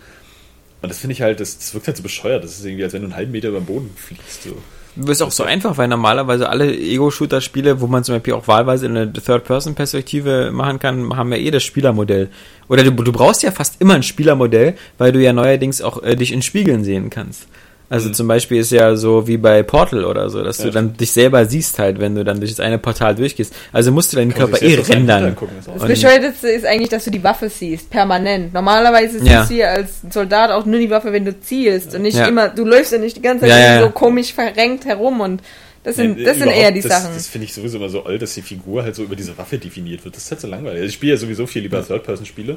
Und 0.80 0.88
das 0.88 0.98
finde 0.98 1.12
ich 1.12 1.20
halt, 1.20 1.40
das, 1.40 1.58
das 1.58 1.74
wirkt 1.74 1.88
halt 1.88 1.98
so 1.98 2.02
bescheuert. 2.02 2.42
Das 2.42 2.58
ist 2.58 2.64
irgendwie, 2.64 2.84
als 2.84 2.94
wenn 2.94 3.02
du 3.02 3.08
einen 3.08 3.16
halben 3.16 3.32
Meter 3.32 3.48
über 3.48 3.60
den 3.60 3.66
Boden 3.66 3.90
fliegst. 3.94 4.44
So. 4.44 4.56
Das 4.96 5.10
ist 5.10 5.20
auch 5.20 5.30
so 5.30 5.44
einfach, 5.44 5.76
weil 5.76 5.88
normalerweise 5.88 6.48
alle 6.48 6.74
Ego-Shooter-Spiele, 6.74 7.82
wo 7.82 7.86
man 7.86 8.02
zum 8.02 8.14
Beispiel 8.14 8.32
auch 8.32 8.48
wahlweise 8.48 8.86
eine 8.86 9.12
Third-Person-Perspektive 9.12 10.52
machen 10.52 10.78
kann, 10.78 11.14
haben 11.14 11.32
ja 11.32 11.38
eh 11.38 11.50
das 11.50 11.64
Spielermodell. 11.64 12.30
Oder 12.68 12.82
du, 12.82 12.92
du 12.92 13.12
brauchst 13.12 13.42
ja 13.42 13.50
fast 13.50 13.78
immer 13.82 13.92
ein 13.92 14.02
Spielermodell, 14.02 14.76
weil 14.96 15.12
du 15.12 15.20
ja 15.22 15.34
neuerdings 15.34 15.82
auch 15.82 16.02
äh, 16.02 16.16
dich 16.16 16.32
in 16.32 16.40
Spiegeln 16.40 16.82
sehen 16.82 17.10
kannst. 17.10 17.46
Also 17.90 18.08
mhm. 18.08 18.14
zum 18.14 18.28
Beispiel 18.28 18.60
ist 18.60 18.70
ja 18.70 18.94
so 18.94 19.26
wie 19.26 19.36
bei 19.36 19.64
Portal 19.64 20.04
oder 20.04 20.30
so, 20.30 20.44
dass 20.44 20.58
ja, 20.58 20.66
du 20.66 20.70
dann 20.70 20.96
dich 20.96 21.10
selber 21.10 21.44
siehst 21.44 21.80
halt, 21.80 21.98
wenn 21.98 22.14
du 22.14 22.22
dann 22.22 22.38
durch 22.38 22.52
das 22.52 22.60
eine 22.60 22.78
Portal 22.78 23.16
durchgehst. 23.16 23.52
Also 23.72 23.90
musst 23.90 24.12
du 24.12 24.16
deinen 24.16 24.32
Körper 24.32 24.62
eh 24.62 24.76
rendern. 24.76 25.36
Das 25.66 25.84
Bescheuerteste 25.84 26.48
ist 26.48 26.64
eigentlich, 26.64 26.88
dass 26.88 27.04
du 27.04 27.10
die 27.10 27.24
Waffe 27.24 27.48
siehst, 27.48 27.90
permanent. 27.90 28.54
Normalerweise 28.54 29.18
ja. 29.24 29.40
siehst 29.40 29.50
du 29.50 29.54
ja 29.56 29.70
als 29.70 30.02
Soldat 30.08 30.52
auch 30.52 30.66
nur 30.66 30.78
die 30.78 30.88
Waffe, 30.88 31.12
wenn 31.12 31.24
du 31.24 31.40
zielst 31.40 31.92
und 31.96 32.02
nicht 32.02 32.16
ja. 32.16 32.26
immer, 32.26 32.48
du 32.48 32.64
läufst 32.64 32.92
ja 32.92 32.98
nicht 32.98 33.16
die 33.16 33.22
ganze 33.22 33.48
Zeit 33.48 33.82
so 33.82 33.90
komisch 33.90 34.32
verrenkt 34.32 34.84
herum 34.84 35.20
und 35.20 35.42
das 35.82 35.96
sind, 35.96 36.18
nee, 36.18 36.24
das 36.24 36.36
sind 36.36 36.48
eher 36.48 36.70
die 36.70 36.82
das, 36.82 36.92
Sachen. 36.92 37.14
Das 37.14 37.26
finde 37.26 37.46
ich 37.46 37.54
sowieso 37.54 37.78
immer 37.78 37.88
so 37.88 38.04
alt, 38.04 38.22
dass 38.22 38.34
die 38.34 38.42
Figur 38.42 38.84
halt 38.84 38.94
so 38.94 39.02
über 39.02 39.16
diese 39.16 39.36
Waffe 39.36 39.58
definiert 39.58 40.04
wird. 40.04 40.14
Das 40.14 40.24
ist 40.24 40.30
halt 40.30 40.40
so 40.40 40.46
langweilig. 40.46 40.76
Also 40.76 40.88
ich 40.88 40.94
spiele 40.94 41.14
ja 41.14 41.18
sowieso 41.18 41.46
viel 41.46 41.62
lieber 41.62 41.84
Third-Person-Spiele 41.84 42.56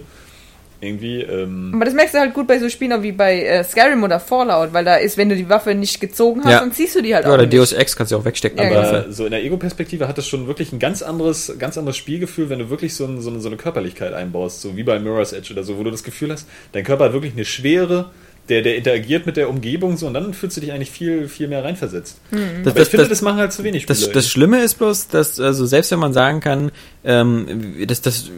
irgendwie. 0.83 1.21
Ähm 1.21 1.71
aber 1.73 1.85
das 1.85 1.93
merkst 1.93 2.13
du 2.13 2.19
halt 2.19 2.33
gut 2.33 2.47
bei 2.47 2.59
so 2.59 2.69
Spielen 2.69 3.01
wie 3.03 3.11
bei 3.11 3.43
äh, 3.43 3.63
Skyrim 3.63 4.03
oder 4.03 4.19
Fallout, 4.19 4.73
weil 4.73 4.85
da 4.85 4.95
ist, 4.95 5.17
wenn 5.17 5.29
du 5.29 5.35
die 5.35 5.49
Waffe 5.49 5.73
nicht 5.73 5.99
gezogen 5.99 6.41
hast, 6.43 6.51
ja. 6.51 6.59
dann 6.59 6.71
ziehst 6.71 6.95
du 6.95 7.01
die 7.01 7.15
halt 7.15 7.25
ja, 7.25 7.31
auch. 7.31 7.35
Oder 7.35 7.47
Deus 7.47 7.73
Ex 7.73 7.95
kannst 7.95 8.11
du 8.11 8.17
auch 8.17 8.25
wegstecken. 8.25 8.59
Ja, 8.59 8.79
aber 8.79 9.01
genau. 9.01 9.11
so 9.11 9.25
in 9.25 9.31
der 9.31 9.43
Ego-Perspektive 9.43 10.07
hat 10.07 10.17
das 10.17 10.27
schon 10.27 10.47
wirklich 10.47 10.71
ein 10.71 10.79
ganz 10.79 11.01
anderes, 11.01 11.53
ganz 11.57 11.77
anderes 11.77 11.97
Spielgefühl, 11.97 12.49
wenn 12.49 12.59
du 12.59 12.69
wirklich 12.69 12.95
so, 12.95 13.05
ein, 13.05 13.21
so, 13.21 13.29
eine, 13.29 13.39
so 13.39 13.47
eine 13.47 13.57
Körperlichkeit 13.57 14.13
einbaust, 14.13 14.61
so 14.61 14.75
wie 14.75 14.83
bei 14.83 14.99
Mirror's 14.99 15.33
Edge 15.33 15.53
oder 15.53 15.63
so, 15.63 15.77
wo 15.77 15.83
du 15.83 15.91
das 15.91 16.03
Gefühl 16.03 16.31
hast, 16.31 16.47
dein 16.73 16.83
Körper 16.83 17.05
hat 17.05 17.13
wirklich 17.13 17.33
eine 17.33 17.45
Schwere, 17.45 18.11
der, 18.49 18.61
der 18.61 18.75
interagiert 18.75 19.25
mit 19.25 19.37
der 19.37 19.49
Umgebung 19.49 19.95
so 19.95 20.07
und 20.07 20.13
dann 20.13 20.33
fühlst 20.33 20.57
du 20.57 20.61
dich 20.61 20.73
eigentlich 20.73 20.91
viel, 20.91 21.27
viel 21.27 21.47
mehr 21.47 21.63
reinversetzt. 21.63 22.19
Mhm. 22.31 22.63
Das, 22.63 22.73
das, 22.73 22.83
ich 22.83 22.89
finde, 22.89 23.03
das, 23.03 23.09
das, 23.09 23.21
machen 23.21 23.37
halt 23.37 23.53
zu 23.53 23.63
wenig 23.63 23.83
Spiele. 23.83 23.99
Das, 23.99 24.11
das 24.11 24.27
Schlimme 24.27 24.61
ist 24.61 24.75
bloß, 24.75 25.07
dass, 25.07 25.39
also 25.39 25.65
selbst 25.65 25.91
wenn 25.91 25.99
man 25.99 26.13
sagen 26.13 26.41
kann, 26.41 26.71
ähm, 27.05 27.85
dass 27.87 28.01
das 28.01 28.29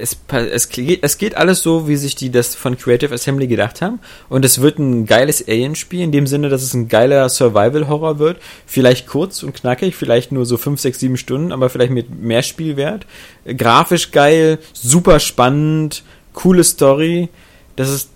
es, 0.00 0.16
es, 0.28 0.68
es 1.02 1.18
geht 1.18 1.36
alles 1.36 1.62
so, 1.62 1.88
wie 1.88 1.96
sich 1.96 2.14
die 2.14 2.30
das 2.30 2.54
von 2.54 2.76
Creative 2.76 3.14
Assembly 3.14 3.46
gedacht 3.46 3.82
haben. 3.82 4.00
Und 4.28 4.44
es 4.44 4.60
wird 4.60 4.78
ein 4.78 5.06
geiles 5.06 5.46
Alien-Spiel, 5.46 6.02
in 6.02 6.12
dem 6.12 6.26
Sinne, 6.26 6.48
dass 6.48 6.62
es 6.62 6.74
ein 6.74 6.88
geiler 6.88 7.28
Survival-Horror 7.28 8.18
wird. 8.18 8.38
Vielleicht 8.66 9.06
kurz 9.06 9.42
und 9.42 9.54
knackig, 9.54 9.94
vielleicht 9.96 10.32
nur 10.32 10.46
so 10.46 10.56
5, 10.56 10.80
6, 10.80 11.00
7 11.00 11.16
Stunden, 11.16 11.52
aber 11.52 11.70
vielleicht 11.70 11.92
mit 11.92 12.10
mehr 12.10 12.42
Spielwert. 12.42 13.06
Grafisch 13.44 14.10
geil, 14.10 14.58
super 14.72 15.20
spannend, 15.20 16.02
coole 16.32 16.64
Story. 16.64 17.28
Das 17.76 17.90
ist 17.90 18.10
äh, 18.10 18.15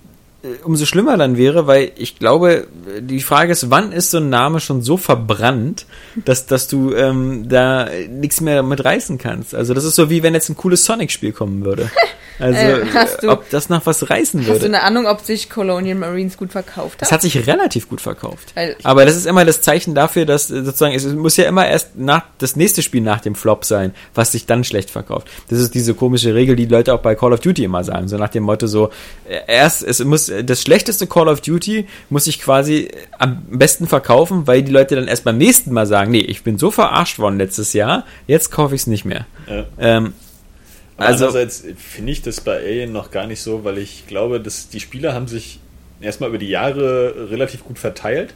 umso 0.64 0.86
schlimmer 0.86 1.16
dann 1.16 1.36
wäre, 1.36 1.66
weil 1.66 1.92
ich 1.96 2.18
glaube, 2.18 2.66
die 3.00 3.20
Frage 3.20 3.52
ist, 3.52 3.70
wann 3.70 3.92
ist 3.92 4.10
so 4.10 4.18
ein 4.18 4.30
Name 4.30 4.60
schon 4.60 4.82
so 4.82 4.96
verbrannt, 4.96 5.86
dass, 6.24 6.46
dass 6.46 6.68
du 6.68 6.94
ähm, 6.94 7.48
da 7.48 7.88
nichts 8.08 8.40
mehr 8.40 8.62
mit 8.62 8.84
reißen 8.84 9.18
kannst. 9.18 9.54
Also 9.54 9.74
das 9.74 9.84
ist 9.84 9.96
so 9.96 10.08
wie 10.08 10.22
wenn 10.22 10.34
jetzt 10.34 10.48
ein 10.48 10.56
cooles 10.56 10.84
Sonic-Spiel 10.84 11.32
kommen 11.32 11.64
würde. 11.64 11.90
Also, 12.40 12.58
äh, 12.58 12.86
du, 13.20 13.30
ob 13.30 13.50
das 13.50 13.68
noch 13.68 13.84
was 13.84 14.08
reißen 14.08 14.40
würde. 14.40 14.52
Hast 14.54 14.62
du 14.62 14.66
eine 14.66 14.82
Ahnung, 14.82 15.06
ob 15.06 15.20
sich 15.20 15.50
Colonial 15.50 15.94
Marines 15.94 16.38
gut 16.38 16.52
verkauft 16.52 16.94
hat? 16.94 17.02
Es 17.02 17.12
hat 17.12 17.20
sich 17.20 17.46
relativ 17.46 17.88
gut 17.88 18.00
verkauft. 18.00 18.54
Aber 18.82 19.04
das 19.04 19.16
ist 19.16 19.26
immer 19.26 19.44
das 19.44 19.60
Zeichen 19.60 19.94
dafür, 19.94 20.24
dass 20.24 20.50
äh, 20.50 20.64
sozusagen, 20.64 20.94
es 20.94 21.04
muss 21.06 21.36
ja 21.36 21.44
immer 21.44 21.68
erst 21.68 21.96
nach, 21.96 22.24
das 22.38 22.56
nächste 22.56 22.82
Spiel 22.82 23.02
nach 23.02 23.20
dem 23.20 23.34
Flop 23.34 23.64
sein, 23.66 23.94
was 24.14 24.32
sich 24.32 24.46
dann 24.46 24.64
schlecht 24.64 24.90
verkauft. 24.90 25.28
Das 25.50 25.58
ist 25.58 25.74
diese 25.74 25.92
komische 25.92 26.34
Regel, 26.34 26.56
die, 26.56 26.64
Leute 26.64 26.94
auch 26.94 27.00
bei 27.00 27.14
Call 27.14 27.34
of 27.34 27.40
Duty 27.40 27.64
immer 27.64 27.84
sagen. 27.84 28.08
So 28.08 28.16
nach 28.16 28.30
dem 28.30 28.44
Motto 28.44 28.66
so, 28.66 28.90
äh, 29.28 29.40
erst, 29.46 29.82
es 29.82 30.02
muss, 30.02 30.29
das 30.44 30.62
schlechteste 30.62 31.06
Call 31.06 31.28
of 31.28 31.40
Duty 31.40 31.86
muss 32.08 32.24
sich 32.24 32.40
quasi 32.40 32.88
am 33.18 33.42
besten 33.50 33.86
verkaufen, 33.86 34.46
weil 34.46 34.62
die 34.62 34.72
Leute 34.72 34.96
dann 34.96 35.08
erst 35.08 35.24
beim 35.24 35.38
nächsten 35.38 35.72
Mal 35.72 35.86
sagen, 35.86 36.10
nee, 36.10 36.20
ich 36.20 36.42
bin 36.42 36.58
so 36.58 36.70
verarscht 36.70 37.18
worden 37.18 37.38
letztes 37.38 37.72
Jahr, 37.72 38.04
jetzt 38.26 38.50
kaufe 38.50 38.74
ich 38.74 38.82
es 38.82 38.86
nicht 38.86 39.04
mehr. 39.04 39.26
Ja. 39.48 39.66
Ähm, 39.78 40.12
also, 40.96 41.26
Andererseits 41.26 41.64
finde 41.76 42.12
ich 42.12 42.20
das 42.22 42.42
bei 42.42 42.58
Alien 42.58 42.92
noch 42.92 43.10
gar 43.10 43.26
nicht 43.26 43.40
so, 43.40 43.64
weil 43.64 43.78
ich 43.78 44.06
glaube, 44.06 44.38
dass 44.38 44.68
die 44.68 44.80
Spieler 44.80 45.14
haben 45.14 45.28
sich 45.28 45.58
erstmal 46.00 46.28
über 46.28 46.38
die 46.38 46.48
Jahre 46.48 47.30
relativ 47.30 47.64
gut 47.64 47.78
verteilt. 47.78 48.34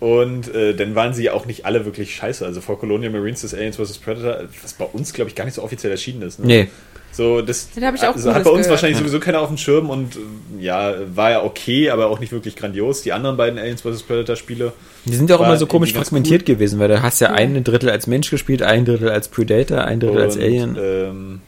Und 0.00 0.52
äh, 0.54 0.74
dann 0.74 0.94
waren 0.94 1.12
sie 1.12 1.24
ja 1.24 1.34
auch 1.34 1.44
nicht 1.44 1.66
alle 1.66 1.84
wirklich 1.84 2.14
scheiße. 2.16 2.44
Also 2.44 2.60
vor 2.62 2.80
Colonial 2.80 3.12
Marines 3.12 3.42
das 3.42 3.52
Aliens 3.52 3.76
vs. 3.76 3.98
Predator, 3.98 4.48
was 4.62 4.72
bei 4.72 4.86
uns, 4.86 5.12
glaube 5.12 5.28
ich, 5.28 5.36
gar 5.36 5.44
nicht 5.44 5.54
so 5.54 5.62
offiziell 5.62 5.92
erschienen 5.92 6.22
ist. 6.22 6.40
Ne? 6.40 6.46
Nee. 6.46 6.68
So, 7.12 7.42
das, 7.42 7.68
das 7.74 7.94
ich 7.94 8.02
auch 8.02 8.14
also 8.14 8.32
hat 8.32 8.44
bei 8.44 8.50
uns 8.50 8.62
gehört. 8.62 8.70
wahrscheinlich 8.70 8.98
sowieso 8.98 9.20
keiner 9.20 9.40
auf 9.40 9.48
dem 9.48 9.56
Schirm 9.56 9.90
und 9.90 10.16
ja, 10.58 10.94
war 11.14 11.30
ja 11.30 11.42
okay, 11.42 11.90
aber 11.90 12.06
auch 12.06 12.20
nicht 12.20 12.32
wirklich 12.32 12.56
grandios. 12.56 13.02
Die 13.02 13.12
anderen 13.12 13.36
beiden 13.36 13.58
Aliens 13.58 13.82
vs. 13.82 14.02
Predator 14.04 14.36
Spiele. 14.36 14.72
Die 15.04 15.16
sind 15.16 15.28
ja 15.28 15.36
auch 15.36 15.40
immer 15.40 15.56
so 15.56 15.66
komisch 15.66 15.92
fragmentiert 15.92 16.42
cool. 16.42 16.54
gewesen, 16.54 16.78
weil 16.78 16.88
da 16.88 17.02
hast 17.02 17.20
ja, 17.20 17.28
ja 17.28 17.34
ein 17.34 17.62
Drittel 17.64 17.90
als 17.90 18.06
Mensch 18.06 18.30
gespielt, 18.30 18.62
ein 18.62 18.84
Drittel 18.84 19.10
als 19.10 19.28
Predator, 19.28 19.84
ein 19.84 20.00
Drittel 20.00 20.16
und, 20.16 20.22
als 20.22 20.36
Alien. 20.36 20.76
Ähm, 20.80 21.40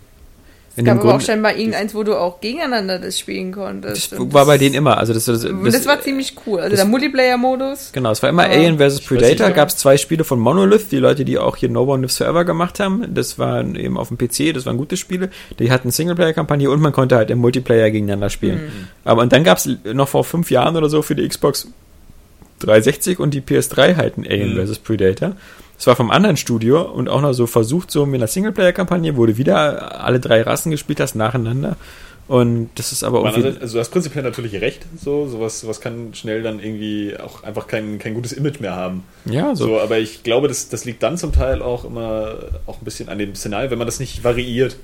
es 0.75 0.85
gab 0.85 1.01
aber 1.01 1.15
auch 1.15 1.21
scheinbar 1.21 1.55
irgendeins, 1.55 1.95
wo 1.95 2.03
du 2.03 2.19
auch 2.19 2.41
gegeneinander 2.41 2.99
das 2.99 3.19
spielen 3.19 3.53
konntest. 3.53 4.13
Das 4.13 4.19
war 4.33 4.47
bei 4.47 4.57
denen 4.57 4.75
immer. 4.75 4.97
Also 4.97 5.13
das, 5.13 5.27
das, 5.27 5.43
das, 5.43 5.73
das 5.73 5.87
war 5.87 6.01
ziemlich 6.01 6.35
cool. 6.47 6.61
Also 6.61 6.77
der 6.77 6.87
Multiplayer-Modus. 6.87 7.91
Genau, 7.93 8.11
es 8.11 8.23
war 8.23 8.31
immer 8.31 8.45
Alien 8.45 8.79
vs. 8.79 9.01
Predator. 9.01 9.51
Gab 9.51 9.69
es 9.69 9.77
zwei 9.77 9.99
Spiele 9.99 10.25
von 10.25 10.39
Monolith, 10.39 10.91
die 10.91 10.97
Leute, 10.97 11.25
die 11.27 11.39
auch 11.39 11.57
hier 11.57 11.69
No 11.69 11.83
One 11.83 12.03
Lives 12.03 12.17
Forever 12.17 12.45
gemacht 12.45 12.81
haben. 12.81 13.15
Das 13.15 13.39
waren 13.39 13.77
eben 13.77 13.99
auf 13.99 14.09
dem 14.09 14.17
PC, 14.17 14.55
das 14.55 14.65
waren 14.65 14.79
gute 14.79 14.97
Spiele. 14.97 15.29
Die 15.59 15.71
hatten 15.71 15.91
Singleplayer-Kampagne 15.91 16.71
und 16.71 16.81
man 16.81 16.93
konnte 16.93 17.17
halt 17.17 17.31
im 17.31 17.39
Multiplayer 17.39 17.91
gegeneinander 17.91 18.31
spielen. 18.31 18.57
Mhm. 18.57 18.89
Aber 19.05 19.23
und 19.23 19.33
dann 19.33 19.45
gab 19.45 19.59
es 19.59 19.69
noch 19.85 20.09
vor 20.09 20.25
fünf 20.25 20.51
Jahren 20.51 20.77
oder 20.77 20.89
so 20.89 21.03
für 21.03 21.15
die 21.15 21.29
Xbox 21.29 21.69
360 22.61 23.19
und 23.19 23.35
die 23.35 23.43
PS3 23.43 23.97
halt 23.97 24.17
ein 24.17 24.27
Alien 24.27 24.55
mhm. 24.55 24.67
vs. 24.67 24.79
Predator. 24.79 25.37
Es 25.83 25.87
war 25.89 25.97
vom 25.97 26.13
anderen 26.13 26.37
Studio 26.37 26.81
und 26.83 27.09
auch 27.09 27.21
noch 27.21 27.33
so 27.33 27.49
versucht, 27.49 27.91
so 27.91 28.07
mit 28.07 28.21
einer 28.21 28.29
Singleplayer-Kampagne, 28.29 29.15
du 29.27 29.37
wieder 29.37 30.01
alle 30.01 30.21
drei 30.21 30.43
Rassen 30.43 30.71
gespielt 30.71 31.01
hast, 31.01 31.17
nacheinander. 31.17 31.75
Und 32.29 32.71
das 32.77 32.93
ist 32.93 33.03
aber 33.03 33.25
irgendwie. 33.25 33.59
Also, 33.61 33.75
du 33.75 33.81
hast 33.81 33.91
prinzipiell 33.91 34.23
natürlich 34.23 34.61
recht, 34.61 34.87
so, 34.97 35.27
sowas, 35.27 35.59
sowas 35.59 35.81
kann 35.81 36.15
schnell 36.15 36.45
dann 36.45 36.61
irgendwie 36.61 37.17
auch 37.19 37.43
einfach 37.43 37.67
kein, 37.67 37.99
kein 37.99 38.15
gutes 38.15 38.31
Image 38.31 38.61
mehr 38.61 38.77
haben. 38.77 39.03
Ja, 39.25 39.57
so. 39.57 39.67
so 39.67 39.81
aber 39.81 39.99
ich 39.99 40.23
glaube, 40.23 40.47
das, 40.47 40.69
das 40.69 40.85
liegt 40.85 41.03
dann 41.03 41.19
zum 41.19 41.33
Teil 41.33 41.63
auch 41.63 41.85
immer 41.85 42.37
auch 42.67 42.81
ein 42.81 42.85
bisschen 42.85 43.09
an 43.09 43.19
dem 43.19 43.35
Szenario, 43.35 43.73
wenn 43.73 43.79
man 43.79 43.89
das 43.89 43.99
nicht 43.99 44.23
variiert. 44.23 44.77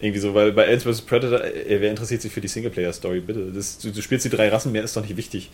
Irgendwie 0.00 0.20
so, 0.20 0.32
weil 0.32 0.52
bei 0.52 0.64
Aliens 0.64 0.84
vs. 0.84 1.02
Predator, 1.02 1.44
äh, 1.44 1.76
wer 1.78 1.90
interessiert 1.90 2.22
sich 2.22 2.32
für 2.32 2.40
die 2.40 2.48
Singleplayer-Story, 2.48 3.20
bitte? 3.20 3.52
Das, 3.54 3.80
du, 3.80 3.90
du, 3.90 4.00
spielst 4.00 4.24
die 4.24 4.30
drei 4.30 4.48
Rassen, 4.48 4.72
mehr 4.72 4.82
ist 4.82 4.96
doch 4.96 5.02
nicht 5.02 5.18
wichtig. 5.18 5.50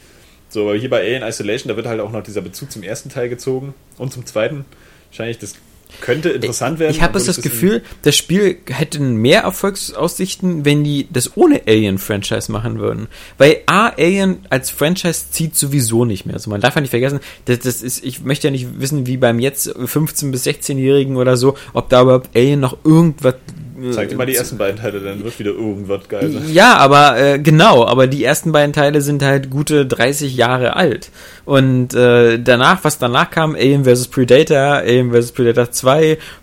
So, 0.54 0.68
aber 0.68 0.76
hier 0.76 0.88
bei 0.88 1.00
Alien 1.00 1.24
Isolation, 1.24 1.68
da 1.68 1.74
wird 1.74 1.88
halt 1.88 2.00
auch 2.00 2.12
noch 2.12 2.22
dieser 2.22 2.40
Bezug 2.40 2.70
zum 2.70 2.84
ersten 2.84 3.08
Teil 3.08 3.28
gezogen 3.28 3.74
und 3.98 4.12
zum 4.12 4.24
zweiten. 4.24 4.64
Wahrscheinlich, 5.10 5.38
das 5.38 5.56
könnte 6.00 6.30
interessant 6.30 6.78
werden. 6.78 6.92
Ich 6.92 7.02
habe 7.02 7.18
das 7.18 7.40
Gefühl, 7.40 7.82
das 8.02 8.16
Spiel 8.16 8.56
hätte 8.66 9.00
mehr 9.00 9.42
Erfolgsaussichten, 9.42 10.64
wenn 10.64 10.84
die 10.84 11.08
das 11.10 11.36
ohne 11.36 11.62
Alien-Franchise 11.66 12.50
machen 12.50 12.78
würden. 12.78 13.08
Weil 13.38 13.58
A, 13.66 13.88
Alien 13.88 14.40
als 14.50 14.70
Franchise 14.70 15.30
zieht 15.30 15.56
sowieso 15.56 16.04
nicht 16.04 16.26
mehr. 16.26 16.34
Also 16.34 16.50
man 16.50 16.60
darf 16.60 16.74
ja 16.74 16.80
nicht 16.80 16.90
vergessen, 16.90 17.20
das, 17.46 17.60
das 17.60 17.82
ist, 17.82 18.04
ich 18.04 18.22
möchte 18.22 18.48
ja 18.48 18.50
nicht 18.50 18.80
wissen, 18.80 19.06
wie 19.06 19.16
beim 19.16 19.38
jetzt 19.38 19.68
15- 19.68 20.30
bis 20.30 20.46
16-Jährigen 20.46 21.16
oder 21.16 21.36
so, 21.36 21.56
ob 21.72 21.88
da 21.88 22.02
überhaupt 22.02 22.36
Alien 22.36 22.60
noch 22.60 22.78
irgendwas 22.84 23.34
Zeig 23.92 24.08
dir 24.08 24.16
mal 24.16 24.26
die 24.26 24.36
ersten 24.36 24.56
beiden 24.56 24.80
Teile, 24.80 25.00
dann 25.00 25.24
wird 25.24 25.38
wieder 25.38 25.50
irgendwas 25.50 26.08
geil. 26.08 26.42
Ja, 26.48 26.76
aber 26.76 27.18
äh, 27.18 27.38
genau, 27.38 27.84
aber 27.84 28.06
die 28.06 28.22
ersten 28.22 28.52
beiden 28.52 28.72
Teile 28.72 29.00
sind 29.00 29.22
halt 29.22 29.50
gute 29.50 29.84
30 29.84 30.36
Jahre 30.36 30.76
alt. 30.76 31.10
Und 31.44 31.92
äh, 31.92 32.38
danach, 32.38 32.84
was 32.84 32.98
danach 32.98 33.30
kam, 33.30 33.54
Alien 33.54 33.84
vs. 33.84 34.08
Predator, 34.08 34.58
Alien 34.58 35.12
vs. 35.12 35.32
Predator 35.32 35.70
2, 35.70 35.83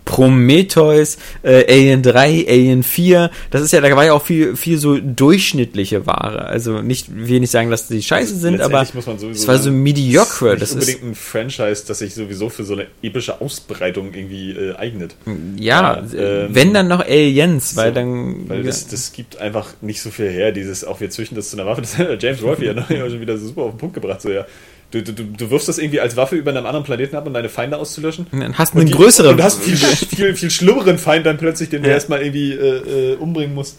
Prometheus, 0.04 1.18
äh, 1.42 1.64
Alien 1.68 2.02
3, 2.02 2.46
Alien 2.48 2.82
4, 2.82 3.30
das 3.50 3.62
ist 3.62 3.72
ja, 3.72 3.80
da 3.80 3.94
war 3.96 4.04
ja 4.04 4.12
auch 4.12 4.24
viel, 4.24 4.56
viel 4.56 4.78
so 4.78 4.98
durchschnittliche 4.98 6.06
Ware. 6.06 6.46
Also 6.46 6.82
nicht, 6.82 7.06
will 7.14 7.40
nicht 7.40 7.50
sagen, 7.50 7.70
dass 7.70 7.88
die 7.88 8.02
scheiße 8.02 8.36
sind, 8.36 8.60
aber 8.60 8.82
es 8.82 9.48
war 9.48 9.58
so 9.58 9.70
mediocre. 9.70 10.56
Das 10.56 10.70
ist 10.70 10.76
nicht 10.76 11.02
unbedingt 11.02 11.12
ein 11.12 11.14
Franchise, 11.14 11.84
das 11.86 11.98
sich 11.98 12.14
sowieso 12.14 12.48
für 12.48 12.64
so 12.64 12.74
eine 12.74 12.86
epische 13.02 13.40
Ausbreitung 13.40 14.14
irgendwie 14.14 14.52
äh, 14.52 14.76
eignet. 14.76 15.16
Ja, 15.56 16.02
ja 16.12 16.44
ähm, 16.44 16.48
wenn 16.50 16.74
dann 16.74 16.88
noch 16.88 17.00
Aliens, 17.00 17.76
weil 17.76 17.90
so, 17.90 17.94
dann... 17.94 18.48
Weil 18.48 18.62
das, 18.62 18.86
das 18.88 19.12
gibt 19.12 19.38
einfach 19.38 19.74
nicht 19.80 20.00
so 20.00 20.10
viel 20.10 20.28
her, 20.28 20.52
dieses, 20.52 20.84
auch 20.84 21.00
wir 21.00 21.10
züchten 21.10 21.36
das 21.36 21.50
zu 21.50 21.56
einer 21.56 21.66
Waffe, 21.66 21.82
das 21.82 21.98
hat 21.98 22.22
James 22.22 22.42
Wolfe 22.42 22.64
ja 22.64 22.74
schon 22.88 23.20
wieder 23.20 23.38
super 23.38 23.62
auf 23.62 23.72
den 23.72 23.78
Punkt 23.78 23.94
gebracht, 23.94 24.20
so 24.20 24.30
ja 24.30 24.46
Du, 24.92 25.02
du, 25.02 25.12
du 25.12 25.50
wirfst 25.50 25.68
das 25.68 25.78
irgendwie 25.78 26.00
als 26.00 26.16
Waffe 26.16 26.36
über 26.36 26.50
einem 26.50 26.66
anderen 26.66 26.84
Planeten 26.84 27.16
ab, 27.16 27.26
um 27.26 27.32
deine 27.32 27.48
Feinde 27.48 27.78
auszulöschen. 27.78 28.26
Und 28.30 28.40
dann 28.40 28.58
hast 28.58 28.74
du 28.74 28.78
einen 28.78 28.90
größeren. 28.90 29.32
Und 29.32 29.38
du 29.38 29.42
hast 29.42 29.62
viel, 29.62 29.76
viel, 29.76 30.36
viel 30.36 30.50
schlimmeren 30.50 30.98
Feind 30.98 31.26
dann 31.26 31.38
plötzlich, 31.38 31.70
den 31.70 31.82
ja. 31.82 31.88
du 31.88 31.94
erstmal 31.94 32.22
irgendwie 32.22 32.52
äh, 32.52 33.12
äh, 33.12 33.16
umbringen 33.16 33.54
musst. 33.54 33.78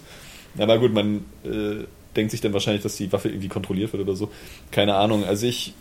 Aber 0.57 0.80
gut, 0.80 0.94
man 0.94 1.26
äh, 1.45 1.85
denkt 2.15 2.31
sich 2.31 2.41
dann 2.41 2.53
wahrscheinlich, 2.53 2.84
dass 2.84 2.98
die 2.98 3.11
Waffe 3.11 3.30
irgendwie 3.30 3.48
kontrolliert 3.48 3.94
wird 3.94 4.03
oder 4.03 4.15
so. 4.15 4.31
Keine 4.72 4.95
Ahnung. 4.95 5.23
Also 5.23 5.45
ich. 5.45 5.73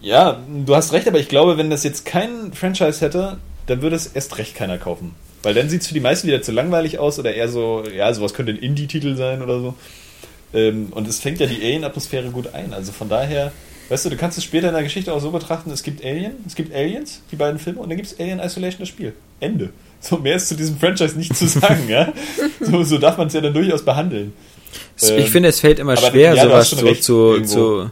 Ja, 0.00 0.40
du 0.64 0.74
hast 0.74 0.94
recht, 0.94 1.06
aber 1.08 1.18
ich 1.18 1.28
glaube, 1.28 1.58
wenn 1.58 1.68
das 1.68 1.84
jetzt 1.84 2.06
kein 2.06 2.54
Franchise 2.54 3.04
hätte, 3.04 3.36
dann 3.66 3.82
würde 3.82 3.96
es 3.96 4.06
erst 4.06 4.38
recht 4.38 4.54
keiner 4.54 4.78
kaufen. 4.78 5.14
Weil 5.42 5.54
dann 5.54 5.68
sieht 5.68 5.82
es 5.82 5.88
für 5.88 5.94
die 5.94 6.00
meisten 6.00 6.26
wieder 6.26 6.42
zu 6.42 6.52
langweilig 6.52 6.98
aus 6.98 7.18
oder 7.18 7.34
eher 7.34 7.48
so, 7.48 7.84
ja, 7.94 8.12
sowas 8.12 8.34
könnte 8.34 8.52
ein 8.52 8.58
Indie-Titel 8.58 9.16
sein 9.16 9.42
oder 9.42 9.60
so. 9.60 9.74
Ähm, 10.52 10.88
und 10.90 11.08
es 11.08 11.20
fängt 11.20 11.40
ja 11.40 11.46
die 11.46 11.62
Alien-Atmosphäre 11.62 12.30
gut 12.30 12.54
ein. 12.54 12.72
Also 12.72 12.92
von 12.92 13.08
daher, 13.08 13.52
weißt 13.90 14.06
du, 14.06 14.10
du 14.10 14.16
kannst 14.16 14.38
es 14.38 14.44
später 14.44 14.68
in 14.68 14.74
der 14.74 14.82
Geschichte 14.82 15.12
auch 15.12 15.20
so 15.20 15.30
betrachten, 15.30 15.70
es 15.70 15.82
gibt 15.82 16.02
Alien, 16.04 16.32
es 16.46 16.54
gibt 16.54 16.74
Aliens, 16.74 17.20
die 17.30 17.36
beiden 17.36 17.58
Filme, 17.58 17.80
und 17.80 17.90
dann 17.90 17.96
gibt 17.98 18.08
es 18.10 18.18
Alien 18.18 18.40
Isolation, 18.40 18.80
das 18.80 18.88
Spiel. 18.88 19.12
Ende. 19.40 19.70
So, 20.00 20.16
mehr 20.16 20.36
ist 20.36 20.48
zu 20.48 20.54
diesem 20.54 20.78
Franchise 20.78 21.18
nicht 21.18 21.36
zu 21.36 21.46
sagen, 21.46 21.86
ja. 21.88 22.12
So, 22.60 22.82
so 22.84 22.96
darf 22.98 23.18
man 23.18 23.26
es 23.26 23.34
ja 23.34 23.42
dann 23.42 23.52
durchaus 23.52 23.84
behandeln. 23.84 24.32
Ich 25.00 25.10
Ähm, 25.10 25.26
finde, 25.26 25.48
es 25.50 25.60
fällt 25.60 25.78
immer 25.78 25.96
schwer, 25.96 26.34
ja, 26.34 26.44
sowas 26.44 26.70
so 26.70 26.86
recht, 26.86 27.04
zu, 27.04 27.32
irgendwo. 27.32 27.82
zu. 27.84 27.90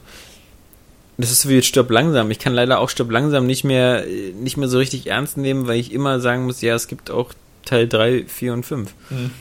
Das 1.19 1.31
ist 1.33 1.43
so 1.43 1.49
wie 1.49 1.61
Stirb 1.63 1.91
langsam. 1.91 2.31
Ich 2.31 2.39
kann 2.39 2.55
leider 2.55 2.79
auch 2.79 2.89
Stirb 2.89 3.11
langsam 3.11 3.47
nicht 3.47 3.65
mehr, 3.65 4.05
nicht 4.41 4.57
mehr 4.57 4.69
so 4.69 4.79
richtig 4.79 5.09
ernst 5.09 5.37
nehmen, 5.37 5.67
weil 5.67 5.79
ich 5.81 5.93
immer 5.93 6.21
sagen 6.21 6.45
muss, 6.45 6.61
ja, 6.61 6.75
es 6.77 6.87
gibt 6.87 7.11
auch 7.11 7.33
Teil 7.65 7.89
3, 7.89 8.25
4 8.29 8.53
und 8.53 8.65
5. 8.65 8.91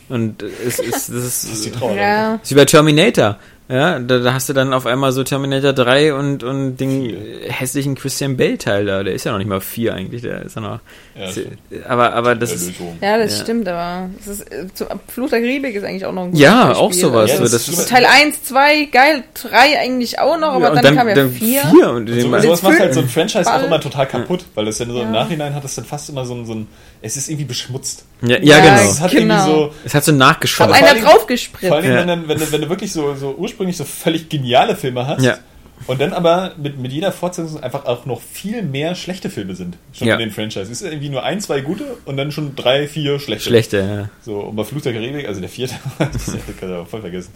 Und 0.10 0.42
es 0.44 0.80
ist, 0.80 1.10
das 1.10 1.10
ist, 1.10 1.10
Hm. 1.10 1.22
Das 1.22 1.44
ist 1.44 1.66
die 1.66 1.72
Trauer. 1.72 1.96
Ja. 1.96 2.34
Das 2.38 2.44
ist 2.44 2.52
wie 2.52 2.56
bei 2.56 2.66
Terminator. 2.66 3.38
Ja, 3.70 4.00
da, 4.00 4.20
da 4.20 4.34
hast 4.34 4.48
du 4.48 4.54
dann 4.54 4.74
auf 4.74 4.86
einmal 4.86 5.12
so 5.12 5.24
Terminator 5.24 5.74
3 5.74 6.14
und, 6.14 6.44
und 6.44 6.78
den 6.78 7.14
hässlichen 7.50 7.96
Christian 7.96 8.38
Bale 8.38 8.58
Teil 8.58 8.86
da. 8.86 9.04
Der 9.04 9.14
ist 9.14 9.26
ja 9.26 9.32
noch 9.32 9.40
nicht 9.40 9.50
mal 9.50 9.60
4 9.60 9.94
eigentlich, 9.94 10.22
der 10.22 10.44
ist 10.44 10.56
ja 10.56 10.62
noch. 10.62 10.80
Ja, 11.20 11.80
aber, 11.90 12.14
aber 12.14 12.36
das 12.36 12.52
ist. 12.54 12.72
Ja, 13.02 13.18
das 13.18 13.38
Ja. 13.38 13.44
stimmt, 13.44 13.68
aber 13.68 14.10
es 14.20 14.28
ist, 14.28 14.52
äh, 14.52 14.68
zu, 14.74 14.86
Fluch 15.08 15.30
der 15.30 15.40
Karibik 15.40 15.76
ist 15.76 15.84
eigentlich 15.84 16.06
auch 16.06 16.12
noch 16.14 16.26
ein 16.26 16.36
Ja, 16.36 16.64
gutes 16.66 16.78
auch 16.78 16.92
Spiel. 16.92 17.02
sowas. 17.02 17.30
Ja, 17.32 17.38
so, 17.38 17.44
das 17.44 17.52
das 17.52 17.68
ist 17.70 17.90
Teil 17.90 18.06
1, 18.06 18.44
2, 18.44 18.86
geil, 18.86 19.24
3 19.34 19.80
eigentlich 19.80 20.20
auch 20.20 20.38
noch, 20.38 20.50
aber 20.54 20.66
Ja, 20.66 20.72
und 20.74 20.84
dann, 20.84 20.96
kam 20.96 21.08
ja 21.10 21.16
4. 21.28 21.62
vier 21.68 21.90
und 21.90 22.06
den 22.06 22.22
So, 22.22 22.28
mal- 22.28 22.42
sowas 22.42 22.62
macht 22.62 22.80
halt 22.80 22.94
so 22.94 23.00
ein 23.02 23.10
Franchise 23.10 23.48
auch 23.50 23.56
Ball. 23.56 23.66
immer 23.66 23.80
total 23.82 24.06
kaputt, 24.08 24.46
weil 24.56 24.66
das 24.66 24.78
ja 24.80 24.86
so 24.86 24.92
im 24.94 24.98
Ja. 25.14 25.24
Nachhinein 25.24 25.54
hat 25.56 25.64
es 25.66 25.76
dann 25.76 25.86
fast 25.86 26.10
immer 26.10 26.26
so 26.26 26.36
ein, 26.36 26.46
so 26.46 26.54
ein 26.54 26.68
es 27.02 27.18
ist 27.18 27.30
irgendwie 27.30 27.46
beschmutzt. 27.46 28.06
ja, 28.22 28.38
ja, 28.38 28.58
Ja, 28.58 28.60
genau. 28.78 28.90
Es 28.92 29.00
hat 29.02 29.12
Genau. 29.12 29.34
irgendwie 29.36 29.52
so, 29.52 29.74
Es 29.86 29.94
hat 29.96 30.04
so 30.04 30.12
Hat 30.12 30.18
nachgeschaut. 30.20 30.68
vor 30.68 30.76
einer 30.76 30.88
allen 30.88 30.96
Dingen- 30.98 31.08
draufgespritzt. 31.08 31.68
vor 31.68 31.78
allem, 31.78 31.92
Ja. 31.92 31.98
wenn, 32.00 32.08
dann, 32.08 32.28
wenn, 32.28 32.40
du, 32.40 32.52
wenn 32.52 32.62
du 32.62 32.70
wirklich 32.70 32.92
so, 32.92 33.16
so 33.16 33.36
ursprünglich 33.38 33.78
so 33.78 33.86
völlig 33.86 34.30
geniale 34.30 34.76
Filme 34.76 35.06
hast 35.08 35.24
Ja. 35.24 35.38
Und 35.86 36.02
dann 36.02 36.12
aber 36.14 36.54
mit, 36.58 36.80
mit 36.80 36.92
jeder 36.92 37.12
Fortsetzung 37.12 37.62
einfach 37.62 37.86
auch 37.86 38.06
noch 38.06 38.20
viel 38.22 38.64
mehr 38.64 38.96
schlechte 38.96 39.30
Filme 39.30 39.56
sind. 39.56 39.78
Schon 39.94 40.08
Ja. 40.08 40.16
in 40.16 40.20
den 40.22 40.32
Franchise. 40.32 40.64
Es 40.64 40.70
ist 40.70 40.82
irgendwie 40.82 41.10
nur 41.10 41.24
ein, 41.24 41.40
zwei 41.40 41.62
gute 41.62 41.98
und 42.06 42.18
dann 42.18 42.32
schon 42.32 42.56
drei, 42.56 42.88
vier 42.88 43.20
schlechte. 43.20 43.50
Schlechte, 43.50 43.78
ja. 43.78 44.10
So, 44.26 44.40
und 44.40 44.56
bei 44.56 44.64
Fluch 44.64 44.82
der 44.82 44.94
Karibik, 44.94 45.28
also 45.28 45.40
der 45.40 45.50
vierte, 45.50 45.76
das 46.00 46.26
kann 46.60 46.70
ich 46.70 46.76
auch 46.76 46.88
voll 46.88 47.02
vergessen. 47.02 47.32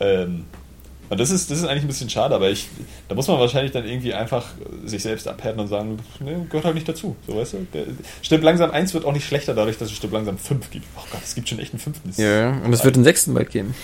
Ähm, 0.00 0.44
und 1.10 1.18
das 1.18 1.30
ist, 1.30 1.50
das 1.50 1.58
ist 1.58 1.64
eigentlich 1.64 1.84
ein 1.84 1.88
bisschen 1.88 2.10
schade, 2.10 2.34
aber 2.34 2.50
ich, 2.50 2.68
da 3.08 3.14
muss 3.14 3.26
man 3.28 3.38
wahrscheinlich 3.40 3.72
dann 3.72 3.86
irgendwie 3.88 4.12
einfach 4.12 4.44
sich 4.84 5.02
selbst 5.02 5.26
abhärten 5.26 5.58
und 5.58 5.68
sagen, 5.68 5.98
ne, 6.20 6.44
gehört 6.50 6.66
halt 6.66 6.74
nicht 6.74 6.86
dazu. 6.86 7.16
So, 7.26 7.34
weißt 7.34 7.54
du? 7.54 7.66
Der, 7.72 7.84
Stirb 8.20 8.42
langsam 8.42 8.70
1 8.70 8.92
wird 8.92 9.06
auch 9.06 9.14
nicht 9.14 9.26
schlechter 9.26 9.54
dadurch, 9.54 9.78
dass 9.78 9.88
es 9.88 9.96
Stirb 9.96 10.12
langsam 10.12 10.36
5 10.36 10.68
gibt. 10.70 10.84
Oh 10.98 11.02
Gott, 11.10 11.22
es 11.24 11.34
gibt 11.34 11.48
schon 11.48 11.60
echt 11.60 11.72
einen 11.72 11.80
fünften. 11.80 12.12
Ja, 12.20 12.58
und 12.62 12.74
es 12.74 12.84
wird 12.84 12.96
einen 12.96 13.04
sechsten 13.04 13.32
bald 13.32 13.50
geben. 13.50 13.74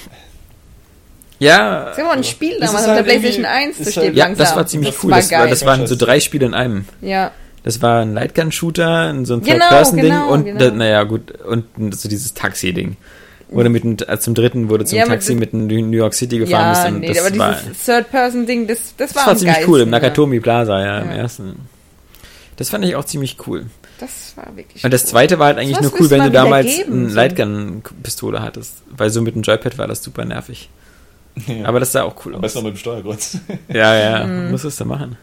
Ja, 1.39 1.87
Das 1.87 1.99
war 1.99 2.13
ein 2.13 2.25
Spiel 2.25 2.53
Das 2.61 2.69
damals 2.71 2.85
ist 2.85 2.89
auf 2.91 2.95
halt 2.97 2.99
der 2.99 3.03
PlayStation 3.13 3.45
irgendwie- 3.45 3.67
1 3.67 3.77
zu 3.77 3.83
ist 3.83 3.97
halt- 3.97 4.15
ja 4.15 4.25
langsam. 4.25 4.45
das 4.47 4.57
war 4.57 4.67
ziemlich 4.67 4.91
das 4.95 5.05
cool. 5.05 5.11
War 5.11 5.19
das, 5.19 5.31
war, 5.33 5.47
das 5.49 5.67
waren 5.67 5.87
so 5.87 5.97
drei 5.97 6.21
Spiele 6.21 6.47
in 6.47 6.55
einem. 6.55 6.85
ja. 7.01 7.31
Das 7.65 7.81
war 7.81 8.03
ein 8.03 8.13
Lightgun-Shooter, 8.13 9.15
so 9.25 9.35
ein 9.37 9.41
Genau, 9.41 9.57
Third-Person-Ding 9.61 10.05
genau, 10.11 10.29
und, 10.31 10.45
genau. 10.45 10.71
naja, 10.75 11.03
gut, 11.05 11.33
und 11.47 11.65
so 11.95 12.11
dieses 12.11 12.35
Taxi-Ding. 12.35 12.99
Wurde 13.49 13.71
mit, 13.71 13.85
einem- 13.85 13.97
äh, 14.07 14.19
zum 14.19 14.35
dritten 14.35 14.69
wurde 14.69 14.85
zum 14.85 14.99
Ja, 14.99 15.07
Taxi 15.07 15.35
mit 15.35 15.55
einem 15.55 15.67
New 15.69 15.97
York 15.97 16.13
City 16.13 16.39
gefahren 16.41 16.61
Ja, 16.63 16.71
bist 16.83 16.87
und 16.95 17.01
nee, 17.01 17.09
das 17.09 17.19
aber 17.27 17.39
war, 17.39 17.55
dieses 17.55 17.85
Third-Person-Ding, 17.87 18.67
das, 18.67 18.95
das 18.99 19.13
das 19.13 19.17
war 19.17 19.27
war 19.29 19.37
ziemlich 19.37 19.55
geilsten, 19.55 19.73
cool 19.73 19.81
im 19.81 19.89
ja. 19.89 19.91
Nakatomi 19.93 20.41
Plaza, 20.41 20.79
ja, 20.85 20.99
im 20.99 21.09
Ja. 21.09 21.17
ersten. 21.17 21.57
Das 22.57 22.69
fand 22.69 22.85
ich 22.85 22.97
auch 22.97 23.05
ziemlich 23.07 23.39
cool. 23.47 23.65
Das 23.99 24.35
war 24.37 24.55
wirklich 24.55 24.85
Und 24.85 24.93
das 24.93 25.05
cool. 25.05 25.09
zweite 25.09 25.39
war 25.39 25.47
halt 25.47 25.57
eigentlich 25.59 25.81
nur 25.81 25.93
cool, 25.99 26.11
wenn 26.11 26.23
du 26.25 26.31
damals 26.31 26.67
geben, 26.67 26.93
eine 27.01 27.09
so. 27.09 27.17
Lightgun-Pistole 27.17 28.43
hattest. 28.43 28.83
Weil 28.95 29.09
so 29.09 29.23
mit 29.23 29.35
dem 29.37 29.43
Joypad 29.43 29.79
war 29.79 29.87
das 29.89 30.03
super 30.03 30.27
nervig. 30.27 30.69
Ja. 31.47 31.65
Aber 31.67 31.81
das 31.81 31.93
sah 31.93 32.03
auch 32.05 32.15
cool 32.25 32.33
Am 32.33 32.37
aus. 32.39 32.43
besten 32.43 32.59
noch 32.61 32.65
mit 32.67 32.75
dem 32.75 32.79
Steuerkreuz. 32.79 33.39
Ja, 33.69 33.95
ja, 33.97 34.25
Mhm. 34.27 34.51
muss 34.53 34.65
es 34.65 34.77
da 34.77 34.85
machen. 34.85 35.17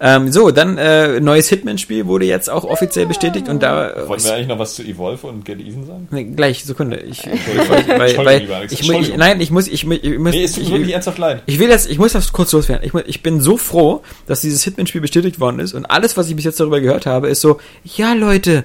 Ähm, 0.00 0.30
so, 0.30 0.52
dann 0.52 0.78
äh, 0.78 1.18
neues 1.18 1.48
Hitman-Spiel 1.48 2.06
wurde 2.06 2.24
jetzt 2.24 2.48
auch 2.48 2.62
offiziell 2.62 3.06
bestätigt 3.06 3.48
und 3.48 3.64
da 3.64 3.90
äh, 3.90 4.08
Wollten 4.08 4.22
wir 4.24 4.34
eigentlich 4.34 4.46
noch 4.46 4.60
was 4.60 4.76
zu 4.76 4.84
Evolve 4.84 5.26
und 5.26 5.44
Get 5.44 5.58
Even 5.58 5.86
sagen? 5.86 6.06
Nee, 6.12 6.22
gleich 6.22 6.64
Sekunde. 6.64 6.98
Ich, 7.00 7.26
weil, 7.26 8.16
weil, 8.24 8.66
ich, 8.70 8.88
ich, 8.88 9.16
nein, 9.16 9.40
ich 9.40 9.50
muss, 9.50 9.66
ich, 9.66 9.84
ich 9.90 10.18
muss, 10.18 10.32
Nee, 10.34 10.44
es 10.44 10.52
tut 10.52 10.62
ich, 10.62 10.68
mir 10.70 10.76
wirklich 10.78 10.94
ernsthaft 10.94 11.18
leid. 11.18 11.42
ich 11.46 11.58
will 11.58 11.66
das, 11.68 11.86
ich 11.86 11.98
muss 11.98 12.12
das 12.12 12.32
kurz 12.32 12.52
loswerden. 12.52 12.84
Ich, 12.86 12.94
ich 13.08 13.22
bin 13.24 13.40
so 13.40 13.56
froh, 13.56 14.02
dass 14.28 14.40
dieses 14.40 14.62
Hitman-Spiel 14.62 15.00
bestätigt 15.00 15.40
worden 15.40 15.58
ist 15.58 15.74
und 15.74 15.84
alles, 15.86 16.16
was 16.16 16.28
ich 16.28 16.36
bis 16.36 16.44
jetzt 16.44 16.60
darüber 16.60 16.80
gehört 16.80 17.06
habe, 17.06 17.26
ist 17.28 17.40
so, 17.40 17.58
ja 17.82 18.12
Leute, 18.14 18.62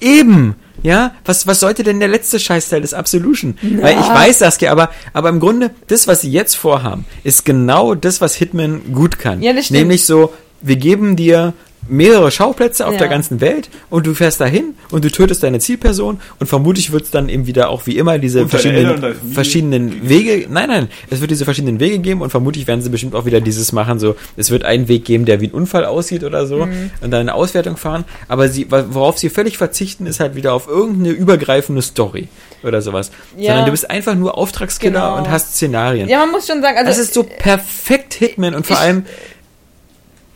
eben, 0.00 0.54
ja, 0.82 1.14
was, 1.24 1.46
was 1.46 1.60
sollte 1.60 1.82
denn 1.82 2.00
der 2.00 2.08
letzte 2.08 2.38
Scheißteil 2.38 2.80
des 2.80 2.94
Absolution? 2.94 3.56
Weil 3.62 3.98
ich 3.98 4.08
weiß 4.08 4.38
das, 4.38 4.62
aber, 4.64 4.90
aber 5.12 5.28
im 5.28 5.40
Grunde, 5.40 5.70
das, 5.86 6.06
was 6.08 6.22
sie 6.22 6.30
jetzt 6.30 6.54
vorhaben, 6.56 7.04
ist 7.24 7.44
genau 7.44 7.94
das, 7.94 8.20
was 8.20 8.34
Hitman 8.34 8.92
gut 8.92 9.18
kann. 9.18 9.42
Ja, 9.42 9.52
das 9.52 9.66
stimmt. 9.66 9.80
Nämlich 9.80 10.04
so, 10.04 10.32
wir 10.60 10.76
geben 10.76 11.16
dir 11.16 11.54
mehrere 11.88 12.30
Schauplätze 12.30 12.86
auf 12.86 12.92
Ja. 12.92 12.98
der 13.00 13.08
ganzen 13.08 13.40
Welt 13.40 13.68
und 13.90 14.06
du 14.06 14.14
fährst 14.14 14.40
dahin 14.40 14.74
und 14.90 15.04
du 15.04 15.10
tötest 15.10 15.42
deine 15.42 15.58
Zielperson 15.58 16.20
und 16.38 16.46
vermutlich 16.46 16.92
wird 16.92 17.02
es 17.04 17.10
dann 17.10 17.28
eben 17.28 17.46
wieder 17.46 17.70
auch 17.70 17.86
wie 17.86 17.98
immer 17.98 18.18
diese 18.18 18.48
verschiedenen, 18.48 19.14
verschiedenen 19.32 20.08
Wege, 20.08 20.46
nein, 20.48 20.68
nein, 20.68 20.88
es 21.10 21.20
wird 21.20 21.30
diese 21.32 21.44
verschiedenen 21.44 21.80
Wege 21.80 21.98
geben 21.98 22.22
und 22.22 22.30
vermutlich 22.30 22.66
werden 22.68 22.82
sie 22.82 22.88
bestimmt 22.88 23.14
auch 23.16 23.24
wieder 23.24 23.40
dieses 23.40 23.72
machen, 23.72 23.98
so, 23.98 24.14
es 24.36 24.50
wird 24.50 24.64
einen 24.64 24.86
Weg 24.88 25.04
geben, 25.04 25.24
der 25.24 25.40
wie 25.40 25.46
ein 25.48 25.52
Unfall 25.52 25.84
aussieht 25.84 26.22
oder 26.22 26.46
so 26.46 26.66
Mhm. 26.66 26.90
und 27.00 27.10
dann 27.10 27.20
eine 27.20 27.34
Auswertung 27.34 27.76
fahren, 27.76 28.04
aber 28.28 28.48
sie, 28.48 28.68
worauf 28.70 29.18
sie 29.18 29.28
völlig 29.28 29.58
verzichten, 29.58 30.06
ist 30.06 30.20
halt 30.20 30.36
wieder 30.36 30.54
auf 30.54 30.68
irgendeine 30.68 31.10
übergreifende 31.10 31.82
Story 31.82 32.28
oder 32.62 32.80
sowas. 32.80 33.10
Ja. 33.36 33.48
Sondern 33.48 33.64
du 33.66 33.70
bist 33.72 33.90
einfach 33.90 34.14
nur 34.14 34.38
Auftragskiller 34.38 35.00
Genau. 35.00 35.16
und 35.18 35.30
hast 35.30 35.56
Szenarien. 35.56 36.08
Ja, 36.08 36.20
man 36.20 36.30
muss 36.30 36.46
schon 36.46 36.62
sagen, 36.62 36.76
also 36.78 36.88
Das 36.88 36.98
ist 36.98 37.12
so 37.12 37.24
perfekt 37.24 38.14
Hitman 38.14 38.54
und 38.54 38.66
vor 38.66 38.76
ich- 38.76 38.82
allem 38.82 39.04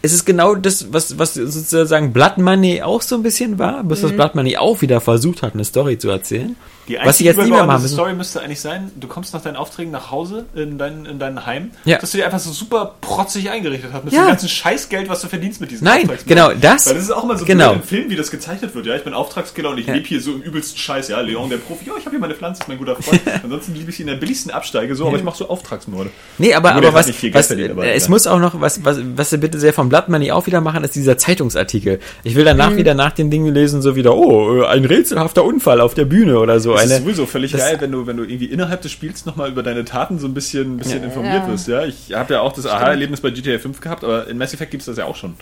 es 0.06 0.12
ist 0.12 0.24
genau 0.24 0.54
das, 0.54 0.92
was, 0.92 1.18
was 1.18 1.34
sozusagen 1.34 2.12
Blood 2.12 2.38
Money 2.38 2.80
auch 2.82 3.02
so 3.02 3.16
ein 3.16 3.22
bisschen 3.22 3.58
war, 3.58 3.82
bis 3.82 4.02
das 4.02 4.12
Blood 4.12 4.34
Money 4.36 4.56
auch 4.56 4.80
wieder 4.80 5.00
versucht 5.00 5.42
hat, 5.42 5.54
eine 5.54 5.64
Story 5.64 5.98
zu 5.98 6.08
erzählen. 6.08 6.56
Die 6.88 6.98
was 7.02 7.18
sie 7.18 7.24
jetzt 7.24 7.36
nicht 7.38 7.50
mehr 7.50 7.64
machen 7.64 7.82
müssen. 7.82 7.94
Story 7.94 8.14
müsste 8.14 8.40
eigentlich 8.42 8.60
sein, 8.60 8.90
du 8.96 9.08
kommst 9.08 9.34
nach 9.34 9.42
deinen 9.42 9.56
Aufträgen 9.56 9.90
nach 9.90 10.10
Hause 10.10 10.46
in 10.54 10.78
dein, 10.78 11.04
in 11.06 11.18
dein 11.18 11.44
Heim, 11.46 11.70
Ja. 11.84 11.98
dass 11.98 12.12
du 12.12 12.18
dir 12.18 12.24
einfach 12.26 12.38
so 12.38 12.50
super 12.52 12.94
protzig 13.00 13.50
eingerichtet 13.50 13.90
hast 13.92 14.04
mit 14.04 14.12
Ja. 14.14 14.22
dem 14.24 14.28
ganzen 14.28 14.48
Scheißgeld, 14.48 15.08
was 15.08 15.20
du 15.20 15.28
verdienst 15.28 15.60
mit 15.60 15.70
diesem 15.70 15.84
Nein, 15.84 16.02
Auftragsmord. 16.02 16.28
genau, 16.28 16.52
das- 16.60 16.86
Weil 16.86 16.94
das 16.94 17.02
ist 17.04 17.10
auch 17.10 17.24
immer 17.24 17.36
so 17.36 17.44
genau. 17.44 17.72
im 17.72 17.82
Film, 17.82 18.08
wie 18.10 18.16
das 18.16 18.30
gezeichnet 18.30 18.74
wird. 18.74 18.86
Ja, 18.86 18.94
ich 18.96 19.02
bin 19.04 19.14
Auftragskiller 19.14 19.70
und 19.70 19.78
ich 19.78 19.86
lebe 19.86 20.06
hier 20.06 20.20
so 20.20 20.32
im 20.32 20.42
übelsten 20.42 20.78
Scheiß. 20.78 21.08
Ja, 21.08 21.20
Leon, 21.20 21.50
der 21.50 21.56
Profi, 21.58 21.86
ja, 21.86 21.92
ich 21.98 22.04
habe 22.04 22.10
hier 22.10 22.20
meine 22.20 22.34
Pflanze, 22.34 22.62
ist 22.62 22.68
mein 22.68 22.78
guter 22.78 22.96
Freund. 22.96 23.20
Ansonsten 23.42 23.74
liebe 23.74 23.90
ich 23.90 23.96
sie 23.96 24.02
in 24.02 24.08
der 24.08 24.16
billigsten 24.16 24.52
Absteige, 24.52 24.94
so, 24.94 25.06
aber 25.08 25.16
ich 25.16 25.24
mache 25.24 25.36
so 25.38 25.48
Auftragsmorde. 25.48 26.10
Nee, 26.38 26.54
aber, 26.54 26.68
Gut, 26.70 26.78
aber 26.78 26.86
er 26.88 26.94
was, 26.94 27.06
nicht 27.06 27.18
viel 27.18 27.30
Geld 27.30 27.76
was 27.76 27.84
äh, 27.84 27.92
es 27.94 28.08
muss 28.08 28.26
auch 28.26 28.38
noch, 28.38 28.60
was, 28.60 28.84
was, 28.84 28.98
was 29.16 29.30
sie 29.30 29.38
bitte 29.38 29.58
sehr 29.58 29.72
vom 29.72 29.88
Blood 29.88 30.08
Money 30.08 30.30
auch 30.32 30.46
wieder 30.46 30.60
machen, 30.60 30.84
ist 30.84 30.94
dieser 30.94 31.18
Zeitungsartikel. 31.18 32.00
Ich 32.24 32.34
will 32.34 32.44
danach 32.44 32.70
Mhm. 32.70 32.76
wieder 32.76 32.94
nach 32.94 33.12
den 33.12 33.30
Dingen 33.30 33.52
lesen, 33.52 33.82
so 33.82 33.96
wieder, 33.96 34.14
oh, 34.16 34.62
äh, 34.62 34.66
ein 34.66 34.84
rätselhafter 34.84 35.44
Unfall 35.44 35.80
auf 35.80 35.94
der 35.94 36.04
Bühne 36.04 36.38
oder 36.38 36.60
so. 36.60 36.75
Das 36.76 36.84
Eine, 36.84 36.94
ist 36.94 37.02
sowieso 37.04 37.26
völlig 37.26 37.52
das- 37.52 37.60
geil, 37.60 37.76
wenn 37.80 37.92
du, 37.92 38.06
wenn 38.06 38.16
du 38.16 38.24
irgendwie 38.24 38.46
innerhalb 38.46 38.80
des 38.82 38.92
Spiels 38.92 39.26
nochmal 39.26 39.50
über 39.50 39.62
deine 39.62 39.84
Taten 39.84 40.18
so 40.18 40.26
ein 40.26 40.34
bisschen, 40.34 40.74
ein 40.74 40.76
bisschen 40.78 41.02
informiert 41.04 41.42
Ja. 41.44 41.48
wirst. 41.48 41.68
Ja, 41.68 41.84
ich 41.84 42.12
habe 42.14 42.34
ja 42.34 42.40
auch 42.40 42.52
das 42.52 42.66
Aha-Erlebnis 42.66 43.20
bei 43.20 43.30
GTA 43.30 43.58
5 43.58 43.80
gehabt, 43.80 44.04
aber 44.04 44.26
in 44.28 44.38
Mass 44.38 44.54
Effect 44.54 44.70
gibt 44.70 44.82
es 44.82 44.86
das 44.86 44.96
ja 44.98 45.04
auch 45.04 45.16
schon. 45.16 45.34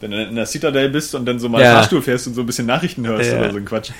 Wenn 0.00 0.12
du 0.12 0.22
in 0.22 0.36
der 0.36 0.46
Citadel 0.46 0.88
bist 0.90 1.14
und 1.14 1.26
dann 1.26 1.38
so 1.40 1.48
mal 1.48 1.60
Ja. 1.62 1.74
Fahrstuhl 1.74 2.02
fährst 2.02 2.26
und 2.28 2.34
so 2.34 2.42
ein 2.42 2.46
bisschen 2.46 2.66
Nachrichten 2.66 3.06
hörst 3.06 3.30
Ja. 3.32 3.38
oder 3.40 3.50
so 3.50 3.56
ein 3.56 3.64
Quatsch. 3.64 3.90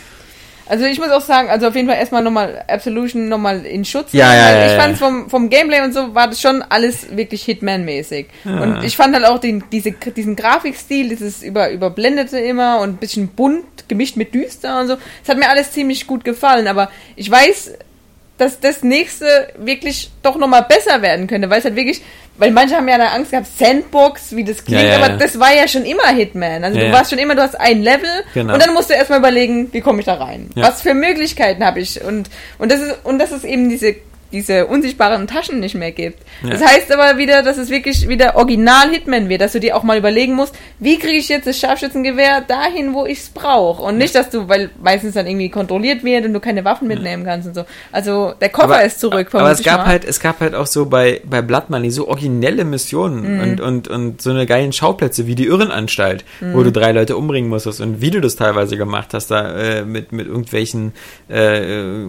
Also 0.69 0.85
ich 0.85 0.99
muss 0.99 1.11
auch 1.11 1.21
sagen, 1.23 1.49
also 1.49 1.67
auf 1.69 1.75
jeden 1.75 1.89
Fall 1.89 1.97
erstmal 1.97 2.23
nochmal 2.23 2.65
Absolution 2.69 3.29
nochmal 3.29 3.65
in 3.65 3.85
Schutz. 3.85 4.13
Ja, 4.13 4.35
ja, 4.35 4.51
ja, 4.51 4.67
ich 4.67 4.73
ja. 4.73 4.81
fand 4.81 4.99
vom, 4.99 5.31
vom 5.31 5.49
Gameplay 5.49 5.81
und 5.81 5.95
so 5.95 6.15
war 6.15 6.29
das 6.29 6.41
schon 6.41 6.63
alles 6.63 7.17
wirklich 7.17 7.45
Hitman-mäßig. 7.45 8.27
Und 8.45 8.85
ich 8.85 8.97
fand 8.97 9.15
halt 9.15 9.25
auch 9.25 9.39
den, 9.39 9.65
diese, 9.73 9.93
diesen 9.93 10.37
Grafikstil, 10.37 11.09
dieses 11.09 11.43
über, 11.43 11.71
überblendete 11.71 12.39
immer 12.39 12.81
und 12.81 12.91
ein 12.91 12.97
bisschen 12.97 13.29
bunt, 13.29 13.89
gemischt 13.89 14.17
mit 14.17 14.35
düster 14.35 14.81
und 14.81 14.89
so. 14.89 14.97
Das 15.21 15.31
hat 15.31 15.39
mir 15.39 15.49
alles 15.49 15.73
ziemlich 15.73 16.07
gut 16.07 16.25
gefallen, 16.25 16.69
aber 16.69 16.91
ich 17.17 17.31
weiß, 17.31 17.73
dass 18.39 18.61
das 18.61 18.83
nächste 18.83 19.49
wirklich 19.59 20.11
doch 20.23 20.37
nochmal 20.37 20.63
besser 20.69 21.03
werden 21.03 21.27
könnte, 21.27 21.51
weil 21.51 21.59
es 21.59 21.65
halt 21.65 21.77
wirklich, 21.77 22.01
weil 22.37 22.51
manche 22.53 22.77
haben 22.77 22.89
ja 22.89 22.97
da 22.99 23.09
Angst 23.09 23.33
gehabt, 23.33 23.49
Sandbox, 23.59 24.35
wie 24.37 24.45
das 24.45 24.65
klingt, 24.65 24.81
Ja, 24.83 24.89
ja, 24.89 24.97
aber 24.97 25.09
ja. 25.11 25.17
das 25.17 25.39
war 25.39 25.53
ja 25.55 25.67
schon 25.69 25.85
immer 25.85 26.07
Hitman. 26.09 26.63
Also 26.65 26.79
du 26.79 26.91
warst 26.93 27.11
schon 27.11 27.19
immer, 27.19 27.35
du 27.35 27.43
hast 27.43 27.59
ein 27.59 27.83
Level 27.83 28.09
Genau. 28.35 28.55
und 28.55 28.63
dann 28.63 28.73
musst 28.75 28.91
du 28.91 28.95
erstmal 28.95 29.19
überlegen, 29.19 29.73
wie 29.73 29.81
komme 29.81 30.01
ich 30.01 30.07
da 30.07 30.15
rein? 30.15 30.51
Was 30.55 30.83
für 30.83 30.95
Möglichkeiten 30.95 31.65
habe 31.65 31.81
ich? 31.81 32.03
Und, 32.03 32.31
und 32.59 32.71
das 32.73 32.81
ist, 32.81 32.95
und 33.05 33.19
das 33.19 33.33
ist 33.33 33.45
eben 33.45 33.69
diese, 33.69 33.97
diese 34.33 34.67
unsichtbaren 34.67 35.27
Taschen 35.27 35.61
nicht 35.61 35.75
mehr 35.75 35.93
gibt. 35.93 36.23
Ja. 36.43 36.51
Das 36.51 36.65
heißt 36.65 36.93
aber 36.93 37.19
wieder, 37.19 37.43
dass 37.43 37.57
es 37.59 37.71
wirklich 37.71 38.09
wieder 38.09 38.37
original 38.37 38.91
Hitman 38.91 39.29
wird, 39.29 39.41
dass 39.41 39.53
du 39.53 39.61
dir 39.61 39.77
auch 39.77 39.83
mal 39.83 39.97
überlegen 39.99 40.35
musst, 40.35 40.55
wie 40.79 40.99
kriege 40.99 41.17
ich 41.19 41.29
jetzt 41.29 41.47
das 41.47 41.59
Scharfschützengewehr 41.59 42.43
dahin, 42.43 42.93
wo 42.95 43.07
ich 43.07 43.19
es 43.21 43.29
brauche. 43.31 43.83
Und 43.83 43.97
nicht, 43.99 44.15
dass 44.15 44.31
du, 44.31 44.49
weil 44.49 44.71
meistens 44.83 45.15
dann 45.15 45.27
irgendwie 45.27 45.49
kontrolliert 45.49 46.05
wird 46.05 46.25
und 46.27 46.33
du 46.35 46.41
keine 46.41 46.65
Waffen 46.65 46.89
mitnehmen 46.89 47.25
kannst 47.25 47.49
und 47.49 47.55
so. 47.55 47.65
Also 47.93 48.35
der 48.41 48.51
Koffer 48.51 48.85
ist 48.85 49.01
zurück. 49.01 49.29
Aber 49.33 49.51
es 49.51 49.63
gab 49.63 49.79
mal. 49.79 49.87
halt, 49.87 50.05
es 50.05 50.21
gab 50.21 50.41
halt 50.41 50.55
auch 50.55 50.67
so 50.67 50.87
bei, 50.87 51.21
bei 51.25 51.41
Blood 51.43 51.71
Money 51.71 51.91
so 51.91 52.09
originelle 52.09 52.65
Missionen 52.65 53.09
Mhm. 53.37 53.41
und, 53.41 53.61
und, 53.61 53.89
und 53.89 54.23
so 54.23 54.31
eine 54.31 54.45
geilen 54.47 54.73
Schauplätze 54.73 55.27
wie 55.27 55.35
die 55.35 55.47
Irrenanstalt, 55.47 56.25
Mhm. 56.41 56.55
wo 56.55 56.63
du 56.63 56.73
drei 56.73 56.93
Leute 56.93 57.17
umbringen 57.17 57.49
musstest 57.49 57.81
und 57.81 58.01
wie 58.01 58.11
du 58.11 58.21
das 58.21 58.37
teilweise 58.37 58.77
gemacht 58.77 59.15
hast, 59.15 59.31
da 59.31 59.57
äh, 59.59 59.85
mit, 59.85 60.13
mit 60.13 60.27
irgendwelchen 60.27 60.93
äh, 61.31 61.59
äh, 62.03 62.07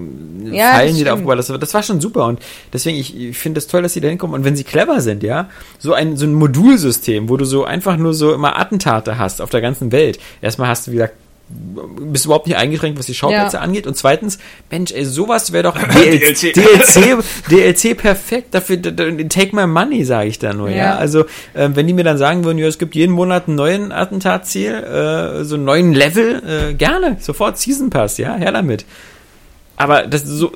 Ja, 0.51 0.73
Pfeilen, 0.73 0.95
die 0.95 1.03
da 1.03 1.13
aufgebaut 1.13 1.37
hast. 1.37 1.49
Das 1.49 1.73
war 1.73 1.83
schon 1.83 2.01
super 2.01 2.08
und 2.17 2.39
deswegen, 2.73 2.97
ich, 2.97 3.15
ich 3.17 3.37
finde 3.37 3.57
es 3.59 3.67
toll, 3.67 3.81
dass 3.81 3.93
sie 3.93 4.01
da 4.01 4.07
hinkommen 4.07 4.35
und 4.35 4.43
wenn 4.45 4.55
sie 4.55 4.63
clever 4.63 5.01
sind, 5.01 5.23
ja, 5.23 5.49
so 5.77 5.93
ein, 5.93 6.17
so 6.17 6.25
ein 6.25 6.33
Modulsystem, 6.33 7.29
wo 7.29 7.37
du 7.37 7.45
so 7.45 7.65
einfach 7.65 7.97
nur 7.97 8.13
so 8.13 8.33
immer 8.33 8.59
Attentate 8.59 9.17
hast 9.17 9.41
auf 9.41 9.49
der 9.49 9.61
ganzen 9.61 9.91
Welt. 9.91 10.19
Erstmal 10.41 10.67
hast 10.69 10.87
du 10.87 10.91
wieder 10.91 11.09
bist 11.51 12.25
überhaupt 12.25 12.45
nicht 12.45 12.57
eingeschränkt, 12.57 12.99
was 12.99 13.07
die 13.07 13.15
Schauplätze 13.15 13.57
Ja. 13.57 13.63
angeht. 13.63 13.87
Und 13.87 13.97
zweitens, 13.97 14.37
Mensch, 14.69 14.91
ey, 14.91 15.03
sowas 15.03 15.51
wäre 15.51 15.63
doch 15.63 15.75
DLC, 15.93 16.53
DLC. 16.53 17.17
DLC, 17.49 17.97
perfekt 17.97 18.53
dafür. 18.53 18.79
Take 18.79 19.55
my 19.55 19.65
money, 19.65 20.03
sage 20.05 20.29
ich 20.29 20.37
da 20.37 20.53
nur. 20.53 20.69
Ja, 20.69 20.75
Ja. 20.75 20.95
also 20.97 21.25
ähm, 21.55 21.75
wenn 21.75 21.87
die 21.87 21.93
mir 21.93 22.03
dann 22.03 22.19
sagen 22.19 22.43
würden, 22.43 22.59
ja, 22.59 22.67
es 22.67 22.77
gibt 22.77 22.93
jeden 22.93 23.13
Monat 23.13 23.47
einen 23.47 23.55
neuen 23.55 23.91
Attentatziel, 23.91 24.73
äh, 24.75 25.43
so 25.43 25.55
einen 25.55 25.65
neuen 25.65 25.93
Level, 25.93 26.69
äh, 26.69 26.73
gerne, 26.75 27.17
sofort 27.19 27.57
Season 27.57 27.89
Pass, 27.89 28.19
ja, 28.19 28.35
her 28.35 28.51
damit. 28.51 28.85
Aber 29.79 30.05
das, 30.05 30.23
so, 30.25 30.51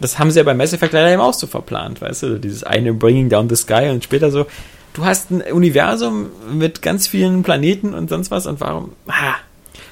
das 0.00 0.18
haben 0.20 0.30
sie 0.30 0.38
ja 0.38 0.44
bei 0.44 0.54
Mass 0.54 0.72
Effect 0.72 0.92
leider 0.92 1.10
eben 1.10 1.20
auch 1.20 1.34
so 1.34 1.48
verplant, 1.48 2.00
weißt 2.00 2.22
du, 2.22 2.38
dieses 2.38 2.62
eine 2.62 2.94
Bringing 2.94 3.28
Down 3.28 3.48
the 3.50 3.56
Sky 3.56 3.88
und 3.90 4.04
später 4.04 4.30
so, 4.30 4.46
du 4.94 5.04
hast 5.04 5.30
ein 5.32 5.42
Universum 5.42 6.28
mit 6.52 6.80
ganz 6.80 7.08
vielen 7.08 7.42
Planeten 7.42 7.92
und 7.92 8.08
sonst 8.08 8.30
was 8.30 8.46
und 8.46 8.60
warum, 8.60 8.92
ah. 9.08 9.34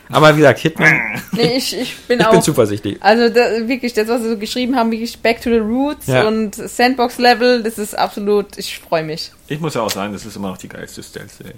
Aber 0.08 0.34
wie 0.34 0.38
gesagt, 0.38 0.60
Hitman, 0.60 1.20
Nee, 1.32 1.56
ich, 1.56 1.76
ich 1.76 1.96
bin 2.06 2.20
ich 2.20 2.26
auch. 2.26 2.30
bin 2.30 2.40
zuversichtlich. 2.42 2.96
Also 3.00 3.28
da, 3.28 3.66
wirklich, 3.66 3.92
das, 3.92 4.06
was 4.06 4.22
sie 4.22 4.28
so 4.28 4.38
geschrieben 4.38 4.76
haben, 4.76 4.92
wirklich 4.92 5.18
Back 5.18 5.42
to 5.42 5.50
the 5.50 5.56
Roots 5.58 6.06
Ja. 6.06 6.28
und 6.28 6.54
Sandbox-Level, 6.54 7.64
das 7.64 7.76
ist 7.78 7.98
absolut, 7.98 8.56
ich 8.56 8.78
freue 8.78 9.02
mich. 9.02 9.32
Ich 9.48 9.58
muss 9.58 9.74
ja 9.74 9.82
auch 9.82 9.90
sagen, 9.90 10.12
das 10.12 10.24
ist 10.24 10.36
immer 10.36 10.50
noch 10.50 10.58
die 10.58 10.68
geilste 10.68 11.02
Stealth-Serie. 11.02 11.54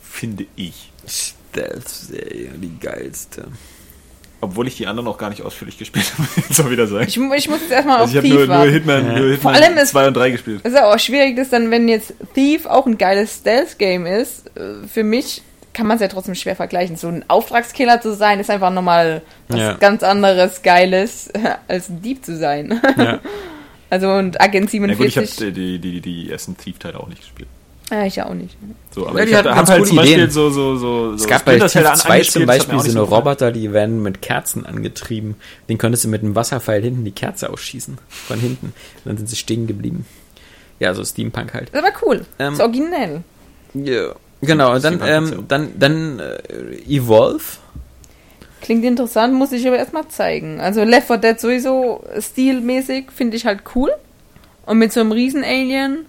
Finde 0.00 0.46
ich. 0.54 0.92
Stealth-Serie, 1.08 2.50
die 2.58 2.78
geilste. 2.78 3.48
Obwohl 4.42 4.66
ich 4.66 4.76
die 4.76 4.86
anderen 4.88 5.08
auch 5.08 5.16
gar 5.18 5.30
nicht 5.30 5.40
ausführlich 5.42 5.78
gespielt 5.78 6.04
habe, 6.12 6.22
muss 6.22 6.36
ich 6.36 6.48
jetzt 6.48 6.60
auch 6.60 6.68
wieder 6.70 6.86
sagen. 6.86 7.04
Ich, 7.08 7.16
ich 7.16 7.48
muss 7.48 7.60
jetzt 7.60 7.70
erstmal 7.72 7.98
Also 8.00 8.04
auf 8.04 8.10
ich 8.10 8.16
habe 8.16 8.26
Thief 8.26 8.34
nur, 8.36 8.46
nur 8.46 8.56
warten. 8.56 8.72
Hitman, 8.72 9.06
Ja. 9.06 9.12
nur 9.18 9.30
Hitman 9.30 9.38
Vor 9.40 9.52
allem 9.52 9.78
ist- 9.78 9.88
2 9.90 10.08
und 10.08 10.14
3 10.16 10.30
gespielt. 10.30 10.60
Das 10.64 10.72
ist 10.72 10.78
ja 10.78 10.92
auch 10.92 10.98
schwierig, 10.98 11.36
dass 11.36 11.48
dann, 11.50 11.70
wenn 11.70 11.88
jetzt 11.88 12.12
Thief 12.34 12.66
auch 12.66 12.86
ein 12.86 12.98
geiles 12.98 13.36
Stealth-Game 13.36 14.04
ist, 14.06 14.48
äh, 14.56 14.86
für 14.92 15.04
mich 15.04 15.42
kann 15.72 15.86
man 15.86 15.94
es 15.94 16.02
ja 16.02 16.08
trotzdem 16.08 16.34
schwer 16.34 16.54
vergleichen. 16.56 16.96
So 16.96 17.08
ein 17.08 17.24
Auftragskiller 17.28 18.00
zu 18.02 18.14
sein, 18.14 18.40
ist 18.40 18.50
einfach 18.50 18.70
nochmal 18.70 19.22
was 19.48 19.58
Ja. 19.60 19.72
ganz 19.74 20.02
anderes 20.02 20.60
Geiles, 20.62 21.30
als 21.68 21.88
ein 21.88 22.02
Dieb 22.02 22.24
zu 22.24 22.36
sein. 22.36 22.80
Ja. 22.98 23.20
Also 23.90 24.10
und 24.10 24.40
Agent 24.40 24.72
Ja 24.72 24.78
gut, 24.80 24.90
ich 25.06 25.12
47. 25.12 25.40
habe 25.40 25.52
die, 25.52 25.78
die, 25.78 26.00
die 26.00 26.30
ersten 26.30 26.56
Thief-Teile 26.56 26.98
auch 26.98 27.08
nicht 27.08 27.20
gespielt. 27.20 27.48
Ja, 27.92 28.06
ich 28.06 28.16
ja 28.16 28.24
auch 28.26 28.32
nicht. 28.32 28.56
So, 28.94 29.06
aber 29.06 29.18
Ja, 29.18 29.24
die 29.26 29.30
ich 29.32 29.36
habe 29.36 29.50
hatten 29.50 29.58
hab 29.58 29.66
ganz 29.66 29.70
halt 29.78 29.86
zum 29.86 29.96
Beispiel 29.96 30.14
Ideen. 30.16 30.30
so, 30.30 30.48
so, 30.48 30.76
so, 30.76 31.12
Es 31.12 31.26
gab 31.26 31.44
bei 31.44 31.60
an- 31.60 31.68
2 31.68 32.20
zum 32.22 32.46
Beispiel 32.46 32.80
so 32.80 32.90
eine. 32.90 33.00
Roboter, 33.02 33.52
die 33.52 33.70
werden 33.74 34.02
mit 34.02 34.22
Kerzen 34.22 34.64
angetrieben. 34.64 35.36
Den 35.68 35.76
konntest 35.76 36.04
du 36.04 36.08
mit 36.08 36.22
einem 36.22 36.34
Wasserpfeil 36.34 36.80
hinten 36.82 37.04
die 37.04 37.10
Kerze 37.12 37.50
ausschießen. 37.50 37.98
Von 38.08 38.40
hinten. 38.40 38.66
Und 38.68 38.74
dann 39.04 39.16
sind 39.18 39.28
sie 39.28 39.36
stehen 39.36 39.66
geblieben. 39.66 40.06
Ja, 40.80 40.94
so 40.94 41.04
Steampunk 41.04 41.52
halt. 41.52 41.68
Das 41.72 41.84
aber 41.84 41.92
cool. 42.02 42.16
Ähm, 42.16 42.24
das 42.38 42.54
ist 42.54 42.60
originell. 42.60 43.20
Ja. 43.74 44.14
Genau, 44.40 44.74
und 44.74 44.82
dann, 44.82 45.00
ähm, 45.06 45.44
dann, 45.48 45.68
dann 45.78 46.18
äh, 46.18 46.38
Evolve. 46.88 47.44
Klingt 48.62 48.84
interessant, 48.84 49.34
muss 49.34 49.52
ich 49.52 49.66
aber 49.66 49.76
erstmal 49.76 50.08
zeigen. 50.08 50.60
Also 50.60 50.82
Left 50.82 51.08
4 51.08 51.18
Dead 51.18 51.38
sowieso 51.40 52.02
stilmäßig 52.18 53.12
finde 53.14 53.36
ich 53.36 53.44
halt 53.44 53.60
cool. 53.74 53.92
Und 54.64 54.78
mit 54.78 54.92
so 54.92 55.00
einem 55.00 55.12
Riesen-Alien. 55.12 56.06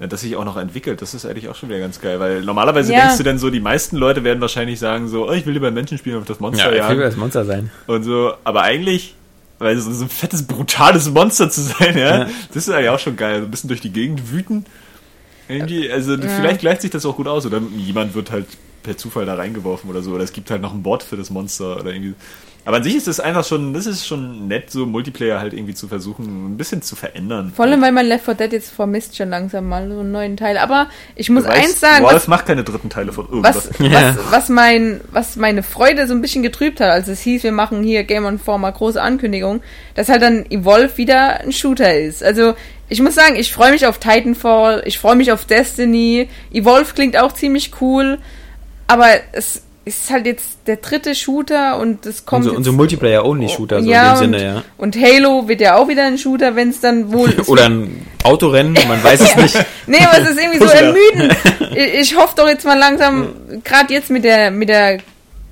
Ja, 0.00 0.06
dass 0.06 0.20
sich 0.20 0.36
auch 0.36 0.44
noch 0.44 0.56
entwickelt, 0.56 1.02
das 1.02 1.12
ist 1.14 1.26
eigentlich 1.26 1.48
auch 1.48 1.56
schon 1.56 1.68
wieder 1.70 1.80
ganz 1.80 2.00
geil, 2.00 2.20
weil 2.20 2.42
normalerweise 2.42 2.92
Ja. 2.92 3.00
denkst 3.00 3.16
du 3.18 3.24
dann 3.24 3.38
so, 3.38 3.50
die 3.50 3.58
meisten 3.58 3.96
Leute 3.96 4.22
werden 4.22 4.40
wahrscheinlich 4.40 4.78
sagen 4.78 5.08
so, 5.08 5.28
oh, 5.28 5.32
ich 5.32 5.44
will 5.44 5.54
lieber 5.54 5.72
Menschen 5.72 5.98
spielen 5.98 6.18
auf 6.18 6.24
das 6.24 6.38
Monster 6.38 6.66
Ja, 6.66 6.70
ich 6.70 6.76
will 6.76 6.78
jagen 6.98 7.00
das 7.00 7.16
Monster 7.16 7.44
sein. 7.44 7.70
und 7.88 8.04
so, 8.04 8.32
aber 8.44 8.62
eigentlich, 8.62 9.16
weil 9.58 9.76
so, 9.76 9.90
so 9.92 10.04
ein 10.04 10.08
fettes, 10.08 10.44
brutales 10.46 11.10
Monster 11.10 11.50
zu 11.50 11.62
sein, 11.62 11.98
ja, 11.98 12.18
Ja. 12.20 12.26
das 12.54 12.68
ist 12.68 12.70
eigentlich 12.72 12.90
auch 12.90 12.98
schon 13.00 13.16
geil, 13.16 13.40
so 13.40 13.46
ein 13.46 13.50
bisschen 13.50 13.66
durch 13.68 13.80
die 13.80 13.90
Gegend 13.90 14.30
wüten. 14.30 14.64
Irgendwie, 15.48 15.90
also 15.90 16.16
vielleicht 16.16 16.60
gleicht 16.60 16.82
sich 16.82 16.90
das 16.90 17.04
auch 17.06 17.16
gut 17.16 17.26
aus 17.26 17.44
oder 17.46 17.60
jemand 17.76 18.14
wird 18.14 18.30
halt 18.30 18.46
per 18.84 18.96
Zufall 18.96 19.26
da 19.26 19.34
reingeworfen 19.34 19.88
oder 19.90 20.02
so 20.02 20.12
oder 20.12 20.22
es 20.22 20.32
gibt 20.32 20.50
halt 20.50 20.62
noch 20.62 20.74
ein 20.74 20.82
Bot 20.84 21.02
für 21.02 21.16
das 21.16 21.30
Monster 21.30 21.80
oder 21.80 21.90
irgendwie. 21.92 22.14
Aber 22.64 22.76
an 22.78 22.82
sich 22.82 22.96
ist 22.96 23.06
das 23.06 23.18
einfach 23.18 23.44
schon, 23.46 23.72
das 23.72 23.86
ist 23.86 24.06
schon 24.06 24.46
nett, 24.46 24.70
so 24.70 24.84
Multiplayer 24.84 25.40
halt 25.40 25.54
irgendwie 25.54 25.72
zu 25.72 25.88
versuchen, 25.88 26.52
ein 26.52 26.56
bisschen 26.58 26.82
zu 26.82 26.96
verändern. 26.96 27.50
Vor 27.56 27.64
allem, 27.64 27.80
weil 27.80 27.92
man 27.92 28.04
Left 28.04 28.26
4 28.26 28.34
Dead 28.34 28.52
jetzt 28.52 28.70
vermisst 28.70 29.16
schon 29.16 29.30
langsam 29.30 29.66
mal 29.68 29.88
so 29.88 30.00
einen 30.00 30.12
neuen 30.12 30.36
Teil. 30.36 30.58
Aber 30.58 30.88
ich 31.16 31.30
muss 31.30 31.44
Du 31.44 31.48
weißt, 31.48 31.58
eins 31.64 31.80
sagen, 31.80 32.04
Wolf 32.04 32.14
was, 32.14 32.28
macht 32.28 32.44
keine 32.44 32.64
dritten 32.64 32.90
Teile 32.90 33.12
von 33.12 33.26
irgendwas. 33.26 33.70
was, 33.70 33.78
Ja. 33.78 34.14
was, 34.16 34.32
was, 34.32 34.48
mein, 34.50 35.00
was 35.10 35.36
meine 35.36 35.62
Freude 35.62 36.06
so 36.06 36.12
ein 36.12 36.20
bisschen 36.20 36.42
getrübt 36.42 36.80
hat, 36.80 36.90
als 36.90 37.08
es 37.08 37.20
hieß, 37.20 37.42
wir 37.42 37.52
machen 37.52 37.82
hier 37.82 38.04
Game 38.04 38.26
on 38.26 38.38
Former 38.38 38.70
große 38.70 39.00
Ankündigung, 39.00 39.62
dass 39.94 40.10
halt 40.10 40.20
dann 40.20 40.44
Evolve 40.50 40.98
wieder 40.98 41.40
ein 41.40 41.52
Shooter 41.52 41.98
ist. 41.98 42.22
Also 42.22 42.54
ich 42.90 43.00
muss 43.00 43.14
sagen, 43.14 43.36
ich 43.36 43.50
freue 43.52 43.72
mich 43.72 43.86
auf 43.86 43.98
Titanfall, 43.98 44.82
ich 44.84 44.98
freue 44.98 45.16
mich 45.16 45.32
auf 45.32 45.46
Destiny. 45.46 46.28
Evolve 46.52 46.92
klingt 46.94 47.16
auch 47.16 47.32
ziemlich 47.32 47.80
cool, 47.80 48.18
aber 48.88 49.06
es 49.32 49.62
ist 49.88 50.10
halt 50.10 50.26
jetzt 50.26 50.58
der 50.66 50.76
dritte 50.76 51.14
Shooter 51.14 51.78
und 51.78 52.04
es 52.06 52.24
kommt 52.26 52.40
Unser, 52.44 52.50
jetzt, 52.50 52.58
unser 52.58 52.72
Multiplayer-Only-Shooter, 52.72 53.82
so 53.82 53.88
ja, 53.90 54.12
in 54.12 54.30
dem 54.32 54.38
Sinne, 54.38 54.44
ja. 54.44 54.62
und 54.76 54.96
Halo 54.96 55.48
wird 55.48 55.60
ja 55.60 55.76
auch 55.76 55.88
wieder 55.88 56.04
ein 56.04 56.18
Shooter, 56.18 56.54
wenn 56.56 56.68
es 56.70 56.80
dann 56.80 57.12
wohl 57.12 57.34
Oder 57.46 57.66
ein 57.68 58.06
Autorennen, 58.22 58.76
man 58.88 59.02
weiß 59.02 59.20
es 59.20 59.36
nicht. 59.42 59.66
Nee, 59.86 59.98
aber 60.04 60.18
es 60.22 60.30
ist 60.30 60.38
irgendwie 60.40 60.58
so 60.58 60.64
Ja. 60.66 60.72
ermüdend. 60.72 61.36
Ich, 61.70 61.94
ich 62.12 62.16
hoffe 62.16 62.32
doch 62.36 62.48
jetzt 62.48 62.64
mal 62.64 62.78
langsam, 62.78 63.28
gerade 63.62 63.92
jetzt 63.92 64.10
mit 64.10 64.24
der, 64.24 64.50
mit 64.50 64.68
der 64.68 64.98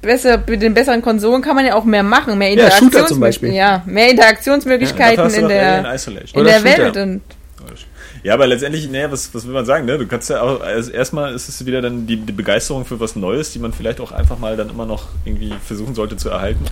besser, 0.03 0.43
mit 0.47 0.63
den 0.63 0.73
besseren 0.75 1.03
Konsolen 1.03 1.43
kann 1.43 1.55
man 1.55 1.65
ja 1.67 1.75
auch 1.75 1.85
mehr 1.85 2.03
machen, 2.03 2.39
mehr 2.39 2.49
Ja, 2.49 2.65
Interaktionsmöglichkeiten. 2.65 3.21
Beispiel. 3.21 3.53
Ja, 3.53 3.83
mehr 3.87 4.11
Interaktionsmöglichkeiten 4.11 5.29
du 5.29 5.35
in 5.35 5.49
der, 5.49 5.79
in 5.79 5.85
der 5.85 6.59
Shooter. 6.59 6.65
Welt 6.65 6.97
und 6.97 7.21
Ja, 8.23 8.35
aber 8.35 8.47
letztendlich, 8.47 8.89
naja, 8.91 9.11
was, 9.11 9.35
was 9.35 9.47
will 9.47 9.55
man 9.55 9.67
sagen, 9.67 9.87
ne? 9.87 9.99
Du 9.99 10.07
kannst 10.07 10.31
ja 10.31 10.43
auch, 10.43 10.61
also 10.61 10.91
erstmal 10.91 11.35
ist 11.35 11.49
es 11.49 11.65
wieder 11.65 11.83
dann 11.83 12.07
die, 12.07 12.17
die 12.17 12.33
Begeisterung 12.33 12.85
für 12.85 12.99
was 13.01 13.17
Neues, 13.17 13.53
die 13.53 13.59
man 13.59 13.73
vielleicht 13.73 14.01
auch 14.01 14.13
einfach 14.13 14.39
mal 14.39 14.57
dann 14.57 14.71
immer 14.71 14.87
noch 14.87 15.09
irgendwie 15.25 15.53
versuchen 15.65 15.95
sollte 15.95 16.17
zu 16.17 16.29
erhalten. 16.29 16.65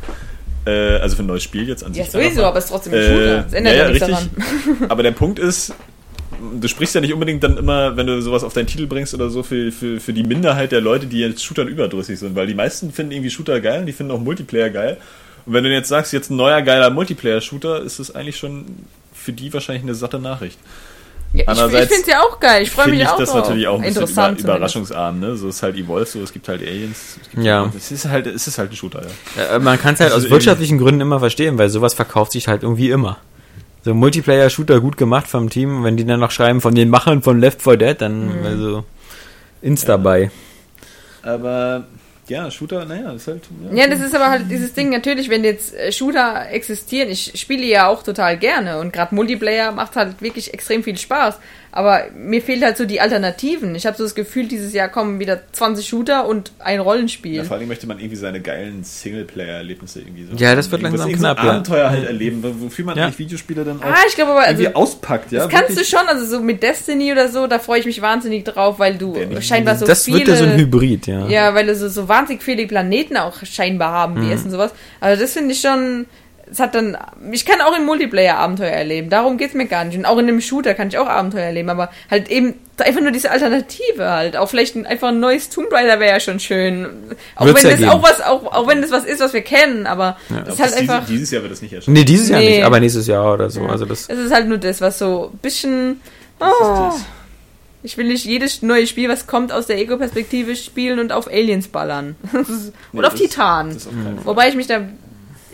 Äh, 0.66 0.96
also 0.96 1.16
für 1.16 1.22
ein 1.22 1.26
neues 1.26 1.42
Spiel 1.42 1.68
jetzt 1.68 1.84
an 1.84 1.92
ja 1.94 2.04
sich. 2.04 2.12
sowieso, 2.12 2.28
einfach. 2.28 2.44
aber 2.44 2.58
es 2.58 2.64
ist 2.64 2.70
trotzdem 2.70 2.94
ein 2.94 3.02
Shooter. 3.02 3.42
Das 3.42 3.52
ändert 3.52 3.72
Äh, 3.74 3.76
ja, 3.76 3.84
ja, 3.84 3.90
nichts 3.90 4.08
richtig. 4.08 4.30
daran. 4.66 4.90
Aber 4.90 5.02
der 5.02 5.10
Punkt 5.12 5.38
ist, 5.38 5.74
du 6.60 6.68
sprichst 6.68 6.94
ja 6.94 7.00
nicht 7.00 7.12
unbedingt 7.12 7.42
dann 7.44 7.56
immer, 7.58 7.96
wenn 7.96 8.06
du 8.06 8.20
sowas 8.22 8.44
auf 8.44 8.52
deinen 8.52 8.66
Titel 8.66 8.86
bringst 8.86 9.14
oder 9.14 9.30
so, 9.30 9.42
für, 9.42 9.70
für, 9.72 10.00
für 10.00 10.12
die 10.12 10.22
Minderheit 10.22 10.72
der 10.72 10.80
Leute, 10.80 11.06
die 11.06 11.18
jetzt 11.18 11.44
Shootern 11.44 11.68
überdrüssig 11.68 12.18
sind, 12.18 12.34
weil 12.34 12.46
die 12.46 12.54
meisten 12.54 12.92
finden 12.92 13.12
irgendwie 13.12 13.30
Shooter 13.30 13.60
geil 13.60 13.80
und 13.80 13.86
die 13.86 13.92
finden 13.92 14.12
auch 14.12 14.20
Multiplayer 14.20 14.70
geil. 14.70 14.96
Und 15.46 15.52
wenn 15.52 15.64
du 15.64 15.70
jetzt 15.70 15.88
sagst, 15.88 16.12
jetzt 16.12 16.30
ein 16.30 16.36
neuer 16.36 16.62
geiler 16.62 16.90
Multiplayer-Shooter, 16.90 17.82
ist 17.82 17.98
es 17.98 18.14
eigentlich 18.14 18.38
schon 18.38 18.64
für 19.12 19.32
die 19.32 19.52
wahrscheinlich 19.52 19.82
eine 19.82 19.94
satte 19.94 20.18
Nachricht. 20.18 20.58
Ja, 21.36 21.52
ich 21.52 21.58
finde 21.58 21.94
es 21.94 22.06
ja 22.06 22.20
auch 22.22 22.38
geil. 22.38 22.62
Ich 22.62 22.70
freue 22.70 22.88
mich 22.88 23.00
ich 23.00 23.08
auch 23.08 23.18
das 23.18 23.30
drauf. 23.30 23.40
natürlich 23.42 23.66
auch 23.66 23.74
ein 23.74 23.80
bisschen 23.82 23.92
über, 23.96 24.00
Interessant 24.02 24.38
zumindest. 24.38 24.44
überraschungsarm, 24.44 25.18
ne? 25.20 25.36
So 25.36 25.48
ist 25.48 25.62
halt 25.64 25.76
Evolve, 25.76 26.06
so 26.06 26.22
es 26.22 26.32
gibt 26.32 26.46
halt 26.48 26.62
Aliens. 26.62 27.18
Es 27.22 27.30
gibt 27.30 27.42
Ja. 27.44 27.72
Es 27.76 27.90
ist 27.90 28.04
halt, 28.06 28.26
es 28.28 28.46
ist 28.46 28.56
halt 28.58 28.70
ein 28.70 28.76
Shooter, 28.76 29.02
ja. 29.36 29.56
Äh, 29.56 29.58
Man 29.58 29.78
kann 29.80 29.94
es 29.94 30.00
halt 30.00 30.12
Also 30.12 30.26
aus 30.26 30.30
wirtschaftlichen 30.30 30.78
Gründen 30.78 31.00
immer 31.00 31.18
verstehen, 31.18 31.58
weil 31.58 31.68
sowas 31.70 31.92
verkauft 31.94 32.30
sich 32.32 32.46
halt 32.46 32.62
irgendwie 32.62 32.90
immer. 32.90 33.18
So 33.84 33.92
Multiplayer-Shooter 33.94 34.80
gut 34.80 34.96
gemacht 34.96 35.26
vom 35.26 35.50
Team, 35.50 35.82
wenn 35.82 35.96
die 35.96 36.06
dann 36.06 36.20
noch 36.20 36.30
schreiben 36.30 36.60
von 36.60 36.74
den 36.74 36.88
Machern 36.88 37.20
von 37.22 37.40
Left 37.40 37.60
4 37.62 37.76
Dead, 37.78 38.00
dann 38.00 38.40
Mhm. 38.40 38.46
also 38.46 38.84
Insta 39.60 39.96
bei. 39.96 40.30
Aber 41.22 41.84
ja, 42.28 42.50
Shooter, 42.50 42.84
naja, 42.86 43.12
ist 43.12 43.26
halt. 43.26 43.42
Ja, 43.72 43.86
das 43.86 44.00
ist 44.00 44.14
aber 44.14 44.30
halt 44.30 44.50
dieses 44.50 44.72
Ding, 44.72 44.90
natürlich, 44.90 45.28
wenn 45.28 45.44
jetzt 45.44 45.74
äh, 45.74 45.92
Shooter 45.92 46.48
existieren, 46.50 47.10
ich 47.10 47.32
spiele 47.34 47.64
ja 47.64 47.88
auch 47.88 48.02
total 48.02 48.38
gerne 48.38 48.78
und 48.78 48.92
gerade 48.92 49.14
Multiplayer 49.14 49.72
macht 49.72 49.96
halt 49.96 50.22
wirklich 50.22 50.54
extrem 50.54 50.82
viel 50.82 50.96
Spaß. 50.96 51.38
Aber 51.76 52.04
mir 52.16 52.40
fehlt 52.40 52.62
halt 52.62 52.76
so 52.76 52.84
die 52.84 53.00
Alternativen. 53.00 53.74
Ich 53.74 53.84
habe 53.84 53.96
so 53.96 54.04
das 54.04 54.14
Gefühl, 54.14 54.46
dieses 54.46 54.72
Jahr 54.72 54.88
kommen 54.88 55.18
wieder 55.18 55.40
20 55.50 55.84
Shooter 55.88 56.24
und 56.28 56.52
ein 56.60 56.78
Rollenspiel. 56.78 57.34
Ja, 57.34 57.42
vor 57.42 57.56
allem 57.56 57.66
möchte 57.66 57.88
man 57.88 57.98
irgendwie 57.98 58.14
seine 58.14 58.40
geilen 58.40 58.84
Singleplayer-Erlebnisse 58.84 60.00
irgendwie 60.00 60.24
so. 60.24 60.36
Ja, 60.36 60.54
das 60.54 60.70
wird 60.70 60.82
langsam 60.82 61.08
irgendwie 61.08 61.20
so 61.20 61.26
ein 61.26 61.34
knapp, 61.34 61.44
ja. 61.44 61.50
Abenteuer 61.52 61.90
halt 61.90 62.06
erleben, 62.06 62.44
wofür 62.62 62.84
man 62.84 62.96
Ja. 62.96 63.04
eigentlich 63.06 63.18
Videospiele 63.18 63.64
dann 63.64 63.80
auch 63.82 63.86
Ah, 63.86 63.96
ich 64.08 64.14
glaube 64.14 64.30
aber, 64.30 64.42
also, 64.42 64.62
irgendwie 64.62 64.76
auspackt, 64.76 65.32
ja. 65.32 65.40
das 65.40 65.48
kannst 65.48 65.70
wirklich. 65.70 65.90
du 65.90 65.96
schon, 65.98 66.06
also 66.06 66.24
so 66.24 66.40
mit 66.40 66.62
Destiny 66.62 67.10
oder 67.10 67.28
so, 67.28 67.48
da 67.48 67.58
freue 67.58 67.80
ich 67.80 67.86
mich 67.86 68.00
wahnsinnig 68.00 68.44
drauf, 68.44 68.78
weil 68.78 68.96
du 68.96 69.16
ich- 69.16 69.44
scheinbar 69.46 69.76
so 69.76 69.84
das 69.84 70.04
viele... 70.04 70.18
wird 70.18 70.28
ja 70.28 70.36
so 70.36 70.44
ein 70.44 70.56
Hybrid, 70.56 71.08
ja. 71.08 71.26
Ja, 71.26 71.54
weil 71.56 71.66
du 71.66 71.74
so, 71.74 71.88
so 71.88 72.08
wahnsinnig 72.08 72.42
viele 72.44 72.66
Planeten 72.68 73.16
auch 73.16 73.44
scheinbar 73.44 73.90
haben 73.90 74.14
Mhm. 74.24 74.30
wirst 74.30 74.44
und 74.44 74.52
sowas. 74.52 74.72
Also 75.00 75.20
das 75.20 75.32
finde 75.32 75.52
ich 75.52 75.60
schon 75.60 76.06
es 76.50 76.60
hat 76.60 76.74
dann, 76.74 76.96
ich 77.32 77.46
kann 77.46 77.60
auch 77.62 77.76
im 77.76 77.84
Multiplayer 77.86 78.36
Abenteuer 78.36 78.70
erleben, 78.70 79.08
darum 79.10 79.38
geht's 79.38 79.54
mir 79.54 79.66
gar 79.66 79.84
nicht. 79.84 79.96
Und 79.96 80.04
auch 80.04 80.18
in 80.18 80.28
einem 80.28 80.40
Shooter 80.40 80.74
kann 80.74 80.88
ich 80.88 80.98
auch 80.98 81.06
Abenteuer 81.08 81.44
erleben, 81.44 81.70
aber 81.70 81.90
halt 82.10 82.28
eben 82.30 82.54
einfach 82.78 83.00
nur 83.00 83.10
diese 83.12 83.30
Alternative 83.30 84.10
halt. 84.10 84.36
Auch 84.36 84.48
vielleicht 84.50 84.76
ein, 84.76 84.84
einfach 84.86 85.08
ein 85.08 85.20
neues 85.20 85.48
Tomb 85.48 85.72
Raider 85.72 86.00
wäre 86.00 86.12
ja 86.12 86.20
schon 86.20 86.40
schön. 86.40 86.86
Auch 87.36 87.46
Wird's 87.46 87.62
wenn 87.64 87.70
ja 87.70 87.76
das 87.76 87.80
geben. 87.80 87.90
auch 87.92 88.02
was, 88.02 88.20
auch, 88.20 88.46
auch 88.52 88.66
wenn 88.68 88.82
das 88.82 88.90
was 88.90 89.04
ist, 89.04 89.20
was 89.20 89.32
wir 89.32 89.42
kennen, 89.42 89.86
aber 89.86 90.16
es 90.28 90.54
ist 90.54 90.60
halt 90.60 90.72
das 90.72 90.78
einfach, 90.78 90.98
Dieses, 91.00 91.08
dieses 91.10 91.30
Jahr 91.30 91.42
wird 91.42 91.52
das 91.52 91.62
nicht 91.62 91.72
erscheinen. 91.72 91.94
Nee, 91.94 92.04
dieses 92.04 92.28
Jahr 92.28 92.40
Nee. 92.40 92.56
nicht, 92.56 92.64
aber 92.64 92.80
nächstes 92.80 93.06
Jahr 93.06 93.32
oder 93.34 93.48
so. 93.50 93.62
Also 93.66 93.84
das. 93.86 94.08
es 94.08 94.18
ist 94.18 94.32
halt 94.32 94.46
nur 94.48 94.58
das, 94.58 94.80
was 94.80 94.98
so 94.98 95.30
ein 95.32 95.38
bisschen, 95.38 96.00
oh, 96.40 96.44
Das 96.44 96.94
ist 96.94 97.00
das. 97.00 97.06
ich 97.84 97.96
will 97.96 98.06
nicht 98.08 98.24
jedes 98.26 98.60
neue 98.62 98.86
Spiel, 98.86 99.08
was 99.08 99.26
kommt, 99.26 99.50
aus 99.52 99.66
der 99.66 99.78
Ego-Perspektive 99.78 100.56
spielen 100.56 100.98
und 100.98 101.12
auf 101.12 101.26
Aliens 101.28 101.68
ballern. 101.68 102.16
Ist- 102.32 102.72
Nee, 102.92 102.98
Oder 102.98 103.08
auf 103.08 103.14
Titan. 103.14 103.76
Wobei 104.24 104.48
ich 104.48 104.54
mich 104.56 104.66
da 104.66 104.80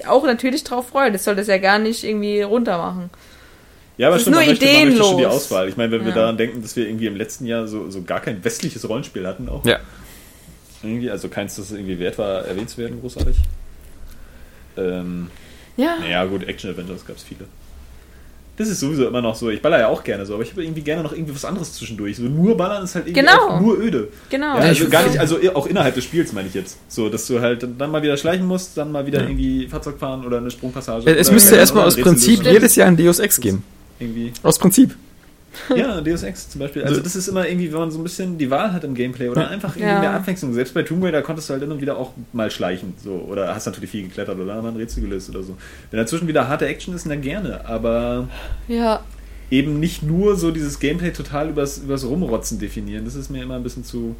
auch 0.06 0.24
natürlich 0.24 0.64
drauf 0.64 0.88
freue. 0.88 1.10
Das 1.12 1.24
soll 1.24 1.36
das 1.36 1.46
ja 1.46 1.58
gar 1.58 1.78
nicht 1.78 2.04
irgendwie 2.04 2.42
runter 2.42 2.78
machen. 2.78 3.10
Ja, 3.96 4.06
aber 4.06 4.16
Es 4.16 4.22
ist 4.22 4.24
stimmt, 4.28 4.36
nur 4.36 4.40
man 4.44 4.50
möchte, 4.50 4.66
man 4.66 4.84
möchte 4.88 5.02
schon 5.04 5.18
die. 5.18 5.26
Auswahl. 5.26 5.68
Ich 5.68 5.76
meine, 5.76 5.92
wenn 5.92 6.00
wir 6.02 6.08
Ja. 6.10 6.14
daran 6.14 6.36
denken, 6.38 6.62
dass 6.62 6.74
wir 6.76 6.86
irgendwie 6.86 7.06
im 7.06 7.16
letzten 7.16 7.44
Jahr 7.46 7.66
so, 7.66 7.90
so 7.90 8.02
gar 8.02 8.20
kein 8.20 8.42
westliches 8.44 8.88
Rollenspiel 8.88 9.26
hatten, 9.26 9.48
auch 9.48 9.64
Ja. 9.66 9.78
irgendwie, 10.82 11.10
also 11.10 11.28
keins, 11.28 11.56
das 11.56 11.70
irgendwie 11.70 11.98
wert 11.98 12.16
war, 12.18 12.44
erwähnt 12.46 12.70
zu 12.70 12.78
werden, 12.78 13.00
großartig. 13.00 13.36
Ähm, 14.76 15.30
Ja. 15.76 15.96
naja, 16.00 16.24
gut, 16.24 16.44
Action-Adventures 16.46 17.04
gab 17.04 17.16
es 17.16 17.22
viele. 17.22 17.44
Das 18.60 18.68
ist 18.68 18.80
sowieso 18.80 19.08
immer 19.08 19.22
noch 19.22 19.34
so. 19.34 19.48
Ich 19.48 19.62
baller 19.62 19.78
ja 19.78 19.88
auch 19.88 20.04
gerne 20.04 20.26
so, 20.26 20.34
aber 20.34 20.42
ich 20.42 20.50
habe 20.50 20.62
irgendwie 20.62 20.82
gerne 20.82 21.02
noch 21.02 21.12
irgendwie 21.14 21.34
was 21.34 21.46
anderes 21.46 21.72
zwischendurch. 21.72 22.18
So 22.18 22.24
nur 22.24 22.58
ballern 22.58 22.84
ist 22.84 22.94
halt 22.94 23.06
irgendwie 23.06 23.22
Genau. 23.22 23.58
nur 23.58 23.78
öde. 23.78 24.08
Genau. 24.28 24.48
Ja, 24.58 24.60
also 24.64 24.86
gar 24.90 25.02
nicht, 25.06 25.18
also 25.18 25.38
auch 25.54 25.66
innerhalb 25.66 25.94
des 25.94 26.04
Spiels 26.04 26.34
meine 26.34 26.48
ich 26.48 26.52
jetzt. 26.54 26.76
So, 26.88 27.08
dass 27.08 27.26
du 27.26 27.40
halt 27.40 27.66
dann 27.78 27.90
mal 27.90 28.02
wieder 28.02 28.18
schleichen 28.18 28.46
musst, 28.46 28.76
dann 28.76 28.92
mal 28.92 29.06
wieder 29.06 29.20
Ja. 29.22 29.28
irgendwie 29.28 29.66
Fahrzeug 29.66 29.98
fahren 29.98 30.26
oder 30.26 30.36
eine 30.36 30.50
Sprungpassage. 30.50 31.16
Es 31.16 31.32
müsste 31.32 31.56
erstmal 31.56 31.86
aus 31.86 31.94
Rätsel 31.96 32.02
Prinzip 32.12 32.38
lösen. 32.40 32.52
jedes 32.52 32.76
Jahr 32.76 32.88
ein 32.88 32.98
Deus 32.98 33.18
Ex 33.18 33.40
geben. 33.40 33.64
Irgendwie. 33.98 34.32
Aus 34.42 34.58
Prinzip. 34.58 34.94
Ja, 35.76 36.00
Deus 36.00 36.22
Ex 36.22 36.48
zum 36.50 36.60
Beispiel. 36.60 36.84
Also 36.84 37.00
das 37.00 37.16
ist 37.16 37.28
immer 37.28 37.46
irgendwie, 37.48 37.72
wenn 37.72 37.80
man 37.80 37.90
so 37.90 37.98
ein 37.98 38.02
bisschen 38.02 38.38
die 38.38 38.50
Wahl 38.50 38.72
hat 38.72 38.84
im 38.84 38.94
Gameplay 38.94 39.28
oder 39.28 39.48
einfach 39.50 39.76
irgendwie 39.76 39.92
Ja. 39.92 40.00
mehr 40.00 40.12
Abwechslung. 40.12 40.52
Selbst 40.54 40.74
bei 40.74 40.82
Tomb 40.82 41.02
Raider 41.04 41.22
konntest 41.22 41.48
du 41.48 41.54
halt 41.54 41.62
immer 41.62 41.80
wieder 41.80 41.96
auch 41.96 42.12
mal 42.32 42.50
schleichen. 42.50 42.94
So. 43.02 43.12
Oder 43.28 43.54
hast 43.54 43.66
natürlich 43.66 43.90
viel 43.90 44.02
geklettert 44.04 44.38
oder 44.38 44.62
mal 44.62 44.68
ein 44.68 44.76
Rätsel 44.76 45.02
gelöst 45.02 45.28
oder 45.30 45.42
so. 45.42 45.56
Wenn 45.90 45.98
dazwischen 45.98 46.28
wieder 46.28 46.48
harte 46.48 46.66
Action 46.66 46.94
ist, 46.94 47.08
dann 47.08 47.20
gerne. 47.20 47.66
Aber 47.68 48.28
Ja. 48.68 49.00
eben 49.50 49.80
nicht 49.80 50.02
nur 50.02 50.36
so 50.36 50.50
dieses 50.52 50.78
Gameplay 50.78 51.10
total 51.10 51.48
übers, 51.50 51.78
übers 51.78 52.04
Rumrotzen 52.04 52.58
definieren. 52.58 53.04
Das 53.04 53.14
ist 53.16 53.30
mir 53.30 53.42
immer 53.42 53.56
ein 53.56 53.62
bisschen 53.62 53.84
zu. 53.84 54.14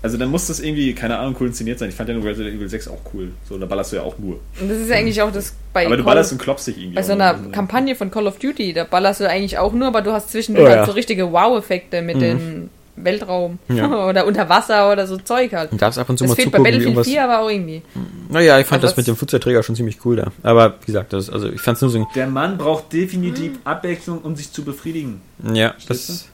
Also 0.00 0.16
dann 0.16 0.30
muss 0.30 0.46
das 0.46 0.60
irgendwie, 0.60 0.94
keine 0.94 1.18
Ahnung, 1.18 1.34
cool 1.40 1.48
inszeniert 1.48 1.78
sein. 1.78 1.88
Ich 1.88 1.94
fand 1.96 2.08
ja 2.08 2.14
nur 2.14 2.24
Resident 2.24 2.54
Evil 2.56 2.68
6 2.68 2.86
auch 2.88 3.00
cool. 3.14 3.32
So, 3.48 3.58
da 3.58 3.66
ballerst 3.66 3.90
du 3.92 3.96
ja 3.96 4.02
auch 4.02 4.16
nur. 4.18 4.38
Und 4.60 4.68
das 4.70 4.78
ist 4.78 4.88
ja 4.90 4.96
eigentlich 4.96 5.20
auch 5.22 5.32
das 5.32 5.54
bei 5.72 5.86
Aber 5.86 5.96
du 5.96 6.04
Call 6.04 6.12
ballerst 6.12 6.32
und 6.32 6.38
klopfst 6.38 6.66
dich 6.66 6.78
irgendwie. 6.78 6.94
bei 6.96 7.02
so 7.02 7.12
einer 7.12 7.34
Also, 7.34 7.50
Kampagne 7.50 7.94
von 7.96 8.10
Call 8.10 8.26
of 8.28 8.38
Duty, 8.38 8.72
da 8.74 8.84
ballerst 8.84 9.20
du 9.20 9.28
eigentlich 9.28 9.58
auch 9.58 9.72
nur, 9.72 9.88
aber 9.88 10.02
du 10.02 10.12
hast 10.12 10.30
zwischendurch 10.30 10.66
Oh 10.66 10.70
ja. 10.70 10.76
halt 10.78 10.86
so 10.86 10.92
richtige 10.92 11.32
Wow-Effekte 11.32 12.02
mit 12.02 12.16
Mhm. 12.16 12.20
dem 12.20 12.70
Weltraum 13.00 13.58
Ja. 13.68 13.88
oder 14.08 14.26
unter 14.26 14.48
Wasser 14.48 14.92
oder 14.92 15.06
so 15.06 15.16
Zeug 15.18 15.52
halt. 15.52 15.72
Und 15.72 15.80
darfst 15.82 15.98
ab 15.98 16.08
und 16.08 16.16
zu 16.18 16.24
Das 16.24 16.30
mal 16.30 16.34
fehlt 16.36 16.50
bei 16.52 16.58
zugucken, 16.58 16.64
wie 16.64 16.84
Battlefield 16.86 16.96
irgendwas. 16.96 17.06
4 17.08 17.24
aber 17.24 17.38
auch 17.40 17.50
irgendwie. 17.50 17.82
Naja, 18.28 18.58
ich 18.60 18.66
fand 18.66 18.82
das 18.84 18.96
mit 18.96 19.06
dem 19.06 19.16
Flugzeugträger 19.16 19.62
schon 19.62 19.74
ziemlich 19.76 19.98
cool 20.04 20.16
da. 20.16 20.32
Aber 20.44 20.74
wie 20.82 20.86
gesagt, 20.86 21.12
das, 21.12 21.28
also 21.30 21.48
ich 21.48 21.60
fand 21.60 21.76
es 21.76 21.82
nur 21.82 21.90
so. 21.90 22.06
Der 22.14 22.26
Mann 22.28 22.56
braucht 22.58 22.92
definitiv 22.92 23.52
Abwechslung, 23.64 24.18
um 24.22 24.36
sich 24.36 24.52
zu 24.52 24.64
befriedigen. 24.64 25.20
Ja, 25.54 25.70
Verstehst 25.72 26.08
das. 26.08 26.28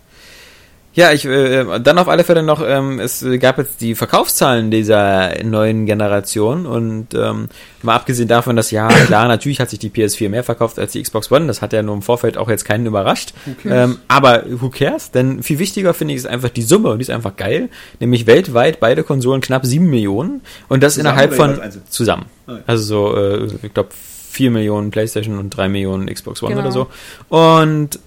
Ja, 0.96 1.10
ich 1.12 1.24
äh, 1.24 1.64
dann 1.80 1.98
auf 1.98 2.08
alle 2.08 2.22
Fälle 2.22 2.44
noch, 2.44 2.62
ähm, 2.64 3.00
es 3.00 3.24
gab 3.40 3.58
jetzt 3.58 3.80
die 3.80 3.96
Verkaufszahlen 3.96 4.70
dieser 4.70 5.42
neuen 5.42 5.86
Generation 5.86 6.66
und 6.66 7.08
ähm, 7.14 7.48
mal 7.82 7.96
abgesehen 7.96 8.28
davon, 8.28 8.54
dass 8.54 8.70
ja 8.70 8.86
klar, 8.88 9.26
natürlich 9.26 9.58
hat 9.58 9.70
sich 9.70 9.80
die 9.80 9.90
PS4 9.90 10.28
mehr 10.28 10.44
verkauft 10.44 10.78
als 10.78 10.92
die 10.92 11.02
Xbox 11.02 11.32
One, 11.32 11.48
das 11.48 11.62
hat 11.62 11.72
ja 11.72 11.82
nur 11.82 11.96
im 11.96 12.02
Vorfeld 12.02 12.38
auch 12.38 12.48
jetzt 12.48 12.64
keinen 12.64 12.86
überrascht. 12.86 13.34
Ähm, 13.64 13.98
aber 14.06 14.44
who 14.48 14.70
cares? 14.70 15.10
Denn 15.10 15.42
viel 15.42 15.58
wichtiger 15.58 15.94
finde 15.94 16.14
ich 16.14 16.18
ist 16.18 16.26
einfach 16.26 16.50
die 16.50 16.62
Summe 16.62 16.90
und 16.90 16.98
die 16.98 17.02
ist 17.02 17.10
einfach 17.10 17.34
geil, 17.36 17.70
nämlich 17.98 18.26
weltweit 18.26 18.78
beide 18.78 19.02
Konsolen 19.02 19.40
knapp 19.40 19.66
7 19.66 19.84
Millionen 19.88 20.42
und 20.68 20.82
das 20.82 20.94
Zusammen 20.94 21.08
innerhalb 21.10 21.34
von 21.34 21.60
zusammen. 21.88 22.26
Ah. 22.46 22.58
Also 22.66 22.84
so, 22.84 23.16
äh, 23.16 23.48
ich 23.64 23.74
glaube 23.74 23.88
4 24.30 24.50
Millionen 24.50 24.90
PlayStation 24.90 25.38
und 25.38 25.50
3 25.50 25.68
Millionen 25.68 26.06
Xbox 26.06 26.42
One 26.42 26.54
Genau. 26.54 26.66
oder 26.66 26.72
so. 26.72 26.86
Und 27.28 27.98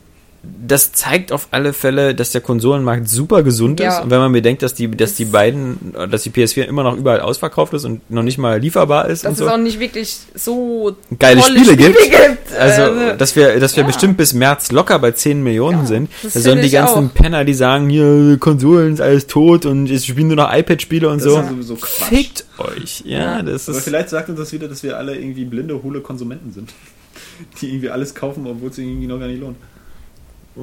das 0.68 0.92
zeigt 0.92 1.32
auf 1.32 1.48
alle 1.52 1.74
Fälle, 1.74 2.14
dass 2.16 2.32
der 2.32 2.42
Konsolenmarkt 2.42 3.08
super 3.10 3.44
gesund 3.44 3.80
ist. 3.80 3.86
Ja. 3.86 4.02
Und 4.04 4.10
wenn 4.10 4.20
man 4.20 4.32
bedenkt, 4.32 4.62
dass 4.64 4.74
die, 4.74 4.90
dass 4.90 5.16
die 5.16 5.26
beiden, 5.26 5.94
dass 6.12 6.24
die 6.24 6.30
PS4 6.30 6.64
immer 6.64 6.84
noch 6.84 6.98
überall 6.98 7.22
ausverkauft 7.22 7.74
ist 7.74 7.86
und 7.86 8.10
noch 8.12 8.24
nicht 8.24 8.38
mal 8.38 8.60
lieferbar 8.60 9.08
ist 9.08 9.24
Dass 9.24 9.30
und 9.30 9.34
es 9.34 9.40
so. 9.40 9.50
auch 9.50 9.58
nicht 9.58 9.80
wirklich 9.80 10.18
so 10.36 10.96
Geile 11.18 11.42
tolle 11.42 11.60
Spiele 11.60 11.78
gibt. 11.78 11.98
gibt. 12.00 12.54
Also, 12.60 13.14
dass 13.18 13.36
wir, 13.36 13.60
dass 13.60 13.76
wir 13.76 13.84
ja. 13.84 13.88
bestimmt 13.88 14.18
bis 14.18 14.34
März 14.34 14.72
locker 14.72 15.00
bei 15.00 15.12
10 15.12 15.42
Millionen 15.44 15.80
Ja, 15.82 15.86
sind. 15.86 16.10
das 16.24 16.34
Da 16.34 16.40
sollen 16.40 16.60
die 16.62 16.68
ich 16.68 16.74
ganzen 16.74 17.10
auch. 17.10 17.14
Penner, 17.14 17.46
die 17.46 17.54
sagen, 17.54 17.90
hier, 17.90 18.38
Konsolen 18.40 18.94
ist 18.94 19.02
alles 19.02 19.28
tot 19.28 19.66
und 19.66 19.90
es 19.90 20.06
spielen 20.06 20.28
nur 20.28 20.38
noch 20.38 20.54
iPad-Spiele 20.54 21.08
und 21.10 21.18
Das 21.24 21.32
so. 21.32 21.40
ist 21.40 21.50
sowieso 21.50 21.76
Quatsch. 21.76 22.10
Fickt 22.10 22.46
euch. 22.58 23.04
Ja, 23.06 23.38
Ja. 23.38 23.42
das 23.44 23.68
Aber 23.70 23.78
ist. 23.78 23.84
vielleicht 23.84 24.10
sagt 24.10 24.30
uns 24.30 24.40
das 24.40 24.52
wieder, 24.54 24.68
dass 24.68 24.84
wir 24.84 24.98
alle 24.98 25.16
irgendwie 25.16 25.46
blinde, 25.46 25.82
hohle 25.84 26.02
Konsumenten 26.02 26.52
sind. 26.52 26.74
Die 27.62 27.70
irgendwie 27.70 27.90
alles 27.90 28.16
kaufen, 28.16 28.46
obwohl 28.48 28.70
es 28.70 28.76
sich 28.78 28.86
irgendwie 28.86 29.08
noch 29.08 29.20
gar 29.20 29.28
nicht 29.28 29.40
lohnt. 29.40 29.58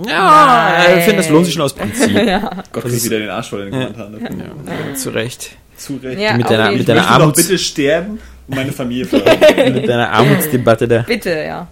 Ja, 0.07 0.75
Nein. 0.87 0.99
ich 0.99 1.05
finde, 1.05 1.19
das 1.19 1.29
lohnt 1.31 1.45
sich 1.47 1.55
schon 1.55 1.62
aus 1.62 1.73
Prinzip. 1.75 2.11
ja. 2.27 2.51
Gott, 2.73 2.85
ist- 2.87 3.05
wieder 3.05 3.19
den 3.19 3.31
Arsch 3.31 3.51
voll 3.51 3.62
in 3.62 3.71
den 3.73 3.81
Ja. 3.81 3.87
Kommentaren. 3.89 4.12
dafür. 4.65 4.89
Ja, 4.91 4.95
zu 4.97 5.11
Recht. 5.11 5.51
Zu 5.77 5.97
Recht. 6.03 6.21
Ja, 6.21 6.37
mit 6.37 6.49
deiner, 6.51 6.71
mit 6.71 6.81
Ich 6.81 6.87
deiner 6.87 7.07
Armuts, 7.09 7.43
bitte 7.47 7.59
sterben 7.59 8.19
und 8.49 8.57
meine 8.57 8.73
Familie 8.73 9.07
mit 9.73 9.89
deiner 9.89 10.11
Armutsdebatte 10.11 10.89
da. 10.89 11.03
Bitte, 11.03 11.31
ja. 11.31 11.69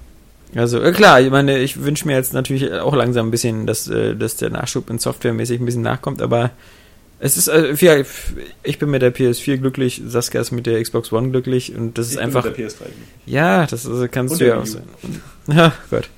Also 0.54 0.80
klar, 0.92 1.20
ich 1.20 1.30
meine, 1.30 1.58
ich 1.58 1.82
wünsche 1.82 2.06
mir 2.06 2.14
jetzt 2.14 2.34
natürlich 2.34 2.70
auch 2.72 2.94
langsam 2.94 3.28
ein 3.28 3.30
bisschen, 3.30 3.66
dass, 3.66 3.88
äh, 3.88 4.14
dass 4.14 4.36
der 4.36 4.50
Nachschub 4.50 4.90
in 4.90 4.98
Softwaremäßig 4.98 5.60
ein 5.60 5.64
bisschen 5.64 5.80
nachkommt, 5.82 6.20
aber 6.20 6.50
es 7.20 7.36
ist, 7.38 7.48
äh, 7.48 7.72
ja, 7.74 8.02
ich 8.62 8.78
bin 8.78 8.90
mit 8.90 9.00
der 9.00 9.14
PS4 9.14 9.56
glücklich, 9.58 10.02
Saskia 10.06 10.40
ist 10.42 10.50
mit 10.50 10.66
der 10.66 10.82
Xbox 10.82 11.10
One 11.12 11.30
glücklich 11.30 11.74
und 11.74 11.96
das 11.96 12.06
ist 12.06 12.12
Ich 12.12 12.18
bin 12.18 12.26
einfach, 12.26 12.44
mit 12.44 12.58
der 12.58 12.68
PS3. 12.68 12.74
ja, 13.24 13.64
das 13.66 13.84
ist, 13.86 14.12
kannst 14.12 14.32
Und 14.32 14.40
du 14.42 14.46
ja 14.46 14.58
auch 14.58 14.66
sein. 14.66 14.82
Ja, 15.46 15.72
Gott. 15.90 16.08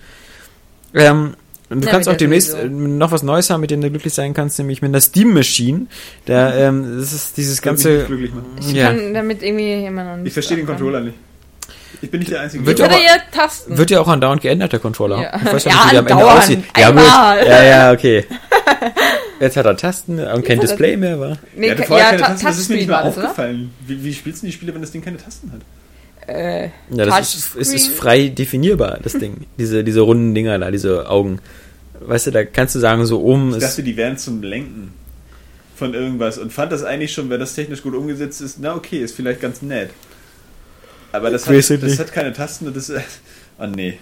Ähm, 0.94 1.34
und 1.74 1.82
du 1.82 1.86
Ja, 1.86 1.92
kannst 1.92 2.08
auch 2.08 2.16
demnächst 2.16 2.52
sowieso. 2.52 2.66
äh, 2.66 2.70
noch 2.70 3.10
was 3.12 3.22
Neues 3.22 3.50
haben, 3.50 3.60
mit 3.60 3.70
dem 3.70 3.80
du 3.80 3.90
glücklich 3.90 4.14
sein 4.14 4.32
kannst, 4.34 4.58
nämlich 4.58 4.80
mit 4.82 4.88
einer 4.90 5.00
Steam 5.00 5.34
Machine. 5.34 5.86
Da, 6.26 6.54
ähm, 6.54 6.98
das 6.98 7.12
ist 7.12 7.36
dieses 7.36 7.60
ganze, 7.60 7.88
nicht 7.90 8.06
glücklich 8.06 8.30
machen. 8.32 8.46
Ich 8.60 8.72
ja, 8.72 8.86
kann 8.86 9.12
damit 9.14 9.42
irgendwie 9.42 9.84
immer 9.84 10.04
noch 10.04 10.16
nicht. 10.16 10.28
Ich 10.28 10.32
verstehe 10.32 10.56
den. 10.56 10.66
Controller 10.66 11.00
nicht. 11.00 11.14
Ich 12.02 12.10
bin 12.10 12.20
nicht 12.20 12.32
der 12.32 12.40
Einzige. 12.42 12.66
Wird 12.66 12.78
ja 12.78 12.84
hat 12.86 12.92
auch- 12.94 12.98
ja 13.00 13.16
Tasten. 13.32 13.78
Wird 13.78 13.90
ja 13.90 14.00
auch 14.00 14.08
andauernd 14.08 14.42
geändert, 14.42 14.72
der 14.72 14.80
Controller. 14.80 15.22
Ja. 15.22 15.36
Ich 15.42 15.52
weiß 15.52 15.64
Ja, 15.64 15.70
nicht, 15.72 15.84
wie 15.86 15.90
der 15.90 15.98
am 16.00 16.06
Ende 16.06 16.24
aussieht. 16.26 16.64
Ja, 16.76 16.90
gut. 16.90 17.02
Ja, 17.46 17.62
ja, 17.64 17.92
okay. 17.92 18.24
Jetzt 19.40 19.56
hat 19.56 19.66
er 19.66 19.76
Tasten 19.76 20.18
und 20.20 20.44
kein 20.44 20.60
Display 20.60 20.96
mehr, 20.96 21.18
wa? 21.18 21.36
nee, 21.56 21.68
ja, 21.68 21.76
vorher 21.82 22.06
keine 22.10 22.18
Ta- 22.22 22.28
Tasten, 22.28 22.46
das 22.46 22.58
ist 22.58 22.68
mir 22.70 22.76
nicht 22.76 22.88
mal 22.88 22.94
war 22.98 23.04
aufgefallen. 23.04 23.70
Wie, 23.86 24.02
wie 24.04 24.12
spielst 24.14 24.42
du 24.42 24.46
die 24.46 24.52
Spiele, 24.52 24.72
wenn 24.74 24.80
das 24.80 24.92
Ding 24.92 25.02
keine 25.02 25.16
Tasten 25.16 25.52
hat? 25.52 25.60
Äh, 26.28 26.68
Ja, 26.90 27.04
das 27.06 27.34
ist, 27.34 27.56
es 27.56 27.68
ist 27.68 27.72
Touchscreen. 27.86 27.96
frei 27.98 28.28
definierbar, 28.28 28.98
das 29.02 29.14
Ding. 29.14 29.46
Diese, 29.58 29.84
diese 29.84 30.00
runden 30.00 30.34
Dinger 30.34 30.58
da, 30.58 30.70
diese 30.70 31.08
Augen. 31.10 31.40
Weißt 32.06 32.26
du, 32.26 32.30
da 32.30 32.44
kannst 32.44 32.74
du 32.74 32.78
sagen, 32.78 33.04
so 33.06 33.20
oben 33.22 33.50
Ich 33.50 33.56
ist. 33.56 33.62
dachte, 33.64 33.82
die 33.82 33.96
wären 33.96 34.18
zum 34.18 34.42
Lenken 34.42 34.92
von 35.76 35.94
irgendwas 35.94 36.38
und 36.38 36.52
fand 36.52 36.70
das 36.72 36.84
eigentlich 36.84 37.12
schon, 37.12 37.30
wenn 37.30 37.40
das 37.40 37.54
technisch 37.54 37.82
gut 37.82 37.94
umgesetzt 37.94 38.40
ist, 38.40 38.58
na 38.60 38.74
okay, 38.74 38.98
ist 38.98 39.16
vielleicht 39.16 39.40
ganz 39.40 39.62
nett. 39.62 39.90
Aber 41.12 41.30
das, 41.30 41.48
Ich 41.48 41.70
hat, 41.70 41.82
das 41.82 41.98
hat 41.98 42.12
keine 42.12 42.32
Tasten 42.32 42.66
und 42.66 42.76
das 42.76 42.88
ist. 42.88 43.00
Oh 43.56 43.66
nee. 43.66 43.98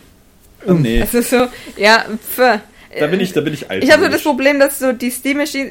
Oh 0.66 0.72
nee. 0.72 1.00
das 1.00 1.12
ist 1.12 1.28
so, 1.28 1.46
ja, 1.76 2.06
pf. 2.08 2.38
Da 2.98 3.06
bin 3.06 3.20
ich, 3.20 3.34
da 3.34 3.42
bin 3.42 3.52
ich 3.52 3.68
alt. 3.70 3.84
Ich 3.84 3.92
habe 3.92 4.04
so 4.04 4.08
das 4.08 4.22
Problem, 4.22 4.58
dass 4.58 4.78
so 4.78 4.92
die 4.92 5.10
Steam 5.10 5.36
Machine, 5.36 5.70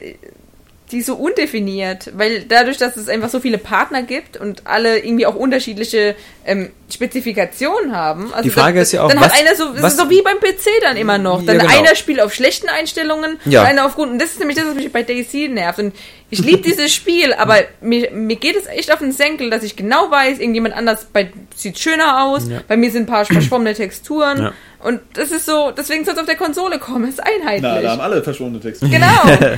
die 0.92 1.00
ist 1.00 1.06
so 1.08 1.16
undefiniert, 1.16 2.12
weil 2.16 2.42
dadurch, 2.44 2.78
dass 2.78 2.98
es 2.98 3.08
einfach 3.10 3.30
so 3.30 3.40
viele 3.40 3.58
Partner 3.58 4.04
gibt 4.04 4.38
und 4.38 4.68
alle 4.68 5.00
irgendwie 5.00 5.26
auch 5.26 5.36
unterschiedliche 5.36 6.16
ähm, 6.46 6.70
Spezifikationen 6.90 7.96
haben. 7.96 8.32
Also 8.34 8.44
Die 8.44 8.50
Frage 8.50 8.76
dann, 8.76 8.84
ist 8.84 8.92
ja 8.92 9.04
auch, 9.04 9.10
dann 9.10 9.20
was- 9.20 9.34
hat 9.34 9.40
einer 9.40 9.56
so, 9.56 9.74
das 9.74 9.82
was- 9.84 9.94
ist 9.94 10.00
so 10.00 10.10
wie 10.10 10.22
beim 10.22 10.40
PC 10.40 10.68
dann 10.82 10.98
immer 10.98 11.18
noch. 11.18 11.40
Ja, 11.42 11.48
Dann 11.54 11.60
genau. 11.60 11.78
einer 11.80 11.96
spielt 11.96 12.20
auf 12.22 12.34
schlechten 12.34 12.70
Einstellungen 12.70 13.40
Ja. 13.46 13.64
einer 13.64 13.86
auf 13.86 13.96
guten. 13.96 14.12
Und 14.12 14.20
das 14.22 14.32
ist 14.32 14.40
nämlich 14.40 14.58
das, 14.58 14.68
was 14.68 14.76
mich 14.76 14.92
bei 14.92 15.04
Daisy 15.04 15.48
nervt. 15.48 15.80
Und 15.80 15.94
ich 16.32 16.40
liebe 16.40 16.62
dieses 16.66 16.92
Spiel, 16.94 17.34
aber 17.34 17.58
mir, 17.82 18.10
mir 18.12 18.36
geht 18.38 18.56
es 18.56 18.66
echt 18.66 18.92
auf 18.92 19.00
den 19.00 19.12
Senkel, 19.12 19.50
dass 19.50 19.62
ich 19.64 19.76
genau 19.76 20.10
weiß, 20.10 20.40
irgendjemand 20.40 20.76
anders 20.76 21.06
bei, 21.14 21.32
sieht 21.56 21.78
schöner 21.78 22.24
aus, 22.26 22.50
Ja. 22.50 22.62
bei 22.68 22.76
mir 22.76 22.90
sind 22.90 23.04
ein 23.04 23.06
paar 23.08 23.26
verschwommene 23.26 23.74
Texturen. 23.76 24.38
Ja. 24.40 24.54
Und 24.84 25.00
das 25.14 25.30
ist 25.30 25.46
so, 25.46 25.70
deswegen 25.70 26.04
soll 26.06 26.16
es 26.16 26.20
auf 26.20 26.26
der 26.26 26.36
Konsole 26.38 26.80
kommen, 26.80 27.04
es 27.04 27.12
ist 27.16 27.20
einheitlich. 27.20 27.62
Na, 27.62 27.82
da 27.82 27.92
haben 27.92 28.02
alle 28.02 28.24
verschwundene 28.24 28.60
Texte. 28.64 28.90
Genau. 28.90 29.06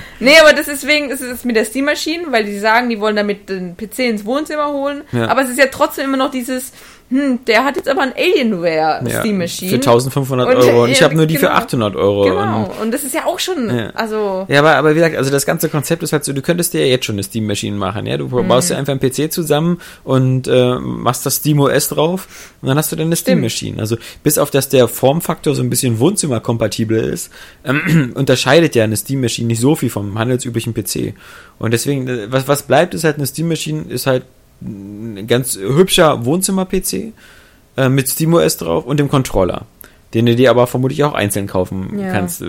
nee, 0.20 0.38
aber 0.42 0.52
das 0.52 0.68
ist 0.68 0.84
deswegen 0.84 1.10
ist 1.12 1.22
es 1.22 1.46
mit 1.46 1.56
der 1.56 1.66
Steam 1.66 1.86
Machine, 1.86 2.26
weil 2.30 2.44
die 2.44 2.60
sagen, 2.60 2.90
die 2.90 3.00
wollen 3.00 3.16
damit 3.16 3.48
den 3.48 3.78
PC 3.78 4.00
ins 4.00 4.26
Wohnzimmer 4.26 4.68
holen. 4.74 5.04
Ja. 5.12 5.28
Aber 5.28 5.44
es 5.44 5.50
ist 5.50 5.58
ja 5.60 5.68
trotzdem 5.68 6.06
immer 6.06 6.18
noch 6.18 6.32
dieses, 6.32 6.74
hm, 7.14 7.40
der 7.46 7.64
hat 7.64 7.76
jetzt 7.76 7.88
aber 7.88 8.02
ein 8.02 8.14
Alienware 8.18 9.02
Ja, 9.08 9.20
Steam 9.20 9.38
Machine. 9.38 9.70
Für 9.70 9.76
1500 9.76 10.48
Und, 10.48 10.56
Euro. 10.56 10.84
Und 10.86 10.90
ich 10.90 11.00
ja, 11.00 11.06
habe 11.06 11.16
nur 11.16 11.28
die 11.28 11.36
für 11.38 11.46
genau. 11.48 11.58
800 11.58 11.96
Euro. 11.96 12.24
Genau. 12.24 12.64
Und, 12.64 12.82
Und, 12.82 12.92
das 12.92 13.04
ist 13.04 13.14
ja 13.14 13.26
auch 13.26 13.38
schon, 13.40 13.70
Ja. 13.70 13.90
also, 13.92 14.46
ja, 14.50 14.60
aber, 14.60 14.76
aber 14.76 14.92
wie 14.92 14.96
gesagt, 14.96 15.16
also 15.16 15.30
das 15.30 15.46
ganze 15.46 15.70
Konzept 15.70 16.02
ist 16.02 16.12
halt 16.12 16.26
so, 16.26 16.34
du 16.34 16.42
könntest 16.42 16.74
dir 16.74 16.82
ja 16.82 16.88
jetzt 16.88 17.06
schon 17.06 17.16
eine 17.16 17.24
Steam 17.24 17.46
Machine 17.46 17.78
machen, 17.78 18.06
ja? 18.08 18.18
Du 18.18 18.28
baust 18.30 18.70
Mhm. 18.70 18.74
dir 18.74 18.80
einfach 18.80 18.92
einen 18.94 19.00
PC 19.00 19.32
zusammen 19.32 19.80
und 20.04 20.48
äh, 20.48 20.76
machst 20.80 21.26
das 21.26 21.36
Steam 21.36 21.60
OS 21.60 21.90
drauf 21.90 22.28
und 22.62 22.68
dann 22.70 22.78
hast 22.78 22.92
du 22.92 22.96
deine 22.96 23.16
Steam. 23.16 23.42
Machine. 23.42 23.80
Also 23.80 23.98
bis 24.24 24.38
auf 24.38 24.50
dass 24.52 24.70
der 24.70 24.88
Formfaktor 24.88 25.54
so 25.56 25.62
ein 25.62 25.70
bisschen 25.70 26.00
Wohnzimmerkompatibel 26.00 26.98
ist, 26.98 27.30
ähm, 27.66 28.12
unterscheidet 28.16 28.76
ja 28.76 28.84
eine 28.84 28.96
Steam 28.98 29.22
Machine 29.22 29.48
nicht 29.48 29.60
so 29.60 29.76
viel 29.76 29.90
vom 29.90 30.18
handelsüblichen 30.18 30.74
PC. 30.74 31.14
Und 31.60 31.72
deswegen, 31.74 32.08
äh, 32.08 32.32
was, 32.32 32.48
was 32.48 32.64
bleibt, 32.64 32.94
ist 32.94 33.04
halt 33.04 33.18
eine 33.18 33.28
Steam 33.28 33.48
Machine, 33.50 33.84
ist 33.90 34.08
halt 34.08 34.24
ein 34.66 35.28
ganz 35.28 35.58
hübscher 35.58 36.26
Wohnzimmer-PC 36.26 37.14
äh, 37.78 37.90
mit 37.90 38.10
SteamOS 38.10 38.58
drauf 38.58 38.86
und 38.86 39.00
dem 39.00 39.10
Controller, 39.10 39.66
den 40.14 40.26
du 40.26 40.36
dir 40.36 40.50
aber 40.50 40.68
vermutlich 40.68 41.04
auch 41.04 41.14
einzeln 41.14 41.48
kaufen 41.48 42.00
Ja. 42.00 42.12
kannst 42.12 42.42
äh, 42.42 42.46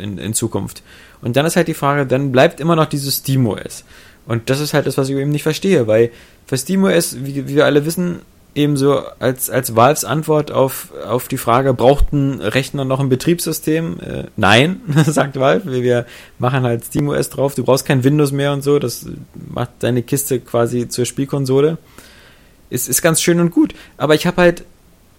in, 0.00 0.18
in 0.18 0.34
Zukunft. 0.34 0.82
Und 1.22 1.36
dann 1.36 1.46
ist 1.46 1.56
halt 1.56 1.68
die 1.68 1.74
Frage, 1.74 2.06
dann 2.06 2.32
bleibt 2.32 2.60
immer 2.60 2.76
noch 2.76 2.86
dieses 2.86 3.16
SteamOS. 3.18 3.84
Und 4.26 4.48
das 4.48 4.60
ist 4.60 4.74
halt 4.74 4.86
das, 4.86 4.96
was 4.96 5.08
ich 5.08 5.16
eben 5.16 5.30
nicht 5.30 5.42
verstehe, 5.42 5.86
weil 5.86 6.10
für 6.46 6.56
SteamOS, 6.56 7.16
wie, 7.24 7.48
wie 7.48 7.54
wir 7.56 7.64
alle 7.64 7.84
wissen, 7.84 8.20
ebenso 8.54 9.02
als, 9.18 9.50
als 9.50 9.76
Valves 9.76 10.04
Antwort 10.04 10.50
auf, 10.50 10.88
auf 11.06 11.28
die 11.28 11.36
Frage, 11.36 11.74
braucht 11.74 12.12
ein 12.12 12.40
Rechner 12.40 12.84
noch 12.84 13.00
ein 13.00 13.08
Betriebssystem? 13.08 14.00
Äh, 14.00 14.24
nein, 14.36 14.80
sagt 15.06 15.38
Valve, 15.38 15.82
wir, 15.82 16.06
machen 16.38 16.62
halt 16.62 16.84
SteamOS 16.84 17.30
drauf, 17.30 17.54
du 17.54 17.64
brauchst 17.64 17.86
kein 17.86 18.04
Windows 18.04 18.32
mehr 18.32 18.52
und 18.52 18.62
so, 18.62 18.78
das 18.78 19.06
macht 19.48 19.70
deine 19.80 20.02
Kiste 20.02 20.40
quasi 20.40 20.88
zur 20.88 21.04
Spielkonsole. 21.04 21.78
Ist, 22.70 22.88
ist 22.88 23.02
ganz 23.02 23.20
schön 23.20 23.40
und 23.40 23.50
gut, 23.50 23.74
aber 23.96 24.14
ich 24.14 24.26
habe 24.26 24.42
halt 24.42 24.64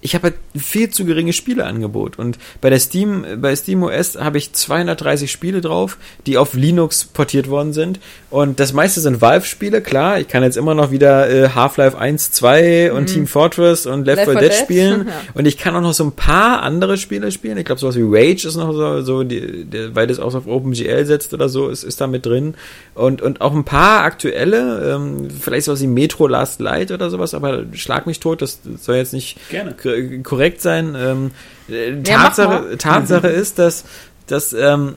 ich 0.01 0.15
habe 0.15 0.23
halt 0.23 0.35
viel 0.55 0.89
zu 0.89 1.05
geringes 1.05 1.35
Spieleangebot. 1.35 2.17
Und 2.17 2.37
bei 2.59 2.69
der 2.69 2.79
Steam 2.79 3.25
bei 3.37 3.55
SteamOS 3.55 4.17
habe 4.17 4.37
ich 4.37 4.51
230 4.51 5.31
Spiele 5.31 5.61
drauf, 5.61 5.97
die 6.25 6.37
auf 6.37 6.53
Linux 6.53 7.05
portiert 7.05 7.49
worden 7.49 7.73
sind. 7.73 7.99
Und 8.29 8.59
das 8.59 8.73
meiste 8.73 8.99
sind 8.99 9.21
Valve 9.21 9.45
Spiele, 9.45 9.81
klar, 9.81 10.19
ich 10.19 10.27
kann 10.27 10.43
jetzt 10.43 10.57
immer 10.57 10.73
noch 10.73 10.91
wieder 10.91 11.29
äh, 11.29 11.49
Half-Life 11.49 11.97
1, 11.97 12.31
2 12.31 12.93
und 12.93 13.07
Team 13.07 13.27
Fortress 13.27 13.85
und 13.85 14.05
Left 14.05 14.23
4 14.23 14.33
Left 14.33 14.41
4 14.41 14.49
Dead 14.49 14.51
Dead, 14.51 14.63
spielen. 14.63 15.07
Ja. 15.11 15.15
und 15.33 15.45
ich 15.45 15.57
kann 15.57 15.75
auch 15.75 15.81
noch 15.81 15.93
so 15.93 16.05
ein 16.05 16.13
paar 16.13 16.61
andere 16.61 16.97
Spiele 16.97 17.31
spielen. 17.31 17.57
Ich 17.57 17.65
glaube 17.65 17.81
sowas 17.81 17.95
wie 17.95 18.03
Rage 18.03 18.47
ist 18.47 18.55
noch 18.55 18.71
so 18.71 19.01
so 19.01 19.23
die, 19.23 19.65
der, 19.65 19.93
weil 19.95 20.07
das 20.07 20.19
auch 20.19 20.33
auf 20.33 20.47
OpenGL 20.47 21.05
setzt 21.05 21.33
oder 21.33 21.49
so, 21.49 21.69
ist 21.69 21.83
ist 21.83 21.99
da 21.99 22.07
mit 22.07 22.25
drin. 22.25 22.55
Und 22.95 23.21
und 23.21 23.41
auch 23.41 23.53
ein 23.53 23.65
paar 23.65 24.03
aktuelle, 24.03 24.93
ähm, 24.95 25.27
vielleicht 25.29 25.65
sowas 25.65 25.81
wie 25.81 25.87
Metro 25.87 26.27
Last 26.27 26.61
Light 26.61 26.91
oder 26.91 27.09
sowas, 27.09 27.33
aber 27.33 27.65
schlag 27.73 28.07
mich 28.07 28.19
tot, 28.19 28.41
das 28.41 28.59
soll 28.79 28.95
jetzt 28.95 29.13
nicht 29.13 29.37
Gerne. 29.49 29.75
K- 29.93 30.23
korrekt 30.23 30.61
sein. 30.61 30.95
Ähm, 30.97 31.31
äh, 31.69 31.91
Ja, 32.01 32.23
Tatsache, 32.23 32.77
Tatsache 32.77 33.27
ist, 33.27 33.59
dass, 33.59 33.83
dass 34.27 34.53
ähm, 34.53 34.95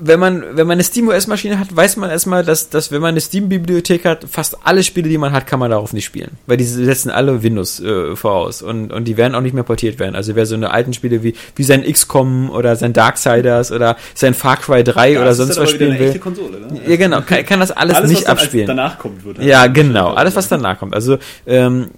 wenn 0.00 0.20
man, 0.20 0.42
wenn 0.52 0.66
man 0.66 0.76
eine 0.76 0.84
SteamOS-Maschine 0.84 1.58
hat, 1.58 1.74
weiß 1.74 1.96
man 1.96 2.10
erstmal, 2.10 2.44
dass, 2.44 2.70
dass 2.70 2.90
wenn 2.92 3.00
man 3.00 3.10
eine 3.10 3.20
Steam-Bibliothek 3.20 4.04
hat, 4.04 4.26
fast 4.30 4.58
alle 4.64 4.82
Spiele, 4.82 5.08
die 5.08 5.18
man 5.18 5.32
hat, 5.32 5.46
kann 5.46 5.58
man 5.58 5.70
darauf 5.70 5.92
nicht 5.92 6.04
spielen. 6.04 6.32
Weil 6.46 6.56
die 6.56 6.64
setzen 6.64 7.10
alle 7.10 7.42
Windows 7.42 7.80
äh, 7.80 8.16
voraus 8.16 8.62
und, 8.62 8.92
und 8.92 9.04
die 9.04 9.16
werden 9.16 9.34
auch 9.34 9.40
nicht 9.40 9.54
mehr 9.54 9.64
portiert 9.64 9.98
werden. 9.98 10.14
Also 10.14 10.34
wer 10.34 10.46
so 10.46 10.54
eine 10.54 10.70
alten 10.70 10.92
Spiele 10.92 11.22
wie, 11.22 11.34
wie 11.56 11.62
sein 11.62 11.82
XCOM 11.84 12.50
oder 12.50 12.76
sein 12.76 12.92
Darksiders 12.92 13.72
oder 13.72 13.96
sein 14.14 14.34
Far 14.34 14.56
Cry 14.56 14.84
3 14.84 15.16
oder 15.16 15.26
Das 15.26 15.38
ist 15.38 15.46
sonst 15.46 15.60
was 15.60 15.70
spielen 15.70 15.98
will. 15.98 16.18
Konsole, 16.18 16.60
ne? 16.60 16.80
Ja, 16.86 16.96
genau, 16.96 17.20
kann, 17.22 17.44
kann 17.44 17.60
das 17.60 17.70
alles, 17.70 17.96
Alles, 17.96 18.10
nicht 18.10 18.26
abspielen. 18.26 18.66
danach 18.66 18.98
kommt, 18.98 19.24
wird. 19.24 19.42
Ja, 19.42 19.66
genau. 19.66 20.12
Alles, 20.12 20.36
was 20.36 20.48
danach 20.48 20.78
kommt. 20.78 20.94
Also 20.94 21.18
ähm, 21.46 21.88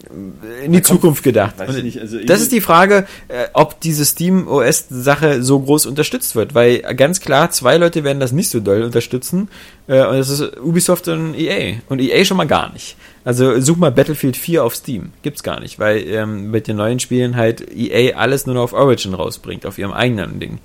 in 0.65 0.73
die 0.73 0.83
Zukunft 0.83 1.23
gedacht. 1.23 1.55
nicht, 1.83 1.99
also 2.01 2.19
das 2.25 2.41
ist 2.41 2.53
die 2.53 2.61
Frage, 2.61 3.07
äh, 3.29 3.47
ob 3.53 3.81
diese 3.81 4.05
Steam 4.05 4.47
OS-Sache 4.49 5.43
so 5.43 5.61
groß 5.61 5.87
unterstützt 5.87 6.37
wird. 6.37 6.55
Weil 6.55 6.81
ganz 6.95 7.21
klar, 7.21 7.51
zwei 7.51 7.77
Leute 7.77 7.90
werden 7.95 8.21
das 8.21 8.33
nicht 8.33 8.49
so 8.49 8.61
doll 8.61 8.83
unterstützen. 8.83 9.49
Äh, 9.87 10.05
und 10.07 10.17
das 10.17 10.29
ist 10.29 10.59
Ubisoft 10.59 11.09
und 11.09 11.35
EA. 11.35 11.79
Und 11.89 12.01
EA 12.01 12.25
schon 12.25 12.37
mal 12.37 12.47
gar 12.47 12.73
nicht. 12.73 12.97
Also 13.25 13.61
such 13.61 13.77
mal 13.77 13.93
Battlefield 13.93 14.37
4 14.37 14.65
auf 14.65 14.75
Steam. 14.75 15.13
Gibt's 15.23 15.43
gar 15.43 15.61
nicht, 15.61 15.79
weil 15.79 16.07
ähm, 16.09 16.51
mit 16.51 16.69
den 16.69 16.77
neuen 16.77 17.01
Spielen 17.01 17.37
halt 17.37 17.67
EA 17.77 18.17
alles 18.17 18.47
nur 18.47 18.55
noch 18.55 18.63
auf 18.63 18.73
Origin 18.73 19.15
rausbringt, 19.15 19.67
auf 19.67 19.79
ihrem 19.79 19.93
eigenen 19.93 20.41
Ding. 20.41 20.59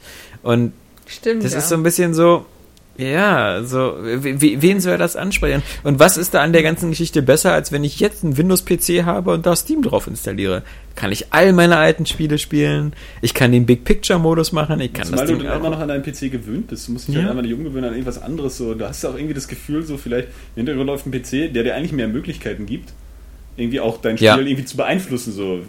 Und 0.44 0.74
stimmt. 1.08 1.44
das 1.44 1.54
ja. 1.54 1.60
ist 1.60 1.70
so 1.70 1.76
ein 1.76 1.84
bisschen 1.84 2.14
so, 2.14 2.46
ja, 2.98 3.64
so, 3.64 3.96
we- 4.02 4.62
wen 4.62 4.80
soll 4.80 4.98
das 4.98 5.16
ansprechen? 5.16 5.62
Und 5.84 6.00
was 6.00 6.16
ist 6.18 6.34
da 6.34 6.42
an 6.42 6.54
der 6.54 6.64
ganzen 6.64 6.90
Geschichte 6.92 7.22
besser, 7.22 7.52
als 7.54 7.72
wenn 7.72 7.84
ich 7.84 8.00
jetzt 8.00 8.24
einen 8.24 8.38
Windows-PC 8.38 9.04
habe 9.06 9.32
und 9.32 9.46
da 9.46 9.56
Steam 9.56 9.82
drauf 9.82 10.08
installiere? 10.08 10.64
Kann 10.96 11.12
ich 11.12 11.34
all 11.34 11.52
meine 11.52 11.76
alten 11.76 12.06
Spiele 12.06 12.38
spielen? 12.38 12.94
Ich 13.22 13.34
kann 13.34 13.52
den 13.52 13.66
Big 13.66 13.84
Picture-Modus 13.84 14.54
machen, 14.54 14.80
ich 14.80 14.94
kann 14.94 15.06
Zumal 15.08 15.22
das 15.26 15.30
du 15.30 15.36
Ding 15.38 15.46
immer 15.46 15.58
auch. 15.66 15.72
noch 15.72 15.80
an 15.80 15.90
deinen 15.90 16.04
PC 16.04 16.30
gewöhnt 16.32 16.68
bist. 16.68 16.88
Du 16.88 16.94
musst 16.94 17.08
dich 17.10 17.16
Ja. 17.16 17.22
halt 17.22 17.32
einmal 17.32 17.44
nicht 17.44 17.54
umgewöhnen 17.54 17.86
an 17.86 17.92
irgendwas 17.94 18.22
anderes. 18.22 18.58
So. 18.58 18.74
Du 18.76 18.88
hast 18.88 19.04
auch 19.06 19.16
irgendwie 19.16 19.34
das 19.34 19.50
Gefühl, 19.50 19.84
so 19.84 19.98
vielleicht 19.98 20.30
im 20.56 20.66
Hintergrund 20.66 20.88
läuft 20.88 21.06
ein 21.06 21.12
PC, 21.12 21.50
der 21.54 21.64
dir 21.64 21.76
eigentlich 21.76 21.92
mehr 21.92 22.08
Möglichkeiten 22.08 22.66
gibt, 22.66 22.94
irgendwie 23.58 23.82
auch 23.82 24.00
dein 24.02 24.16
Spiel 24.18 24.28
Ja. 24.28 24.38
irgendwie 24.40 24.64
zu 24.66 24.78
beeinflussen. 24.78 25.34
So. 25.34 25.60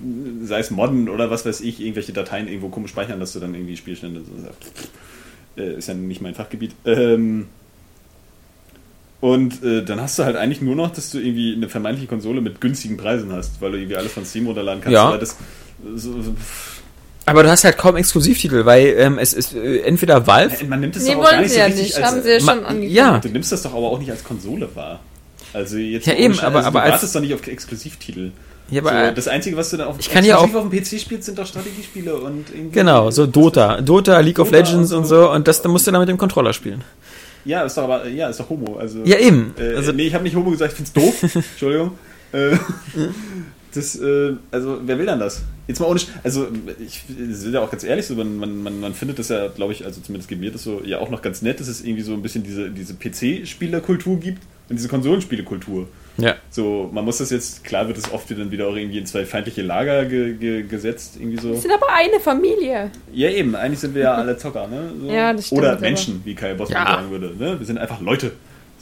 Sei 0.45 0.61
es 0.61 0.71
Modden 0.71 1.09
oder 1.09 1.29
was 1.29 1.45
weiß 1.45 1.61
ich, 1.63 1.81
irgendwelche 1.81 2.13
Dateien 2.13 2.47
irgendwo 2.47 2.69
komisch 2.69 2.93
speichern, 2.93 3.19
dass 3.19 3.33
du 3.33 3.41
dann 3.41 3.53
irgendwie 3.55 3.77
Spielstände 3.77 4.21
so 4.21 4.41
sagst. 4.41 4.91
Äh, 5.57 5.75
ist 5.79 5.89
ja 5.89 5.95
nicht 5.95 6.21
mein 6.21 6.35
Fachgebiet. 6.35 6.73
Ähm, 6.85 7.47
und 9.21 9.63
äh, 9.65 9.83
dann 9.83 10.01
hast 10.01 10.19
du 10.19 10.25
halt 10.25 10.37
eigentlich 10.37 10.61
nur 10.61 10.77
noch, 10.77 10.93
dass 10.93 11.11
du 11.11 11.19
irgendwie 11.19 11.55
eine 11.55 11.69
vermeintliche 11.69 12.07
Konsole 12.09 12.41
mit 12.41 12.61
günstigen 12.61 12.97
Preisen 12.97 13.33
hast, 13.33 13.61
weil 13.61 13.73
du 13.73 13.79
irgendwie 13.79 13.97
alles 13.97 14.13
von 14.13 14.25
Steam 14.27 14.47
runterladen 14.47 14.83
kannst. 14.83 14.93
Ja. 14.95 15.05
Aber 15.09 15.19
das, 15.19 15.37
so, 15.95 16.21
so, 16.23 16.35
Aber 17.25 17.43
du 17.43 17.49
hast 17.51 17.65
halt 17.65 17.79
kaum 17.79 17.97
Exklusivtitel, 17.97 18.67
weil 18.67 18.89
ähm, 18.99 19.19
es 19.19 19.33
ist 19.33 19.55
äh, 19.55 19.79
entweder 19.81 20.27
Valve. 20.27 20.65
man 20.67 20.81
nimmt 20.81 20.97
es 20.97 21.05
Nee, 21.05 21.13
doch 21.13 21.21
auch 21.21 21.23
gar 21.25 21.33
wollen 21.33 21.41
nicht 21.43 21.51
sie 21.51 21.55
so 21.55 21.61
ja 21.61 21.67
richtig 21.67 21.85
nicht. 21.85 21.97
als, 21.97 22.07
Haben 22.13 22.23
sie 22.23 22.31
ja 22.31 22.41
Ma- 22.43 22.53
schon 22.53 22.65
angekündigt. 22.65 22.95
ja. 22.95 23.19
Du 23.19 23.29
nimmst 23.31 23.53
das 23.53 23.63
doch 23.63 23.73
aber 23.73 23.91
auch 23.91 23.99
nicht 23.99 24.11
als 24.11 24.23
Konsole 24.23 24.69
wahr. 24.75 25.01
Also 25.55 25.79
jetzt 25.79 26.07
Ja, 26.07 26.15
eben, 26.15 26.39
aber- 26.39 26.57
also 26.57 26.69
aber 26.69 26.79
du 26.81 26.85
als- 26.85 26.93
wartest 26.93 27.15
doch 27.17 27.21
nicht 27.21 27.33
auf 27.35 27.47
Exklusivtitel. 27.47 28.31
Ja, 28.71 28.81
aber, 28.83 29.09
so, 29.11 29.15
das 29.15 29.29
Einzige, 29.29 29.57
was 29.57 29.71
du 29.71 29.77
dann 29.77 29.89
auf, 29.89 29.97
Ich 30.01 30.11
kann 30.11 30.25
ja 30.25 30.35
exklusiv 30.43 30.57
auf 30.57 30.69
dem 30.71 30.81
PC 30.83 31.01
spielst, 31.01 31.25
sind 31.27 31.39
doch 31.39 31.47
Strategiespiele 31.47 32.17
und 32.17 32.47
irgendwie. 32.53 32.71
genau, 32.79 33.11
so 33.13 33.27
Dota. 33.27 33.81
Dota, 33.81 34.19
League 34.21 34.39
of 34.41 34.49
Dota 34.51 34.59
Legends 34.59 34.93
und 34.93 34.99
und 35.01 35.05
so. 35.07 35.31
Und 35.31 35.47
das, 35.47 35.63
da 35.63 35.69
musst 35.69 35.87
du 35.87 35.93
dann 35.93 36.01
mit 36.01 36.09
dem 36.09 36.19
Controller 36.19 36.53
spielen. 36.53 36.83
Ja, 37.45 37.63
ist 37.63 37.77
doch 37.77 37.85
aber, 37.85 38.09
ja, 38.09 38.29
ist 38.29 38.41
doch 38.41 38.49
Homo. 38.51 38.77
Also, 38.77 39.03
Ja, 39.05 39.19
eben. 39.19 39.55
Äh, 39.59 39.75
Also- 39.77 39.93
nee, 39.93 40.07
ich 40.09 40.15
habe 40.15 40.25
nicht 40.25 40.35
Homo 40.35 40.51
gesagt, 40.51 40.73
ich 40.73 40.77
find's 40.77 40.93
doof. 40.93 41.23
Entschuldigung. 41.35 41.93
Äh, 42.33 42.57
das, 43.73 43.95
äh, 44.01 44.33
also, 44.51 44.79
wer 44.85 44.99
will 44.99 45.07
dann 45.07 45.21
das? 45.21 45.43
Jetzt 45.69 45.81
mal 45.81 45.87
ohne, 45.87 46.01
Sch- 46.01 46.09
also, 46.25 46.49
ich 46.85 47.05
bin 47.05 47.53
ja 47.53 47.61
auch 47.61 47.71
ganz 47.71 47.85
ehrlich, 47.85 48.07
so, 48.07 48.15
man, 48.15 48.37
man, 48.39 48.63
man, 48.63 48.81
man 48.81 48.95
findet 48.95 49.19
das 49.19 49.29
ja, 49.29 49.47
glaube 49.49 49.75
ich, 49.75 49.85
also 49.85 50.01
zumindest 50.01 50.29
geht 50.29 50.41
mir 50.41 50.51
das 50.51 50.63
so, 50.65 50.81
ja 50.85 50.99
auch 50.99 51.11
noch 51.11 51.23
ganz 51.23 51.43
nett, 51.43 51.61
dass 51.61 51.69
es 51.69 51.83
irgendwie 51.85 52.03
so 52.03 52.15
ein 52.15 52.23
bisschen 52.23 52.43
diese, 52.43 52.71
diese 52.71 52.95
PC-Spielerkultur 52.95 54.19
gibt 54.19 54.43
und 54.69 54.77
diese 54.77 54.89
Konsolenspielekultur. 54.89 55.89
Ja. 56.19 56.37
So, 56.51 56.89
man 56.93 57.05
muss 57.05 57.19
das 57.19 57.31
jetzt, 57.31 57.63
klar 57.63 57.87
wird 57.89 57.99
es 57.99 58.11
oft 58.13 58.29
wieder 58.31 58.41
dann 58.41 58.51
wieder 58.51 58.67
auch 58.69 58.75
irgendwie 58.75 58.99
in 58.99 59.07
zwei 59.07 59.25
feindliche 59.27 59.63
Lager 59.63 60.07
ge, 60.07 60.35
ge, 60.35 60.63
gesetzt, 60.63 61.17
irgendwie 61.19 61.39
so. 61.41 61.51
Wir 61.53 61.61
sind 61.61 61.73
aber 61.73 61.93
eine 61.93 62.19
Familie. 62.21 62.91
Ja, 63.13 63.29
eben, 63.31 63.55
eigentlich 63.55 63.81
sind 63.81 63.95
wir 63.95 64.03
ja 64.03 64.15
alle 64.15 64.37
Zocker, 64.39 64.67
ne? 64.67 64.91
So. 64.99 65.07
Ja, 65.11 65.33
das 65.35 65.47
stimmt, 65.47 65.61
Oder 65.61 65.73
aber- 65.73 65.81
Menschen, 65.83 66.23
wie 66.25 66.35
Kai 66.35 66.55
Bossmann 66.55 66.85
Ja. 66.87 66.93
sagen 66.95 67.11
würde. 67.11 67.35
Ne? 67.39 67.59
Wir 67.61 67.67
sind 67.67 67.79
einfach 67.79 68.01
Leute. 68.01 68.33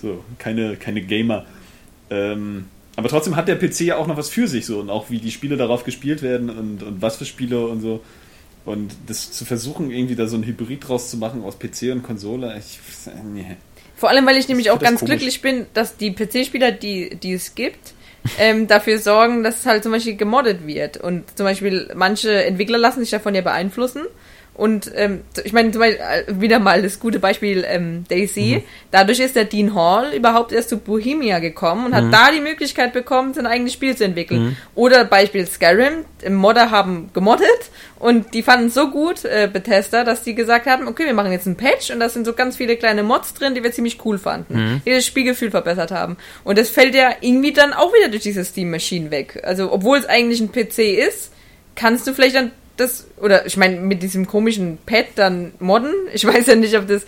So, 0.01 0.23
keine, 0.39 0.77
keine 0.77 1.01
Gamer. 1.03 1.45
Ähm, 2.11 2.67
aber 2.97 3.09
trotzdem 3.09 3.35
hat 3.35 3.49
der 3.49 3.57
PC 3.57 3.81
ja 3.81 3.97
auch 3.97 4.07
noch 4.07 4.17
was 4.17 4.29
für 4.29 4.47
sich 4.47 4.67
so 4.67 4.79
und 4.79 4.89
auch 4.91 5.11
wie 5.11 5.19
die 5.19 5.33
Spiele 5.33 5.57
darauf 5.57 5.83
gespielt 5.85 6.23
werden 6.23 6.51
und, 6.51 6.83
und 6.83 7.03
was 7.03 7.17
für 7.17 7.25
Spiele 7.25 7.67
und 7.67 7.81
so. 7.81 8.01
Und 8.65 8.95
das 9.09 9.33
zu 9.33 9.45
versuchen, 9.45 9.91
irgendwie 9.91 10.15
da 10.15 10.27
so 10.27 10.37
ein 10.37 10.45
Hybrid 10.45 10.89
draus 10.89 11.11
zu 11.11 11.17
machen 11.17 11.43
aus 11.43 11.59
PC 11.59 11.91
und 11.93 12.03
Konsole, 12.03 12.57
ich. 12.59 12.79
Nee. 13.35 13.57
Vor 13.97 14.09
allem, 14.09 14.27
weil 14.27 14.37
ich 14.37 14.49
nämlich 14.49 14.67
Ich 14.67 14.71
auch 14.73 14.79
ganz 14.79 15.01
komisch. 15.01 15.11
glücklich 15.11 15.41
bin, 15.43 15.67
dass 15.75 15.97
die 15.97 16.13
PC-Spieler, 16.13 16.73
die, 16.73 17.17
die 17.17 17.33
es 17.35 17.55
gibt, 17.55 17.95
ähm, 18.39 18.67
dafür 18.69 18.99
sorgen, 18.99 19.43
dass 19.45 19.61
es 19.61 19.67
halt 19.67 19.83
zum 19.83 19.93
Beispiel 19.93 20.17
gemoddet 20.17 20.67
wird. 20.67 20.97
Und 20.97 21.37
zum 21.37 21.47
Beispiel 21.47 21.91
manche 21.95 22.45
Entwickler 22.45 22.79
lassen 22.79 23.01
sich 23.01 23.11
davon 23.11 23.35
ja 23.35 23.41
beeinflussen. 23.41 24.03
Und 24.55 24.93
ähm, 24.95 25.23
ich 25.43 25.53
meine, 25.53 25.73
zum 25.73 25.81
Beispiel 25.81 26.01
äh, 26.01 26.41
wieder 26.41 26.61
mal 26.61 26.81
das 26.81 27.01
gute 27.01 27.19
Beispiel 27.19 27.65
ähm, 27.67 28.05
Daisy. 28.09 28.63
Dadurch 28.93 29.19
ist 29.19 29.35
der 29.35 29.47
Dean 29.47 29.75
Hall 29.75 30.15
überhaupt 30.15 30.53
erst 30.53 30.69
zu 30.69 30.79
Bohemia 30.79 31.41
gekommen 31.41 31.87
und 31.87 31.95
hat 31.95 32.13
da 32.13 32.31
die 32.31 32.41
Möglichkeit 32.41 32.93
bekommen, 32.93 33.35
sein 33.35 33.47
eigenes 33.47 33.73
Spiel 33.73 33.97
zu 33.97 34.05
entwickeln. 34.05 34.57
Oder 34.77 35.05
Beispiel 35.05 35.47
Skyrim. 35.47 36.05
Modder 36.29 36.71
haben 36.71 37.11
gemoddet 37.13 37.71
und 37.99 38.33
die 38.33 38.43
fanden 38.43 38.69
es 38.69 38.75
so 38.75 38.91
gut, 38.91 39.25
äh, 39.25 39.49
Bethesda, 39.53 40.05
dass 40.05 40.23
die 40.23 40.35
gesagt 40.35 40.67
haben, 40.67 40.89
okay, 40.89 41.05
wir 41.05 41.15
machen 41.15 41.33
jetzt 41.33 41.47
einen 41.47 41.57
Patch 41.57 41.91
und 41.91 42.01
da 42.01 42.09
sind 42.09 42.25
so 42.25 42.33
ganz 42.33 42.57
viele 42.57 42.77
kleine 42.77 43.03
Mods 43.03 43.35
drin, 43.35 43.55
die 43.55 43.63
wir 43.63 43.73
ziemlich 43.73 44.05
cool 44.05 44.19
fanden, 44.19 44.83
die 44.87 44.91
das 44.91 45.05
Spielgefühl 45.05 45.51
verbessert 45.51 45.91
haben. 45.91 46.17
Und 46.45 46.57
das 46.59 46.71
fällt 46.71 46.95
ja 46.95 47.11
irgendwie 47.21 47.53
dann 47.53 47.73
auch 47.73 47.93
wieder 47.93 48.09
durch 48.09 48.23
diese 48.23 48.45
Steam 48.45 48.71
Machine 48.71 49.11
weg. 49.11 49.43
Also, 49.45 49.73
obwohl 49.73 49.99
es 49.99 50.07
eigentlich 50.07 50.41
ein 50.41 50.53
PC 50.53 50.79
ist, 51.07 51.31
kannst 51.75 52.07
du 52.07 52.15
vielleicht 52.15 52.37
dann 52.37 52.53
das, 52.77 53.07
oder 53.19 53.47
ich 53.47 53.57
meine, 53.57 53.77
mit 53.77 54.03
diesem 54.03 54.27
komischen 54.27 54.79
Pad 54.85 55.07
dann 55.17 55.53
modden. 55.59 55.93
Ich 56.13 56.27
weiß 56.27 56.47
ja 56.47 56.55
nicht, 56.55 56.77
ob 56.77 56.89
das, 56.89 57.05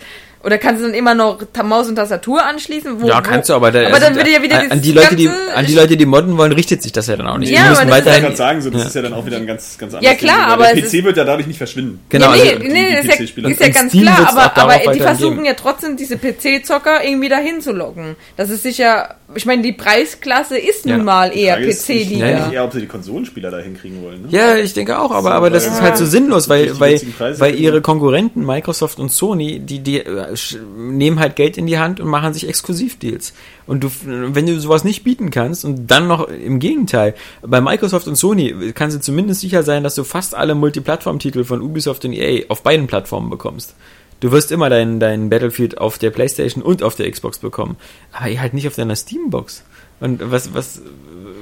Oder 0.47 0.57
kannst 0.59 0.81
du 0.81 0.85
dann 0.85 0.95
immer 0.95 1.13
noch 1.13 1.39
Maus 1.65 1.89
und 1.89 1.97
Tastatur 1.97 2.41
anschließen? 2.45 3.01
Wo, 3.01 3.07
Ja, 3.09 3.19
kannst 3.19 3.49
du, 3.49 3.53
aber, 3.53 3.69
da, 3.69 3.85
aber 3.85 3.99
dann 3.99 4.15
würde 4.15 4.31
ja 4.31 4.41
wieder 4.41 4.61
an, 4.61 4.71
an 4.71 4.81
die 4.81 4.93
Leute, 4.93 5.17
die 5.17 5.27
an 5.53 5.65
die 5.65 5.75
Leute, 5.75 5.97
die 5.97 6.05
modden 6.05 6.37
wollen, 6.37 6.53
richtet 6.53 6.81
sich 6.81 6.93
das 6.93 7.07
ja 7.07 7.17
dann 7.17 7.27
auch 7.27 7.37
nicht. 7.37 7.51
Ja, 7.51 7.63
die 7.63 7.69
müssen 7.71 7.83
Ich 7.89 7.91
weiterhin, 7.93 8.21
gerade 8.23 8.35
sagen, 8.37 8.61
so, 8.61 8.69
das 8.69 8.81
Ja. 8.83 8.87
ist 8.87 8.95
ja 8.95 9.01
dann 9.01 9.13
auch 9.13 9.25
wieder 9.25 9.35
ein 9.35 9.45
ganz, 9.45 9.77
ganz 9.77 9.93
anderes 9.93 10.09
Ja, 10.09 10.17
klar, 10.17 10.57
weil 10.57 10.67
aber 10.67 10.79
der 10.79 10.83
PC 10.87 11.03
wird 11.03 11.17
ja 11.17 11.25
dadurch 11.25 11.47
nicht 11.47 11.57
verschwinden. 11.57 11.99
genau, 12.07 12.33
ja, 12.33 12.43
nee, 12.45 12.49
also, 12.53 12.63
nee, 12.65 12.69
die 12.69 12.95
ist 13.09 13.19
ja, 13.19 13.25
PC-Spieler. 13.25 13.49
ist 13.49 13.59
ja 13.59 13.67
ganz 13.67 13.89
Steam 13.91 14.03
klar, 14.03 14.53
aber, 14.55 14.57
aber 14.73 14.93
die 14.93 14.99
versuchen 15.01 15.33
geben. 15.33 15.45
ja 15.47 15.53
trotzdem 15.53 15.97
diese 15.97 16.15
PC-Zocker 16.17 17.03
irgendwie 17.03 17.27
dahin 17.27 17.59
zu 17.59 17.73
locken. 17.73 18.15
Das 18.37 18.49
ist 18.49 18.63
sicher, 18.63 19.15
ich 19.35 19.45
meine, 19.45 19.63
die 19.63 19.73
Preisklasse 19.73 20.57
ist 20.57 20.85
nun 20.85 20.99
Ja. 20.99 21.03
mal 21.03 21.37
eher 21.37 21.57
PC-Liga. 21.57 22.25
Ja, 22.25 22.39
Nicht 22.45 22.53
eher, 22.53 22.63
ob 22.63 22.71
sie 22.71 22.79
die 22.79 22.87
Konsolenspieler 22.87 23.51
da 23.51 23.57
hinkriegen 23.57 24.01
wollen. 24.01 24.21
Ne? 24.21 24.27
Ja, 24.29 24.55
ich 24.55 24.73
denke 24.73 24.97
auch, 24.97 25.11
aber, 25.11 25.23
So, 25.23 25.35
aber 25.35 25.49
das 25.49 25.67
ist 25.67 25.81
halt 25.81 25.97
so 25.97 26.05
sinnlos, 26.05 26.47
weil, 26.47 26.79
weil, 26.79 27.01
weil 27.19 27.55
ihre 27.55 27.81
Konkurrenten 27.81 28.45
Microsoft 28.45 28.97
und 28.99 29.11
Sony, 29.11 29.59
die, 29.59 29.79
die 29.79 29.99
äh, 29.99 30.36
nehmen 30.75 31.19
halt 31.19 31.35
Geld 31.35 31.57
in 31.57 31.67
die 31.67 31.79
Hand 31.79 31.99
und 31.99 32.07
machen 32.07 32.33
sich 32.33 32.47
Exklusivdeals. 32.47 33.33
Und 33.65 33.83
du, 33.83 33.91
wenn 34.03 34.45
du 34.45 34.59
sowas 34.59 34.83
nicht 34.83 35.03
bieten 35.03 35.29
kannst 35.29 35.65
und 35.65 35.87
dann 35.87 36.07
noch 36.07 36.27
im 36.27 36.59
Gegenteil, 36.59 37.15
bei 37.41 37.61
Microsoft 37.61 38.07
und 38.07 38.15
Sony 38.15 38.71
kannst 38.73 38.95
du 38.95 39.01
zumindest 39.01 39.41
sicher 39.41 39.63
sein, 39.63 39.83
dass 39.83 39.95
du 39.95 40.03
fast 40.03 40.35
alle 40.35 40.55
Multiplattform-Titel 40.55 41.43
von 41.43 41.61
Ubisoft 41.61 42.05
und 42.05 42.13
EA 42.13 42.45
auf 42.49 42.63
beiden 42.63 42.87
Plattformen 42.87 43.29
bekommst. 43.29 43.75
Du 44.19 44.31
wirst 44.31 44.51
immer 44.51 44.69
dein, 44.69 44.99
dein 44.99 45.29
Battlefield 45.29 45.77
auf 45.77 45.97
der 45.99 46.09
Playstation 46.09 46.63
und 46.63 46.81
auf 46.81 46.95
der 46.95 47.09
Xbox 47.11 47.37
bekommen, 47.37 47.77
aber 48.11 48.25
halt 48.39 48.53
nicht 48.53 48.67
auf 48.67 48.75
deiner 48.75 48.95
Steambox. 48.95 49.63
Und 49.99 50.31
was, 50.31 50.53
was, 50.53 50.81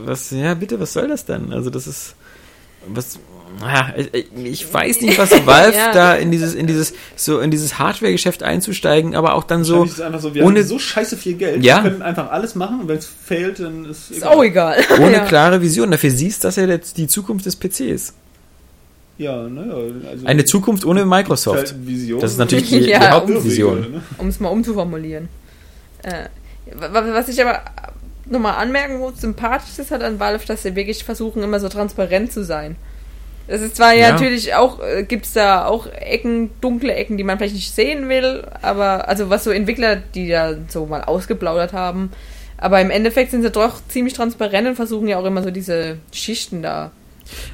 was, 0.04 0.32
ja 0.32 0.54
bitte, 0.54 0.80
was 0.80 0.94
soll 0.94 1.08
das 1.08 1.26
dann? 1.26 1.54
Also 1.54 1.70
das 1.70 1.88
ist, 1.88 2.16
was, 2.88 3.20
ich, 3.98 4.24
ich 4.44 4.74
weiß 4.74 5.02
nicht, 5.02 5.18
was 5.18 5.32
Valve 5.46 5.76
Ja. 5.78 5.92
da 5.94 6.14
in 6.16 6.32
dieses, 6.32 6.54
in 6.54 6.68
dieses, 6.68 6.94
so 7.16 7.40
in 7.40 7.52
dieses 7.52 7.80
Hardware-Geschäft 7.80 8.44
einzusteigen, 8.44 9.16
aber 9.16 9.34
auch 9.36 9.44
dann 9.44 9.64
so, 9.64 9.80
Wahrscheinlich 9.80 9.92
ist 9.94 10.00
es 10.00 10.06
einfach 10.06 10.20
so, 10.22 10.34
wir 10.34 10.44
ohne, 10.46 10.60
haben 10.60 10.68
so 10.68 10.80
scheiße 10.80 11.18
viel 11.18 11.34
Geld, 11.36 11.64
Ja. 11.64 11.84
wir 11.84 11.92
können 11.92 12.02
einfach 12.02 12.32
alles 12.32 12.56
machen 12.56 12.82
und 12.82 12.88
wenn 12.88 12.98
es 12.98 13.08
fehlt, 13.08 13.60
dann 13.60 13.86
ist 13.86 14.12
Ist 14.12 14.26
auch 14.26 14.44
egal. 14.44 14.78
ohne 15.00 15.14
ja. 15.14 15.26
klare 15.26 15.62
Vision. 15.62 15.92
Dafür 15.92 16.12
siehst, 16.12 16.44
dass 16.44 16.58
er 16.58 16.68
jetzt 16.68 16.98
die 16.98 17.08
Zukunft 17.08 17.46
des 17.46 17.56
PCs. 17.56 18.14
Ja, 19.18 19.44
naja. 19.48 19.74
Also 20.12 20.26
Eine 20.26 20.44
Zukunft 20.44 20.84
ohne 20.86 21.06
Microsoft. 21.06 21.58
Halt 21.58 21.88
Vision. 21.88 22.20
Das 22.20 22.34
ist 22.34 22.38
natürlich 22.38 22.68
die, 22.70 22.80
Ja, 22.90 23.00
die 23.00 23.08
Hauptvision. 23.08 23.80
Ne? 23.80 24.02
um 24.18 24.28
es 24.28 24.40
mal 24.42 24.50
umzuformulieren. 24.50 25.30
Äh, 26.04 26.26
wa- 26.78 26.90
was 27.14 27.30
ich 27.30 27.42
aber 27.42 27.62
nochmal 28.26 28.56
anmerken 28.56 28.98
muss, 29.00 29.22
sympathisch 29.22 29.78
ist 29.80 29.92
halt 29.92 30.02
an 30.04 30.20
Valve, 30.20 30.46
dass 30.46 30.64
sie 30.64 30.76
wirklich 30.76 31.04
versuchen, 31.06 31.44
immer 31.44 31.60
so 31.62 31.70
transparent 31.70 32.34
zu 32.34 32.44
sein. 32.44 32.76
Das 33.48 33.62
ist 33.62 33.76
zwar 33.76 33.94
ja, 33.94 34.08
Ja. 34.08 34.12
natürlich 34.14 34.56
auch, 34.56 34.80
äh, 34.82 35.04
gibt 35.04 35.26
es 35.26 35.34
da 35.34 35.66
auch 35.66 35.88
Ecken, 35.88 36.50
dunkle 36.62 36.94
Ecken, 36.94 37.18
die 37.18 37.24
man 37.24 37.38
vielleicht 37.38 37.54
nicht 37.56 37.74
sehen 37.74 38.10
will, 38.10 38.44
aber, 38.62 39.08
also 39.08 39.30
was 39.30 39.44
so 39.44 39.52
Entwickler, 39.52 39.96
die 39.98 40.30
da 40.30 40.56
so 40.68 40.86
mal 40.88 41.04
ausgeplaudert 41.04 41.74
haben, 41.74 42.12
aber 42.58 42.82
im 42.82 42.90
Endeffekt 42.90 43.32
sind 43.32 43.44
sie 43.44 43.52
doch 43.52 43.76
ziemlich 43.88 44.14
transparent 44.14 44.68
und 44.68 44.76
versuchen 44.76 45.08
ja 45.08 45.20
auch 45.20 45.26
immer 45.26 45.44
so 45.44 45.52
diese 45.52 45.98
Schichten 46.12 46.62
da. 46.64 46.92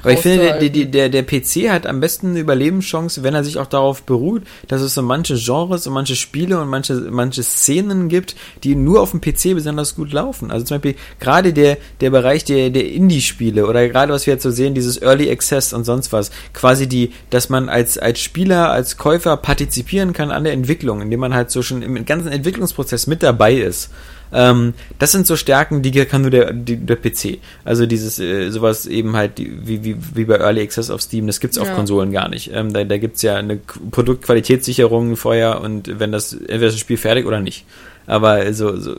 Aber 0.02 0.12
ich 0.12 0.20
finde, 0.20 0.58
der, 0.58 0.86
der, 0.86 1.08
der 1.08 1.22
PC 1.22 1.70
hat 1.70 1.86
am 1.86 2.00
besten 2.00 2.30
eine 2.30 2.40
Überlebenschance, 2.40 3.22
wenn 3.22 3.34
er 3.34 3.44
sich 3.44 3.58
auch 3.58 3.66
darauf 3.66 4.02
beruht, 4.02 4.42
dass 4.68 4.82
es 4.82 4.94
so 4.94 5.02
manche 5.02 5.36
Genres 5.36 5.86
und 5.86 5.94
manche 5.94 6.16
Spiele 6.16 6.60
und 6.60 6.68
manche, 6.68 6.94
manche 6.94 7.42
Szenen 7.42 8.08
gibt, 8.08 8.36
die 8.64 8.74
nur 8.74 9.00
auf 9.00 9.12
dem 9.12 9.20
PC 9.20 9.54
besonders 9.54 9.94
gut 9.94 10.12
laufen. 10.12 10.50
Also 10.50 10.66
zum 10.66 10.76
Beispiel 10.76 10.96
gerade 11.20 11.52
der, 11.52 11.78
der 12.00 12.10
Bereich 12.10 12.44
der, 12.44 12.70
der 12.70 12.90
Indie-Spiele 12.90 13.66
oder 13.66 13.88
gerade 13.88 14.12
was 14.12 14.26
wir 14.26 14.34
jetzt 14.34 14.42
so 14.42 14.50
sehen, 14.50 14.74
dieses 14.74 15.00
Early 15.00 15.30
Access 15.30 15.72
und 15.72 15.84
sonst 15.84 16.12
was, 16.12 16.30
quasi 16.52 16.86
die, 16.86 17.12
dass 17.30 17.48
man 17.48 17.68
als, 17.68 17.98
als 17.98 18.20
Spieler, 18.20 18.70
als 18.70 18.96
Käufer 18.96 19.36
partizipieren 19.36 20.12
kann 20.12 20.30
an 20.30 20.44
der 20.44 20.52
Entwicklung, 20.52 21.00
indem 21.00 21.20
man 21.20 21.34
halt 21.34 21.50
so 21.50 21.62
schon 21.62 21.82
im 21.82 22.04
ganzen 22.04 22.28
Entwicklungsprozess 22.28 23.06
mit 23.06 23.22
dabei 23.22 23.54
ist. 23.54 23.90
Ähm, 24.32 24.74
das 24.98 25.12
sind 25.12 25.26
so 25.26 25.36
Stärken, 25.36 25.82
die 25.82 25.90
kann 26.04 26.22
nur 26.22 26.30
der, 26.30 26.52
die, 26.52 26.76
der 26.76 26.96
PC. 26.96 27.38
Also 27.64 27.86
dieses, 27.86 28.18
äh, 28.18 28.50
sowas 28.50 28.86
eben 28.86 29.16
halt, 29.16 29.32
wie, 29.38 29.84
wie, 29.84 29.96
wie 30.14 30.24
bei 30.24 30.36
Early 30.36 30.62
Access 30.62 30.90
auf 30.90 31.02
Steam, 31.02 31.26
das 31.26 31.40
gibt's 31.40 31.58
auf 31.58 31.68
Ja. 31.68 31.74
Konsolen 31.74 32.12
gar 32.12 32.28
nicht. 32.28 32.50
Ähm, 32.52 32.72
da 32.72 32.84
da 32.84 32.98
gibt's 32.98 33.22
ja 33.22 33.36
eine 33.36 33.58
Produktqualitätssicherung 33.90 35.16
vorher 35.16 35.60
und 35.60 35.98
wenn 35.98 36.12
das, 36.12 36.32
entweder 36.32 36.66
ist 36.66 36.74
das 36.74 36.80
Spiel 36.80 36.96
fertig 36.96 37.26
oder 37.26 37.40
nicht. 37.40 37.64
Aber 38.06 38.52
so, 38.52 38.76
so 38.76 38.96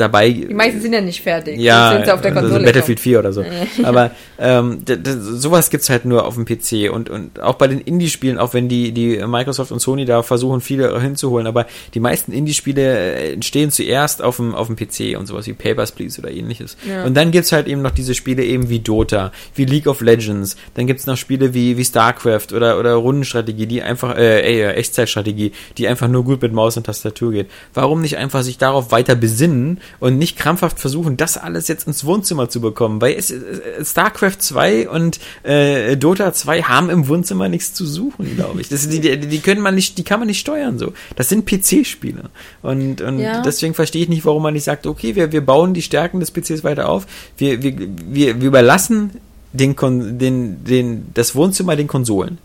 dabei. 0.00 0.30
Die 0.30 0.54
meisten 0.54 0.80
sind 0.80 0.92
ja 0.92 1.00
nicht 1.00 1.22
fertig. 1.22 1.58
Ja, 1.58 1.92
sind 1.92 2.06
sie 2.06 2.12
auf 2.12 2.20
der 2.20 2.32
also 2.32 2.48
Konsole. 2.48 2.64
Battlefield 2.64 3.00
4 3.00 3.18
oder 3.18 3.32
so. 3.32 3.44
Aber 3.82 4.10
ähm, 4.38 4.82
sowas 5.14 5.70
gibt's 5.70 5.90
halt 5.90 6.04
nur 6.04 6.26
auf 6.26 6.34
dem 6.34 6.44
PC 6.44 6.92
und, 6.92 7.10
und 7.10 7.40
auch 7.40 7.54
bei 7.54 7.68
den 7.68 7.80
Indie-Spielen, 7.80 8.38
auch 8.38 8.54
wenn 8.54 8.68
die, 8.68 8.92
die 8.92 9.24
Microsoft 9.26 9.72
und 9.72 9.80
Sony 9.80 10.04
da 10.04 10.22
versuchen, 10.22 10.60
viele 10.60 10.98
hinzuholen, 11.00 11.46
aber 11.46 11.66
die 11.94 12.00
meisten 12.00 12.32
Indie-Spiele 12.32 12.82
äh, 12.82 13.32
entstehen 13.34 13.70
zuerst 13.70 14.22
auf 14.22 14.36
dem, 14.36 14.54
auf 14.54 14.68
dem 14.68 14.76
PC 14.76 15.18
und 15.18 15.26
sowas 15.26 15.46
wie 15.46 15.52
Papers, 15.52 15.92
Please 15.92 16.20
oder 16.20 16.30
ähnliches. 16.30 16.76
Ja. 16.88 17.04
Und 17.04 17.14
dann 17.14 17.30
gibt's 17.30 17.52
halt 17.52 17.66
eben 17.66 17.82
noch 17.82 17.90
diese 17.90 18.14
Spiele 18.14 18.44
eben 18.44 18.68
wie 18.68 18.80
Dota, 18.80 19.32
wie 19.54 19.64
League 19.64 19.86
of 19.86 20.00
Legends, 20.00 20.56
dann 20.74 20.86
gibt's 20.86 21.06
noch 21.06 21.16
Spiele 21.16 21.54
wie, 21.54 21.76
wie 21.76 21.84
StarCraft 21.84 22.54
oder, 22.54 22.78
oder 22.78 22.94
Rundenstrategie, 22.94 23.66
die 23.66 23.82
einfach, 23.82 24.16
äh, 24.16 24.40
äh, 24.40 24.72
Echtzeitstrategie, 24.72 25.52
die 25.76 25.88
einfach 25.88 26.08
nur 26.08 26.24
gut 26.24 26.40
mit 26.42 26.52
Maus 26.52 26.76
und 26.76 26.86
Tastatur 26.86 27.32
geht. 27.32 27.50
Warum 27.74 28.00
nicht 28.00 28.09
einfach 28.16 28.42
sich 28.42 28.58
darauf 28.58 28.90
weiter 28.92 29.14
besinnen 29.14 29.80
und 30.00 30.18
nicht 30.18 30.36
krampfhaft 30.36 30.78
versuchen, 30.78 31.16
das 31.16 31.36
alles 31.36 31.68
jetzt 31.68 31.86
ins 31.86 32.04
Wohnzimmer 32.04 32.48
zu 32.48 32.60
bekommen? 32.60 33.00
Weil 33.00 33.12
äh, 33.14 33.84
StarCraft 33.84 34.36
2 34.38 34.88
und 34.88 35.20
äh, 35.42 35.96
Dota 35.96 36.32
2 36.32 36.62
haben 36.62 36.90
im 36.90 37.08
Wohnzimmer 37.08 37.48
nichts 37.48 37.74
zu 37.74 37.86
suchen, 37.86 38.36
glaube 38.36 38.60
ich. 38.60 38.68
Das, 38.68 38.88
die, 38.88 39.00
die, 39.00 39.18
die 39.18 39.38
können 39.40 39.60
man 39.60 39.74
nicht, 39.74 39.98
die 39.98 40.04
kann 40.04 40.20
man 40.20 40.26
nicht 40.28 40.40
steuern 40.40 40.78
so. 40.78 40.92
Das 41.16 41.28
sind 41.28 41.46
PC-Spiele. 41.46 42.30
Und, 42.62 43.00
und 43.00 43.18
Ja. 43.18 43.42
deswegen 43.42 43.74
verstehe 43.74 44.02
ich 44.02 44.08
nicht, 44.08 44.24
warum 44.24 44.42
man 44.42 44.54
nicht 44.54 44.64
sagt, 44.64 44.86
okay, 44.86 45.14
wir, 45.16 45.32
wir 45.32 45.44
bauen 45.44 45.74
die 45.74 45.82
Stärken 45.82 46.20
des 46.20 46.30
PCs 46.30 46.64
weiter 46.64 46.88
auf. 46.88 47.06
Wir, 47.36 47.62
wir, 47.62 47.74
wir, 47.78 48.40
wir 48.40 48.46
überlassen 48.48 49.10
den, 49.52 49.74
Kon 49.74 50.18
den, 50.18 50.62
den, 50.64 51.06
das 51.14 51.34
Wohnzimmer 51.34 51.74
den 51.76 51.88
Konsolen. 51.88 52.38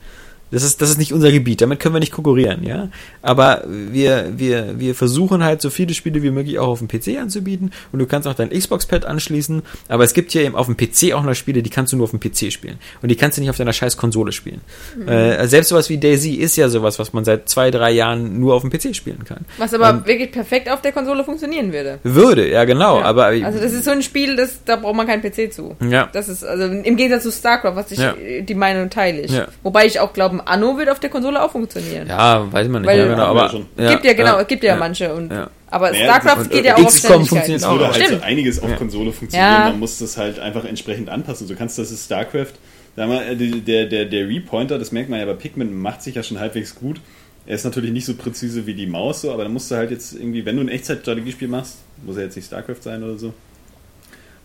Das 0.56 0.64
ist, 0.64 0.82
das 0.82 0.90
ist 0.90 0.98
nicht 0.98 1.11
unser 1.11 1.34
Gebiet, 1.34 1.60
damit 1.60 1.82
können 1.82 1.94
wir 1.94 1.99
nicht 1.99 2.14
konkurrieren, 2.14 2.64
ja. 2.64 2.88
Aber 3.22 3.64
wir, 3.68 4.32
wir, 4.38 4.80
wir 4.80 4.95
versuchen 4.95 5.44
halt 5.44 5.61
so 5.61 5.69
viele 5.69 5.94
Spiele 5.94 6.23
wie 6.23 6.32
möglich 6.32 6.60
auch 6.60 6.69
auf 6.69 6.80
dem 6.80 6.88
PC 6.88 7.19
anzubieten 7.22 7.72
und 7.91 7.99
du 7.99 8.06
kannst 8.06 8.26
auch 8.26 8.34
dein 8.36 8.52
Xbox-Pad 8.52 9.03
anschließen, 9.03 9.64
aber 9.90 10.06
es 10.06 10.14
gibt 10.14 10.32
hier 10.32 10.44
eben 10.44 10.56
auf 10.56 10.68
dem 10.68 10.77
PC 10.77 11.14
auch 11.14 11.23
noch 11.23 11.34
Spiele, 11.34 11.61
die 11.61 11.69
kannst 11.69 11.91
du 11.91 11.98
nur 11.98 12.06
auf 12.06 12.11
dem 12.11 12.22
PC 12.22 12.53
spielen. 12.53 12.80
Und 13.02 13.10
die 13.10 13.18
kannst 13.18 13.38
du 13.38 13.41
nicht 13.41 13.49
auf 13.49 13.57
deiner 13.57 13.73
scheiß 13.73 13.98
Konsole 13.98 14.32
spielen. 14.32 14.61
Äh, 15.06 15.45
selbst 15.48 15.69
sowas 15.69 15.90
wie 15.90 15.98
Daisy 15.98 16.36
ist 16.36 16.56
ja 16.56 16.69
sowas, 16.69 16.99
was 16.99 17.11
man 17.11 17.26
seit 17.26 17.49
zwei, 17.49 17.69
drei 17.69 17.91
Jahren 17.91 18.40
nur 18.40 18.53
auf 18.53 18.61
dem 18.61 18.72
PC 18.72 18.95
spielen 18.95 19.26
kann. 19.26 19.45
Was 19.57 19.73
aber 19.73 19.90
Ähm, 19.90 20.06
wirklich 20.06 20.32
perfekt 20.32 20.69
auf 20.72 20.82
der 20.82 20.94
Konsole 20.94 21.26
funktionieren 21.26 21.73
würde. 21.73 21.99
Würde, 22.03 22.49
ja 22.49 22.64
genau, 22.64 22.99
Ja. 22.99 23.06
aber 23.06 23.26
also 23.26 23.60
das 23.60 23.73
ist 23.73 23.84
so 23.84 23.91
ein 23.91 24.02
Spiel, 24.02 24.38
das, 24.38 24.64
da 24.64 24.77
braucht 24.77 24.95
man 24.95 25.06
keinen 25.06 25.22
PC 25.22 25.52
zu. 25.53 25.76
ja. 25.90 26.07
Das 26.14 26.30
ist 26.30 26.45
also 26.45 26.64
im 26.65 26.95
Gegensatz 26.95 27.23
zu 27.23 27.32
StarCraft, 27.32 27.76
was 27.76 27.91
ich 27.91 27.99
Ja. 27.99 28.14
die 28.41 28.56
Meinung 28.56 28.90
teile 28.90 29.22
ich. 29.22 29.32
Ja. 29.32 29.48
Wobei 29.64 29.86
ich 29.86 29.99
auch 29.99 30.14
glaube, 30.14 30.44
Anno 30.45 30.77
wird 30.77 30.89
auf 30.89 30.99
der 30.99 31.09
Konsole 31.09 31.41
auch 31.43 31.51
funktionieren. 31.51 32.07
Ja, 32.07 32.51
weiß 32.51 32.67
man 32.67 32.81
nicht, 32.84 32.89
Weil- 32.91 32.99
ja, 32.99 33.07
genau, 33.07 33.23
aber 33.26 33.49
schon. 33.49 33.65
gibt 33.76 34.05
ja 34.05 34.13
genau, 34.13 34.39
es 34.39 34.47
gibt 34.47 34.63
ja, 34.63 34.76
manche 34.76 35.13
und 35.13 35.31
ja. 35.31 35.49
aber 35.69 35.91
Naja, 35.91 36.03
StarCraft 36.05 36.49
geht 36.49 36.65
ja 36.65 36.76
und 36.76 36.81
auch 36.84 36.88
auf 36.88 36.93
XCOM 36.93 37.26
Schnelligkeit. 37.26 37.27
funktioniert 37.30 37.59
Es 37.61 37.65
auch. 37.65 37.72
würde 37.73 37.85
halt 37.88 37.95
so 37.95 38.03
Stimmt. 38.03 38.23
einiges 38.23 38.61
auf 38.63 38.69
Ja. 38.69 38.76
Konsole 38.77 39.11
funktionieren, 39.11 39.51
Ja. 39.51 39.59
man 39.69 39.80
muss 39.80 39.97
das 39.99 40.17
halt 40.17 40.39
einfach 40.39 40.65
entsprechend 40.65 41.09
anpassen. 41.09 41.47
So 41.47 41.55
kannst 41.55 41.77
du 41.77 41.81
das 41.81 41.91
ist 41.91 42.05
StarCraft, 42.05 42.53
sag 42.95 43.07
mal, 43.09 43.23
äh, 43.23 43.35
der, 43.35 43.85
der, 43.88 44.05
der 44.05 44.27
Repointer, 44.30 44.77
das 44.80 44.91
merkt 44.91 45.09
man 45.09 45.19
ja 45.19 45.26
bei 45.26 45.34
Pikmin, 45.34 45.73
macht 45.73 46.01
sich 46.01 46.15
ja 46.15 46.23
schon 46.23 46.39
halbwegs 46.39 46.76
gut. 46.76 47.01
Er 47.47 47.55
ist 47.55 47.63
natürlich 47.63 47.91
nicht 47.91 48.05
so 48.05 48.15
präzise 48.15 48.65
wie 48.65 48.73
die 48.73 48.88
Maus, 48.88 49.22
so, 49.22 49.31
aber 49.31 49.43
dann 49.43 49.53
musst 49.53 49.69
du 49.69 49.76
halt 49.76 49.91
jetzt 49.91 50.13
irgendwie, 50.13 50.45
wenn 50.45 50.55
du 50.55 50.61
ein 50.63 50.69
Echtzeitstrategiespiel 50.69 51.47
machst, 51.47 51.77
muss 52.03 52.15
ja 52.17 52.23
jetzt 52.23 52.35
nicht 52.35 52.45
StarCraft 52.47 52.81
sein 52.81 53.03
oder 53.03 53.17
so, 53.19 53.34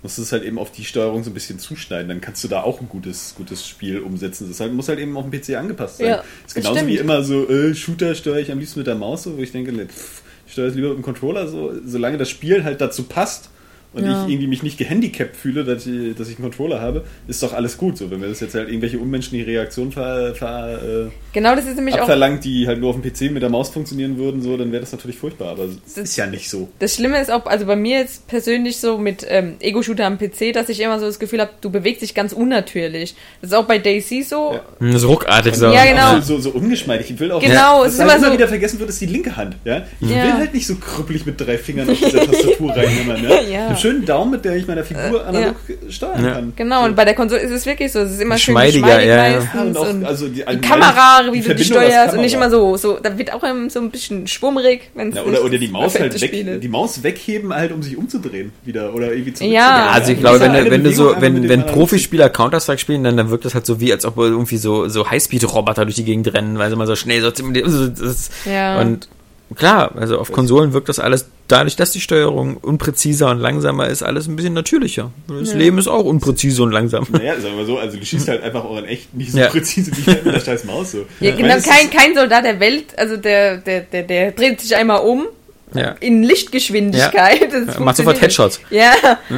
musst 0.02 0.18
du 0.18 0.22
es 0.22 0.32
halt 0.32 0.44
eben 0.44 0.58
auf 0.58 0.72
die 0.72 0.84
Steuerung 0.84 1.22
so 1.22 1.30
ein 1.30 1.34
bisschen 1.34 1.58
zuschneiden, 1.58 2.08
dann 2.08 2.20
kannst 2.20 2.42
du 2.42 2.48
da 2.48 2.62
auch 2.62 2.80
ein 2.80 2.88
gutes, 2.88 3.34
gutes 3.36 3.66
Spiel 3.66 4.00
umsetzen. 4.00 4.48
Das 4.48 4.60
halt, 4.60 4.72
muss 4.72 4.88
halt 4.88 4.98
eben 4.98 5.16
auf 5.16 5.28
dem 5.28 5.38
PC 5.38 5.56
angepasst 5.56 5.98
sein. 5.98 6.08
Ja, 6.08 6.14
ist 6.16 6.24
das 6.46 6.54
genauso 6.54 6.76
stimmt. 6.76 6.92
wie 6.92 6.96
immer 6.96 7.22
so, 7.22 7.48
äh, 7.48 7.74
Shooter 7.74 8.14
steuere 8.14 8.38
ich 8.38 8.50
am 8.50 8.58
liebsten 8.58 8.80
mit 8.80 8.86
der 8.86 8.94
Maus, 8.94 9.24
so, 9.24 9.36
wo 9.36 9.42
ich 9.42 9.52
denke, 9.52 9.72
pff, 9.86 10.22
ich 10.46 10.52
steuere 10.52 10.68
es 10.68 10.74
lieber 10.74 10.88
mit 10.88 10.98
dem 10.98 11.02
Controller, 11.02 11.48
so, 11.48 11.72
solange 11.84 12.18
das 12.18 12.30
Spiel 12.30 12.64
halt 12.64 12.80
dazu 12.80 13.04
passt 13.04 13.50
und 13.92 14.04
Ja. 14.04 14.24
ich 14.24 14.30
irgendwie 14.32 14.46
mich 14.46 14.62
nicht 14.62 14.78
gehandicapt 14.78 15.36
fühle, 15.36 15.64
dass 15.64 15.86
ich, 15.86 16.14
dass 16.16 16.28
ich 16.28 16.36
einen 16.36 16.44
Controller 16.44 16.80
habe, 16.80 17.04
ist 17.26 17.42
doch 17.42 17.52
alles 17.52 17.76
gut. 17.76 17.98
So, 17.98 18.10
wenn 18.10 18.20
mir 18.20 18.28
das 18.28 18.40
jetzt 18.40 18.54
halt 18.54 18.68
irgendwelche 18.68 18.98
unmenschliche 18.98 19.46
Reaktionen 19.46 19.92
ver, 19.92 20.34
ver, 20.34 20.80
äh, 21.06 21.10
Genau, 21.32 21.54
das 21.54 21.66
ist 21.66 21.76
nämlich 21.76 21.94
auch 21.96 22.00
abverlangt, 22.00 22.44
die 22.44 22.66
halt 22.66 22.80
nur 22.80 22.90
auf 22.90 23.00
dem 23.00 23.02
PC 23.02 23.30
mit 23.32 23.42
der 23.42 23.50
Maus 23.50 23.68
funktionieren 23.70 24.16
würden, 24.18 24.42
so, 24.42 24.56
dann 24.56 24.72
wäre 24.72 24.80
das 24.80 24.92
natürlich 24.92 25.16
furchtbar. 25.18 25.48
Aber 25.50 25.64
es 25.86 25.96
ist 25.96 26.16
ja 26.16 26.26
nicht 26.26 26.50
so. 26.50 26.68
Das 26.78 26.94
Schlimme 26.94 27.20
ist 27.20 27.30
auch, 27.30 27.46
also 27.46 27.66
bei 27.66 27.76
mir 27.76 27.98
jetzt 27.98 28.26
persönlich 28.28 28.78
so 28.78 28.98
mit 28.98 29.26
ähm, 29.28 29.54
Ego-Shooter 29.60 30.06
am 30.06 30.18
PC, 30.18 30.52
dass 30.52 30.68
ich 30.68 30.80
immer 30.80 30.98
so 30.98 31.06
das 31.06 31.18
Gefühl 31.18 31.40
habe, 31.40 31.50
du 31.60 31.70
bewegst 31.70 32.02
dich 32.02 32.14
ganz 32.14 32.32
unnatürlich. 32.32 33.14
Das 33.40 33.50
ist 33.50 33.56
auch 33.56 33.64
bei 33.66 33.78
Daisy 33.78 34.22
so. 34.22 34.52
Ja. 34.54 34.62
Hm, 34.78 34.98
So 34.98 35.08
ruckartig 35.08 35.54
so. 35.54 35.66
Ja, 35.72 35.84
genau. 35.84 36.20
So, 36.20 36.38
so, 36.38 36.50
ungeschmeidig. 36.50 37.10
Ich 37.10 37.18
will 37.20 37.30
auch, 37.32 37.40
Genau, 37.40 37.80
was 37.80 37.88
es 37.88 37.94
ist 37.94 38.00
immer 38.00 38.16
immer 38.16 38.26
so- 38.26 38.32
wieder 38.32 38.48
vergessen 38.48 38.78
wird, 38.78 38.90
ist 38.90 39.00
die 39.00 39.06
linke 39.06 39.36
Hand. 39.36 39.56
Ja? 39.64 39.84
Ich 40.00 40.10
Ja. 40.10 40.24
will 40.24 40.32
halt 40.34 40.54
nicht 40.54 40.66
so 40.66 40.74
krüppelig 40.76 41.26
mit 41.26 41.40
drei 41.40 41.58
Fingern 41.58 41.88
auf 41.90 41.98
dieser 41.98 42.20
Tastatur 42.26 42.70
reinhämmern. 42.76 43.22
Ja? 43.24 43.40
Ja. 43.42 43.68
Schönen 43.80 44.04
Daumen, 44.04 44.30
mit 44.32 44.44
der 44.44 44.56
ich 44.56 44.66
meine 44.66 44.84
Figur 44.84 45.26
analog 45.26 45.56
steuern 45.88 46.24
Ja. 46.24 46.32
kann. 46.32 46.52
Genau, 46.56 46.84
und 46.84 46.94
bei 46.96 47.04
der 47.04 47.14
Konsole 47.14 47.40
ist 47.40 47.50
es 47.50 47.66
wirklich 47.66 47.90
so, 47.92 48.00
es 48.00 48.12
ist 48.12 48.20
immer 48.20 48.38
schön 48.38 48.54
Geschmeidiger, 48.54 48.86
geschmeidig 48.86 49.08
ja, 49.08 49.16
ja. 49.28 49.32
meistens 49.38 49.54
Ja, 49.54 49.60
und 49.62 49.76
auch, 49.76 49.88
und 49.90 50.04
also 50.04 50.28
die, 50.28 50.44
die 50.44 50.58
Kamera, 50.60 51.20
wie 51.24 51.26
du 51.26 51.32
die 51.32 51.42
Verbindung 51.42 51.78
als 51.78 51.88
steuerst 51.88 52.14
und 52.14 52.20
nicht 52.20 52.34
immer 52.34 52.50
so, 52.50 52.76
so, 52.76 52.98
da 53.02 53.16
wird 53.18 53.32
auch 53.32 53.42
immer 53.42 53.70
so 53.70 53.80
ein 53.80 53.90
bisschen 53.90 54.26
schwummrig, 54.26 54.90
wenn 54.94 55.08
es 55.10 55.16
Ja, 55.16 55.22
oder, 55.24 55.44
oder 55.44 55.58
die 55.58 55.68
Maus 55.72 55.98
halt 55.98 56.20
weg, 56.20 56.28
Spiele. 56.28 56.58
die 56.58 56.68
Maus 56.68 57.02
wegheben 57.02 57.52
halt, 57.54 57.72
um 57.72 57.82
sich 57.82 57.96
umzudrehen 57.96 58.52
wieder 58.64 58.94
oder 58.94 59.12
irgendwie 59.12 59.32
zu 59.34 59.44
Ja. 59.44 59.88
Also 59.90 60.12
ich 60.12 60.18
Ja, 60.20 60.36
glaube, 60.36 60.40
wenn, 60.40 60.52
du- 60.52 60.58
wenn 60.58 60.64
du 60.64 60.90
Bewegung 60.90 60.92
so, 60.94 61.08
einfach 61.08 61.22
wenn, 61.22 61.34
dem 61.42 61.48
wenn 61.48 61.66
Profispieler 61.66 62.28
Counter-Strike 62.30 62.78
spielen, 62.80 63.04
dann, 63.04 63.16
dann 63.16 63.30
wirkt 63.30 63.44
das 63.44 63.54
halt 63.54 63.66
so 63.66 63.80
wie, 63.80 63.92
als 63.92 64.04
ob 64.04 64.16
irgendwie 64.18 64.56
so, 64.58 64.88
so 64.88 65.10
Highspeed-Roboter 65.10 65.84
durch 65.84 65.96
die 65.96 66.04
Gegend 66.04 66.32
rennen, 66.32 66.58
weil 66.58 66.70
sie 66.70 66.76
mal 66.76 66.86
so 66.86 66.96
schnell 66.96 67.20
so 67.22 67.30
ziemlich, 67.30 67.64
das, 67.64 68.30
Ja. 68.44 68.80
und 68.80 69.08
klar, 69.56 69.92
also 69.96 70.18
auf 70.18 70.32
Konsolen 70.32 70.72
wirkt 70.72 70.88
das 70.88 70.98
alles, 70.98 71.26
dadurch, 71.48 71.76
dass 71.76 71.90
die 71.92 72.00
Steuerung 72.00 72.56
unpräziser 72.56 73.30
und 73.30 73.38
langsamer 73.40 73.88
ist, 73.88 74.02
alles 74.02 74.28
ein 74.28 74.36
bisschen 74.36 74.54
natürlicher. 74.54 75.10
Das 75.28 75.52
Ja. 75.52 75.58
Leben 75.58 75.78
ist 75.78 75.88
auch 75.88 76.04
unpräzise 76.04 76.62
und 76.62 76.70
langsam. 76.72 77.06
Naja, 77.10 77.34
sagen 77.40 77.54
wir 77.54 77.62
mal 77.62 77.66
so, 77.66 77.78
also 77.78 77.96
du 77.98 78.04
schießt 78.04 78.28
halt 78.28 78.42
einfach 78.42 78.64
auch 78.64 78.76
in 78.78 78.84
echt 78.84 79.12
nicht 79.14 79.32
so 79.32 79.38
Ja. 79.38 79.48
präzise 79.48 79.90
wie 79.96 80.10
mit 80.10 80.24
der 80.26 80.40
scheiß 80.40 80.64
Maus 80.64 80.92
so. 80.92 81.04
Ja, 81.20 81.34
genau, 81.34 81.54
kein, 81.60 81.90
kein 81.90 82.14
Soldat 82.14 82.44
der 82.44 82.60
Welt, 82.60 82.96
also 82.98 83.16
der, 83.16 83.58
der, 83.58 83.80
der, 83.82 84.02
der 84.04 84.32
dreht 84.32 84.60
sich 84.60 84.74
einmal 84.76 85.00
um 85.00 85.26
Ja. 85.74 85.96
in 86.00 86.22
Lichtgeschwindigkeit. 86.22 87.52
Ja, 87.52 87.80
macht 87.80 87.96
sofort 87.96 88.20
Headshots. 88.20 88.60
Ja, 88.70 88.92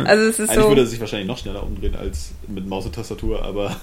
also 0.04 0.24
es 0.24 0.38
ist 0.38 0.50
Eigentlich 0.50 0.62
so. 0.62 0.68
würde 0.68 0.80
er 0.82 0.86
sich 0.86 1.00
wahrscheinlich 1.00 1.28
noch 1.28 1.38
schneller 1.38 1.62
umdrehen 1.62 1.94
als 1.96 2.30
mit 2.48 2.66
Maus 2.66 2.84
und 2.86 2.94
Tastatur, 2.94 3.42
aber 3.42 3.76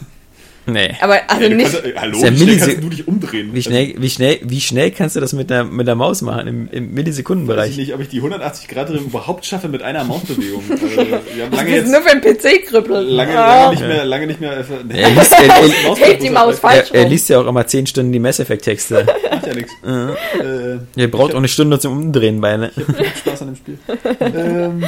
Nee. 0.73 0.95
Aber 1.01 1.19
also 1.27 1.43
Ja, 1.43 1.49
du 1.49 1.55
nicht. 1.55 1.71
kannst, 1.71 1.85
äh, 1.85 1.93
hallo, 1.97 2.17
ja 2.19 2.31
wie 2.31 2.37
schnell 2.37 2.57
kannst 2.57 2.83
du 2.83 2.89
dich 2.89 3.07
umdrehen? 3.07 3.49
Wie 3.53 3.61
schnell, 3.63 3.93
wie 3.97 4.09
schnell, 4.09 4.39
wie 4.43 4.61
schnell 4.61 4.91
kannst 4.91 5.15
du 5.15 5.19
das 5.19 5.33
mit 5.33 5.49
der, 5.49 5.63
mit 5.63 5.87
der 5.87 5.95
Maus 5.95 6.21
machen 6.21 6.47
im, 6.47 6.55
im 6.55 6.59
Also, 6.59 6.73
weiß 6.73 6.83
ich 6.89 6.93
Millisekundenbereich? 6.95 7.77
nicht, 7.77 7.93
ob 7.93 8.01
ich 8.01 8.09
die 8.09 8.17
180 8.17 8.67
Grad 8.67 8.89
Drehung 8.89 9.05
überhaupt 9.05 9.45
schaffe 9.45 9.67
mit 9.67 9.81
einer 9.81 10.03
Mausbewegung. 10.03 10.63
Also, 10.69 10.85
wir 10.97 11.05
haben 11.05 11.19
Das 11.51 11.55
lange 11.59 11.69
ist 11.69 11.75
jetzt 11.75 11.91
nur 11.91 12.01
für 12.01 12.09
einen 12.11 12.21
PC-Krüppel. 12.21 13.01
lange, 13.01 13.37
Ah. 13.39 13.63
lange 13.63 13.71
nicht 13.75 13.87
mehr, 13.87 14.05
lange 14.05 14.27
nicht 14.27 14.41
mehr. 14.41 14.65
Nee, 14.87 15.01
Er 15.01 15.09
liest, 15.09 15.31
er, 15.31 15.39
er, 15.83 15.89
Maus- 15.89 15.99
Hält 15.99 16.21
die 16.23 16.29
Maus 16.29 16.59
falsch 16.59 16.89
er, 16.91 16.95
er 16.95 17.03
rum. 17.03 17.11
liest 17.11 17.29
ja 17.29 17.39
auch 17.39 17.47
immer 17.47 17.65
10 17.67 17.87
Stunden 17.87 18.11
die 18.11 18.19
Mass 18.19 18.39
Effect 18.39 18.63
Texte. 18.63 19.05
macht 19.31 19.47
ja 19.47 19.53
nichts. 19.53 19.71
Äh, 19.83 21.01
Er 21.01 21.07
braucht 21.07 21.33
auch 21.33 21.37
eine 21.37 21.47
Stunde 21.47 21.79
zum 21.79 21.93
Umdrehen 21.97 22.41
bei, 22.41 22.57
ne? 22.57 22.71
Ich 22.75 22.83
habe 22.87 23.05
Spaß 23.17 23.41
an 23.43 23.47
dem 23.47 23.55
Spiel. 23.55 23.77
ähm, 24.19 24.83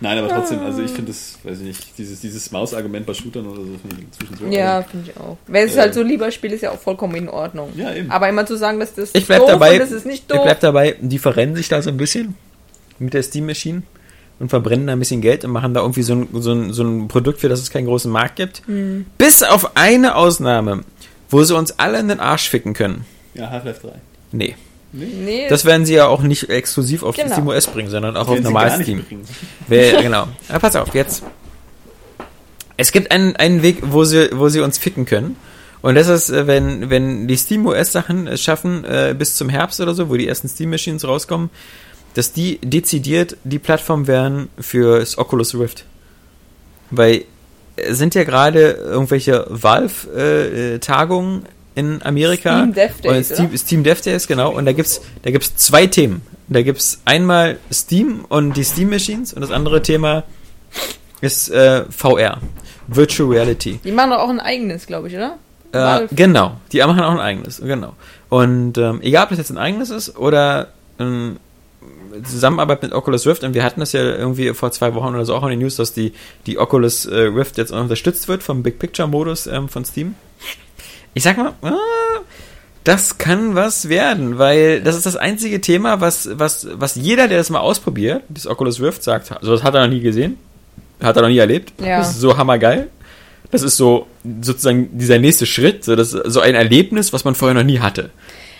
nein, 0.00 0.18
aber 0.18 0.28
trotzdem, 0.28 0.60
also 0.60 0.82
ich 0.82 0.90
finde 0.90 1.12
das, 1.12 1.38
weiß 1.42 1.58
ich 1.60 1.64
nicht, 1.64 1.98
dieses, 1.98 2.20
dieses 2.20 2.50
Maus-Argument 2.52 3.06
bei 3.06 3.14
Shootern 3.14 3.46
oder 3.46 3.60
so 3.62 3.76
finde 3.80 3.96
ich 3.98 4.02
inzwischen 4.04 4.36
so. 4.36 4.46
Ja, 4.46 4.82
finde 4.82 5.10
ich 5.10 5.16
auch. 5.16 5.36
Wenn 5.46 5.66
es 5.68 5.76
Äh, 5.76 5.80
halt 5.80 5.94
so 5.94 6.02
lieber 6.02 6.30
spielt, 6.30 6.52
ist 6.52 6.62
ja 6.62 6.70
auch 6.72 6.78
vollkommen 6.78 7.14
in 7.14 7.28
Ordnung. 7.28 7.70
Ja, 7.76 7.94
eben. 7.94 8.10
Aber 8.10 8.28
immer 8.28 8.46
zu 8.46 8.56
sagen, 8.56 8.80
dass 8.80 8.94
das 8.94 9.10
Ich 9.14 9.26
bleib 9.26 9.40
doof 9.40 9.50
dabei, 9.50 9.72
und 9.74 9.78
das 9.80 9.92
ist 9.92 10.06
nicht 10.06 10.22
ich 10.22 10.26
doof. 10.26 10.40
bleib 10.42 10.60
dabei, 10.60 10.96
die 11.00 11.18
verrennen 11.18 11.56
sich 11.56 11.68
da 11.68 11.80
so 11.82 11.90
ein 11.90 11.96
bisschen 11.96 12.36
mit 12.98 13.14
der 13.14 13.22
Steam 13.22 13.46
Machine 13.46 13.82
und 14.38 14.48
verbrennen 14.48 14.86
da 14.86 14.92
ein 14.94 14.98
bisschen 14.98 15.20
Geld 15.20 15.44
und 15.44 15.50
machen 15.52 15.74
da 15.74 15.80
irgendwie 15.80 16.02
so 16.02 16.14
ein, 16.14 16.28
so 16.34 16.52
ein, 16.52 16.72
so 16.72 16.82
ein 16.82 17.08
Produkt, 17.08 17.40
für 17.40 17.48
das 17.48 17.60
es 17.60 17.70
keinen 17.70 17.86
großen 17.86 18.10
Markt 18.10 18.36
gibt. 18.36 18.62
Hm. 18.66 19.06
Bis 19.18 19.42
auf 19.42 19.76
eine 19.76 20.16
Ausnahme, 20.16 20.80
wo 21.28 21.42
sie 21.44 21.54
uns 21.56 21.78
alle 21.78 21.98
in 21.98 22.08
den 22.08 22.20
Arsch 22.20 22.48
ficken 22.48 22.72
können. 22.74 23.04
Ja, 23.34 23.50
Half-Life 23.50 23.86
3. 23.86 23.92
Nee. 24.32 24.56
Nee, 24.92 25.48
Das 25.48 25.64
werden 25.64 25.86
sie 25.86 25.94
ja 25.94 26.06
auch 26.06 26.22
nicht 26.22 26.48
exklusiv 26.48 27.02
auf 27.02 27.16
Genau. 27.16 27.32
Steam 27.32 27.48
OS 27.48 27.66
bringen, 27.66 27.90
sondern 27.90 28.16
auch 28.16 28.22
auf 28.22 28.28
Werden 28.28 28.38
sie 28.38 28.44
normal 28.44 28.68
gar 28.68 28.78
nicht 28.78 28.86
Steam. 28.86 29.04
Wer, 29.68 30.02
genau. 30.02 30.28
Aber 30.48 30.58
pass 30.58 30.76
auf, 30.76 30.94
jetzt. 30.94 31.22
Es 32.76 32.92
gibt 32.92 33.10
einen, 33.10 33.36
einen 33.36 33.62
Weg, 33.62 33.78
wo 33.82 34.04
sie, 34.04 34.30
wo 34.32 34.48
sie 34.48 34.60
uns 34.60 34.78
ficken 34.78 35.04
können. 35.04 35.36
Und 35.82 35.94
das 35.94 36.08
ist, 36.08 36.30
äh, 36.30 36.46
wenn, 36.46 36.90
wenn 36.90 37.28
die 37.28 37.36
Steam 37.36 37.66
OS 37.66 37.92
Sachen 37.92 38.26
es 38.26 38.42
schaffen, 38.42 38.84
äh, 38.84 39.14
bis 39.16 39.36
zum 39.36 39.48
Herbst 39.48 39.80
oder 39.80 39.94
so, 39.94 40.08
wo 40.08 40.16
die 40.16 40.26
ersten 40.28 40.48
Steam 40.48 40.70
Machines 40.70 41.06
rauskommen, 41.06 41.50
dass 42.14 42.32
die 42.32 42.58
dezidiert 42.58 43.36
die 43.44 43.58
Plattform 43.58 44.06
wären 44.06 44.48
fürs 44.58 45.16
Oculus 45.18 45.54
Rift. 45.54 45.84
Weil 46.90 47.24
es 47.76 47.98
sind 47.98 48.14
ja 48.14 48.24
gerade 48.24 48.72
irgendwelche 48.72 49.46
Valve-Tagungen 49.48 51.44
in 51.74 52.02
Amerika. 52.02 52.58
Steam 52.58 52.74
Dev 52.74 53.00
Days, 53.02 53.26
Steam? 53.32 53.56
Steam 53.56 53.84
Dev 53.84 54.02
Days, 54.02 54.26
genau. 54.26 54.52
Und 54.52 54.66
da 54.66 54.72
gibt's, 54.72 55.00
da 55.22 55.30
gibt's 55.30 55.56
zwei 55.56 55.86
Themen. 55.86 56.22
Da 56.48 56.62
gibt's 56.62 57.00
einmal 57.04 57.58
Steam 57.72 58.24
und 58.28 58.56
die 58.56 58.64
Steam 58.64 58.90
Machines 58.90 59.32
und 59.32 59.40
das 59.40 59.50
andere 59.50 59.82
Thema 59.82 60.24
ist 61.20 61.50
äh, 61.50 61.84
VR. 61.90 62.38
Virtual 62.88 63.28
Reality. 63.28 63.78
die 63.84 63.92
machen 63.92 64.10
doch 64.10 64.18
auch 64.18 64.28
ein 64.28 64.40
eigenes, 64.40 64.86
glaube 64.86 65.06
ich, 65.08 65.14
oder? 65.14 65.38
Äh, 65.72 66.08
genau, 66.10 66.56
die 66.72 66.78
machen 66.78 67.00
auch 67.00 67.12
ein 67.12 67.20
eigenes, 67.20 67.60
genau. 67.60 67.94
Und 68.28 68.76
ähm, 68.78 69.00
egal, 69.02 69.24
ob 69.24 69.28
das 69.30 69.38
jetzt 69.38 69.50
ein 69.50 69.58
eigenes 69.58 69.90
ist 69.90 70.16
oder 70.16 70.68
ähm, 70.98 71.38
Zusammenarbeit 72.24 72.82
mit 72.82 72.92
Oculus 72.92 73.26
Rift, 73.26 73.44
und 73.44 73.54
wir 73.54 73.62
hatten 73.62 73.78
das 73.78 73.92
ja 73.92 74.02
irgendwie 74.02 74.52
vor 74.54 74.72
zwei 74.72 74.94
Wochen 74.94 75.14
oder 75.14 75.24
so 75.24 75.34
auch 75.36 75.44
in 75.44 75.50
den 75.50 75.60
News, 75.60 75.76
dass 75.76 75.92
die, 75.92 76.12
die 76.46 76.58
Oculus 76.58 77.06
äh, 77.06 77.16
Rift 77.16 77.58
jetzt 77.58 77.70
unterstützt 77.70 78.26
wird 78.26 78.42
vom 78.42 78.62
Big 78.64 78.78
Picture 78.78 79.06
Modus 79.06 79.46
ähm, 79.46 79.68
von 79.68 79.84
Steam. 79.84 80.16
Ich 81.14 81.22
sag 81.22 81.36
mal, 81.38 81.52
ah, 81.62 81.74
das 82.84 83.18
kann 83.18 83.54
was 83.54 83.88
werden, 83.88 84.38
weil 84.38 84.80
das 84.82 84.96
ist 84.96 85.06
das 85.06 85.16
einzige 85.16 85.60
Thema, 85.60 86.00
was, 86.00 86.28
was, 86.38 86.66
was 86.72 86.94
jeder, 86.94 87.28
der 87.28 87.38
das 87.38 87.50
mal 87.50 87.60
ausprobiert, 87.60 88.22
das 88.28 88.46
Oculus 88.46 88.80
Rift 88.80 89.02
sagt, 89.02 89.32
also 89.32 89.52
das 89.52 89.62
hat 89.62 89.74
er 89.74 89.82
noch 89.82 89.92
nie 89.92 90.00
gesehen, 90.00 90.38
hat 91.02 91.16
er 91.16 91.22
noch 91.22 91.28
nie 91.28 91.38
erlebt, 91.38 91.72
Ja. 91.80 91.98
das 91.98 92.10
ist 92.10 92.20
so 92.20 92.36
hammergeil. 92.36 92.88
Das 93.50 93.62
ist 93.62 93.76
so 93.76 94.06
sozusagen 94.42 94.96
dieser 94.96 95.18
nächste 95.18 95.44
Schritt, 95.44 95.82
so, 95.84 95.96
das 95.96 96.10
so 96.12 96.38
ein 96.40 96.54
Erlebnis, 96.54 97.12
was 97.12 97.24
man 97.24 97.34
vorher 97.34 97.54
noch 97.54 97.64
nie 97.64 97.80
hatte. 97.80 98.10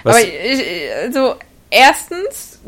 Was, 0.03 0.17
Aber 0.17 0.25
ich, 0.25 0.63
also, 1.05 1.37
erstens 1.71 2.59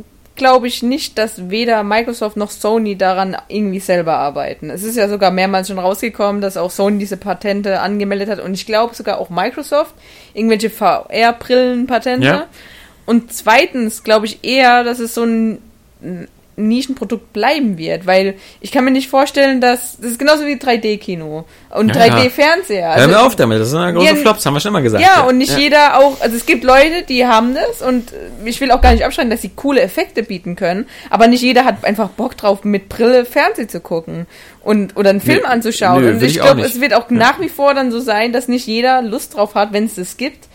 glaube 0.42 0.66
ich 0.66 0.82
nicht, 0.82 1.18
dass 1.18 1.50
weder 1.50 1.84
Microsoft 1.84 2.36
noch 2.36 2.50
Sony 2.50 2.98
daran 2.98 3.36
irgendwie 3.46 3.78
selber 3.78 4.16
arbeiten. 4.16 4.70
Es 4.70 4.82
ist 4.82 4.96
ja 4.96 5.08
sogar 5.08 5.30
mehrmals 5.30 5.68
schon 5.68 5.78
rausgekommen, 5.78 6.42
dass 6.42 6.56
auch 6.56 6.72
Sony 6.72 6.98
diese 6.98 7.16
Patente 7.16 7.78
angemeldet 7.78 8.28
hat 8.28 8.40
und 8.40 8.52
ich 8.54 8.66
glaube 8.66 8.92
sogar 8.96 9.18
auch 9.18 9.30
Microsoft 9.30 9.94
irgendwelche 10.34 10.68
VR-Brillen-Patente. 10.68 12.26
Ja. 12.26 12.46
Und 13.06 13.32
zweitens 13.32 14.02
glaube 14.02 14.26
ich 14.26 14.42
eher, 14.42 14.82
dass 14.82 14.98
es 14.98 15.14
so 15.14 15.22
ein 15.22 15.58
Nischenprodukt 16.68 17.32
bleiben 17.32 17.78
wird, 17.78 18.06
weil 18.06 18.34
ich 18.60 18.72
kann 18.72 18.84
mir 18.84 18.90
nicht 18.90 19.08
vorstellen, 19.08 19.60
dass 19.60 19.96
das 19.98 20.12
ist 20.12 20.18
genauso 20.18 20.46
wie 20.46 20.54
3D-Kino 20.54 21.44
und 21.70 21.94
Ja, 21.94 22.06
ja. 22.06 22.14
3D-Fernseher. 22.16 22.94
Hör 22.96 23.08
mir 23.08 23.20
auf 23.22 23.36
damit, 23.36 23.60
das 23.60 23.70
sind 23.70 23.80
ja 23.80 23.90
große 23.90 24.06
Ja, 24.06 24.14
Flops, 24.16 24.46
haben 24.46 24.54
wir 24.54 24.60
schon 24.60 24.72
mal 24.72 24.82
gesagt. 24.82 25.02
Ja, 25.02 25.22
und 25.22 25.38
nicht 25.38 25.56
jeder 25.58 25.98
auch, 25.98 26.20
also 26.20 26.36
es 26.36 26.46
gibt 26.46 26.64
Leute, 26.64 27.02
die 27.08 27.26
haben 27.26 27.54
das 27.54 27.82
und 27.82 28.12
äh, 28.12 28.16
ich 28.48 28.60
will 28.60 28.70
auch 28.70 28.80
gar 28.80 28.92
nicht 28.92 29.04
abschreiben, 29.04 29.30
dass 29.30 29.42
sie 29.42 29.50
coole 29.50 29.80
Effekte 29.80 30.22
bieten 30.22 30.56
können, 30.56 30.86
aber 31.10 31.26
nicht 31.26 31.42
jeder 31.42 31.64
hat 31.64 31.84
einfach 31.84 32.08
Bock 32.10 32.36
drauf, 32.36 32.64
mit 32.64 32.88
Brille 32.88 33.24
Fernsehen 33.24 33.68
zu 33.68 33.80
gucken 33.80 34.26
und 34.62 34.96
oder 34.96 35.10
einen 35.10 35.20
Film 35.20 35.40
Nö, 35.42 35.48
anzuschauen. 35.48 36.02
nö, 36.04 36.10
und 36.12 36.22
ich 36.22 36.34
glaube, 36.40 36.62
es 36.62 36.80
wird 36.80 36.94
auch 36.94 37.10
nach 37.10 37.40
wie 37.40 37.48
vor 37.48 37.74
dann 37.74 37.90
so 37.90 38.00
sein, 38.00 38.32
dass 38.32 38.48
nicht 38.48 38.66
jeder 38.66 39.02
Lust 39.02 39.34
drauf 39.36 39.54
hat, 39.54 39.72
wenn 39.72 39.84
es 39.86 39.96
das 39.96 40.16
gibt, 40.16 40.48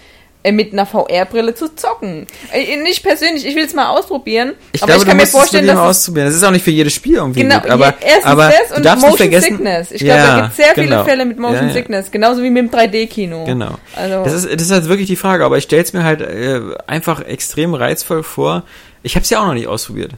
mit 0.51 0.71
einer 0.71 0.85
VR-Brille 0.85 1.55
zu 1.55 1.75
zocken. 1.75 2.25
Äh, 2.53 2.77
Nicht 2.77 3.03
persönlich, 3.03 3.45
ich 3.45 3.55
will 3.55 3.65
es 3.65 3.73
mal 3.73 3.89
ausprobieren, 3.89 4.53
Ich 4.71 4.81
aber 4.81 4.93
glaube, 4.93 5.03
ich 5.03 5.07
kann 5.09 5.17
mir 5.17 5.27
vorstellen, 5.27 5.67
dass 5.67 5.77
ausprobieren. 5.77 6.27
Das 6.27 6.35
ist 6.35 6.43
auch 6.43 6.51
nicht 6.51 6.63
für 6.63 6.71
jedes 6.71 6.93
Spiel 6.93 7.15
irgendwie 7.15 7.41
Genau, 7.41 7.59
gut. 7.59 7.69
Aber, 7.69 7.93
erstens 7.99 8.25
aber 8.25 8.51
das 8.69 8.77
und 8.77 8.85
Motion 9.01 9.17
vergessen. 9.17 9.57
Sickness. 9.57 9.91
Ich 9.91 10.01
glaube, 10.03 10.21
da 10.21 10.35
gibt 10.37 10.49
es 10.51 10.55
sehr 10.57 10.73
viele 10.73 10.87
genau. 10.87 11.03
Fälle 11.03 11.25
mit 11.25 11.37
Motion 11.37 11.61
Ja, 11.63 11.67
ja. 11.67 11.73
Sickness, 11.73 12.11
genauso 12.11 12.43
wie 12.43 12.49
mit 12.49 12.71
dem 12.71 12.79
3D-Kino. 12.79 13.43
Genau. 13.45 13.75
Also, 13.95 14.23
Das 14.23 14.33
ist, 14.33 14.53
das 14.53 14.61
ist 14.61 14.71
halt 14.71 14.87
wirklich 14.87 15.07
die 15.07 15.15
Frage, 15.15 15.43
aber 15.43 15.57
ich 15.57 15.65
stelle 15.65 15.83
es 15.83 15.93
mir 15.93 16.03
halt 16.03 16.21
äh, 16.21 16.61
einfach 16.87 17.21
extrem 17.21 17.73
reizvoll 17.73 18.23
vor. 18.23 18.63
Ich 19.03 19.15
habe 19.15 19.23
es 19.23 19.29
ja 19.29 19.41
auch 19.41 19.47
noch 19.47 19.53
nicht 19.53 19.67
ausprobiert. 19.67 20.11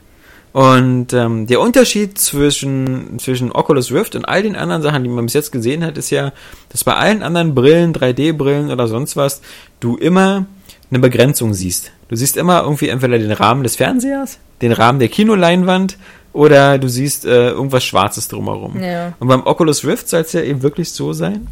Und 0.52 1.14
ähm, 1.14 1.46
der 1.46 1.62
Unterschied 1.62 2.18
zwischen, 2.18 3.20
zwischen 3.20 3.52
Oculus 3.52 3.92
Rift 3.92 4.16
und 4.16 4.26
all 4.26 4.42
den 4.42 4.56
anderen 4.56 4.82
Sachen, 4.82 5.04
die 5.04 5.10
man 5.10 5.26
bis 5.26 5.34
jetzt 5.34 5.52
gesehen 5.52 5.86
hat, 5.86 5.98
ist 5.98 6.10
ja, 6.10 6.32
dass 6.70 6.84
bei 6.84 6.96
allen 6.96 7.22
anderen 7.22 7.54
Brillen, 7.54 7.94
3D-Brillen 7.94 8.72
oder 8.72 8.88
sonst 8.88 9.16
was, 9.16 9.42
du 9.80 9.96
immer 9.96 10.48
eine 10.90 11.00
Begrenzung 11.00 11.54
siehst. 11.54 11.92
Du 12.08 12.16
siehst 12.16 12.36
immer 12.36 12.64
irgendwie 12.64 12.90
entweder 12.90 13.20
den 13.20 13.32
Rahmen 13.32 13.62
des 13.62 13.76
Fernsehers, 13.76 14.40
den 14.62 14.72
Rahmen 14.72 14.98
der 14.98 15.10
Kinoleinwand 15.10 15.98
oder 16.34 16.80
du 16.80 16.88
siehst 16.88 17.26
äh, 17.26 17.50
irgendwas 17.50 17.84
Schwarzes 17.84 18.28
drumherum. 18.28 18.82
Ja. 18.82 19.14
Und 19.20 19.28
beim 19.28 19.46
Oculus 19.46 19.86
Rift 19.86 20.10
soll 20.10 20.22
es 20.22 20.34
ja 20.34 20.42
eben 20.42 20.64
wirklich 20.64 20.92
so 20.92 21.14
sein, 21.14 21.48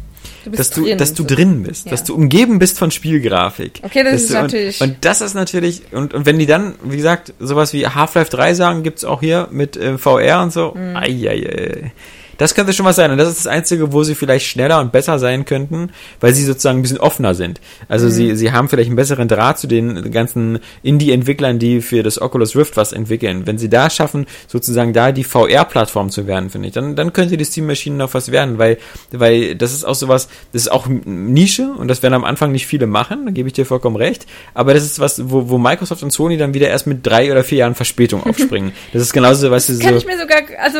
du 0.50 0.56
dass 0.56 0.70
du, 0.70 0.84
drin, 0.84 0.98
dass 0.98 1.14
du 1.14 1.22
so. 1.22 1.34
drin 1.34 1.62
bist, 1.62 1.86
Ja. 1.86 1.90
dass 1.92 2.04
du 2.04 2.14
umgeben 2.14 2.58
bist 2.58 2.78
von 2.78 2.90
Spielgrafik. 2.90 3.80
Okay, 3.82 4.02
das 4.04 4.22
ist 4.22 4.30
du, 4.30 4.34
natürlich- 4.34 4.80
Und, 4.80 4.88
und 4.90 4.96
das 5.04 5.20
ist 5.20 5.34
natürlich, 5.34 5.82
und, 5.92 6.14
und 6.14 6.26
wenn 6.26 6.38
die 6.38 6.46
dann, 6.46 6.74
wie 6.82 6.96
gesagt, 6.96 7.32
sowas 7.40 7.72
wie 7.72 7.86
Half-Life 7.86 8.30
3 8.30 8.54
sagen, 8.54 8.82
gibt's 8.82 9.04
auch 9.04 9.20
hier 9.20 9.48
mit 9.50 9.76
äh, 9.76 9.98
VR 9.98 10.42
und 10.42 10.52
so, 10.52 10.74
Mhm. 10.74 10.96
eieiei. 10.96 11.92
Das 12.38 12.54
könnte 12.54 12.72
schon 12.72 12.86
was 12.86 12.96
sein. 12.96 13.10
Und 13.10 13.18
das 13.18 13.28
ist 13.28 13.38
das 13.44 13.46
Einzige, 13.46 13.92
wo 13.92 14.02
sie 14.04 14.14
vielleicht 14.14 14.46
schneller 14.46 14.80
und 14.80 14.90
besser 14.92 15.18
sein 15.18 15.44
könnten, 15.44 15.90
weil 16.20 16.32
sie 16.32 16.44
sozusagen 16.44 16.78
ein 16.78 16.82
bisschen 16.82 16.98
offener 16.98 17.34
sind. 17.34 17.60
Also 17.88 18.06
Mhm. 18.06 18.10
sie, 18.10 18.36
sie 18.36 18.52
haben 18.52 18.68
vielleicht 18.68 18.88
einen 18.88 18.96
besseren 18.96 19.28
Draht 19.28 19.58
zu 19.58 19.66
den 19.66 20.10
ganzen 20.10 20.60
Indie-Entwicklern, 20.82 21.58
die 21.58 21.82
für 21.82 22.02
das 22.02 22.20
Oculus 22.20 22.56
Rift 22.56 22.76
was 22.76 22.92
entwickeln. 22.92 23.46
Wenn 23.46 23.58
sie 23.58 23.68
da 23.68 23.90
schaffen, 23.90 24.26
sozusagen 24.46 24.92
da 24.92 25.12
die 25.12 25.24
VR-Plattform 25.24 26.10
zu 26.10 26.26
werden, 26.26 26.48
finde 26.50 26.68
ich, 26.68 26.74
dann, 26.74 26.96
dann 26.96 27.12
könnte 27.12 27.36
die 27.36 27.44
Steam 27.44 27.66
Machine 27.66 27.96
noch 27.96 28.14
was 28.14 28.30
werden, 28.32 28.58
weil, 28.58 28.78
weil 29.10 29.54
das 29.56 29.72
ist 29.72 29.84
auch 29.84 29.94
sowas, 29.94 30.28
das 30.52 30.62
ist 30.62 30.68
auch 30.72 30.86
Nische 30.88 31.72
und 31.76 31.88
das 31.88 32.02
werden 32.02 32.14
am 32.14 32.24
Anfang 32.24 32.52
nicht 32.52 32.66
viele 32.66 32.86
machen, 32.86 33.26
da 33.26 33.32
gebe 33.32 33.48
ich 33.48 33.52
dir 33.54 33.66
vollkommen 33.66 33.96
recht. 33.96 34.26
Aber 34.54 34.74
das 34.74 34.84
ist 34.84 35.00
was, 35.00 35.30
wo, 35.30 35.48
wo 35.48 35.58
Microsoft 35.58 36.02
und 36.02 36.12
Sony 36.12 36.36
dann 36.36 36.54
wieder 36.54 36.68
erst 36.68 36.86
mit 36.86 37.04
drei 37.06 37.32
oder 37.32 37.42
vier 37.44 37.58
Jahren 37.58 37.74
Verspätung 37.74 38.22
aufspringen. 38.26 38.72
Das 38.92 39.02
ist 39.02 39.12
genauso, 39.12 39.50
weißt 39.50 39.70
du, 39.70 39.74
so. 39.74 39.80
Kann 39.82 39.96
ich 39.96 40.06
mir 40.06 40.18
sogar, 40.18 40.38
also 40.62 40.78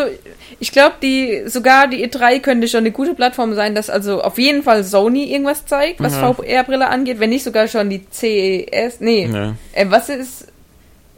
ich 0.61 0.73
glaube, 0.73 0.95
die 1.03 1.43
sogar 1.47 1.87
die 1.89 2.05
E3 2.09 2.41
könnte 2.41 2.67
schon 2.69 2.81
eine 2.81 2.91
gute 2.91 3.15
Plattform 3.15 3.55
sein, 3.55 3.75
dass 3.75 3.89
also 3.91 4.23
auf 4.23 4.39
jeden 4.39 4.63
Fall 4.63 4.83
Sony 4.85 5.25
irgendwas 5.33 5.67
zeigt, 5.67 6.01
was 6.01 6.15
Ja. 6.17 6.33
VR-Brille 6.35 6.89
angeht, 6.89 7.21
wenn 7.21 7.31
nicht 7.31 7.45
sogar 7.45 7.69
schon 7.69 7.91
die 7.91 8.03
CES. 8.11 9.01
Nee, 9.01 9.29
Ja. 9.33 9.55
äh, 9.73 9.87
was 9.89 10.09
ist 10.09 10.47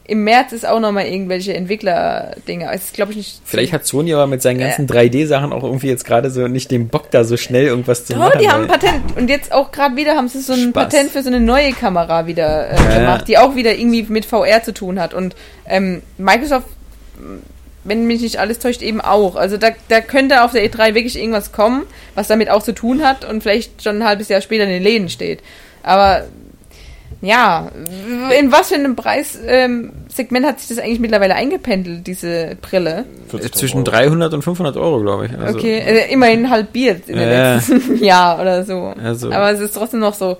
im 0.06 0.24
März 0.24 0.50
ist 0.50 0.66
auch 0.66 0.80
nochmal 0.80 1.06
irgendwelche 1.06 1.54
Entwickler-Dinge. 1.54 2.68
Es 2.72 2.86
ist, 2.86 2.94
glaube 2.94 3.12
ich, 3.12 3.16
nicht. 3.18 3.40
Vielleicht 3.44 3.72
hat 3.72 3.86
Sony 3.86 4.12
aber 4.12 4.26
mit 4.26 4.42
seinen 4.42 4.58
Äh. 4.58 4.64
ganzen 4.64 4.88
3D-Sachen 4.88 5.52
auch 5.52 5.62
irgendwie 5.62 5.86
jetzt 5.86 6.04
gerade 6.04 6.30
so 6.30 6.48
nicht 6.48 6.72
den 6.72 6.88
Bock, 6.88 7.12
da 7.12 7.22
so 7.22 7.36
schnell 7.36 7.66
irgendwas 7.66 8.06
zu 8.06 8.14
Oh, 8.14 8.16
machen. 8.16 8.40
die 8.42 8.48
haben 8.48 8.62
ein 8.64 8.68
Patent. 8.68 9.16
Und 9.16 9.30
jetzt 9.30 9.52
auch 9.52 9.70
gerade 9.70 9.94
wieder 9.94 10.16
haben 10.16 10.26
sie 10.26 10.40
so 10.40 10.52
ein 10.52 10.70
Spaß. 10.70 10.82
Patent 10.88 11.10
für 11.12 11.22
so 11.22 11.28
eine 11.28 11.38
neue 11.38 11.72
Kamera 11.72 12.26
wieder 12.26 12.70
äh, 12.70 12.74
Ja. 12.76 12.98
gemacht, 12.98 13.28
die 13.28 13.38
auch 13.38 13.54
wieder 13.54 13.72
irgendwie 13.72 14.02
mit 14.08 14.24
VR 14.24 14.64
zu 14.64 14.74
tun 14.74 14.98
hat. 14.98 15.14
Und 15.14 15.36
ähm, 15.66 16.02
Microsoft, 16.18 16.66
wenn 17.84 18.06
mich 18.06 18.20
nicht 18.20 18.38
alles 18.38 18.58
täuscht, 18.58 18.82
eben 18.82 19.00
auch. 19.00 19.36
Also 19.36 19.56
da, 19.56 19.70
da 19.88 20.00
könnte 20.00 20.44
auf 20.44 20.52
der 20.52 20.64
E3 20.70 20.94
wirklich 20.94 21.18
irgendwas 21.18 21.50
kommen, 21.52 21.84
was 22.14 22.28
damit 22.28 22.50
auch 22.50 22.62
zu 22.62 22.72
tun 22.74 23.02
hat 23.02 23.24
und 23.24 23.42
vielleicht 23.42 23.82
schon 23.82 23.96
ein 24.02 24.04
halbes 24.04 24.28
Jahr 24.28 24.40
später 24.40 24.64
in 24.64 24.70
den 24.70 24.82
Läden 24.82 25.08
steht. 25.08 25.40
Aber 25.82 26.24
ja, 27.22 27.70
in 28.38 28.50
was 28.50 28.68
für 28.68 28.76
einem 28.76 28.96
Preissegment 28.96 29.92
ähm, 30.30 30.44
hat 30.46 30.58
sich 30.60 30.68
das 30.74 30.78
eigentlich 30.82 31.00
mittlerweile 31.00 31.34
eingependelt, 31.34 32.06
diese 32.06 32.56
Brille? 32.62 33.04
40.000 33.30 33.52
Zwischen 33.52 33.76
Euro. 33.78 33.90
300 33.90 34.34
und 34.34 34.42
500 34.42 34.76
Euro, 34.78 35.00
glaube 35.02 35.26
ich. 35.26 35.38
Also, 35.38 35.58
Okay, 35.58 35.78
äh, 35.80 36.12
immerhin 36.12 36.48
halbiert 36.48 37.08
in 37.08 37.16
den 37.16 37.28
Ja. 37.30 37.54
letzten 37.56 37.96
Jahr 38.02 38.40
oder 38.40 38.64
so. 38.64 38.94
Also- 39.02 39.30
aber 39.32 39.50
es 39.50 39.60
ist 39.60 39.74
trotzdem 39.74 40.00
noch 40.00 40.14
so. 40.14 40.38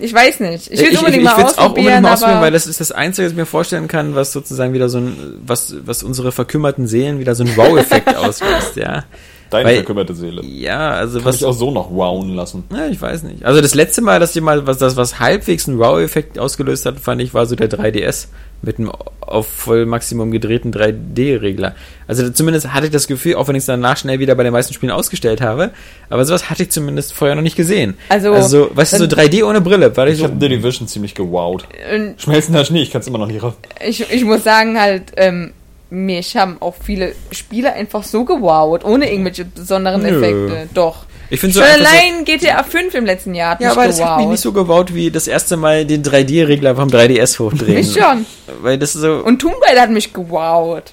Ich 0.00 0.12
weiß 0.14 0.40
nicht. 0.40 0.70
Ich 0.70 0.78
will 0.80 0.86
ich, 0.88 0.92
ich, 0.92 0.98
unbedingt 0.98 1.22
ich 1.22 1.24
mal 1.24 1.32
auch 1.32 1.36
unbedingt 1.38 1.58
ausprobieren, 1.58 2.02
mal 2.02 2.12
ausprobieren, 2.14 2.36
aber 2.38 2.46
weil 2.46 2.52
das 2.52 2.66
ist 2.66 2.80
das 2.80 2.92
Einzige, 2.92 3.26
was 3.26 3.32
ich 3.32 3.36
mir 3.38 3.46
vorstellen 3.46 3.88
kann, 3.88 4.14
was 4.14 4.32
sozusagen 4.32 4.72
wieder 4.72 4.88
so 4.88 4.98
ein, 4.98 5.34
was, 5.44 5.74
was 5.84 6.02
unsere 6.02 6.32
verkümmerten 6.32 6.86
Seelen 6.86 7.18
wieder 7.18 7.34
so 7.34 7.44
einen 7.44 7.56
Wow-Effekt 7.56 8.14
auslöst, 8.16 8.76
ja. 8.76 9.04
Deine 9.50 9.64
Weil- 9.68 9.76
verkümmerte 9.76 10.14
Seele. 10.14 10.44
Ja, 10.44 10.90
also 10.90 11.18
Kann 11.18 11.26
was, 11.26 11.36
ich 11.36 11.44
auch 11.44 11.52
so 11.52 11.72
noch 11.72 11.90
wowen 11.90 12.34
lassen. 12.36 12.64
Ja, 12.72 12.86
ich 12.86 13.00
weiß 13.02 13.24
nicht. 13.24 13.44
Also 13.44 13.60
das 13.60 13.74
letzte 13.74 14.00
Mal, 14.00 14.20
dass 14.20 14.32
die 14.32 14.40
mal 14.40 14.66
was 14.66 14.78
das 14.78 14.96
was 14.96 15.18
halbwegs 15.18 15.68
einen 15.68 15.78
Wow-Effekt 15.78 16.38
ausgelöst 16.38 16.86
hat, 16.86 17.00
fand 17.00 17.20
ich, 17.20 17.34
war 17.34 17.46
so 17.46 17.56
der 17.56 17.68
3DS 17.68 18.28
mit 18.62 18.78
einem 18.78 18.90
auf 19.20 19.46
Vollmaximum 19.46 20.30
gedrehten 20.32 20.72
3D-Regler. 20.72 21.74
Also 22.08 22.28
zumindest 22.30 22.72
hatte 22.74 22.86
ich 22.86 22.92
das 22.92 23.06
Gefühl, 23.06 23.36
auch 23.36 23.48
wenn 23.48 23.54
ich 23.54 23.60
es 23.60 23.66
danach 23.66 23.96
schnell 23.96 24.18
wieder 24.18 24.34
bei 24.34 24.42
den 24.42 24.52
meisten 24.52 24.74
Spielen 24.74 24.92
ausgestellt 24.92 25.40
habe, 25.40 25.70
aber 26.08 26.24
sowas 26.24 26.50
hatte 26.50 26.64
ich 26.64 26.70
zumindest 26.70 27.12
vorher 27.12 27.36
noch 27.36 27.42
nicht 27.42 27.56
gesehen. 27.56 27.94
Also, 28.08 28.32
also 28.32 28.70
weißt 28.74 28.94
du, 28.94 28.98
so 28.98 29.04
3D 29.04 29.44
ohne 29.44 29.60
Brille, 29.60 29.96
war 29.96 30.06
ich 30.08 30.14
Ich 30.14 30.18
so, 30.18 30.24
habe 30.24 30.36
The 30.40 30.48
Division 30.48 30.88
ziemlich 30.88 31.14
gewowt. 31.14 31.66
äh, 31.88 32.12
Schmelzender 32.18 32.64
Schnee, 32.64 32.82
ich 32.82 32.90
kann 32.90 33.00
es 33.00 33.06
immer 33.06 33.18
noch 33.18 33.28
nicht 33.28 33.42
rauf. 33.42 33.54
ich, 33.86 34.10
ich 34.10 34.24
muss 34.24 34.42
sagen 34.44 34.78
halt, 34.80 35.04
ähm, 35.16 35.52
mich 35.90 36.36
haben 36.36 36.56
auch 36.60 36.74
viele 36.82 37.12
Spiele 37.32 37.72
einfach 37.72 38.02
so 38.04 38.24
gewowt, 38.24 38.84
ohne 38.84 39.10
irgendwelche 39.10 39.44
besonderen 39.44 40.02
Nö. 40.02 40.08
Effekte. 40.08 40.68
Doch. 40.74 41.04
Ich 41.30 41.40
finde 41.40 41.54
so 41.54 41.60
Schon 41.60 41.70
einfach 41.70 41.86
so, 41.90 41.96
allein 41.96 42.24
GTA 42.24 42.62
5 42.62 42.94
im 42.94 43.06
letzten 43.06 43.34
Jahr 43.34 43.52
hat 43.52 43.60
ja, 43.60 43.70
aber 43.72 43.86
das 43.86 44.02
hat 44.04 44.18
mich 44.18 44.26
nicht 44.26 44.40
so 44.40 44.52
gebaut 44.52 44.92
wie 44.94 45.10
das 45.10 45.26
erste 45.28 45.56
Mal 45.56 45.84
den 45.84 46.02
3D-Regler 46.02 46.74
vom 46.76 46.88
3DS 46.88 47.38
hochdrehen. 47.38 47.74
Mich 47.74 47.92
schon. 47.94 48.26
Weil 48.62 48.78
das 48.78 48.92
so 48.92 49.22
Und 49.24 49.38
Tomb 49.40 49.56
Raider 49.66 49.82
hat 49.82 49.90
mich 49.90 50.12
gewowt. 50.12 50.92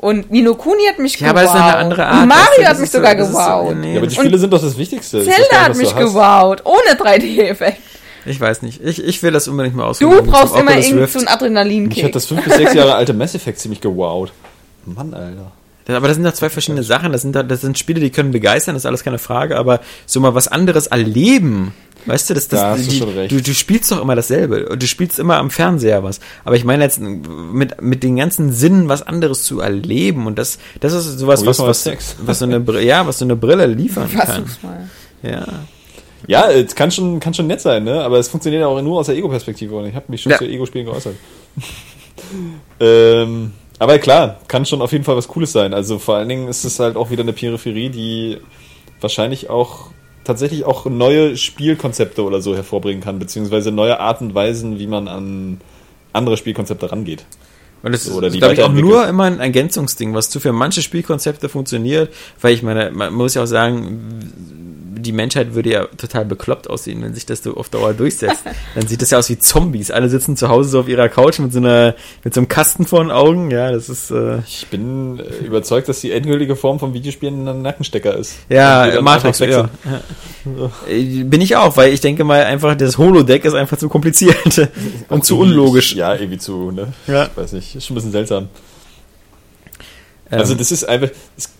Und 0.00 0.30
Nino 0.32 0.54
Kuni 0.54 0.82
hat 0.88 0.98
mich 0.98 1.18
ja, 1.20 1.28
gewowt. 1.28 1.30
aber 1.30 1.42
das 1.42 1.54
ist 1.54 1.60
eine 1.60 1.76
andere 1.76 2.06
Art. 2.06 2.22
Und 2.22 2.28
Mario 2.28 2.42
weißt 2.44 2.58
du, 2.60 2.66
hat 2.66 2.78
mich 2.80 2.90
so- 2.90 2.98
sogar 2.98 3.24
so- 3.24 3.30
gewowt. 3.32 3.76
nee, 3.76 3.92
Ja, 3.92 3.98
aber 3.98 4.06
die 4.08 4.16
Und 4.16 4.22
Spiele 4.24 4.38
sind 4.38 4.52
doch 4.52 4.60
das 4.60 4.76
Wichtigste. 4.76 5.18
Ich 5.20 5.28
weiß 5.28 5.34
Zelda 5.36 5.64
hat 5.64 5.76
mich 5.76 5.90
du 5.92 5.94
gewowt. 5.96 6.62
Ohne 6.64 6.96
3D-Effekt. 6.98 7.78
Ich 8.24 8.40
weiß 8.40 8.62
nicht. 8.62 8.80
Ich, 8.84 9.02
ich 9.02 9.22
will 9.22 9.32
das 9.32 9.48
unbedingt 9.48 9.74
mal 9.76 9.82
Du 9.84 9.88
ausprobieren. 9.90 10.26
brauchst 10.26 10.52
Zum 10.54 10.60
immer 10.60 10.70
Oculus 10.70 10.86
irgend 10.86 11.02
Rift. 11.02 11.12
so 11.12 11.18
einen 11.18 11.24
Mich 11.26 11.34
Adrenalinkick. 11.34 12.04
hat 12.04 12.14
das 12.14 12.26
5 12.26 12.44
bis 12.44 12.54
6 12.56 12.74
Jahre 12.74 12.94
alte 12.94 13.12
Mass 13.14 13.34
Effect 13.34 13.58
ziemlich 13.58 13.80
gewowt. 13.80 14.32
Mann, 14.86 15.12
Alter. 15.14 15.52
Das- 15.84 15.96
Aber 15.96 16.08
das 16.08 16.16
sind 16.16 16.24
ja 16.24 16.32
zwei 16.34 16.48
verschiedene 16.50 16.82
Sachen. 16.82 17.12
Das 17.12 17.22
sind, 17.22 17.34
da- 17.34 17.42
das 17.42 17.60
sind 17.60 17.78
Spiele, 17.78 18.00
die 18.00 18.10
können 18.10 18.30
begeistern, 18.32 18.74
das 18.74 18.82
ist 18.82 18.86
alles 18.86 19.02
keine 19.04 19.18
Frage. 19.18 19.56
Aber 19.56 19.80
so 20.06 20.20
mal 20.20 20.34
was 20.34 20.48
anderes 20.48 20.86
erleben, 20.88 21.74
weißt 22.06 22.30
du, 22.30 22.34
das, 22.34 22.48
das, 22.48 22.60
Da 22.60 22.70
hast 22.70 22.86
du 22.86 22.90
die, 22.90 22.98
schon 22.98 23.08
recht. 23.10 23.32
Du, 23.32 23.40
du 23.42 23.54
spielst 23.54 23.90
doch 23.92 24.00
immer 24.00 24.14
dasselbe. 24.16 24.76
Du 24.76 24.86
spielst 24.86 25.18
immer 25.18 25.36
am 25.38 25.50
Fernseher 25.50 26.02
was. 26.02 26.20
Aber 26.44 26.56
ich 26.56 26.64
meine 26.64 26.84
jetzt 26.84 27.00
mit, 27.00 27.80
mit 27.82 28.02
den 28.02 28.16
ganzen 28.16 28.52
Sinnen 28.52 28.88
was 28.88 29.02
anderes 29.02 29.42
zu 29.44 29.60
erleben. 29.60 30.26
Und 30.26 30.38
das, 30.38 30.58
das 30.80 30.92
ist 30.92 31.18
sowas, 31.18 31.42
Oh, 31.42 31.46
was, 31.46 31.58
was, 31.58 32.16
was 32.24 32.38
so 32.38 32.44
eine, 32.44 32.62
ja, 32.82 33.06
was 33.06 33.18
so 33.18 33.24
eine 33.24 33.36
Brille 33.36 33.66
liefern 33.66 34.10
kann. 34.12 34.44
Ja. 35.22 35.46
Ja, 36.28 36.48
es 36.52 36.76
kann 36.76 36.92
schon, 36.92 37.18
kann 37.18 37.34
schon 37.34 37.48
nett 37.48 37.60
sein, 37.60 37.82
ne? 37.82 38.00
Aber 38.04 38.18
es 38.20 38.28
funktioniert 38.28 38.62
auch 38.62 38.80
nur 38.80 39.00
aus 39.00 39.06
der 39.06 39.16
Ego-Perspektive 39.16 39.74
und 39.74 39.86
ich 39.86 39.94
habe 39.96 40.04
mich 40.08 40.22
schon 40.22 40.30
Ja. 40.30 40.38
zu 40.38 40.44
Ego-Spielen 40.44 40.86
geäußert. 40.86 41.16
ähm, 42.80 43.52
aber 43.82 43.98
klar, 43.98 44.38
kann 44.46 44.64
schon 44.64 44.80
auf 44.80 44.92
jeden 44.92 45.04
Fall 45.04 45.16
was 45.16 45.26
Cooles 45.26 45.52
sein. 45.52 45.74
Also 45.74 45.98
vor 45.98 46.16
allen 46.16 46.28
Dingen 46.28 46.46
ist 46.46 46.64
es 46.64 46.78
halt 46.78 46.96
auch 46.96 47.10
wieder 47.10 47.22
eine 47.22 47.32
Peripherie, 47.32 47.90
die 47.90 48.38
wahrscheinlich 49.00 49.50
auch 49.50 49.90
tatsächlich 50.22 50.64
auch 50.64 50.86
neue 50.86 51.36
Spielkonzepte 51.36 52.22
oder 52.22 52.40
so 52.40 52.54
hervorbringen 52.54 53.02
kann, 53.02 53.18
beziehungsweise 53.18 53.72
neue 53.72 53.98
Arten 53.98 54.28
und 54.28 54.34
Weisen, 54.36 54.78
wie 54.78 54.86
man 54.86 55.08
an 55.08 55.60
andere 56.12 56.36
Spielkonzepte 56.36 56.92
rangeht. 56.92 57.24
Und 57.82 57.90
das 57.92 58.08
Oder 58.08 58.28
ist, 58.28 58.38
glaube 58.38 58.54
ich, 58.54 58.62
auch 58.62 58.72
nur 58.72 59.08
immer 59.08 59.24
ein 59.24 59.40
Ergänzungsding, 59.40 60.14
was 60.14 60.30
zu 60.30 60.38
für 60.38 60.52
manche 60.52 60.82
Spielkonzepte 60.82 61.48
funktioniert, 61.48 62.14
weil 62.40 62.54
ich 62.54 62.62
meine, 62.62 62.92
man 62.92 63.12
muss 63.12 63.34
ja 63.34 63.42
auch 63.42 63.46
sagen, 63.46 64.91
die 65.02 65.12
Menschheit 65.12 65.54
würde 65.54 65.70
ja 65.70 65.84
total 65.96 66.24
bekloppt 66.24 66.70
aussehen, 66.70 67.02
wenn 67.02 67.14
sich 67.14 67.26
das 67.26 67.42
so 67.42 67.54
auf 67.54 67.68
Dauer 67.68 67.94
durchsetzt. 67.94 68.42
Dann 68.74 68.86
sieht 68.86 69.02
das 69.02 69.10
ja 69.10 69.18
aus 69.18 69.28
wie 69.28 69.38
Zombies. 69.38 69.90
Alle 69.90 70.08
sitzen 70.08 70.36
zu 70.36 70.48
Hause 70.48 70.70
so 70.70 70.80
auf 70.80 70.88
ihrer 70.88 71.08
Couch 71.08 71.38
mit 71.38 71.52
so 71.52 71.58
einer, 71.58 71.94
mit 72.24 72.34
so 72.34 72.40
einem 72.40 72.48
Kasten 72.48 72.86
vor 72.86 73.02
den 73.02 73.10
Augen. 73.10 73.50
Ja, 73.50 73.70
das 73.72 73.88
ist, 73.88 74.10
äh, 74.10 74.38
Ich 74.46 74.66
bin 74.68 75.18
äh, 75.18 75.44
überzeugt, 75.44 75.88
dass 75.88 76.00
die 76.00 76.12
endgültige 76.12 76.56
Form 76.56 76.78
von 76.78 76.94
Videospielen 76.94 77.46
ein 77.46 77.62
Nackenstecker 77.62 78.16
ist. 78.16 78.36
Ja, 78.48 79.00
Matrix, 79.00 79.40
ja. 79.40 79.68
Äh, 80.88 81.24
Bin 81.24 81.40
ich 81.40 81.56
auch, 81.56 81.76
weil 81.76 81.92
ich 81.92 82.00
denke 82.00 82.24
mal 82.24 82.44
einfach, 82.44 82.76
das 82.76 82.98
Holodeck 82.98 83.44
ist 83.44 83.54
einfach 83.54 83.78
zu 83.78 83.88
kompliziert 83.88 84.68
und 85.08 85.24
zu 85.24 85.38
unlogisch. 85.38 85.94
Ja, 85.94 86.14
irgendwie 86.14 86.38
zu, 86.38 86.70
ne? 86.70 86.92
Ja. 87.06 87.24
Ich 87.26 87.36
weiß 87.36 87.52
nicht, 87.52 87.74
ist 87.74 87.86
schon 87.86 87.94
ein 87.94 87.96
bisschen 87.96 88.12
seltsam. 88.12 88.48
Ähm, 90.32 90.38
Also 90.40 90.54
das 90.54 90.72
ist 90.72 90.84
einfach, 90.84 91.10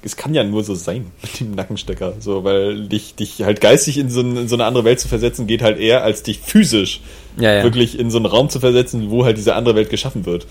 es, 0.02 0.17
kann 0.17 0.33
ja 0.34 0.42
nur 0.42 0.65
so 0.65 0.75
sein 0.75 1.12
mit 1.23 1.41
dem 1.41 1.55
Nackenstecker, 1.55 2.15
so, 2.18 2.42
weil 2.42 2.89
dich, 2.89 3.15
dich 3.15 3.42
halt 3.42 3.60
geistig 3.60 3.99
in 3.99 4.09
so, 4.09 4.23
in 4.23 4.49
so 4.49 4.57
eine 4.57 4.65
andere 4.65 4.84
Welt 4.84 4.99
zu 4.99 5.09
versetzen, 5.09 5.47
geht 5.47 5.62
halt 5.62 5.78
eher, 5.78 6.02
als 6.02 6.23
dich 6.23 6.41
physisch 6.41 7.01
ja, 7.36 7.52
ja. 7.55 7.62
wirklich 7.62 7.99
in 7.99 8.10
so 8.10 8.17
einen 8.17 8.26
Raum 8.26 8.49
zu 8.49 8.60
versetzen, 8.60 9.10
wo 9.10 9.25
halt 9.25 9.36
diese 9.36 9.55
andere 9.55 9.76
Welt 9.76 9.91
geschaffen 9.91 10.26
wird. 10.26 10.47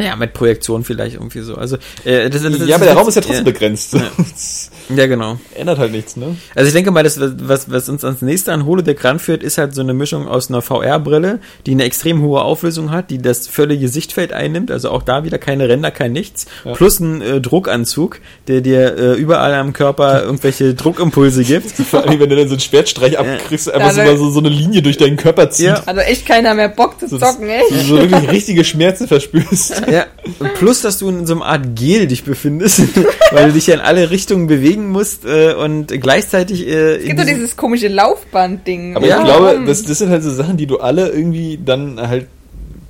Ja, 0.00 0.16
mit 0.16 0.32
Projektion 0.32 0.84
vielleicht 0.84 1.14
irgendwie 1.14 1.40
so. 1.40 1.54
Also, 1.56 1.76
äh, 2.04 2.30
das, 2.30 2.42
das, 2.42 2.58
das 2.58 2.68
ja, 2.68 2.76
aber 2.76 2.86
der 2.86 2.94
Raum 2.94 3.08
ist 3.08 3.14
ja 3.14 3.22
ja. 3.22 3.26
trotzdem 3.26 3.44
begrenzt. 3.44 3.94
Das 3.94 4.70
Ja, 4.96 5.06
genau. 5.06 5.38
ändert 5.54 5.78
halt 5.78 5.92
nichts, 5.92 6.16
ne? 6.16 6.36
Also 6.54 6.66
ich 6.66 6.74
denke 6.74 6.90
mal, 6.90 7.04
das, 7.04 7.18
was, 7.20 7.70
was 7.70 7.88
uns 7.88 8.04
ans 8.04 8.22
nächste 8.22 8.52
an 8.52 8.66
Holodeck 8.66 9.04
ranführt, 9.04 9.42
ist 9.42 9.58
halt 9.58 9.74
so 9.74 9.82
eine 9.82 9.94
Mischung 9.94 10.26
aus 10.26 10.48
einer 10.50 10.62
VR-Brille, 10.62 11.38
die 11.66 11.72
eine 11.72 11.84
extrem 11.84 12.22
hohe 12.22 12.42
Auflösung 12.42 12.90
hat, 12.90 13.10
die 13.10 13.18
das 13.18 13.46
völlige 13.46 13.88
Sichtfeld 13.88 14.32
einnimmt, 14.32 14.70
also 14.70 14.90
auch 14.90 15.02
da 15.02 15.22
wieder 15.24 15.38
keine 15.38 15.68
Ränder, 15.68 15.90
kein 15.90 16.12
nichts, 16.12 16.46
Ja. 16.64 16.72
plus 16.72 16.98
ein 16.98 17.22
äh, 17.22 17.40
Druckanzug, 17.40 18.20
der 18.48 18.60
dir 18.62 18.96
äh, 18.98 19.12
überall 19.14 19.54
am 19.54 19.72
Körper 19.72 20.22
irgendwelche 20.24 20.74
Druckimpulse 20.74 21.44
gibt. 21.44 21.70
Vor 21.90 22.02
allem, 22.02 22.18
wenn 22.18 22.28
du 22.28 22.36
dann 22.36 22.48
so 22.48 22.54
einen 22.54 22.60
Schwertstreich 22.60 23.18
abkriegst, 23.18 23.72
einfach 23.72 23.92
so, 23.92 24.00
Ja, 24.00 24.06
mal 24.06 24.16
so, 24.16 24.30
so 24.30 24.40
eine 24.40 24.48
Linie 24.48 24.82
durch 24.82 24.96
deinen 24.96 25.16
Körper 25.16 25.50
zieht. 25.50 25.66
Ja. 25.66 25.82
Also 25.86 26.00
echt 26.00 26.26
keiner 26.26 26.54
mehr 26.54 26.68
Bock 26.68 26.98
zu 26.98 27.06
zocken, 27.06 27.48
echt. 27.48 27.68
so, 27.70 27.96
so 27.96 27.96
wirklich 28.10 28.30
richtige 28.30 28.64
Schmerzen 28.64 29.06
verspürst. 29.06 29.86
Ja, 29.90 30.06
und 30.38 30.54
plus, 30.54 30.82
dass 30.82 30.98
du 30.98 31.08
in 31.08 31.26
so 31.26 31.34
einer 31.34 31.44
Art 31.44 31.74
Gel 31.76 32.06
dich 32.06 32.24
befindest, 32.24 32.82
weil 33.32 33.46
du 33.48 33.52
dich 33.52 33.66
ja 33.66 33.74
in 33.74 33.80
alle 33.80 34.10
Richtungen 34.10 34.46
bewegen 34.46 34.88
musst 34.90 35.24
äh, 35.24 35.54
und 35.54 35.88
gleichzeitig 35.88 36.66
äh, 36.66 36.96
Es 36.96 37.04
gibt 37.04 37.18
doch 37.20 37.24
dieses 37.24 37.56
komische 37.56 37.88
Laufband-Ding. 37.88 38.96
Aber 38.96 39.06
Ja. 39.06 39.18
ich 39.18 39.24
glaube, 39.24 39.62
das, 39.66 39.82
das 39.82 39.98
sind 39.98 40.10
halt 40.10 40.22
so 40.22 40.30
Sachen, 40.32 40.56
die 40.56 40.66
du 40.66 40.78
alle 40.78 41.08
irgendwie 41.08 41.58
dann 41.64 42.00
halt 42.00 42.26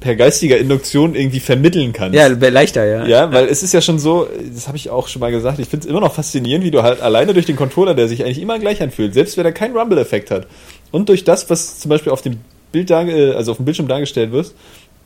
per 0.00 0.16
geistiger 0.16 0.56
Induktion 0.56 1.14
irgendwie 1.14 1.40
vermitteln 1.40 1.92
kannst. 1.92 2.16
ja, 2.16 2.26
leichter, 2.26 2.84
ja. 2.86 3.06
Ja, 3.06 3.32
weil 3.32 3.46
es 3.48 3.62
ist 3.62 3.74
ja 3.74 3.80
schon 3.82 3.98
so, 3.98 4.28
das 4.54 4.66
habe 4.66 4.76
ich 4.76 4.88
auch 4.90 5.08
schon 5.08 5.20
mal 5.20 5.30
gesagt, 5.30 5.58
ich 5.58 5.68
finde 5.68 5.84
es 5.84 5.90
immer 5.90 6.00
noch 6.00 6.14
faszinierend, 6.14 6.64
wie 6.64 6.70
du 6.70 6.82
halt 6.82 7.00
alleine 7.02 7.34
durch 7.34 7.46
den 7.46 7.56
Controller, 7.56 7.94
der 7.94 8.08
sich 8.08 8.24
eigentlich 8.24 8.40
immer 8.40 8.58
gleich 8.58 8.82
anfühlt, 8.82 9.12
selbst 9.14 9.36
wenn 9.36 9.44
er 9.44 9.52
keinen 9.52 9.76
Rumble-Effekt 9.76 10.30
hat, 10.30 10.46
und 10.90 11.08
durch 11.08 11.22
das, 11.24 11.50
was 11.50 11.78
zum 11.78 11.90
Beispiel 11.90 12.12
auf 12.12 12.22
dem 12.22 12.38
Bild 12.72 12.88
darge 12.90 13.34
also 13.36 13.50
auf 13.52 13.58
dem 13.58 13.64
Bildschirm 13.66 13.88
dargestellt 13.88 14.32
wird, 14.32 14.54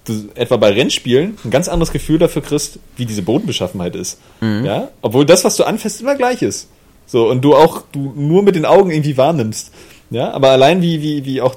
du 0.05 0.29
etwa 0.35 0.57
bei 0.57 0.71
Rennspielen 0.71 1.39
ein 1.45 1.51
ganz 1.51 1.69
anderes 1.69 1.93
Gefühl 1.93 2.19
dafür 2.19 2.43
kriegst, 2.43 2.79
wie 2.97 3.07
diese 3.07 3.23
Bodenbeschaffenheit 3.23 3.97
ist. 3.97 4.19
Ja, 4.65 4.89
obwohl 5.03 5.25
das, 5.27 5.45
was 5.45 5.57
du 5.57 5.65
anfasst, 5.65 6.01
immer 6.01 6.15
gleich 6.15 6.43
ist. 6.43 6.69
So, 7.07 7.29
und 7.29 7.43
du 7.43 7.55
auch, 7.55 7.83
du 7.93 8.13
nur 8.17 8.43
mit 8.43 8.57
den 8.57 8.65
Augen 8.65 8.91
irgendwie 8.91 9.17
wahrnimmst. 9.17 9.73
Ja, 10.11 10.31
aber 10.33 10.51
allein 10.51 10.83
wie, 10.83 11.03
wie, 11.03 11.25
wie 11.25 11.41
auch 11.41 11.57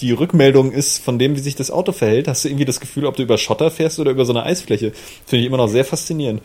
die 0.00 0.12
Rückmeldung 0.12 0.72
ist 0.72 1.02
von 1.02 1.18
dem, 1.18 1.36
wie 1.36 1.40
sich 1.40 1.54
das 1.54 1.70
Auto 1.70 1.92
verhält, 1.92 2.28
hast 2.28 2.44
du 2.44 2.48
irgendwie 2.48 2.64
das 2.64 2.80
Gefühl, 2.80 3.06
ob 3.06 3.16
du 3.16 3.22
über 3.22 3.38
Schotter 3.38 3.70
fährst 3.70 3.98
oder 3.98 4.10
über 4.10 4.24
so 4.24 4.32
eine 4.32 4.44
Eisfläche. 4.44 4.92
Finde 5.26 5.42
ich 5.42 5.46
immer 5.46 5.58
noch 5.58 5.68
sehr 5.68 5.84
faszinierend. 5.84 6.42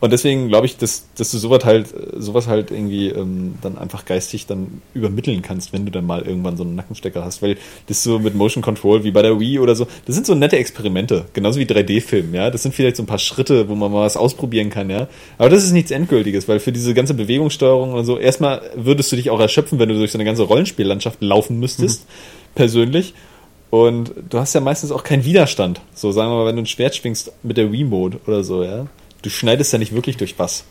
Und 0.00 0.12
deswegen 0.12 0.48
glaube 0.48 0.64
ich, 0.64 0.78
dass, 0.78 1.04
dass 1.14 1.30
du 1.30 1.36
sowas 1.36 1.64
halt, 1.66 1.88
sowas 2.16 2.46
halt 2.46 2.70
irgendwie 2.70 3.08
ähm, 3.08 3.56
dann 3.60 3.76
einfach 3.76 4.06
geistig 4.06 4.46
dann 4.46 4.80
übermitteln 4.94 5.42
kannst, 5.42 5.74
wenn 5.74 5.84
du 5.84 5.92
dann 5.92 6.06
mal 6.06 6.22
irgendwann 6.22 6.56
so 6.56 6.62
einen 6.62 6.74
Nackenstecker 6.74 7.22
hast. 7.22 7.42
Weil 7.42 7.58
das 7.86 8.02
so 8.02 8.18
mit 8.18 8.34
Motion 8.34 8.62
Control 8.62 9.04
wie 9.04 9.10
bei 9.10 9.20
der 9.20 9.38
Wii 9.38 9.58
oder 9.58 9.74
so, 9.74 9.86
das 10.06 10.14
sind 10.14 10.26
so 10.26 10.34
nette 10.34 10.56
Experimente, 10.56 11.26
genauso 11.34 11.60
wie 11.60 11.64
3D-Film, 11.64 12.34
ja. 12.34 12.50
Das 12.50 12.62
sind 12.62 12.74
vielleicht 12.74 12.96
so 12.96 13.02
ein 13.02 13.06
paar 13.06 13.18
Schritte, 13.18 13.68
wo 13.68 13.74
man 13.74 13.92
mal 13.92 14.04
was 14.04 14.16
ausprobieren 14.16 14.70
kann, 14.70 14.88
ja. 14.88 15.06
Aber 15.36 15.50
das 15.50 15.64
ist 15.64 15.72
nichts 15.72 15.90
Endgültiges, 15.90 16.48
weil 16.48 16.60
für 16.60 16.72
diese 16.72 16.94
ganze 16.94 17.12
Bewegungssteuerung 17.12 17.92
und 17.92 18.06
so, 18.06 18.18
erstmal 18.18 18.62
würdest 18.74 19.12
du 19.12 19.16
dich 19.16 19.28
auch 19.28 19.40
erschöpfen, 19.40 19.78
wenn 19.78 19.90
du 19.90 19.96
durch 19.96 20.12
so 20.12 20.18
eine 20.18 20.24
ganze 20.24 20.44
Rollenspiellandschaft 20.44 21.20
laufen 21.20 21.58
müsstest, 21.58 22.06
persönlich. 22.54 23.12
Und 23.68 24.12
du 24.28 24.38
hast 24.38 24.54
ja 24.54 24.60
meistens 24.60 24.90
auch 24.90 25.04
keinen 25.04 25.24
Widerstand. 25.24 25.80
So, 25.94 26.10
sagen 26.10 26.30
wir 26.30 26.38
mal, 26.38 26.46
wenn 26.46 26.56
du 26.56 26.62
ein 26.62 26.66
Schwert 26.66 26.96
schwingst 26.96 27.32
mit 27.42 27.56
der 27.56 27.70
Wii-Mode 27.70 28.18
oder 28.26 28.42
so, 28.42 28.64
ja. 28.64 28.86
Du 29.22 29.30
schneidest 29.30 29.72
ja 29.72 29.78
nicht 29.78 29.94
wirklich 29.94 30.16
durch 30.16 30.38
was. 30.38 30.64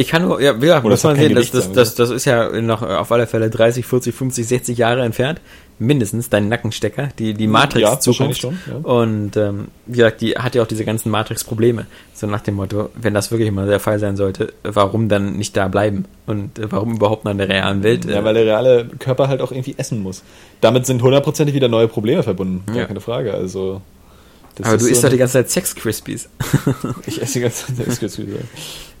Ich 0.00 0.06
kann 0.06 0.22
nur, 0.22 0.40
ja, 0.40 0.54
ja 0.56 0.80
muss 0.80 1.02
man 1.02 1.16
sehen, 1.16 1.34
das, 1.34 1.50
das, 1.50 1.72
das, 1.72 1.96
das 1.96 2.10
ist 2.10 2.24
ja 2.24 2.60
noch 2.60 2.82
auf 2.82 3.10
alle 3.10 3.26
Fälle 3.26 3.50
30, 3.50 3.84
40, 3.84 4.14
50, 4.14 4.46
60 4.46 4.78
Jahre 4.78 5.02
entfernt. 5.02 5.40
Mindestens 5.80 6.28
dein 6.28 6.48
Nackenstecker, 6.48 7.08
die, 7.18 7.34
die 7.34 7.44
Ja, 7.44 7.50
Matrix-Zukunft. 7.50 8.40
schon, 8.40 8.58
ja. 8.68 8.76
Und 8.88 9.36
ähm, 9.36 9.68
wie 9.86 9.96
gesagt, 9.98 10.20
die 10.20 10.34
hat 10.34 10.54
ja 10.54 10.62
auch 10.62 10.66
diese 10.68 10.84
ganzen 10.84 11.10
Matrix-Probleme. 11.10 11.86
So 12.14 12.28
nach 12.28 12.40
dem 12.42 12.54
Motto, 12.54 12.90
wenn 12.94 13.12
das 13.14 13.32
wirklich 13.32 13.50
mal 13.50 13.66
der 13.66 13.80
Fall 13.80 13.98
sein 13.98 14.16
sollte, 14.16 14.52
warum 14.62 15.08
dann 15.08 15.36
nicht 15.36 15.56
da 15.56 15.66
bleiben? 15.66 16.04
Und 16.26 16.58
äh, 16.60 16.70
warum 16.70 16.94
überhaupt 16.96 17.24
noch 17.24 17.32
in 17.32 17.38
der 17.38 17.48
realen 17.48 17.82
Welt? 17.82 18.04
Ja, 18.04 18.20
äh, 18.20 18.24
weil 18.24 18.34
der 18.34 18.44
reale 18.44 18.86
Körper 19.00 19.26
halt 19.28 19.40
auch 19.40 19.50
irgendwie 19.50 19.74
essen 19.78 20.00
muss. 20.00 20.22
Damit 20.60 20.86
sind 20.86 21.02
hundertprozentig 21.02 21.54
wieder 21.56 21.68
neue 21.68 21.88
Probleme 21.88 22.22
verbunden. 22.22 22.62
Gar 22.66 22.76
Ja. 22.76 22.84
keine 22.86 23.00
Frage. 23.00 23.34
Also. 23.34 23.82
Das 24.58 24.66
aber 24.66 24.76
du 24.76 24.86
isst 24.86 25.00
so 25.00 25.06
doch 25.06 25.12
die 25.12 25.18
ganze 25.18 25.34
Zeit 25.34 25.50
Sex-Crispies. 25.50 26.28
Ich 27.06 27.22
esse 27.22 27.34
die 27.34 27.40
ganze 27.40 27.66
Zeit 27.66 27.86
Sex-Crispies. 27.86 28.26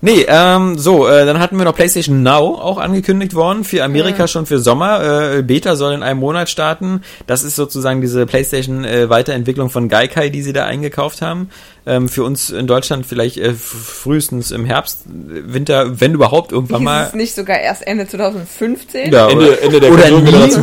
Nee, 0.00 0.24
ähm, 0.28 0.78
so, 0.78 1.08
äh, 1.08 1.26
dann 1.26 1.40
hatten 1.40 1.58
wir 1.58 1.64
noch 1.64 1.74
PlayStation 1.74 2.22
Now 2.22 2.54
auch 2.54 2.78
angekündigt 2.78 3.34
worden, 3.34 3.64
für 3.64 3.82
Amerika 3.82 4.28
schon 4.28 4.46
für 4.46 4.60
Sommer. 4.60 5.34
Äh, 5.38 5.42
Beta 5.42 5.74
soll 5.74 5.92
in 5.92 6.04
einem 6.04 6.20
Monat 6.20 6.48
starten. 6.48 7.02
Das 7.26 7.42
ist 7.42 7.56
sozusagen 7.56 8.00
diese 8.00 8.24
PlayStation 8.24 8.84
äh, 8.84 9.10
Weiterentwicklung 9.10 9.70
von 9.70 9.88
Gaikai, 9.88 10.28
die 10.28 10.42
sie 10.42 10.52
da 10.52 10.66
eingekauft 10.66 11.20
haben. 11.20 11.50
Ähm, 11.88 12.10
für 12.10 12.22
uns 12.22 12.50
in 12.50 12.66
Deutschland 12.66 13.06
vielleicht 13.06 13.38
äh, 13.38 13.54
frühestens 13.54 14.50
im 14.50 14.66
Herbst, 14.66 15.04
Winter, 15.06 15.98
wenn 15.98 16.12
überhaupt 16.12 16.52
irgendwann 16.52 16.80
Hieß 16.80 16.84
mal. 16.84 17.06
es 17.06 17.14
nicht 17.14 17.34
sogar 17.34 17.58
erst 17.58 17.86
Ende 17.86 18.06
2015? 18.06 19.10
Ja, 19.10 19.30
Ende, 19.30 19.46
oder, 19.46 19.62
Ende 19.62 19.80
der 19.80 19.92
oder 19.92 20.10
nie. 20.10 20.54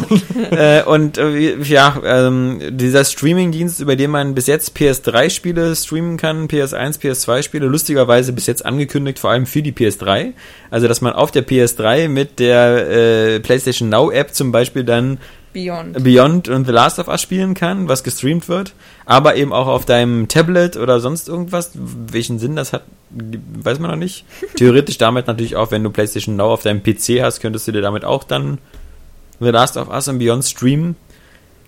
äh, 0.56 0.84
und 0.84 1.18
äh, 1.18 1.56
ja, 1.64 2.00
ähm, 2.06 2.60
dieser 2.70 3.04
Streaming-Dienst, 3.04 3.80
über 3.80 3.96
den 3.96 4.12
man 4.12 4.36
bis 4.36 4.46
jetzt 4.46 4.78
PS3-Spiele 4.78 5.76
streamen 5.76 6.18
kann, 6.18 6.48
PS1, 6.48 7.00
PS2-Spiele, 7.02 7.66
lustigerweise 7.66 8.32
bis 8.32 8.46
jetzt 8.46 8.64
angekündigt, 8.64 9.18
vor 9.18 9.32
allem 9.32 9.48
für 9.48 9.64
die 9.64 9.72
PS3. 9.72 10.34
Also, 10.70 10.88
dass 10.88 11.02
man 11.02 11.14
auf 11.14 11.32
der 11.32 11.48
PS3 11.48 12.08
mit 12.08 12.38
der 12.38 12.88
äh, 12.88 13.40
PlayStation 13.40 13.90
Now-App 13.90 14.36
zum 14.36 14.52
Beispiel 14.52 14.84
dann 14.84 15.18
Beyond. 15.56 16.04
Beyond 16.04 16.50
und 16.50 16.66
The 16.66 16.74
Last 16.74 17.00
of 17.00 17.08
Us 17.08 17.22
spielen 17.22 17.54
kann, 17.54 17.88
was 17.88 18.04
gestreamt 18.04 18.50
wird, 18.50 18.74
aber 19.06 19.38
eben 19.38 19.54
auch 19.54 19.68
auf 19.68 19.86
deinem 19.86 20.28
Tablet 20.28 20.76
oder 20.76 21.00
sonst 21.00 21.30
irgendwas. 21.30 21.72
Welchen 21.74 22.40
Sinn 22.40 22.58
das 22.58 22.74
hat, 22.74 22.84
weiß 23.10 23.80
man 23.80 23.92
noch 23.92 23.98
nicht. 23.98 24.26
Theoretisch 24.58 24.98
damit 24.98 25.28
natürlich 25.28 25.56
auch, 25.56 25.72
wenn 25.72 25.82
du 25.82 25.92
PlayStation 25.92 26.36
Now 26.36 26.52
auf 26.52 26.64
deinem 26.64 26.84
PC 26.84 27.22
hast, 27.22 27.40
könntest 27.40 27.70
du 27.70 27.72
dir 27.72 27.82
damit 27.82 28.04
auch 28.04 28.26
dann 28.26 28.58
The 29.40 29.48
Last 29.48 29.78
of 29.78 29.88
Us 29.88 30.10
und 30.10 30.20
Beyond 30.20 30.44
streamen. 30.44 30.98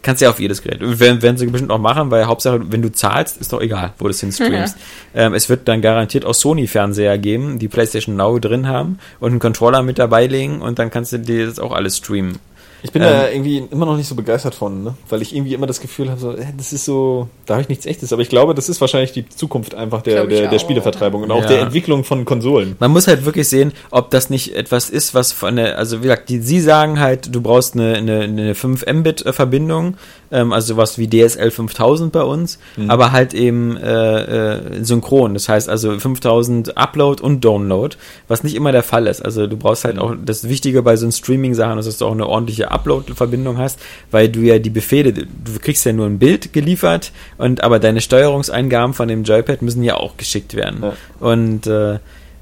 Kannst 0.02 0.22
ja 0.22 0.30
auf 0.30 0.40
jedes 0.42 0.62
Gerät. 0.62 0.80
Werden, 0.82 1.22
werden 1.22 1.38
sie 1.38 1.48
bestimmt 1.48 1.72
auch 1.72 1.80
machen, 1.80 2.12
weil 2.12 2.26
Hauptsache, 2.26 2.60
wenn 2.70 2.82
du 2.82 2.92
zahlst, 2.92 3.38
ist 3.38 3.54
doch 3.54 3.62
egal, 3.62 3.94
wo 4.00 4.06
du 4.06 4.12
es 4.12 4.20
hinstreamst. 4.20 4.76
ähm, 5.16 5.34
es 5.34 5.48
wird 5.48 5.70
dann 5.70 5.82
garantiert 5.82 6.26
auch 6.26 6.34
Sony-Fernseher 6.34 7.18
geben, 7.18 7.58
die 7.58 7.70
PlayStation 7.70 8.18
Now 8.18 8.38
drin 8.40 8.68
haben 8.68 9.00
und 9.22 9.32
einen 9.32 9.40
Controller 9.40 9.82
mit 9.82 9.98
dabei 9.98 10.28
legen 10.28 10.62
und 10.62 10.78
dann 10.78 10.92
kannst 10.92 11.14
du 11.14 11.20
dir 11.20 11.46
das 11.46 11.58
auch 11.58 11.72
alles 11.72 11.98
streamen. 11.98 12.40
Ich 12.84 12.92
bin 12.92 13.02
da 13.02 13.30
irgendwie 13.30 13.64
immer 13.72 13.86
noch 13.86 13.98
nicht 13.98 14.08
so 14.08 14.14
begeistert 14.16 14.54
von, 14.54 14.84
ne? 14.84 14.94
weil 15.10 15.22
ich 15.22 15.36
irgendwie 15.36 15.54
immer 15.54 15.66
das 15.66 15.82
Gefühl 15.82 16.10
habe, 16.10 16.20
so, 16.20 16.32
äh, 16.32 16.46
das 16.56 16.74
ist 16.74 16.86
so, 16.86 17.28
da 17.46 17.56
habe 17.56 17.64
ich 17.64 17.70
nichts 17.70 17.86
echtes. 17.86 18.14
Aber 18.14 18.22
ich 18.22 18.30
glaube, 18.30 18.54
das 18.54 18.70
ist 18.70 18.80
wahrscheinlich 18.82 19.12
die 19.12 19.28
Zukunft 19.28 19.74
einfach 19.76 20.02
der, 20.04 20.26
der, 20.28 20.48
der 20.48 20.52
auch. 20.54 20.60
Spielevertreibung 20.60 21.24
und 21.24 21.32
auch 21.32 21.42
Ja. 21.42 21.48
der 21.48 21.62
Entwicklung 21.62 22.04
von 22.04 22.26
Konsolen. 22.26 22.76
Man 22.80 22.92
muss 22.92 23.08
halt 23.08 23.26
wirklich 23.26 23.48
sehen, 23.50 23.74
ob 23.90 24.12
das 24.12 24.30
nicht 24.30 24.56
etwas 24.56 24.90
ist, 24.90 25.14
was 25.16 25.32
von 25.32 25.56
der, 25.56 25.78
also 25.78 26.00
wie 26.00 26.04
gesagt, 26.04 26.30
die, 26.30 26.40
sie 26.40 26.60
sagen 26.62 27.00
halt, 27.00 27.34
du 27.34 27.42
brauchst 27.42 27.74
eine, 27.74 27.96
eine, 27.96 28.22
eine 28.22 28.56
5 28.56 28.86
Mbit-Verbindung, 28.86 29.98
ähm, 30.32 30.54
also 30.54 30.74
sowas 30.76 30.98
wie 30.98 31.08
DSL 31.10 31.52
5000 31.52 32.12
bei 32.12 32.22
uns, 32.24 32.60
aber 32.88 33.12
halt 33.12 33.34
eben 33.34 33.78
äh, 33.78 34.58
äh, 34.58 34.84
synchron. 34.84 35.34
Das 35.34 35.50
heißt 35.50 35.70
also 35.70 35.98
5000 35.98 36.78
Upload 36.78 37.24
und 37.24 37.44
Download, 37.44 37.96
was 38.28 38.44
nicht 38.44 38.56
immer 38.56 38.72
der 38.72 38.84
Fall 38.84 39.08
ist. 39.08 39.24
Also 39.24 39.48
du 39.48 39.58
brauchst 39.58 39.86
halt 39.86 39.98
auch, 40.00 40.14
das 40.24 40.48
Wichtige 40.48 40.82
bei 40.84 40.96
so 40.96 41.06
einem 41.06 41.12
Streaming-Sachen 41.12 41.80
ist, 41.80 41.86
dass 41.88 41.98
du 41.98 42.06
auch 42.06 42.12
eine 42.12 42.28
ordentliche 42.28 42.67
Upload-Verbindung 42.72 43.58
hast, 43.58 43.80
weil 44.12 44.30
du 44.30 44.42
ja 44.42 44.60
die 44.60 44.70
Befehle, 44.70 45.14
du 45.14 45.26
kriegst 45.62 45.86
ja 45.86 45.94
nur 45.94 46.06
ein 46.06 46.20
Bild 46.20 46.54
geliefert 46.54 47.12
und 47.38 47.64
aber 47.64 47.80
deine 47.80 48.02
Steuerungseingaben 48.02 48.94
von 48.94 49.08
dem 49.08 49.24
Joypad 49.24 49.62
müssen 49.62 49.84
ja 49.84 49.96
auch 49.96 50.18
geschickt 50.18 50.54
werden. 50.56 50.84
Ja. 50.84 50.94
Und 51.20 51.68
äh, 51.68 52.00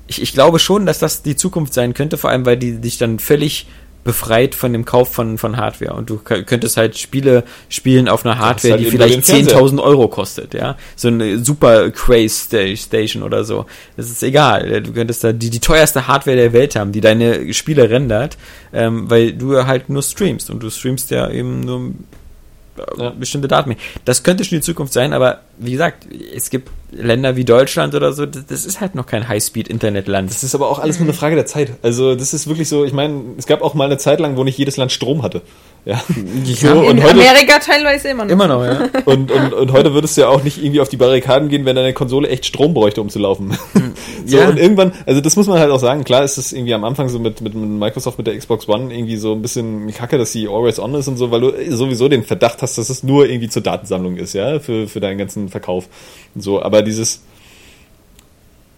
ich, 0.07 0.21
ich 0.21 0.33
glaube 0.33 0.59
schon, 0.59 0.85
dass 0.85 0.99
das 0.99 1.23
die 1.23 1.35
Zukunft 1.35 1.73
sein 1.73 1.93
könnte, 1.93 2.17
vor 2.17 2.29
allem 2.29 2.45
weil 2.45 2.57
die 2.57 2.79
dich 2.79 2.97
dann 2.97 3.19
völlig 3.19 3.67
befreit 4.05 4.55
von 4.55 4.71
dem 4.71 4.85
Kauf 4.85 5.11
von, 5.11 5.37
von 5.37 5.57
Hardware. 5.57 5.93
Und 5.93 6.09
du 6.09 6.17
könntest 6.19 6.77
halt 6.77 6.97
Spiele 6.97 7.43
spielen 7.67 8.07
auf 8.07 8.25
einer 8.25 8.37
Hardware, 8.39 8.75
halt 8.75 8.81
die 8.85 8.89
vielleicht 8.91 9.15
den 9.15 9.23
Fernseher. 9.23 9.57
10.000 9.59 9.83
Euro 9.83 10.07
kostet, 10.07 10.53
ja. 10.53 10.77
So 10.95 11.09
eine 11.09 11.39
super 11.43 11.89
Craze 11.91 12.29
Sta- 12.29 12.75
Station 12.77 13.23
oder 13.23 13.43
so. 13.43 13.65
Das 13.97 14.09
ist 14.09 14.23
egal. 14.23 14.81
Du 14.81 14.93
könntest 14.93 15.23
da 15.25 15.33
die, 15.33 15.49
die 15.49 15.59
teuerste 15.59 16.07
Hardware 16.07 16.37
der 16.37 16.53
Welt 16.53 16.75
haben, 16.77 16.93
die 16.93 17.01
deine 17.01 17.53
Spiele 17.53 17.89
rendert, 17.89 18.37
ähm, 18.71 19.09
weil 19.09 19.33
du 19.33 19.65
halt 19.65 19.89
nur 19.89 20.03
streamst. 20.03 20.49
Und 20.49 20.63
du 20.63 20.69
streamst 20.69 21.11
ja 21.11 21.29
eben 21.29 21.59
nur 21.61 21.91
Ja. 22.97 23.11
bestimmte 23.11 23.47
Daten. 23.47 23.75
Das 24.03 24.23
könnte 24.23 24.43
schon 24.43 24.57
die 24.57 24.61
Zukunft 24.61 24.91
sein, 24.93 25.13
aber 25.13 25.39
wie 25.57 25.71
gesagt, 25.71 26.07
es 26.35 26.49
gibt 26.49 26.69
Länder 26.91 27.35
wie 27.35 27.45
Deutschland 27.45 27.95
oder 27.95 28.13
so, 28.13 28.25
das, 28.25 28.65
ist 28.65 28.81
halt 28.81 28.95
noch 28.95 29.05
kein 29.05 29.27
High-Speed-Internetland. 29.27 30.29
Das 30.29 30.43
ist 30.43 30.55
aber 30.55 30.69
auch 30.69 30.79
alles 30.79 30.99
nur 30.99 31.07
eine 31.07 31.13
Frage 31.13 31.35
der 31.35 31.45
Zeit. 31.45 31.71
Also 31.81 32.15
das 32.15 32.33
ist 32.33 32.47
wirklich 32.47 32.69
so, 32.69 32.85
ich 32.85 32.93
meine, 32.93 33.21
es 33.37 33.45
gab 33.45 33.61
auch 33.61 33.73
mal 33.73 33.85
eine 33.85 33.97
Zeit 33.97 34.19
lang, 34.19 34.37
wo 34.37 34.43
nicht 34.43 34.57
jedes 34.57 34.77
Land 34.77 34.91
Strom 34.91 35.23
hatte. 35.23 35.41
Ja. 35.85 36.01
So, 36.55 36.67
In 36.67 36.89
und 36.89 37.03
heute, 37.03 37.19
Amerika 37.19 37.59
teilweise 37.59 38.09
immer 38.09 38.25
noch. 38.25 38.31
Immer 38.31 38.47
noch, 38.47 38.63
ja. 38.63 38.89
und, 39.05 39.31
und, 39.31 39.53
und 39.53 39.71
heute 39.71 39.93
würdest 39.93 40.15
du 40.15 40.21
ja 40.21 40.27
auch 40.29 40.43
nicht 40.43 40.57
irgendwie 40.57 40.79
auf 40.79 40.89
die 40.89 40.97
Barrikaden 40.97 41.49
gehen, 41.49 41.65
wenn 41.65 41.75
deine 41.75 41.93
Konsole 41.93 42.29
echt 42.29 42.45
Strom 42.45 42.73
bräuchte, 42.73 43.01
um 43.01 43.09
zu 43.09 43.19
laufen. 43.19 43.57
So, 44.25 44.37
Ja. 44.37 44.49
und 44.49 44.57
irgendwann, 44.57 44.91
also 45.05 45.21
das 45.21 45.35
muss 45.35 45.47
man 45.47 45.59
halt 45.59 45.71
auch 45.71 45.79
sagen, 45.79 46.03
klar 46.03 46.23
ist 46.23 46.37
es 46.37 46.51
irgendwie 46.53 46.73
am 46.73 46.83
Anfang 46.83 47.09
so 47.09 47.19
mit, 47.19 47.41
mit 47.41 47.53
Microsoft, 47.55 48.17
mit 48.17 48.27
der 48.27 48.37
Xbox 48.37 48.67
One 48.67 48.93
irgendwie 48.93 49.17
so 49.17 49.33
ein 49.33 49.41
bisschen 49.41 49.91
kacke, 49.93 50.17
dass 50.17 50.31
sie 50.31 50.47
always 50.47 50.79
on 50.79 50.93
ist 50.95 51.07
und 51.07 51.17
so, 51.17 51.31
weil 51.31 51.41
du 51.41 51.75
sowieso 51.75 52.09
den 52.09 52.23
Verdacht 52.23 52.61
hast, 52.61 52.77
dass 52.77 52.89
es 52.89 53.03
nur 53.03 53.27
irgendwie 53.29 53.49
zur 53.49 53.61
Datensammlung 53.61 54.17
ist, 54.17 54.33
ja, 54.33 54.59
für, 54.59 54.87
für 54.87 54.99
deinen 54.99 55.17
ganzen 55.17 55.49
Verkauf. 55.49 55.87
So, 56.35 56.61
aber 56.61 56.81
dieses, 56.81 57.21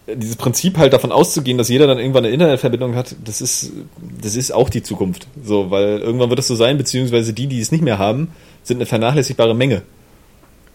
dieses 0.06 0.36
Prinzip 0.36 0.78
halt 0.78 0.92
davon 0.92 1.12
auszugehen, 1.12 1.58
dass 1.58 1.68
jeder 1.68 1.86
dann 1.86 1.98
irgendwann 1.98 2.24
eine 2.24 2.32
Internetverbindung 2.32 2.94
hat, 2.94 3.14
das 3.24 3.40
ist, 3.40 3.72
das 4.22 4.36
ist 4.36 4.52
auch 4.52 4.70
die 4.70 4.82
Zukunft. 4.82 5.26
So, 5.44 5.70
weil 5.70 5.98
irgendwann 5.98 6.30
wird 6.30 6.38
es 6.40 6.48
so 6.48 6.54
sein, 6.54 6.78
beziehungsweise 6.78 7.32
die, 7.32 7.46
die 7.46 7.60
es 7.60 7.72
nicht 7.72 7.84
mehr 7.84 7.98
haben, 7.98 8.28
sind 8.62 8.78
eine 8.78 8.86
vernachlässigbare 8.86 9.54
Menge. 9.54 9.82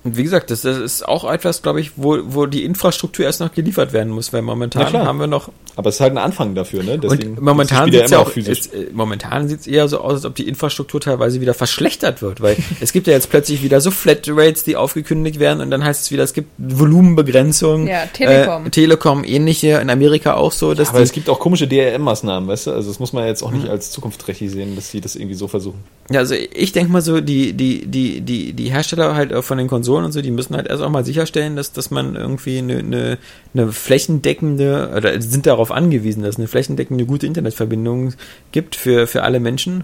Und 0.03 0.17
wie 0.17 0.23
gesagt, 0.23 0.51
das, 0.51 0.61
das 0.61 0.77
ist 0.77 1.07
auch 1.07 1.29
etwas, 1.31 1.61
glaube 1.61 1.79
ich, 1.79 1.91
wo, 1.95 2.17
wo 2.25 2.45
die 2.45 2.65
Infrastruktur 2.65 3.23
erst 3.25 3.39
noch 3.39 3.53
geliefert 3.53 3.93
werden 3.93 4.11
muss, 4.11 4.33
weil 4.33 4.39
Ja, 4.39 4.45
momentan 4.45 4.87
klar. 4.87 5.05
haben 5.05 5.19
wir 5.19 5.27
noch 5.27 5.49
Aber 5.77 5.89
es 5.89 5.95
ist 5.95 6.01
halt 6.01 6.11
ein 6.11 6.17
Anfang 6.17 6.55
dafür, 6.55 6.83
ne? 6.83 6.99
und 7.01 7.41
momentan 7.41 7.89
sieht 7.89 8.01
sieht's 8.01 8.11
ja 8.11 8.19
auch, 8.19 8.35
es, 8.35 8.67
äh, 8.67 8.87
momentan 8.91 9.47
sieht's 9.47 9.65
eher 9.65 9.87
so 9.87 9.99
aus, 9.99 10.13
als 10.15 10.25
ob 10.25 10.35
die 10.35 10.47
Infrastruktur 10.47 10.99
teilweise 10.99 11.39
wieder 11.39 11.53
verschlechtert 11.53 12.21
wird, 12.21 12.41
weil 12.41 12.57
es 12.81 12.91
gibt 12.91 13.07
ja 13.07 13.13
jetzt 13.13 13.29
plötzlich 13.29 13.63
wieder 13.63 13.79
so 13.79 13.91
Flatrates, 13.91 14.65
die 14.65 14.75
aufgekündigt 14.75 15.39
werden 15.39 15.61
und 15.61 15.71
dann 15.71 15.85
heißt 15.85 16.01
es 16.01 16.11
wieder, 16.11 16.23
es 16.23 16.33
gibt 16.33 16.49
Volumenbegrenzung. 16.57 17.87
Ja, 17.87 18.05
Telekom. 18.07 18.65
Äh, 18.65 18.69
Telekom 18.71 19.23
ähnliche, 19.23 19.79
in 19.79 19.89
Amerika 19.89 20.33
auch 20.33 20.51
so, 20.51 20.73
dass 20.73 20.89
aber 20.89 20.97
die, 20.97 21.05
es 21.05 21.11
gibt 21.13 21.29
auch 21.29 21.39
komische 21.39 21.65
DRM-Maßnahmen, 21.67 22.49
weißt 22.49 22.67
du? 22.67 22.71
Also 22.71 22.89
das 22.89 22.99
muss 22.99 23.13
man 23.13 23.25
jetzt 23.25 23.41
auch 23.41 23.51
nicht 23.51 23.69
als 23.69 23.91
zukunftsträchtig 23.91 24.51
sehen, 24.51 24.75
dass 24.75 24.91
sie 24.91 24.99
das 24.99 25.15
irgendwie 25.15 25.35
so 25.35 25.47
versuchen. 25.47 25.79
Ja, 26.09 26.19
also 26.19 26.35
ich 26.35 26.73
denke 26.73 26.91
mal 26.91 27.01
so, 27.01 27.21
die, 27.21 27.53
die, 27.53 27.85
die, 27.85 28.19
die, 28.19 28.51
die 28.51 28.69
Hersteller 28.69 29.15
halt 29.15 29.33
von 29.43 29.57
den 29.57 29.67
Konsolen 29.67 29.92
und 29.97 30.11
so, 30.11 30.21
die 30.21 30.31
müssen 30.31 30.55
halt 30.55 30.67
erst 30.67 30.81
auch 30.81 30.89
mal 30.89 31.05
sicherstellen, 31.05 31.55
dass, 31.55 31.71
dass 31.71 31.91
man 31.91 32.15
irgendwie 32.15 32.57
eine, 32.57 32.79
eine, 32.79 33.17
eine 33.53 33.71
flächendeckende, 33.71 34.91
oder 34.95 35.21
sind 35.21 35.45
darauf 35.45 35.71
angewiesen, 35.71 36.23
dass 36.23 36.35
es 36.35 36.39
eine 36.39 36.47
flächendeckende 36.47 37.05
gute 37.05 37.27
Internetverbindung 37.27 38.13
gibt 38.51 38.75
für, 38.75 39.07
für 39.07 39.23
alle 39.23 39.39
Menschen. 39.39 39.83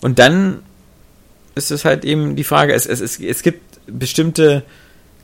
Und 0.00 0.18
dann 0.18 0.60
ist 1.54 1.70
es 1.70 1.84
halt 1.84 2.04
eben 2.04 2.36
die 2.36 2.44
Frage, 2.44 2.72
es, 2.72 2.86
es, 2.86 3.00
es, 3.00 3.20
es 3.20 3.42
gibt 3.42 3.60
bestimmte 3.86 4.62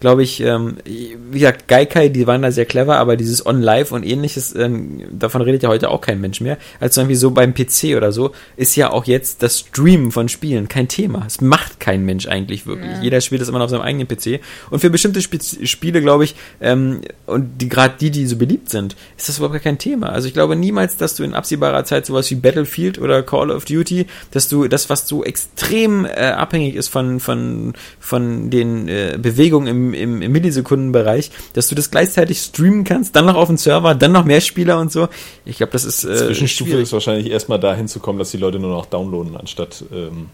glaube 0.01 0.23
ich, 0.23 0.41
ähm, 0.41 0.77
wie 0.85 1.39
gesagt, 1.39 1.69
Gaikai, 1.69 2.09
die 2.09 2.27
waren 2.27 2.43
da 2.43 2.53
sehr 2.53 2.67
clever, 2.67 2.97
aber 2.99 3.17
dieses 3.17 3.45
On-Live 3.45 3.93
und 3.93 4.05
ähnliches, 4.05 4.55
ähm, 4.55 5.03
davon 5.11 5.43
redet 5.43 5.63
ja 5.63 5.69
heute 5.69 5.91
auch 5.91 6.01
kein 6.01 6.21
Mensch 6.21 6.41
mehr. 6.41 6.59
Also 6.81 7.01
irgendwie 7.01 7.17
so 7.17 7.31
beim 7.31 7.55
PC 7.55 7.97
oder 7.97 8.13
so, 8.13 8.33
ist 8.57 8.77
ja 8.77 8.91
auch 8.91 9.07
jetzt 9.07 9.43
das 9.43 9.61
Streamen 9.61 10.13
von 10.13 10.29
Spielen 10.29 10.69
kein 10.69 10.89
Thema. 10.89 11.25
Es 11.27 11.41
macht 11.41 11.81
kein 11.81 12.05
Mensch 12.05 12.27
eigentlich 12.27 12.67
wirklich. 12.67 12.93
Ja. 12.93 13.03
Jeder 13.03 13.21
spielt 13.21 13.41
das 13.41 13.49
immer 13.49 13.59
noch 13.59 13.65
auf 13.65 13.71
seinem 13.71 13.83
eigenen 13.83 14.07
PC. 14.07 14.41
Und 14.71 14.81
für 14.81 14.91
bestimmte 14.91 15.19
Sp 15.21 15.39
Spiele, 15.39 16.01
glaube 16.01 16.25
ich, 16.25 16.35
ähm, 16.61 17.01
und 17.27 17.59
die 17.61 17.69
gerade 17.69 17.95
die, 18.01 18.11
die 18.11 18.27
so 18.27 18.37
beliebt 18.37 18.71
sind, 18.71 18.97
ist 19.17 19.29
das 19.29 19.39
überhaupt 19.39 19.55
gar 19.55 19.63
kein 19.63 19.79
Thema. 19.79 20.11
Also 20.11 20.29
ich 20.29 20.35
glaube 20.35 20.57
niemals, 20.57 20.97
dass 20.97 21.15
du 21.15 21.25
in 21.25 21.35
absehbarer 21.35 21.85
Zeit 21.85 22.07
sowas 22.07 22.31
wie 22.31 22.35
Battlefield 22.35 22.99
oder 22.99 23.23
Call 23.23 23.51
of 23.51 23.65
Duty, 23.65 24.07
dass 24.31 24.49
du 24.49 24.69
das, 24.69 24.91
was 24.91 25.07
so 25.09 25.25
extrem 25.25 26.05
äh, 26.05 26.31
abhängig 26.31 26.75
ist 26.75 26.89
von, 26.89 27.21
von, 27.21 27.75
von 28.01 28.51
den 28.51 28.89
äh, 28.89 29.19
Bewegungen 29.21 29.67
im, 29.67 29.88
im, 29.95 30.23
im 30.23 30.33
Millisekundenbereich, 30.33 31.31
dass 31.55 31.69
du 31.69 31.75
das 31.75 31.91
gleichzeitig 31.91 32.39
streamen 32.41 32.85
kannst, 32.85 33.15
dann 33.17 33.27
noch 33.27 33.37
auf 33.37 33.49
den 33.49 33.57
Server, 33.57 33.95
dann 33.95 34.13
noch 34.13 34.25
mehr 34.25 34.41
Spieler 34.41 34.79
und 34.81 34.93
so. 34.93 35.09
Ich 35.45 35.57
glaube, 35.59 35.73
das 35.73 35.85
ist 35.85 36.05
äh, 36.05 36.17
Zwischenstufe 36.17 36.71
schwierig. 36.71 36.83
ist 36.85 36.93
wahrscheinlich 36.93 37.31
erstmal 37.31 37.59
dahin 37.61 37.89
zu 37.89 38.01
kommen, 38.01 38.19
dass 38.19 38.31
die 38.31 38.37
Leute 38.39 38.59
nur 38.59 38.71
noch 38.71 38.87
downloaden, 38.87 39.37
anstatt. 39.37 39.85
Ähm, 39.93 40.27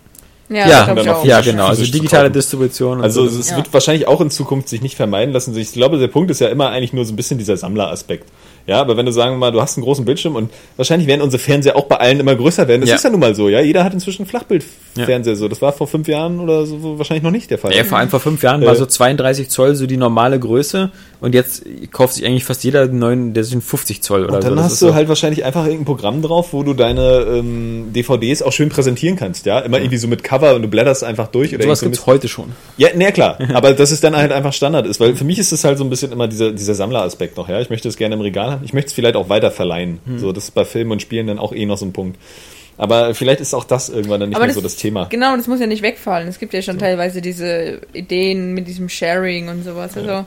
Ja, 0.50 0.68
Ja, 0.68 0.94
dann 0.94 1.08
auch. 1.08 1.24
ja, 1.24 1.40
genau. 1.40 1.66
Also 1.66 1.84
digitale. 1.84 2.30
Distribution. 2.30 2.98
Und 2.98 3.04
also 3.04 3.26
so. 3.26 3.40
es 3.40 3.50
Ja. 3.50 3.56
wird 3.56 3.72
wahrscheinlich 3.72 4.06
auch 4.06 4.20
in 4.20 4.30
Zukunft 4.30 4.68
sich 4.68 4.82
nicht 4.82 4.94
vermeiden 4.94 5.32
lassen. 5.32 5.56
Ich 5.56 5.72
glaube, 5.72 5.98
der 5.98 6.08
Punkt 6.08 6.30
ist 6.30 6.40
ja 6.40 6.48
immer 6.48 6.68
eigentlich 6.68 6.92
nur 6.92 7.04
so 7.06 7.12
ein 7.12 7.16
bisschen 7.16 7.38
dieser 7.38 7.56
Sammleraspekt. 7.56 8.28
Ja, 8.66 8.80
aber 8.80 8.96
wenn 8.96 9.04
du 9.04 9.12
sagen 9.12 9.32
wir 9.32 9.38
mal, 9.38 9.50
du 9.52 9.60
hast 9.60 9.76
einen 9.76 9.84
großen 9.84 10.04
Bildschirm 10.06 10.36
und 10.36 10.50
wahrscheinlich 10.76 11.06
werden 11.06 11.20
unsere 11.20 11.38
Fernseher 11.42 11.76
auch 11.76 11.84
bei 11.84 11.96
allen 11.96 12.18
immer 12.20 12.34
größer 12.34 12.66
werden. 12.66 12.80
Das 12.80 12.90
Ja. 12.90 12.96
ist 12.96 13.02
ja 13.04 13.10
nun 13.10 13.20
mal 13.20 13.34
so, 13.34 13.48
ja. 13.50 13.60
Jeder 13.60 13.84
hat 13.84 13.92
inzwischen 13.92 14.24
Flachbildfernseher 14.24 15.36
so. 15.36 15.48
Das 15.48 15.60
war 15.60 15.72
vor 15.72 15.86
fünf 15.86 16.08
Jahren 16.08 16.40
oder 16.40 16.64
so 16.64 16.98
wahrscheinlich 16.98 17.22
noch 17.24 17.30
nicht 17.30 17.50
der 17.50 17.58
Fall. 17.58 17.74
Ja, 17.74 17.84
vor 17.84 17.98
allem 17.98 18.08
vor 18.08 18.20
fünf 18.20 18.42
Jahren 18.42 18.64
war 18.64 18.72
Äh, 18.72 18.76
so 18.76 18.86
32 18.86 19.50
Zoll 19.50 19.74
so 19.74 19.86
die 19.86 19.96
normale 19.98 20.38
Größe 20.38 20.90
und 21.24 21.34
jetzt 21.34 21.64
kauft 21.90 22.12
sich 22.12 22.26
eigentlich 22.26 22.44
fast 22.44 22.64
jeder 22.64 22.82
einen 22.82 22.98
neuen, 22.98 23.32
der 23.32 23.44
sind 23.44 23.64
50 23.64 24.02
Zoll 24.02 24.26
oder 24.26 24.34
Und 24.34 24.44
dann 24.44 24.58
so. 24.58 24.62
Hast 24.62 24.82
du 24.82 24.86
so. 24.88 24.94
halt 24.94 25.08
wahrscheinlich 25.08 25.42
einfach 25.42 25.64
irgendein 25.64 25.86
Programm 25.86 26.20
drauf, 26.20 26.52
wo 26.52 26.62
du 26.62 26.74
deine 26.74 27.24
ähm, 27.26 27.94
DVDs 27.94 28.42
auch 28.42 28.52
schön 28.52 28.68
präsentieren 28.68 29.16
kannst, 29.16 29.46
ja. 29.46 29.60
Immer 29.60 29.78
irgendwie 29.78 29.96
so 29.96 30.06
mit 30.06 30.22
Cover 30.22 30.54
und 30.54 30.60
du 30.60 30.68
blätterst 30.68 31.02
einfach 31.02 31.28
durch. 31.28 31.54
Oder 31.54 31.64
Sowas 31.64 31.80
irgend 31.80 31.94
gibt's 31.94 32.04
so 32.04 32.12
Mist. 32.12 32.18
heute 32.18 32.28
schon. 32.28 32.52
Ja, 32.76 32.88
nee, 32.94 33.10
klar. 33.10 33.38
Aber 33.54 33.72
dass 33.72 33.90
es 33.90 34.02
dann 34.02 34.14
halt 34.14 34.32
einfach 34.32 34.52
Standard 34.52 34.84
ist, 34.86 35.00
weil 35.00 35.16
für 35.16 35.24
mich 35.24 35.38
ist 35.38 35.50
es 35.50 35.64
halt 35.64 35.78
so 35.78 35.84
ein 35.84 35.88
bisschen 35.88 36.12
immer 36.12 36.28
dieser, 36.28 36.52
dieser 36.52 36.74
Sammleraspekt 36.74 37.38
noch, 37.38 37.48
ja. 37.48 37.58
Ich 37.62 37.70
möchte 37.70 37.88
es 37.88 37.96
gerne 37.96 38.16
im 38.16 38.20
Regal 38.20 38.50
haben. 38.50 38.62
Ich 38.62 38.74
möchte 38.74 38.88
es 38.88 38.92
vielleicht 38.92 39.16
auch 39.16 39.30
weiter 39.30 39.50
verleihen. 39.50 40.00
Hm. 40.04 40.18
So, 40.18 40.30
das 40.30 40.44
ist 40.44 40.50
bei 40.50 40.66
Filmen 40.66 40.92
und 40.92 41.00
Spielen 41.00 41.26
dann 41.26 41.38
auch 41.38 41.54
eh 41.54 41.64
noch 41.64 41.78
so 41.78 41.86
ein 41.86 41.94
Punkt. 41.94 42.18
Aber 42.76 43.14
vielleicht 43.14 43.40
ist 43.40 43.54
auch 43.54 43.64
das 43.64 43.88
irgendwann 43.88 44.20
dann 44.20 44.28
nicht 44.28 44.36
Aber 44.36 44.44
mehr 44.44 44.48
das, 44.48 44.56
so 44.56 44.60
das 44.60 44.76
Thema. 44.76 45.06
Genau, 45.06 45.36
das 45.38 45.46
muss 45.46 45.58
ja 45.58 45.66
nicht 45.66 45.82
wegfallen. 45.82 46.28
Es 46.28 46.38
gibt 46.38 46.52
ja 46.52 46.60
schon 46.60 46.78
teilweise 46.78 47.22
diese 47.22 47.80
Ideen 47.94 48.52
mit 48.52 48.68
diesem 48.68 48.90
Sharing 48.90 49.48
und 49.48 49.64
sowas. 49.64 49.96
Also, 49.96 50.10
Ja. 50.10 50.26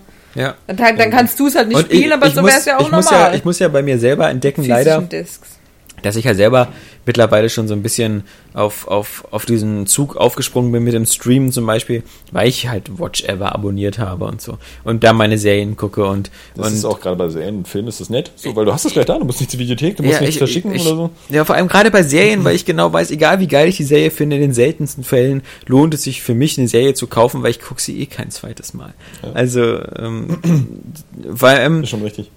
Dann, 0.68 0.78
dann 0.98 1.12
kannst 1.12 1.40
du 1.40 1.48
es 1.48 1.56
halt 1.56 1.68
nicht 1.68 1.78
Und 1.78 1.86
spielen, 1.86 2.12
aber 2.14 2.30
so 2.30 2.42
muss- 2.42 2.50
wäre 2.52 2.60
es 2.60 2.66
ja 2.66 2.78
auch 2.78 2.82
ich 2.82 2.92
muss 2.92 3.06
normal. 3.12 3.32
ja, 3.32 3.38
ich 3.38 3.44
muss 3.46 3.60
ja 3.60 3.68
bei 3.68 3.82
mir 3.82 3.98
selber 3.98 4.30
entdecken, 4.30 4.62
Physischen 4.64 4.76
leider, 4.86 5.02
Discs. 5.02 5.57
Dass 6.04 6.16
ich 6.16 6.26
ja 6.26 6.34
selber 6.36 6.68
mittlerweile 7.06 7.50
schon 7.50 7.68
so 7.68 7.74
ein 7.74 7.82
bisschen 7.82 8.24
auf, 8.54 8.88
auf, 8.88 9.26
auf 9.32 9.46
diesen 9.46 9.88
Zug 9.88 10.16
aufgesprungen 10.16 10.72
bin 10.72 10.84
mit 10.84 10.94
dem 10.94 11.06
Streamen 11.06 11.52
zum 11.52 11.66
Beispiel, 11.66 12.04
weil 12.32 12.48
ich 12.48 12.68
halt 12.68 13.00
Watch 13.00 13.24
Ever 13.24 13.54
abonniert 13.56 13.98
habe 13.98 14.26
und 14.26 14.42
so. 14.42 14.58
Und 14.84 15.04
da 15.04 15.14
meine 15.14 15.38
Serien 15.38 15.76
gucke 15.78 16.06
und, 16.06 16.30
Das 16.56 16.68
und 16.68 16.74
ist 16.74 16.86
auch 16.86 17.00
gerade 17.00 17.16
bei 17.16 17.30
Serien 17.30 17.58
und 17.58 17.68
Filmen 17.68 17.88
ist 17.88 18.00
das 18.00 18.10
nett, 18.10 18.32
so, 18.36 18.56
weil 18.56 18.66
du 18.66 18.74
hast 18.74 18.86
es 18.86 18.94
gleich 18.94 19.06
da, 19.06 19.18
du 19.18 19.26
musst 19.26 19.40
nicht 19.40 19.52
zur 19.52 19.60
Videothek, 19.60 19.98
du 19.98 20.04
musst 20.04 20.16
Ja, 20.16 20.20
nichts 20.22 20.36
ich- 20.36 20.40
verschicken 20.40 20.74
ich, 20.74 20.82
oder 20.86 20.96
so. 20.96 21.10
Ja, 21.30 21.46
vor 21.46 21.56
allem 21.56 21.68
gerade 21.68 21.92
bei 21.92 22.04
Serien, 22.04 22.44
weil 22.44 22.56
ich 22.56 22.66
genau 22.66 22.92
weiß, 22.94 23.12
egal 23.12 23.40
wie 23.40 23.48
geil 23.48 23.68
ich 23.70 23.78
die 23.78 23.84
Serie 23.84 24.12
finde, 24.12 24.36
in 24.36 24.42
den 24.44 24.54
seltensten 24.54 25.04
Fällen 25.04 25.42
lohnt 25.66 25.94
es 25.94 26.04
sich 26.04 26.22
für 26.22 26.36
mich, 26.36 26.58
eine 26.58 26.68
Serie 26.68 26.94
zu 26.94 27.08
kaufen, 27.08 27.42
weil 27.44 27.52
ich 27.52 27.60
gucke 27.62 27.82
sie 27.82 28.00
eh 28.02 28.06
kein 28.06 28.32
zweites 28.32 28.74
Mal. 28.74 28.94
Ja. 29.24 29.32
Also, 29.34 29.80
ähm, 29.98 30.38
weil 31.26 31.60
ähm, 31.62 31.84
Ist 31.84 31.90
schon 31.90 32.02
richtig. 32.04 32.30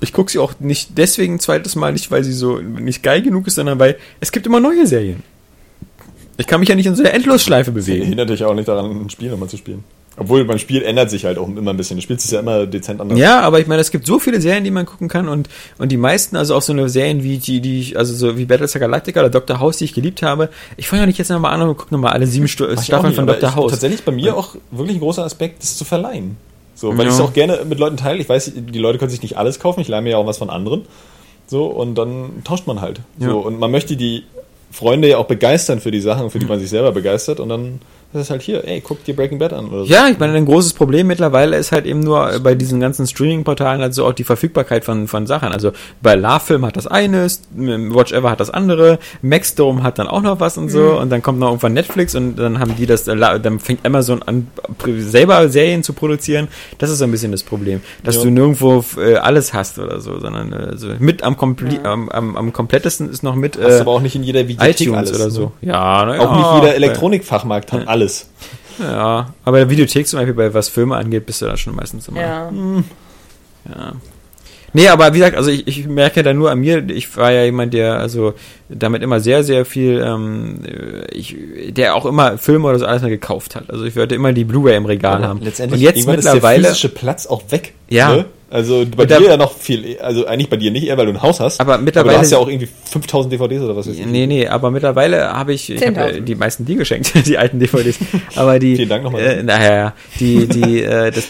Ich 0.00 0.12
gucke 0.12 0.30
sie 0.30 0.38
auch 0.38 0.54
nicht 0.60 0.96
deswegen 0.96 1.34
ein 1.34 1.40
zweites 1.40 1.76
Mal, 1.76 1.92
nicht 1.92 2.10
weil 2.10 2.24
sie 2.24 2.32
so 2.32 2.58
nicht 2.58 3.02
geil 3.02 3.22
genug 3.22 3.46
ist, 3.46 3.56
sondern 3.56 3.78
weil 3.78 3.96
es 4.20 4.32
gibt 4.32 4.46
immer 4.46 4.60
neue 4.60 4.86
Serien. 4.86 5.22
Ich 6.36 6.46
kann 6.46 6.60
mich 6.60 6.68
ja 6.68 6.76
nicht 6.76 6.86
in 6.86 6.94
so 6.94 7.02
einer 7.02 7.12
Endlosschleife 7.14 7.72
bewegen. 7.72 8.06
Hindert 8.06 8.30
dich 8.30 8.44
auch 8.44 8.54
nicht 8.54 8.68
daran, 8.68 9.06
ein 9.06 9.10
Spiel 9.10 9.30
nochmal 9.30 9.48
zu 9.48 9.56
spielen. 9.56 9.82
Obwohl 10.20 10.44
beim 10.44 10.58
Spiel 10.58 10.82
ändert 10.82 11.10
sich 11.10 11.24
halt 11.24 11.38
auch 11.38 11.48
immer 11.48 11.70
ein 11.70 11.76
bisschen. 11.76 11.96
Du 11.96 12.02
spielst 12.02 12.24
es 12.24 12.32
ja 12.32 12.40
immer 12.40 12.66
dezent 12.66 13.00
anders. 13.00 13.18
Ja, 13.18 13.40
aber 13.40 13.60
ich 13.60 13.68
meine, 13.68 13.80
es 13.80 13.90
gibt 13.90 14.04
so 14.04 14.18
viele 14.18 14.40
Serien, 14.40 14.64
die 14.64 14.70
man 14.70 14.84
gucken 14.84 15.08
kann 15.08 15.28
und, 15.28 15.48
und 15.78 15.92
die 15.92 15.96
meisten, 15.96 16.36
also 16.36 16.56
auch 16.56 16.62
so 16.62 16.72
eine 16.72 16.88
Serien 16.88 17.22
wie 17.22 17.38
die, 17.38 17.60
die 17.60 17.80
ich, 17.80 17.96
also 17.96 18.14
so 18.14 18.36
wie 18.36 18.44
Battlestar 18.44 18.80
Galactica 18.80 19.20
oder 19.20 19.30
Dr. 19.30 19.60
House, 19.60 19.76
die 19.76 19.84
ich 19.84 19.94
geliebt 19.94 20.22
habe. 20.22 20.48
Ich 20.76 20.88
fange 20.88 21.02
ja 21.02 21.06
nicht 21.06 21.18
jetzt 21.18 21.28
nochmal 21.28 21.54
an 21.54 21.62
und 21.62 21.76
gucke 21.76 21.94
nochmal 21.94 22.12
alle 22.12 22.26
sieben 22.26 22.46
auch 22.46 22.48
Staffeln 22.48 23.06
nicht, 23.06 23.16
von 23.16 23.26
Dr. 23.26 23.54
House. 23.54 23.70
Tatsächlich 23.70 24.02
bei 24.02 24.12
mir 24.12 24.36
auch 24.36 24.56
wirklich 24.72 24.96
ein 24.96 25.00
großer 25.00 25.24
Aspekt, 25.24 25.62
das 25.62 25.76
zu 25.76 25.84
verleihen. 25.84 26.36
So, 26.78 26.90
weil 26.96 27.06
Ja. 27.06 27.10
ich 27.10 27.18
es 27.18 27.20
auch 27.20 27.32
gerne 27.32 27.64
mit 27.68 27.80
Leuten 27.80 27.96
teile. 27.96 28.20
Ich 28.20 28.28
weiß, 28.28 28.52
die 28.54 28.78
Leute 28.78 28.98
können 28.98 29.10
sich 29.10 29.20
nicht 29.22 29.36
alles 29.36 29.58
kaufen. 29.58 29.80
Ich 29.80 29.88
leihe 29.88 30.00
mir 30.00 30.10
ja 30.10 30.16
auch 30.16 30.26
was 30.26 30.38
von 30.38 30.48
anderen. 30.48 30.82
So, 31.48 31.66
und 31.66 31.96
dann 31.96 32.42
tauscht 32.44 32.68
man 32.68 32.80
halt. 32.80 33.00
Ja. 33.18 33.30
So, 33.30 33.38
und 33.40 33.58
man 33.58 33.72
möchte 33.72 33.96
die 33.96 34.22
Freunde 34.70 35.08
ja 35.08 35.18
auch 35.18 35.26
begeistern 35.26 35.80
für 35.80 35.90
die 35.90 36.00
Sachen, 36.00 36.30
für 36.30 36.38
die 36.38 36.46
man 36.46 36.60
sich 36.60 36.70
selber 36.70 36.92
begeistert. 36.92 37.40
Und 37.40 37.48
dann 37.48 37.80
ist 38.14 38.20
es 38.22 38.30
halt 38.30 38.40
hier, 38.40 38.66
ey, 38.66 38.80
guck 38.80 39.04
dir 39.04 39.14
Breaking 39.14 39.38
Bad 39.38 39.52
an. 39.52 39.68
Oder 39.68 39.84
so. 39.84 39.92
Ja, 39.92 40.08
ich 40.08 40.18
meine, 40.18 40.32
ein 40.34 40.46
großes 40.46 40.72
Problem 40.72 41.06
mittlerweile 41.08 41.56
ist 41.58 41.72
halt 41.72 41.84
eben 41.84 42.00
nur 42.00 42.40
bei 42.42 42.54
diesen 42.54 42.80
ganzen 42.80 43.06
Streaming-Portalen 43.06 43.82
also 43.82 44.06
auch 44.06 44.14
die 44.14 44.24
Verfügbarkeit 44.24 44.84
von, 44.84 45.08
von 45.08 45.26
Sachen. 45.26 45.52
Also 45.52 45.72
bei 46.00 46.14
LaFilm 46.14 46.64
hat 46.64 46.76
das 46.78 46.86
eine, 46.86 47.26
Watch 47.54 48.12
Ever 48.12 48.30
hat 48.30 48.40
das 48.40 48.48
andere, 48.48 48.98
Maxdome 49.20 49.82
hat 49.82 49.98
dann 49.98 50.06
auch 50.08 50.22
noch 50.22 50.40
was 50.40 50.56
und 50.56 50.70
so 50.70 50.98
und 50.98 51.10
dann 51.10 51.20
kommt 51.22 51.38
noch 51.38 51.48
irgendwann 51.48 51.74
Netflix 51.74 52.14
und 52.14 52.36
dann 52.36 52.58
haben 52.60 52.76
die 52.76 52.86
das, 52.86 53.04
La- 53.06 53.38
dann 53.38 53.58
fängt 53.58 53.84
Amazon 53.84 54.22
an, 54.22 54.46
selber 55.00 55.48
Serien 55.50 55.82
zu 55.82 55.92
produzieren. 55.92 56.48
Das 56.78 56.88
ist 56.88 56.98
so 56.98 57.04
ein 57.04 57.10
bisschen 57.10 57.32
das 57.32 57.42
Problem, 57.42 57.82
dass 58.04 58.16
Ja. 58.16 58.22
du 58.22 58.30
nirgendwo 58.30 58.82
äh, 58.98 59.16
alles 59.16 59.52
hast 59.52 59.78
oder 59.78 60.00
so, 60.00 60.18
sondern 60.18 60.52
äh, 60.54 60.76
so 60.78 60.88
mit 60.98 61.22
am, 61.22 61.36
kompli 61.36 61.78
am, 61.82 62.08
am, 62.08 62.36
am 62.36 62.52
komplettesten 62.54 63.10
ist 63.10 63.22
noch 63.22 63.34
mit 63.34 63.58
Hast 63.58 63.78
äh, 63.78 63.80
aber 63.80 63.90
auch 63.92 64.00
nicht 64.00 64.14
in 64.16 64.22
jeder 64.22 64.48
Videothek 64.48 64.80
iTunes 64.80 64.96
alles. 64.98 65.14
oder 65.14 65.24
ne? 65.26 65.30
so. 65.30 65.52
Ja, 65.60 66.04
na 66.06 66.16
ja, 66.16 66.20
Auch 66.22 66.36
nicht 66.36 66.62
jeder 66.62 66.74
Elektronikfachmarkt 66.74 67.72
hat 67.72 67.86
alles. 67.86 67.97
Ja, 68.78 69.34
aber 69.44 69.58
der 69.58 69.70
Videothek 69.70 70.06
zum 70.06 70.18
Beispiel, 70.18 70.34
bei 70.34 70.54
was 70.54 70.68
Filme 70.68 70.96
angeht, 70.96 71.26
bist 71.26 71.42
du 71.42 71.46
da 71.46 71.56
schon 71.56 71.74
meistens 71.74 72.08
immer. 72.08 72.20
Ja. 72.20 72.52
ja. 73.68 73.92
Nee, 74.72 74.88
aber 74.88 75.12
wie 75.14 75.18
gesagt, 75.18 75.36
also 75.36 75.50
ich, 75.50 75.66
ich 75.66 75.86
merke 75.86 76.22
da 76.22 76.32
nur 76.34 76.50
an 76.50 76.58
mir, 76.60 76.88
ich 76.90 77.16
war 77.16 77.32
ja 77.32 77.44
jemand, 77.44 77.72
der 77.74 77.94
also 77.98 78.34
damit 78.68 79.02
immer 79.02 79.18
sehr, 79.20 79.42
sehr 79.42 79.64
viel, 79.64 80.02
ähm, 80.04 80.60
ich, 81.10 81.36
der 81.70 81.94
auch 81.94 82.04
immer 82.06 82.36
Filme 82.38 82.68
oder 82.68 82.78
so 82.78 82.84
alles 82.86 83.02
mal 83.02 83.08
gekauft 83.08 83.56
hat. 83.56 83.70
Also 83.70 83.84
ich 83.84 83.96
wollte 83.96 84.14
immer 84.14 84.32
die 84.32 84.44
Blu-ray 84.44 84.76
im 84.76 84.84
Regal 84.86 85.16
Aber 85.16 85.28
haben. 85.28 85.40
Letztendlich 85.42 85.80
Und 85.80 85.84
jetzt 85.84 86.06
mittlerweile, 86.06 86.56
ist 86.58 86.64
der 86.64 86.70
physische 86.72 86.88
Platz 86.90 87.26
auch 87.26 87.42
weg. 87.50 87.72
Ja. 87.88 88.14
Ne? 88.16 88.24
Also 88.50 88.86
bei 88.96 89.04
da- 89.04 89.18
dir 89.18 89.28
ja 89.28 89.36
noch 89.36 89.52
viel, 89.54 89.98
also 90.00 90.26
eigentlich 90.26 90.48
bei 90.48 90.56
dir 90.56 90.70
nicht 90.70 90.86
eher, 90.86 90.96
weil 90.96 91.04
du 91.06 91.12
ein 91.12 91.20
Haus 91.22 91.38
hast. 91.38 91.60
Aber 91.60 91.76
mittlerweile- 91.76 92.14
du 92.14 92.20
hast 92.20 92.30
ja 92.32 92.38
auch 92.38 92.48
irgendwie 92.48 92.66
5000 92.90 93.32
DVDs 93.32 93.60
oder 93.62 93.76
was 93.76 93.86
weiß 93.88 93.98
ich. 93.98 94.06
Nee, 94.06 94.26
nee, 94.26 94.46
aber 94.46 94.70
mittlerweile 94.70 95.32
habe 95.34 95.52
ich, 95.52 95.68
ich 95.70 95.82
habe 95.86 95.94
ja 95.96 96.06
10.000. 96.06 96.20
die 96.24 96.34
meisten 96.34 96.64
die 96.64 96.76
geschenkt, 96.76 97.12
die 97.26 97.36
alten 97.36 97.58
DVDs. 97.58 97.98
Aber 98.36 98.58
die, 98.58 98.76
Vielen 98.76 98.88
Dank 98.88 99.04
nochmal. 99.04 99.20
Äh, 99.22 99.42
naja, 99.42 99.94
die, 100.18 100.46
die, 100.46 100.82
äh, 100.82 101.10
das, 101.10 101.24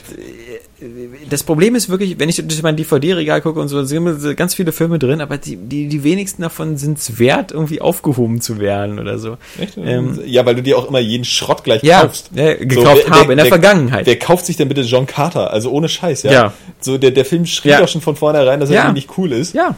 das 1.28 1.42
Problem 1.42 1.74
ist 1.74 1.88
wirklich, 1.88 2.18
wenn 2.20 2.28
ich 2.28 2.36
durch 2.36 2.62
mein 2.62 2.76
DVD-Regal 2.76 3.40
gucke 3.40 3.58
und 3.60 3.68
so, 3.68 3.82
sind 3.84 3.96
immer 3.96 4.14
so 4.14 4.34
ganz 4.34 4.54
viele 4.54 4.70
Filme 4.72 4.98
drin, 4.98 5.20
aber 5.20 5.36
die, 5.36 5.56
die, 5.56 5.88
die 5.88 6.04
wenigsten 6.04 6.42
davon 6.42 6.76
sind 6.76 6.98
es 6.98 7.18
wert, 7.18 7.50
irgendwie 7.50 7.80
aufgehoben 7.80 8.40
zu 8.40 8.60
werden 8.60 8.98
oder 9.00 9.18
so. 9.18 9.38
Ähm, 9.76 10.20
ja, 10.24 10.46
weil 10.46 10.54
du 10.54 10.62
dir 10.62 10.78
auch 10.78 10.88
immer 10.88 11.00
jeden 11.00 11.24
Schrott 11.24 11.64
gleich 11.64 11.82
Ja, 11.82 12.02
kaufst. 12.02 12.30
ja, 12.34 12.54
gekauft 12.54 13.10
habe 13.10 13.32
in 13.32 13.38
der 13.38 13.46
Vergangenheit. 13.46 14.06
Wer 14.06 14.18
kauft 14.18 14.46
sich 14.46 14.56
denn 14.56 14.68
bitte 14.68 14.82
John 14.82 15.06
Carter? 15.06 15.52
Also 15.52 15.70
ohne 15.72 15.88
Scheiß, 15.88 16.22
ja. 16.22 16.32
Ja. 16.32 16.52
So, 16.80 16.96
der, 16.96 17.10
der 17.10 17.24
Film 17.24 17.44
schrieb 17.46 17.72
Ja. 17.72 17.80
doch 17.80 17.88
schon 17.88 18.00
von 18.00 18.14
vornherein, 18.14 18.60
dass 18.60 18.70
er 18.70 18.76
Ja. 18.76 18.82
irgendwie 18.82 19.00
nicht 19.00 19.18
cool 19.18 19.32
ist. 19.32 19.54
Ja, 19.54 19.74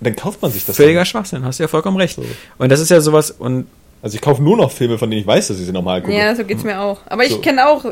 Dann 0.00 0.16
kauft 0.16 0.40
man 0.40 0.50
sich 0.50 0.64
das. 0.64 0.76
völliger 0.76 1.00
dann. 1.00 1.06
Schwachsinn, 1.06 1.44
hast 1.44 1.58
du 1.58 1.64
ja 1.64 1.68
vollkommen 1.68 1.96
recht. 1.98 2.16
So. 2.16 2.24
Und 2.58 2.70
das 2.72 2.80
ist 2.80 2.90
ja 2.90 3.00
sowas, 3.00 3.30
und 3.30 3.66
Also 4.04 4.16
ich 4.16 4.20
kaufe 4.20 4.42
nur 4.42 4.54
noch 4.58 4.70
Filme, 4.70 4.98
von 4.98 5.08
denen 5.10 5.22
ich 5.22 5.26
weiß, 5.26 5.48
dass 5.48 5.58
ich 5.58 5.64
sie 5.64 5.72
nochmal 5.72 6.02
gucke. 6.02 6.14
Ja, 6.14 6.36
so 6.36 6.44
geht's 6.44 6.62
mir 6.62 6.78
auch. 6.78 7.00
Aber 7.06 7.24
ich 7.24 7.30
So. 7.30 7.38
kenne 7.38 7.66
auch 7.66 7.86
äh, 7.86 7.88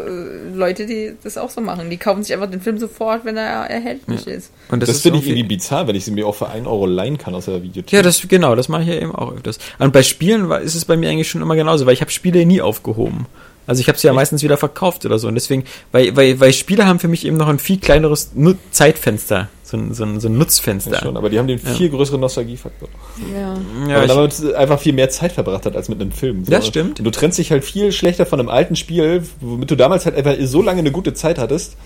Leute, 0.55 0.85
die 0.85 1.15
das 1.25 1.39
auch 1.39 1.49
so 1.49 1.63
machen. 1.63 1.89
Die 1.89 1.97
kaufen 1.97 2.23
sich 2.23 2.35
einfach 2.35 2.51
den 2.51 2.61
Film 2.61 2.77
sofort, 2.77 3.25
wenn 3.25 3.39
er 3.39 3.65
erhältlich 3.71 4.27
ist. 4.27 4.53
und 4.71 4.81
Das, 4.81 4.89
das, 4.89 4.97
ist 4.97 5.03
finde 5.05 5.21
ich 5.21 5.27
irgendwie- 5.27 5.45
bizarr, 5.45 5.89
wenn 5.89 5.97
ich 5.97 6.05
sie 6.05 6.11
mir 6.11 6.27
auch 6.27 6.35
für 6.35 6.51
1 6.51 6.67
Euro 6.67 6.85
leihen 6.85 7.17
kann 7.17 7.35
aus 7.35 7.47
der 7.47 7.63
Videothek. 7.63 7.93
Ja, 7.93 8.03
das 8.03 8.29
genau, 8.29 8.55
das 8.55 8.69
mache 8.69 8.83
ich 8.83 8.89
ja 8.89 8.97
eben 8.97 9.15
auch 9.15 9.33
öfters. 9.33 9.59
Und 9.79 9.95
bei 9.95 10.03
Spielen 10.03 10.51
war, 10.51 10.61
ist 10.61 10.75
es 10.75 10.85
bei 10.85 10.99
mir 10.99 11.09
eigentlich 11.09 11.31
schon 11.31 11.41
immer 11.41 11.57
genauso, 11.57 11.87
weil 11.87 11.95
ich 11.95 12.03
habe 12.03 12.11
Spiele 12.11 12.45
nie 12.45 12.61
aufgehoben. 12.61 13.25
Also 13.67 13.81
ich 13.81 13.89
habe 13.89 13.99
sie 13.99 14.07
ja 14.07 14.13
meistens 14.13 14.43
wieder 14.43 14.57
verkauft 14.57 15.07
oder 15.07 15.19
so. 15.19 15.29
Und 15.29 15.35
deswegen, 15.35 15.65
weil, 15.93 16.17
weil, 16.17 16.41
weil 16.41 16.53
Spiele 16.53 16.87
haben 16.87 16.99
für 16.99 17.09
mich 17.09 17.27
eben 17.27 17.37
noch 17.37 17.49
ein 17.49 17.59
viel 17.59 17.79
kleineres 17.79 18.33
Nu 18.35 18.55
Zeitfenster, 18.71 19.49
so 19.63 19.77
ein, 19.77 19.95
so 19.95 20.05
ein, 20.05 20.21
so 20.21 20.29
ein 20.29 20.37
Nutzfenster. 20.37 20.93
Ja, 20.93 21.01
schon, 21.01 21.17
aber 21.17 21.31
die 21.31 21.39
haben 21.39 21.47
den 21.47 21.59
viel 21.59 21.89
größeren 21.89 22.21
Nostalgiefaktor. 22.21 22.89
Ja. 23.33 23.57
Ja, 23.89 24.03
ich, 24.03 24.09
damit 24.09 24.55
einfach 24.55 24.81
viel 24.81 24.93
mehr 24.93 25.11
Zeit 25.11 25.33
verbracht 25.33 25.65
hat 25.67 25.77
als 25.77 25.89
mit 25.89 26.01
einem 26.01 26.13
Film. 26.13 26.45
So. 26.45 26.51
Das 26.51 26.67
stimmt. 26.67 26.99
Und 26.99 27.05
du 27.05 27.11
trennst 27.11 27.39
dich 27.39 27.51
halt 27.53 27.65
viel 27.65 27.93
schlechter 27.93 28.27
von 28.27 28.41
einem 28.41 28.49
alten 28.49 28.77
Spiel, 28.77 29.23
womit 29.41 29.71
du 29.71 29.77
damals 29.77 30.07
halt 30.07 30.17
einfach 30.17 30.35
so 30.41 30.61
lange 30.61 30.81
eine 30.81 30.91
gute 30.91 31.15
Zeit 31.15 31.39
hattest, 31.39 31.77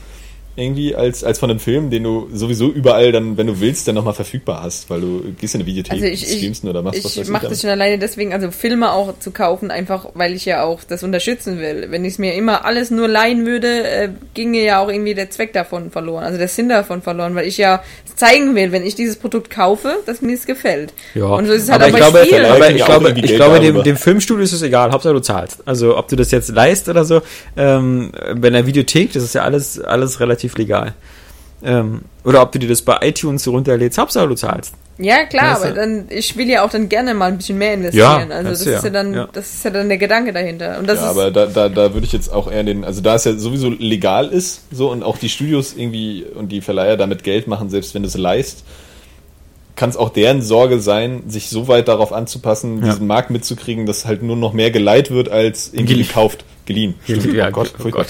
irgendwie 0.57 0.94
als, 0.94 1.23
als 1.23 1.39
von 1.39 1.51
einem 1.51 1.60
Film, 1.60 1.91
den 1.91 2.02
du 2.02 2.28
sowieso 2.33 2.68
überall 2.70 3.12
dann, 3.12 3.36
wenn 3.36 3.47
du 3.47 3.60
willst, 3.60 3.86
dann 3.86 3.94
nochmal 3.94 4.15
verfügbar 4.15 4.62
hast, 4.62 4.89
weil 4.89 5.02
du 5.02 5.23
gehst 5.39 5.55
in 5.55 5.60
eine 5.60 5.68
Videothek, 5.68 5.93
Also 5.93 6.07
ich, 6.07 6.26
streamst 6.26 6.65
ich, 6.65 6.70
oder 6.70 6.83
machst 6.83 7.05
was 7.05 7.17
ich 7.17 7.28
mache 7.28 7.44
ich. 7.44 7.51
das 7.51 7.60
schon 7.60 7.70
alleine 7.70 7.99
deswegen, 7.99 8.33
also 8.33 8.51
Filme 8.51 8.93
auch 8.93 9.18
zu 9.18 9.31
kaufen, 9.31 9.70
einfach 9.70 10.07
weil 10.15 10.33
ich 10.33 10.47
ja 10.47 10.65
auch 10.65 10.81
das 10.83 11.02
unterstützen 11.02 11.59
will. 11.59 11.89
Wenn 11.91 12.05
ich 12.05 12.15
es 12.15 12.18
mir 12.18 12.35
immer 12.35 12.65
alles 12.65 12.91
nur 12.91 13.07
leihen 13.07 13.44
würde, 13.44 13.85
äh, 13.86 14.09
ginge 14.35 14.65
ja 14.65 14.81
auch 14.81 14.89
irgendwie 14.89 15.15
der 15.15 15.31
Zweck 15.31 15.52
davon 15.52 15.91
verloren, 15.91 16.25
also 16.25 16.39
der 16.39 16.49
Sinn 16.49 16.68
davon 16.68 17.02
verloren, 17.02 17.35
weil 17.35 17.47
ich 17.47 17.59
ja 17.59 17.83
zeigen 18.15 18.55
will, 18.55 18.73
wenn 18.73 18.85
ich 18.85 18.94
dieses 18.94 19.17
Produkt 19.17 19.51
kaufe, 19.51 19.97
dass 20.07 20.23
mir 20.23 20.35
es 20.35 20.47
gefällt. 20.47 20.94
Ja, 21.15 21.26
Und 21.26 21.47
so 21.47 21.52
ist 21.52 21.65
es 21.65 21.70
halt 21.70 21.83
aber 21.83 21.93
auch 21.93 21.99
ich 21.99 22.12
glaube, 22.12 22.26
Spielen. 22.26 22.44
aber 22.47 22.70
ich 22.70 22.85
glaube, 22.85 23.15
ich 23.15 23.35
glaube 23.36 23.60
dem, 23.60 23.83
dem 23.83 23.97
Filmstudio 23.97 24.43
ist 24.43 24.52
es 24.52 24.62
egal, 24.62 24.91
Hauptsache 24.91 25.12
du 25.12 25.20
zahlst. 25.20 25.62
Also 25.67 25.99
ob 25.99 26.09
du 26.09 26.17
das 26.17 26.31
jetzt 26.31 26.49
leist 26.49 26.89
oder 26.89 27.05
so, 27.05 27.20
ähm, 27.57 28.12
bei 28.36 28.49
einer 28.49 28.67
Videothek, 28.67 29.12
das 29.12 29.23
ist 29.23 29.35
ja 29.35 29.43
alles, 29.43 29.78
alles 29.81 30.20
relativ 30.20 30.45
legal. 30.57 30.94
Ähm, 31.62 32.02
oder 32.25 32.42
ob 32.42 32.52
du 32.52 32.58
dir 32.58 32.68
das 32.68 32.83
bei 32.83 32.99
iTunes 33.02 33.49
runterlädst, 33.49 33.99
Hauptsache 33.99 34.28
du 34.28 34.34
zahlst. 34.34 34.75
Ja, 34.99 35.25
klar, 35.25 35.55
Weißt 35.55 35.65
du? 35.65 35.68
aber 35.68 35.76
dann, 35.76 36.07
ich 36.08 36.36
will 36.36 36.49
ja 36.49 36.65
auch 36.65 36.70
dann 36.70 36.89
gerne 36.89 37.12
mal 37.12 37.26
ein 37.26 37.36
bisschen 37.36 37.58
mehr 37.58 37.75
investieren. 37.75 38.31
Ja, 38.31 38.36
also 38.36 38.50
das 38.50 38.58
das, 38.60 38.66
ja, 38.66 38.76
ist 38.78 38.84
ja 38.84 38.91
dann, 38.91 39.15
ja. 39.15 39.28
das 39.33 39.55
ist 39.55 39.65
ja 39.65 39.70
dann 39.70 39.89
der 39.89 39.99
Gedanke 39.99 40.33
dahinter. 40.33 40.78
Und 40.78 40.86
das 40.89 41.00
Ja, 41.00 41.05
ist, 41.05 41.10
aber 41.10 41.31
da, 41.31 41.47
da, 41.47 41.68
da 41.68 41.92
würde 41.92 42.07
ich 42.07 42.12
jetzt 42.12 42.33
auch 42.33 42.50
eher 42.50 42.65
den, 42.65 42.84
also 42.84 43.02
da 43.02 43.15
es 43.15 43.25
ja 43.25 43.34
sowieso 43.36 43.68
legal 43.68 44.28
ist, 44.28 44.62
so 44.70 44.91
und 44.91 45.02
auch 45.02 45.18
die 45.18 45.28
Studios 45.28 45.75
irgendwie 45.76 46.25
und 46.34 46.50
die 46.50 46.62
Verleiher 46.62 46.97
damit 46.97 47.25
Geld 47.25 47.47
machen, 47.47 47.68
selbst 47.68 47.94
wenn 47.94 48.02
du 48.02 48.08
es 48.08 48.16
leist, 48.16 48.65
kann 49.77 49.91
es 49.91 49.97
auch 49.97 50.09
deren 50.09 50.43
Sorge 50.43 50.81
sein, 50.81 51.23
sich 51.29 51.49
so 51.51 51.69
weit 51.69 51.87
darauf 51.89 52.13
anzupassen, 52.13 52.81
Ja. 52.83 52.93
diesen 52.93 53.07
Markt 53.07 53.31
mitzukriegen, 53.31 53.87
dass 53.87 54.07
halt 54.07 54.23
nur 54.23 54.37
noch 54.37 54.53
mehr 54.53 54.71
geleiht 54.71 55.11
wird 55.11 55.29
als 55.29 55.71
irgendwie 55.73 55.99
gekauft, 55.99 56.45
geliehen. 56.65 56.95
Stimmt. 57.05 57.33
Ja, 57.35 57.49
oh 57.49 57.53
Gott, 57.53 57.73
oh. 57.85 57.89
Gott. 57.91 58.07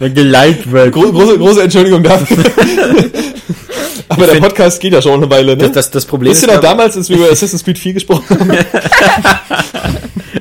Ja, 0.00 0.08
geleitet 0.08 0.70
wird. 0.70 0.92
Gro 0.92 1.10
große, 1.12 1.38
große 1.38 1.62
Entschuldigung 1.62 2.02
dafür. 2.02 2.36
Aber 4.08 4.26
der 4.26 4.34
find- 4.34 4.44
Podcast 4.46 4.80
geht 4.80 4.92
ja 4.92 5.00
schon 5.00 5.14
eine 5.22 5.30
Weile, 5.30 5.56
ne? 5.56 5.64
Das, 5.64 5.72
das, 5.72 5.90
das 5.90 6.04
Problem 6.04 6.32
Wisst 6.32 6.42
ihr 6.42 6.48
ist, 6.48 6.54
noch 6.54 6.60
glaub- 6.60 6.72
damals, 6.76 6.96
als 6.96 7.08
wir 7.08 7.16
über 7.16 7.26
Assassin's 7.30 7.64
Creed 7.64 7.78
4 7.78 7.92
gesprochen 7.94 8.24
haben? 8.38 8.50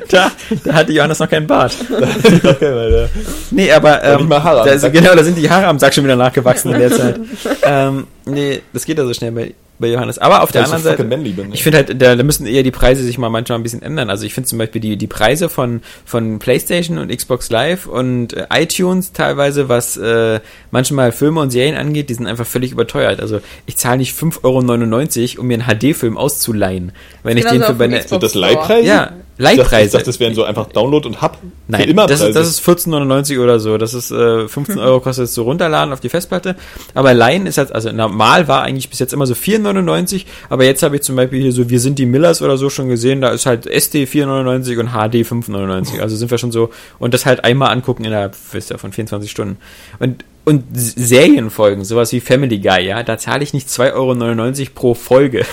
da, 0.09 0.31
da 0.65 0.73
hatte 0.73 0.91
Johannes 0.91 1.19
noch 1.19 1.29
keinen 1.29 1.47
Bart. 1.47 1.75
okay, 1.89 2.55
weil, 2.75 3.09
Nee, 3.51 3.71
aber 3.71 4.03
ähm, 4.03 4.17
nicht 4.17 4.29
mal 4.29 4.43
Haare 4.43 4.65
da, 4.67 4.71
ist- 4.73 4.91
genau, 4.91 5.15
da 5.15 5.23
sind 5.23 5.37
die 5.37 5.49
Haare 5.49 5.67
am 5.67 5.79
Sack 5.79 5.93
schon 5.93 6.03
wieder 6.03 6.15
nachgewachsen 6.15 6.73
in 6.73 6.79
der 6.79 6.91
Zeit. 6.91 7.19
ähm, 7.63 8.07
nee, 8.25 8.61
das 8.73 8.85
geht 8.85 8.97
ja 8.97 9.05
so 9.05 9.13
schnell 9.13 9.31
bei, 9.31 9.53
bei 9.81 9.87
Johannes. 9.87 10.17
Aber 10.17 10.43
auf 10.43 10.51
der 10.51 10.61
ich 10.61 10.67
so 10.67 10.75
anderen 10.75 10.97
Seite, 10.97 11.03
bin. 11.03 11.35
ne? 11.49 11.53
ich 11.53 11.63
finde 11.63 11.79
halt, 11.79 12.01
da, 12.01 12.15
da 12.15 12.23
müssen 12.23 12.45
eher 12.45 12.63
die 12.63 12.71
Preise 12.71 13.03
sich 13.03 13.17
mal 13.17 13.29
manchmal 13.29 13.59
ein 13.59 13.63
bisschen 13.63 13.81
ändern. 13.81 14.09
Also 14.09 14.25
ich 14.25 14.33
finde 14.33 14.47
zum 14.47 14.57
Beispiel 14.59 14.79
die, 14.79 14.95
die 14.95 15.07
Preise 15.07 15.49
von, 15.49 15.81
von 16.05 16.39
PlayStation 16.39 16.97
und 16.97 17.15
Xbox 17.15 17.49
Live 17.49 17.87
und 17.87 18.33
äh, 18.33 18.45
iTunes 18.53 19.11
teilweise, 19.11 19.67
was 19.67 19.97
äh, 19.97 20.39
manchmal 20.71 21.11
Filme 21.11 21.41
und 21.41 21.51
Serien 21.51 21.75
angeht, 21.75 22.09
die 22.09 22.13
sind 22.13 22.27
einfach 22.27 22.45
völlig 22.45 22.71
überteuert. 22.71 23.19
Also 23.19 23.41
ich 23.65 23.75
zahle 23.75 23.97
nicht 23.97 24.17
5,99 24.17 24.43
Euro, 24.43 25.41
um 25.41 25.47
mir 25.47 25.61
einen 25.61 25.79
HD-Film 25.79 26.17
auszuleihen. 26.17 26.93
Wenn 27.23 27.37
ich 27.37 27.45
Genauso 27.45 27.73
den 27.73 27.91
für 27.91 27.97
Xbox. 27.97 28.09
Sind 28.09 28.23
das 28.23 28.35
Leihpreise? 28.35 28.87
Ja, 28.87 29.11
Dachte, 29.41 29.53
ich 29.53 29.57
Leihpreise. 29.57 29.91
dachte, 29.93 30.05
das 30.05 30.19
wären 30.19 30.35
so 30.35 30.43
einfach 30.43 30.67
Download 30.67 31.07
und 31.07 31.21
Hub. 31.21 31.37
Nein, 31.67 31.89
immer 31.89 32.07
das, 32.07 32.21
ist, 32.21 32.35
das 32.35 32.47
ist 32.47 32.61
14,99 32.61 33.41
oder 33.41 33.59
so. 33.59 33.77
Das 33.77 33.93
ist 33.93 34.11
äh, 34.11 34.47
15 34.47 34.79
Euro 34.79 34.99
kostet 34.99 35.25
es 35.25 35.33
so 35.33 35.43
runterladen 35.43 35.93
auf 35.93 35.99
die 35.99 36.09
Festplatte. 36.09 36.55
Aber 36.93 37.13
Leihen 37.13 37.45
ist 37.45 37.57
halt, 37.57 37.73
also 37.73 37.91
normal 37.91 38.47
war 38.47 38.63
eigentlich 38.63 38.89
bis 38.89 38.99
jetzt 38.99 39.13
immer 39.13 39.25
so 39.25 39.33
4,99. 39.33 40.25
Aber 40.49 40.65
jetzt 40.65 40.83
habe 40.83 40.95
ich 40.95 41.01
zum 41.01 41.15
Beispiel 41.15 41.41
hier 41.41 41.51
so 41.51 41.69
Wir 41.69 41.79
sind 41.79 41.99
die 41.99 42.05
Millers 42.05 42.41
oder 42.41 42.57
so 42.57 42.69
schon 42.69 42.87
gesehen. 42.87 43.21
Da 43.21 43.29
ist 43.29 43.45
halt 43.45 43.67
SD 43.67 44.05
4,99 44.05 44.79
und 44.79 44.87
HD 44.89 45.27
5,99. 45.27 46.01
Also 46.01 46.15
sind 46.15 46.31
wir 46.31 46.37
schon 46.37 46.51
so. 46.51 46.69
Und 46.99 47.13
das 47.13 47.25
halt 47.25 47.43
einmal 47.43 47.71
angucken 47.71 48.03
innerhalb 48.03 48.35
wisst 48.51 48.71
ihr, 48.71 48.77
von 48.77 48.91
24 48.91 49.29
Stunden. 49.29 49.57
Und 49.99 50.23
und 50.43 50.63
Serienfolgen, 50.73 51.85
sowas 51.85 52.11
wie 52.13 52.19
Family 52.19 52.59
Guy, 52.59 52.87
ja, 52.87 53.03
da 53.03 53.17
zahle 53.17 53.43
ich 53.43 53.53
nicht 53.53 53.67
2,99 53.67 53.93
Euro 53.93 54.71
pro 54.73 54.93
Folge. 54.95 55.39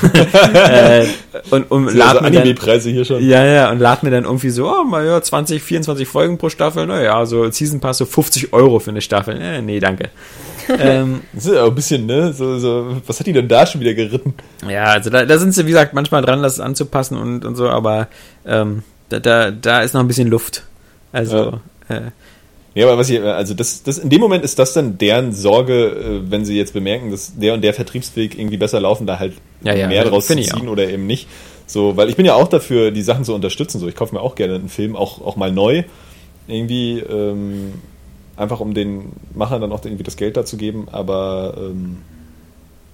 äh, 0.55 1.07
und 1.51 1.71
also 1.71 1.99
lad 1.99 2.23
mir 2.23 2.31
dann, 2.31 2.37
Anime-Preise 2.39 2.89
hier 2.91 3.05
schon. 3.05 3.23
ja, 3.23 3.45
ja, 3.45 3.71
und 3.71 3.81
lad 3.81 4.03
mir 4.03 4.11
dann 4.11 4.25
irgendwie 4.25 4.49
so, 4.49 4.67
oh, 4.67 4.85
mal 4.85 5.05
ja, 5.05 5.21
20, 5.21 5.63
24 5.63 6.09
Folgen 6.09 6.39
pro 6.39 6.49
Staffel, 6.49 6.87
naja, 6.87 7.27
so 7.27 7.51
Season 7.51 7.81
Pass 7.81 7.99
so 7.99 8.07
50 8.07 8.55
Euro 8.55 8.79
für 8.79 8.91
eine 8.91 9.03
Staffel. 9.03 9.39
Äh, 9.41 9.61
nee, 9.61 9.79
danke. 9.79 10.09
ähm, 10.79 11.21
Das 11.35 11.47
ist 11.47 11.55
ja 11.55 11.65
auch 11.65 11.69
ein 11.69 11.75
bisschen, 11.75 12.07
ne? 12.07 12.33
So, 12.33 12.59
so, 12.59 12.97
was 13.07 13.21
hat 13.21 13.27
die 13.27 13.33
denn 13.33 13.49
da 13.49 13.67
schon 13.67 13.83
wieder 13.83 13.95
geritten? 13.95 14.35
ja, 14.69 14.85
also 14.85 15.11
da, 15.11 15.27
da 15.27 15.39
sind 15.39 15.53
sie, 15.53 15.67
wie 15.67 15.71
gesagt, 15.71 15.93
manchmal 15.93 16.23
dran, 16.23 16.43
das 16.43 16.61
anzupassen 16.61 17.19
und, 17.19 17.45
und 17.45 17.57
so, 17.57 17.69
aber 17.69 18.09
ähm, 18.47 18.83
da, 19.11 19.19
da, 19.19 19.51
da 19.51 19.81
ist 19.81 19.93
noch 19.93 20.01
ein 20.01 20.09
bisschen 20.09 20.29
Luft. 20.29 20.65
Also, 21.13 21.61
äh, 21.89 22.11
Ja, 22.75 22.87
aber 22.87 22.99
was 22.99 23.11
ich, 23.11 23.21
also 23.21 23.55
das, 23.55 23.83
das, 23.83 23.99
in 23.99 24.11
dem 24.11 24.21
Moment 24.21 24.45
ist 24.45 24.59
das 24.59 24.73
dann 24.73 24.99
deren 24.99 25.33
Sorge, 25.33 25.87
äh, 25.87 26.31
wenn 26.31 26.45
sie 26.45 26.57
jetzt 26.57 26.75
bemerken, 26.75 27.11
dass 27.11 27.37
der 27.37 27.55
und 27.55 27.63
der 27.63 27.75
Vertriebsweg 27.75 28.39
irgendwie 28.39 28.57
besser 28.57 28.81
laufen, 28.81 29.07
da 29.07 29.19
halt 29.19 29.35
Ja, 29.63 29.75
ja, 29.75 29.89
mehr 29.89 30.01
also 30.01 30.13
draus 30.13 30.27
zu 30.27 30.37
ziehen 30.37 30.69
oder 30.69 30.89
eben 30.89 31.07
nicht. 31.07 31.27
So, 31.67 31.97
weil 31.97 32.09
ich 32.09 32.17
bin 32.17 32.25
ja 32.25 32.35
auch 32.35 32.49
dafür, 32.49 32.91
die 32.91 33.03
Sachen 33.03 33.25
zu 33.25 33.35
unterstützen. 33.35 33.79
So, 33.79 33.89
ich 33.89 33.95
kaufe 33.95 34.15
mir 34.15 34.21
auch 34.21 34.35
gerne 34.35 34.55
einen 34.55 34.69
Film, 34.69 34.97
auch, 34.97 35.21
auch 35.21 35.37
mal 35.37 35.53
neu. 35.53 35.85
Irgendwie, 36.47 37.01
ähm, 37.01 37.75
einfach 38.37 38.61
um 38.61 38.73
den 38.73 39.13
Machern 39.35 39.61
dann 39.61 39.73
auch 39.73 39.85
irgendwie 39.85 40.05
das 40.05 40.17
Geld 40.17 40.37
dazu 40.37 40.57
geben. 40.57 40.89
Aber 40.91 41.55
ähm, 41.59 41.99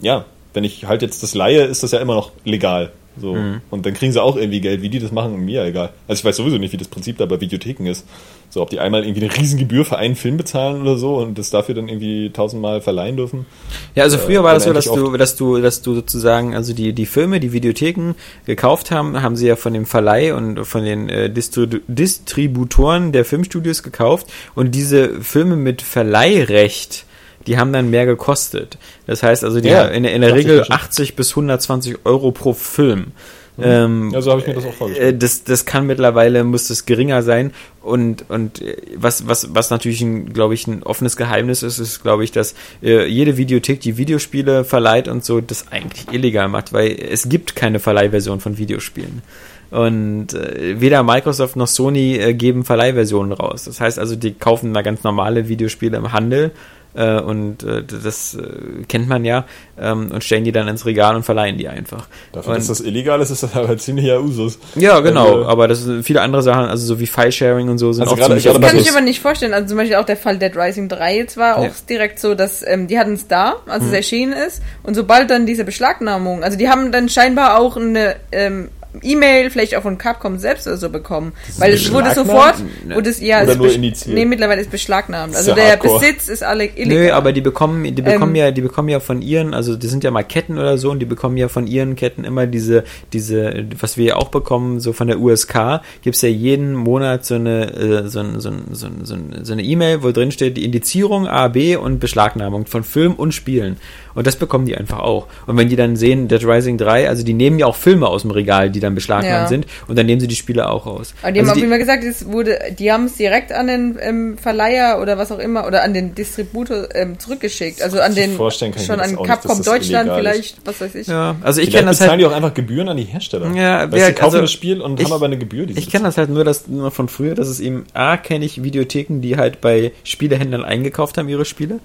ja, 0.00 0.24
wenn 0.54 0.64
ich 0.64 0.86
halt 0.86 1.02
jetzt 1.02 1.22
das 1.22 1.34
leihe, 1.34 1.64
ist 1.64 1.82
das 1.82 1.92
ja 1.92 2.00
immer 2.00 2.14
noch 2.14 2.32
legal. 2.44 2.92
So. 3.20 3.34
Mhm. 3.34 3.60
Und 3.70 3.86
dann 3.86 3.94
kriegen 3.94 4.12
sie 4.12 4.22
auch 4.22 4.36
irgendwie 4.36 4.60
Geld, 4.60 4.82
wie 4.82 4.88
die 4.88 4.98
das 4.98 5.12
machen, 5.12 5.44
mir 5.44 5.64
egal. 5.64 5.90
Also 6.08 6.20
ich 6.20 6.24
weiß 6.24 6.36
sowieso 6.36 6.58
nicht, 6.58 6.72
wie 6.72 6.76
das 6.76 6.88
Prinzip 6.88 7.18
da 7.18 7.26
bei 7.26 7.40
Videotheken 7.40 7.86
ist. 7.86 8.04
So, 8.50 8.62
ob 8.62 8.70
die 8.70 8.78
einmal 8.78 9.04
irgendwie 9.04 9.24
eine 9.24 9.36
Riesengebühr 9.36 9.84
für 9.84 9.98
einen 9.98 10.14
Film 10.14 10.36
bezahlen 10.36 10.80
oder 10.80 10.96
so 10.96 11.16
und 11.16 11.38
das 11.38 11.50
dafür 11.50 11.74
dann 11.74 11.88
irgendwie 11.88 12.30
tausendmal 12.30 12.80
verleihen 12.80 13.16
dürfen. 13.16 13.46
Ja, 13.94 14.04
also 14.04 14.16
früher 14.16 14.44
war 14.44 14.54
das 14.54 14.64
so, 14.64 14.72
dass 14.72 14.84
du, 14.84 15.16
dass 15.16 15.36
du, 15.36 15.60
dass 15.60 15.82
du 15.82 15.94
sozusagen, 15.94 16.54
also 16.54 16.72
die, 16.72 16.92
die 16.92 17.06
Filme, 17.06 17.40
die 17.40 17.52
Videotheken 17.52 18.14
gekauft 18.46 18.90
haben, 18.90 19.22
haben 19.22 19.36
sie 19.36 19.48
ja 19.48 19.56
von 19.56 19.72
dem 19.72 19.86
Verleih 19.86 20.34
und 20.34 20.64
von 20.64 20.84
den 20.84 21.08
äh, 21.08 21.30
Distri 21.30 21.80
Distributoren 21.88 23.12
der 23.12 23.24
Filmstudios 23.24 23.82
gekauft 23.82 24.26
und 24.54 24.74
diese 24.74 25.20
Filme 25.20 25.56
mit 25.56 25.82
Verleihrecht, 25.82 27.06
die 27.47 27.58
haben 27.58 27.73
dann 27.73 27.90
mehr 27.90 28.06
gekostet. 28.06 28.78
Das 29.06 29.23
heißt 29.23 29.44
also, 29.44 29.60
die 29.60 29.68
Ja, 29.68 29.84
haben 29.84 29.94
in, 29.94 30.05
in 30.05 30.20
der 30.20 30.34
Regel 30.34 30.58
mir 30.58 30.64
schon. 30.64 30.74
80 30.76 31.16
bis 31.16 31.31
120 31.31 31.98
Euro 32.05 32.31
pro 32.32 32.52
Film. 32.52 33.12
Ähm, 33.56 34.10
Ja, 34.12 34.20
so 34.20 34.31
habe 34.32 34.40
ich 34.40 34.47
mir 34.48 34.55
das 34.55 34.64
auch 34.64 34.70
äh, 34.70 34.73
vorgestellt. 34.73 35.23
das, 35.23 35.44
das 35.44 35.64
kann 35.64 35.86
mittlerweile, 35.86 36.42
muss 36.42 36.68
das 36.68 36.86
geringer 36.86 37.23
sein. 37.23 37.52
Und, 37.82 38.28
und 38.28 38.60
äh, 38.60 38.76
was, 38.97 39.28
was, 39.28 39.55
was 39.55 39.70
natürlich, 39.70 40.05
glaube 40.32 40.55
ich, 40.55 40.66
ein 40.66 40.82
offenes 40.82 41.16
Geheimnis 41.16 41.62
ist, 41.62 41.78
ist, 41.78 42.02
glaube 42.02 42.24
ich, 42.24 42.32
dass 42.32 42.55
äh, 42.82 43.06
jede 43.06 43.36
Videothek, 43.36 43.81
die 43.81 43.97
Videospiele 43.97 44.64
verleiht 44.64 45.06
und 45.06 45.24
so, 45.24 45.40
das 45.40 45.66
eigentlich 45.70 46.06
illegal 46.12 46.48
macht, 46.48 46.73
weil 46.73 46.97
es 46.98 47.28
gibt 47.28 47.55
keine 47.55 47.78
Verleihversion 47.78 48.40
von 48.40 48.58
Videospielen. 48.58 49.23
Und 49.70 50.34
äh, 50.34 50.81
weder 50.81 51.02
Microsoft 51.02 51.56
noch 51.56 51.66
Sony 51.68 52.16
äh, 52.16 52.34
geben 52.34 52.64
Verleihversionen 52.64 53.32
raus. 53.32 53.64
Das 53.64 53.81
heißt 53.81 53.98
also, 53.98 54.16
die 54.16 54.32
kaufen 54.34 54.74
da 54.74 54.82
ganz 54.82 55.05
normale 55.05 55.48
Videospiele 55.48 55.97
im 55.97 56.12
Handel 56.12 56.50
äh, 56.94 57.20
und 57.20 57.62
äh, 57.64 57.82
das 57.84 58.34
äh, 58.34 58.84
kennt 58.89 59.08
man 59.08 59.24
ja 59.24 59.44
ähm, 59.78 60.10
und 60.12 60.23
stellen 60.24 60.44
die 60.44 60.52
dann 60.52 60.68
ins 60.68 60.86
Regal 60.86 61.16
und 61.16 61.23
verleihen 61.24 61.58
die 61.58 61.68
einfach. 61.68 62.06
Dafür, 62.32 62.52
und, 62.52 62.58
dass 62.58 62.68
das 62.68 62.81
illegal 62.81 63.20
ist, 63.20 63.31
ist 63.31 63.42
das 63.42 63.55
aber 63.56 63.76
ziemlicher 63.78 64.20
Usus. 64.20 64.58
ja, 64.76 65.00
genau, 65.00 65.26
Also- 65.39 65.47
aber 65.48 65.68
das 65.68 65.81
sind 65.82 66.05
viele 66.05 66.20
andere 66.20 66.42
Sachen, 66.42 66.66
also 66.66 66.86
so 66.86 67.00
wie 67.00 67.06
File-Sharing 67.06 67.68
und 67.68 67.78
so 67.78 67.92
sind 67.92 68.02
Also 68.02 68.14
auch 68.14 68.18
gerade- 68.18 68.40
ziemlich 68.40 68.44
Das 68.60 68.70
kann 68.70 68.78
ich 68.81 68.90
aber 68.90 69.00
nicht 69.00 69.20
vorstellen. 69.20 69.55
Also 69.55 69.68
zum 69.68 69.76
Beispiel 69.78 69.97
auch 69.97 70.05
der 70.06 70.16
Fall 70.16 70.39
Dead 70.39 70.56
Rising 70.56 70.89
3 70.89 71.16
jetzt 71.16 71.36
war 71.36 71.58
auch 71.58 71.64
Ja. 71.64 71.70
direkt 71.89 72.18
so, 72.20 72.34
dass 72.34 72.62
ähm, 72.66 72.86
die 72.86 72.98
hatten 72.98 73.14
es 73.14 73.26
da, 73.28 73.56
als 73.66 73.82
Mhm. 73.82 73.89
es 73.89 73.94
erschienen 73.94 74.32
ist. 74.32 74.62
Und 74.82 74.94
sobald 74.94 75.31
dann 75.31 75.47
diese 75.47 75.64
Beschlagnahmung, 75.64 76.42
also 76.44 76.56
die 76.56 76.68
haben 76.68 76.92
dann 76.92 77.08
scheinbar 77.08 77.58
auch 77.58 77.76
eine 77.76 78.16
ähm, 78.32 78.68
E-Mail, 79.02 79.50
vielleicht 79.50 79.76
auch 79.76 79.82
von 79.82 79.98
Capcom 79.98 80.39
selbst 80.39 80.66
oder 80.66 80.76
so 80.76 80.89
bekommen. 80.90 81.32
Weil 81.58 81.73
es 81.74 81.92
wurde 81.92 82.14
sofort, 82.14 82.56
wurde 82.89 83.10
es, 83.10 83.20
ja, 83.20 83.42
Oder 83.42 83.56
nur 83.56 83.73
indiziert? 83.73 84.14
Nee, 84.14 84.24
mittlerweile 84.24 84.60
ist 84.60 84.70
beschlagnahmt. 84.70 85.34
Also 85.34 85.55
der 85.55 85.70
hardcore. 85.70 86.00
Besitz 86.00 86.28
ist 86.28 86.42
alle 86.42 86.66
illegal. 86.66 87.05
Nö, 87.06 87.10
aber 87.12 87.32
die 87.32 87.40
bekommen, 87.40 87.82
die 87.94 88.02
bekommen 88.02 88.34
Ähm. 88.34 88.42
ja, 88.42 88.50
die 88.50 88.60
bekommen 88.60 88.89
ja 88.89 89.00
von 89.00 89.23
ihren, 89.23 89.55
also 89.55 89.76
die 89.76 89.86
sind 89.86 90.05
ja 90.05 90.10
mal 90.10 90.23
Ketten 90.24 90.58
oder 90.58 90.78
so 90.78 90.90
und 90.90 91.00
die 91.00 91.06
bekommen 91.06 91.36
ja 91.36 91.48
von 91.48 91.66
ihren 91.66 91.97
Ketten 91.97 92.24
immer 92.24 92.47
diese, 92.47 92.84
diese, 93.12 93.64
was 93.81 93.97
wir 93.97 94.05
ja 94.05 94.16
auch 94.16 94.28
bekommen, 94.28 94.81
so 94.81 94.92
von 94.92 95.08
der 95.08 95.18
USK, 95.20 95.81
gibt's 96.02 96.23
ja 96.23 96.28
jeden 96.28 96.74
Monat 96.74 97.24
so 97.24 97.34
eine, 97.34 97.73
äh, 97.74 98.08
so, 98.08 98.20
ein- 98.20 98.40
so, 98.40 98.50
so, 98.73 98.89
so, 99.02 99.16
so 99.42 99.52
eine 99.52 99.62
E-Mail, 99.62 100.02
wo 100.02 100.10
drin 100.12 100.31
steht 100.31 100.56
die 100.56 100.64
Indizierung 100.64 101.26
A, 101.26 101.48
B 101.48 101.76
und 101.76 101.98
Beschlagnahmung 102.00 102.66
von 102.66 102.84
Film 102.84 103.14
und 103.14 103.32
Spielen. 103.32 103.76
Und 104.14 104.28
das 104.28 104.36
bekommen 104.36 104.64
die 104.66 104.76
einfach 104.76 105.00
auch. 105.00 105.26
Und 105.47 105.56
wenn 105.56 105.68
die 105.68 105.74
dann 105.76 105.97
sehen, 105.97 106.28
Dead 106.28 106.44
Rising 106.47 106.78
3, 106.78 107.08
also 107.08 107.24
die 107.24 107.32
nehmen 107.34 107.58
ja 107.58 107.66
auch 107.66 107.74
Filme 107.74 108.06
aus 108.06 108.23
dem 108.23 108.31
Regal, 108.31 108.70
die 108.70 108.78
dann 108.84 108.94
beschlagnahmt 108.94 109.42
Ja. 109.44 109.48
sind 109.48 109.66
und 109.88 109.96
dann 109.98 110.06
nehmen 110.06 110.20
sie 110.20 110.28
die 110.28 110.36
Spiele 110.36 110.68
auch 110.68 110.86
raus. 110.86 111.14
Aber 111.22 111.32
die 111.32 111.40
haben 111.40 111.48
also 111.48 111.60
auch 111.60 111.64
immer 111.64 111.78
gesagt, 111.78 112.04
es 112.04 112.26
wurde, 112.26 112.58
die 112.78 112.92
haben 112.92 113.06
es 113.06 113.14
direkt 113.16 113.52
an 113.52 113.66
den 113.66 113.98
ähm, 114.00 114.38
Verleiher 114.38 115.00
oder 115.00 115.18
was 115.18 115.32
auch 115.32 115.38
immer 115.38 115.66
oder 115.66 115.82
an 115.82 115.94
den 115.94 116.14
Distributor 116.14 116.88
ähm, 116.94 117.18
zurückgeschickt. 117.18 117.82
Also 117.82 118.00
an 118.00 118.14
den 118.14 118.36
vorstellen 118.36 118.72
kann 118.72 118.80
ich 118.82 118.86
schon 118.86 119.00
an 119.00 119.10
nicht, 119.10 119.24
Capcom 119.24 119.48
dass 119.50 119.58
das 119.58 119.66
Deutschland 119.66 120.10
vielleicht, 120.14 120.58
was 120.64 120.80
weiß 120.80 120.94
ich. 120.94 121.06
ja, 121.06 121.34
also 121.42 121.60
ich 121.60 121.70
kenne 121.70 121.86
das 121.86 122.00
halt. 122.00 122.20
die 122.20 122.26
auch 122.26 122.32
einfach 122.32 122.54
Gebühren 122.54 122.88
an 122.88 122.96
die 122.96 123.04
Hersteller. 123.04 123.50
Ja, 123.54 123.90
weißt, 123.90 124.00
ja, 124.00 124.08
die 124.08 124.12
kaufen 124.14 124.24
also 124.26 124.40
das 124.42 124.52
Spiel 124.52 124.80
und 124.80 125.00
ich- 125.00 125.06
haben 125.06 125.12
aber 125.12 125.26
eine 125.26 125.38
Gebühr. 125.38 125.66
Die 125.66 125.72
sie 125.74 125.78
Ich 125.80 125.90
kenne 125.90 126.04
das 126.04 126.16
halt 126.16 126.30
nur, 126.30 126.44
das, 126.44 126.68
nur 126.68 126.90
von 126.90 127.08
früher, 127.08 127.34
dass 127.34 127.48
es 127.48 127.60
eben, 127.60 127.84
A, 127.94 128.16
kenne 128.16 128.44
ich 128.44 128.62
Videotheken, 128.62 129.20
die 129.20 129.36
halt 129.36 129.60
bei 129.60 129.92
Spielehändlern 130.04 130.64
eingekauft 130.64 131.18
haben, 131.18 131.28
ihre 131.28 131.44
Spiele. 131.44 131.80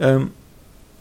Ähm, 0.00 0.30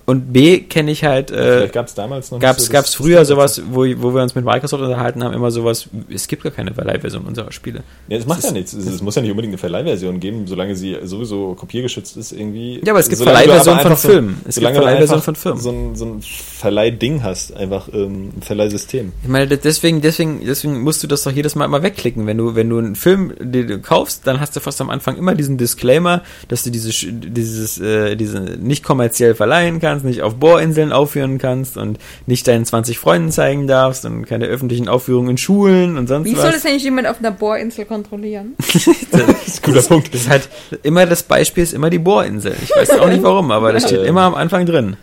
und 0.05 0.33
B 0.33 0.59
kenne 0.61 0.91
ich 0.91 1.03
halt, 1.03 1.31
äh, 1.31 1.69
gab 1.71 1.87
es 1.87 1.93
damals 1.93 2.31
noch 2.31 2.39
nicht 2.39 2.71
gab's, 2.71 2.91
so 2.93 3.03
früher 3.03 3.23
sowas, 3.25 3.61
wo, 3.71 3.81
wo 4.01 4.13
wir 4.13 4.21
uns 4.23 4.35
mit 4.35 4.45
Microsoft 4.45 4.81
unterhalten 4.83 5.23
haben, 5.23 5.33
immer 5.33 5.51
sowas, 5.51 5.87
es 6.13 6.27
gibt 6.27 6.43
gar 6.43 6.51
keine 6.51 6.73
Verleihversion 6.73 7.23
unserer 7.25 7.51
Spiele. 7.51 7.83
Ja, 8.07 8.17
das 8.17 8.25
macht 8.27 8.39
Das 8.39 8.43
ja 8.45 8.49
ist- 8.49 8.53
nichts. 8.55 8.73
Es, 8.73 8.85
es 8.95 9.01
muss 9.01 9.15
ja 9.15 9.21
nicht 9.21 9.31
unbedingt 9.31 9.51
eine 9.51 9.57
Verleihversion 9.57 10.19
geben, 10.19 10.47
solange 10.47 10.75
sie 10.75 10.97
sowieso 11.03 11.53
kopiergeschützt 11.55 12.17
ist 12.17 12.31
irgendwie. 12.31 12.81
Ja, 12.85 12.93
aber 12.93 12.99
es 12.99 13.09
gibt 13.09 13.21
Verleihversionen 13.21 13.81
von 13.81 13.95
so- 13.95 14.07
Filmen. 14.09 14.41
Es 14.47 14.55
gibt 14.55 14.71
Verleihversionen 14.71 15.23
von 15.23 15.35
Filmen. 15.35 15.59
So 15.59 15.69
ein, 15.71 15.95
so 15.95 16.05
ein 16.05 16.21
Verleihding 16.21 17.23
hast, 17.23 17.55
einfach 17.55 17.87
ähm, 17.93 18.29
ein 18.37 18.41
Verleihsystem. 18.41 19.11
Ich 19.23 19.29
meine, 19.29 19.47
deswegen, 19.47 20.01
deswegen, 20.01 20.41
deswegen 20.45 20.81
musst 20.81 21.01
du 21.03 21.07
das 21.07 21.23
doch 21.23 21.31
jedes 21.31 21.55
Mal 21.55 21.65
immer 21.65 21.83
wegklicken. 21.83 22.27
Wenn 22.27 22.37
du, 22.37 22.55
wenn 22.55 22.69
du 22.69 22.77
einen 22.77 22.95
Film 22.95 23.33
den 23.39 23.67
du 23.67 23.79
kaufst, 23.79 24.27
dann 24.27 24.39
hast 24.39 24.55
du 24.55 24.59
fast 24.59 24.79
am 24.81 24.89
Anfang 24.89 25.17
immer 25.17 25.35
diesen 25.35 25.57
Disclaimer, 25.57 26.21
dass 26.47 26.63
du 26.63 26.69
diese, 26.69 26.89
dieses, 27.11 27.79
äh, 27.79 28.15
diese 28.15 28.39
nicht 28.39 28.83
kommerziell 28.83 29.35
verleihen 29.35 29.79
kannst, 29.79 29.90
nicht 30.03 30.21
auf 30.21 30.35
Bohrinseln 30.35 30.91
aufführen 30.91 31.37
kannst 31.37 31.77
und 31.77 31.99
nicht 32.25 32.47
deinen 32.47 32.65
20 32.65 32.97
Freunden 32.97 33.31
zeigen 33.31 33.67
darfst 33.67 34.05
und 34.05 34.25
keine 34.25 34.45
öffentlichen 34.45 34.87
Aufführungen 34.87 35.31
in 35.31 35.37
Schulen 35.37 35.97
und 35.97 36.07
sonst 36.07 36.25
Wie 36.25 36.35
was. 36.35 36.41
soll 36.43 36.51
das 36.51 36.65
eigentlich 36.65 36.83
jemand 36.83 37.07
auf 37.07 37.19
einer 37.19 37.31
Bohrinsel 37.31 37.85
kontrollieren? 37.85 38.55
Das 39.11 39.57
ist 39.57 39.67
ein 39.67 39.73
guter 39.73 39.81
Punkt. 39.85 40.13
Das 40.13 40.21
ist 40.21 40.29
halt 40.29 40.49
immer 40.83 41.05
das 41.05 41.23
Beispiel 41.23 41.63
ist 41.63 41.73
immer 41.73 41.89
die 41.89 41.99
Bohrinsel. 41.99 42.55
Ich 42.63 42.69
weiß 42.75 42.91
auch 42.99 43.07
nicht 43.09 43.21
warum, 43.23 43.51
aber 43.51 43.73
das 43.73 43.83
steht 43.83 44.03
immer 44.05 44.21
am 44.21 44.35
Anfang 44.35 44.65
drin. 44.65 44.95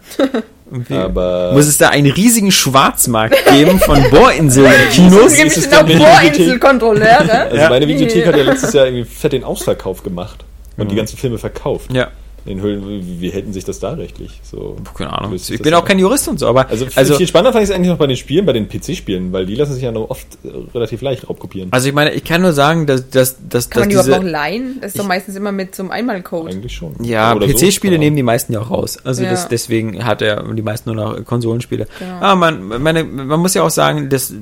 Aber 0.90 1.52
muss 1.54 1.66
es 1.66 1.78
da 1.78 1.88
einen 1.88 2.10
riesigen 2.10 2.50
Schwarzmarkt 2.50 3.36
geben 3.50 3.78
von 3.80 4.02
Bohrinseln-Kinos? 4.10 5.32
Es 5.32 5.36
gibt 5.36 5.46
ist 5.48 5.56
es 5.58 5.70
wenn 5.70 5.86
die 5.86 5.96
Bohrinselkontrolleure. 5.96 7.32
also 7.50 7.68
meine 7.68 7.88
Videothek 7.88 8.26
hat 8.26 8.36
ja 8.36 8.42
letztes 8.44 8.72
Jahr 8.74 8.86
irgendwie 8.86 9.04
fett 9.04 9.32
den 9.32 9.44
Ausverkauf 9.44 10.02
gemacht 10.02 10.44
und 10.76 10.84
Mhm. 10.84 10.88
die 10.90 10.96
ganzen 10.96 11.16
Filme 11.18 11.38
verkauft. 11.38 11.92
Ja, 11.92 12.08
In 12.46 12.60
Höhlen, 12.60 12.86
wie, 12.88 13.20
wie 13.20 13.30
hätten 13.30 13.52
sich 13.52 13.64
das 13.64 13.78
da 13.78 13.92
rechtlich? 13.92 14.40
So. 14.42 14.76
keine 14.94 15.12
Ahnung. 15.12 15.34
Ich 15.34 15.60
bin 15.60 15.74
auch 15.74 15.84
kein 15.84 15.98
Jurist 15.98 16.28
und 16.28 16.38
so, 16.38 16.46
aber 16.46 16.68
Also, 16.70 16.86
also 16.94 17.16
viel 17.16 17.26
spannender 17.26 17.52
fand 17.52 17.64
ich 17.64 17.70
es 17.70 17.74
eigentlich 17.74 17.90
noch 17.90 17.98
bei 17.98 18.06
den 18.06 18.16
Spielen, 18.16 18.46
bei 18.46 18.52
den 18.52 18.68
PC-Spielen, 18.68 19.32
weil 19.32 19.46
die 19.46 19.54
lassen 19.54 19.74
sich 19.74 19.82
ja 19.82 19.92
noch 19.92 20.10
oft 20.10 20.26
äh, 20.44 20.48
relativ 20.74 21.02
leicht 21.02 21.28
raubkopieren. 21.28 21.72
Also 21.72 21.88
ich 21.88 21.94
meine, 21.94 22.12
ich 22.12 22.24
kann 22.24 22.42
nur 22.42 22.52
sagen, 22.52 22.86
dass, 22.86 23.08
dass, 23.10 23.36
dass, 23.48 23.68
Kann 23.68 23.82
man 23.82 23.88
die 23.90 23.96
dass 23.96 24.06
überhaupt 24.06 24.24
diese, 24.24 24.32
noch 24.32 24.40
leihen? 24.40 24.78
Das 24.80 24.92
ist 24.92 24.98
doch 24.98 25.06
meistens 25.06 25.36
immer 25.36 25.52
mit 25.52 25.74
so 25.74 25.82
einem 25.82 25.92
Einmalcode. 25.92 26.52
Eigentlich 26.52 26.74
schon. 26.74 26.94
ja, 27.02 27.34
Oder 27.34 27.48
so, 27.48 27.54
PC-Spiele 27.54 27.94
keine 27.94 28.04
nehmen 28.04 28.16
die 28.16 28.22
meisten 28.22 28.52
ja 28.52 28.60
auch 28.60 28.70
raus. 28.70 28.98
Also 29.04 29.22
Ja. 29.22 29.30
das, 29.30 29.48
deswegen 29.48 30.04
hat 30.04 30.22
er 30.22 30.42
die 30.54 30.62
meisten 30.62 30.90
nur 30.92 30.96
noch 30.96 31.24
Konsolenspiele. 31.24 31.86
Genau. 31.98 32.14
Aber 32.20 32.36
man, 32.36 32.82
meine, 32.82 33.04
man 33.04 33.40
muss 33.40 33.54
ja 33.54 33.62
auch 33.62 33.70
sagen, 33.70 34.08
dass 34.08 34.32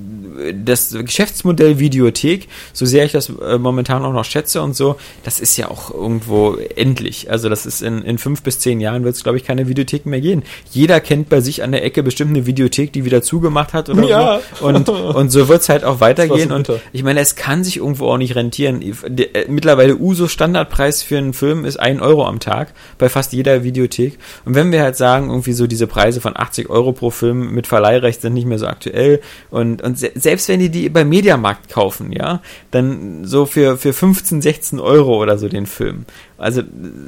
das 0.64 0.96
Geschäftsmodell 0.98 1.78
Videothek, 1.78 2.48
so 2.72 2.86
sehr 2.86 3.04
ich 3.04 3.12
das 3.12 3.28
äh, 3.28 3.58
momentan 3.58 4.04
auch 4.04 4.12
noch 4.12 4.24
schätze 4.24 4.62
und 4.62 4.76
so, 4.76 4.96
das 5.24 5.40
ist 5.40 5.56
ja 5.56 5.68
auch 5.68 5.90
irgendwo 5.92 6.56
endlich. 6.56 7.30
Also 7.30 7.48
das 7.48 7.66
ist 7.66 7.82
in, 7.86 8.02
in 8.02 8.18
fünf 8.18 8.42
bis 8.42 8.58
zehn 8.58 8.80
Jahren 8.80 9.04
wird 9.04 9.14
es, 9.14 9.22
glaube 9.22 9.38
ich, 9.38 9.44
keine 9.44 9.68
Videotheken 9.68 10.10
mehr 10.10 10.20
geben. 10.20 10.42
Jeder 10.70 11.00
kennt 11.00 11.28
bei 11.28 11.40
sich 11.40 11.62
an 11.62 11.72
der 11.72 11.84
Ecke 11.84 12.02
bestimmt 12.02 12.30
eine 12.36 12.46
Videothek, 12.46 12.92
die 12.92 13.04
wieder 13.04 13.22
zugemacht 13.22 13.72
hat 13.72 13.88
oder 13.88 14.02
Ja. 14.04 14.40
so. 14.58 14.66
Und, 14.66 14.88
und 14.88 15.30
so 15.30 15.48
wird 15.48 15.62
es 15.62 15.68
halt 15.68 15.84
auch 15.84 16.00
weitergehen. 16.00 16.52
Und 16.52 16.70
ich 16.92 17.02
meine, 17.02 17.20
es 17.20 17.36
kann 17.36 17.64
sich 17.64 17.78
irgendwo 17.78 18.08
auch 18.08 18.18
nicht 18.18 18.34
rentieren. 18.34 18.82
Äh, 18.82 19.46
mittlerweile 19.48 19.96
USO 19.96 20.28
Standardpreis 20.28 21.02
für 21.02 21.18
einen 21.18 21.32
Film 21.32 21.64
ist 21.64 21.78
ein 21.78 22.00
Euro 22.00 22.26
am 22.26 22.40
Tag 22.40 22.74
bei 22.98 23.08
fast 23.08 23.32
jeder 23.32 23.62
Videothek. 23.64 24.18
Und 24.44 24.54
wenn 24.54 24.72
wir 24.72 24.82
halt 24.82 24.96
sagen, 24.96 25.30
irgendwie 25.30 25.52
so 25.52 25.66
diese 25.66 25.86
Preise 25.86 26.20
von 26.20 26.36
80 26.36 26.68
Euro 26.68 26.92
pro 26.92 27.10
Film 27.10 27.52
mit 27.52 27.66
Verleihrecht 27.66 28.20
sind 28.20 28.34
nicht 28.34 28.46
mehr 28.46 28.58
so 28.58 28.66
aktuell 28.66 29.20
und, 29.50 29.82
und 29.82 29.98
se 29.98 30.10
selbst 30.14 30.48
wenn 30.48 30.60
die 30.60 30.68
die 30.70 30.88
beim 30.88 31.08
Mediamarkt 31.08 31.68
kaufen, 31.70 32.12
ja, 32.12 32.40
dann 32.70 33.24
so 33.24 33.46
für, 33.46 33.76
für 33.76 33.92
15, 33.92 34.42
16 34.42 34.80
Euro 34.80 35.20
oder 35.22 35.38
so 35.38 35.48
den 35.48 35.66
Film. 35.66 36.04
Also 36.38 36.62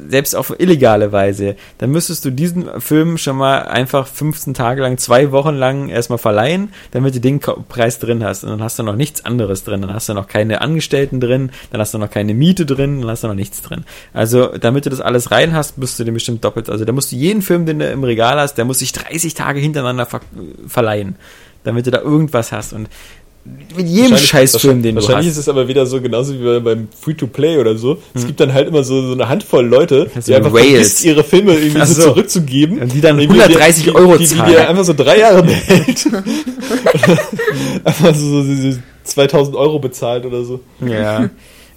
selbst 0.09 0.35
auf 0.35 0.59
illegale 0.59 1.13
Weise, 1.13 1.57
dann 1.79 1.91
müsstest 1.91 2.25
du 2.25 2.31
diesen 2.31 2.81
Film 2.81 3.19
schon 3.19 3.37
mal 3.37 3.63
einfach 3.63 4.07
15 4.07 4.55
Tage 4.55 4.81
lang, 4.81 4.97
zwei 4.97 5.33
Wochen 5.33 5.55
lang 5.55 5.91
erstmal 5.91 6.19
verleihen, 6.19 6.73
damit 6.93 7.15
du 7.15 7.21
den 7.21 7.41
Preis 7.41 7.99
drin 7.99 8.25
hast. 8.25 8.45
Und 8.45 8.51
dann 8.51 8.63
hast 8.63 8.79
du 8.79 8.83
noch 8.83 8.97
nichts 8.97 9.25
anderes 9.25 9.65
drin. 9.65 9.83
Dann 9.83 9.93
hast 9.93 10.09
du 10.09 10.15
noch 10.15 10.29
keine 10.29 10.63
Angestellten 10.63 11.21
drin, 11.21 11.51
dann 11.71 11.81
hast 11.81 11.93
du 11.93 11.99
noch 11.99 12.11
keine 12.11 12.33
Miete 12.33 12.65
drin, 12.65 13.03
dann 13.03 13.11
hast 13.11 13.23
du 13.23 13.29
noch 13.29 13.35
nichts 13.35 13.61
drin. 13.61 13.85
Also 14.15 14.47
damit 14.47 14.87
du 14.87 14.91
das 14.91 15.01
alles 15.01 15.31
rein 15.31 15.53
hast, 15.55 15.77
musst 15.77 15.99
du 15.99 16.05
den 16.05 16.15
bestimmt 16.15 16.45
doppelt. 16.45 16.71
Also 16.71 16.85
da 16.85 16.93
musst 16.93 17.13
du 17.13 17.17
jeden 17.17 17.43
Film, 17.43 17.67
den 17.67 17.81
du 17.81 17.91
im 17.91 18.05
Regal 18.05 18.39
hast, 18.39 18.55
der 18.55 18.65
muss 18.65 18.79
sich 18.79 18.93
30 18.93 19.35
Tage 19.35 19.61
hintereinander 19.61 20.07
ver 20.07 20.21
verleihen, 20.67 21.17
damit 21.65 21.87
du 21.87 21.91
da 21.91 22.01
irgendwas 22.01 22.51
hast. 22.53 22.73
Und 22.73 22.89
mit 23.45 23.87
jedem 23.89 24.11
Wahrscheinlich- 24.13 24.29
Scheißfilm, 24.29 24.83
den 24.83 24.95
du 24.97 25.01
Wahrscheinlich 25.01 25.27
hast. 25.29 25.33
ist 25.35 25.39
es 25.39 25.49
aber 25.49 25.69
wieder 25.69 25.87
so, 25.87 26.01
genauso 26.03 26.35
wie 26.35 26.45
bei- 26.45 26.61
beim 26.61 26.89
Free-to-Play 27.01 27.59
oder 27.59 27.77
so. 27.79 27.99
Es 28.15 28.27
gibt 28.27 28.41
dann 28.41 28.53
halt 28.53 28.69
immer 28.69 28.85
so, 28.85 29.07
so 29.07 29.13
eine 29.15 29.29
Handvoll 29.29 29.65
Leute, 29.67 30.11
Das 30.15 30.27
die 30.27 30.35
einfach 30.35 30.51
vergisst, 30.51 31.05
ihre 31.05 31.25
Filme 31.25 31.55
irgendwie 31.55 31.87
so, 31.87 31.95
so. 31.95 32.03
zurückzugeben. 32.09 32.79
Und 32.81 32.93
die 32.93 33.01
dann 33.01 33.19
Irgendwie 33.19 33.41
130 33.41 33.85
die, 33.85 33.95
Euro 33.95 34.17
die, 34.19 34.25
die, 34.25 34.31
die 34.31 34.37
zahlen. 34.37 34.53
dir 34.53 34.69
einfach 34.69 34.85
so 34.85 34.93
drei 34.95 35.19
Jahre 35.21 35.43
behält. 35.43 36.07
einfach 37.85 38.15
so, 38.15 38.43
so 38.43 38.45
diese 38.45 38.83
2000 39.05 39.57
Euro 39.57 39.79
bezahlt 39.79 40.27
oder 40.27 40.45
so. 40.45 40.61
Ja. 40.87 41.31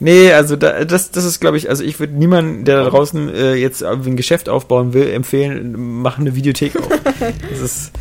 Nee, 0.04 0.34
also 0.34 0.56
da, 0.56 0.84
das, 0.84 1.12
das 1.12 1.26
ist, 1.26 1.40
glaube 1.40 1.58
ich, 1.58 1.70
also 1.70 1.84
ich 1.84 2.00
würde 2.00 2.14
niemanden, 2.14 2.66
der 2.66 2.84
da 2.84 2.90
draußen 2.90 3.32
äh, 3.36 3.54
jetzt 3.54 3.84
ein 3.84 4.16
Geschäft 4.16 4.50
aufbauen 4.50 4.94
will, 4.96 5.08
empfehlen, 5.12 5.76
mach 6.02 6.18
eine 6.18 6.36
Videothek 6.36 6.76
auf. 6.76 6.90
Das 7.52 7.60
ist, 7.60 7.92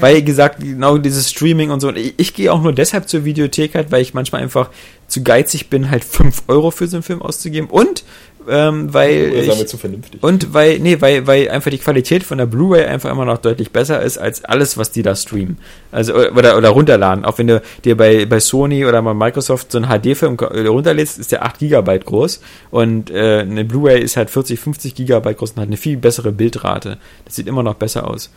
weil 0.00 0.22
gesagt, 0.22 0.60
genau 0.60 0.96
dieses 0.96 1.28
Streaming 1.28 1.70
und 1.70 1.80
so. 1.80 1.88
Und 1.88 1.98
ich, 1.98 2.14
ich 2.16 2.32
gehe 2.32 2.50
auch 2.50 2.62
nur 2.62 2.72
deshalb 2.72 3.06
zur 3.06 3.26
Videothek 3.26 3.74
halt, 3.74 3.92
weil 3.92 4.00
ich 4.00 4.14
manchmal 4.14 4.40
einfach 4.40 4.70
zu 5.08 5.22
geizig 5.22 5.68
bin, 5.68 5.90
halt 5.90 6.04
5 6.04 6.44
Euro 6.48 6.70
für 6.70 6.86
so 6.86 6.96
einen 6.96 7.02
Film 7.02 7.20
auszugeben. 7.20 7.68
Und 7.68 8.02
ähm, 8.48 8.92
weil 8.92 9.30
Oder 9.30 9.44
sagen 9.44 9.58
wir 9.58 9.62
ich, 9.62 9.66
zu 9.68 9.78
vernünftig. 9.78 10.22
und 10.22 10.52
weil, 10.54 10.78
nee, 10.78 11.00
weil, 11.00 11.26
weil 11.26 11.48
einfach 11.50 11.70
die 11.70 11.78
Qualität 11.78 12.22
von 12.24 12.38
der 12.38 12.46
Blu-ray 12.46 12.84
einfach 12.84 13.10
immer 13.10 13.24
noch 13.24 13.38
deutlich 13.38 13.70
besser 13.70 14.02
ist 14.02 14.18
als 14.18 14.44
alles, 14.44 14.76
was 14.76 14.90
die 14.90 15.02
da 15.02 15.14
streamen. 15.14 15.58
Also, 15.90 16.14
oder, 16.14 16.56
oder 16.56 16.70
runterladen. 16.70 17.24
Auch 17.24 17.38
wenn 17.38 17.46
du 17.46 17.62
dir 17.84 17.96
bei, 17.96 18.26
bei 18.26 18.40
Sony 18.40 18.84
oder 18.84 19.02
bei 19.02 19.14
Microsoft 19.14 19.72
so 19.72 19.78
einen 19.78 19.88
HD-Film 19.88 20.36
äh, 20.38 20.66
runterlädst, 20.66 21.18
ist 21.18 21.32
der 21.32 21.44
8 21.44 21.58
Gigabyte 21.58 22.04
groß. 22.04 22.40
Und 22.70 23.10
äh, 23.10 23.40
eine 23.40 23.64
Blu-ray 23.64 24.00
ist 24.00 24.16
halt 24.16 24.30
40, 24.30 24.58
50 24.58 24.94
Gigabyte 24.94 25.38
groß 25.38 25.52
und 25.52 25.60
hat 25.60 25.66
eine 25.66 25.76
viel 25.76 25.96
bessere 25.96 26.32
Bildrate. 26.32 26.98
Das 27.24 27.36
sieht 27.36 27.46
immer 27.46 27.62
noch 27.62 27.74
besser 27.74 28.08
aus. 28.08 28.30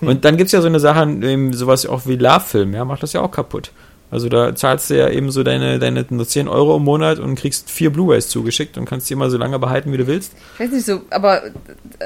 Und 0.00 0.24
dann 0.24 0.36
gibt's 0.36 0.52
ja 0.52 0.60
so 0.60 0.66
eine 0.66 0.80
Sache, 0.80 1.02
eben 1.02 1.52
sowas 1.52 1.84
auch 1.86 2.06
wie 2.06 2.16
Love-Film, 2.16 2.72
ja, 2.72 2.84
macht 2.84 3.02
das 3.02 3.12
ja 3.12 3.20
auch 3.20 3.30
kaputt. 3.30 3.70
Also 4.10 4.28
da 4.28 4.54
zahlst 4.54 4.90
du 4.90 4.98
ja 4.98 5.08
eben 5.08 5.30
so 5.30 5.42
deine, 5.42 5.78
deine 5.78 6.04
nur 6.10 6.26
10 6.26 6.48
Euro 6.48 6.76
im 6.76 6.84
Monat 6.84 7.18
und 7.18 7.36
kriegst 7.36 7.70
vier 7.70 7.90
Blu-rays 7.90 8.28
zugeschickt 8.28 8.76
und 8.76 8.84
kannst 8.84 9.08
die 9.08 9.14
immer 9.14 9.30
so 9.30 9.38
lange 9.38 9.58
behalten, 9.58 9.92
wie 9.92 9.98
du 9.98 10.06
willst. 10.06 10.32
Ich 10.54 10.60
weiß 10.60 10.72
nicht 10.72 10.86
so, 10.86 11.02
aber 11.10 11.42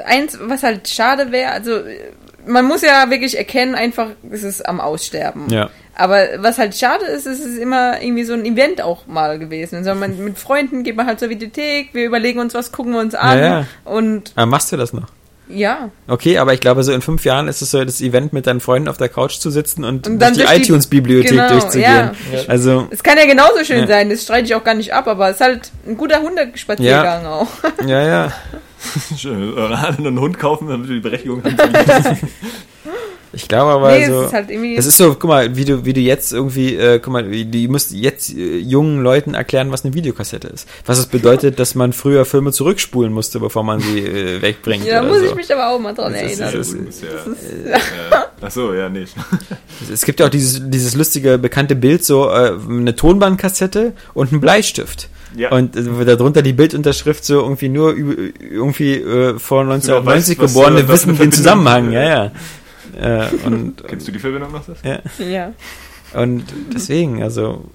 eins, 0.05 0.37
was 0.41 0.63
halt 0.63 0.87
schade 0.87 1.31
wäre, 1.31 1.51
also 1.51 1.79
man 2.47 2.65
muss 2.65 2.83
ja 2.83 3.09
wirklich 3.09 3.37
erkennen, 3.37 3.75
einfach, 3.75 4.09
es 4.29 4.43
ist 4.43 4.67
am 4.67 4.79
Aussterben. 4.79 5.49
Ja. 5.49 5.69
Aber 5.95 6.27
was 6.37 6.57
halt 6.57 6.75
schade 6.75 7.05
ist, 7.05 7.25
ist 7.25 7.39
es 7.39 7.53
ist 7.53 7.57
immer 7.57 8.01
irgendwie 8.01 8.25
so 8.25 8.33
ein 8.33 8.45
Event 8.45 8.81
auch 8.81 9.07
mal 9.07 9.39
gewesen. 9.39 9.77
Also 9.77 9.95
man, 9.95 10.23
mit 10.23 10.37
Freunden 10.37 10.83
geht 10.83 10.95
man 10.95 11.07
halt 11.07 11.19
zur 11.19 11.29
Videothek, 11.29 11.89
wir 11.93 12.05
überlegen 12.05 12.39
uns 12.39 12.53
was, 12.53 12.71
gucken 12.71 12.93
wir 12.93 12.99
uns 12.99 13.15
an 13.15 13.37
Ja, 13.37 13.45
ja. 13.45 13.65
und 13.85 14.33
Aber 14.35 14.45
machst 14.45 14.71
du 14.71 14.77
das 14.77 14.93
noch? 14.93 15.07
Ja. 15.47 15.89
Okay, 16.07 16.37
aber 16.37 16.53
ich 16.53 16.59
glaube, 16.59 16.83
so 16.83 16.91
in 16.91 17.01
fünf 17.01 17.23
Jahren 17.25 17.47
ist 17.47 17.61
es 17.61 17.71
so 17.71 17.83
das 17.83 18.01
Event 18.01 18.33
mit 18.33 18.47
deinen 18.47 18.59
Freunden 18.59 18.87
auf 18.87 18.97
der 18.97 19.09
Couch 19.09 19.37
zu 19.39 19.49
sitzen 19.51 19.83
und, 19.83 20.07
Und 20.07 20.19
dann 20.19 20.33
durch 20.33 20.47
die 20.49 20.55
die- 20.55 20.61
iTunes-Bibliothek 20.63 21.29
genau, 21.31 21.49
durchzugehen. 21.49 21.83
ja. 21.83 22.11
Also, 22.47 22.87
Es 22.91 23.03
kann 23.03 23.17
ja 23.17 23.25
genauso 23.25 23.63
schön 23.63 23.81
Ja. 23.81 23.87
sein, 23.87 24.09
das 24.09 24.23
streite 24.23 24.45
ich 24.45 24.55
auch 24.55 24.63
gar 24.63 24.73
nicht 24.75 24.93
ab, 24.93 25.07
aber 25.07 25.29
es 25.29 25.35
ist 25.35 25.41
halt 25.41 25.71
ein 25.87 25.97
guter 25.97 26.21
Hundespaziergang 26.21 27.25
auch. 27.25 27.47
ja, 27.85 28.01
ja. 28.07 28.31
Schön, 29.17 29.57
einen 29.57 30.19
Hund 30.19 30.37
kaufen, 30.37 30.67
damit 30.69 30.87
wir 30.89 30.95
die 30.95 31.01
Berechtigung 31.01 31.43
haben. 31.43 31.57
Ich 33.35 33.47
glaube 33.47 33.71
aber 33.71 33.91
nee, 33.91 34.05
so. 34.07 34.21
es 34.21 34.27
ist 34.27 34.33
halt 34.33 34.49
irgendwie. 34.49 34.75
Es 34.77 34.85
ist 34.85 34.97
so, 34.97 35.09
guck 35.13 35.25
mal, 35.29 35.55
wie 35.55 35.65
du, 35.65 35.83
wie 35.85 35.93
du 35.93 35.99
jetzt 35.99 36.31
irgendwie, 36.33 36.75
äh, 36.75 36.99
guck 36.99 37.11
mal, 37.13 37.29
wie- 37.29 37.45
du 37.45 37.57
musst 37.71 37.91
jetzt 37.91 38.33
äh, 38.33 38.57
jungen 38.57 39.03
Leuten 39.03 39.33
erklären, 39.33 39.71
was 39.71 39.83
eine 39.85 39.93
Videokassette 39.93 40.47
ist. 40.47 40.67
Was 40.85 40.97
es 40.99 41.05
bedeutet, 41.07 41.59
dass 41.59 41.75
man 41.75 41.93
früher 41.93 42.25
Filme 42.25 42.51
zurückspulen 42.51 43.11
musste, 43.13 43.39
bevor 43.39 43.63
man 43.63 43.79
sie 43.81 43.99
äh, 43.99 44.41
wegbringt. 44.41 44.85
ja, 44.85 45.01
da 45.01 45.07
muss 45.07 45.19
so. 45.19 45.25
ich 45.25 45.35
mich 45.35 45.53
aber 45.53 45.67
auch 45.69 45.79
mal 45.79 45.93
dran 45.93 46.13
Das 46.13 46.21
ist, 46.31 46.39
erinnern. 46.39 46.61
ist- 46.61 46.73
ungefähr, 46.73 47.09
äh, 47.73 47.79
ach 48.41 48.51
so, 48.51 48.73
ja, 48.73 48.89
nicht. 48.89 49.13
Es 49.91 50.03
gibt 50.05 50.19
ja 50.19 50.27
auch 50.27 50.29
dieses, 50.31 50.61
dieses 50.69 50.95
lustige, 50.95 51.37
bekannte 51.37 51.75
Bild, 51.75 52.03
so 52.05 52.29
äh, 52.29 52.53
eine 52.69 52.95
Tonbandkassette 52.95 53.93
und 54.13 54.31
ein 54.31 54.39
Bleistift. 54.41 55.09
Ja. 55.35 55.51
Und 55.51 55.75
äh, 55.75 56.05
darunter 56.05 56.41
die 56.41 56.53
Bildunterschrift 56.53 57.25
so 57.25 57.41
irgendwie 57.41 57.67
nur 57.67 57.93
irgendwie 57.97 58.93
äh, 58.93 59.37
vor 59.37 59.61
1990 59.63 60.39
weißt, 60.39 60.53
Geborene 60.53 60.79
äh, 60.81 60.87
wissen 60.87 61.07
den 61.09 61.15
Verbindung- 61.17 61.31
Zusammenhang, 61.33 61.91
ja, 61.91 62.03
ja. 62.03 62.31
Äh, 62.99 63.27
und, 63.45 63.83
Kennst 63.87 64.07
du 64.07 64.11
die 64.11 64.19
Verbindung 64.19 64.51
noch? 64.51 64.65
Das? 64.65 64.77
ja, 64.83 65.01
Ja. 65.25 65.53
und 66.13 66.45
deswegen, 66.73 67.23
also 67.23 67.65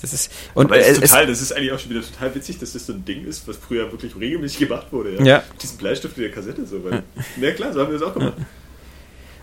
das 0.00 0.12
ist 0.12 0.32
und 0.54 0.66
Aber 0.66 0.76
das 0.76 0.86
äh, 0.86 0.90
ist 0.92 1.02
es, 1.02 1.10
total, 1.10 1.26
das 1.26 1.42
ist 1.42 1.52
eigentlich 1.52 1.72
auch 1.72 1.78
schon 1.78 1.90
wieder 1.90 2.02
total 2.02 2.34
witzig, 2.34 2.58
dass 2.58 2.72
das 2.72 2.86
so 2.86 2.92
ein 2.92 3.04
Ding 3.04 3.26
ist, 3.26 3.48
was 3.48 3.56
früher 3.56 3.90
wirklich 3.90 4.14
regelmäßig 4.18 4.58
gemacht 4.68 4.86
wurde. 4.92 5.16
Ja. 5.16 5.24
Ja. 5.24 5.42
Mit 5.52 5.62
Diesen 5.62 5.78
Bleistift 5.78 6.16
in 6.16 6.22
der 6.22 6.32
Kassette 6.32 6.64
so. 6.66 6.84
Weil, 6.84 7.02
ja 7.40 7.50
klar, 7.52 7.72
so 7.72 7.80
haben 7.80 7.90
wir 7.90 7.98
das 7.98 8.08
auch 8.08 8.14
gemacht. 8.14 8.34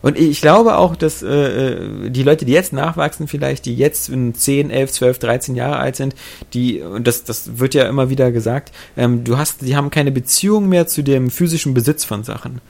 Und 0.01 0.19
ich 0.19 0.39
glaube 0.39 0.77
auch, 0.77 0.95
dass 0.95 1.23
äh, 1.23 1.27
äh, 1.27 2.09
die 2.11 2.21
Leute, 2.21 2.45
die 2.45 2.51
jetzt 2.51 2.73
nachwachsen, 2.73 3.27
vielleicht, 3.27 3.65
die 3.65 3.75
jetzt 3.75 4.07
in 4.07 4.35
10, 4.35 4.69
11, 4.69 4.91
12, 4.91 5.17
13 5.17 5.55
Jahre 5.55 5.77
alt 5.77 5.95
sind, 5.95 6.13
die, 6.53 6.79
und 6.81 7.07
das, 7.07 7.23
das 7.23 7.57
wird 7.57 7.73
ja 7.73 7.89
immer 7.89 8.07
wieder 8.11 8.31
gesagt, 8.31 8.71
ähm, 8.97 9.23
du 9.23 9.39
hast, 9.39 9.63
die 9.63 9.75
haben 9.75 9.89
keine 9.89 10.11
Beziehung 10.11 10.69
mehr 10.69 10.85
zu 10.85 11.01
dem 11.01 11.31
physischen 11.31 11.73
Besitz 11.73 12.03
von 12.03 12.23
Sachen. 12.23 12.61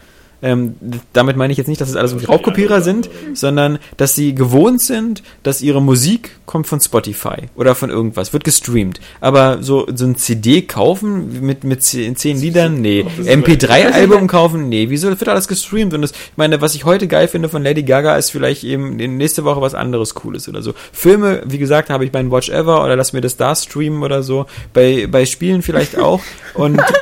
Ähm, 0.41 0.75
damit 1.13 1.37
meine 1.37 1.51
ich 1.51 1.57
jetzt 1.57 1.67
nicht, 1.67 1.81
dass 1.81 1.89
es 1.89 1.95
alles 1.95 2.11
irgendwie 2.11 2.27
Raubkopierer 2.27 2.81
sind, 2.81 3.09
sondern 3.33 3.79
dass 3.97 4.15
sie 4.15 4.35
gewohnt 4.35 4.81
sind, 4.81 5.23
dass 5.43 5.61
ihre 5.61 5.81
Musik 5.81 6.31
kommt 6.45 6.67
von 6.67 6.79
Spotify 6.79 7.49
oder 7.55 7.75
von 7.75 7.89
irgendwas, 7.89 8.33
wird 8.33 8.43
gestreamt. 8.43 8.99
Aber 9.21 9.63
so, 9.63 9.87
so 9.93 10.05
ein 10.05 10.15
CD 10.15 10.61
kaufen 10.61 11.41
mit, 11.41 11.63
mit 11.63 11.83
zehn 11.83 12.15
Liedern, 12.37 12.81
nee. 12.81 13.05
MP3-Album 13.19 14.27
kaufen, 14.27 14.69
nee. 14.69 14.89
Wieso 14.89 15.09
wird 15.09 15.27
alles 15.27 15.47
gestreamt? 15.47 15.93
Und 15.93 16.01
das, 16.01 16.11
ich 16.11 16.37
meine, 16.37 16.61
was 16.61 16.75
ich 16.75 16.85
heute 16.85 17.07
geil 17.07 17.27
finde 17.27 17.49
von 17.49 17.63
Lady 17.63 17.83
Gaga, 17.83 18.15
ist 18.17 18.31
vielleicht 18.31 18.63
eben 18.63 18.95
nächste 18.95 19.43
Woche 19.43 19.61
was 19.61 19.73
anderes 19.73 20.13
Cooles 20.13 20.47
oder 20.47 20.61
so. 20.61 20.73
Filme, 20.91 21.41
wie 21.45 21.57
gesagt, 21.57 21.89
habe 21.89 22.05
ich 22.05 22.11
beim 22.11 22.31
Watch 22.31 22.49
Ever 22.49 22.83
oder 22.83 22.95
lass 22.95 23.13
mir 23.13 23.21
das 23.21 23.37
da 23.37 23.55
streamen 23.55 24.03
oder 24.03 24.23
so. 24.23 24.45
Bei, 24.73 25.07
bei 25.07 25.25
Spielen 25.25 25.61
vielleicht 25.61 25.97
auch. 25.97 26.21
Und, 26.53 26.81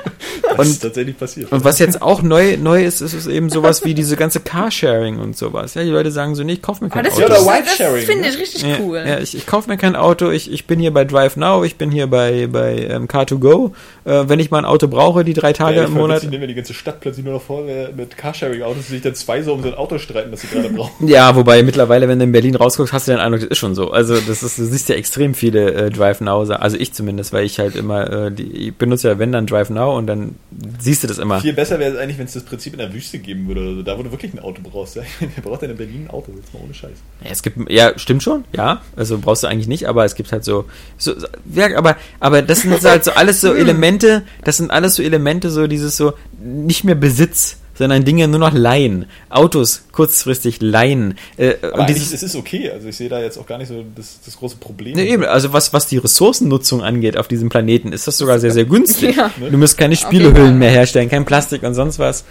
Das 0.44 0.68
und 0.68 0.74
ist 0.74 0.80
tatsächlich 0.82 1.18
passiert. 1.18 1.52
und 1.52 1.64
was 1.64 1.80
jetzt 1.80 2.02
auch 2.02 2.22
neu, 2.22 2.58
neu 2.58 2.84
ist, 2.84 3.02
ist 3.02 3.23
es 3.26 3.28
eben 3.28 3.50
sowas 3.50 3.84
wie 3.86 3.94
diese 3.94 4.16
ganze 4.16 4.40
Carsharing 4.40 5.20
und 5.20 5.38
sowas. 5.38 5.74
Ja, 5.74 5.84
die 5.84 5.90
Leute 5.90 6.12
sagen 6.12 6.36
so, 6.36 6.44
nee, 6.44 6.54
ich 6.54 6.62
kaufe 6.62 6.84
mir 6.84 6.90
kein 6.90 7.00
Aber 7.00 7.10
das, 7.10 7.18
Auto. 7.18 7.26
oder 7.26 7.62
das, 7.62 7.80
finde 8.06 8.22
ne? 8.22 8.30
ich 8.30 8.38
richtig 8.40 8.64
ja, 8.64 8.78
cool. 8.80 8.98
ja, 8.98 9.20
ich, 9.20 9.36
ich 9.36 9.46
kaufe 9.46 9.70
mir 9.70 9.78
kein 9.78 9.96
Auto, 9.96 10.30
ich, 10.30 10.52
ich 10.52 10.68
bin 10.68 10.80
hier 10.80 10.94
bei 10.94 11.06
Drive 11.06 11.36
Now, 11.36 11.64
ich 11.64 11.76
bin 11.78 11.92
hier 11.92 12.08
bei, 12.08 12.48
bei 12.48 12.88
ähm, 12.90 13.08
Car2Go. 13.08 13.72
Äh, 14.06 14.24
wenn 14.28 14.40
ich 14.40 14.52
mal 14.52 14.60
ein 14.60 14.66
Auto 14.66 14.88
brauche, 14.88 15.24
die 15.24 15.34
drei 15.34 15.54
Tage 15.54 15.78
Ja, 15.78 15.84
ich 15.84 15.88
im 15.88 15.96
Monat. 15.96 16.24
witzig, 16.24 16.40
wenn 16.40 16.48
die 16.48 16.56
ganze 16.56 16.74
Stadt 16.74 17.00
plötzlich 17.00 17.26
nur 17.26 17.36
noch 17.36 17.42
voll 17.42 17.68
wäre 17.68 17.94
mit 17.94 18.18
Carsharing-Autos, 18.18 18.88
die 18.88 18.94
sich 18.94 19.02
dann 19.02 19.16
zwei 19.16 19.42
so 19.42 19.54
um 19.54 19.62
so 19.62 19.70
ein 19.70 19.76
Auto 19.76 19.98
streiten, 19.98 20.32
das 20.32 20.42
sie 20.42 20.48
gerade 20.48 20.70
brauchen. 20.70 21.08
Ja, 21.14 21.36
wobei 21.36 21.64
mittlerweile, 21.64 22.08
wenn 22.08 22.20
du 22.20 22.26
in 22.26 22.32
Berlin 22.32 22.56
rausguckst, 22.56 22.94
hast 22.94 23.08
du 23.08 23.12
den 23.12 23.20
Eindruck, 23.20 23.42
das 23.42 23.50
ist 23.50 23.58
schon 23.58 23.76
so. 23.76 23.92
Also 23.92 24.16
das 24.16 24.44
ist, 24.44 24.58
du 24.58 24.66
siehst 24.66 24.90
ja 24.90 24.96
extrem 24.96 25.34
viele 25.34 25.74
äh, 25.74 25.90
Drive 25.90 26.22
Now, 26.22 26.42
also 26.52 26.78
ich 26.78 26.94
zumindest, 26.94 27.34
weil 27.34 27.46
ich 27.46 27.60
halt 27.60 27.76
immer, 27.76 28.12
äh, 28.12 28.32
die, 28.32 28.68
ich 28.68 28.76
benutze 28.76 29.10
ja 29.10 29.20
wenn 29.20 29.32
dann 29.32 29.46
Drive 29.46 29.70
Now 29.70 29.98
und 29.98 30.08
dann 30.08 30.36
siehst 30.80 31.04
du 31.04 31.08
das 31.08 31.18
immer. 31.18 31.40
Viel 31.42 31.54
besser 31.54 31.80
wäre 31.80 31.94
es 31.94 31.98
eigentlich, 31.98 32.18
wenn 32.18 32.26
es 32.26 32.34
das 32.34 32.44
Prinzip 32.44 32.74
in 32.74 32.80
der 32.80 32.94
Wüste 32.94 33.13
geben 33.20 33.48
würde. 33.48 33.62
Also 33.62 33.82
da, 33.84 33.98
wo 33.98 34.04
du 34.04 34.12
wirklich 34.12 34.34
ein 34.34 34.40
Auto 34.40 34.62
brauchst. 34.64 34.96
Ja? 34.96 35.04
Wer 35.20 35.44
braucht 35.44 35.62
denn 35.62 35.72
in 35.72 35.78
Berlin 35.78 36.06
ein 36.06 36.10
Auto? 36.10 36.32
Jetzt 36.36 36.54
mal 36.54 36.62
ohne 36.64 36.74
Scheiß. 36.74 36.98
Ja, 37.24 37.30
es 37.32 37.44
gibt, 37.44 37.70
ja, 37.70 37.98
stimmt 37.98 38.24
schon, 38.24 38.46
ja. 38.56 38.82
Also 38.96 39.18
brauchst 39.18 39.44
du 39.44 39.48
eigentlich 39.48 39.68
nicht, 39.68 39.88
aber 39.88 40.06
es 40.06 40.16
gibt 40.16 40.32
halt 40.32 40.44
so, 40.44 40.66
so, 40.98 41.20
so 41.20 41.28
ja, 41.54 41.76
aber, 41.78 41.98
aber 42.20 42.42
das 42.42 42.62
sind 42.62 42.72
jetzt 42.72 42.86
halt 42.86 43.04
so 43.04 43.12
alles 43.12 43.42
so 43.42 43.54
Elemente, 43.56 44.24
das 44.44 44.58
sind 44.58 44.72
alles 44.72 44.96
so 44.96 45.04
Elemente, 45.04 45.50
so 45.50 45.68
dieses 45.68 45.98
so, 45.98 46.14
nicht 46.40 46.84
mehr 46.84 46.96
Besitz, 46.96 47.58
sondern 47.76 48.06
Dinge 48.06 48.28
nur 48.28 48.40
noch 48.40 48.54
leihen. 48.54 49.06
Autos 49.30 49.86
kurzfristig 49.92 50.62
leihen. 50.62 51.16
Äh, 51.38 51.56
Aber 51.62 51.82
und 51.82 51.90
dieses, 51.90 52.14
es 52.14 52.24
ist 52.24 52.36
okay. 52.36 52.70
Also 52.70 52.88
ich 52.88 52.96
sehe 52.96 53.10
da 53.10 53.20
jetzt 53.20 53.38
auch 53.38 53.46
gar 53.46 53.58
nicht 53.58 53.68
so 53.68 53.84
das, 53.96 54.20
das 54.24 54.38
große 54.38 54.58
Problem. 54.58 54.96
Ne, 54.96 55.08
eben, 55.08 55.26
also 55.26 55.54
was, 55.54 55.74
was 55.74 55.88
die 55.88 55.98
Ressourcennutzung 55.98 56.84
angeht 56.84 57.18
auf 57.18 57.28
diesem 57.28 57.50
Planeten, 57.50 57.92
ist 57.92 58.08
das 58.08 58.18
sogar 58.18 58.40
sehr, 58.40 58.52
sehr 58.52 58.66
günstig. 58.66 59.16
Ja. 59.24 59.30
Du 59.38 59.58
musst 59.58 59.78
keine. 59.78 59.96
Spielehüllen 59.96 60.58
mehr 60.58 60.72
herstellen, 60.72 61.08
kein 61.08 61.24
Plastik 61.24 61.62
und 61.64 61.76
sonst 61.76 62.00
was. 62.00 62.24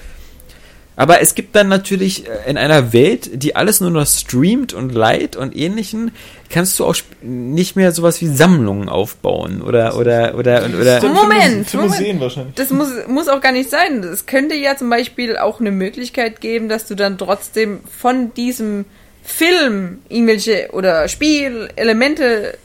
Aber 0.94 1.22
es 1.22 1.34
gibt 1.34 1.56
dann 1.56 1.68
natürlich 1.68 2.26
äh, 2.28 2.50
in 2.50 2.58
einer 2.58 2.92
Welt, 2.92 3.30
die 3.42 3.56
alles 3.56 3.80
nur 3.80 3.90
noch 3.90 4.06
streamt 4.06 4.74
und 4.74 4.92
leiht 4.94 5.36
und 5.36 5.56
ähnlichen, 5.56 6.12
kannst 6.50 6.78
du 6.78 6.84
auch 6.84 6.94
nicht 7.22 7.76
mehr 7.76 7.92
sowas 7.92 8.20
wie 8.20 8.26
Sammlungen 8.26 8.90
aufbauen 8.90 9.62
oder 9.62 9.96
oder 9.96 10.34
oder 10.36 10.66
oder, 10.66 10.78
oder 10.80 11.00
Dann 11.00 11.12
Moment, 11.14 11.42
für, 11.42 11.54
Muse- 11.54 11.66
für 11.68 11.76
Moment. 11.78 11.90
Museen 12.00 12.20
wahrscheinlich. 12.20 12.54
Das 12.56 12.70
muss, 12.70 12.88
muss 13.08 13.28
auch 13.28 13.40
gar 13.40 13.52
nicht 13.52 13.70
sein. 13.70 14.02
Es 14.04 14.26
könnte 14.26 14.54
ja 14.54 14.76
zum 14.76 14.90
Beispiel 14.90 15.38
auch 15.38 15.60
eine 15.60 15.70
Möglichkeit 15.70 16.40
geben, 16.42 16.68
dass 16.68 16.86
du 16.86 16.94
dann 16.94 17.16
trotzdem 17.16 17.80
von 17.98 18.34
diesem 18.34 18.84
Film 19.24 20.00
irgendwelche 20.10 20.68
oder 20.72 21.08
Spielelemente 21.08 22.58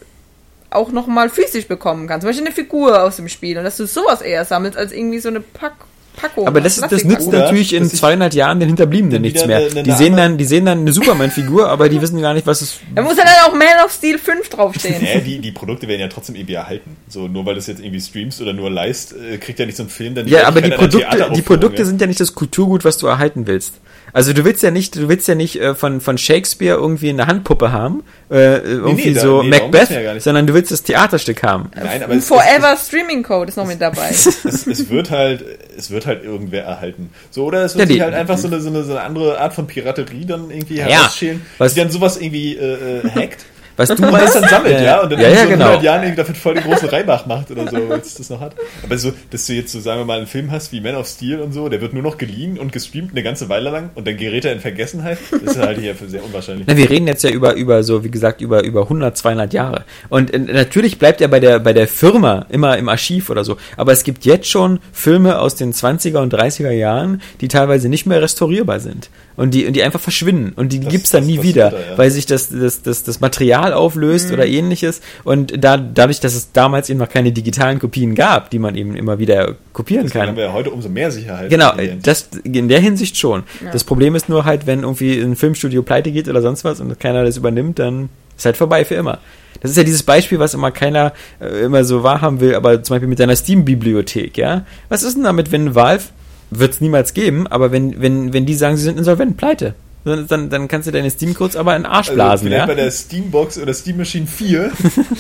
auch 0.70 0.92
nochmal 0.92 1.30
physisch 1.30 1.68
bekommen 1.68 2.08
kannst. 2.08 2.24
Zum 2.24 2.30
Beispiel 2.30 2.46
eine 2.48 2.56
Figur 2.56 3.04
aus 3.04 3.16
dem 3.16 3.30
Spiel. 3.30 3.58
Und 3.58 3.64
dass 3.64 3.78
du 3.78 3.86
sowas 3.86 4.22
eher 4.22 4.44
sammelst, 4.44 4.78
als 4.78 4.92
irgendwie 4.92 5.20
so 5.20 5.30
eine 5.30 5.40
Pack 5.40 5.76
Packung. 6.18 6.48
aber 6.48 6.60
das, 6.60 6.78
ist- 6.78 6.92
das 6.92 7.04
nützt 7.06 7.28
Oder, 7.28 7.40
natürlich 7.44 7.74
in 7.74 7.84
dass 7.84 7.94
ich- 7.94 8.00
200 8.00 8.34
Jahren 8.34 8.60
den 8.60 8.68
Hinterbliebenen 8.68 9.22
nichts 9.22 9.46
mehr. 9.46 9.58
eine- 9.58 9.68
eine 9.70 9.84
Die 9.84 9.92
sehen 9.94 10.18
dann, 10.18 10.38
die 10.38 10.44
sehen 10.46 10.66
dann 10.66 10.80
eine 10.80 10.92
Superman-Figur, 10.92 11.70
aber 11.70 11.88
die 11.88 12.02
wissen 12.02 12.20
gar 12.22 12.34
nicht, 12.34 12.46
was 12.48 12.62
es. 12.62 12.80
Da 12.94 13.02
muss 13.02 13.16
ja 13.18 13.24
dann 13.24 13.34
auch 13.46 13.54
Man 13.54 13.86
of 13.86 13.92
Steel 13.92 14.18
5 14.18 14.50
draufstehen. 14.50 14.96
Nee, 15.02 15.22
die, 15.22 15.40
die 15.40 15.52
Produkte 15.52 15.88
werden 15.88 16.02
ja 16.02 16.08
trotzdem 16.08 16.36
irgendwie 16.36 16.56
erhalten. 16.56 16.98
So, 17.08 17.28
nur 17.28 17.46
weil 17.46 17.54
du 17.54 17.60
es 17.60 17.68
jetzt 17.68 17.80
irgendwie 17.80 18.02
streamst 18.02 18.42
oder 18.42 18.52
nur 18.54 18.70
leist, 18.70 19.14
äh, 19.14 19.38
kriegt 19.38 19.60
ja 19.60 19.66
nicht 19.66 19.78
so 19.78 19.84
ein 19.84 19.90
Film 19.90 20.16
dann 20.16 20.28
Ja, 20.28 20.48
aber 20.48 20.62
die 20.62 20.72
Produkte, 20.72 21.32
die 21.36 21.42
Produkte 21.42 21.86
sind 21.86 22.02
ja 22.02 22.08
nicht 22.08 22.20
das 22.20 22.34
Kulturgut, 22.36 22.84
was 22.84 22.98
du 22.98 23.08
erhalten 23.08 23.48
willst. 23.48 23.76
Also 24.18 24.34
du 24.34 24.44
willst 24.46 24.64
ja 24.64 24.72
nicht, 24.72 24.96
du 24.96 25.10
willst 25.10 25.28
ja 25.28 25.36
nicht 25.36 25.62
äh, 25.62 25.76
von, 25.76 26.02
von 26.02 26.18
Shakespeare 26.18 26.76
irgendwie 26.76 27.10
eine 27.10 27.28
Handpuppe 27.28 27.72
haben, 27.72 28.04
äh, 28.32 28.58
irgendwie 28.58 29.10
nee, 29.10 29.14
da- 29.14 29.22
so 29.22 29.44
nee, 29.44 29.50
Macbeth, 29.50 29.92
ja 29.92 30.20
sondern 30.20 30.48
du 30.48 30.56
willst 30.56 30.72
das 30.72 30.82
Theaterstück 30.82 31.44
haben. 31.44 31.70
Nein, 31.76 32.02
aber 32.02 32.14
Ein 32.14 32.18
es, 32.18 32.24
es, 32.24 32.28
Forever 32.30 32.76
Streaming 32.84 33.22
Code 33.22 33.50
ist 33.50 33.58
noch 33.58 33.68
mit 33.68 33.80
dabei. 33.80 34.10
es, 34.10 34.44
es 34.66 34.90
wird 34.90 35.12
halt, 35.12 35.46
es 35.78 35.92
wird 35.92 36.08
halt 36.08 36.24
irgendwer 36.24 36.64
erhalten. 36.64 37.12
So, 37.30 37.46
oder 37.46 37.64
es 37.64 37.76
wird 37.76 37.82
Ja, 37.82 37.86
die- 37.86 37.94
sich 37.94 38.02
halt 38.02 38.16
einfach 38.16 38.40
so 38.40 38.48
eine, 38.48 38.60
so, 38.60 38.70
eine, 38.70 38.84
so 38.84 38.94
eine 38.94 39.02
andere 39.02 39.40
Art 39.40 39.54
von 39.54 39.68
Piraterie 39.68 40.26
dann 40.26 40.50
irgendwie 40.50 40.78
Ja, 40.78 40.86
herausschälen, 40.88 41.46
was- 41.60 41.76
die 41.76 41.80
dann 41.82 41.92
sowas 41.92 42.18
irgendwie 42.18 42.56
äh, 42.58 43.02
äh, 43.06 43.12
hackt. 43.12 43.46
Was 43.78 43.90
du 43.90 43.94
es 43.94 44.34
dann 44.34 44.50
sammelt, 44.50 44.78
Äh, 44.80 44.84
ja, 44.86 45.02
und 45.02 45.12
dann 45.12 45.20
ja, 45.22 45.30
ja, 45.30 45.44
so 45.44 45.50
genau. 45.50 45.66
100 45.66 45.84
Jahren 45.84 46.02
irgendwie 46.04 46.18
dafür 46.18 46.36
voll 46.36 46.54
den 46.56 46.64
großen 46.64 46.90
Reibach 46.90 47.26
macht 47.28 47.52
oder 47.52 47.70
so, 47.70 47.78
weil 47.90 48.00
es 48.00 48.16
das 48.16 48.30
noch 48.30 48.42
hat. 48.42 48.54
Aber 48.84 48.98
so, 48.98 49.14
dass 49.32 49.46
du 49.46 49.54
jetzt 49.54 49.72
so, 49.72 49.80
sagen 49.80 50.02
wir 50.02 50.06
mal, 50.06 50.18
einen 50.18 50.28
Film 50.28 50.52
hast 50.52 50.72
wie 50.72 50.82
Man 50.82 50.96
of 50.96 51.08
Steel 51.08 51.40
und 51.40 51.54
so, 51.54 51.70
der 51.70 51.80
wird 51.80 51.94
nur 51.94 52.04
noch 52.04 52.18
geliehen 52.18 52.58
und 52.58 52.72
gestreamt 52.74 53.12
eine 53.12 53.24
ganze 53.24 53.48
Weile 53.50 53.70
lang 53.70 53.92
und 53.96 54.08
dann 54.08 54.18
gerät 54.18 54.46
er 54.46 54.54
in 54.54 54.60
Vergessenheit, 54.60 55.18
das 55.32 55.56
ist 55.56 55.60
halt 55.60 55.80
hier 55.80 55.96
für 55.96 56.10
sehr 56.10 56.24
unwahrscheinlich. 56.26 56.66
Na, 56.68 56.76
wir 56.76 56.90
reden 56.90 57.08
jetzt 57.08 57.24
ja 57.24 57.30
über, 57.30 57.54
über 57.54 57.84
so, 57.84 58.04
wie 58.04 58.12
gesagt, 58.12 58.42
über, 58.42 58.64
über 58.64 58.82
100, 58.84 59.16
200 59.16 59.54
Jahre. 59.54 59.86
Und 60.10 60.34
äh, 60.34 60.40
natürlich 60.40 60.98
bleibt 60.98 61.22
er 61.22 61.28
bei 61.28 61.40
der, 61.40 61.60
bei 61.60 61.74
der 61.74 61.88
Firma 61.88 62.46
immer 62.50 62.78
im 62.78 62.90
Archiv 62.90 63.30
oder 63.30 63.44
so. 63.44 63.58
Aber 63.78 63.92
es 63.92 64.04
gibt 64.04 64.26
jetzt 64.26 64.48
schon 64.50 64.80
Filme 64.92 65.40
aus 65.40 65.56
den 65.56 65.72
20er 65.74 66.18
und 66.18 66.34
30er 66.34 66.72
Jahren, 66.72 67.22
die 67.42 67.48
teilweise 67.48 67.90
nicht 67.90 68.06
mehr 68.08 68.22
restaurierbar 68.22 68.80
sind. 68.80 69.10
Und 69.36 69.54
die, 69.54 69.68
und 69.68 69.74
die 69.74 69.84
einfach 69.84 70.00
verschwinden. 70.00 70.54
Und 70.56 70.74
die 70.74 70.80
Das- 70.80 70.92
gibt's 70.92 71.10
dann 71.12 71.22
das 71.22 71.28
nie 71.28 71.44
wieder, 71.44 71.70
da, 71.70 71.78
ja. 71.78 71.98
weil 71.98 72.10
sich 72.10 72.26
das, 72.26 72.50
das, 72.50 72.82
das, 72.82 73.04
das 73.04 73.20
Material 73.20 73.67
auflöst 73.74 74.32
oder 74.32 74.46
ähnliches. 74.46 75.02
Und 75.24 75.64
da, 75.64 75.78
dadurch, 75.78 76.20
dass 76.20 76.36
es 76.36 76.52
damals 76.52 76.90
eben 76.90 77.00
noch 77.00 77.10
keine 77.10 77.32
digitalen 77.32 77.80
Kopien 77.80 78.16
gab, 78.16 78.50
die 78.50 78.60
man 78.60 78.76
eben 78.76 78.96
immer 78.96 79.20
wieder 79.20 79.56
kopieren 79.74 80.06
Deswegen 80.06 80.20
kann. 80.20 80.30
haben 80.30 80.38
wir 80.38 80.46
ja 80.46 80.54
heute 80.54 80.72
umso 80.72 80.90
mehr 80.90 81.12
Sicherheit. 81.12 81.50
Genau, 81.50 81.72
in 81.72 81.78
der 81.78 81.86
Hinsicht. 81.86 82.08
das 82.08 82.30
in 82.44 82.68
der 82.70 82.80
Hinsicht 82.80 83.18
schon. 83.18 83.44
Das 83.72 83.84
Problem 83.84 84.16
ist 84.16 84.30
nur 84.30 84.46
halt, 84.46 84.68
wenn 84.68 84.82
irgendwie 84.82 85.20
ein 85.20 85.36
Filmstudio 85.36 85.84
pleite 85.84 86.12
geht 86.12 86.28
oder 86.28 86.42
sonst 86.42 86.64
was 86.64 86.80
und 86.80 87.00
keiner 87.00 87.24
das 87.24 87.38
übernimmt, 87.38 87.80
dann 87.80 88.10
ist 88.36 88.46
halt 88.46 88.58
vorbei 88.58 88.86
für 88.86 88.96
immer. 88.96 89.20
Das 89.62 89.72
ist 89.72 89.78
ja 89.78 89.84
dieses 89.84 90.04
Beispiel, 90.04 90.40
was 90.40 90.54
immer 90.54 90.72
keiner 90.72 91.14
äh, 91.40 91.64
immer 91.64 91.84
so 91.84 92.04
wahrhaben 92.04 92.40
will, 92.40 92.56
aber 92.56 92.84
zum 92.84 92.94
Beispiel 92.94 93.10
mit 93.10 93.20
deiner 93.20 93.36
Steam-Bibliothek, 93.36 94.38
ja? 94.38 94.66
Was 94.90 95.04
ist 95.04 95.16
denn 95.16 95.24
damit, 95.24 95.52
wenn 95.52 95.74
Valve, 95.74 96.04
wird 96.50 96.74
es 96.74 96.82
niemals 96.82 97.14
geben, 97.14 97.48
aber 97.48 97.72
wenn, 97.72 98.02
wenn, 98.02 98.34
wenn 98.34 98.46
die 98.46 98.54
sagen, 98.54 98.78
sie 98.78 98.84
sind 98.84 98.98
insolvent, 98.98 99.38
pleite, 99.38 99.74
dann, 100.16 100.50
dann, 100.50 100.68
kannst 100.68 100.88
du 100.88 100.92
deine 100.92 101.10
Steam-Codes 101.10 101.56
aber 101.56 101.76
in 101.76 101.84
den 101.84 101.92
Arsch 101.92 102.08
Also 102.10 102.16
blasen, 102.16 102.48
vielleicht 102.48 102.60
ja? 102.62 102.66
bei 102.66 102.76
der 102.76 102.92
Steambox 102.92 103.58
oder 103.58 103.74
Steam 103.74 103.98
Machine 103.98 104.28
4 104.28 104.72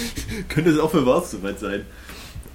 könnte 0.50 0.70
es 0.72 0.80
auch 0.80 0.92
für 0.92 1.06
Valve 1.06 1.26
soweit 1.28 1.60
sein. 1.60 1.82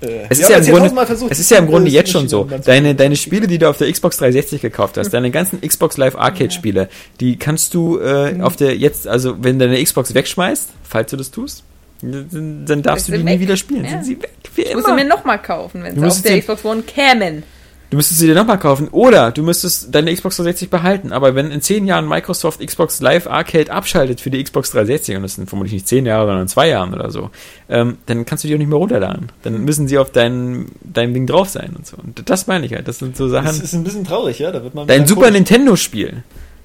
Äh, 0.00 0.26
Es 0.30 0.40
ist 0.40 0.48
ja, 0.48 0.56
im 0.56 0.64
jetzt 0.64 0.72
Grunde, 0.72 1.06
versucht, 1.06 1.30
es 1.32 1.38
ist 1.38 1.50
ja 1.50 1.58
im 1.58 1.66
Grunde 1.66 1.90
jetzt 1.90 2.10
schon 2.10 2.28
so. 2.28 2.44
Deine, 2.64 2.94
deine 2.94 3.16
Spiele, 3.16 3.46
die 3.46 3.58
du 3.58 3.68
auf 3.68 3.78
der 3.78 3.90
Xbox 3.92 4.16
360 4.16 4.60
gekauft 4.60 4.96
hast, 4.98 5.10
deine 5.10 5.30
ganzen 5.30 5.60
Xbox 5.60 5.96
Live 5.96 6.16
Arcade 6.16 6.50
Spiele, 6.50 6.88
die 7.20 7.36
kannst 7.36 7.74
du 7.74 7.98
äh, 8.00 8.40
auf 8.40 8.56
der 8.56 8.76
jetzt, 8.76 9.06
also 9.06 9.36
wenn 9.42 9.58
du 9.58 9.66
deine 9.68 9.82
Xbox 9.82 10.14
wegschmeißt, 10.14 10.70
falls 10.82 11.10
du 11.10 11.16
das 11.16 11.30
tust, 11.30 11.62
dann, 12.02 12.64
dann 12.66 12.82
darfst 12.82 13.08
Ist 13.08 13.08
du 13.08 13.12
die 13.12 13.18
sie 13.18 13.24
nie 13.24 13.30
weg. 13.34 13.40
wieder 13.40 13.56
spielen. 13.56 13.84
Ja. 13.84 13.90
Sind 13.90 14.04
sie 14.04 14.22
weg. 14.22 14.32
Wie 14.56 14.62
Ich 14.62 14.74
muss 14.74 14.84
sie 14.86 14.92
mir 14.92 15.02
immer. 15.02 15.14
nochmal 15.14 15.40
kaufen, 15.40 15.84
wenn 15.84 15.94
Du 15.94 16.00
sie 16.00 16.06
auf 16.08 16.22
der 16.22 16.40
Xbox 16.40 16.64
One 16.64 16.82
kämen. 16.82 17.44
Du 17.92 17.96
müsstest 17.96 18.20
sie 18.20 18.26
dir 18.26 18.34
nochmal 18.34 18.58
kaufen. 18.58 18.88
Oder 18.88 19.32
du 19.32 19.42
müsstest 19.42 19.94
deine 19.94 20.14
Xbox 20.14 20.36
360 20.36 20.70
behalten. 20.70 21.12
Aber 21.12 21.34
wenn 21.34 21.50
in 21.50 21.60
zehn 21.60 21.86
Jahren 21.86 22.08
Microsoft 22.08 22.66
Xbox 22.66 23.02
Live 23.02 23.26
Arcade 23.26 23.70
abschaltet 23.70 24.22
für 24.22 24.30
die 24.30 24.42
Xbox 24.42 24.70
360, 24.70 25.16
und 25.16 25.22
das 25.24 25.34
sind 25.34 25.46
vermutlich 25.46 25.74
nicht 25.74 25.88
zehn 25.88 26.06
Jahre, 26.06 26.26
sondern 26.26 26.48
zwei 26.48 26.68
Jahren 26.68 26.94
oder 26.94 27.10
so, 27.10 27.28
ähm, 27.68 27.98
dann 28.06 28.24
kannst 28.24 28.44
du 28.44 28.48
die 28.48 28.54
auch 28.54 28.58
nicht 28.58 28.70
mehr 28.70 28.78
runterladen. 28.78 29.30
Dann 29.42 29.62
müssen 29.66 29.88
sie 29.88 29.98
auf 29.98 30.10
dein, 30.10 30.68
deinem 30.80 31.12
Ding 31.12 31.26
drauf 31.26 31.50
sein 31.50 31.74
und 31.76 31.86
so. 31.86 31.98
Und 32.02 32.30
das 32.30 32.46
meine 32.46 32.64
ich 32.64 32.72
halt. 32.72 32.88
Das 32.88 32.98
sind 32.98 33.14
so 33.14 33.28
Sachen. 33.28 33.44
Das 33.44 33.60
ist 33.60 33.74
ein 33.74 33.84
bisschen 33.84 34.04
traurig, 34.04 34.38
ja. 34.38 34.52
Da 34.52 34.62
wird 34.62 34.74
man 34.74 34.86
Dein 34.86 35.06
Super. 35.06 35.30
Nintendo-Spiel, 35.30 36.22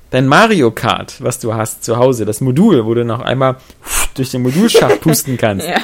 dein 0.10 0.28
Mario 0.28 0.72
Kart, 0.72 1.16
was 1.22 1.40
du 1.40 1.54
hast 1.54 1.84
zu 1.84 1.98
Hause, 1.98 2.26
das 2.26 2.42
Modul, 2.42 2.86
wo 2.86 2.94
du 2.94 3.04
noch 3.06 3.22
einmal 3.22 3.58
durch 4.16 4.32
den 4.32 4.42
Modulschacht 4.42 5.02
pusten 5.02 5.38
kannst, 5.38 5.68
Ja. 5.68 5.78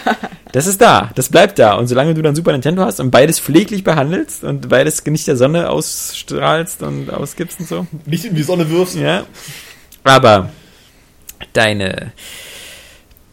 das 0.52 0.66
ist 0.68 0.82
da, 0.82 1.12
das 1.16 1.30
bleibt 1.30 1.60
da. 1.60 1.74
Und 1.76 1.88
solange 1.88 2.14
du 2.14 2.22
dann 2.22 2.36
Super 2.36 2.52
Nintendo 2.54 2.84
hast 2.84 3.00
und 3.00 3.12
beides 3.12 3.40
pfleglich 3.40 3.84
behandelst 3.84 4.44
und 4.44 4.70
beides 4.70 5.06
nicht 5.06 5.28
der 5.28 5.36
Sonne 5.38 5.70
ausstrahlst 5.70 6.82
und 6.84 7.10
ausgibst 7.12 7.60
und 7.60 7.68
so, 7.68 7.88
nicht 8.06 8.26
in 8.26 8.36
die 8.36 8.44
Sonne 8.44 8.70
wirfst. 8.70 8.96
ja. 8.96 9.26
Aber 10.04 10.50
deine 11.54 12.12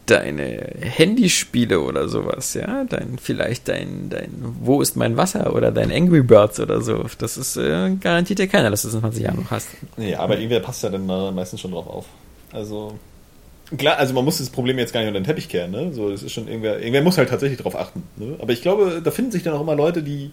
deine 0.05 0.73
Handyspiele 0.81 1.79
oder 1.79 2.09
sowas, 2.09 2.53
ja, 2.53 2.83
dein 2.83 3.17
vielleicht 3.21 3.67
dein 3.67 4.09
dein 4.09 4.31
Wo 4.61 4.81
ist 4.81 4.95
mein 4.95 5.17
Wasser 5.17 5.55
oder 5.55 5.71
dein 5.71 5.91
Angry 5.91 6.21
Birds 6.21 6.59
oder 6.59 6.81
so, 6.81 7.05
das 7.17 7.37
ist 7.37 7.57
äh, 7.57 7.91
garantiert 7.99 8.39
dir 8.39 8.47
keiner, 8.47 8.69
dass 8.69 8.81
du 8.81 8.89
das 8.89 8.95
in 8.95 9.01
20 9.01 9.23
Jahren 9.23 9.37
noch 9.37 9.51
hast. 9.51 9.69
Nee, 9.97 10.15
aber 10.15 10.35
irgendwer 10.35 10.59
passt 10.59 10.83
ja 10.83 10.89
dann 10.89 11.07
da 11.07 11.31
meistens 11.31 11.61
schon 11.61 11.71
drauf 11.71 11.87
auf. 11.87 12.05
Also, 12.51 12.97
klar, 13.77 13.97
also 13.97 14.13
man 14.13 14.25
muss 14.25 14.39
das 14.39 14.49
Problem 14.49 14.77
jetzt 14.77 14.93
gar 14.93 15.01
nicht 15.01 15.09
unter 15.09 15.19
den 15.19 15.25
Teppich 15.25 15.47
kehren, 15.47 15.71
ne? 15.71 15.93
So, 15.93 16.09
das 16.09 16.23
ist 16.23 16.33
schon 16.33 16.47
irgendwer, 16.47 16.79
irgendwer 16.79 17.03
muss 17.03 17.17
halt 17.17 17.29
tatsächlich 17.29 17.59
drauf 17.59 17.75
achten, 17.75 18.03
ne? 18.17 18.35
Aber 18.39 18.51
ich 18.51 18.61
glaube, 18.61 19.01
da 19.03 19.11
finden 19.11 19.31
sich 19.31 19.43
dann 19.43 19.53
auch 19.53 19.61
immer 19.61 19.75
Leute, 19.75 20.03
die 20.03 20.31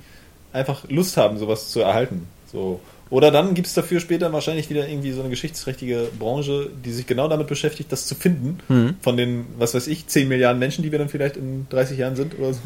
einfach 0.53 0.89
Lust 0.89 1.17
haben, 1.17 1.39
sowas 1.39 1.71
zu 1.71 1.81
erhalten. 1.81 2.27
So. 2.51 2.81
Oder 3.11 3.31
dann 3.31 3.55
gibt 3.55 3.67
es 3.67 3.75
dafür 3.75 4.01
später 4.01 4.33
wahrscheinlich 4.33 4.69
wieder 4.69 4.87
irgendwie 4.89 5.13
so 5.13 5.21
eine 5.21 5.31
geschichtsträchtige 5.31 6.09
Branche, 6.19 6.71
die 6.85 6.93
sich 6.93 7.07
genau 7.07 7.27
damit 7.29 7.47
beschäftigt, 7.47 7.91
das 7.91 8.07
zu 8.07 8.15
finden. 8.15 8.59
Mhm. 8.69 8.97
Von 9.01 9.17
den, 9.17 9.47
was 9.59 9.75
weiß 9.75 9.87
ich, 9.87 10.07
10 10.07 10.29
Milliarden 10.29 10.59
Menschen, 10.59 10.83
die 10.83 10.93
wir 10.93 10.99
dann 10.99 11.09
vielleicht 11.09 11.37
in 11.37 11.67
30 11.71 11.99
Jahren 11.99 12.17
sind 12.17 12.39
oder 12.39 12.53
so. 12.53 12.61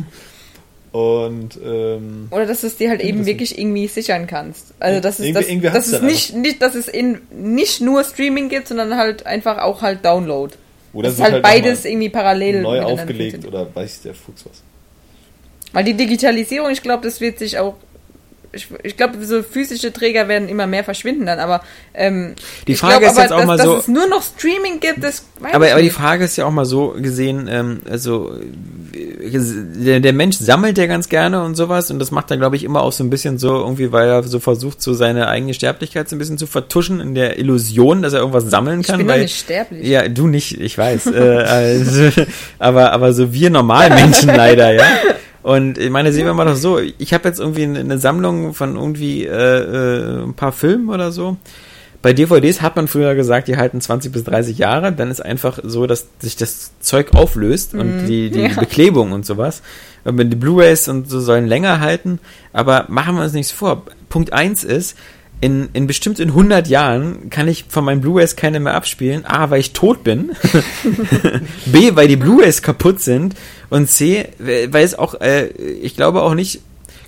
Und 0.93 1.59
ähm, 1.65 2.29
Oder 2.31 2.45
dass 2.45 2.61
du 2.61 2.67
es 2.67 2.77
dir 2.77 2.91
halt 2.91 3.01
eben 3.01 3.25
wirklich 3.25 3.59
irgendwie 3.59 3.87
sichern 3.87 4.27
kannst. 4.27 4.75
Also 4.79 5.01
dass 5.01 5.21
es, 5.21 5.27
Irgendwie- 5.27 5.41
dass, 5.41 5.49
irgendwie 5.49 5.67
dass 5.71 5.87
es 5.87 5.93
dann 5.93 6.07
nicht, 6.07 6.35
nicht, 6.37 6.61
dass 6.61 6.75
es 6.75 6.87
in, 6.89 7.19
nicht 7.31 7.81
nur 7.81 8.05
Streaming 8.05 8.51
gibt, 8.51 8.69
sondern 8.69 8.97
halt 8.97 9.25
einfach 9.25 9.59
auch 9.59 9.81
halt 9.81 10.05
Download. 10.05 10.55
oder 10.93 11.09
dass 11.09 11.15
es 11.17 11.23
halt 11.23 11.33
wird 11.35 11.43
beides 11.45 11.87
irgendwie 11.87 12.11
parallel 12.11 12.61
neu 12.61 12.83
aufgelegt 12.83 13.47
oder 13.47 13.75
weiß 13.75 14.03
der 14.03 14.13
Fuchs 14.15 14.45
was. 14.45 14.63
Weil 15.73 15.85
die 15.85 15.95
Digitalisierung, 15.95 16.71
ich 16.71 16.83
glaube, 16.83 17.05
das 17.05 17.21
wird 17.21 17.39
sich 17.39 17.59
auch. 17.59 17.77
Ich, 18.55 18.69
ich 18.83 18.97
glaube, 18.99 19.25
so 19.25 19.43
physische 19.43 19.93
Träger 19.93 20.29
werden 20.29 20.49
immer 20.49 20.67
mehr 20.67 20.85
verschwinden 20.85 21.25
dann, 21.27 21.39
aber 21.39 21.63
ähm, 21.95 22.35
Die 22.67 22.73
ich 22.73 22.79
Frage 22.79 23.01
glaub 23.01 23.13
ist 23.13 23.19
jetzt 23.19 23.33
auch 23.33 23.39
dass, 23.39 23.47
mal 23.47 23.57
dass 23.57 23.67
so- 23.67 23.77
es 23.79 23.89
nur 23.89 24.07
noch 24.09 24.23
Streaming 24.23 24.79
gibt, 24.81 25.03
das 25.03 25.25
weiß 25.41 25.55
Aber, 25.55 25.67
ich 25.69 25.73
aber 25.73 25.83
die. 25.83 25.91
Frage 25.91 26.25
ist 26.25 26.37
ja 26.37 26.45
auch 26.45 26.51
mal 26.51 26.67
so 26.67 26.95
gesehen, 26.99 27.49
ähm, 27.51 27.81
also 27.91 28.33
der, 28.95 30.01
der 30.01 30.13
Mensch 30.13 30.37
sammelt 30.37 30.79
ja 30.79 30.87
ganz 30.87 31.09
gerne 31.09 31.43
und 31.45 31.55
sowas 31.55 31.91
und 31.91 31.99
das 31.99 32.11
macht 32.11 32.31
er, 32.31 32.37
glaube 32.37 32.57
ich, 32.57 32.65
immer 32.65 32.83
auch 32.83 32.93
so 32.93 33.03
ein 33.05 33.11
bisschen 33.11 33.39
so, 33.39 33.49
irgendwie, 33.57 33.91
weil 33.93 34.09
er 34.09 34.23
so 34.23 34.39
versucht, 34.41 34.83
so 34.83 34.93
seine 34.95 35.29
eigene 35.29 35.55
Sterblichkeit 35.55 36.09
so 36.09 36.17
ein 36.17 36.19
bisschen 36.19 36.39
zu 36.39 36.47
vertuschen 36.47 37.01
in 37.01 37.15
der 37.15 37.39
Illusion, 37.39 38.03
dass 38.03 38.13
er 38.13 38.21
irgendwas 38.21 38.45
sammeln 38.45 38.81
ich 38.81 38.87
kann. 38.87 38.99
bin 38.99 39.07
doch 39.07 39.15
weil, 39.15 39.23
nicht 39.23 39.39
sterblich. 39.39 39.87
Ja, 39.87 40.09
du 40.09 40.27
nicht, 40.27 40.61
ich 40.61 40.77
weiß. 40.77 41.07
äh, 41.07 41.19
also, 41.47 42.11
aber, 42.59 42.93
aber 42.93 43.13
so 43.13 43.33
wir 43.33 43.51
Normalmenschen 43.51 44.29
leider, 44.35 44.73
ja. 44.73 44.85
Und 45.43 45.79
ich 45.79 45.91
meine, 45.91 46.13
sehen 46.13 46.27
wir 46.27 46.35
mal 46.35 46.45
doch 46.45 46.57
so, 46.57 46.79
ich 46.79 47.13
habe 47.13 47.29
jetzt 47.29 47.41
irgendwie 47.41 47.65
eine, 47.65 47.81
eine 47.81 47.99
Sammlung 47.99 48.55
von 48.55 48.77
irgendwie 48.77 49.25
äh, 49.25 49.31
äh, 49.31 50.23
ein 50.25 50.35
paar 50.35 50.53
Filmen 50.53 50.89
oder 50.89 51.11
so. 51.11 51.37
Bei 52.01 52.13
DVDs 52.13 52.63
hat 52.63 52.75
man 52.75 52.89
früher 52.89 53.15
gesagt, 53.15 53.47
die 53.47 53.57
halten 53.57 53.81
20 53.81 54.13
bis 54.13 54.25
30 54.25 54.59
Jahre. 54.59 54.93
Dann 54.93 55.11
ist 55.11 55.25
einfach 55.25 55.61
so, 55.63 55.87
dass 55.87 56.09
sich 56.19 56.37
das 56.37 56.73
Zeug 56.81 57.15
auflöst 57.15 57.75
und 57.75 58.07
die, 58.07 58.31
die 58.31 58.41
ja. 58.41 58.59
Beklebung 58.59 59.13
und 59.13 59.25
sowas. 59.25 59.63
Und 60.05 60.19
die 60.19 60.37
Blu-rays 60.37 60.89
und 60.89 61.09
so 61.09 61.21
sollen 61.21 61.47
länger 61.47 61.79
halten. 61.79 62.19
Aber 62.53 62.87
machen 62.89 63.15
wir 63.15 63.23
uns 63.23 63.33
nichts 63.33 63.53
vor. 63.53 63.85
Punkt 64.09 64.33
eins 64.33 64.65
ist, 64.65 64.97
in, 65.41 65.69
in 65.73 65.87
bestimmt 65.87 66.19
in 66.19 66.29
100 66.31 66.69
Jahren 66.69 67.31
kann 67.31 67.49
ich 67.49 67.67
von 67.69 67.85
meinen 67.85 68.01
Blu-rays 68.01 68.35
keine 68.35 68.59
mehr 68.59 68.75
abspielen. 68.75 69.25
A, 69.25 69.51
weil 69.51 69.61
ich 69.61 69.73
tot 69.73 70.03
bin. 70.03 70.33
B, 71.67 71.95
weil 71.95 72.09
die 72.09 72.17
Blu-rays 72.17 72.63
kaputt 72.63 73.01
sind. 73.01 73.35
Und 73.73 73.89
C, 73.89 74.29
weil 74.39 74.85
es 74.85 74.99
auch, 74.99 75.21
äh, 75.21 75.47
ich 75.49 75.97
glaube 75.97 76.23
auch 76.23 76.35
nicht, 76.35 76.61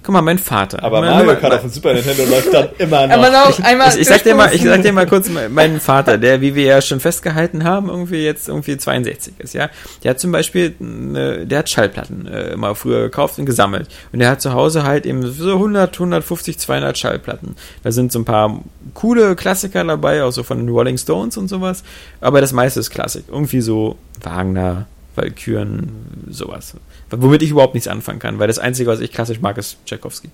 guck 0.03 0.13
mal, 0.13 0.23
mein 0.23 0.39
Vater. 0.39 0.83
Aber 0.83 1.01
Mein- 1.01 1.11
Mario 1.11 1.27
mein- 1.27 1.41
Kart 1.41 1.55
auf 1.55 1.61
dem 1.63 1.71
Super 1.71 1.95
Nintendo 1.95 2.25
läuft 2.25 2.53
dann 2.53 2.69
immer 2.79 3.07
noch. 3.07 3.15
Aber 3.15 3.31
noch 3.31 3.61
einmal. 3.61 3.89
ich, 3.95 4.01
ich 4.03 4.09
sag 4.09 4.23
dir 4.23 4.35
mal, 4.35 4.55
ich 4.55 4.63
sag 4.63 4.83
dir 4.83 4.93
mal 4.93 5.07
kurz, 5.07 5.29
meinen 5.31 5.81
Vater, 5.81 6.19
der, 6.19 6.41
wie 6.43 6.55
wir 6.55 6.65
ja 6.65 6.81
schon 6.83 7.01
festgehalten 7.01 7.65
haben, 7.65 7.89
irgendwie 7.89 8.23
jetzt 8.25 8.49
irgendwie 8.49 8.77
62 8.77 9.35
ist, 9.39 9.55
ja. 9.55 9.69
Der 10.03 10.11
hat 10.11 10.21
zum 10.21 10.31
Beispiel, 10.33 10.75
eine, 10.81 11.47
der 11.47 11.61
hat 11.61 11.71
Schallplatten 11.71 12.27
äh, 12.27 12.53
immer 12.53 12.75
früher 12.75 13.01
gekauft 13.03 13.39
und 13.39 13.47
gesammelt. 13.47 13.89
Und 14.13 14.19
der 14.21 14.29
hat 14.31 14.41
zu 14.43 14.53
Hause 14.53 14.85
halt 14.85 15.05
eben 15.07 15.23
so 15.31 15.53
100, 15.53 15.95
150, 15.95 16.59
200 16.59 16.97
Schallplatten. 16.99 17.57
Da 17.83 17.91
sind 17.93 18.11
so 18.13 18.19
ein 18.19 18.25
paar 18.27 18.61
coole 18.95 19.37
Klassiker 19.37 19.85
dabei, 19.85 20.23
auch 20.25 20.33
so 20.33 20.43
von 20.43 20.59
den 20.59 20.69
Rolling 20.69 20.99
Stones 20.99 21.37
und 21.39 21.49
sowas. 21.49 21.83
Aber 22.21 22.41
das 22.43 22.53
meiste 22.53 22.81
ist 22.81 22.91
Klassik. 22.91 23.25
Irgendwie 23.29 23.61
so 23.63 23.97
Wagner, 24.23 24.87
Walküren, 25.17 25.91
sowas. 26.29 26.75
Womit 27.11 27.43
ich 27.43 27.51
überhaupt 27.51 27.75
nichts 27.75 27.89
anfangen 27.89 28.19
kann, 28.19 28.39
weil 28.39 28.49
das 28.49 28.59
Einzige, 28.59 28.91
was 28.91 29.01
ich 29.01 29.13
klassisch 29.13 29.41
mag, 29.41 29.57
ist 29.59 29.79
Tchaikovsky. 29.87 30.31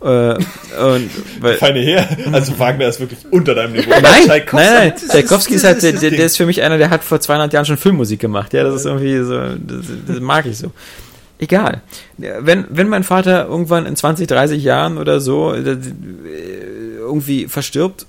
Äh, 0.00 0.34
und, 0.34 1.10
weil, 1.40 1.54
Feine 1.56 1.80
her. 1.80 2.08
Also 2.32 2.58
Wagner 2.58 2.88
ist 2.88 3.00
wirklich 3.00 3.20
unter 3.30 3.54
deinem 3.54 3.72
Niveau. 3.72 3.90
Nein, 3.90 4.02
nein, 4.26 4.42
nein. 4.52 4.92
Tchaikovsky 4.96 5.54
ist 5.54 5.64
halt, 5.64 5.82
der, 5.82 5.92
der 5.92 6.26
ist 6.26 6.36
für 6.36 6.46
mich 6.46 6.62
einer, 6.62 6.78
der 6.78 6.90
hat 6.90 7.04
vor 7.04 7.20
200 7.20 7.52
Jahren 7.52 7.64
schon 7.64 7.76
Filmmusik 7.76 8.20
gemacht. 8.20 8.52
Ja, 8.52 8.64
das 8.64 8.76
ist 8.76 8.86
irgendwie 8.86 9.18
so, 9.18 9.38
das, 9.38 9.86
das 10.06 10.20
mag 10.20 10.46
ich 10.46 10.58
so. 10.58 10.72
Egal. 11.38 11.82
Wenn, 12.16 12.66
wenn 12.70 12.88
mein 12.88 13.02
Vater 13.02 13.46
irgendwann 13.48 13.86
in 13.86 13.96
20, 13.96 14.26
30 14.28 14.62
Jahren 14.62 14.98
oder 14.98 15.20
so 15.20 15.52
äh, 15.52 15.76
irgendwie 16.98 17.48
verstirbt 17.48 18.06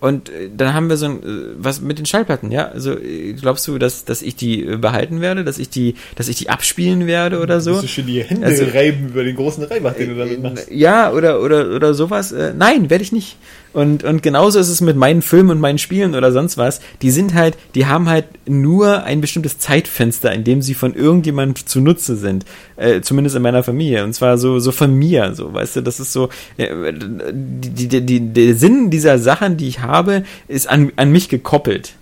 und 0.00 0.28
äh, 0.28 0.48
dann 0.56 0.74
haben 0.74 0.88
wir 0.88 0.96
so 0.96 1.06
ein, 1.06 1.22
äh, 1.22 1.26
was 1.58 1.80
mit 1.80 1.98
den 1.98 2.06
Schallplatten, 2.06 2.50
ja? 2.52 2.68
Also 2.68 2.92
äh, 2.98 3.32
glaubst 3.32 3.66
du, 3.66 3.78
dass, 3.78 4.04
dass 4.04 4.22
ich 4.22 4.36
die 4.36 4.62
behalten 4.76 5.20
werde, 5.20 5.44
dass 5.44 5.58
ich 5.58 5.70
die, 5.70 5.94
dass 6.16 6.28
ich 6.28 6.36
die 6.36 6.48
abspielen 6.50 7.06
werde 7.06 7.40
oder 7.40 7.60
so? 7.60 7.72
Musst 7.72 7.84
du 7.84 7.88
schon 7.88 8.06
die 8.06 8.22
Hände 8.22 8.46
Also- 8.46 8.64
reiben 8.64 9.08
über 9.08 9.24
den 9.24 9.36
großen 9.36 9.64
Reibach, 9.64 9.94
den 9.94 10.10
du 10.10 10.14
damit 10.16 10.42
machst. 10.42 10.70
Ja, 10.70 11.12
oder, 11.12 11.40
oder, 11.42 11.74
oder 11.74 11.94
sowas. 11.94 12.34
Nein, 12.56 12.90
werde 12.90 13.02
ich 13.02 13.12
nicht. 13.12 13.36
Und, 13.72 14.02
und 14.02 14.22
genauso 14.22 14.58
ist 14.58 14.68
es 14.68 14.80
mit 14.80 14.96
meinen 14.96 15.22
Filmen 15.22 15.50
und 15.50 15.60
meinen 15.60 15.78
Spielen 15.78 16.14
oder 16.14 16.32
sonst 16.32 16.56
was. 16.56 16.80
Die 17.02 17.10
sind 17.10 17.34
halt, 17.34 17.56
die 17.74 17.86
haben 17.86 18.08
halt 18.08 18.24
nur 18.46 19.04
ein 19.04 19.20
bestimmtes 19.20 19.58
Zeitfenster, 19.58 20.32
in 20.32 20.44
dem 20.44 20.62
sie 20.62 20.74
von 20.74 20.94
irgendjemand 20.94 21.68
zunutze 21.68 22.16
sind. 22.16 22.44
Äh, 22.76 23.02
zumindest 23.02 23.36
in 23.36 23.42
meiner 23.42 23.62
Familie. 23.62 24.04
Und 24.04 24.14
zwar 24.14 24.38
so, 24.38 24.58
so 24.58 24.72
von 24.72 24.94
mir, 24.94 25.34
so, 25.34 25.52
weißt 25.52 25.76
du, 25.76 25.80
das 25.82 26.00
ist 26.00 26.12
so, 26.12 26.30
äh, 26.56 26.92
die, 26.92 27.88
die, 27.88 28.00
die, 28.00 28.20
der 28.32 28.54
Sinn 28.54 28.90
dieser 28.90 29.18
Sachen, 29.18 29.56
die 29.56 29.68
ich 29.68 29.80
habe, 29.80 30.24
ist 30.48 30.68
an, 30.68 30.92
an 30.96 31.12
mich 31.12 31.28
gekoppelt. 31.28 31.92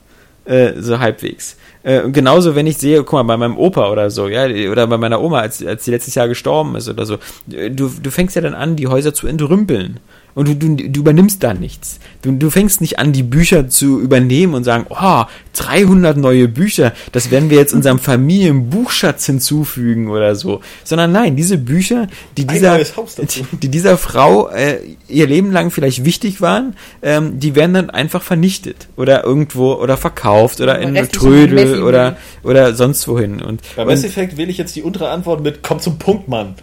Äh, 0.44 0.80
so 0.80 1.00
halbwegs. 1.00 1.56
Äh, 1.82 2.08
genauso, 2.10 2.54
wenn 2.54 2.68
ich 2.68 2.78
sehe, 2.78 3.02
guck 3.02 3.14
mal, 3.14 3.22
bei 3.24 3.36
meinem 3.36 3.58
Opa 3.58 3.90
oder 3.90 4.10
so, 4.10 4.28
ja, 4.28 4.46
oder 4.70 4.86
bei 4.86 4.96
meiner 4.96 5.20
Oma, 5.20 5.40
als, 5.40 5.64
als 5.64 5.84
die 5.84 5.90
letztes 5.90 6.14
Jahr 6.14 6.28
gestorben 6.28 6.76
ist 6.76 6.88
oder 6.88 7.04
so, 7.04 7.18
äh, 7.50 7.70
du, 7.70 7.90
du 8.00 8.10
fängst 8.10 8.36
ja 8.36 8.42
dann 8.42 8.54
an, 8.54 8.76
die 8.76 8.86
Häuser 8.86 9.12
zu 9.12 9.26
entrümpeln. 9.26 9.98
Und 10.36 10.48
du, 10.48 10.54
du, 10.54 10.90
du 10.90 11.00
übernimmst 11.00 11.42
da 11.42 11.54
nichts. 11.54 11.98
Du, 12.20 12.30
du 12.30 12.50
fängst 12.50 12.82
nicht 12.82 12.98
an, 12.98 13.14
die 13.14 13.22
Bücher 13.22 13.70
zu 13.70 13.98
übernehmen 13.98 14.52
und 14.52 14.64
sagen, 14.64 14.84
oh, 14.90 15.24
300 15.54 16.18
neue 16.18 16.46
Bücher, 16.46 16.92
das 17.12 17.30
werden 17.30 17.48
wir 17.48 17.56
jetzt 17.56 17.72
unserem 17.74 17.98
Familienbuchschatz 17.98 19.24
hinzufügen 19.24 20.10
oder 20.10 20.34
so. 20.34 20.60
Sondern 20.84 21.10
nein, 21.10 21.36
diese 21.36 21.56
Bücher, 21.56 22.08
die 22.36 22.46
dieser, 22.46 22.78
die 23.62 23.68
dieser 23.68 23.96
Frau 23.96 24.50
äh, 24.50 24.80
ihr 25.08 25.26
Leben 25.26 25.52
lang 25.52 25.70
vielleicht 25.70 26.04
wichtig 26.04 26.42
waren, 26.42 26.76
ähm, 27.00 27.40
die 27.40 27.54
werden 27.54 27.72
dann 27.72 27.88
einfach 27.88 28.22
vernichtet 28.22 28.88
oder 28.96 29.24
irgendwo 29.24 29.72
oder 29.72 29.96
verkauft 29.96 30.60
oder 30.60 30.78
in 30.78 30.94
Restlichen 30.94 31.18
Trödel 31.18 31.82
oder 31.82 32.18
oder 32.42 32.74
sonst 32.74 33.08
wohin. 33.08 33.40
Und, 33.40 33.62
Bei 33.74 33.86
Mass 33.86 34.04
Effect 34.04 34.36
wähle 34.36 34.50
ich 34.50 34.58
jetzt 34.58 34.76
die 34.76 34.82
untere 34.82 35.08
Antwort 35.08 35.42
mit 35.42 35.62
Komm 35.62 35.80
zum 35.80 35.98
Punkt, 35.98 36.28
Mann. 36.28 36.56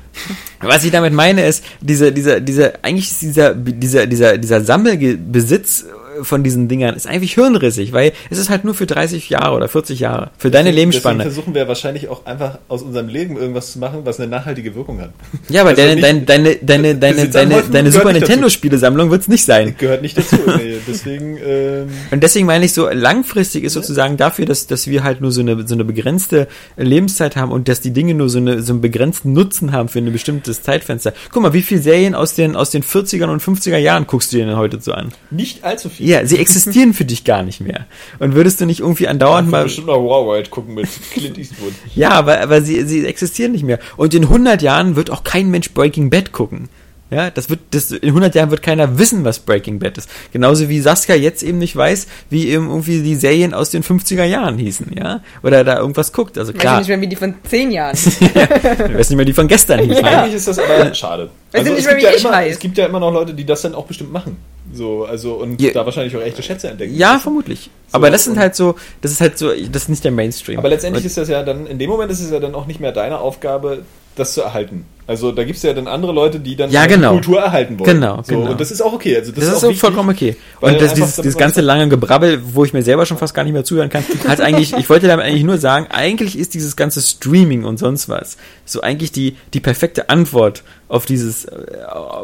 Was 0.61 0.83
ich 0.83 0.91
damit 0.91 1.13
meine 1.13 1.45
ist, 1.45 1.63
dieser, 1.81 2.11
dieser, 2.11 2.39
dieser, 2.39 2.73
eigentlich 2.81 3.11
ist 3.11 3.21
dieser, 3.21 3.53
dieser, 3.55 4.05
dieser, 4.07 4.37
dieser 4.37 4.61
Sammelbesitz 4.61 5.85
von 6.21 6.43
diesen 6.43 6.67
Dingern 6.67 6.95
ist 6.95 7.07
eigentlich 7.07 7.33
hirnrissig, 7.33 7.93
weil 7.93 8.13
es 8.29 8.37
ist 8.37 8.49
halt 8.49 8.63
nur 8.63 8.73
für 8.73 8.85
30 8.85 9.29
Jahre 9.29 9.55
oder 9.55 9.67
40 9.67 9.99
Jahre. 9.99 10.31
Für 10.37 10.51
deine 10.51 10.69
Deswegen 10.69 10.77
Lebensspanne. 10.91 11.23
versuchen 11.23 11.53
wir 11.55 11.67
wahrscheinlich 11.67 12.07
auch 12.09 12.25
einfach 12.25 12.59
aus 12.67 12.81
unserem 12.81 13.07
Leben 13.07 13.37
irgendwas 13.37 13.73
zu 13.73 13.79
machen, 13.79 14.01
was 14.03 14.19
eine 14.19 14.29
nachhaltige 14.29 14.75
Wirkung 14.75 15.01
hat. 15.01 15.11
Ja, 15.49 15.61
aber 15.61 15.71
Also 15.71 15.81
deine, 15.81 16.01
deine, 16.01 16.21
deine, 16.21 16.55
deine, 16.57 16.95
deine, 16.95 17.29
deine, 17.29 17.63
deine 17.63 17.91
Super. 17.91 18.13
Nintendo-Spielesammlung 18.13 19.11
wird's 19.11 19.27
nicht 19.27 19.45
sein. 19.45 19.75
Gehört 19.77 20.01
nicht 20.01 20.17
dazu. 20.17 20.37
nee, 20.57 20.77
deswegen, 20.87 21.37
ähm, 21.45 21.89
Und 22.11 22.23
deswegen 22.23 22.45
meine 22.45 22.65
ich 22.65 22.73
so, 22.73 22.89
langfristig 22.89 23.63
ist 23.63 23.73
sozusagen 23.73 24.17
dafür, 24.17 24.45
dass, 24.45 24.67
dass 24.67 24.87
wir 24.87 25.03
halt 25.03 25.21
nur 25.21 25.31
so 25.31 25.41
eine, 25.41 25.67
so 25.67 25.73
eine 25.73 25.83
begrenzte 25.85 26.47
Lebenszeit 26.77 27.35
haben 27.35 27.51
und 27.51 27.67
dass 27.67 27.81
die 27.81 27.91
Dinge 27.91 28.13
nur 28.13 28.29
so, 28.29 28.37
eine, 28.37 28.61
so 28.61 28.73
einen 28.73 28.81
begrenzten 28.81 29.33
Nutzen 29.33 29.71
haben 29.71 29.89
für 29.89 29.99
ein 29.99 30.11
bestimmtes 30.11 30.61
Zeitfenster. 30.61 31.13
Guck 31.31 31.43
mal, 31.43 31.53
wie 31.53 31.61
viele 31.61 31.81
Serien 31.81 32.15
aus 32.15 32.35
den, 32.35 32.55
aus 32.55 32.69
den 32.69 32.83
40er 32.83 33.25
und 33.25 33.41
50er 33.41 33.77
Jahren 33.77 34.07
guckst 34.07 34.31
du 34.31 34.37
dir 34.37 34.45
denn 34.45 34.57
heute 34.57 34.79
so 34.81 34.91
an? 34.91 35.11
nicht 35.31 35.63
allzu 35.63 35.89
viel. 35.89 36.02
Ja, 36.03 36.25
sie 36.25 36.37
existieren 36.37 36.93
für 36.93 37.05
dich 37.05 37.23
gar 37.23 37.43
nicht 37.43 37.61
mehr. 37.61 37.85
Und 38.19 38.35
würdest 38.35 38.59
du 38.59 38.65
nicht 38.65 38.81
irgendwie 38.81 39.07
andauernd 39.07 39.49
mal 39.49 39.59
mal... 39.59 39.63
bestimmt 39.63 39.87
noch 39.87 39.97
Warwild 39.97 40.51
gucken 40.51 40.75
mit 40.75 40.87
Clint 41.13 41.37
Eastwood. 41.37 41.73
Ja, 41.95 42.11
aber, 42.11 42.41
aber 42.41 42.61
sie, 42.61 42.83
sie 42.85 43.05
existieren 43.05 43.53
nicht 43.53 43.63
mehr. 43.63 43.79
Und 43.95 44.13
in 44.13 44.23
100 44.23 44.61
Jahren 44.61 44.95
wird 44.95 45.09
auch 45.09 45.23
kein 45.23 45.49
Mensch 45.49 45.71
Breaking 45.71 46.09
Bad 46.09 46.31
gucken. 46.31 46.69
Ja, 47.13 47.29
das 47.29 47.49
wird, 47.49 47.59
das, 47.71 47.91
in 47.91 48.09
100 48.09 48.33
Jahren 48.33 48.49
wird 48.49 48.63
keiner 48.63 48.97
wissen, 48.97 49.23
was 49.23 49.39
Breaking 49.39 49.77
Bad 49.77 49.99
ist. 49.99 50.09
Genauso 50.31 50.67
wie 50.67 50.79
Saskia 50.79 51.15
jetzt 51.15 51.43
eben 51.43 51.59
nicht 51.59 51.75
weiß, 51.75 52.07
wie 52.31 52.47
eben 52.47 52.69
irgendwie 52.69 53.03
die 53.03 53.15
Serien 53.15 53.53
aus 53.53 53.69
den 53.69 53.83
50er 53.83 54.23
Jahren 54.23 54.57
hießen, 54.57 54.91
ja? 54.97 55.21
Oder 55.43 55.63
da 55.63 55.77
irgendwas 55.77 56.11
guckt. 56.11 56.39
Also 56.39 56.49
Weiß 56.49 56.55
ich 56.55 56.59
klar, 56.59 56.79
nicht 56.79 56.87
mehr, 56.87 57.01
wie 57.01 57.07
die 57.07 57.15
von 57.15 57.35
zehn 57.47 57.71
Jahren. 57.71 57.95
ich 58.19 58.35
weiß 58.35 59.09
nicht 59.11 59.17
mehr, 59.17 59.25
die 59.25 59.33
von 59.33 59.47
gestern 59.47 59.79
hießen. 59.87 60.03
Ja. 60.03 60.23
Eigentlich 60.23 60.35
ist 60.35 60.47
das 60.47 60.57
aber 60.57 60.93
schade. 60.95 61.29
Weiß 61.51 61.61
ich 61.61 61.69
nicht 61.69 61.79
es, 61.79 61.85
mehr, 61.85 61.93
gibt 61.93 62.01
wie 62.01 62.11
ja 62.11 62.17
ich 62.17 62.23
immer, 62.23 62.33
weiß. 62.33 62.53
es 62.53 62.59
gibt 62.59 62.77
ja 62.79 62.85
immer 62.87 62.99
noch 62.99 63.13
Leute, 63.13 63.35
die 63.35 63.45
das 63.45 63.61
dann 63.61 63.75
auch 63.75 63.85
bestimmt 63.85 64.11
machen. 64.11 64.37
So, 64.73 65.05
also 65.05 65.35
und 65.35 65.61
Ja. 65.61 65.71
da 65.71 65.85
wahrscheinlich 65.85 66.15
auch 66.17 66.21
echte 66.21 66.41
Schätze 66.43 66.69
entdecken. 66.69 66.95
ja, 66.95 67.19
vermutlich. 67.19 67.69
Aber 67.93 68.09
das 68.11 68.25
sind 68.25 68.37
halt 68.37 68.55
so, 68.55 68.75
das 69.01 69.11
ist 69.11 69.21
halt 69.21 69.37
so, 69.37 69.49
das 69.71 69.83
ist 69.83 69.89
nicht 69.89 70.03
der 70.03 70.11
Mainstream. 70.11 70.59
Aber 70.59 70.69
letztendlich 70.69 71.03
Und- 71.03 71.07
ist 71.07 71.17
das 71.17 71.29
ja 71.29 71.43
dann, 71.43 71.65
in 71.67 71.79
dem 71.79 71.89
Moment 71.89 72.11
ist 72.11 72.19
es 72.19 72.29
ja 72.31 72.39
dann 72.39 72.53
auch 72.55 72.67
nicht 72.67 72.79
mehr 72.79 72.91
deine 72.91 73.19
Aufgabe, 73.19 73.83
das 74.15 74.33
zu 74.33 74.41
erhalten. 74.41 74.85
Also 75.05 75.33
da 75.33 75.43
gibt 75.43 75.57
es 75.57 75.63
ja 75.63 75.73
dann 75.73 75.87
andere 75.87 76.13
Leute, 76.13 76.39
die 76.39 76.55
dann 76.55 76.71
Ja, 76.71 76.83
die 76.87 76.93
genau. 76.93 77.11
Kultur 77.13 77.41
erhalten 77.41 77.77
wollen. 77.77 77.99
Genau, 77.99 78.17
so, 78.23 78.35
genau. 78.35 78.51
Und 78.51 78.61
das 78.61 78.71
ist 78.71 78.79
auch 78.81 78.93
okay. 78.93 79.17
Also 79.17 79.33
das, 79.33 79.43
Das 79.43 79.53
ist 79.57 79.63
auch 79.63 79.67
wichtig, 79.67 79.81
vollkommen 79.81 80.09
okay. 80.11 80.37
Und 80.61 80.79
das, 80.79 80.93
dieses, 80.93 81.17
dieses 81.17 81.35
ganze 81.37 81.59
lange 81.59 81.89
Gebrabbel, 81.89 82.39
wo 82.53 82.63
ich 82.63 82.71
mir 82.71 82.83
selber 82.83 83.05
schon 83.05 83.17
fast 83.17 83.33
gar 83.33 83.43
nicht 83.43 83.51
mehr 83.51 83.65
zuhören 83.65 83.89
kann, 83.89 84.05
hat 84.27 84.39
eigentlich, 84.39 84.73
ich 84.77 84.89
wollte 84.89 85.07
damit 85.07 85.25
eigentlich 85.25 85.43
nur 85.43 85.57
sagen, 85.57 85.87
eigentlich 85.89 86.37
ist 86.39 86.53
dieses 86.53 86.77
ganze 86.77 87.01
Streaming 87.01 87.65
und 87.65 87.79
sonst 87.79 88.07
was 88.07 88.37
so 88.65 88.79
eigentlich 88.79 89.11
die, 89.11 89.35
die 89.53 89.59
perfekte 89.59 90.09
Antwort 90.09 90.63
auf 90.87 91.05
dieses, 91.05 91.45
äh, 91.45 91.57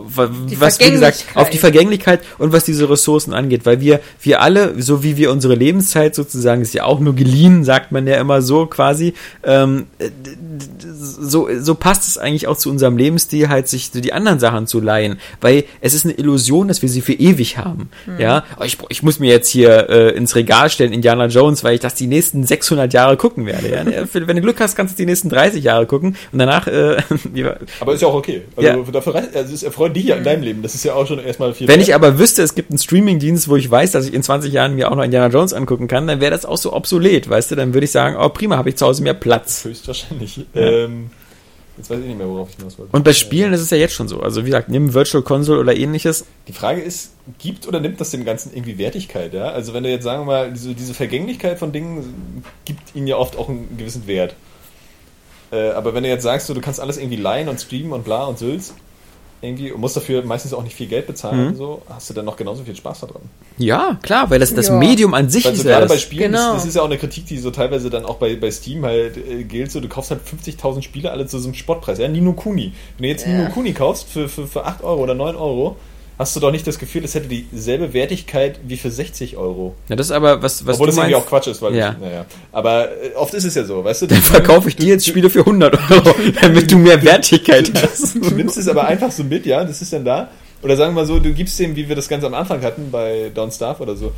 was, 0.04 0.30
Die 0.50 0.62
was 0.62 0.80
wie 0.80 0.92
gesagt, 0.92 1.26
auf 1.36 1.50
die 1.50 1.58
Vergänglichkeit 1.58 2.22
und 2.38 2.54
was 2.54 2.64
diese 2.64 2.90
Ressourcen 2.90 3.34
angeht, 3.34 3.66
weil 3.66 3.82
wir, 3.82 4.00
wir 4.22 4.42
alle, 4.42 4.82
so 4.82 5.04
wie 5.04 5.18
wir 5.18 5.32
unsere 5.32 5.56
Lebenszeit 5.60 6.16
sozusagen, 6.16 6.62
ist 6.62 6.74
ja 6.74 6.84
auch 6.86 7.00
nur 7.00 7.14
geliehen, 7.16 7.64
sagt 7.64 7.92
man 7.92 8.08
ja 8.08 8.16
immer 8.20 8.42
so 8.42 8.66
quasi, 8.66 9.14
ähm, 9.44 9.86
d- 10.00 10.10
so, 11.02 11.48
so 11.60 11.76
passt 11.76 12.08
es 12.08 12.18
eigentlich 12.18 12.48
auch 12.48 12.58
zu 12.58 12.70
unserem 12.70 12.98
Lebensstil, 12.98 13.50
halt 13.50 13.68
sich 13.68 13.92
die 13.92 14.14
anderen 14.14 14.40
Sachen 14.40 14.68
zu 14.68 14.80
leihen, 14.80 15.20
weil 15.42 15.66
es 15.82 15.94
ist 15.94 16.06
eine 16.06 16.14
Illusion, 16.16 16.68
dass 16.68 16.82
wir 16.82 16.90
sie 16.90 17.02
für 17.02 17.14
ewig 17.14 17.58
haben, 17.58 17.90
ja, 18.18 18.44
Oh, 18.60 18.64
ich, 18.64 18.78
ich 18.90 19.04
muss 19.04 19.20
mir 19.20 19.30
jetzt 19.30 19.50
hier 19.50 19.90
äh, 19.90 20.10
ins 20.16 20.36
Regal 20.36 20.70
stellen, 20.70 20.92
Indiana 20.94 21.28
Jones, 21.28 21.64
weil 21.64 21.76
ich 21.76 21.80
das 21.82 21.94
die 21.96 22.08
nächsten 22.08 22.44
600 22.46 22.92
Jahre 22.94 23.18
gucken 23.18 23.46
werde, 23.46 23.70
ja, 23.70 23.86
wenn 24.14 24.36
du 24.36 24.42
Glück 24.42 24.60
hast, 24.60 24.76
kannst 24.76 24.98
du 24.98 25.04
die 25.04 25.06
nächsten 25.06 25.30
30 25.30 25.64
Jahre 25.64 25.86
gucken 25.86 26.16
und 26.32 26.40
danach, 26.40 26.68
äh, 26.68 26.98
Aber 27.80 27.94
ist 27.94 28.02
ja 28.02 28.08
auch 28.08 28.16
okay. 28.16 28.44
Also 28.56 28.70
Ja. 28.70 28.78
dafür 28.92 29.16
also 29.34 29.54
es 29.54 29.64
erfreut 29.64 29.96
dich 29.96 30.06
ja 30.06 30.16
in 30.16 30.24
deinem 30.24 30.44
Leben. 30.44 30.62
Das 30.62 30.76
ist 30.76 30.84
ja 30.84 30.94
auch 30.94 31.08
schon 31.08 31.20
erstmal 31.20 31.54
viel. 31.54 31.68
Wenn 31.68 31.78
wert. 31.80 31.88
ich 31.88 31.96
aber 31.96 32.20
wüsste, 32.20 32.42
es 32.44 32.56
gibt 32.56 32.70
einen 32.72 32.78
Streamingdienst, 32.80 33.48
wo 33.50 33.56
ich 33.56 33.70
weiß, 33.70 33.92
dass 33.92 34.08
ich 34.08 34.14
in 34.14 34.24
20 34.24 34.52
Jahren 34.54 34.76
mir 34.76 34.92
auch 34.92 34.96
noch 34.96 35.04
Indiana 35.04 35.28
Jones 35.28 35.49
angucken 35.54 35.88
kann, 35.88 36.08
dann 36.08 36.22
wäre 36.22 36.32
das 36.32 36.46
auch 36.46 36.58
so 36.58 36.74
obsolet, 36.74 37.30
weißt 37.30 37.52
du? 37.52 37.56
Dann 37.56 37.74
würde 37.74 37.86
ich 37.86 37.92
sagen, 37.92 38.16
oh 38.20 38.30
prima, 38.30 38.58
habe 38.58 38.70
ich 38.70 38.76
zu 38.76 38.86
Hause 38.86 39.04
mehr 39.04 39.14
Platz. 39.14 39.66
Höchstwahrscheinlich. 39.66 40.46
Ähm, 40.56 41.10
jetzt 41.78 41.90
weiß 41.90 42.00
ich 42.00 42.06
nicht 42.06 42.18
mehr, 42.18 42.28
worauf 42.28 42.50
ich 42.50 42.56
hinaus 42.56 42.78
wollte. 42.78 42.96
Und 42.96 43.04
bei 43.04 43.14
Spielen 43.14 43.54
ist 43.54 43.62
es 43.62 43.70
ja 43.70 43.78
jetzt 43.78 43.94
schon 43.94 44.08
so. 44.08 44.22
Also 44.22 44.42
wie 44.42 44.48
gesagt, 44.48 44.70
nimm 44.70 44.94
Virtual 44.94 45.24
Console 45.24 45.60
oder 45.60 45.76
ähnliches. 45.76 46.26
Die 46.48 46.54
Frage 46.54 46.82
ist, 46.82 47.14
gibt 47.38 47.68
oder 47.68 47.80
nimmt 47.80 48.00
das 48.02 48.12
dem 48.12 48.26
Ganzen 48.26 48.54
irgendwie 48.54 48.78
Wertigkeit? 48.78 49.34
Ja? 49.34 49.50
Also 49.50 49.74
wenn 49.74 49.84
du 49.84 49.90
jetzt 49.90 50.04
sagen 50.04 50.22
wir 50.22 50.26
mal, 50.26 50.52
diese, 50.52 50.76
diese 50.76 50.94
Vergänglichkeit 50.94 51.60
von 51.60 51.72
Dingen 51.72 52.44
gibt 52.66 52.96
ihnen 52.96 53.08
ja 53.08 53.18
oft 53.18 53.38
auch 53.38 53.50
einen 53.50 53.78
gewissen 53.78 54.08
Wert. 54.08 54.36
Äh, 55.52 55.72
aber 55.72 55.94
wenn 55.94 56.04
du 56.04 56.10
jetzt 56.10 56.24
sagst, 56.24 56.48
so, 56.48 56.54
du 56.54 56.62
kannst 56.62 56.80
alles 56.80 56.98
irgendwie 56.98 57.18
leihen 57.18 57.50
und 57.50 57.60
streamen 57.60 57.94
und 57.94 58.04
bla 58.04 58.26
und 58.26 58.38
sülz, 58.38 58.74
irgendwie 59.42 59.72
und 59.72 59.80
musst 59.82 59.96
dafür 59.96 60.24
meistens 60.26 60.54
auch 60.54 60.64
nicht 60.64 60.76
viel 60.76 60.88
Geld 60.88 61.08
bezahlen 61.08 61.42
Mhm. 61.42 61.48
und 61.50 61.56
so, 61.56 61.82
hast 61.90 62.10
du 62.10 62.14
dann 62.14 62.26
noch 62.26 62.36
genauso 62.38 62.64
viel 62.64 62.76
Spaß 62.76 63.02
daran. 63.02 63.22
Ja, 63.58 63.98
klar, 64.02 64.30
weil 64.30 64.40
das, 64.40 64.54
das 64.54 64.68
Ja. 64.68 64.74
Medium 64.76 65.14
an 65.14 65.30
sich 65.30 65.46
Also 65.46 65.60
ist 65.60 65.66
ja 65.66 65.72
gerade 65.76 65.88
bei 65.88 65.96
das. 65.96 66.02
Spielen, 66.04 66.32
Genau. 66.32 66.54
das, 66.54 66.62
das 66.64 66.66
ist 66.68 66.76
ja 66.76 66.82
auch 66.82 66.86
eine 66.88 66.98
Kritik, 66.98 67.26
die 67.28 67.38
so 67.38 67.52
teilweise 67.52 67.90
dann 67.90 68.06
auch 68.06 68.16
bei, 68.16 68.36
bei 68.36 68.52
Steam 68.52 68.84
halt 68.86 69.18
äh, 69.18 69.44
gilt. 69.44 69.72
So, 69.72 69.80
du 69.80 69.88
kaufst 69.88 70.12
halt 70.12 70.22
50.000 70.26 70.82
Spiele 70.82 71.12
alle 71.12 71.26
zu 71.28 71.40
so 71.40 71.48
einem 71.48 71.56
Spottpreis. 71.56 72.00
Ja, 72.00 72.08
Nino 72.08 72.34
Kuni. 72.34 72.74
Wenn 72.98 73.04
du 73.04 73.10
jetzt 73.10 73.26
Ja. 73.26 73.34
Nino 73.34 73.50
Kuni 73.50 73.74
kaufst 73.74 74.10
für, 74.10 74.28
für, 74.30 74.48
für 74.48 74.66
8 74.66 74.84
Euro 74.84 75.02
oder 75.04 75.14
9 75.16 75.36
Euro, 75.36 75.76
hast 76.20 76.36
du 76.36 76.40
doch 76.42 76.52
nicht 76.52 76.68
das 76.68 76.78
Gefühl, 76.78 77.04
es 77.06 77.16
hätte 77.16 77.30
dieselbe 77.30 77.94
Wertigkeit 77.94 78.60
wie 78.68 78.76
für 78.78 78.92
60 78.92 79.38
Euro. 79.38 79.74
Ja, 79.88 79.96
das 79.96 80.08
ist 80.08 80.12
aber, 80.12 80.42
was, 80.44 80.66
was 80.68 80.76
Obwohl 80.76 80.88
du 80.88 80.92
das 80.92 80.98
irgendwie 80.98 81.14
meinst, 81.14 81.26
auch 81.26 81.30
Quatsch 81.30 81.48
ist, 81.48 81.62
weil 81.62 81.74
Ja. 81.76 81.94
ich, 81.94 81.98
naja. 81.98 82.26
Aber 82.52 82.90
äh, 82.92 83.16
oft 83.16 83.34
ist 83.34 83.46
es 83.46 83.56
ja 83.56 83.64
so, 83.64 83.84
weißt 83.84 84.04
du? 84.04 84.08
dann 84.08 84.22
verkaufe 84.22 84.68
ich 84.68 84.76
dir 84.76 84.90
jetzt 84.90 85.08
Spiele 85.08 85.30
für 85.30 85.40
100 85.40 85.74
Euro, 85.92 86.14
damit 86.42 86.70
du 86.72 86.78
mehr 86.78 87.02
Wertigkeit 87.02 87.72
hast. 87.82 88.16
Du 88.16 88.36
nimmst 88.36 88.58
es 88.58 88.68
aber 88.68 88.86
einfach 88.86 89.12
so 89.12 89.24
mit, 89.24 89.46
ja, 89.46 89.64
das 89.64 89.82
ist 89.82 89.94
dann 89.94 90.04
da. 90.06 90.30
Oder 90.62 90.76
sagen 90.76 90.92
wir 90.94 91.02
mal 91.02 91.08
so, 91.08 91.20
du 91.20 91.32
gibst 91.34 91.58
dem, 91.58 91.76
wie 91.78 91.88
wir 91.88 91.96
das 91.96 92.10
ganz 92.10 92.24
am 92.26 92.34
Anfang 92.34 92.62
hatten 92.64 92.92
bei 92.92 93.32
Don't 93.34 93.56
Starve 93.56 93.82
oder 93.82 93.96
so, 93.96 94.12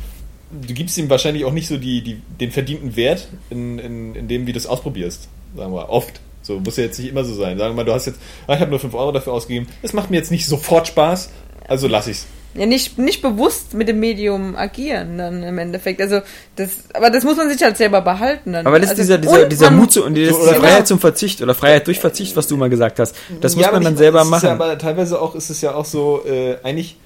du 0.50 0.74
gibst 0.74 0.98
ihm 0.98 1.08
wahrscheinlich 1.08 1.44
auch 1.44 1.52
nicht 1.52 1.68
so 1.68 1.76
die, 1.78 2.02
die, 2.02 2.20
den 2.40 2.50
verdienten 2.50 2.96
Wert 2.96 3.28
in, 3.48 3.78
in, 3.78 4.14
in 4.16 4.26
dem, 4.28 4.46
wie 4.48 4.52
du 4.52 4.58
es 4.58 4.66
ausprobierst. 4.66 5.28
Sagen 5.56 5.72
wir, 5.72 5.88
oft. 5.88 6.20
So 6.44 6.58
muss 6.58 6.76
ja 6.76 6.82
jetzt 6.82 6.98
nicht 6.98 7.08
immer 7.10 7.22
so 7.24 7.32
sein. 7.34 7.56
Sagen 7.56 7.70
wir 7.74 7.76
mal, 7.76 7.84
du 7.84 7.92
hast 7.94 8.06
jetzt, 8.06 8.18
ah, 8.48 8.54
ich 8.54 8.60
habe 8.60 8.70
nur 8.70 8.80
5 8.80 8.92
Euro 8.94 9.12
dafür 9.12 9.32
ausgegeben, 9.32 9.68
das 9.80 9.92
macht 9.92 10.10
mir 10.10 10.16
jetzt 10.16 10.32
nicht 10.32 10.46
sofort 10.46 10.88
Spaß, 10.88 11.30
also 11.72 11.88
lass 11.88 12.06
ich's. 12.06 12.26
Ja, 12.54 12.66
nicht, 12.66 12.98
nicht 12.98 13.22
bewusst 13.22 13.72
mit 13.72 13.88
dem 13.88 13.98
Medium 13.98 14.56
agieren 14.56 15.16
dann 15.16 15.42
im 15.42 15.56
Endeffekt. 15.56 16.02
Also 16.02 16.20
das, 16.56 16.68
aber 16.92 17.08
das 17.08 17.24
muss 17.24 17.38
man 17.38 17.48
sich 17.48 17.62
halt 17.62 17.78
selber 17.78 18.02
behalten. 18.02 18.52
Dann. 18.52 18.66
Aber 18.66 18.78
das 18.78 18.92
ist 18.92 18.98
also, 19.00 19.16
dieser, 19.16 19.18
dieser, 19.18 19.42
und 19.44 19.52
dieser 19.52 19.70
man- 19.70 19.80
Mut 19.80 19.92
zu, 19.92 20.04
und 20.04 20.14
diese 20.14 20.32
So, 20.34 20.40
oder- 20.40 20.54
Freiheit 20.56 20.86
zum 20.86 21.00
Verzicht 21.00 21.40
oder 21.40 21.54
Freiheit 21.54 21.86
durch 21.86 21.98
Verzicht, 21.98 22.36
was 22.36 22.46
du 22.48 22.58
mal 22.58 22.68
gesagt 22.68 22.98
hast. 22.98 23.16
Das 23.40 23.56
muss 23.56 23.62
Ja, 23.62 23.68
aber 23.70 23.78
man 23.78 23.84
dann 23.84 23.96
selber 23.96 24.20
Ist 24.20 24.28
machen. 24.28 24.46
ja, 24.46 24.52
aber 24.52 24.76
teilweise 24.76 25.18
auch 25.20 25.34
ist 25.34 25.48
es 25.48 25.62
ja 25.62 25.74
auch 25.74 25.86
so, 25.86 26.24
äh, 26.26 26.56
eigentlich, 26.62 26.98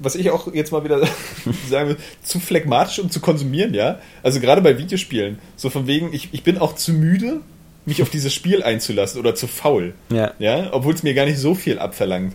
was 0.00 0.16
ich 0.16 0.28
auch 0.32 0.52
jetzt 0.52 0.72
mal 0.72 0.82
wieder 0.82 0.98
sagen 1.70 1.90
will, 1.90 1.96
zu 2.24 2.40
phlegmatisch, 2.40 2.98
um 2.98 3.12
zu 3.12 3.20
konsumieren, 3.20 3.74
ja. 3.74 4.00
Also 4.24 4.40
gerade 4.40 4.60
bei 4.60 4.76
Videospielen, 4.76 5.38
so 5.54 5.70
von 5.70 5.86
wegen, 5.86 6.12
ich, 6.12 6.30
ich 6.32 6.42
bin 6.42 6.58
auch 6.58 6.74
zu 6.74 6.92
müde, 6.92 7.42
mich 7.86 8.02
auf 8.02 8.10
dieses 8.10 8.34
Spiel 8.34 8.60
einzulassen 8.64 9.20
oder 9.20 9.36
zu 9.36 9.46
faul. 9.46 9.94
Ja. 10.10 10.32
Ja, 10.40 10.70
obwohl 10.72 10.94
es 10.94 11.04
mir 11.04 11.14
gar 11.14 11.26
nicht 11.26 11.38
so 11.38 11.54
viel 11.54 11.78
abverlangt. 11.78 12.34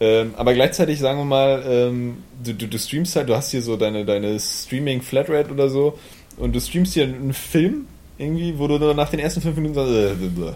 Ähm, 0.00 0.34
aber 0.36 0.54
gleichzeitig, 0.54 0.98
sagen 1.00 1.18
wir 1.18 1.24
mal, 1.24 1.62
ähm, 1.68 2.18
du, 2.44 2.54
du, 2.54 2.68
du 2.68 2.78
streamst 2.78 3.16
halt, 3.16 3.28
du 3.28 3.34
hast 3.36 3.50
hier 3.50 3.62
so 3.62 3.76
deine, 3.76 4.04
deine 4.04 4.38
Streaming-Flatrate 4.38 5.50
oder 5.50 5.68
so 5.68 5.98
und 6.36 6.54
du 6.54 6.60
streamst 6.60 6.94
hier 6.94 7.04
einen 7.04 7.32
Film 7.32 7.86
irgendwie, 8.16 8.58
wo 8.58 8.68
du 8.68 8.78
nur 8.78 8.94
nach 8.94 9.10
den 9.10 9.18
ersten 9.20 9.40
fünf 9.40 9.56
Minuten 9.56 9.74
sagst, 9.74 9.92
äh, 9.92 10.14
blah. 10.28 10.54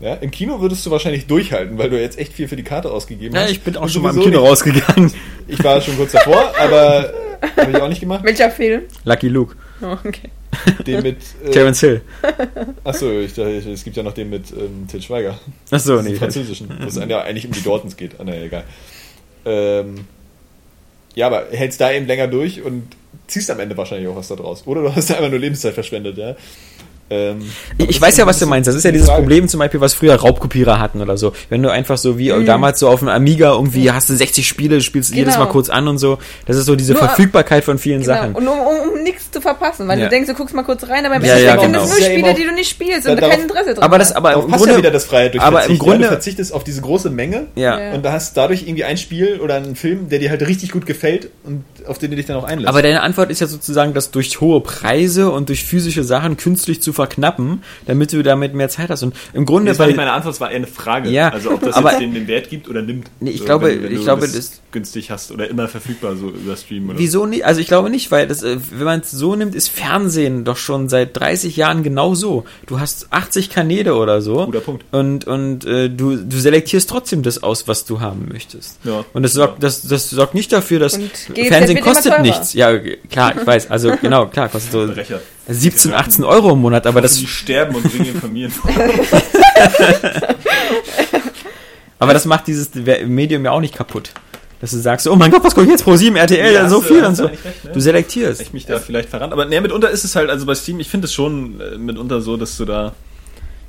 ja, 0.00 0.14
im 0.14 0.30
Kino 0.32 0.60
würdest 0.60 0.84
du 0.86 0.90
wahrscheinlich 0.90 1.26
durchhalten, 1.26 1.78
weil 1.78 1.90
du 1.90 2.00
jetzt 2.00 2.18
echt 2.18 2.32
viel 2.32 2.48
für 2.48 2.56
die 2.56 2.62
Karte 2.64 2.90
ausgegeben 2.90 3.34
Ja, 3.34 3.42
hast. 3.42 3.50
ich 3.52 3.60
bin 3.60 3.76
auch 3.76 3.88
schon 3.88 4.02
mal 4.02 4.14
im 4.14 4.20
Kino 4.22 4.40
nicht- 4.40 4.48
rausgegangen. 4.50 5.12
Ich 5.46 5.62
war 5.62 5.80
schon 5.80 5.96
kurz 5.96 6.12
davor, 6.12 6.52
aber 6.58 7.12
habe 7.56 7.70
ich 7.70 7.76
auch 7.80 7.88
nicht 7.88 8.00
gemacht. 8.00 8.24
Welcher 8.24 8.50
Film? 8.50 8.82
Lucky 9.04 9.28
Luke. 9.28 9.54
Oh, 9.82 9.96
okay. 10.04 10.30
Den 10.86 11.02
mit, 11.02 11.18
äh, 11.44 11.50
Terence 11.50 11.80
Hill. 11.80 12.00
achso, 12.84 13.20
ich 13.20 13.34
dachte, 13.34 13.50
es 13.50 13.84
gibt 13.84 13.96
ja 13.96 14.02
noch 14.02 14.12
den 14.12 14.30
mit 14.30 14.50
ähm, 14.52 14.86
Til 14.88 15.00
Schweiger. 15.00 15.38
Achso, 15.70 15.96
Den 15.96 16.12
nee. 16.12 16.18
französischen, 16.18 16.68
wo 16.80 16.86
es 16.86 16.96
ja 16.96 17.22
eigentlich 17.22 17.46
um 17.46 17.52
die 17.52 17.62
Dortons 17.62 17.96
geht. 17.96 18.18
Ah, 18.18 18.24
naja, 18.24 18.42
egal. 18.42 18.64
Ähm, 19.44 20.06
ja, 21.14 21.26
aber 21.26 21.46
hältst 21.50 21.80
da 21.80 21.92
eben 21.92 22.06
länger 22.06 22.28
durch 22.28 22.62
und 22.62 22.96
ziehst 23.26 23.50
am 23.50 23.60
Ende 23.60 23.76
wahrscheinlich 23.76 24.08
auch 24.08 24.16
was 24.16 24.28
da 24.28 24.36
draus. 24.36 24.66
Oder 24.66 24.82
du 24.82 24.94
hast 24.94 25.10
da 25.10 25.14
einfach 25.14 25.30
nur 25.30 25.38
Lebenszeit 25.38 25.74
verschwendet, 25.74 26.18
ja. 26.18 26.36
Ähm, 27.10 27.42
Ich, 27.76 28.00
weiß 28.00 28.16
ja, 28.18 28.26
was 28.26 28.38
du 28.38 28.46
meinst. 28.46 28.68
Das 28.68 28.74
ist 28.76 28.84
ja 28.84 28.90
die 28.90 28.98
dieses 28.98 29.08
Frage. 29.08 29.22
Problem 29.22 29.48
zum 29.48 29.58
Beispiel, 29.58 29.80
was 29.80 29.94
früher 29.94 30.14
Raubkopierer 30.14 30.78
hatten 30.78 31.00
oder 31.00 31.16
so. 31.16 31.32
Wenn 31.48 31.60
du 31.62 31.68
einfach 31.68 31.98
so 31.98 32.18
wie 32.18 32.28
damals 32.44 32.78
so 32.78 32.88
auf 32.88 33.00
dem 33.00 33.08
Amiga 33.08 33.50
irgendwie 33.52 33.90
hast 33.90 34.08
du 34.10 34.14
60 34.14 34.46
Spiele, 34.46 34.80
spielst 34.80 35.12
jedes 35.14 35.34
Genau. 35.34 35.46
Mal 35.46 35.50
kurz 35.50 35.68
an 35.70 35.88
und 35.88 35.98
so. 35.98 36.18
Das 36.46 36.56
ist 36.56 36.66
so 36.66 36.76
diese 36.76 36.92
Nur- 36.92 37.02
Verfügbarkeit 37.02 37.64
von 37.64 37.78
vielen 37.78 38.02
Genau. 38.02 38.14
Sachen. 38.14 38.34
Und 38.36 38.46
um, 38.46 38.58
um, 38.58 38.90
um 38.94 39.02
nichts 39.02 39.30
zu 39.30 39.40
verpassen, 39.40 39.88
weil 39.88 39.98
Ja. 39.98 40.04
du 40.04 40.10
denkst, 40.10 40.28
du 40.28 40.34
guckst 40.34 40.54
mal 40.54 40.62
kurz 40.62 40.84
rein, 40.88 41.04
aber 41.04 41.16
im 41.16 41.24
Ja, 41.24 41.32
Endeffekt 41.32 41.46
ja, 41.46 41.60
sind 41.60 41.72
genau. 41.72 41.80
das 41.80 41.90
Das 41.90 41.98
nur 41.98 42.08
Spiele, 42.08 42.34
die 42.34 42.44
du 42.44 42.52
nicht 42.54 42.70
spielst 42.70 43.06
Da- 43.06 43.10
und 43.10 43.16
du 43.16 43.20
darauf- 43.22 43.34
kein 43.34 43.42
Interesse 43.42 43.74
dran 43.74 43.82
Aber 43.84 43.98
das, 43.98 44.12
aber 44.12 44.32
im 44.34 44.40
Grunde, 44.52 44.70
ja 44.72 44.78
wieder 44.78 44.90
das 44.92 45.04
Freiheit 45.04 45.34
durch 45.34 45.42
aber 45.42 45.58
Verzicht. 45.58 45.80
im 45.80 45.84
Grunde- 45.84 46.02
ja, 46.04 46.08
du 46.10 46.14
verzichtest 46.14 46.52
auf 46.54 46.62
diese 46.62 46.80
große 46.80 47.10
Menge 47.10 47.46
ja. 47.56 47.78
Ja. 47.80 47.92
und 47.92 48.04
da 48.04 48.12
hast 48.12 48.36
dadurch 48.36 48.62
irgendwie 48.62 48.84
ein 48.84 48.96
Spiel 48.98 49.40
oder 49.42 49.56
einen 49.56 49.74
Film, 49.74 50.08
der 50.10 50.20
dir 50.20 50.30
halt 50.30 50.46
richtig 50.46 50.70
gut 50.70 50.86
gefällt 50.86 51.30
und 51.44 51.64
auf 51.86 51.98
den 51.98 52.10
du 52.10 52.16
dich 52.16 52.26
dann 52.26 52.36
auch 52.36 52.44
einlässt. 52.44 52.68
Aber 52.68 52.82
deine 52.82 53.02
Antwort 53.02 53.30
ist 53.30 53.40
ja 53.40 53.46
sozusagen, 53.46 53.94
das 53.94 54.10
durch 54.10 54.40
hohe 54.40 54.60
Preise 54.60 55.30
und 55.30 55.48
durch 55.48 55.64
physische 55.64 56.04
Sachen 56.04 56.36
künstlich 56.36 56.82
zu 56.82 56.92
verknappen, 56.92 57.62
damit 57.86 58.12
du 58.12 58.22
damit 58.22 58.54
mehr 58.54 58.68
Zeit 58.68 58.90
hast. 58.90 59.02
Und 59.02 59.14
im 59.32 59.46
Grunde, 59.46 59.70
Das 59.70 59.78
war 59.78 59.84
weil, 59.84 59.90
nicht 59.92 59.96
meine 59.96 60.12
Antwort, 60.12 60.34
es 60.34 60.40
war 60.40 60.50
eher 60.50 60.56
eine 60.56 60.66
Frage. 60.66 61.10
Ja, 61.10 61.28
also 61.30 61.52
ob 61.52 61.60
das 61.62 61.74
aber- 61.74 61.90
jetzt 61.92 62.00
den, 62.00 62.14
den 62.14 62.26
Wert 62.28 62.48
gibt 62.50 62.68
oder 62.68 62.82
nimmt. 62.82 63.10
Nee, 63.20 63.30
ich 63.30 63.44
glaube- 63.44 63.66
wenn, 63.68 63.82
wenn 63.84 63.92
ich 63.92 63.98
du 63.98 64.04
glaube, 64.04 64.22
das, 64.22 64.32
das- 64.32 64.60
günstig 64.72 65.10
hast 65.10 65.32
oder 65.32 65.50
immer 65.50 65.66
verfügbar 65.66 66.14
so 66.14 66.28
über 66.28 66.56
Stream 66.56 66.88
oder 66.90 66.98
wieso 66.98 67.26
nicht? 67.26 67.44
Also 67.44 67.60
ich 67.60 67.66
glaube 67.66 67.90
nicht, 67.90 68.12
weil 68.12 68.28
das, 68.28 68.44
äh, 68.44 68.56
wenn 68.70 68.84
man 68.84 69.00
es 69.00 69.10
so 69.10 69.34
nimmt, 69.34 69.56
ist 69.56 69.68
Fernsehen 69.68 70.44
doch 70.44 70.56
schon 70.56 70.88
seit 70.88 71.16
30 71.18 71.56
Jahren 71.56 71.82
genau 71.82 72.14
so. 72.14 72.44
Du 72.66 72.78
hast 72.78 73.08
80 73.10 73.50
Kanäle 73.50 73.96
oder 73.96 74.22
so. 74.22 74.44
Guter 74.46 74.60
Punkt. 74.60 74.84
Und, 74.92 75.26
und 75.26 75.64
äh, 75.64 75.88
du, 75.90 76.14
du 76.16 76.38
selektierst 76.38 76.88
trotzdem 76.88 77.24
das 77.24 77.42
aus, 77.42 77.66
was 77.66 77.84
du 77.84 78.00
haben 78.00 78.28
möchtest. 78.30 78.78
Ja. 78.84 79.04
Und 79.12 79.24
das 79.24 79.32
sorgt, 79.32 79.60
das, 79.62 79.82
das 79.88 80.08
sorgt 80.10 80.34
nicht 80.34 80.52
dafür, 80.52 80.78
dass 80.78 80.94
Und 80.94 81.10
GZ 81.34 81.48
Fernsehen 81.78 82.12
kostet 82.12 82.22
nichts. 82.22 82.52
Ja, 82.54 82.78
klar, 83.10 83.34
ich 83.38 83.46
weiß. 83.46 83.70
Also 83.70 83.92
genau, 84.02 84.26
klar, 84.26 84.48
kostet 84.48 84.72
so 84.72 84.86
Brecher. 84.86 85.20
17, 85.48 85.92
18 85.92 86.24
Euro 86.24 86.52
im 86.52 86.60
Monat, 86.60 86.86
aber 86.86 87.00
das 87.00 87.16
die 87.16 87.26
sterben 87.26 87.74
und 87.74 87.82
bringen 87.90 88.06
ihre 88.06 88.18
Familien 88.18 88.50
vor. 88.50 88.70
Aber 91.98 92.14
das 92.14 92.24
macht 92.24 92.46
dieses 92.46 92.70
Medium 93.06 93.44
ja 93.44 93.50
auch 93.50 93.60
nicht 93.60 93.74
kaputt. 93.74 94.10
Dass 94.60 94.70
du 94.72 94.78
sagst, 94.78 95.06
oh 95.06 95.16
mein 95.16 95.30
Gott, 95.30 95.44
was 95.44 95.54
gucke 95.54 95.66
ich 95.66 95.70
jetzt 95.72 95.84
pro 95.84 95.96
7 95.96 96.16
RTL, 96.16 96.52
Ja, 96.54 96.68
so 96.68 96.80
viel 96.80 97.04
und 97.04 97.14
so. 97.14 97.26
recht, 97.26 97.44
ne? 97.64 97.72
Du 97.72 97.80
selektierst. 97.80 98.40
ich 98.40 98.52
mich 98.52 98.66
da 98.66 98.78
vielleicht 98.78 99.08
verrannt. 99.08 99.32
Aber 99.32 99.44
ne, 99.46 99.60
mitunter 99.60 99.90
ist 99.90 100.04
es 100.04 100.16
halt, 100.16 100.28
also 100.28 100.44
bei 100.46 100.54
Steam, 100.54 100.80
ich 100.80 100.88
finde 100.88 101.06
es 101.06 101.14
schon 101.14 101.60
äh, 101.60 101.78
mitunter 101.78 102.20
so, 102.20 102.36
dass 102.36 102.56
du 102.56 102.64
da, 102.66 102.94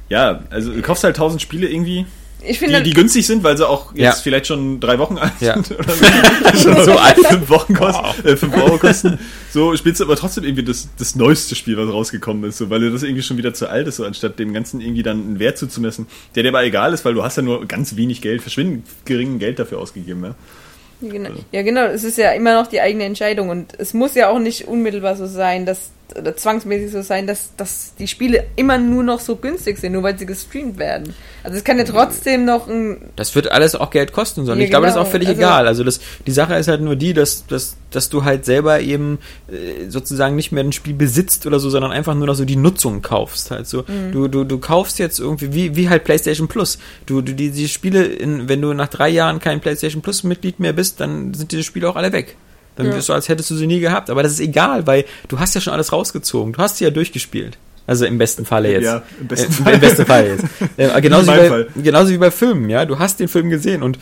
ja, 0.10 0.42
also 0.50 0.72
du 0.72 0.82
kaufst 0.82 1.04
halt 1.04 1.16
tausend 1.16 1.42
Spiele 1.42 1.68
irgendwie, 1.70 2.06
Ich 2.44 2.58
die, 2.60 2.66
finde, 2.66 2.82
die 2.82 2.94
günstig 2.94 3.26
sind, 3.28 3.44
weil 3.44 3.56
sie 3.58 3.68
auch 3.68 3.94
jetzt 3.94 4.02
Ja. 4.04 4.12
vielleicht 4.14 4.48
schon 4.48 4.80
drei 4.80 4.98
Wochen 5.00 5.18
alt 5.18 5.34
Ja. 5.40 5.54
sind 5.62 5.78
oder 5.80 5.94
so. 6.56 6.74
schon 6.74 6.86
so 6.86 6.92
alt, 6.94 7.18
fünf 7.28 7.50
Wochen 7.50 7.74
kosten, 7.74 8.28
äh, 8.28 8.36
fünf 8.36 8.56
Euro 8.58 8.78
kosten. 8.78 9.20
So 9.52 9.76
spielst 9.76 10.00
du 10.00 10.06
aber 10.06 10.16
trotzdem 10.16 10.44
irgendwie 10.44 10.64
das, 10.64 10.90
das 10.98 11.16
neueste 11.16 11.56
Spiel, 11.56 11.78
was 11.78 11.90
rausgekommen 11.94 12.44
ist, 12.50 12.58
so, 12.58 12.70
weil 12.70 12.80
dir 12.80 12.90
das 12.92 13.04
irgendwie 13.04 13.22
schon 13.24 13.38
wieder 13.38 13.54
zu 13.54 13.70
alt 13.70 13.88
ist, 13.88 13.98
so 13.98 14.06
anstatt 14.06 14.40
dem 14.40 14.54
Ganzen 14.54 14.82
irgendwie 14.82 15.04
dann 15.04 15.20
einen 15.22 15.40
Wert 15.40 15.58
zuzumessen, 15.58 16.08
der 16.36 16.44
dir 16.44 16.50
aber 16.50 16.64
egal 16.64 16.94
ist, 16.94 17.06
weil 17.06 17.14
du 17.14 17.24
hast 17.24 17.38
ja 17.38 17.44
nur 17.44 17.66
ganz 17.68 17.96
wenig 17.96 18.22
Geld, 18.22 18.42
verschwindend 18.42 18.86
geringen 19.06 19.38
Geld 19.40 19.60
dafür 19.60 19.80
ausgegeben, 19.80 20.24
ja. 20.24 20.36
Genau. 21.02 21.32
Ja, 21.52 21.64
genau. 21.64 21.86
Es 21.86 22.04
ist 22.04 22.18
ja 22.20 22.32
immer 22.32 22.54
noch 22.54 22.68
die 22.68 22.80
eigene 22.80 23.06
Entscheidung 23.06 23.50
und 23.50 23.74
es 23.80 23.94
muss 23.96 24.14
ja 24.14 24.30
auch 24.30 24.38
nicht 24.38 24.68
unmittelbar 24.68 25.16
so 25.16 25.26
sein, 25.26 25.66
dass 25.66 25.90
oder 26.18 26.36
zwangsmäßig 26.36 26.92
so 26.92 27.02
sein, 27.02 27.28
dass, 27.28 27.56
dass 27.58 27.94
die 27.98 28.08
Spiele 28.08 28.46
immer 28.56 28.78
nur 28.78 29.04
noch 29.04 29.20
so 29.20 29.36
günstig 29.36 29.78
sind, 29.78 29.94
nur 29.94 30.04
weil 30.04 30.18
sie 30.18 30.26
gestreamt 30.26 30.78
werden. 30.78 31.14
Also 31.44 31.58
es 31.58 31.64
kann 31.64 31.78
ja 31.78 31.84
trotzdem 31.84 32.46
noch 32.46 32.68
ein. 32.68 32.98
Das 33.16 33.34
wird 33.36 33.52
alles 33.52 33.76
auch 33.76 33.90
Geld 33.90 34.14
kosten, 34.14 34.42
sondern 34.42 34.60
Ja, 34.60 34.66
ich 34.66 34.70
glaube, 34.70 34.86
das 34.86 34.94
ist 34.96 34.98
genau. 34.98 35.08
auch 35.08 35.12
völlig 35.12 35.28
Also- 35.30 35.40
egal. 35.42 35.68
Also 35.68 35.84
das, 35.84 36.00
die 36.28 36.32
Sache 36.32 36.56
ist 36.56 36.68
halt 36.68 36.82
nur 36.82 36.96
die, 36.96 37.14
dass, 37.14 37.46
dass, 37.48 37.78
dass 37.92 38.10
du 38.10 38.24
halt 38.24 38.46
selber 38.46 38.80
eben 38.82 39.20
äh, 39.50 39.90
sozusagen 39.90 40.36
nicht 40.36 40.52
mehr 40.52 40.64
ein 40.64 40.72
Spiel 40.72 40.94
besitzt 40.94 41.46
oder 41.46 41.60
so, 41.60 41.70
sondern 41.70 41.92
einfach 41.92 42.14
nur 42.16 42.28
noch 42.28 42.36
so 42.36 42.46
die 42.46 42.56
Nutzung 42.56 43.02
kaufst. 43.02 43.52
Halt 43.52 43.68
so. 43.68 43.84
Mhm. 43.88 44.12
Du, 44.12 44.28
du, 44.28 44.44
du 44.44 44.58
kaufst 44.60 45.00
jetzt 45.00 45.20
irgendwie, 45.20 45.54
wie, 45.54 45.76
wie 45.76 45.90
halt 45.90 46.04
PlayStation 46.04 46.48
Plus. 46.48 46.78
Du, 47.06 47.22
du 47.22 47.34
die, 47.34 47.52
die 47.52 47.68
Spiele, 47.68 48.04
in, 48.06 48.48
wenn 48.50 48.62
du 48.62 48.74
nach 48.74 48.88
drei 48.90 49.10
Jahren 49.10 49.40
kein 49.40 49.60
PlayStation 49.62 50.02
Plus 50.02 50.24
Mitglied 50.24 50.60
mehr 50.60 50.74
bist, 50.74 51.00
dann 51.00 51.34
sind 51.34 51.52
diese 51.52 51.64
Spiele 51.64 51.90
auch 51.90 51.96
alle 51.96 52.12
weg. 52.12 52.36
Dann 52.76 52.88
Ja. 52.88 52.94
wirst 52.96 53.10
du, 53.10 53.14
als 53.14 53.28
hättest 53.30 53.50
du 53.52 53.56
sie 53.56 53.68
nie 53.68 53.80
gehabt. 53.80 54.10
Aber 54.10 54.24
das 54.24 54.34
ist 54.34 54.40
egal, 54.40 54.88
weil 54.88 55.06
du 55.28 55.40
hast 55.40 55.54
ja 55.56 55.62
schon 55.62 55.74
alles 55.74 55.92
rausgezogen. 55.92 56.54
Du 56.54 56.60
hast 56.60 56.78
sie 56.78 56.84
ja 56.84 56.90
durchgespielt. 56.90 57.58
Also 57.88 58.06
im 58.06 58.18
besten 58.18 58.46
Falle 58.46 58.72
jetzt. 58.72 58.86
Ja, 58.86 59.02
im 59.20 59.28
besten 59.28 59.52
äh, 59.52 59.56
Fall. 59.56 59.74
Im 59.74 59.80
besten 59.80 60.06
Fall 60.06 60.28
jetzt. 60.28 60.44
Äh, 60.78 61.02
genauso, 61.02 61.32
wie 61.34 61.38
bei, 61.38 61.48
Fall. 61.50 61.68
genauso 61.76 62.12
wie 62.12 62.18
bei 62.18 62.32
Filmen, 62.32 62.70
ja. 62.70 62.86
Du 62.86 63.00
hast 63.00 63.20
den 63.20 63.28
Film 63.28 63.50
gesehen 63.50 63.84
und 63.84 63.98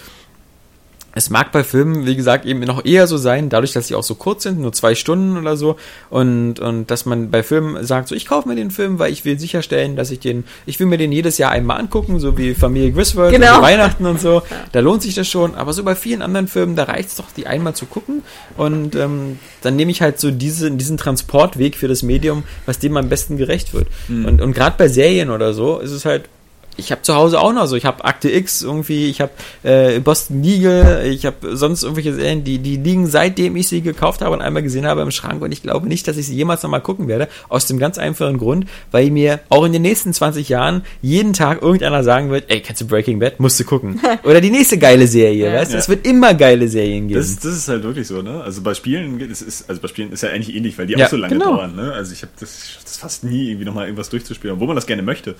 es 1.15 1.29
mag 1.29 1.51
bei 1.51 1.63
Filmen, 1.63 2.05
wie 2.05 2.15
gesagt, 2.15 2.45
eben 2.45 2.59
noch 2.61 2.85
eher 2.85 3.07
so 3.07 3.17
sein, 3.17 3.49
dadurch, 3.49 3.73
dass 3.73 3.87
sie 3.87 3.95
auch 3.95 4.03
so 4.03 4.15
kurz 4.15 4.43
sind, 4.43 4.59
nur 4.59 4.71
zwei 4.73 4.95
Stunden 4.95 5.37
oder 5.37 5.57
so, 5.57 5.75
und, 6.09 6.59
und 6.59 6.91
dass 6.91 7.05
man 7.05 7.31
bei 7.31 7.43
Filmen 7.43 7.83
sagt, 7.85 8.09
so, 8.09 8.15
ich 8.15 8.25
kaufe 8.27 8.47
mir 8.47 8.55
den 8.55 8.71
Film, 8.71 8.99
weil 8.99 9.11
ich 9.11 9.25
will 9.25 9.39
sicherstellen, 9.39 9.95
dass 9.95 10.11
ich 10.11 10.19
den, 10.19 10.43
ich 10.65 10.79
will 10.79 10.87
mir 10.87 10.97
den 10.97 11.11
jedes 11.11 11.37
Jahr 11.37 11.51
einmal 11.51 11.79
angucken, 11.79 12.19
so 12.19 12.37
wie 12.37 12.53
Familie 12.53 12.91
Griswold, 12.91 13.33
Genau. 13.33 13.57
und 13.57 13.63
Weihnachten 13.63 14.05
und 14.05 14.19
so, 14.21 14.43
da 14.71 14.79
lohnt 14.79 15.01
sich 15.01 15.15
das 15.15 15.27
schon, 15.27 15.55
aber 15.55 15.73
so 15.73 15.83
bei 15.83 15.95
vielen 15.95 16.21
anderen 16.21 16.47
Filmen, 16.47 16.75
da 16.75 16.83
reicht 16.83 17.09
es 17.09 17.15
doch, 17.15 17.31
die 17.35 17.47
einmal 17.47 17.73
zu 17.75 17.85
gucken, 17.85 18.21
und 18.57 18.95
ähm, 18.95 19.39
dann 19.61 19.75
nehme 19.75 19.91
ich 19.91 20.01
halt 20.01 20.19
so 20.19 20.31
diese, 20.31 20.69
diesen 20.71 20.97
Transportweg 20.97 21.75
für 21.75 21.87
das 21.87 22.03
Medium, 22.03 22.43
was 22.65 22.79
dem 22.79 22.95
am 22.97 23.09
besten 23.09 23.37
gerecht 23.37 23.73
wird. 23.73 23.87
Und, 24.07 24.41
und 24.41 24.53
gerade 24.53 24.75
bei 24.77 24.87
Serien 24.87 25.29
oder 25.29 25.53
so, 25.53 25.79
ist 25.79 25.91
es 25.91 26.05
halt, 26.05 26.29
ich 26.77 26.91
habe 26.91 27.01
zu 27.01 27.13
Hause 27.15 27.39
auch 27.41 27.51
noch 27.51 27.65
so, 27.67 27.75
ich 27.75 27.83
habe 27.85 28.05
Akte 28.05 28.29
X 28.31 28.61
irgendwie, 28.61 29.07
ich 29.09 29.19
habe 29.19 29.31
äh, 29.63 29.99
Boston 29.99 30.41
Legal, 30.41 31.05
ich 31.07 31.25
habe 31.25 31.55
sonst 31.57 31.83
irgendwelche 31.83 32.13
Serien, 32.13 32.43
die, 32.45 32.59
die 32.59 32.77
liegen 32.77 33.05
seitdem 33.07 33.55
ich 33.57 33.67
sie 33.67 33.81
gekauft 33.81 34.21
habe 34.21 34.33
und 34.35 34.41
einmal 34.41 34.63
gesehen 34.63 34.85
habe 34.85 35.01
im 35.01 35.11
Schrank 35.11 35.41
und 35.41 35.51
ich 35.51 35.61
glaube 35.61 35.87
nicht, 35.87 36.07
dass 36.07 36.15
ich 36.15 36.27
sie 36.27 36.35
jemals 36.35 36.63
nochmal 36.63 36.81
gucken 36.81 37.07
werde, 37.09 37.27
aus 37.49 37.65
dem 37.67 37.79
ganz 37.79 37.97
einfachen 37.97 38.37
Grund, 38.37 38.65
weil 38.91 39.09
mir 39.11 39.41
auch 39.49 39.65
in 39.65 39.73
den 39.73 39.81
nächsten 39.81 40.13
20 40.13 40.47
Jahren 40.47 40.83
jeden 41.01 41.33
Tag 41.33 41.61
irgendeiner 41.61 42.03
sagen 42.03 42.29
wird, 42.31 42.45
ey, 42.47 42.61
kennst 42.61 42.81
du 42.81 42.87
Breaking 42.87 43.19
Bad? 43.19 43.39
Musst 43.41 43.59
du 43.59 43.65
gucken. 43.65 43.99
Oder 44.23 44.39
die 44.39 44.49
nächste 44.51 44.77
geile 44.77 45.05
Serie, 45.07 45.47
Ja. 45.47 45.53
weißt 45.59 45.71
du? 45.71 45.75
Ja. 45.75 45.79
Es 45.79 45.89
wird 45.89 46.07
immer 46.07 46.33
geile 46.33 46.67
Serien 46.69 47.07
geben. 47.09 47.19
Das, 47.19 47.35
das 47.39 47.57
ist 47.57 47.67
halt 47.67 47.83
wirklich 47.83 48.07
so, 48.07 48.21
ne? 48.21 48.41
Also 48.41 48.61
bei 48.61 48.73
Spielen, 48.73 49.17
geht- 49.17 49.31
es 49.31 49.41
ist, 49.41 49.69
also 49.69 49.81
bei 49.81 49.89
Spielen 49.89 50.11
ist 50.13 50.23
ja 50.23 50.29
eigentlich 50.29 50.55
ähnlich, 50.55 50.77
weil 50.77 50.87
die 50.87 50.93
Ja, 50.93 51.07
auch 51.07 51.09
so 51.09 51.17
lange 51.17 51.33
genau. 51.33 51.57
dauern, 51.57 51.75
ne? 51.75 51.91
Also 51.91 52.13
ich 52.13 52.21
habe 52.21 52.31
das, 52.39 52.63
ich 52.63 52.77
das 52.83 52.97
fast 52.97 53.23
nie 53.25 53.47
irgendwie 53.49 53.65
nochmal 53.65 53.85
irgendwas 53.85 54.09
durchzuspielen, 54.09 54.53
obwohl 54.55 54.67
man 54.67 54.75
das 54.77 54.85
gerne 54.85 55.01
möchte. 55.01 55.35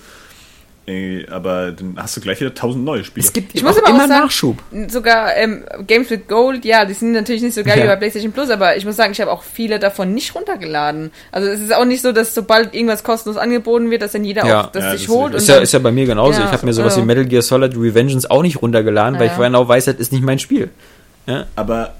Aber 1.30 1.72
dann 1.72 1.94
hast 1.96 2.16
du 2.16 2.20
gleich 2.20 2.40
wieder 2.40 2.54
tausend 2.54 2.84
neue 2.84 3.04
Spiele. 3.04 3.24
es 3.26 3.32
gibt 3.32 3.54
Ich 3.54 3.62
muss 3.62 3.76
aber 3.78 3.88
immer 3.88 4.04
auch 4.04 4.08
sagen, 4.08 4.24
Nachschub. 4.24 4.62
Sogar 4.88 5.36
ähm, 5.36 5.64
Games 5.86 6.10
with 6.10 6.20
Gold, 6.28 6.64
ja, 6.64 6.84
die 6.84 6.94
sind 6.94 7.12
natürlich 7.12 7.42
nicht 7.42 7.54
so 7.54 7.62
geil 7.64 7.78
Ja. 7.78 7.84
wie 7.84 7.88
bei 7.88 7.96
PlayStation 7.96 8.32
Plus, 8.32 8.50
aber 8.50 8.76
ich 8.76 8.84
muss 8.84 8.96
sagen, 8.96 9.12
ich 9.12 9.20
habe 9.20 9.30
auch 9.30 9.42
viele 9.42 9.78
davon 9.78 10.12
nicht 10.14 10.34
runtergeladen. 10.34 11.10
Also 11.32 11.48
es 11.48 11.60
ist 11.60 11.74
auch 11.74 11.84
nicht 11.84 12.02
so, 12.02 12.12
dass 12.12 12.34
sobald 12.34 12.74
irgendwas 12.74 13.02
kostenlos 13.04 13.36
angeboten 13.40 13.90
wird, 13.90 14.02
dass 14.02 14.12
dann 14.12 14.24
jeder 14.24 14.46
Ja. 14.46 14.64
auch 14.64 14.72
das 14.72 14.84
Ja, 14.84 14.90
sich 14.92 15.06
das 15.06 15.14
holt. 15.14 15.34
Ist 15.34 15.42
und 15.42 15.48
ja, 15.48 15.54
dann- 15.54 15.62
ist 15.64 15.72
ja 15.72 15.78
bei 15.78 15.92
mir 15.92 16.06
genauso. 16.06 16.40
Ja, 16.40 16.46
ich 16.46 16.52
habe 16.52 16.66
mir 16.66 16.72
sowas 16.72 16.96
ja. 16.96 17.02
wie 17.02 17.06
Metal 17.06 17.24
Gear 17.26 17.42
Solid 17.42 17.74
Revengeance 17.76 18.30
auch 18.30 18.42
nicht 18.42 18.60
runtergeladen, 18.62 19.18
weil 19.18 19.28
ich 19.28 19.36
genau 19.36 19.66
weiß, 19.68 19.86
das 19.86 19.96
ist 19.96 20.12
nicht 20.12 20.22
mein 20.24 20.38
Spiel. 20.38 20.70
Ja? 21.26 21.46
Aber 21.56 21.94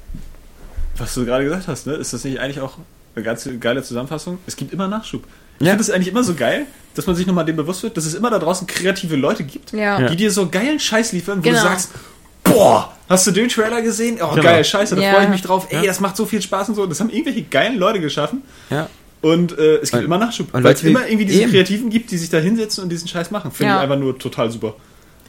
was 0.96 1.14
du 1.14 1.24
gerade 1.24 1.44
gesagt 1.44 1.68
hast, 1.68 1.86
ne? 1.86 1.94
Ist 1.94 2.12
das 2.12 2.24
nicht 2.24 2.40
eigentlich 2.40 2.60
auch 2.60 2.76
eine 3.14 3.24
ganz 3.24 3.48
geile 3.60 3.82
Zusammenfassung? 3.82 4.38
Es 4.46 4.56
gibt 4.56 4.72
immer 4.72 4.86
Nachschub. 4.88 5.24
Ich 5.60 5.66
Ja. 5.66 5.72
finde 5.72 5.82
es 5.82 5.90
eigentlich 5.90 6.08
immer 6.08 6.24
so 6.24 6.34
geil, 6.34 6.66
dass 6.94 7.06
man 7.06 7.14
sich 7.14 7.26
nochmal 7.26 7.44
dem 7.44 7.54
bewusst 7.56 7.82
wird, 7.82 7.96
dass 7.96 8.06
es 8.06 8.14
immer 8.14 8.30
da 8.30 8.38
draußen 8.38 8.66
kreative 8.66 9.14
Leute 9.16 9.44
gibt, 9.44 9.72
Ja. 9.72 10.08
die 10.08 10.16
dir 10.16 10.30
so 10.30 10.48
geilen 10.48 10.80
Scheiß 10.80 11.12
liefern, 11.12 11.38
wo 11.38 11.42
Genau. 11.42 11.56
du 11.62 11.62
sagst, 11.68 11.90
boah, 12.42 12.92
hast 13.08 13.26
du 13.26 13.30
den 13.30 13.48
Trailer 13.48 13.82
gesehen? 13.82 14.18
Oh, 14.22 14.30
Genau. 14.30 14.42
geil, 14.42 14.64
scheiße, 14.64 14.96
da 14.96 15.02
Ja. 15.02 15.12
freue 15.14 15.24
ich 15.24 15.28
mich 15.30 15.42
drauf. 15.42 15.66
Ey, 15.70 15.76
Ja. 15.80 15.82
das 15.86 16.00
macht 16.00 16.16
so 16.16 16.24
viel 16.26 16.40
Spaß 16.42 16.70
und 16.70 16.74
so. 16.74 16.86
Das 16.86 16.98
haben 17.00 17.10
irgendwelche 17.10 17.42
geilen 17.42 17.78
Leute 17.78 18.00
geschaffen. 18.00 18.42
Ja. 18.70 18.88
Und 19.20 19.56
äh, 19.58 19.76
es 19.76 19.90
gibt 19.90 20.00
Und- 20.00 20.04
immer 20.06 20.16
Nachschub. 20.18 20.52
und 20.54 20.64
Weil 20.64 20.72
es 20.72 20.82
immer 20.82 21.06
irgendwie 21.06 21.26
diese 21.26 21.42
eben. 21.42 21.50
Kreativen 21.50 21.90
gibt, 21.90 22.10
die 22.10 22.16
sich 22.16 22.30
da 22.30 22.38
hinsetzen 22.38 22.82
und 22.82 22.88
diesen 22.88 23.06
Scheiß 23.06 23.30
machen. 23.30 23.50
Finde 23.52 23.72
Ja. 23.72 23.76
ich 23.76 23.82
einfach 23.82 23.98
nur 23.98 24.18
total 24.18 24.50
super. 24.50 24.74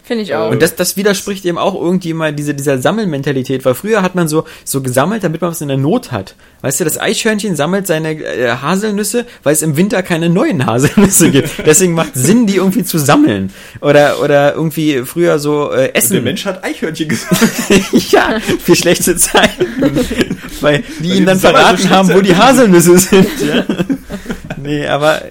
Finde 0.04 0.24
ich 0.24 0.34
auch. 0.36 0.52
Und 0.52 0.62
das, 0.62 0.76
das 0.76 0.98
widerspricht 0.98 1.46
eben 1.46 1.58
auch 1.58 1.76
irgendwie 1.76 2.10
immer 2.10 2.32
diese, 2.32 2.54
dieser 2.54 2.80
Sammelmentalität, 2.80 3.64
weil 3.66 3.76
früher 3.76 4.02
hat 4.02 4.16
man 4.16 4.28
so, 4.28 4.46
so 4.66 4.82
gesammelt, 4.82 5.24
damit 5.24 5.42
man 5.42 5.52
was 5.52 5.62
in 5.62 5.68
der 5.68 5.78
Not 5.78 6.12
hat. 6.12 6.36
Weißt 6.62 6.80
du, 6.80 6.84
das 6.84 7.00
Eichhörnchen 7.00 7.56
sammelt 7.56 7.88
seine 7.88 8.14
äh, 8.14 8.50
Haselnüsse, 8.50 9.26
weil 9.44 9.54
es 9.54 9.62
im 9.62 9.78
Winter 9.78 10.04
keine 10.04 10.30
neuen 10.30 10.66
Haselnüsse 10.66 11.32
gibt. 11.32 11.50
Deswegen 11.66 11.94
macht 11.94 12.16
Sinn, 12.16 12.48
die 12.48 12.56
irgendwie 12.56 12.84
zu 12.84 12.98
sammeln. 12.98 13.54
Oder, 13.80 14.22
oder 14.22 14.54
irgendwie 14.54 15.04
früher 15.04 15.40
so 15.40 15.72
äh, 15.72 15.88
Und 15.88 15.96
Essen. 15.96 16.14
der 16.14 16.22
Mensch 16.24 16.46
hat 16.46 16.64
Eichhörnchen 16.64 17.08
gesagt. 17.08 17.42
ja, 18.12 18.40
für 18.64 18.76
schlechte 18.76 19.16
Zeiten. 19.16 19.66
weil 20.62 20.84
die 21.00 21.10
Weil 21.10 21.18
ihm 21.18 21.26
dann 21.26 21.40
so 21.40 21.48
verraten 21.48 21.90
haben, 21.90 22.14
wo 22.14 22.22
die 22.22 22.36
Haselnüsse 22.36 22.98
sind. 22.98 23.28
Ja. 23.42 23.66
Nee, 24.64 24.86
aber 24.86 25.24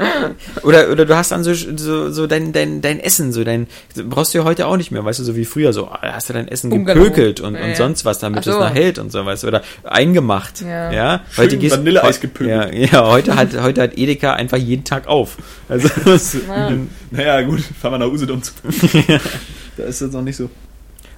oder 0.63 0.91
oder 0.91 1.07
du 1.07 1.17
hast 1.17 1.31
dann 1.31 1.45
so 1.45 1.55
so, 1.55 2.11
so 2.11 2.27
dein, 2.27 2.53
dein 2.53 2.81
dein 2.81 2.99
Essen, 2.99 3.33
so 3.33 3.45
dein 3.45 3.69
brauchst 3.95 4.35
du 4.35 4.39
ja 4.39 4.45
heute 4.45 4.67
auch 4.67 4.70
nicht 4.77 4.91
mehr, 4.91 5.05
weißt 5.05 5.19
du, 5.21 5.25
so 5.25 5.37
wie 5.37 5.45
früher 5.45 5.73
so, 5.73 5.89
ah, 5.89 6.01
hast 6.03 6.29
du 6.29 6.33
dein 6.33 6.49
Essen 6.49 6.71
gepökelt 6.71 7.41
und, 7.41 7.55
Ja, 7.55 7.65
und 7.65 7.77
sonst 7.77 8.05
was, 8.05 8.19
damit 8.19 8.45
so. 8.45 8.53
es 8.53 8.59
noch 8.59 8.75
hält 8.75 8.99
und 8.99 9.13
so 9.13 9.25
weißt 9.25 9.43
du, 9.43 9.49
oder 9.49 9.63
eingemacht. 9.85 10.61
Ja. 10.63 10.93
Ja, 10.93 11.21
Schön 11.31 11.71
Vanilleeis 11.71 12.21
gepökelt. 12.21 12.75
Ja, 12.75 12.87
ja, 12.93 13.09
heute 13.09 13.37
hat 13.37 13.61
heute 13.61 13.83
hat 13.83 13.99
Edeka 13.99 14.35
einfach 14.35 14.59
jeden 14.59 14.85
Tag 14.85 15.07
auf. 15.07 15.37
Also 15.69 15.89
naja, 17.11 17.43
gut, 17.43 17.61
fahren 17.81 17.95
wir 17.95 17.99
nach 17.99 18.07
Usedom 18.07 18.43
zu. 18.43 18.53
da 19.77 19.85
ist 19.85 20.01
das 20.01 20.13
noch 20.13 20.23
nicht 20.23 20.37
so. 20.37 20.51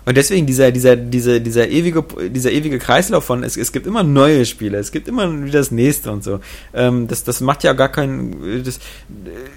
Und 0.05 0.17
deswegen 0.17 0.47
dieser, 0.47 0.73
dieser, 0.73 0.97
dieser, 0.97 1.39
dieser 1.39 1.69
ewige, 1.69 2.05
dieser 2.29 2.51
ewige 2.51 2.79
Kreislauf 2.79 3.25
von, 3.25 3.45
es, 3.45 3.57
es 3.57 3.73
gibt 3.73 3.87
immer 3.87 4.03
neue 4.03 4.45
Spiele, 4.45 4.79
es 4.79 4.91
gibt 4.91 5.07
immer 5.07 5.31
wieder 5.45 5.59
das 5.59 5.71
nächste 5.71 6.11
und 6.11 6.25
so. 6.25 6.41
Ähm, 6.75 7.07
das, 7.07 7.23
das 7.23 7.41
macht 7.41 7.63
ja 7.63 7.73
gar 7.73 7.89
keinen, 7.89 8.65
das, 8.65 8.81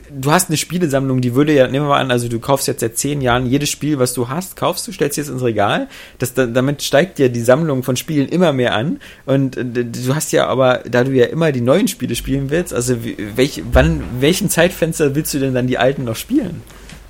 du 0.10 0.32
hast 0.32 0.50
eine 0.50 0.58
Spielesammlung, 0.58 1.22
die 1.22 1.34
würde 1.34 1.54
ja, 1.54 1.68
nehmen 1.68 1.86
wir 1.86 1.90
mal 1.90 2.00
an, 2.00 2.12
also 2.12 2.28
du 2.28 2.40
kaufst 2.40 2.68
jetzt 2.68 2.82
seit 2.82 2.98
zehn 2.98 3.22
Jahren 3.22 3.48
jedes 3.48 3.70
Spiel, 3.70 3.98
was 3.98 4.14
du 4.14 4.30
hast, 4.30 4.56
kaufst 4.56 4.88
du, 4.88 4.92
stellst 4.92 5.18
jetzt 5.18 5.30
ins 5.30 5.44
Regal. 5.44 5.88
Das, 6.20 6.34
da, 6.34 6.46
damit 6.46 6.84
steigt 6.84 7.18
ja 7.18 7.28
die 7.28 7.42
Sammlung 7.42 7.82
von 7.82 7.96
Spielen 7.96 8.30
immer 8.30 8.54
mehr 8.54 8.76
an. 8.76 9.00
Und 9.26 9.58
äh, 9.58 9.66
du 9.66 10.14
hast 10.14 10.32
ja 10.32 10.48
aber, 10.48 10.84
da 10.90 11.04
du 11.04 11.12
ja 11.12 11.26
immer 11.26 11.52
die 11.52 11.62
neuen 11.62 11.88
Spiele 11.88 12.16
spielen 12.16 12.52
willst, 12.52 12.74
also 12.74 12.98
welch, 13.36 13.64
wann, 13.72 14.04
welchen 14.20 14.50
Zeitfenster 14.50 15.16
willst 15.16 15.34
du 15.34 15.40
denn 15.40 15.56
dann 15.56 15.68
die 15.68 15.80
alten 15.80 16.04
noch 16.04 16.16
spielen? 16.16 16.62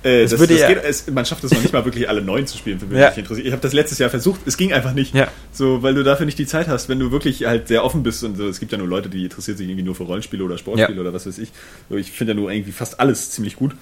Äh, 0.06 0.22
Das 0.22 0.30
das, 0.32 0.40
würde 0.40 0.54
das 0.54 0.62
ja- 0.62 0.68
geht, 0.68 0.84
es, 0.84 1.06
man 1.10 1.26
schafft 1.26 1.42
es 1.44 1.50
noch 1.52 1.60
nicht 1.60 1.72
mal 1.72 1.84
wirklich 1.84 2.08
alle 2.08 2.22
neun 2.22 2.46
zu 2.46 2.56
spielen, 2.56 2.78
für 2.78 2.86
mich 2.86 2.98
Ja. 2.98 3.08
interessiert. 3.08 3.46
Ich 3.46 3.52
habe 3.52 3.62
das 3.62 3.72
letztes 3.72 3.98
Jahr 3.98 4.08
versucht, 4.10 4.40
es 4.46 4.56
ging 4.56 4.72
einfach 4.72 4.92
nicht. 4.94 5.14
Ja. 5.14 5.28
So, 5.52 5.82
weil 5.82 5.94
du 5.94 6.02
dafür 6.04 6.26
nicht 6.26 6.38
die 6.38 6.46
Zeit 6.46 6.68
hast, 6.68 6.88
wenn 6.88 6.98
du 6.98 7.10
wirklich 7.10 7.44
halt 7.46 7.68
sehr 7.68 7.84
offen 7.84 8.02
bist 8.02 8.22
und 8.24 8.36
so, 8.36 8.46
es 8.48 8.60
gibt 8.60 8.72
ja 8.72 8.78
nur 8.78 8.88
Leute, 8.88 9.08
die 9.08 9.24
interessieren 9.24 9.56
sich 9.56 9.66
irgendwie 9.68 9.84
nur 9.84 9.94
für 9.94 10.04
Rollenspiele 10.04 10.44
oder 10.44 10.56
Sportspiele 10.58 10.94
Ja. 10.96 11.00
oder 11.02 11.12
was 11.12 11.26
weiß 11.26 11.38
ich. 11.38 11.50
So, 11.90 11.96
ich 11.96 12.10
finde 12.12 12.32
ja 12.34 12.38
nur 12.40 12.50
irgendwie 12.50 12.72
fast 12.72 13.00
alles 13.00 13.30
ziemlich 13.32 13.56
gut. 13.56 13.72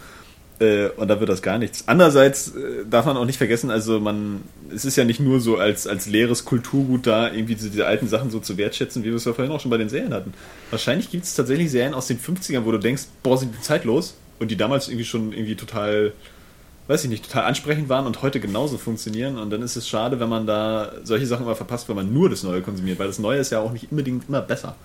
Äh, 0.60 0.90
und 0.90 1.08
da 1.08 1.18
wird 1.18 1.28
das 1.28 1.42
gar 1.42 1.58
nichts. 1.58 1.82
Andererseits 1.88 2.48
äh, 2.54 2.84
darf 2.88 3.06
man 3.06 3.16
auch 3.16 3.24
nicht 3.24 3.38
vergessen, 3.38 3.72
also 3.72 3.98
man, 3.98 4.40
es 4.72 4.84
ist 4.84 4.94
ja 4.94 5.02
nicht 5.04 5.18
nur 5.18 5.40
so 5.40 5.56
als, 5.56 5.88
als 5.88 6.06
leeres 6.06 6.44
Kulturgut 6.44 7.08
da, 7.08 7.32
irgendwie 7.32 7.56
diese, 7.56 7.70
diese 7.70 7.86
alten 7.86 8.06
Sachen 8.06 8.30
so 8.30 8.38
zu 8.38 8.56
wertschätzen, 8.56 9.02
wie 9.02 9.08
wir 9.08 9.16
es 9.16 9.24
ja 9.24 9.32
vorhin 9.32 9.52
auch 9.52 9.58
schon 9.58 9.72
bei 9.72 9.78
den 9.78 9.88
Serien 9.88 10.14
hatten. 10.14 10.32
Wahrscheinlich 10.70 11.10
gibt 11.10 11.24
es 11.24 11.34
tatsächlich 11.34 11.72
Serien 11.72 11.92
aus 11.92 12.06
den 12.06 12.20
50ern, 12.20 12.64
wo 12.64 12.70
du 12.70 12.78
denkst, 12.78 13.02
boah, 13.24 13.36
sind 13.36 13.52
die 13.52 13.60
zeitlos 13.62 14.14
und 14.38 14.50
die 14.50 14.56
damals 14.56 14.88
irgendwie 14.88 15.04
schon 15.04 15.32
irgendwie 15.32 15.56
total, 15.56 16.12
weiß 16.88 17.04
ich 17.04 17.10
nicht, 17.10 17.24
total 17.24 17.44
ansprechend 17.44 17.88
waren 17.88 18.06
und 18.06 18.22
heute 18.22 18.40
genauso 18.40 18.78
funktionieren. 18.78 19.38
Und 19.38 19.50
dann 19.50 19.62
ist 19.62 19.76
es 19.76 19.88
schade, 19.88 20.20
wenn 20.20 20.28
man 20.28 20.46
da 20.46 20.92
solche 21.02 21.26
Sachen 21.26 21.44
immer 21.44 21.56
verpasst, 21.56 21.88
weil 21.88 21.96
man 21.96 22.12
nur 22.12 22.30
das 22.30 22.42
Neue 22.42 22.62
konsumiert, 22.62 22.98
weil 22.98 23.06
das 23.06 23.18
Neue 23.18 23.38
ist 23.38 23.50
ja 23.50 23.60
auch 23.60 23.72
nicht 23.72 23.90
unbedingt 23.90 24.28
immer 24.28 24.42
besser. 24.42 24.76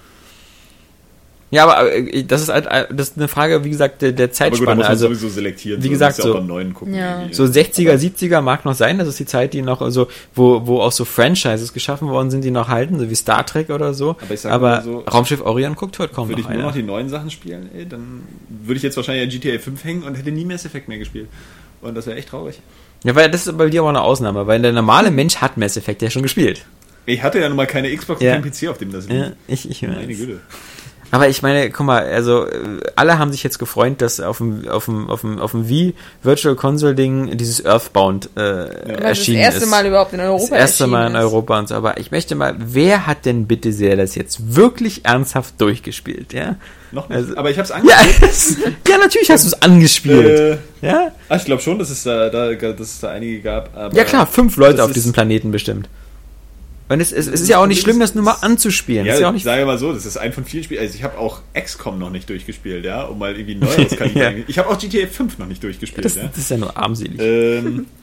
Ja, 1.51 1.63
aber 1.67 1.91
äh, 1.91 2.23
das 2.23 2.41
ist 2.43 2.49
halt, 2.49 2.67
äh, 2.67 2.85
das 2.93 3.09
ist 3.09 3.17
eine 3.17 3.27
Frage, 3.27 3.63
wie 3.63 3.71
gesagt, 3.71 4.03
der, 4.03 4.11
der 4.11 4.25
Aber 4.25 4.29
gut, 4.29 4.31
da 4.31 4.35
Zeitspanne. 4.35 4.75
muss 4.75 4.83
man 4.83 4.87
also 4.91 5.07
sowieso 5.07 5.29
selektieren. 5.29 5.81
wie 5.81 5.87
so, 5.87 5.91
gesagt, 5.93 6.15
so- 6.17 6.29
auch 6.31 6.35
beim 6.35 6.45
Neuen 6.47 6.73
gucken. 6.75 6.93
Ja. 6.93 7.23
So 7.31 7.43
60er, 7.45 7.95
70er 7.97 8.41
mag 8.41 8.65
noch 8.65 8.75
sein, 8.75 8.99
das 8.99 9.07
ist 9.07 9.19
die 9.19 9.25
Zeit, 9.25 9.53
die 9.53 9.61
noch 9.63 9.89
so, 9.89 10.07
wo, 10.35 10.67
wo 10.67 10.81
auch 10.81 10.91
so 10.91 11.05
Franchises 11.05 11.73
geschaffen 11.73 12.07
worden 12.09 12.29
sind, 12.29 12.43
die 12.43 12.51
noch 12.51 12.67
halten, 12.67 12.99
so 12.99 13.09
wie 13.09 13.15
Star 13.15 13.45
Trek 13.47 13.71
oder 13.71 13.95
so. 13.95 14.11
Aber 14.21 14.33
ich 14.33 14.41
sag 14.41 14.51
Aber 14.51 14.81
so, 14.83 14.99
Raumschiff 14.99 15.41
Orion 15.41 15.75
guckt 15.75 15.97
heute 15.97 16.13
kaum 16.13 16.29
Würde 16.29 16.41
ich 16.41 16.47
nur 16.47 16.55
einer. 16.55 16.63
noch 16.65 16.73
die 16.73 16.83
neuen 16.83 17.09
Sachen 17.09 17.31
spielen, 17.31 17.69
ey, 17.75 17.87
dann 17.87 18.21
würde 18.63 18.77
ich 18.77 18.83
jetzt 18.83 18.97
wahrscheinlich 18.97 19.23
an 19.23 19.29
GTA 19.41 19.57
5 19.59 19.83
hängen 19.83 20.03
und 20.03 20.15
hätte 20.15 20.31
nie 20.31 20.45
Mass 20.45 20.65
Effect 20.65 20.87
mehr 20.87 20.99
gespielt. 20.99 21.29
Und 21.81 21.95
das 21.95 22.05
wäre 22.05 22.17
echt 22.17 22.29
traurig. 22.29 22.59
Ja, 23.03 23.15
weil 23.15 23.31
das 23.31 23.47
ist 23.47 23.57
bei 23.57 23.69
dir 23.69 23.79
aber 23.79 23.89
eine 23.89 24.01
Ausnahme, 24.01 24.45
weil 24.45 24.61
der 24.61 24.73
normale 24.73 25.09
Mensch 25.09 25.37
hat 25.37 25.57
Mass 25.57 25.77
Effect 25.77 26.01
ja 26.03 26.09
schon 26.11 26.21
gespielt. 26.21 26.65
Ich 27.05 27.23
hatte 27.23 27.39
ja 27.39 27.47
nun 27.47 27.55
mal 27.57 27.65
keine 27.65 27.95
Xbox 27.95 28.21
Ja. 28.21 28.35
und 28.35 28.41
keinen 28.43 28.51
PC, 28.51 28.67
auf 28.69 28.77
dem 28.77 28.91
das 28.91 29.07
lief. 29.07 29.17
Ja, 29.17 29.31
ich, 29.47 29.67
ich 29.67 29.81
Meine. 29.81 30.05
Güte. 30.05 30.41
Aber 31.11 31.27
ich 31.27 31.41
meine, 31.41 31.71
guck 31.71 31.85
mal, 31.87 32.03
also 32.03 32.45
äh, 32.45 32.51
alle 32.95 33.17
haben 33.17 33.31
sich 33.31 33.41
jetzt 33.43 33.57
gefreut, 33.57 33.99
dass 34.01 34.19
auf 34.19 34.37
dem, 34.37 34.67
auf 34.67 34.85
dem, 34.85 35.09
auf 35.09 35.21
dem, 35.21 35.39
auf 35.39 35.51
dem 35.51 35.67
Wii 35.67 35.95
Virtual 36.21 36.55
Console 36.55 36.93
Ding 36.93 37.35
dieses 37.37 37.65
Earthbound 37.65 38.27
äh, 38.35 38.65
das 38.85 38.99
erschienen 39.01 39.39
erste 39.39 39.63
ist. 39.63 39.69
Mal 39.71 39.85
überhaupt 39.87 40.13
in 40.13 40.19
Europa 40.19 40.49
das 40.51 40.59
erste 40.59 40.87
Mal 40.87 41.07
in 41.07 41.15
ist. 41.15 41.21
Europa 41.21 41.57
und 41.59 41.67
so. 41.69 41.75
Aber 41.75 41.97
ich 41.97 42.11
möchte 42.11 42.35
mal, 42.35 42.55
wer 42.59 43.07
hat 43.07 43.25
denn 43.25 43.47
bitte 43.47 43.73
sehr 43.73 43.95
das 43.97 44.13
jetzt 44.15 44.55
wirklich 44.55 45.05
ernsthaft 45.05 45.59
durchgespielt, 45.59 46.31
ja? 46.33 46.57
Noch 46.91 47.09
nicht. 47.09 47.17
Also- 47.17 47.37
aber 47.37 47.49
ich 47.49 47.57
habe 47.57 47.63
es 47.63 47.69
Ja, 47.89 47.97
angespielt. 47.97 48.31
es- 48.31 48.57
ja, 48.87 48.97
natürlich 48.99 49.31
hast 49.31 49.43
du 49.45 49.47
es 49.47 49.61
angespielt. 49.61 50.59
Äh, 50.81 50.85
ja? 50.85 51.11
ah, 51.27 51.35
ich 51.35 51.45
glaube 51.45 51.61
schon, 51.61 51.79
dass 51.79 51.89
es 51.89 52.03
da, 52.03 52.29
da, 52.29 52.53
dass 52.53 52.79
es 52.87 52.99
da 52.99 53.09
einige 53.09 53.41
gab. 53.41 53.75
Aber 53.75 53.95
ja 53.95 54.03
klar, 54.03 54.27
fünf 54.27 54.57
Leute 54.57 54.77
das 54.77 54.85
auf 54.85 54.91
diesem 54.93 55.11
Planeten 55.13 55.51
bestimmt. 55.51 55.89
Und 56.89 57.01
es, 57.01 57.11
es, 57.11 57.27
es 57.27 57.41
ist 57.41 57.49
ja 57.49 57.59
auch 57.59 57.67
nicht 57.67 57.81
schlimm, 57.81 57.99
das 57.99 58.15
nur 58.15 58.23
mal 58.23 58.37
anzuspielen. 58.41 59.05
Ja, 59.05 59.19
ja 59.19 59.31
nicht 59.31 59.43
sage 59.43 59.63
mal 59.63 59.77
so, 59.77 59.93
das 59.93 60.07
ist 60.07 60.17
ein 60.17 60.33
von 60.33 60.43
vielen 60.43 60.63
Spielen. 60.63 60.81
Also 60.81 60.95
ich 60.95 61.03
habe 61.03 61.19
auch 61.19 61.41
XCOM 61.53 61.99
noch 61.99 62.09
nicht 62.09 62.27
durchgespielt, 62.27 62.83
ja, 62.83 63.03
um 63.03 63.19
mal 63.19 63.35
irgendwie 63.35 63.55
neues 63.55 63.91
kann 63.97 64.07
ich 64.07 64.15
Ja. 64.15 64.31
Ich 64.47 64.57
habe 64.57 64.69
auch 64.69 64.77
GTA 64.77 65.05
5 65.05 65.37
noch 65.37 65.45
nicht 65.45 65.63
durchgespielt, 65.63 66.03
das, 66.03 66.15
ja. 66.15 66.23
das 66.23 66.37
ist 66.37 66.49
ja 66.49 66.57
nur 66.57 66.75
armselig. 66.75 67.19
Ähm, 67.19 67.85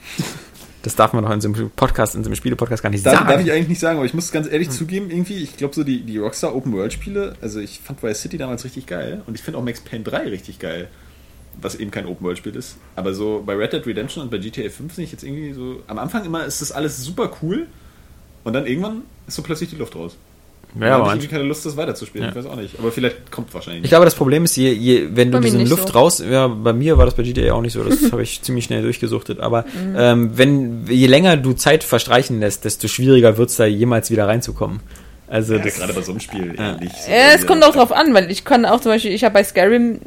Das 0.83 0.95
darf 0.95 1.13
man 1.13 1.25
doch 1.25 1.33
in 1.33 1.41
so 1.41 1.49
einem 1.49 1.71
Podcast, 1.71 2.15
in 2.15 2.23
so 2.23 2.29
einem 2.29 2.37
Spiele-Podcast 2.37 2.81
gar 2.81 2.91
nicht 2.91 3.05
darf, 3.05 3.15
sagen. 3.15 3.29
darf 3.29 3.41
ich 3.41 3.51
eigentlich 3.51 3.67
nicht 3.67 3.81
sagen, 3.81 3.97
aber 3.97 4.07
ich 4.07 4.15
muss 4.15 4.31
ganz 4.31 4.49
ehrlich 4.49 4.71
zugeben, 4.71 5.11
irgendwie, 5.11 5.43
ich 5.43 5.57
glaube 5.57 5.75
so 5.75 5.83
die, 5.83 6.03
die 6.03 6.17
Rockstar 6.19 6.55
Open 6.55 6.73
World 6.75 6.93
Spiele, 6.93 7.35
also 7.41 7.59
ich 7.59 7.81
fand 7.81 8.05
Vice 8.05 8.21
City 8.21 8.39
damals 8.39 8.65
richtig 8.65 8.87
geil 8.87 9.21
und 9.27 9.35
ich 9.35 9.43
finde 9.43 9.59
auch 9.59 9.65
Max 9.65 9.81
Payne 9.81 10.05
3 10.05 10.29
richtig 10.29 10.61
geil, 10.61 10.87
was 11.61 11.75
eben 11.75 11.91
kein 11.91 12.07
Open 12.07 12.25
World 12.25 12.39
Spiel 12.39 12.55
ist. 12.55 12.77
Aber 12.95 13.15
so 13.15 13.43
bei 13.45 13.55
Red 13.55 13.73
Dead 13.73 13.85
Redemption 13.85 14.23
und 14.23 14.31
bei 14.31 14.39
GTA 14.39 14.71
5 14.71 14.77
finde 14.77 15.03
ich 15.03 15.11
jetzt 15.11 15.25
irgendwie 15.25 15.55
so, 15.55 15.83
am 15.89 15.99
Anfang 15.99 16.25
immer 16.25 16.45
ist 16.45 16.63
das 16.63 16.71
alles 16.71 17.03
super 17.03 17.33
cool 17.43 17.67
und 18.47 18.53
dann 18.55 18.67
irgendwann 18.67 19.03
ist 19.29 19.37
so 19.37 19.43
plötzlich 19.43 19.69
die 19.71 19.77
Luft 19.77 19.95
raus. 19.97 20.17
ja, 20.81 20.87
aber 20.95 20.95
habe 20.95 21.07
ich 21.07 21.13
irgendwie 21.25 21.29
keine 21.37 21.45
Lust, 21.49 21.65
das 21.67 21.77
weiterzuspielen. 21.77 22.25
Ja. 22.27 22.31
Ich 22.31 22.37
weiß 22.45 22.51
auch 22.51 22.57
nicht. 22.57 22.79
Aber 22.79 22.91
vielleicht 22.93 23.31
kommt 23.31 23.53
wahrscheinlich 23.55 23.79
Ich 23.79 23.83
nicht. 23.85 23.91
glaube, 23.91 24.05
das 24.05 24.15
Problem 24.15 24.45
ist, 24.45 24.57
je, 24.57 24.73
je, 24.73 25.09
wenn 25.13 25.31
du 25.31 25.39
Bei 25.39 25.45
mir 25.45 25.59
diese 25.59 25.71
Luft 25.71 25.89
so. 25.89 25.95
raus, 25.95 26.23
ja, 26.29 26.47
bei 26.49 26.73
mir 26.73 26.97
war 26.99 27.05
das 27.07 27.15
bei 27.15 27.23
GTA 27.23 27.53
auch 27.55 27.61
nicht 27.61 27.73
so, 27.75 27.83
das 27.85 27.99
habe 28.13 28.23
ich 28.23 28.41
ziemlich 28.43 28.65
schnell 28.65 28.83
durchgesuchtet, 28.83 29.41
aber 29.41 29.65
ähm, 29.97 30.31
wenn, 30.37 30.87
je 30.89 31.07
länger 31.07 31.37
du 31.37 31.53
Zeit 31.55 31.85
verstreichen 31.85 32.41
lässt, 32.41 32.65
desto 32.65 32.89
schwieriger 32.89 33.37
wird's 33.39 33.57
da 33.57 33.67
jemals 33.67 34.11
wieder 34.11 34.27
reinzukommen. 34.29 34.81
Also, 35.29 35.55
Ja, 35.55 35.63
das, 35.63 35.77
gerade 35.79 35.93
bei 35.93 36.03
so 36.03 36.13
einem 36.13 36.21
Spiel 36.21 36.55
Ja. 36.57 36.77
nicht. 36.77 36.95
so. 36.97 37.11
Ja, 37.11 37.33
es 37.35 37.47
kommt 37.47 37.65
auch 37.65 37.73
drauf 37.75 37.91
an, 37.93 38.15
weil 38.15 38.31
ich 38.31 38.45
kann 38.45 38.65
auch 38.65 38.81
zum 38.81 38.93
Beispiel, 38.93 39.11
ich 39.13 39.25
habe 39.25 39.33
bei 39.35 39.43
Skyrim 39.45 40.01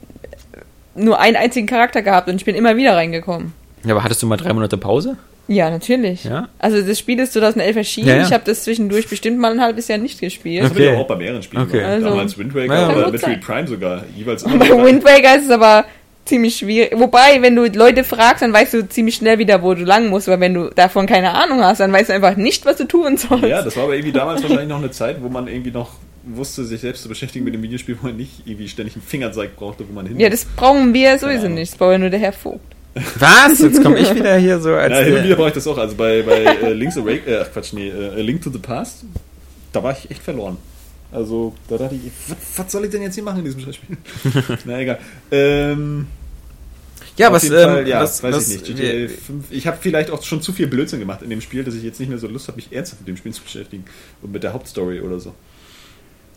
nur 0.96 1.20
einen 1.20 1.36
einzigen 1.36 1.68
Charakter 1.68 2.02
gehabt 2.02 2.30
und 2.30 2.36
ich 2.36 2.46
bin 2.46 2.56
immer 2.56 2.78
wieder 2.78 2.96
reingekommen. 2.96 3.54
ja, 3.84 3.92
aber 3.94 4.04
hattest 4.04 4.22
du 4.24 4.28
mal 4.28 4.38
drei 4.38 4.54
Monate 4.54 4.78
Pause? 4.78 5.18
Ja, 5.50 5.70
natürlich. 5.70 6.24
Ja? 6.26 6.48
Also 6.60 6.82
das 6.82 7.00
Spiel 7.00 7.20
ist 7.20 7.34
2011 7.34 7.76
erschienen. 7.76 8.08
Ja, 8.08 8.16
ja. 8.18 8.24
Ich 8.28 8.32
habe 8.32 8.44
das 8.46 8.64
zwischendurch 8.64 9.08
bestimmt 9.08 9.40
mal 9.40 9.52
ein 9.52 9.60
halbes 9.62 9.88
Jahr 9.88 9.98
nicht 9.98 10.20
gespielt. 10.22 10.64
Das 10.64 10.72
Okay. 10.72 10.86
habe 10.88 10.96
ich 10.96 11.02
auch 11.02 11.08
bei 11.08 11.16
mehreren 11.16 11.42
Spielen 11.44 11.64
Okay. 11.64 11.84
Also- 11.84 12.10
Damals 12.10 12.38
Wind 12.38 12.54
Waker 12.56 12.74
Ja, 12.74 12.90
oder 12.96 13.12
Metroid. 13.12 13.42
Prime 13.42 13.68
sogar. 13.68 14.04
Jeweils 14.16 14.44
Bei. 14.46 14.52
Wind 14.70 15.04
Waker 15.04 15.38
ist 15.38 15.46
es 15.46 15.50
aber 15.52 15.86
ziemlich 16.26 16.56
schwierig. 16.58 16.92
Wobei, 16.96 17.42
wenn 17.42 17.56
du 17.56 17.66
Leute 17.66 18.04
fragst, 18.04 18.44
dann 18.44 18.54
weißt 18.54 18.76
du 18.76 18.88
ziemlich 18.88 19.16
schnell 19.16 19.40
wieder, 19.40 19.64
wo 19.64 19.74
du 19.74 19.84
lang 19.84 20.10
musst. 20.10 20.30
Aber 20.30 20.40
wenn 20.40 20.54
du 20.54 20.70
davon 20.70 21.08
keine 21.08 21.32
Ahnung 21.34 21.62
hast, 21.64 21.80
dann 21.80 21.92
weißt 21.92 22.10
du 22.10 22.14
einfach 22.14 22.36
nicht, 22.36 22.66
was 22.68 22.78
du 22.78 22.86
tun 22.86 23.18
sollst. 23.18 23.46
Ja, 23.46 23.64
das 23.64 23.76
war 23.76 23.86
aber 23.86 23.94
irgendwie 23.96 24.12
damals 24.12 24.44
wahrscheinlich 24.44 24.68
noch 24.70 24.78
eine 24.78 24.92
Zeit, 24.92 25.18
wo 25.24 25.30
man 25.30 25.48
irgendwie 25.48 25.72
noch 25.72 25.94
wusste, 26.26 26.64
sich 26.66 26.82
selbst 26.82 27.02
zu 27.02 27.10
beschäftigen 27.10 27.44
mit 27.46 27.56
dem 27.56 27.64
Videospiel, 27.64 27.98
wo 28.00 28.06
man 28.08 28.18
nicht 28.18 28.44
irgendwie 28.46 28.68
ständig 28.68 28.94
einen 28.96 29.02
Fingerzeig 29.02 29.56
brauchte, 29.56 29.84
wo 29.90 29.94
man 29.94 30.06
hin 30.06 30.20
Ja, 30.20 30.30
das 30.30 30.46
brauchen 30.46 30.94
wir 30.94 31.18
sowieso 31.18 31.48
nicht. 31.48 31.72
Das 31.72 31.78
braucht 31.80 31.94
ja 31.94 31.98
nur 31.98 32.12
der 32.12 32.20
Herr 32.20 32.34
Vogt. 32.34 32.76
Was? 32.94 33.60
Jetzt 33.60 33.84
komme 33.84 34.00
ich 34.00 34.14
wieder 34.14 34.36
hier 34.38 34.60
so 34.60 34.74
als 34.74 34.92
Ja, 34.92 35.00
hin 35.00 35.14
und 35.14 35.20
wieder 35.20 35.28
der, 35.30 35.36
brauche 35.36 35.48
ich 35.50 35.54
das 35.54 35.68
auch. 35.68 35.78
Also 35.78 35.96
bei, 35.96 36.22
bei 36.24 36.44
äh, 36.44 36.74
Link's 36.74 36.98
Awake, 36.98 37.26
äh, 37.26 37.46
Quatsch, 37.46 37.74
nee, 37.74 37.90
äh, 37.90 38.22
Link 38.22 38.42
to 38.42 38.50
the 38.50 38.60
Past, 38.60 39.06
da 39.72 39.84
war 39.84 39.96
ich 39.98 40.10
echt 40.10 40.24
verloren. 40.24 40.58
Also, 41.12 41.54
da 41.68 41.78
dachte 41.78 41.96
ich, 41.96 42.12
was, 42.28 42.38
was 42.58 42.72
soll 42.72 42.86
ich 42.86 42.92
denn 42.92 43.02
jetzt 43.02 43.16
hier 43.16 43.24
machen 43.24 43.40
in 43.40 43.46
diesem 43.46 43.62
Spiel? 43.74 43.98
Na 44.66 44.80
egal. 44.80 45.00
Ähm, 45.32 46.08
Ja, 47.18 47.32
was, 47.32 47.44
ähm, 47.46 47.52
Fall, 47.52 47.88
ja, 47.88 48.02
was, 48.02 48.22
weiß 48.22 48.36
was, 48.36 48.50
ich 48.50 48.62
nicht. 48.62 48.78
GTA 48.78 49.08
5, 49.08 49.46
ich 49.50 49.68
habe 49.68 49.78
vielleicht 49.82 50.12
auch 50.12 50.22
schon 50.24 50.42
zu 50.42 50.54
viel 50.54 50.68
Blödsinn 50.68 51.00
gemacht 51.00 51.22
in 51.22 51.30
dem 51.30 51.42
Spiel, 51.42 51.64
dass 51.64 51.74
ich 51.74 51.84
jetzt 51.84 52.00
nicht 52.00 52.10
mehr 52.10 52.20
so 52.20 52.28
Lust 52.28 52.48
habe, 52.48 52.58
mich 52.58 52.72
ernsthaft 52.72 53.02
mit 53.02 53.08
dem 53.08 53.18
Spiel 53.18 53.34
zu 53.34 53.42
beschäftigen 53.42 53.86
und 54.22 54.32
mit 54.32 54.44
der 54.44 54.54
Hauptstory 54.54 55.02
oder 55.02 55.20
so. 55.20 55.34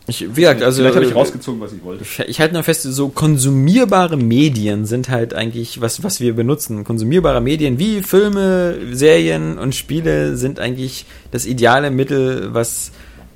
Ich, 0.05 0.35
wie 0.35 0.41
gesagt, 0.41 0.61
also, 0.61 0.81
vielleicht 0.81 0.95
habe 0.95 1.05
ich 1.05 1.15
rausgezogen, 1.15 1.61
was 1.61 1.71
ich 1.71 1.83
wollte. 1.83 2.03
Ich, 2.03 2.19
ich 2.19 2.39
halte 2.41 2.53
nur 2.53 2.63
fest, 2.63 2.83
so 2.83 3.07
konsumierbare 3.07 4.17
Medien 4.17 4.85
sind 4.85 5.09
halt 5.09 5.33
eigentlich 5.33 5.79
was, 5.79 6.03
was 6.03 6.19
wir 6.19 6.35
benutzen. 6.35 6.83
Konsumierbare 6.83 7.39
Medien 7.39 7.79
wie 7.79 8.01
Filme, 8.01 8.77
Serien 8.91 9.57
und 9.57 9.75
Spiele 9.75 10.35
sind 10.35 10.59
eigentlich 10.59 11.05
das 11.31 11.45
ideale 11.45 11.89
Mittel, 11.89 12.53
was, 12.53 12.91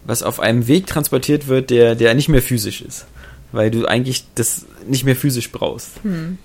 was 0.05 0.23
auf 0.23 0.41
einem 0.41 0.67
Weg 0.67 0.87
transportiert 0.87 1.47
wird, 1.47 1.69
der, 1.69 1.95
der 1.95 2.13
nicht 2.15 2.27
mehr 2.27 2.41
physisch 2.41 2.81
ist. 2.81 3.05
Weil 3.53 3.71
du 3.71 3.85
eigentlich 3.85 4.25
das 4.35 4.65
nicht 4.89 5.05
mehr 5.05 5.15
physisch 5.15 5.51
brauchst. 5.53 5.91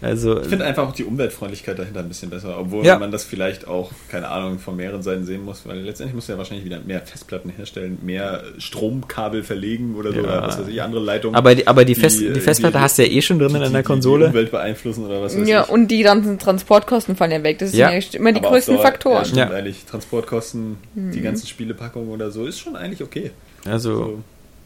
Also, 0.00 0.40
Ich 0.40 0.46
finde 0.46 0.64
einfach 0.64 0.86
auch 0.88 0.92
die 0.92 1.02
Umweltfreundlichkeit 1.04 1.76
dahinter 1.76 1.98
ein 2.00 2.06
bisschen 2.08 2.30
besser, 2.30 2.56
obwohl 2.58 2.84
Ja. 2.86 2.96
man 2.96 3.10
das 3.10 3.24
vielleicht 3.24 3.66
auch, 3.66 3.90
keine 4.08 4.28
Ahnung, 4.28 4.60
von 4.60 4.76
mehreren 4.76 5.02
Seiten 5.02 5.24
sehen 5.24 5.44
muss, 5.44 5.66
weil 5.66 5.80
letztendlich 5.80 6.14
muss 6.14 6.28
ja 6.28 6.38
wahrscheinlich 6.38 6.64
wieder 6.64 6.78
mehr 6.80 7.00
Festplatten 7.04 7.50
herstellen, 7.50 7.98
mehr 8.02 8.44
Stromkabel 8.58 9.42
verlegen 9.42 9.96
oder 9.96 10.10
so, 10.12 10.18
Ja. 10.18 10.22
oder 10.22 10.42
was 10.42 10.58
weiß 10.60 10.68
ich, 10.68 10.80
andere 10.80 11.02
Leitungen. 11.02 11.34
aber 11.34 11.54
die, 11.56 11.66
aber 11.66 11.84
die, 11.84 11.94
die, 11.94 12.00
Fest, 12.00 12.22
äh, 12.22 12.32
die 12.32 12.40
Festplatte 12.40 12.78
die- 12.78 12.82
hast 12.82 12.98
du 12.98 13.02
ja 13.02 13.08
eh 13.08 13.20
schon 13.22 13.38
drin 13.40 13.48
die, 13.48 13.56
in 13.56 13.62
die, 13.64 13.70
der 13.72 13.82
die 13.82 13.86
Konsole. 13.86 14.24
Die 14.26 14.28
Umwelt 14.30 14.50
beeinflussen 14.52 15.04
oder 15.06 15.20
was 15.22 15.36
weiß 15.36 15.48
Ja, 15.48 15.62
ich. 15.64 15.68
und 15.70 15.88
die 15.88 16.02
ganzen 16.02 16.38
Transportkosten 16.38 17.16
fallen 17.16 17.32
ja 17.32 17.42
weg. 17.42 17.58
Das 17.58 17.70
sind 17.72 17.80
Ja. 17.80 17.90
immer 17.90 18.32
die 18.32 18.38
Aber 18.40 18.50
größten 18.50 18.74
Dauer- 18.76 18.82
Faktoren. 18.82 19.16
Ja, 19.18 19.24
stimmt 19.24 19.38
Ja. 19.38 19.50
eigentlich. 19.50 19.84
Transportkosten, 19.86 20.76
die 20.94 21.18
Mhm. 21.18 21.22
ganzen 21.24 21.46
Spielepackungen 21.48 22.10
oder 22.10 22.30
so, 22.30 22.46
ist 22.46 22.60
schon 22.60 22.76
eigentlich 22.76 23.02
okay. 23.02 23.32
Also, 23.64 23.94
So. 23.96 24.18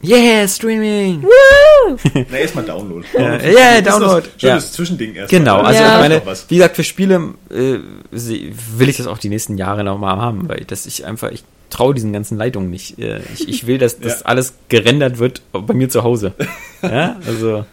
Yeah, 0.03 0.47
Streaming! 0.47 1.23
Na, 2.29 2.37
erstmal 2.37 2.65
Download. 2.65 3.05
Ja, 3.17 3.81
das 3.81 3.93
Download. 3.93 4.27
Schönes 4.37 4.41
Ja. 4.41 4.59
Zwischending 4.59 5.15
erst. 5.15 5.29
Genau, 5.29 5.61
also 5.61 5.81
Ja. 5.81 5.95
ich 5.95 6.09
meine, 6.09 6.21
wie 6.49 6.55
gesagt, 6.55 6.75
für 6.75 6.83
Spiele 6.83 7.33
äh, 7.49 7.77
will 8.11 8.89
ich 8.89 8.97
das 8.97 9.07
auch 9.07 9.17
die 9.17 9.29
nächsten 9.29 9.57
Jahre 9.57 9.83
noch 9.83 9.97
mal 9.97 10.17
haben, 10.17 10.47
weil 10.49 10.63
das 10.67 10.85
ich 10.85 11.05
einfach, 11.05 11.31
ich 11.31 11.43
traue 11.69 11.93
diesen 11.93 12.13
ganzen 12.13 12.37
Leitungen 12.37 12.69
nicht. 12.69 12.97
Äh, 12.99 13.19
Ich, 13.33 13.47
ich 13.47 13.67
will, 13.67 13.77
dass 13.77 13.99
das 13.99 14.19
Ja. 14.21 14.25
alles 14.25 14.53
gerendert 14.69 15.19
wird 15.19 15.41
bei 15.51 15.73
mir 15.73 15.89
zu 15.89 16.03
Hause. 16.03 16.33
Ja, 16.81 17.17
also 17.25 17.65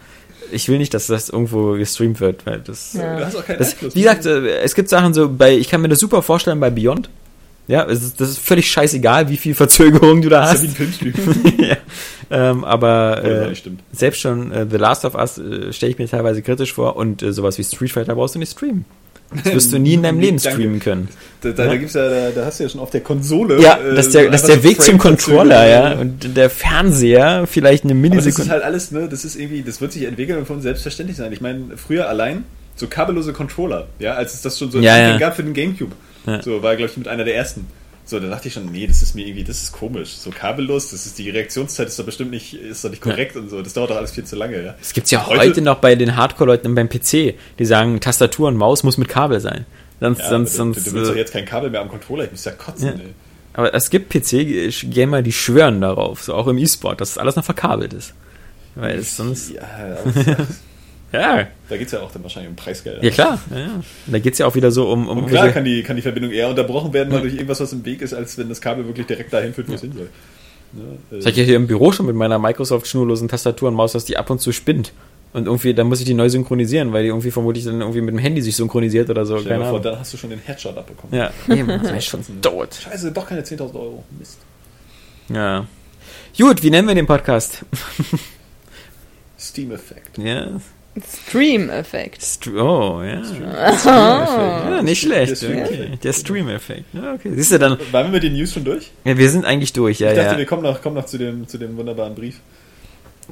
ich 0.51 0.67
will 0.69 0.77
nicht, 0.77 0.93
dass 0.93 1.07
das 1.07 1.29
irgendwo 1.29 1.73
gestreamt 1.73 2.19
wird, 2.21 2.45
weil 2.45 2.59
das, 2.59 2.93
Ja. 2.93 3.17
Du 3.17 3.25
hast 3.25 3.35
auch 3.35 3.45
keinen 3.45 3.59
das 3.59 3.71
Einfluss. 3.73 3.95
wie 3.95 4.01
gesagt, 4.01 4.25
äh, 4.25 4.59
es 4.59 4.75
gibt 4.75 4.89
Sachen 4.89 5.13
so 5.13 5.29
bei, 5.29 5.55
ich 5.57 5.69
kann 5.69 5.81
mir 5.81 5.89
das 5.89 5.99
super 5.99 6.21
vorstellen 6.21 6.59
bei 6.59 6.69
Beyond. 6.69 7.09
Ja, 7.67 7.81
ist, 7.83 8.19
das 8.21 8.29
ist 8.29 8.39
völlig 8.39 8.69
scheißegal, 8.69 9.29
wie 9.29 9.37
viel 9.37 9.55
Verzögerung 9.55 10.21
du 10.21 10.29
da 10.29 10.41
das 10.41 10.51
hast. 10.51 10.63
ist 10.63 10.77
ja 10.77 10.79
wie 10.79 10.83
ein 10.83 11.13
Filmstream. 11.13 11.53
ja. 11.69 11.77
ähm, 12.29 12.63
aber 12.63 13.23
äh, 13.23 13.55
stimmt. 13.55 13.81
selbst 13.91 14.21
schon 14.21 14.51
äh, 14.51 14.65
The 14.69 14.77
Last 14.77 15.03
of 15.05 15.15
Us 15.15 15.37
äh, 15.39 15.73
stelle 15.73 15.91
ich 15.91 15.97
mir 15.97 16.07
teilweise 16.07 16.41
kritisch 16.43 16.73
vor 16.73 16.95
und 16.95 17.23
äh, 17.23 17.33
sowas 17.33 17.57
wie 17.57 17.63
Street 17.63 17.91
Fighter 17.91 18.13
brauchst 18.15 18.35
du 18.35 18.39
nicht 18.39 18.51
streamen. 18.51 18.85
Das 19.43 19.53
wirst 19.55 19.73
du 19.73 19.79
nie 19.79 19.95
in 19.95 20.03
deinem 20.03 20.19
Leben 20.21 20.37
streamen 20.37 20.79
können. 20.79 21.09
Da, 21.41 21.49
da, 21.49 21.63
Ja. 21.63 21.69
da, 21.71 21.77
gibt's 21.77 21.95
ja, 21.95 22.07
da, 22.07 22.29
da 22.29 22.45
hast 22.45 22.59
du 22.59 22.63
ja 22.65 22.69
schon 22.69 22.79
auf 22.79 22.91
der 22.91 23.01
Konsole. 23.01 23.59
Ja, 23.59 23.77
äh, 23.77 23.95
das 23.95 24.05
ist 24.07 24.15
der, 24.15 24.29
das 24.29 24.41
ist 24.41 24.47
der 24.49 24.63
Weg 24.63 24.79
zum. 24.83 24.99
Controller, 24.99 25.67
ja. 25.67 25.93
Und 25.93 26.37
der 26.37 26.51
Fernseher 26.51 27.47
vielleicht 27.47 27.83
eine 27.83 27.93
Aber 27.93 28.01
das 28.01 28.17
ist 28.17 28.23
Millisekunde. 28.37 28.51
halt 28.51 28.63
alles, 28.63 28.91
ne, 28.91 29.07
das 29.09 29.25
ist 29.25 29.35
irgendwie, 29.35 29.63
das 29.63 29.81
wird 29.81 29.91
sich 29.91 30.03
entwickeln 30.03 30.37
und 30.37 30.45
von 30.45 30.61
selbstverständlich 30.61 31.17
sein. 31.17 31.33
Ich 31.33 31.41
meine, 31.41 31.75
früher 31.77 32.07
allein 32.07 32.43
so 32.75 32.85
kabellose 32.87 33.33
Controller, 33.33 33.87
ja, 33.97 34.13
als 34.13 34.35
es 34.35 34.41
das 34.43 34.59
schon 34.59 34.69
so 34.69 34.79
Ja, 34.79 34.97
ja. 34.99 35.17
gab 35.17 35.35
für 35.35 35.43
den 35.43 35.53
Gamecube. 35.53 35.93
Ja. 36.25 36.41
So, 36.41 36.61
war, 36.63 36.75
glaube 36.75 36.91
ich, 36.91 36.97
mit 36.97 37.07
einer 37.07 37.23
der 37.23 37.35
ersten. 37.35 37.67
So, 38.07 38.19
da 38.19 38.27
dachte 38.27 38.47
ich 38.49 38.53
schon, 38.53 38.71
nee, 38.71 38.85
das 38.85 39.01
ist 39.01 39.15
mir 39.15 39.25
irgendwie, 39.25 39.43
das 39.43 39.63
ist 39.63 39.71
komisch. 39.71 40.09
So 40.09 40.29
kabellos, 40.29 40.91
das 40.91 41.07
ist 41.07 41.17
die 41.17 41.29
Reaktionszeit 41.31 41.87
ist 41.87 41.97
doch 41.97 42.05
bestimmt 42.05 42.29
nicht, 42.31 42.53
ist 42.53 42.83
doch 42.85 42.91
nicht 42.91 43.01
korrekt 43.01 43.35
und 43.35 43.49
so. 43.49 43.63
Das 43.63 43.73
dauert 43.73 43.89
doch 43.89 43.95
alles 43.97 44.11
viel 44.11 44.23
zu 44.25 44.35
lange, 44.35 44.63
ja. 44.63 44.75
Das 44.79 44.93
gibt's 44.93 45.09
ja 45.09 45.25
Heute- 45.25 45.39
heute, 45.39 45.61
noch 45.61 45.77
bei 45.79 45.95
den 45.95 46.15
Hardcore-Leuten 46.15 46.75
beim 46.75 46.87
PC, 46.87 47.33
die 47.57 47.65
sagen, 47.65 47.99
Tastatur 47.99 48.47
und 48.47 48.57
Maus 48.57 48.83
muss 48.83 48.97
mit 48.97 49.07
Kabel 49.09 49.39
sein. 49.39 49.65
Sonst, 49.99 50.19
ja 50.19 50.29
sonst, 50.29 50.53
du, 50.53 50.57
sonst. 50.57 50.87
du 50.87 50.93
willst 50.93 51.09
doch 51.09 51.15
äh, 51.15 51.19
jetzt 51.19 51.33
kein 51.33 51.45
Kabel 51.45 51.69
mehr 51.71 51.81
am 51.81 51.89
Controller, 51.89 52.25
ich 52.25 52.31
muss 52.31 52.45
ja 52.45 52.51
kotzen, 52.51 52.85
Ja. 52.89 52.93
ey. 52.93 53.13
aber 53.53 53.73
es 53.73 53.89
gibt 53.89 54.09
PC-Gamer, 54.13 55.21
die 55.23 55.31
schwören 55.31 55.81
darauf, 55.81 56.21
so 56.21 56.35
auch 56.35 56.47
im 56.47 56.57
E-Sport, 56.59 57.01
dass 57.01 57.17
alles 57.17 57.35
noch 57.37 57.45
verkabelt 57.45 57.93
ist. 57.93 58.13
Weil 58.75 58.99
es 58.99 59.15
sonst. 59.17 59.51
Ja, 59.51 59.61
Ja, 61.21 61.47
da 61.69 61.77
geht's 61.77 61.91
ja 61.91 62.01
auch 62.01 62.11
dann 62.11 62.23
wahrscheinlich 62.23 62.49
um 62.49 62.55
Preisgelder. 62.55 63.03
ja 63.03 63.09
klar. 63.09 63.39
Ja, 63.51 63.59
ja. 63.59 63.81
Da 64.07 64.19
geht's 64.19 64.37
ja 64.37 64.47
auch 64.47 64.55
wieder 64.55 64.71
so 64.71 64.91
um. 64.91 65.07
um 65.07 65.19
Und 65.19 65.27
klar 65.27 65.49
kann 65.49 65.65
die, 65.65 65.83
kann 65.83 65.95
die 65.95 66.01
Verbindung 66.01 66.31
eher 66.31 66.49
unterbrochen 66.49 66.93
werden, 66.93 67.11
mal 67.11 67.21
durch 67.21 67.33
irgendwas, 67.33 67.59
was 67.59 67.73
im 67.73 67.85
Weg 67.85 68.01
ist, 68.01 68.13
als 68.13 68.37
wenn 68.37 68.49
das 68.49 68.61
Kabel 68.61 68.85
wirklich 68.85 69.07
direkt 69.07 69.33
dahin 69.33 69.53
führt, 69.53 69.69
wo 69.69 69.73
es 69.73 69.81
hin 69.81 69.93
soll. 69.93 70.09
Das 71.09 71.19
hatte 71.19 71.31
ich 71.31 71.37
ja 71.37 71.43
hier 71.43 71.55
im 71.55 71.67
Büro 71.67 71.91
schon 71.91 72.05
mit 72.05 72.15
meiner 72.15 72.39
Microsoft 72.39 72.87
schnurlosen 72.87 73.27
Tastatur 73.27 73.69
und 73.69 73.75
Maus, 73.75 73.93
dass 73.93 74.05
die 74.05 74.17
ab 74.17 74.29
und 74.29 74.39
zu 74.39 74.51
spinnt. 74.51 74.91
Und 75.33 75.47
irgendwie, 75.47 75.73
dann 75.73 75.87
muss 75.87 75.99
ich 75.99 76.05
die 76.05 76.13
neu 76.13 76.29
synchronisieren, 76.29 76.93
weil 76.93 77.03
die 77.03 77.09
irgendwie 77.09 77.29
vermutlich 77.29 77.65
dann 77.65 77.81
irgendwie 77.81 77.99
mit 77.99 78.13
dem 78.13 78.19
Handy 78.19 78.41
sich 78.41 78.55
synchronisiert 78.55 79.09
oder 79.09 79.25
so. 79.25 79.37
Stell 79.37 79.51
Keine 79.51 79.69
vor, 79.69 79.81
dann 79.81 79.99
hast 79.99 80.13
du 80.13 80.17
schon 80.17 80.29
den 80.29 80.39
Headshot 80.39 80.77
abbekommen. 80.77 81.13
Ja, 81.13 81.29
eben, 81.53 81.67
das 81.67 81.83
wäre 81.83 82.01
schon 82.01 82.21
tot. 82.41 82.75
Scheiße, 82.75 83.11
doch 83.11 83.27
keine 83.27 83.41
10.000 83.41 83.75
Euro. 83.75 84.03
Mist. 84.17 84.39
Ja. 85.27 85.65
Gut, 86.37 86.63
wie 86.63 86.69
nennen 86.69 86.87
wir 86.87 86.95
den 86.95 87.05
Podcast? 87.05 87.65
Steam-Effekt. 89.37 90.17
Ja. 90.17 90.51
Stream-Effekt. 91.27 92.21
Str 92.23 92.55
oh, 92.55 93.01
ja. 93.03 93.21
Ah. 93.85 94.75
Ja, 94.75 94.81
nicht 94.81 95.01
schlecht. 95.01 95.31
Der 95.31 95.35
Stream- 95.35 95.63
Okay. 95.65 96.13
Stream-Effekt. 96.13 96.85
Ja, 96.93 97.13
okay. 97.13 97.31
Siehst 97.35 97.51
du 97.51 97.59
dann, 97.59 97.77
Waren 97.91 98.07
wir 98.07 98.11
mit 98.13 98.23
den 98.23 98.33
News 98.33 98.53
schon 98.53 98.63
durch? 98.63 98.91
ja, 99.03 99.17
wir 99.17 99.29
sind 99.29 99.45
eigentlich 99.45 99.73
durch, 99.73 99.99
ja, 99.99 100.11
ich 100.11 100.15
dachte, 100.17 100.31
ja. 100.33 100.37
wir 100.37 100.45
kommen 100.45 100.63
noch, 100.63 100.81
kommen 100.81 100.95
noch 100.95 101.05
zu, 101.05 101.17
dem, 101.17 101.47
zu 101.47 101.57
dem 101.57 101.75
wunderbaren 101.77 102.15
Brief. 102.15 102.39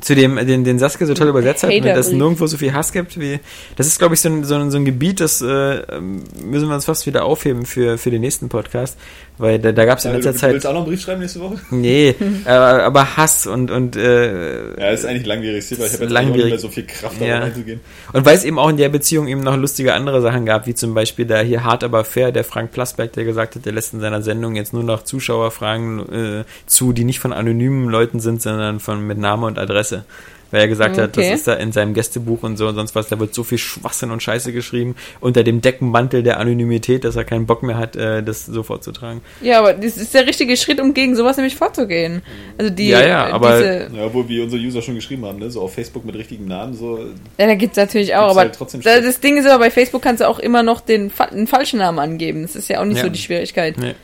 zu 0.01 0.16
dem, 0.16 0.35
den, 0.45 0.64
den 0.64 0.80
Saskia 0.80 1.06
so 1.08 1.14
toll 1.14 1.27
übersetzt 1.30 1.64
hat, 1.64 1.69
mit, 1.69 1.85
dass 1.85 2.08
es 2.08 2.14
nirgendwo 2.14 2.48
so 2.48 2.58
viel 2.58 2.74
Hass 2.74 2.92
gibt 2.92 3.19
wie. 3.19 3.40
Das 3.75 3.88
ist, 3.88 4.00
glaube 4.00 4.16
ich, 4.16 4.22
so 4.22 4.30
ein, 4.30 4.43
so, 4.43 4.56
ein, 4.56 4.72
so 4.72 4.77
ein 4.77 4.85
Gebiet, 4.85 5.19
das 5.19 5.42
äh, 5.42 5.83
müssen 6.01 6.67
wir 6.67 6.75
uns 6.75 6.85
fast 6.85 7.06
wieder 7.06 7.24
aufheben 7.25 7.66
für, 7.66 7.98
für 7.98 8.09
den 8.11 8.22
nächsten 8.22 8.50
Podcast. 8.50 8.98
Weil 9.39 9.57
da, 9.57 9.71
da 9.71 9.85
gab 9.85 9.97
es 9.97 10.05
in 10.05 10.11
letzter 10.13 10.29
du, 10.31 10.33
du 10.35 10.39
Zeit. 10.39 10.53
willst 10.53 10.67
auch 10.67 10.73
noch 10.73 10.81
einen 10.81 10.89
Brief 10.89 11.01
schreiben 11.01 11.21
nächste 11.21 11.39
Woche? 11.39 11.57
Nee, 11.71 12.13
aber, 12.45 12.83
aber 12.83 13.17
Hass 13.17 13.47
und, 13.47 13.71
und 13.71 13.95
äh, 13.95 14.79
Ja, 14.79 14.89
ist 14.91 15.05
eigentlich 15.05 15.25
langwierig, 15.25 15.67
Thema. 15.67 15.85
Ich 15.85 15.93
habe 15.93 16.03
jetzt 16.05 16.35
nicht 16.35 16.49
mehr 16.49 16.59
so 16.59 16.69
viel 16.69 16.85
Kraft, 16.85 17.19
da 17.19 17.25
Ja. 17.25 17.39
reinzugehen. 17.39 17.79
Und 18.13 18.25
weil 18.25 18.35
es 18.35 18.43
eben 18.43 18.59
auch 18.59 18.69
in 18.69 18.77
der 18.77 18.89
Beziehung 18.89 19.27
eben 19.27 19.41
noch 19.41 19.57
lustige 19.57 19.93
andere 19.95 20.21
Sachen 20.21 20.45
gab, 20.45 20.67
wie 20.67 20.75
zum 20.75 20.93
Beispiel 20.93 21.25
da 21.25 21.39
hier 21.39 21.63
hart 21.63 21.83
aber 21.83 22.05
fair, 22.05 22.31
der 22.31 22.43
Frank 22.43 22.71
Plasberg, 22.71 23.11
der 23.13 23.23
gesagt 23.25 23.55
hat, 23.55 23.65
der 23.65 23.73
lässt 23.73 23.93
in 23.93 24.01
seiner 24.01 24.21
Sendung 24.21 24.55
jetzt 24.55 24.71
nur 24.71 24.83
noch 24.83 25.03
Zuschauerfragen 25.03 26.39
äh, 26.41 26.43
zu, 26.67 26.93
die 26.93 27.03
nicht 27.03 27.19
von 27.19 27.33
anonymen 27.33 27.89
Leuten 27.89 28.19
sind, 28.19 28.41
sondern 28.41 28.79
von 28.79 29.05
mit 29.05 29.17
Name 29.17 29.47
und 29.47 29.57
Adresse. 29.57 30.05
Weil 30.53 30.61
er 30.61 30.67
gesagt 30.67 30.99
hat, 30.99 31.17
das 31.17 31.23
Okay. 31.25 31.33
ist 31.33 31.48
da 31.48 31.53
in 31.56 31.72
seinem 31.72 31.95
Gästebuch 31.95 32.43
und 32.43 32.57
so 32.57 32.67
und 32.67 32.75
sonst 32.75 32.93
was, 32.93 33.07
da 33.07 33.19
wird 33.19 33.33
so 33.33 33.43
viel 33.43 33.57
Schwachsinn 33.57 34.11
und 34.11 34.22
Scheiße 34.22 34.53
geschrieben 34.53 34.93
unter 35.19 35.43
dem 35.43 35.61
Deckenmantel 35.61 36.22
der 36.22 36.40
Anonymität, 36.40 37.03
dass 37.06 37.15
er 37.15 37.23
keinen 37.23 37.48
Bock 37.48 37.64
mehr 37.64 37.75
hat, 37.80 37.95
äh, 37.95 38.22
das 38.22 38.45
so 38.45 38.61
vorzutragen. 38.61 39.22
Ja, 39.41 39.57
aber 39.57 39.73
das 39.73 39.98
ist 39.98 40.14
der 40.14 40.27
richtige 40.27 40.56
Schritt, 40.56 40.80
um 40.80 40.93
gegen 40.93 41.15
sowas 41.15 41.38
nämlich 41.38 41.56
vorzugehen. 41.56 42.22
Also 42.59 42.72
die, 42.72 42.90
Ja, 42.90 43.01
ja, 43.01 43.27
äh, 43.30 43.32
aber- 43.32 43.57
diese, 43.57 43.88
Ja, 43.98 44.06
obwohl 44.06 44.30
wir 44.30 44.43
unsere 44.43 44.61
User 44.61 44.83
schon 44.83 44.93
geschrieben 44.93 45.25
haben, 45.25 45.40
ne? 45.40 45.49
So 45.49 45.59
auf 45.61 45.73
Facebook 45.73 46.06
mit 46.06 46.14
richtigen 46.14 46.45
Namen, 46.48 46.75
so. 46.75 46.99
ja, 47.40 47.48
da 47.48 47.56
gibt's 47.56 47.77
natürlich 47.77 48.14
auch, 48.14 48.19
Gibt's 48.27 48.32
aber 48.33 48.40
halt 48.41 48.56
trotzdem 48.56 48.82
das 48.82 49.19
Ding 49.22 49.38
ist 49.38 49.48
aber, 49.48 49.57
bei 49.57 49.72
Facebook 49.72 50.03
kannst 50.03 50.22
du 50.22 50.27
auch 50.30 50.38
immer 50.38 50.61
noch 50.61 50.82
den, 50.82 51.11
den 51.33 51.48
falschen 51.48 51.80
Namen 51.80 51.98
angeben. 51.98 52.43
Das 52.43 52.56
ist 52.56 52.69
ja 52.69 52.80
auch 52.80 52.85
nicht 52.85 52.98
Ja. 52.98 53.06
so 53.06 53.09
die 53.09 53.17
Schwierigkeit. 53.17 53.75
Nee. 53.80 53.95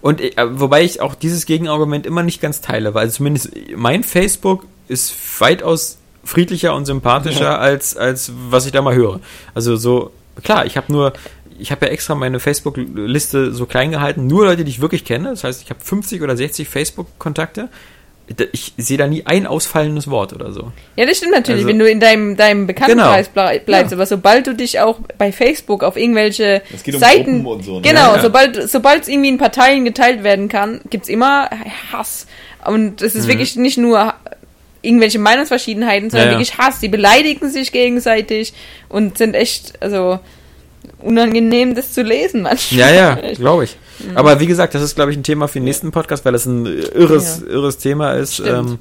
Und 0.00 0.20
äh, 0.20 0.32
wobei 0.50 0.82
ich 0.82 1.00
auch 1.00 1.14
dieses 1.14 1.46
Gegenargument 1.46 2.06
immer 2.06 2.24
nicht 2.24 2.40
ganz 2.42 2.60
teile, 2.60 2.92
weil 2.94 3.08
zumindest 3.10 3.52
mein 3.76 4.02
Facebook 4.02 4.66
ist 4.88 5.14
weitaus 5.40 5.98
friedlicher 6.24 6.74
und 6.74 6.84
sympathischer 6.86 7.58
als 7.58 7.96
als 7.96 8.32
was 8.50 8.66
ich 8.66 8.72
da 8.72 8.80
mal 8.82 8.94
höre. 8.94 9.20
Also 9.54 9.76
so 9.76 10.12
klar, 10.42 10.66
ich 10.66 10.76
habe 10.76 10.92
nur 10.92 11.12
ich 11.58 11.70
habe 11.70 11.86
ja 11.86 11.92
extra 11.92 12.14
meine 12.14 12.40
Facebook-Liste 12.40 13.52
so 13.52 13.66
klein 13.66 13.90
gehalten, 13.90 14.26
nur 14.26 14.44
Leute, 14.46 14.64
die 14.64 14.70
ich 14.70 14.80
wirklich 14.80 15.04
kenne. 15.04 15.30
Das 15.30 15.44
heißt, 15.44 15.62
ich 15.62 15.70
habe 15.70 15.80
50 15.80 16.22
oder 16.22 16.36
60 16.36 16.68
Facebook-Kontakte. 16.68 17.68
Ich 18.52 18.72
sehe 18.78 18.96
da 18.96 19.06
nie 19.06 19.26
ein 19.26 19.46
ausfallendes 19.46 20.08
Wort 20.08 20.32
oder 20.32 20.52
so. 20.52 20.72
Ja, 20.96 21.04
das 21.06 21.18
stimmt 21.18 21.32
natürlich, 21.32 21.62
Also- 21.62 21.68
wenn 21.68 21.78
du 21.78 21.88
in 21.90 22.00
deinem, 22.00 22.36
deinem 22.36 22.66
Bekanntenkreis 22.66 23.26
Genau. 23.26 23.46
blei- 23.46 23.58
bleibst. 23.58 23.90
Ja. 23.92 23.96
Aber 23.98 24.06
sobald 24.06 24.46
du 24.46 24.54
dich 24.54 24.80
auch 24.80 25.00
bei 25.18 25.32
Facebook 25.32 25.82
auf 25.84 25.96
irgendwelche 25.96 26.62
Es 26.72 26.82
geht 26.82 26.94
um 26.94 27.00
Seiten. 27.00 27.42
Gruppen 27.42 27.46
und 27.58 27.64
so, 27.64 27.74
ne? 27.76 27.82
Genau, 27.82 28.10
Ja, 28.12 28.16
ja. 28.16 28.22
sobald 28.22 28.70
sobald 28.70 29.02
es 29.02 29.08
irgendwie 29.08 29.28
in 29.28 29.38
Parteien 29.38 29.84
geteilt 29.84 30.22
werden 30.24 30.48
kann, 30.48 30.80
gibt's 30.88 31.08
immer 31.08 31.50
Hass. 31.92 32.26
Und 32.64 33.02
es 33.02 33.14
ist 33.16 33.26
wirklich 33.26 33.56
nicht 33.56 33.76
nur 33.76 34.14
irgendwelche 34.82 35.18
Meinungsverschiedenheiten, 35.18 36.10
sondern 36.10 36.28
Ja, 36.28 36.32
ja. 36.32 36.38
wirklich 36.38 36.58
Hass. 36.58 36.80
Die 36.80 36.88
beleidigen 36.88 37.48
sich 37.50 37.72
gegenseitig 37.72 38.52
und 38.88 39.16
sind 39.18 39.34
echt, 39.34 39.80
also 39.80 40.18
unangenehm, 41.00 41.74
das 41.74 41.92
zu 41.92 42.02
lesen 42.02 42.42
manchmal. 42.42 42.80
Ja, 42.80 42.90
ja, 42.90 43.32
glaube 43.34 43.64
ich. 43.64 43.76
Aber 44.14 44.40
wie 44.40 44.46
gesagt, 44.46 44.74
das 44.74 44.82
ist, 44.82 44.94
glaube 44.96 45.12
ich, 45.12 45.16
ein 45.16 45.22
Thema 45.22 45.48
für 45.48 45.60
den 45.60 45.64
nächsten 45.64 45.92
Podcast, 45.92 46.24
weil 46.24 46.32
das 46.32 46.46
ein 46.46 46.66
irres, 46.66 47.42
irres 47.42 47.78
Thema 47.78 48.12
ist. 48.12 48.34
Stimmt. 48.34 48.70
Ähm, 48.70 48.78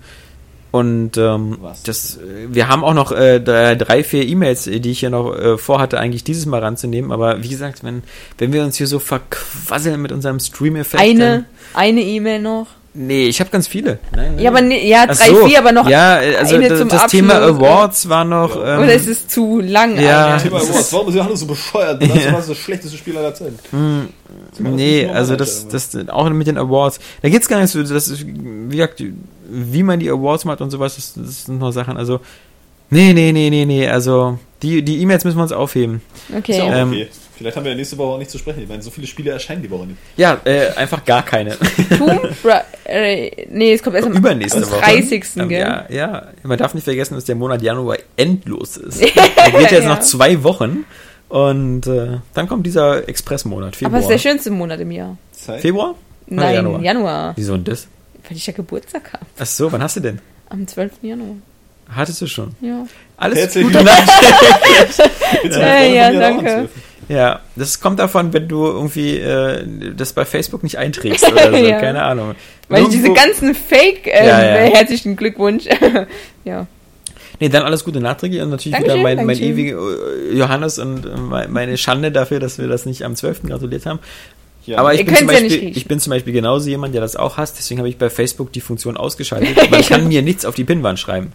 und 0.71 1.17
ähm, 1.17 1.57
Was? 1.59 1.83
das, 1.83 2.17
äh, 2.17 2.47
wir 2.49 2.69
haben 2.69 2.85
auch 2.85 2.93
noch 2.93 3.11
äh, 3.11 3.41
drei, 3.41 4.03
vier 4.05 4.25
E-Mails, 4.25 4.67
äh, 4.67 4.79
die 4.79 4.91
ich 4.91 5.01
hier 5.01 5.09
noch 5.09 5.35
äh, 5.35 5.57
vorhatte, 5.57 5.99
eigentlich 5.99 6.23
dieses 6.23 6.45
Mal 6.45 6.61
ranzunehmen. 6.61 7.11
Aber 7.11 7.43
wie 7.43 7.49
gesagt, 7.49 7.83
wenn, 7.83 8.03
wenn 8.37 8.53
wir 8.53 8.63
uns 8.63 8.77
hier 8.77 8.87
so 8.87 8.99
verquasseln 8.99 10.01
mit 10.01 10.13
unserem 10.13 10.39
Stream-Effekt. 10.39 11.03
Eine, 11.03 11.45
eine 11.73 12.01
E-Mail 12.01 12.41
noch. 12.41 12.67
Nee, 12.93 13.27
ich 13.27 13.39
habe 13.39 13.49
ganz 13.49 13.67
viele. 13.67 13.99
Nein, 14.13 14.35
nein. 14.35 14.39
Ja, 14.39 14.49
aber 14.49 14.61
ne, 14.61 14.85
ja, 14.85 15.05
drei, 15.05 15.13
so. 15.29 15.47
vier, 15.47 15.59
aber 15.59 15.71
noch 15.71 15.87
Ja, 15.87 16.15
also 16.15 16.55
eine 16.55 16.67
das, 16.67 16.79
zum 16.79 16.89
das 16.89 17.03
Abschluss. 17.03 17.11
Thema 17.21 17.35
Awards 17.35 18.09
war 18.09 18.25
noch. 18.25 18.53
Ähm, 18.55 18.79
Oder 18.83 18.93
ist 18.93 19.07
es 19.07 19.27
zu 19.29 19.61
lang? 19.61 19.97
Ja. 19.97 20.33
eine? 20.33 20.43
Thema 20.43 20.57
Awards, 20.57 20.91
warum 20.91 21.07
ist 21.07 21.15
Johannes 21.15 21.39
so 21.39 21.45
bescheuert? 21.45 22.01
Das 22.01 22.25
Ja. 22.25 22.33
war 22.33 22.41
das 22.45 22.57
schlechteste 22.57 22.97
Spiel 22.97 23.17
aller 23.17 23.33
Zeiten. 23.33 23.57
Nee, 24.59 25.05
nur 25.05 25.15
also 25.15 25.35
das, 25.37 25.67
das 25.69 25.95
auch 26.09 26.29
mit 26.31 26.47
den 26.47 26.57
Awards. 26.57 26.99
Da 27.21 27.29
geht's 27.29 27.47
gar 27.47 27.61
nicht 27.61 27.71
so, 27.71 27.81
das 27.81 28.09
ist, 28.09 28.25
wie 28.27 28.75
gesagt, 28.75 29.01
wie 29.49 29.83
man 29.83 29.99
die 29.99 30.09
Awards 30.09 30.43
macht 30.45 30.59
und 30.61 30.69
sowas, 30.71 30.95
das, 30.95 31.13
das 31.15 31.45
sind 31.45 31.59
nur 31.59 31.71
Sachen, 31.71 31.95
also, 31.97 32.19
nee, 32.89 33.13
nee, 33.13 33.31
nee, 33.31 33.49
nee, 33.49 33.65
nee, 33.65 33.87
also, 33.87 34.37
die, 34.61 34.81
die 34.81 34.99
E-Mails 35.01 35.23
müssen 35.23 35.37
wir 35.37 35.43
uns 35.43 35.51
aufheben. 35.53 36.01
Okay. 36.37 36.51
Ist 36.51 36.57
ja 36.57 36.63
auch 36.65 36.71
Ähm, 36.73 36.89
okay. 36.89 37.07
Vielleicht 37.41 37.57
haben 37.57 37.63
wir 37.63 37.71
ja 37.71 37.77
nächste 37.77 37.97
Woche 37.97 38.13
auch 38.13 38.17
nicht 38.17 38.29
zu 38.31 38.37
sprechen. 38.37 38.61
Ich 38.63 38.69
meine, 38.69 38.81
so 38.81 38.91
viele 38.91 39.07
Spiele 39.07 39.31
erscheinen 39.31 39.61
die 39.63 39.69
Woche 39.71 39.87
nicht. 39.87 39.97
Ja, 40.17 40.39
äh, 40.45 40.67
einfach 40.75 41.03
gar 41.03 41.23
keine. 41.23 41.57
Tomb 41.97 42.21
Ra 42.43 42.63
äh, 42.85 43.45
nee, 43.49 43.73
es 43.73 43.81
kommt 43.83 43.95
erst 43.95 44.07
am 44.07 44.13
Übernächste 44.13 44.59
am 44.63 44.71
Woche. 44.71 44.81
30. 44.81 45.25
Ähm, 45.37 45.49
gell? 45.49 45.59
Ja, 45.61 45.85
ja, 45.89 46.27
man 46.43 46.57
darf 46.57 46.73
nicht 46.73 46.83
vergessen, 46.83 47.15
dass 47.15 47.25
der 47.25 47.35
Monat 47.35 47.61
Januar 47.61 47.97
endlos 48.15 48.77
ist. 48.77 49.01
Da 49.35 49.49
geht 49.49 49.71
jetzt 49.71 49.83
Ja. 49.83 49.89
noch 49.89 49.99
zwei 50.01 50.43
Wochen 50.43 50.85
und 51.29 51.87
äh, 51.87 52.19
dann 52.33 52.47
kommt 52.47 52.65
dieser 52.65 53.07
Expressmonat, 53.09 53.75
Februar. 53.75 53.93
Aber 53.95 54.05
es 54.05 54.11
ist 54.11 54.23
der 54.23 54.29
schönste 54.29 54.51
Monat 54.51 54.79
im 54.79 54.91
Jahr. 54.91 55.17
Zeit? 55.31 55.61
Februar? 55.61 55.95
Oder 56.27 56.35
Nein, 56.35 56.53
Januar? 56.55 56.81
Januar. 56.81 57.33
Wieso 57.35 57.55
denn 57.55 57.63
das? 57.63 57.87
Weil 58.27 58.37
ich 58.37 58.45
ja 58.45 58.53
Geburtstag 58.53 59.13
habe. 59.13 59.25
Ach 59.39 59.45
so, 59.45 59.71
wann 59.71 59.81
hast 59.81 59.95
du 59.95 59.99
denn? 60.01 60.19
Am 60.49 60.67
12. 60.67 60.91
Januar. 61.01 61.35
Hattest 61.93 62.21
du 62.21 62.27
schon? 62.27 62.55
Ja. 62.61 62.85
Alles 63.17 63.39
Herzlichen 63.39 63.71
Gute. 63.71 63.83
Du 65.43 65.49
Äh, 65.59 65.95
ja, 65.95 66.11
noch 66.11 66.19
danke. 66.19 66.69
Ja, 67.09 67.39
das 67.55 67.79
kommt 67.79 67.99
davon, 67.99 68.31
wenn 68.33 68.47
du 68.47 68.65
irgendwie 68.65 69.17
äh, 69.17 69.65
das 69.97 70.13
bei 70.13 70.23
Facebook 70.25 70.63
nicht 70.63 70.77
einträgst 70.77 71.27
oder 71.31 71.49
so, 71.51 71.57
Ja. 71.57 71.79
keine 71.79 72.03
Ahnung. 72.03 72.35
Weil 72.69 72.83
ich 72.83 72.89
diese 72.89 73.11
ganzen 73.13 73.53
Fake, 73.55 74.07
äh, 74.07 74.27
Ja, 74.27 74.39
ja. 74.43 74.73
herzlichen 74.75 75.15
Glückwunsch. 75.15 75.65
ja. 76.45 76.67
Nee, 77.39 77.49
dann 77.49 77.63
alles 77.63 77.83
Gute 77.83 77.99
nachträglich 77.99 78.41
und 78.41 78.51
natürlich 78.51 78.73
Dankeschön, 78.77 78.99
wieder 78.99 79.15
mein, 79.15 79.25
mein 79.25 79.39
ewiger 79.39 79.77
äh, 79.77 80.35
Johannes 80.37 80.77
und 80.79 81.05
äh, 81.05 81.09
mein- 81.17 81.51
meine 81.51 81.77
Schande 81.77 82.11
dafür, 82.11 82.39
dass 82.39 82.59
wir 82.59 82.67
das 82.67 82.85
nicht 82.85 83.03
am 83.03 83.15
12. 83.15 83.43
gratuliert 83.43 83.85
haben. 83.87 83.99
Ja. 84.67 84.77
Aber 84.77 84.93
ich 84.93 84.99
Ihr 84.99 85.05
bin, 85.07 85.15
zum 85.15 85.27
ja 85.27 85.33
Beispiel, 85.33 85.49
nicht 85.49 85.61
riechen. 85.61 85.77
ich 85.77 85.87
bin 85.87 85.99
zum 85.99 86.11
Beispiel 86.11 86.33
genauso 86.33 86.69
jemand, 86.69 86.93
der 86.93 87.01
das 87.01 87.15
auch 87.15 87.37
hasst, 87.37 87.55
deswegen 87.57 87.79
habe 87.79 87.89
ich 87.89 87.97
bei 87.97 88.11
Facebook 88.11 88.53
die 88.53 88.61
Funktion 88.61 88.95
ausgeschaltet. 88.95 89.57
Man 89.71 89.81
kann 89.81 90.07
mir 90.07 90.21
nichts 90.21 90.45
auf 90.45 90.53
die 90.53 90.63
Pinnwand 90.65 90.99
schreiben. 90.99 91.33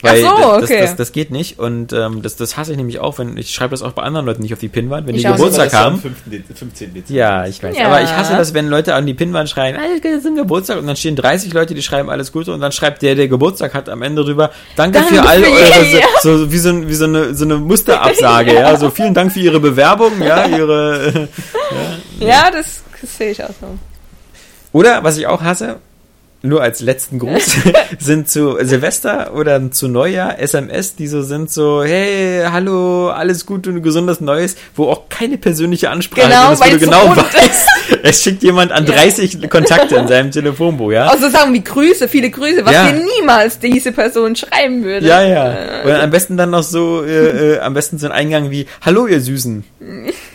Weil 0.00 0.24
Ach 0.24 0.30
so, 0.36 0.42
das, 0.60 0.62
okay. 0.62 0.80
das, 0.80 0.90
das, 0.90 0.96
das 0.96 1.12
geht 1.12 1.32
nicht 1.32 1.58
und 1.58 1.92
ähm, 1.92 2.22
das, 2.22 2.36
das 2.36 2.56
hasse 2.56 2.70
ich 2.70 2.76
nämlich 2.76 3.00
auch, 3.00 3.18
wenn 3.18 3.36
ich 3.36 3.50
schreibe 3.52 3.70
das 3.72 3.82
auch 3.82 3.90
bei 3.92 4.02
anderen 4.02 4.26
Leuten 4.26 4.42
nicht 4.42 4.52
auf 4.52 4.60
die 4.60 4.68
Pinnwand, 4.68 5.08
wenn 5.08 5.16
Ich 5.16 5.22
die. 5.24 5.28
Geburtstag 5.32 5.72
haben. 5.72 5.96
ist 5.96 6.04
am 6.04 6.14
5. 6.14 6.16
Dez- 6.30 6.54
15. 6.56 6.94
Dezember. 6.94 7.18
Ja, 7.20 7.46
ich 7.46 7.60
weiß. 7.60 7.76
Ja. 7.76 7.86
Aber 7.86 8.00
ich 8.02 8.10
hasse 8.12 8.36
das, 8.36 8.54
wenn 8.54 8.68
Leute 8.68 8.94
an 8.94 9.06
die 9.06 9.14
Pinnwand 9.14 9.48
schreien, 9.50 9.76
alles 9.76 10.00
Gute 10.00 10.22
zum 10.22 10.36
Geburtstag 10.36 10.78
und 10.78 10.86
dann 10.86 10.94
stehen 10.96 11.16
30 11.16 11.52
Leute, 11.52 11.74
die 11.74 11.82
schreiben 11.82 12.10
alles 12.10 12.30
Gute 12.30 12.52
und 12.52 12.60
dann 12.60 12.70
schreibt 12.70 13.02
der, 13.02 13.16
der 13.16 13.26
Geburtstag 13.26 13.74
hat, 13.74 13.88
am 13.88 14.02
Ende 14.02 14.22
drüber, 14.24 14.52
danke, 14.76 15.00
Danke 15.00 15.14
für 15.16 15.28
all 15.28 15.42
für- 15.42 15.50
eure, 15.50 15.86
ja. 15.86 16.06
so, 16.22 16.52
wie, 16.52 16.58
so, 16.58 16.86
wie 16.88 16.94
so, 16.94 17.04
eine, 17.06 17.34
so 17.34 17.44
eine 17.44 17.56
Musterabsage, 17.56 18.54
ja, 18.54 18.76
so 18.76 18.90
vielen 18.90 19.14
Dank 19.14 19.32
für 19.32 19.40
Ihre 19.40 19.58
Bewerbung, 19.58 20.12
ja, 20.22 20.46
Ihre, 20.46 21.28
ja, 22.20 22.50
das, 22.52 22.82
das 23.00 23.16
sehe 23.18 23.32
ich 23.32 23.42
auch 23.42 23.48
so. 23.60 23.66
oder, 24.72 25.02
was 25.02 25.18
ich 25.18 25.26
auch 25.26 25.42
hasse, 25.42 25.80
nur 26.42 26.62
als 26.62 26.80
letzten 26.80 27.18
Gruß, 27.18 27.56
sind 27.98 28.28
zu 28.28 28.56
Silvester 28.60 29.32
oder 29.34 29.70
zu 29.72 29.88
Neujahr 29.88 30.38
SMS, 30.38 30.94
die 30.94 31.08
so 31.08 31.22
sind 31.22 31.50
so, 31.50 31.82
hey, 31.82 32.42
hallo, 32.50 33.10
alles 33.10 33.44
Gute 33.46 33.70
und 33.70 33.82
gesundes 33.82 34.20
Neues, 34.20 34.56
wo 34.76 34.84
auch 34.88 35.08
keine 35.08 35.38
persönliche 35.38 35.90
Ansprache 35.90 36.28
Genau, 36.28 36.44
drin 36.44 36.52
ist, 36.54 36.60
wo 36.64 36.70
du 36.70 36.78
genau 36.78 37.16
weißt, 37.16 37.66
es 38.02 38.22
schickt 38.22 38.42
jemand 38.42 38.70
an 38.72 38.86
Ja. 38.86 38.92
30 38.94 39.50
Kontakte 39.50 39.96
in 39.96 40.06
seinem 40.08 40.30
Telefonbuch, 40.30 40.92
ja? 40.92 41.06
Also 41.08 41.28
sagen 41.28 41.52
wie 41.54 41.64
Grüße, 41.64 42.06
viele 42.08 42.30
Grüße, 42.30 42.64
was 42.64 42.72
Ja. 42.72 42.90
dir 42.90 43.02
niemals 43.18 43.58
diese 43.58 43.92
Person 43.92 44.36
schreiben 44.36 44.84
würde. 44.84 45.06
Ja, 45.06 45.22
ja. 45.22 45.56
Und 45.84 45.90
am 45.92 46.10
besten 46.10 46.36
dann 46.36 46.50
noch 46.50 46.62
so, 46.62 47.02
äh, 47.04 47.54
äh, 47.54 47.58
am 47.60 47.74
besten 47.74 47.98
so 47.98 48.06
ein 48.06 48.12
Eingang 48.12 48.50
wie, 48.50 48.66
hallo 48.82 49.06
ihr 49.06 49.20
Süßen. 49.20 49.64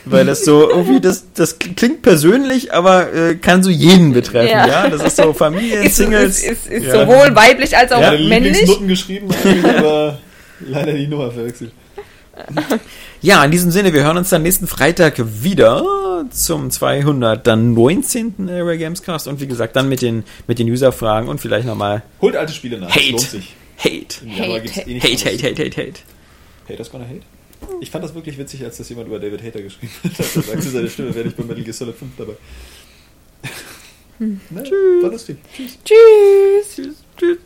Weil 0.05 0.25
das 0.25 0.43
so, 0.43 0.69
irgendwie, 0.69 0.99
das, 0.99 1.25
das 1.33 1.59
klingt 1.59 2.01
persönlich, 2.01 2.73
aber 2.73 3.13
äh, 3.13 3.35
kann 3.35 3.63
so 3.63 3.69
jeden 3.69 4.13
betreffen, 4.13 4.49
ja. 4.49 4.67
Ja. 4.67 4.89
Das 4.89 5.01
ist 5.03 5.17
so 5.17 5.31
Familien, 5.33 5.83
Ist, 5.92 5.92
Singles. 5.95 6.43
ist, 6.43 6.51
ist, 6.51 6.67
ist 6.67 6.85
ja. 6.85 6.91
sowohl 7.05 7.35
weiblich 7.35 7.75
als 7.75 7.91
auch 7.91 8.01
Ja, 8.01 8.11
männlich. 8.11 8.53
Lieblingsnutten 8.59 8.87
geschrieben, 8.87 9.29
aber 9.77 10.19
leider 10.59 10.93
die 10.93 11.07
Nummer 11.07 11.31
verwechselt. 11.31 11.71
Ja, 13.21 13.41
in 13.45 13.51
diesem 13.51 13.71
Sinne, 13.71 13.93
wir 13.93 14.03
hören 14.03 14.17
uns 14.17 14.31
dann 14.31 14.41
nächsten 14.41 14.67
Freitag 14.67 15.15
wieder 15.41 16.25
zum 16.29 16.69
219. 16.69 18.49
Area 18.49 18.75
Gamescast 18.75 19.29
und 19.29 19.39
wie 19.39 19.47
gesagt, 19.47 19.77
dann 19.77 19.87
mit 19.87 20.01
den, 20.01 20.25
mit 20.45 20.59
den 20.59 20.67
User-Fragen 20.67 21.29
und 21.29 21.39
vielleicht 21.39 21.65
nochmal 21.65 22.03
Holt 22.19 22.35
alte 22.35 22.51
Spiele 22.51 22.79
nach. 22.79 22.89
Hate. 22.93 23.11
Lohnt 23.11 23.21
sich. 23.21 23.55
Hate. 23.77 24.17
Hate, 24.27 24.89
eh 24.89 24.99
hate, 24.99 25.07
Hate, 25.07 25.25
hate, 25.25 25.43
hate, 25.47 25.63
hate, 25.63 25.81
hate. 25.81 25.99
Haters 26.67 26.91
gonna 26.91 27.05
hate? 27.05 27.21
Ich 27.79 27.89
fand 27.91 28.03
das 28.03 28.13
wirklich 28.13 28.37
witzig, 28.37 28.61
als 28.65 28.75
das 28.75 28.89
jemand 28.89 29.07
über 29.07 29.19
David 29.19 29.41
Hater 29.41 29.61
geschrieben 29.61 29.93
hat. 30.03 30.11
Er 30.35 30.41
sagte, 30.41 30.61
seine 30.63 30.89
Stimme 30.89 31.15
wäre 31.15 31.25
nicht 31.25 31.37
bei 31.37 31.43
Metal 31.45 31.63
Gear 31.63 31.73
Solid 31.73 31.95
5 31.95 32.11
dabei. 32.17 32.33
Ne, 34.49 34.63
War 35.01 35.11
lustig. 35.11 35.37
Tschüss. 35.55 35.77
Tschüss. 35.83 36.75
Tschüss, 36.75 37.03
tschüss. 37.17 37.37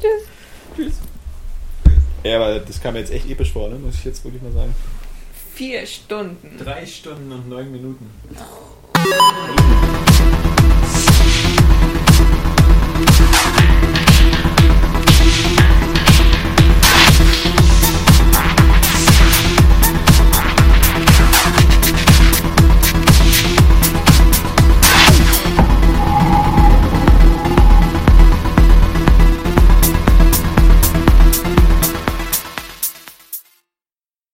Tschüss. 0.00 0.22
Tschüss. 0.76 0.94
Ja, 2.24 2.36
aber 2.36 2.58
das 2.60 2.80
kam 2.80 2.94
mir 2.94 3.00
jetzt 3.00 3.12
echt 3.12 3.28
episch 3.30 3.52
vor, 3.52 3.68
ne? 3.68 3.76
muss 3.76 3.94
ich 3.94 4.04
jetzt 4.04 4.22
wirklich 4.24 4.42
mal 4.42 4.52
sagen. 4.52 4.74
Vier 5.54 5.86
Stunden. 5.86 6.58
Drei 6.58 6.84
Stunden 6.84 7.32
und 7.32 7.48
neun 7.48 7.70
Minuten. 7.72 8.10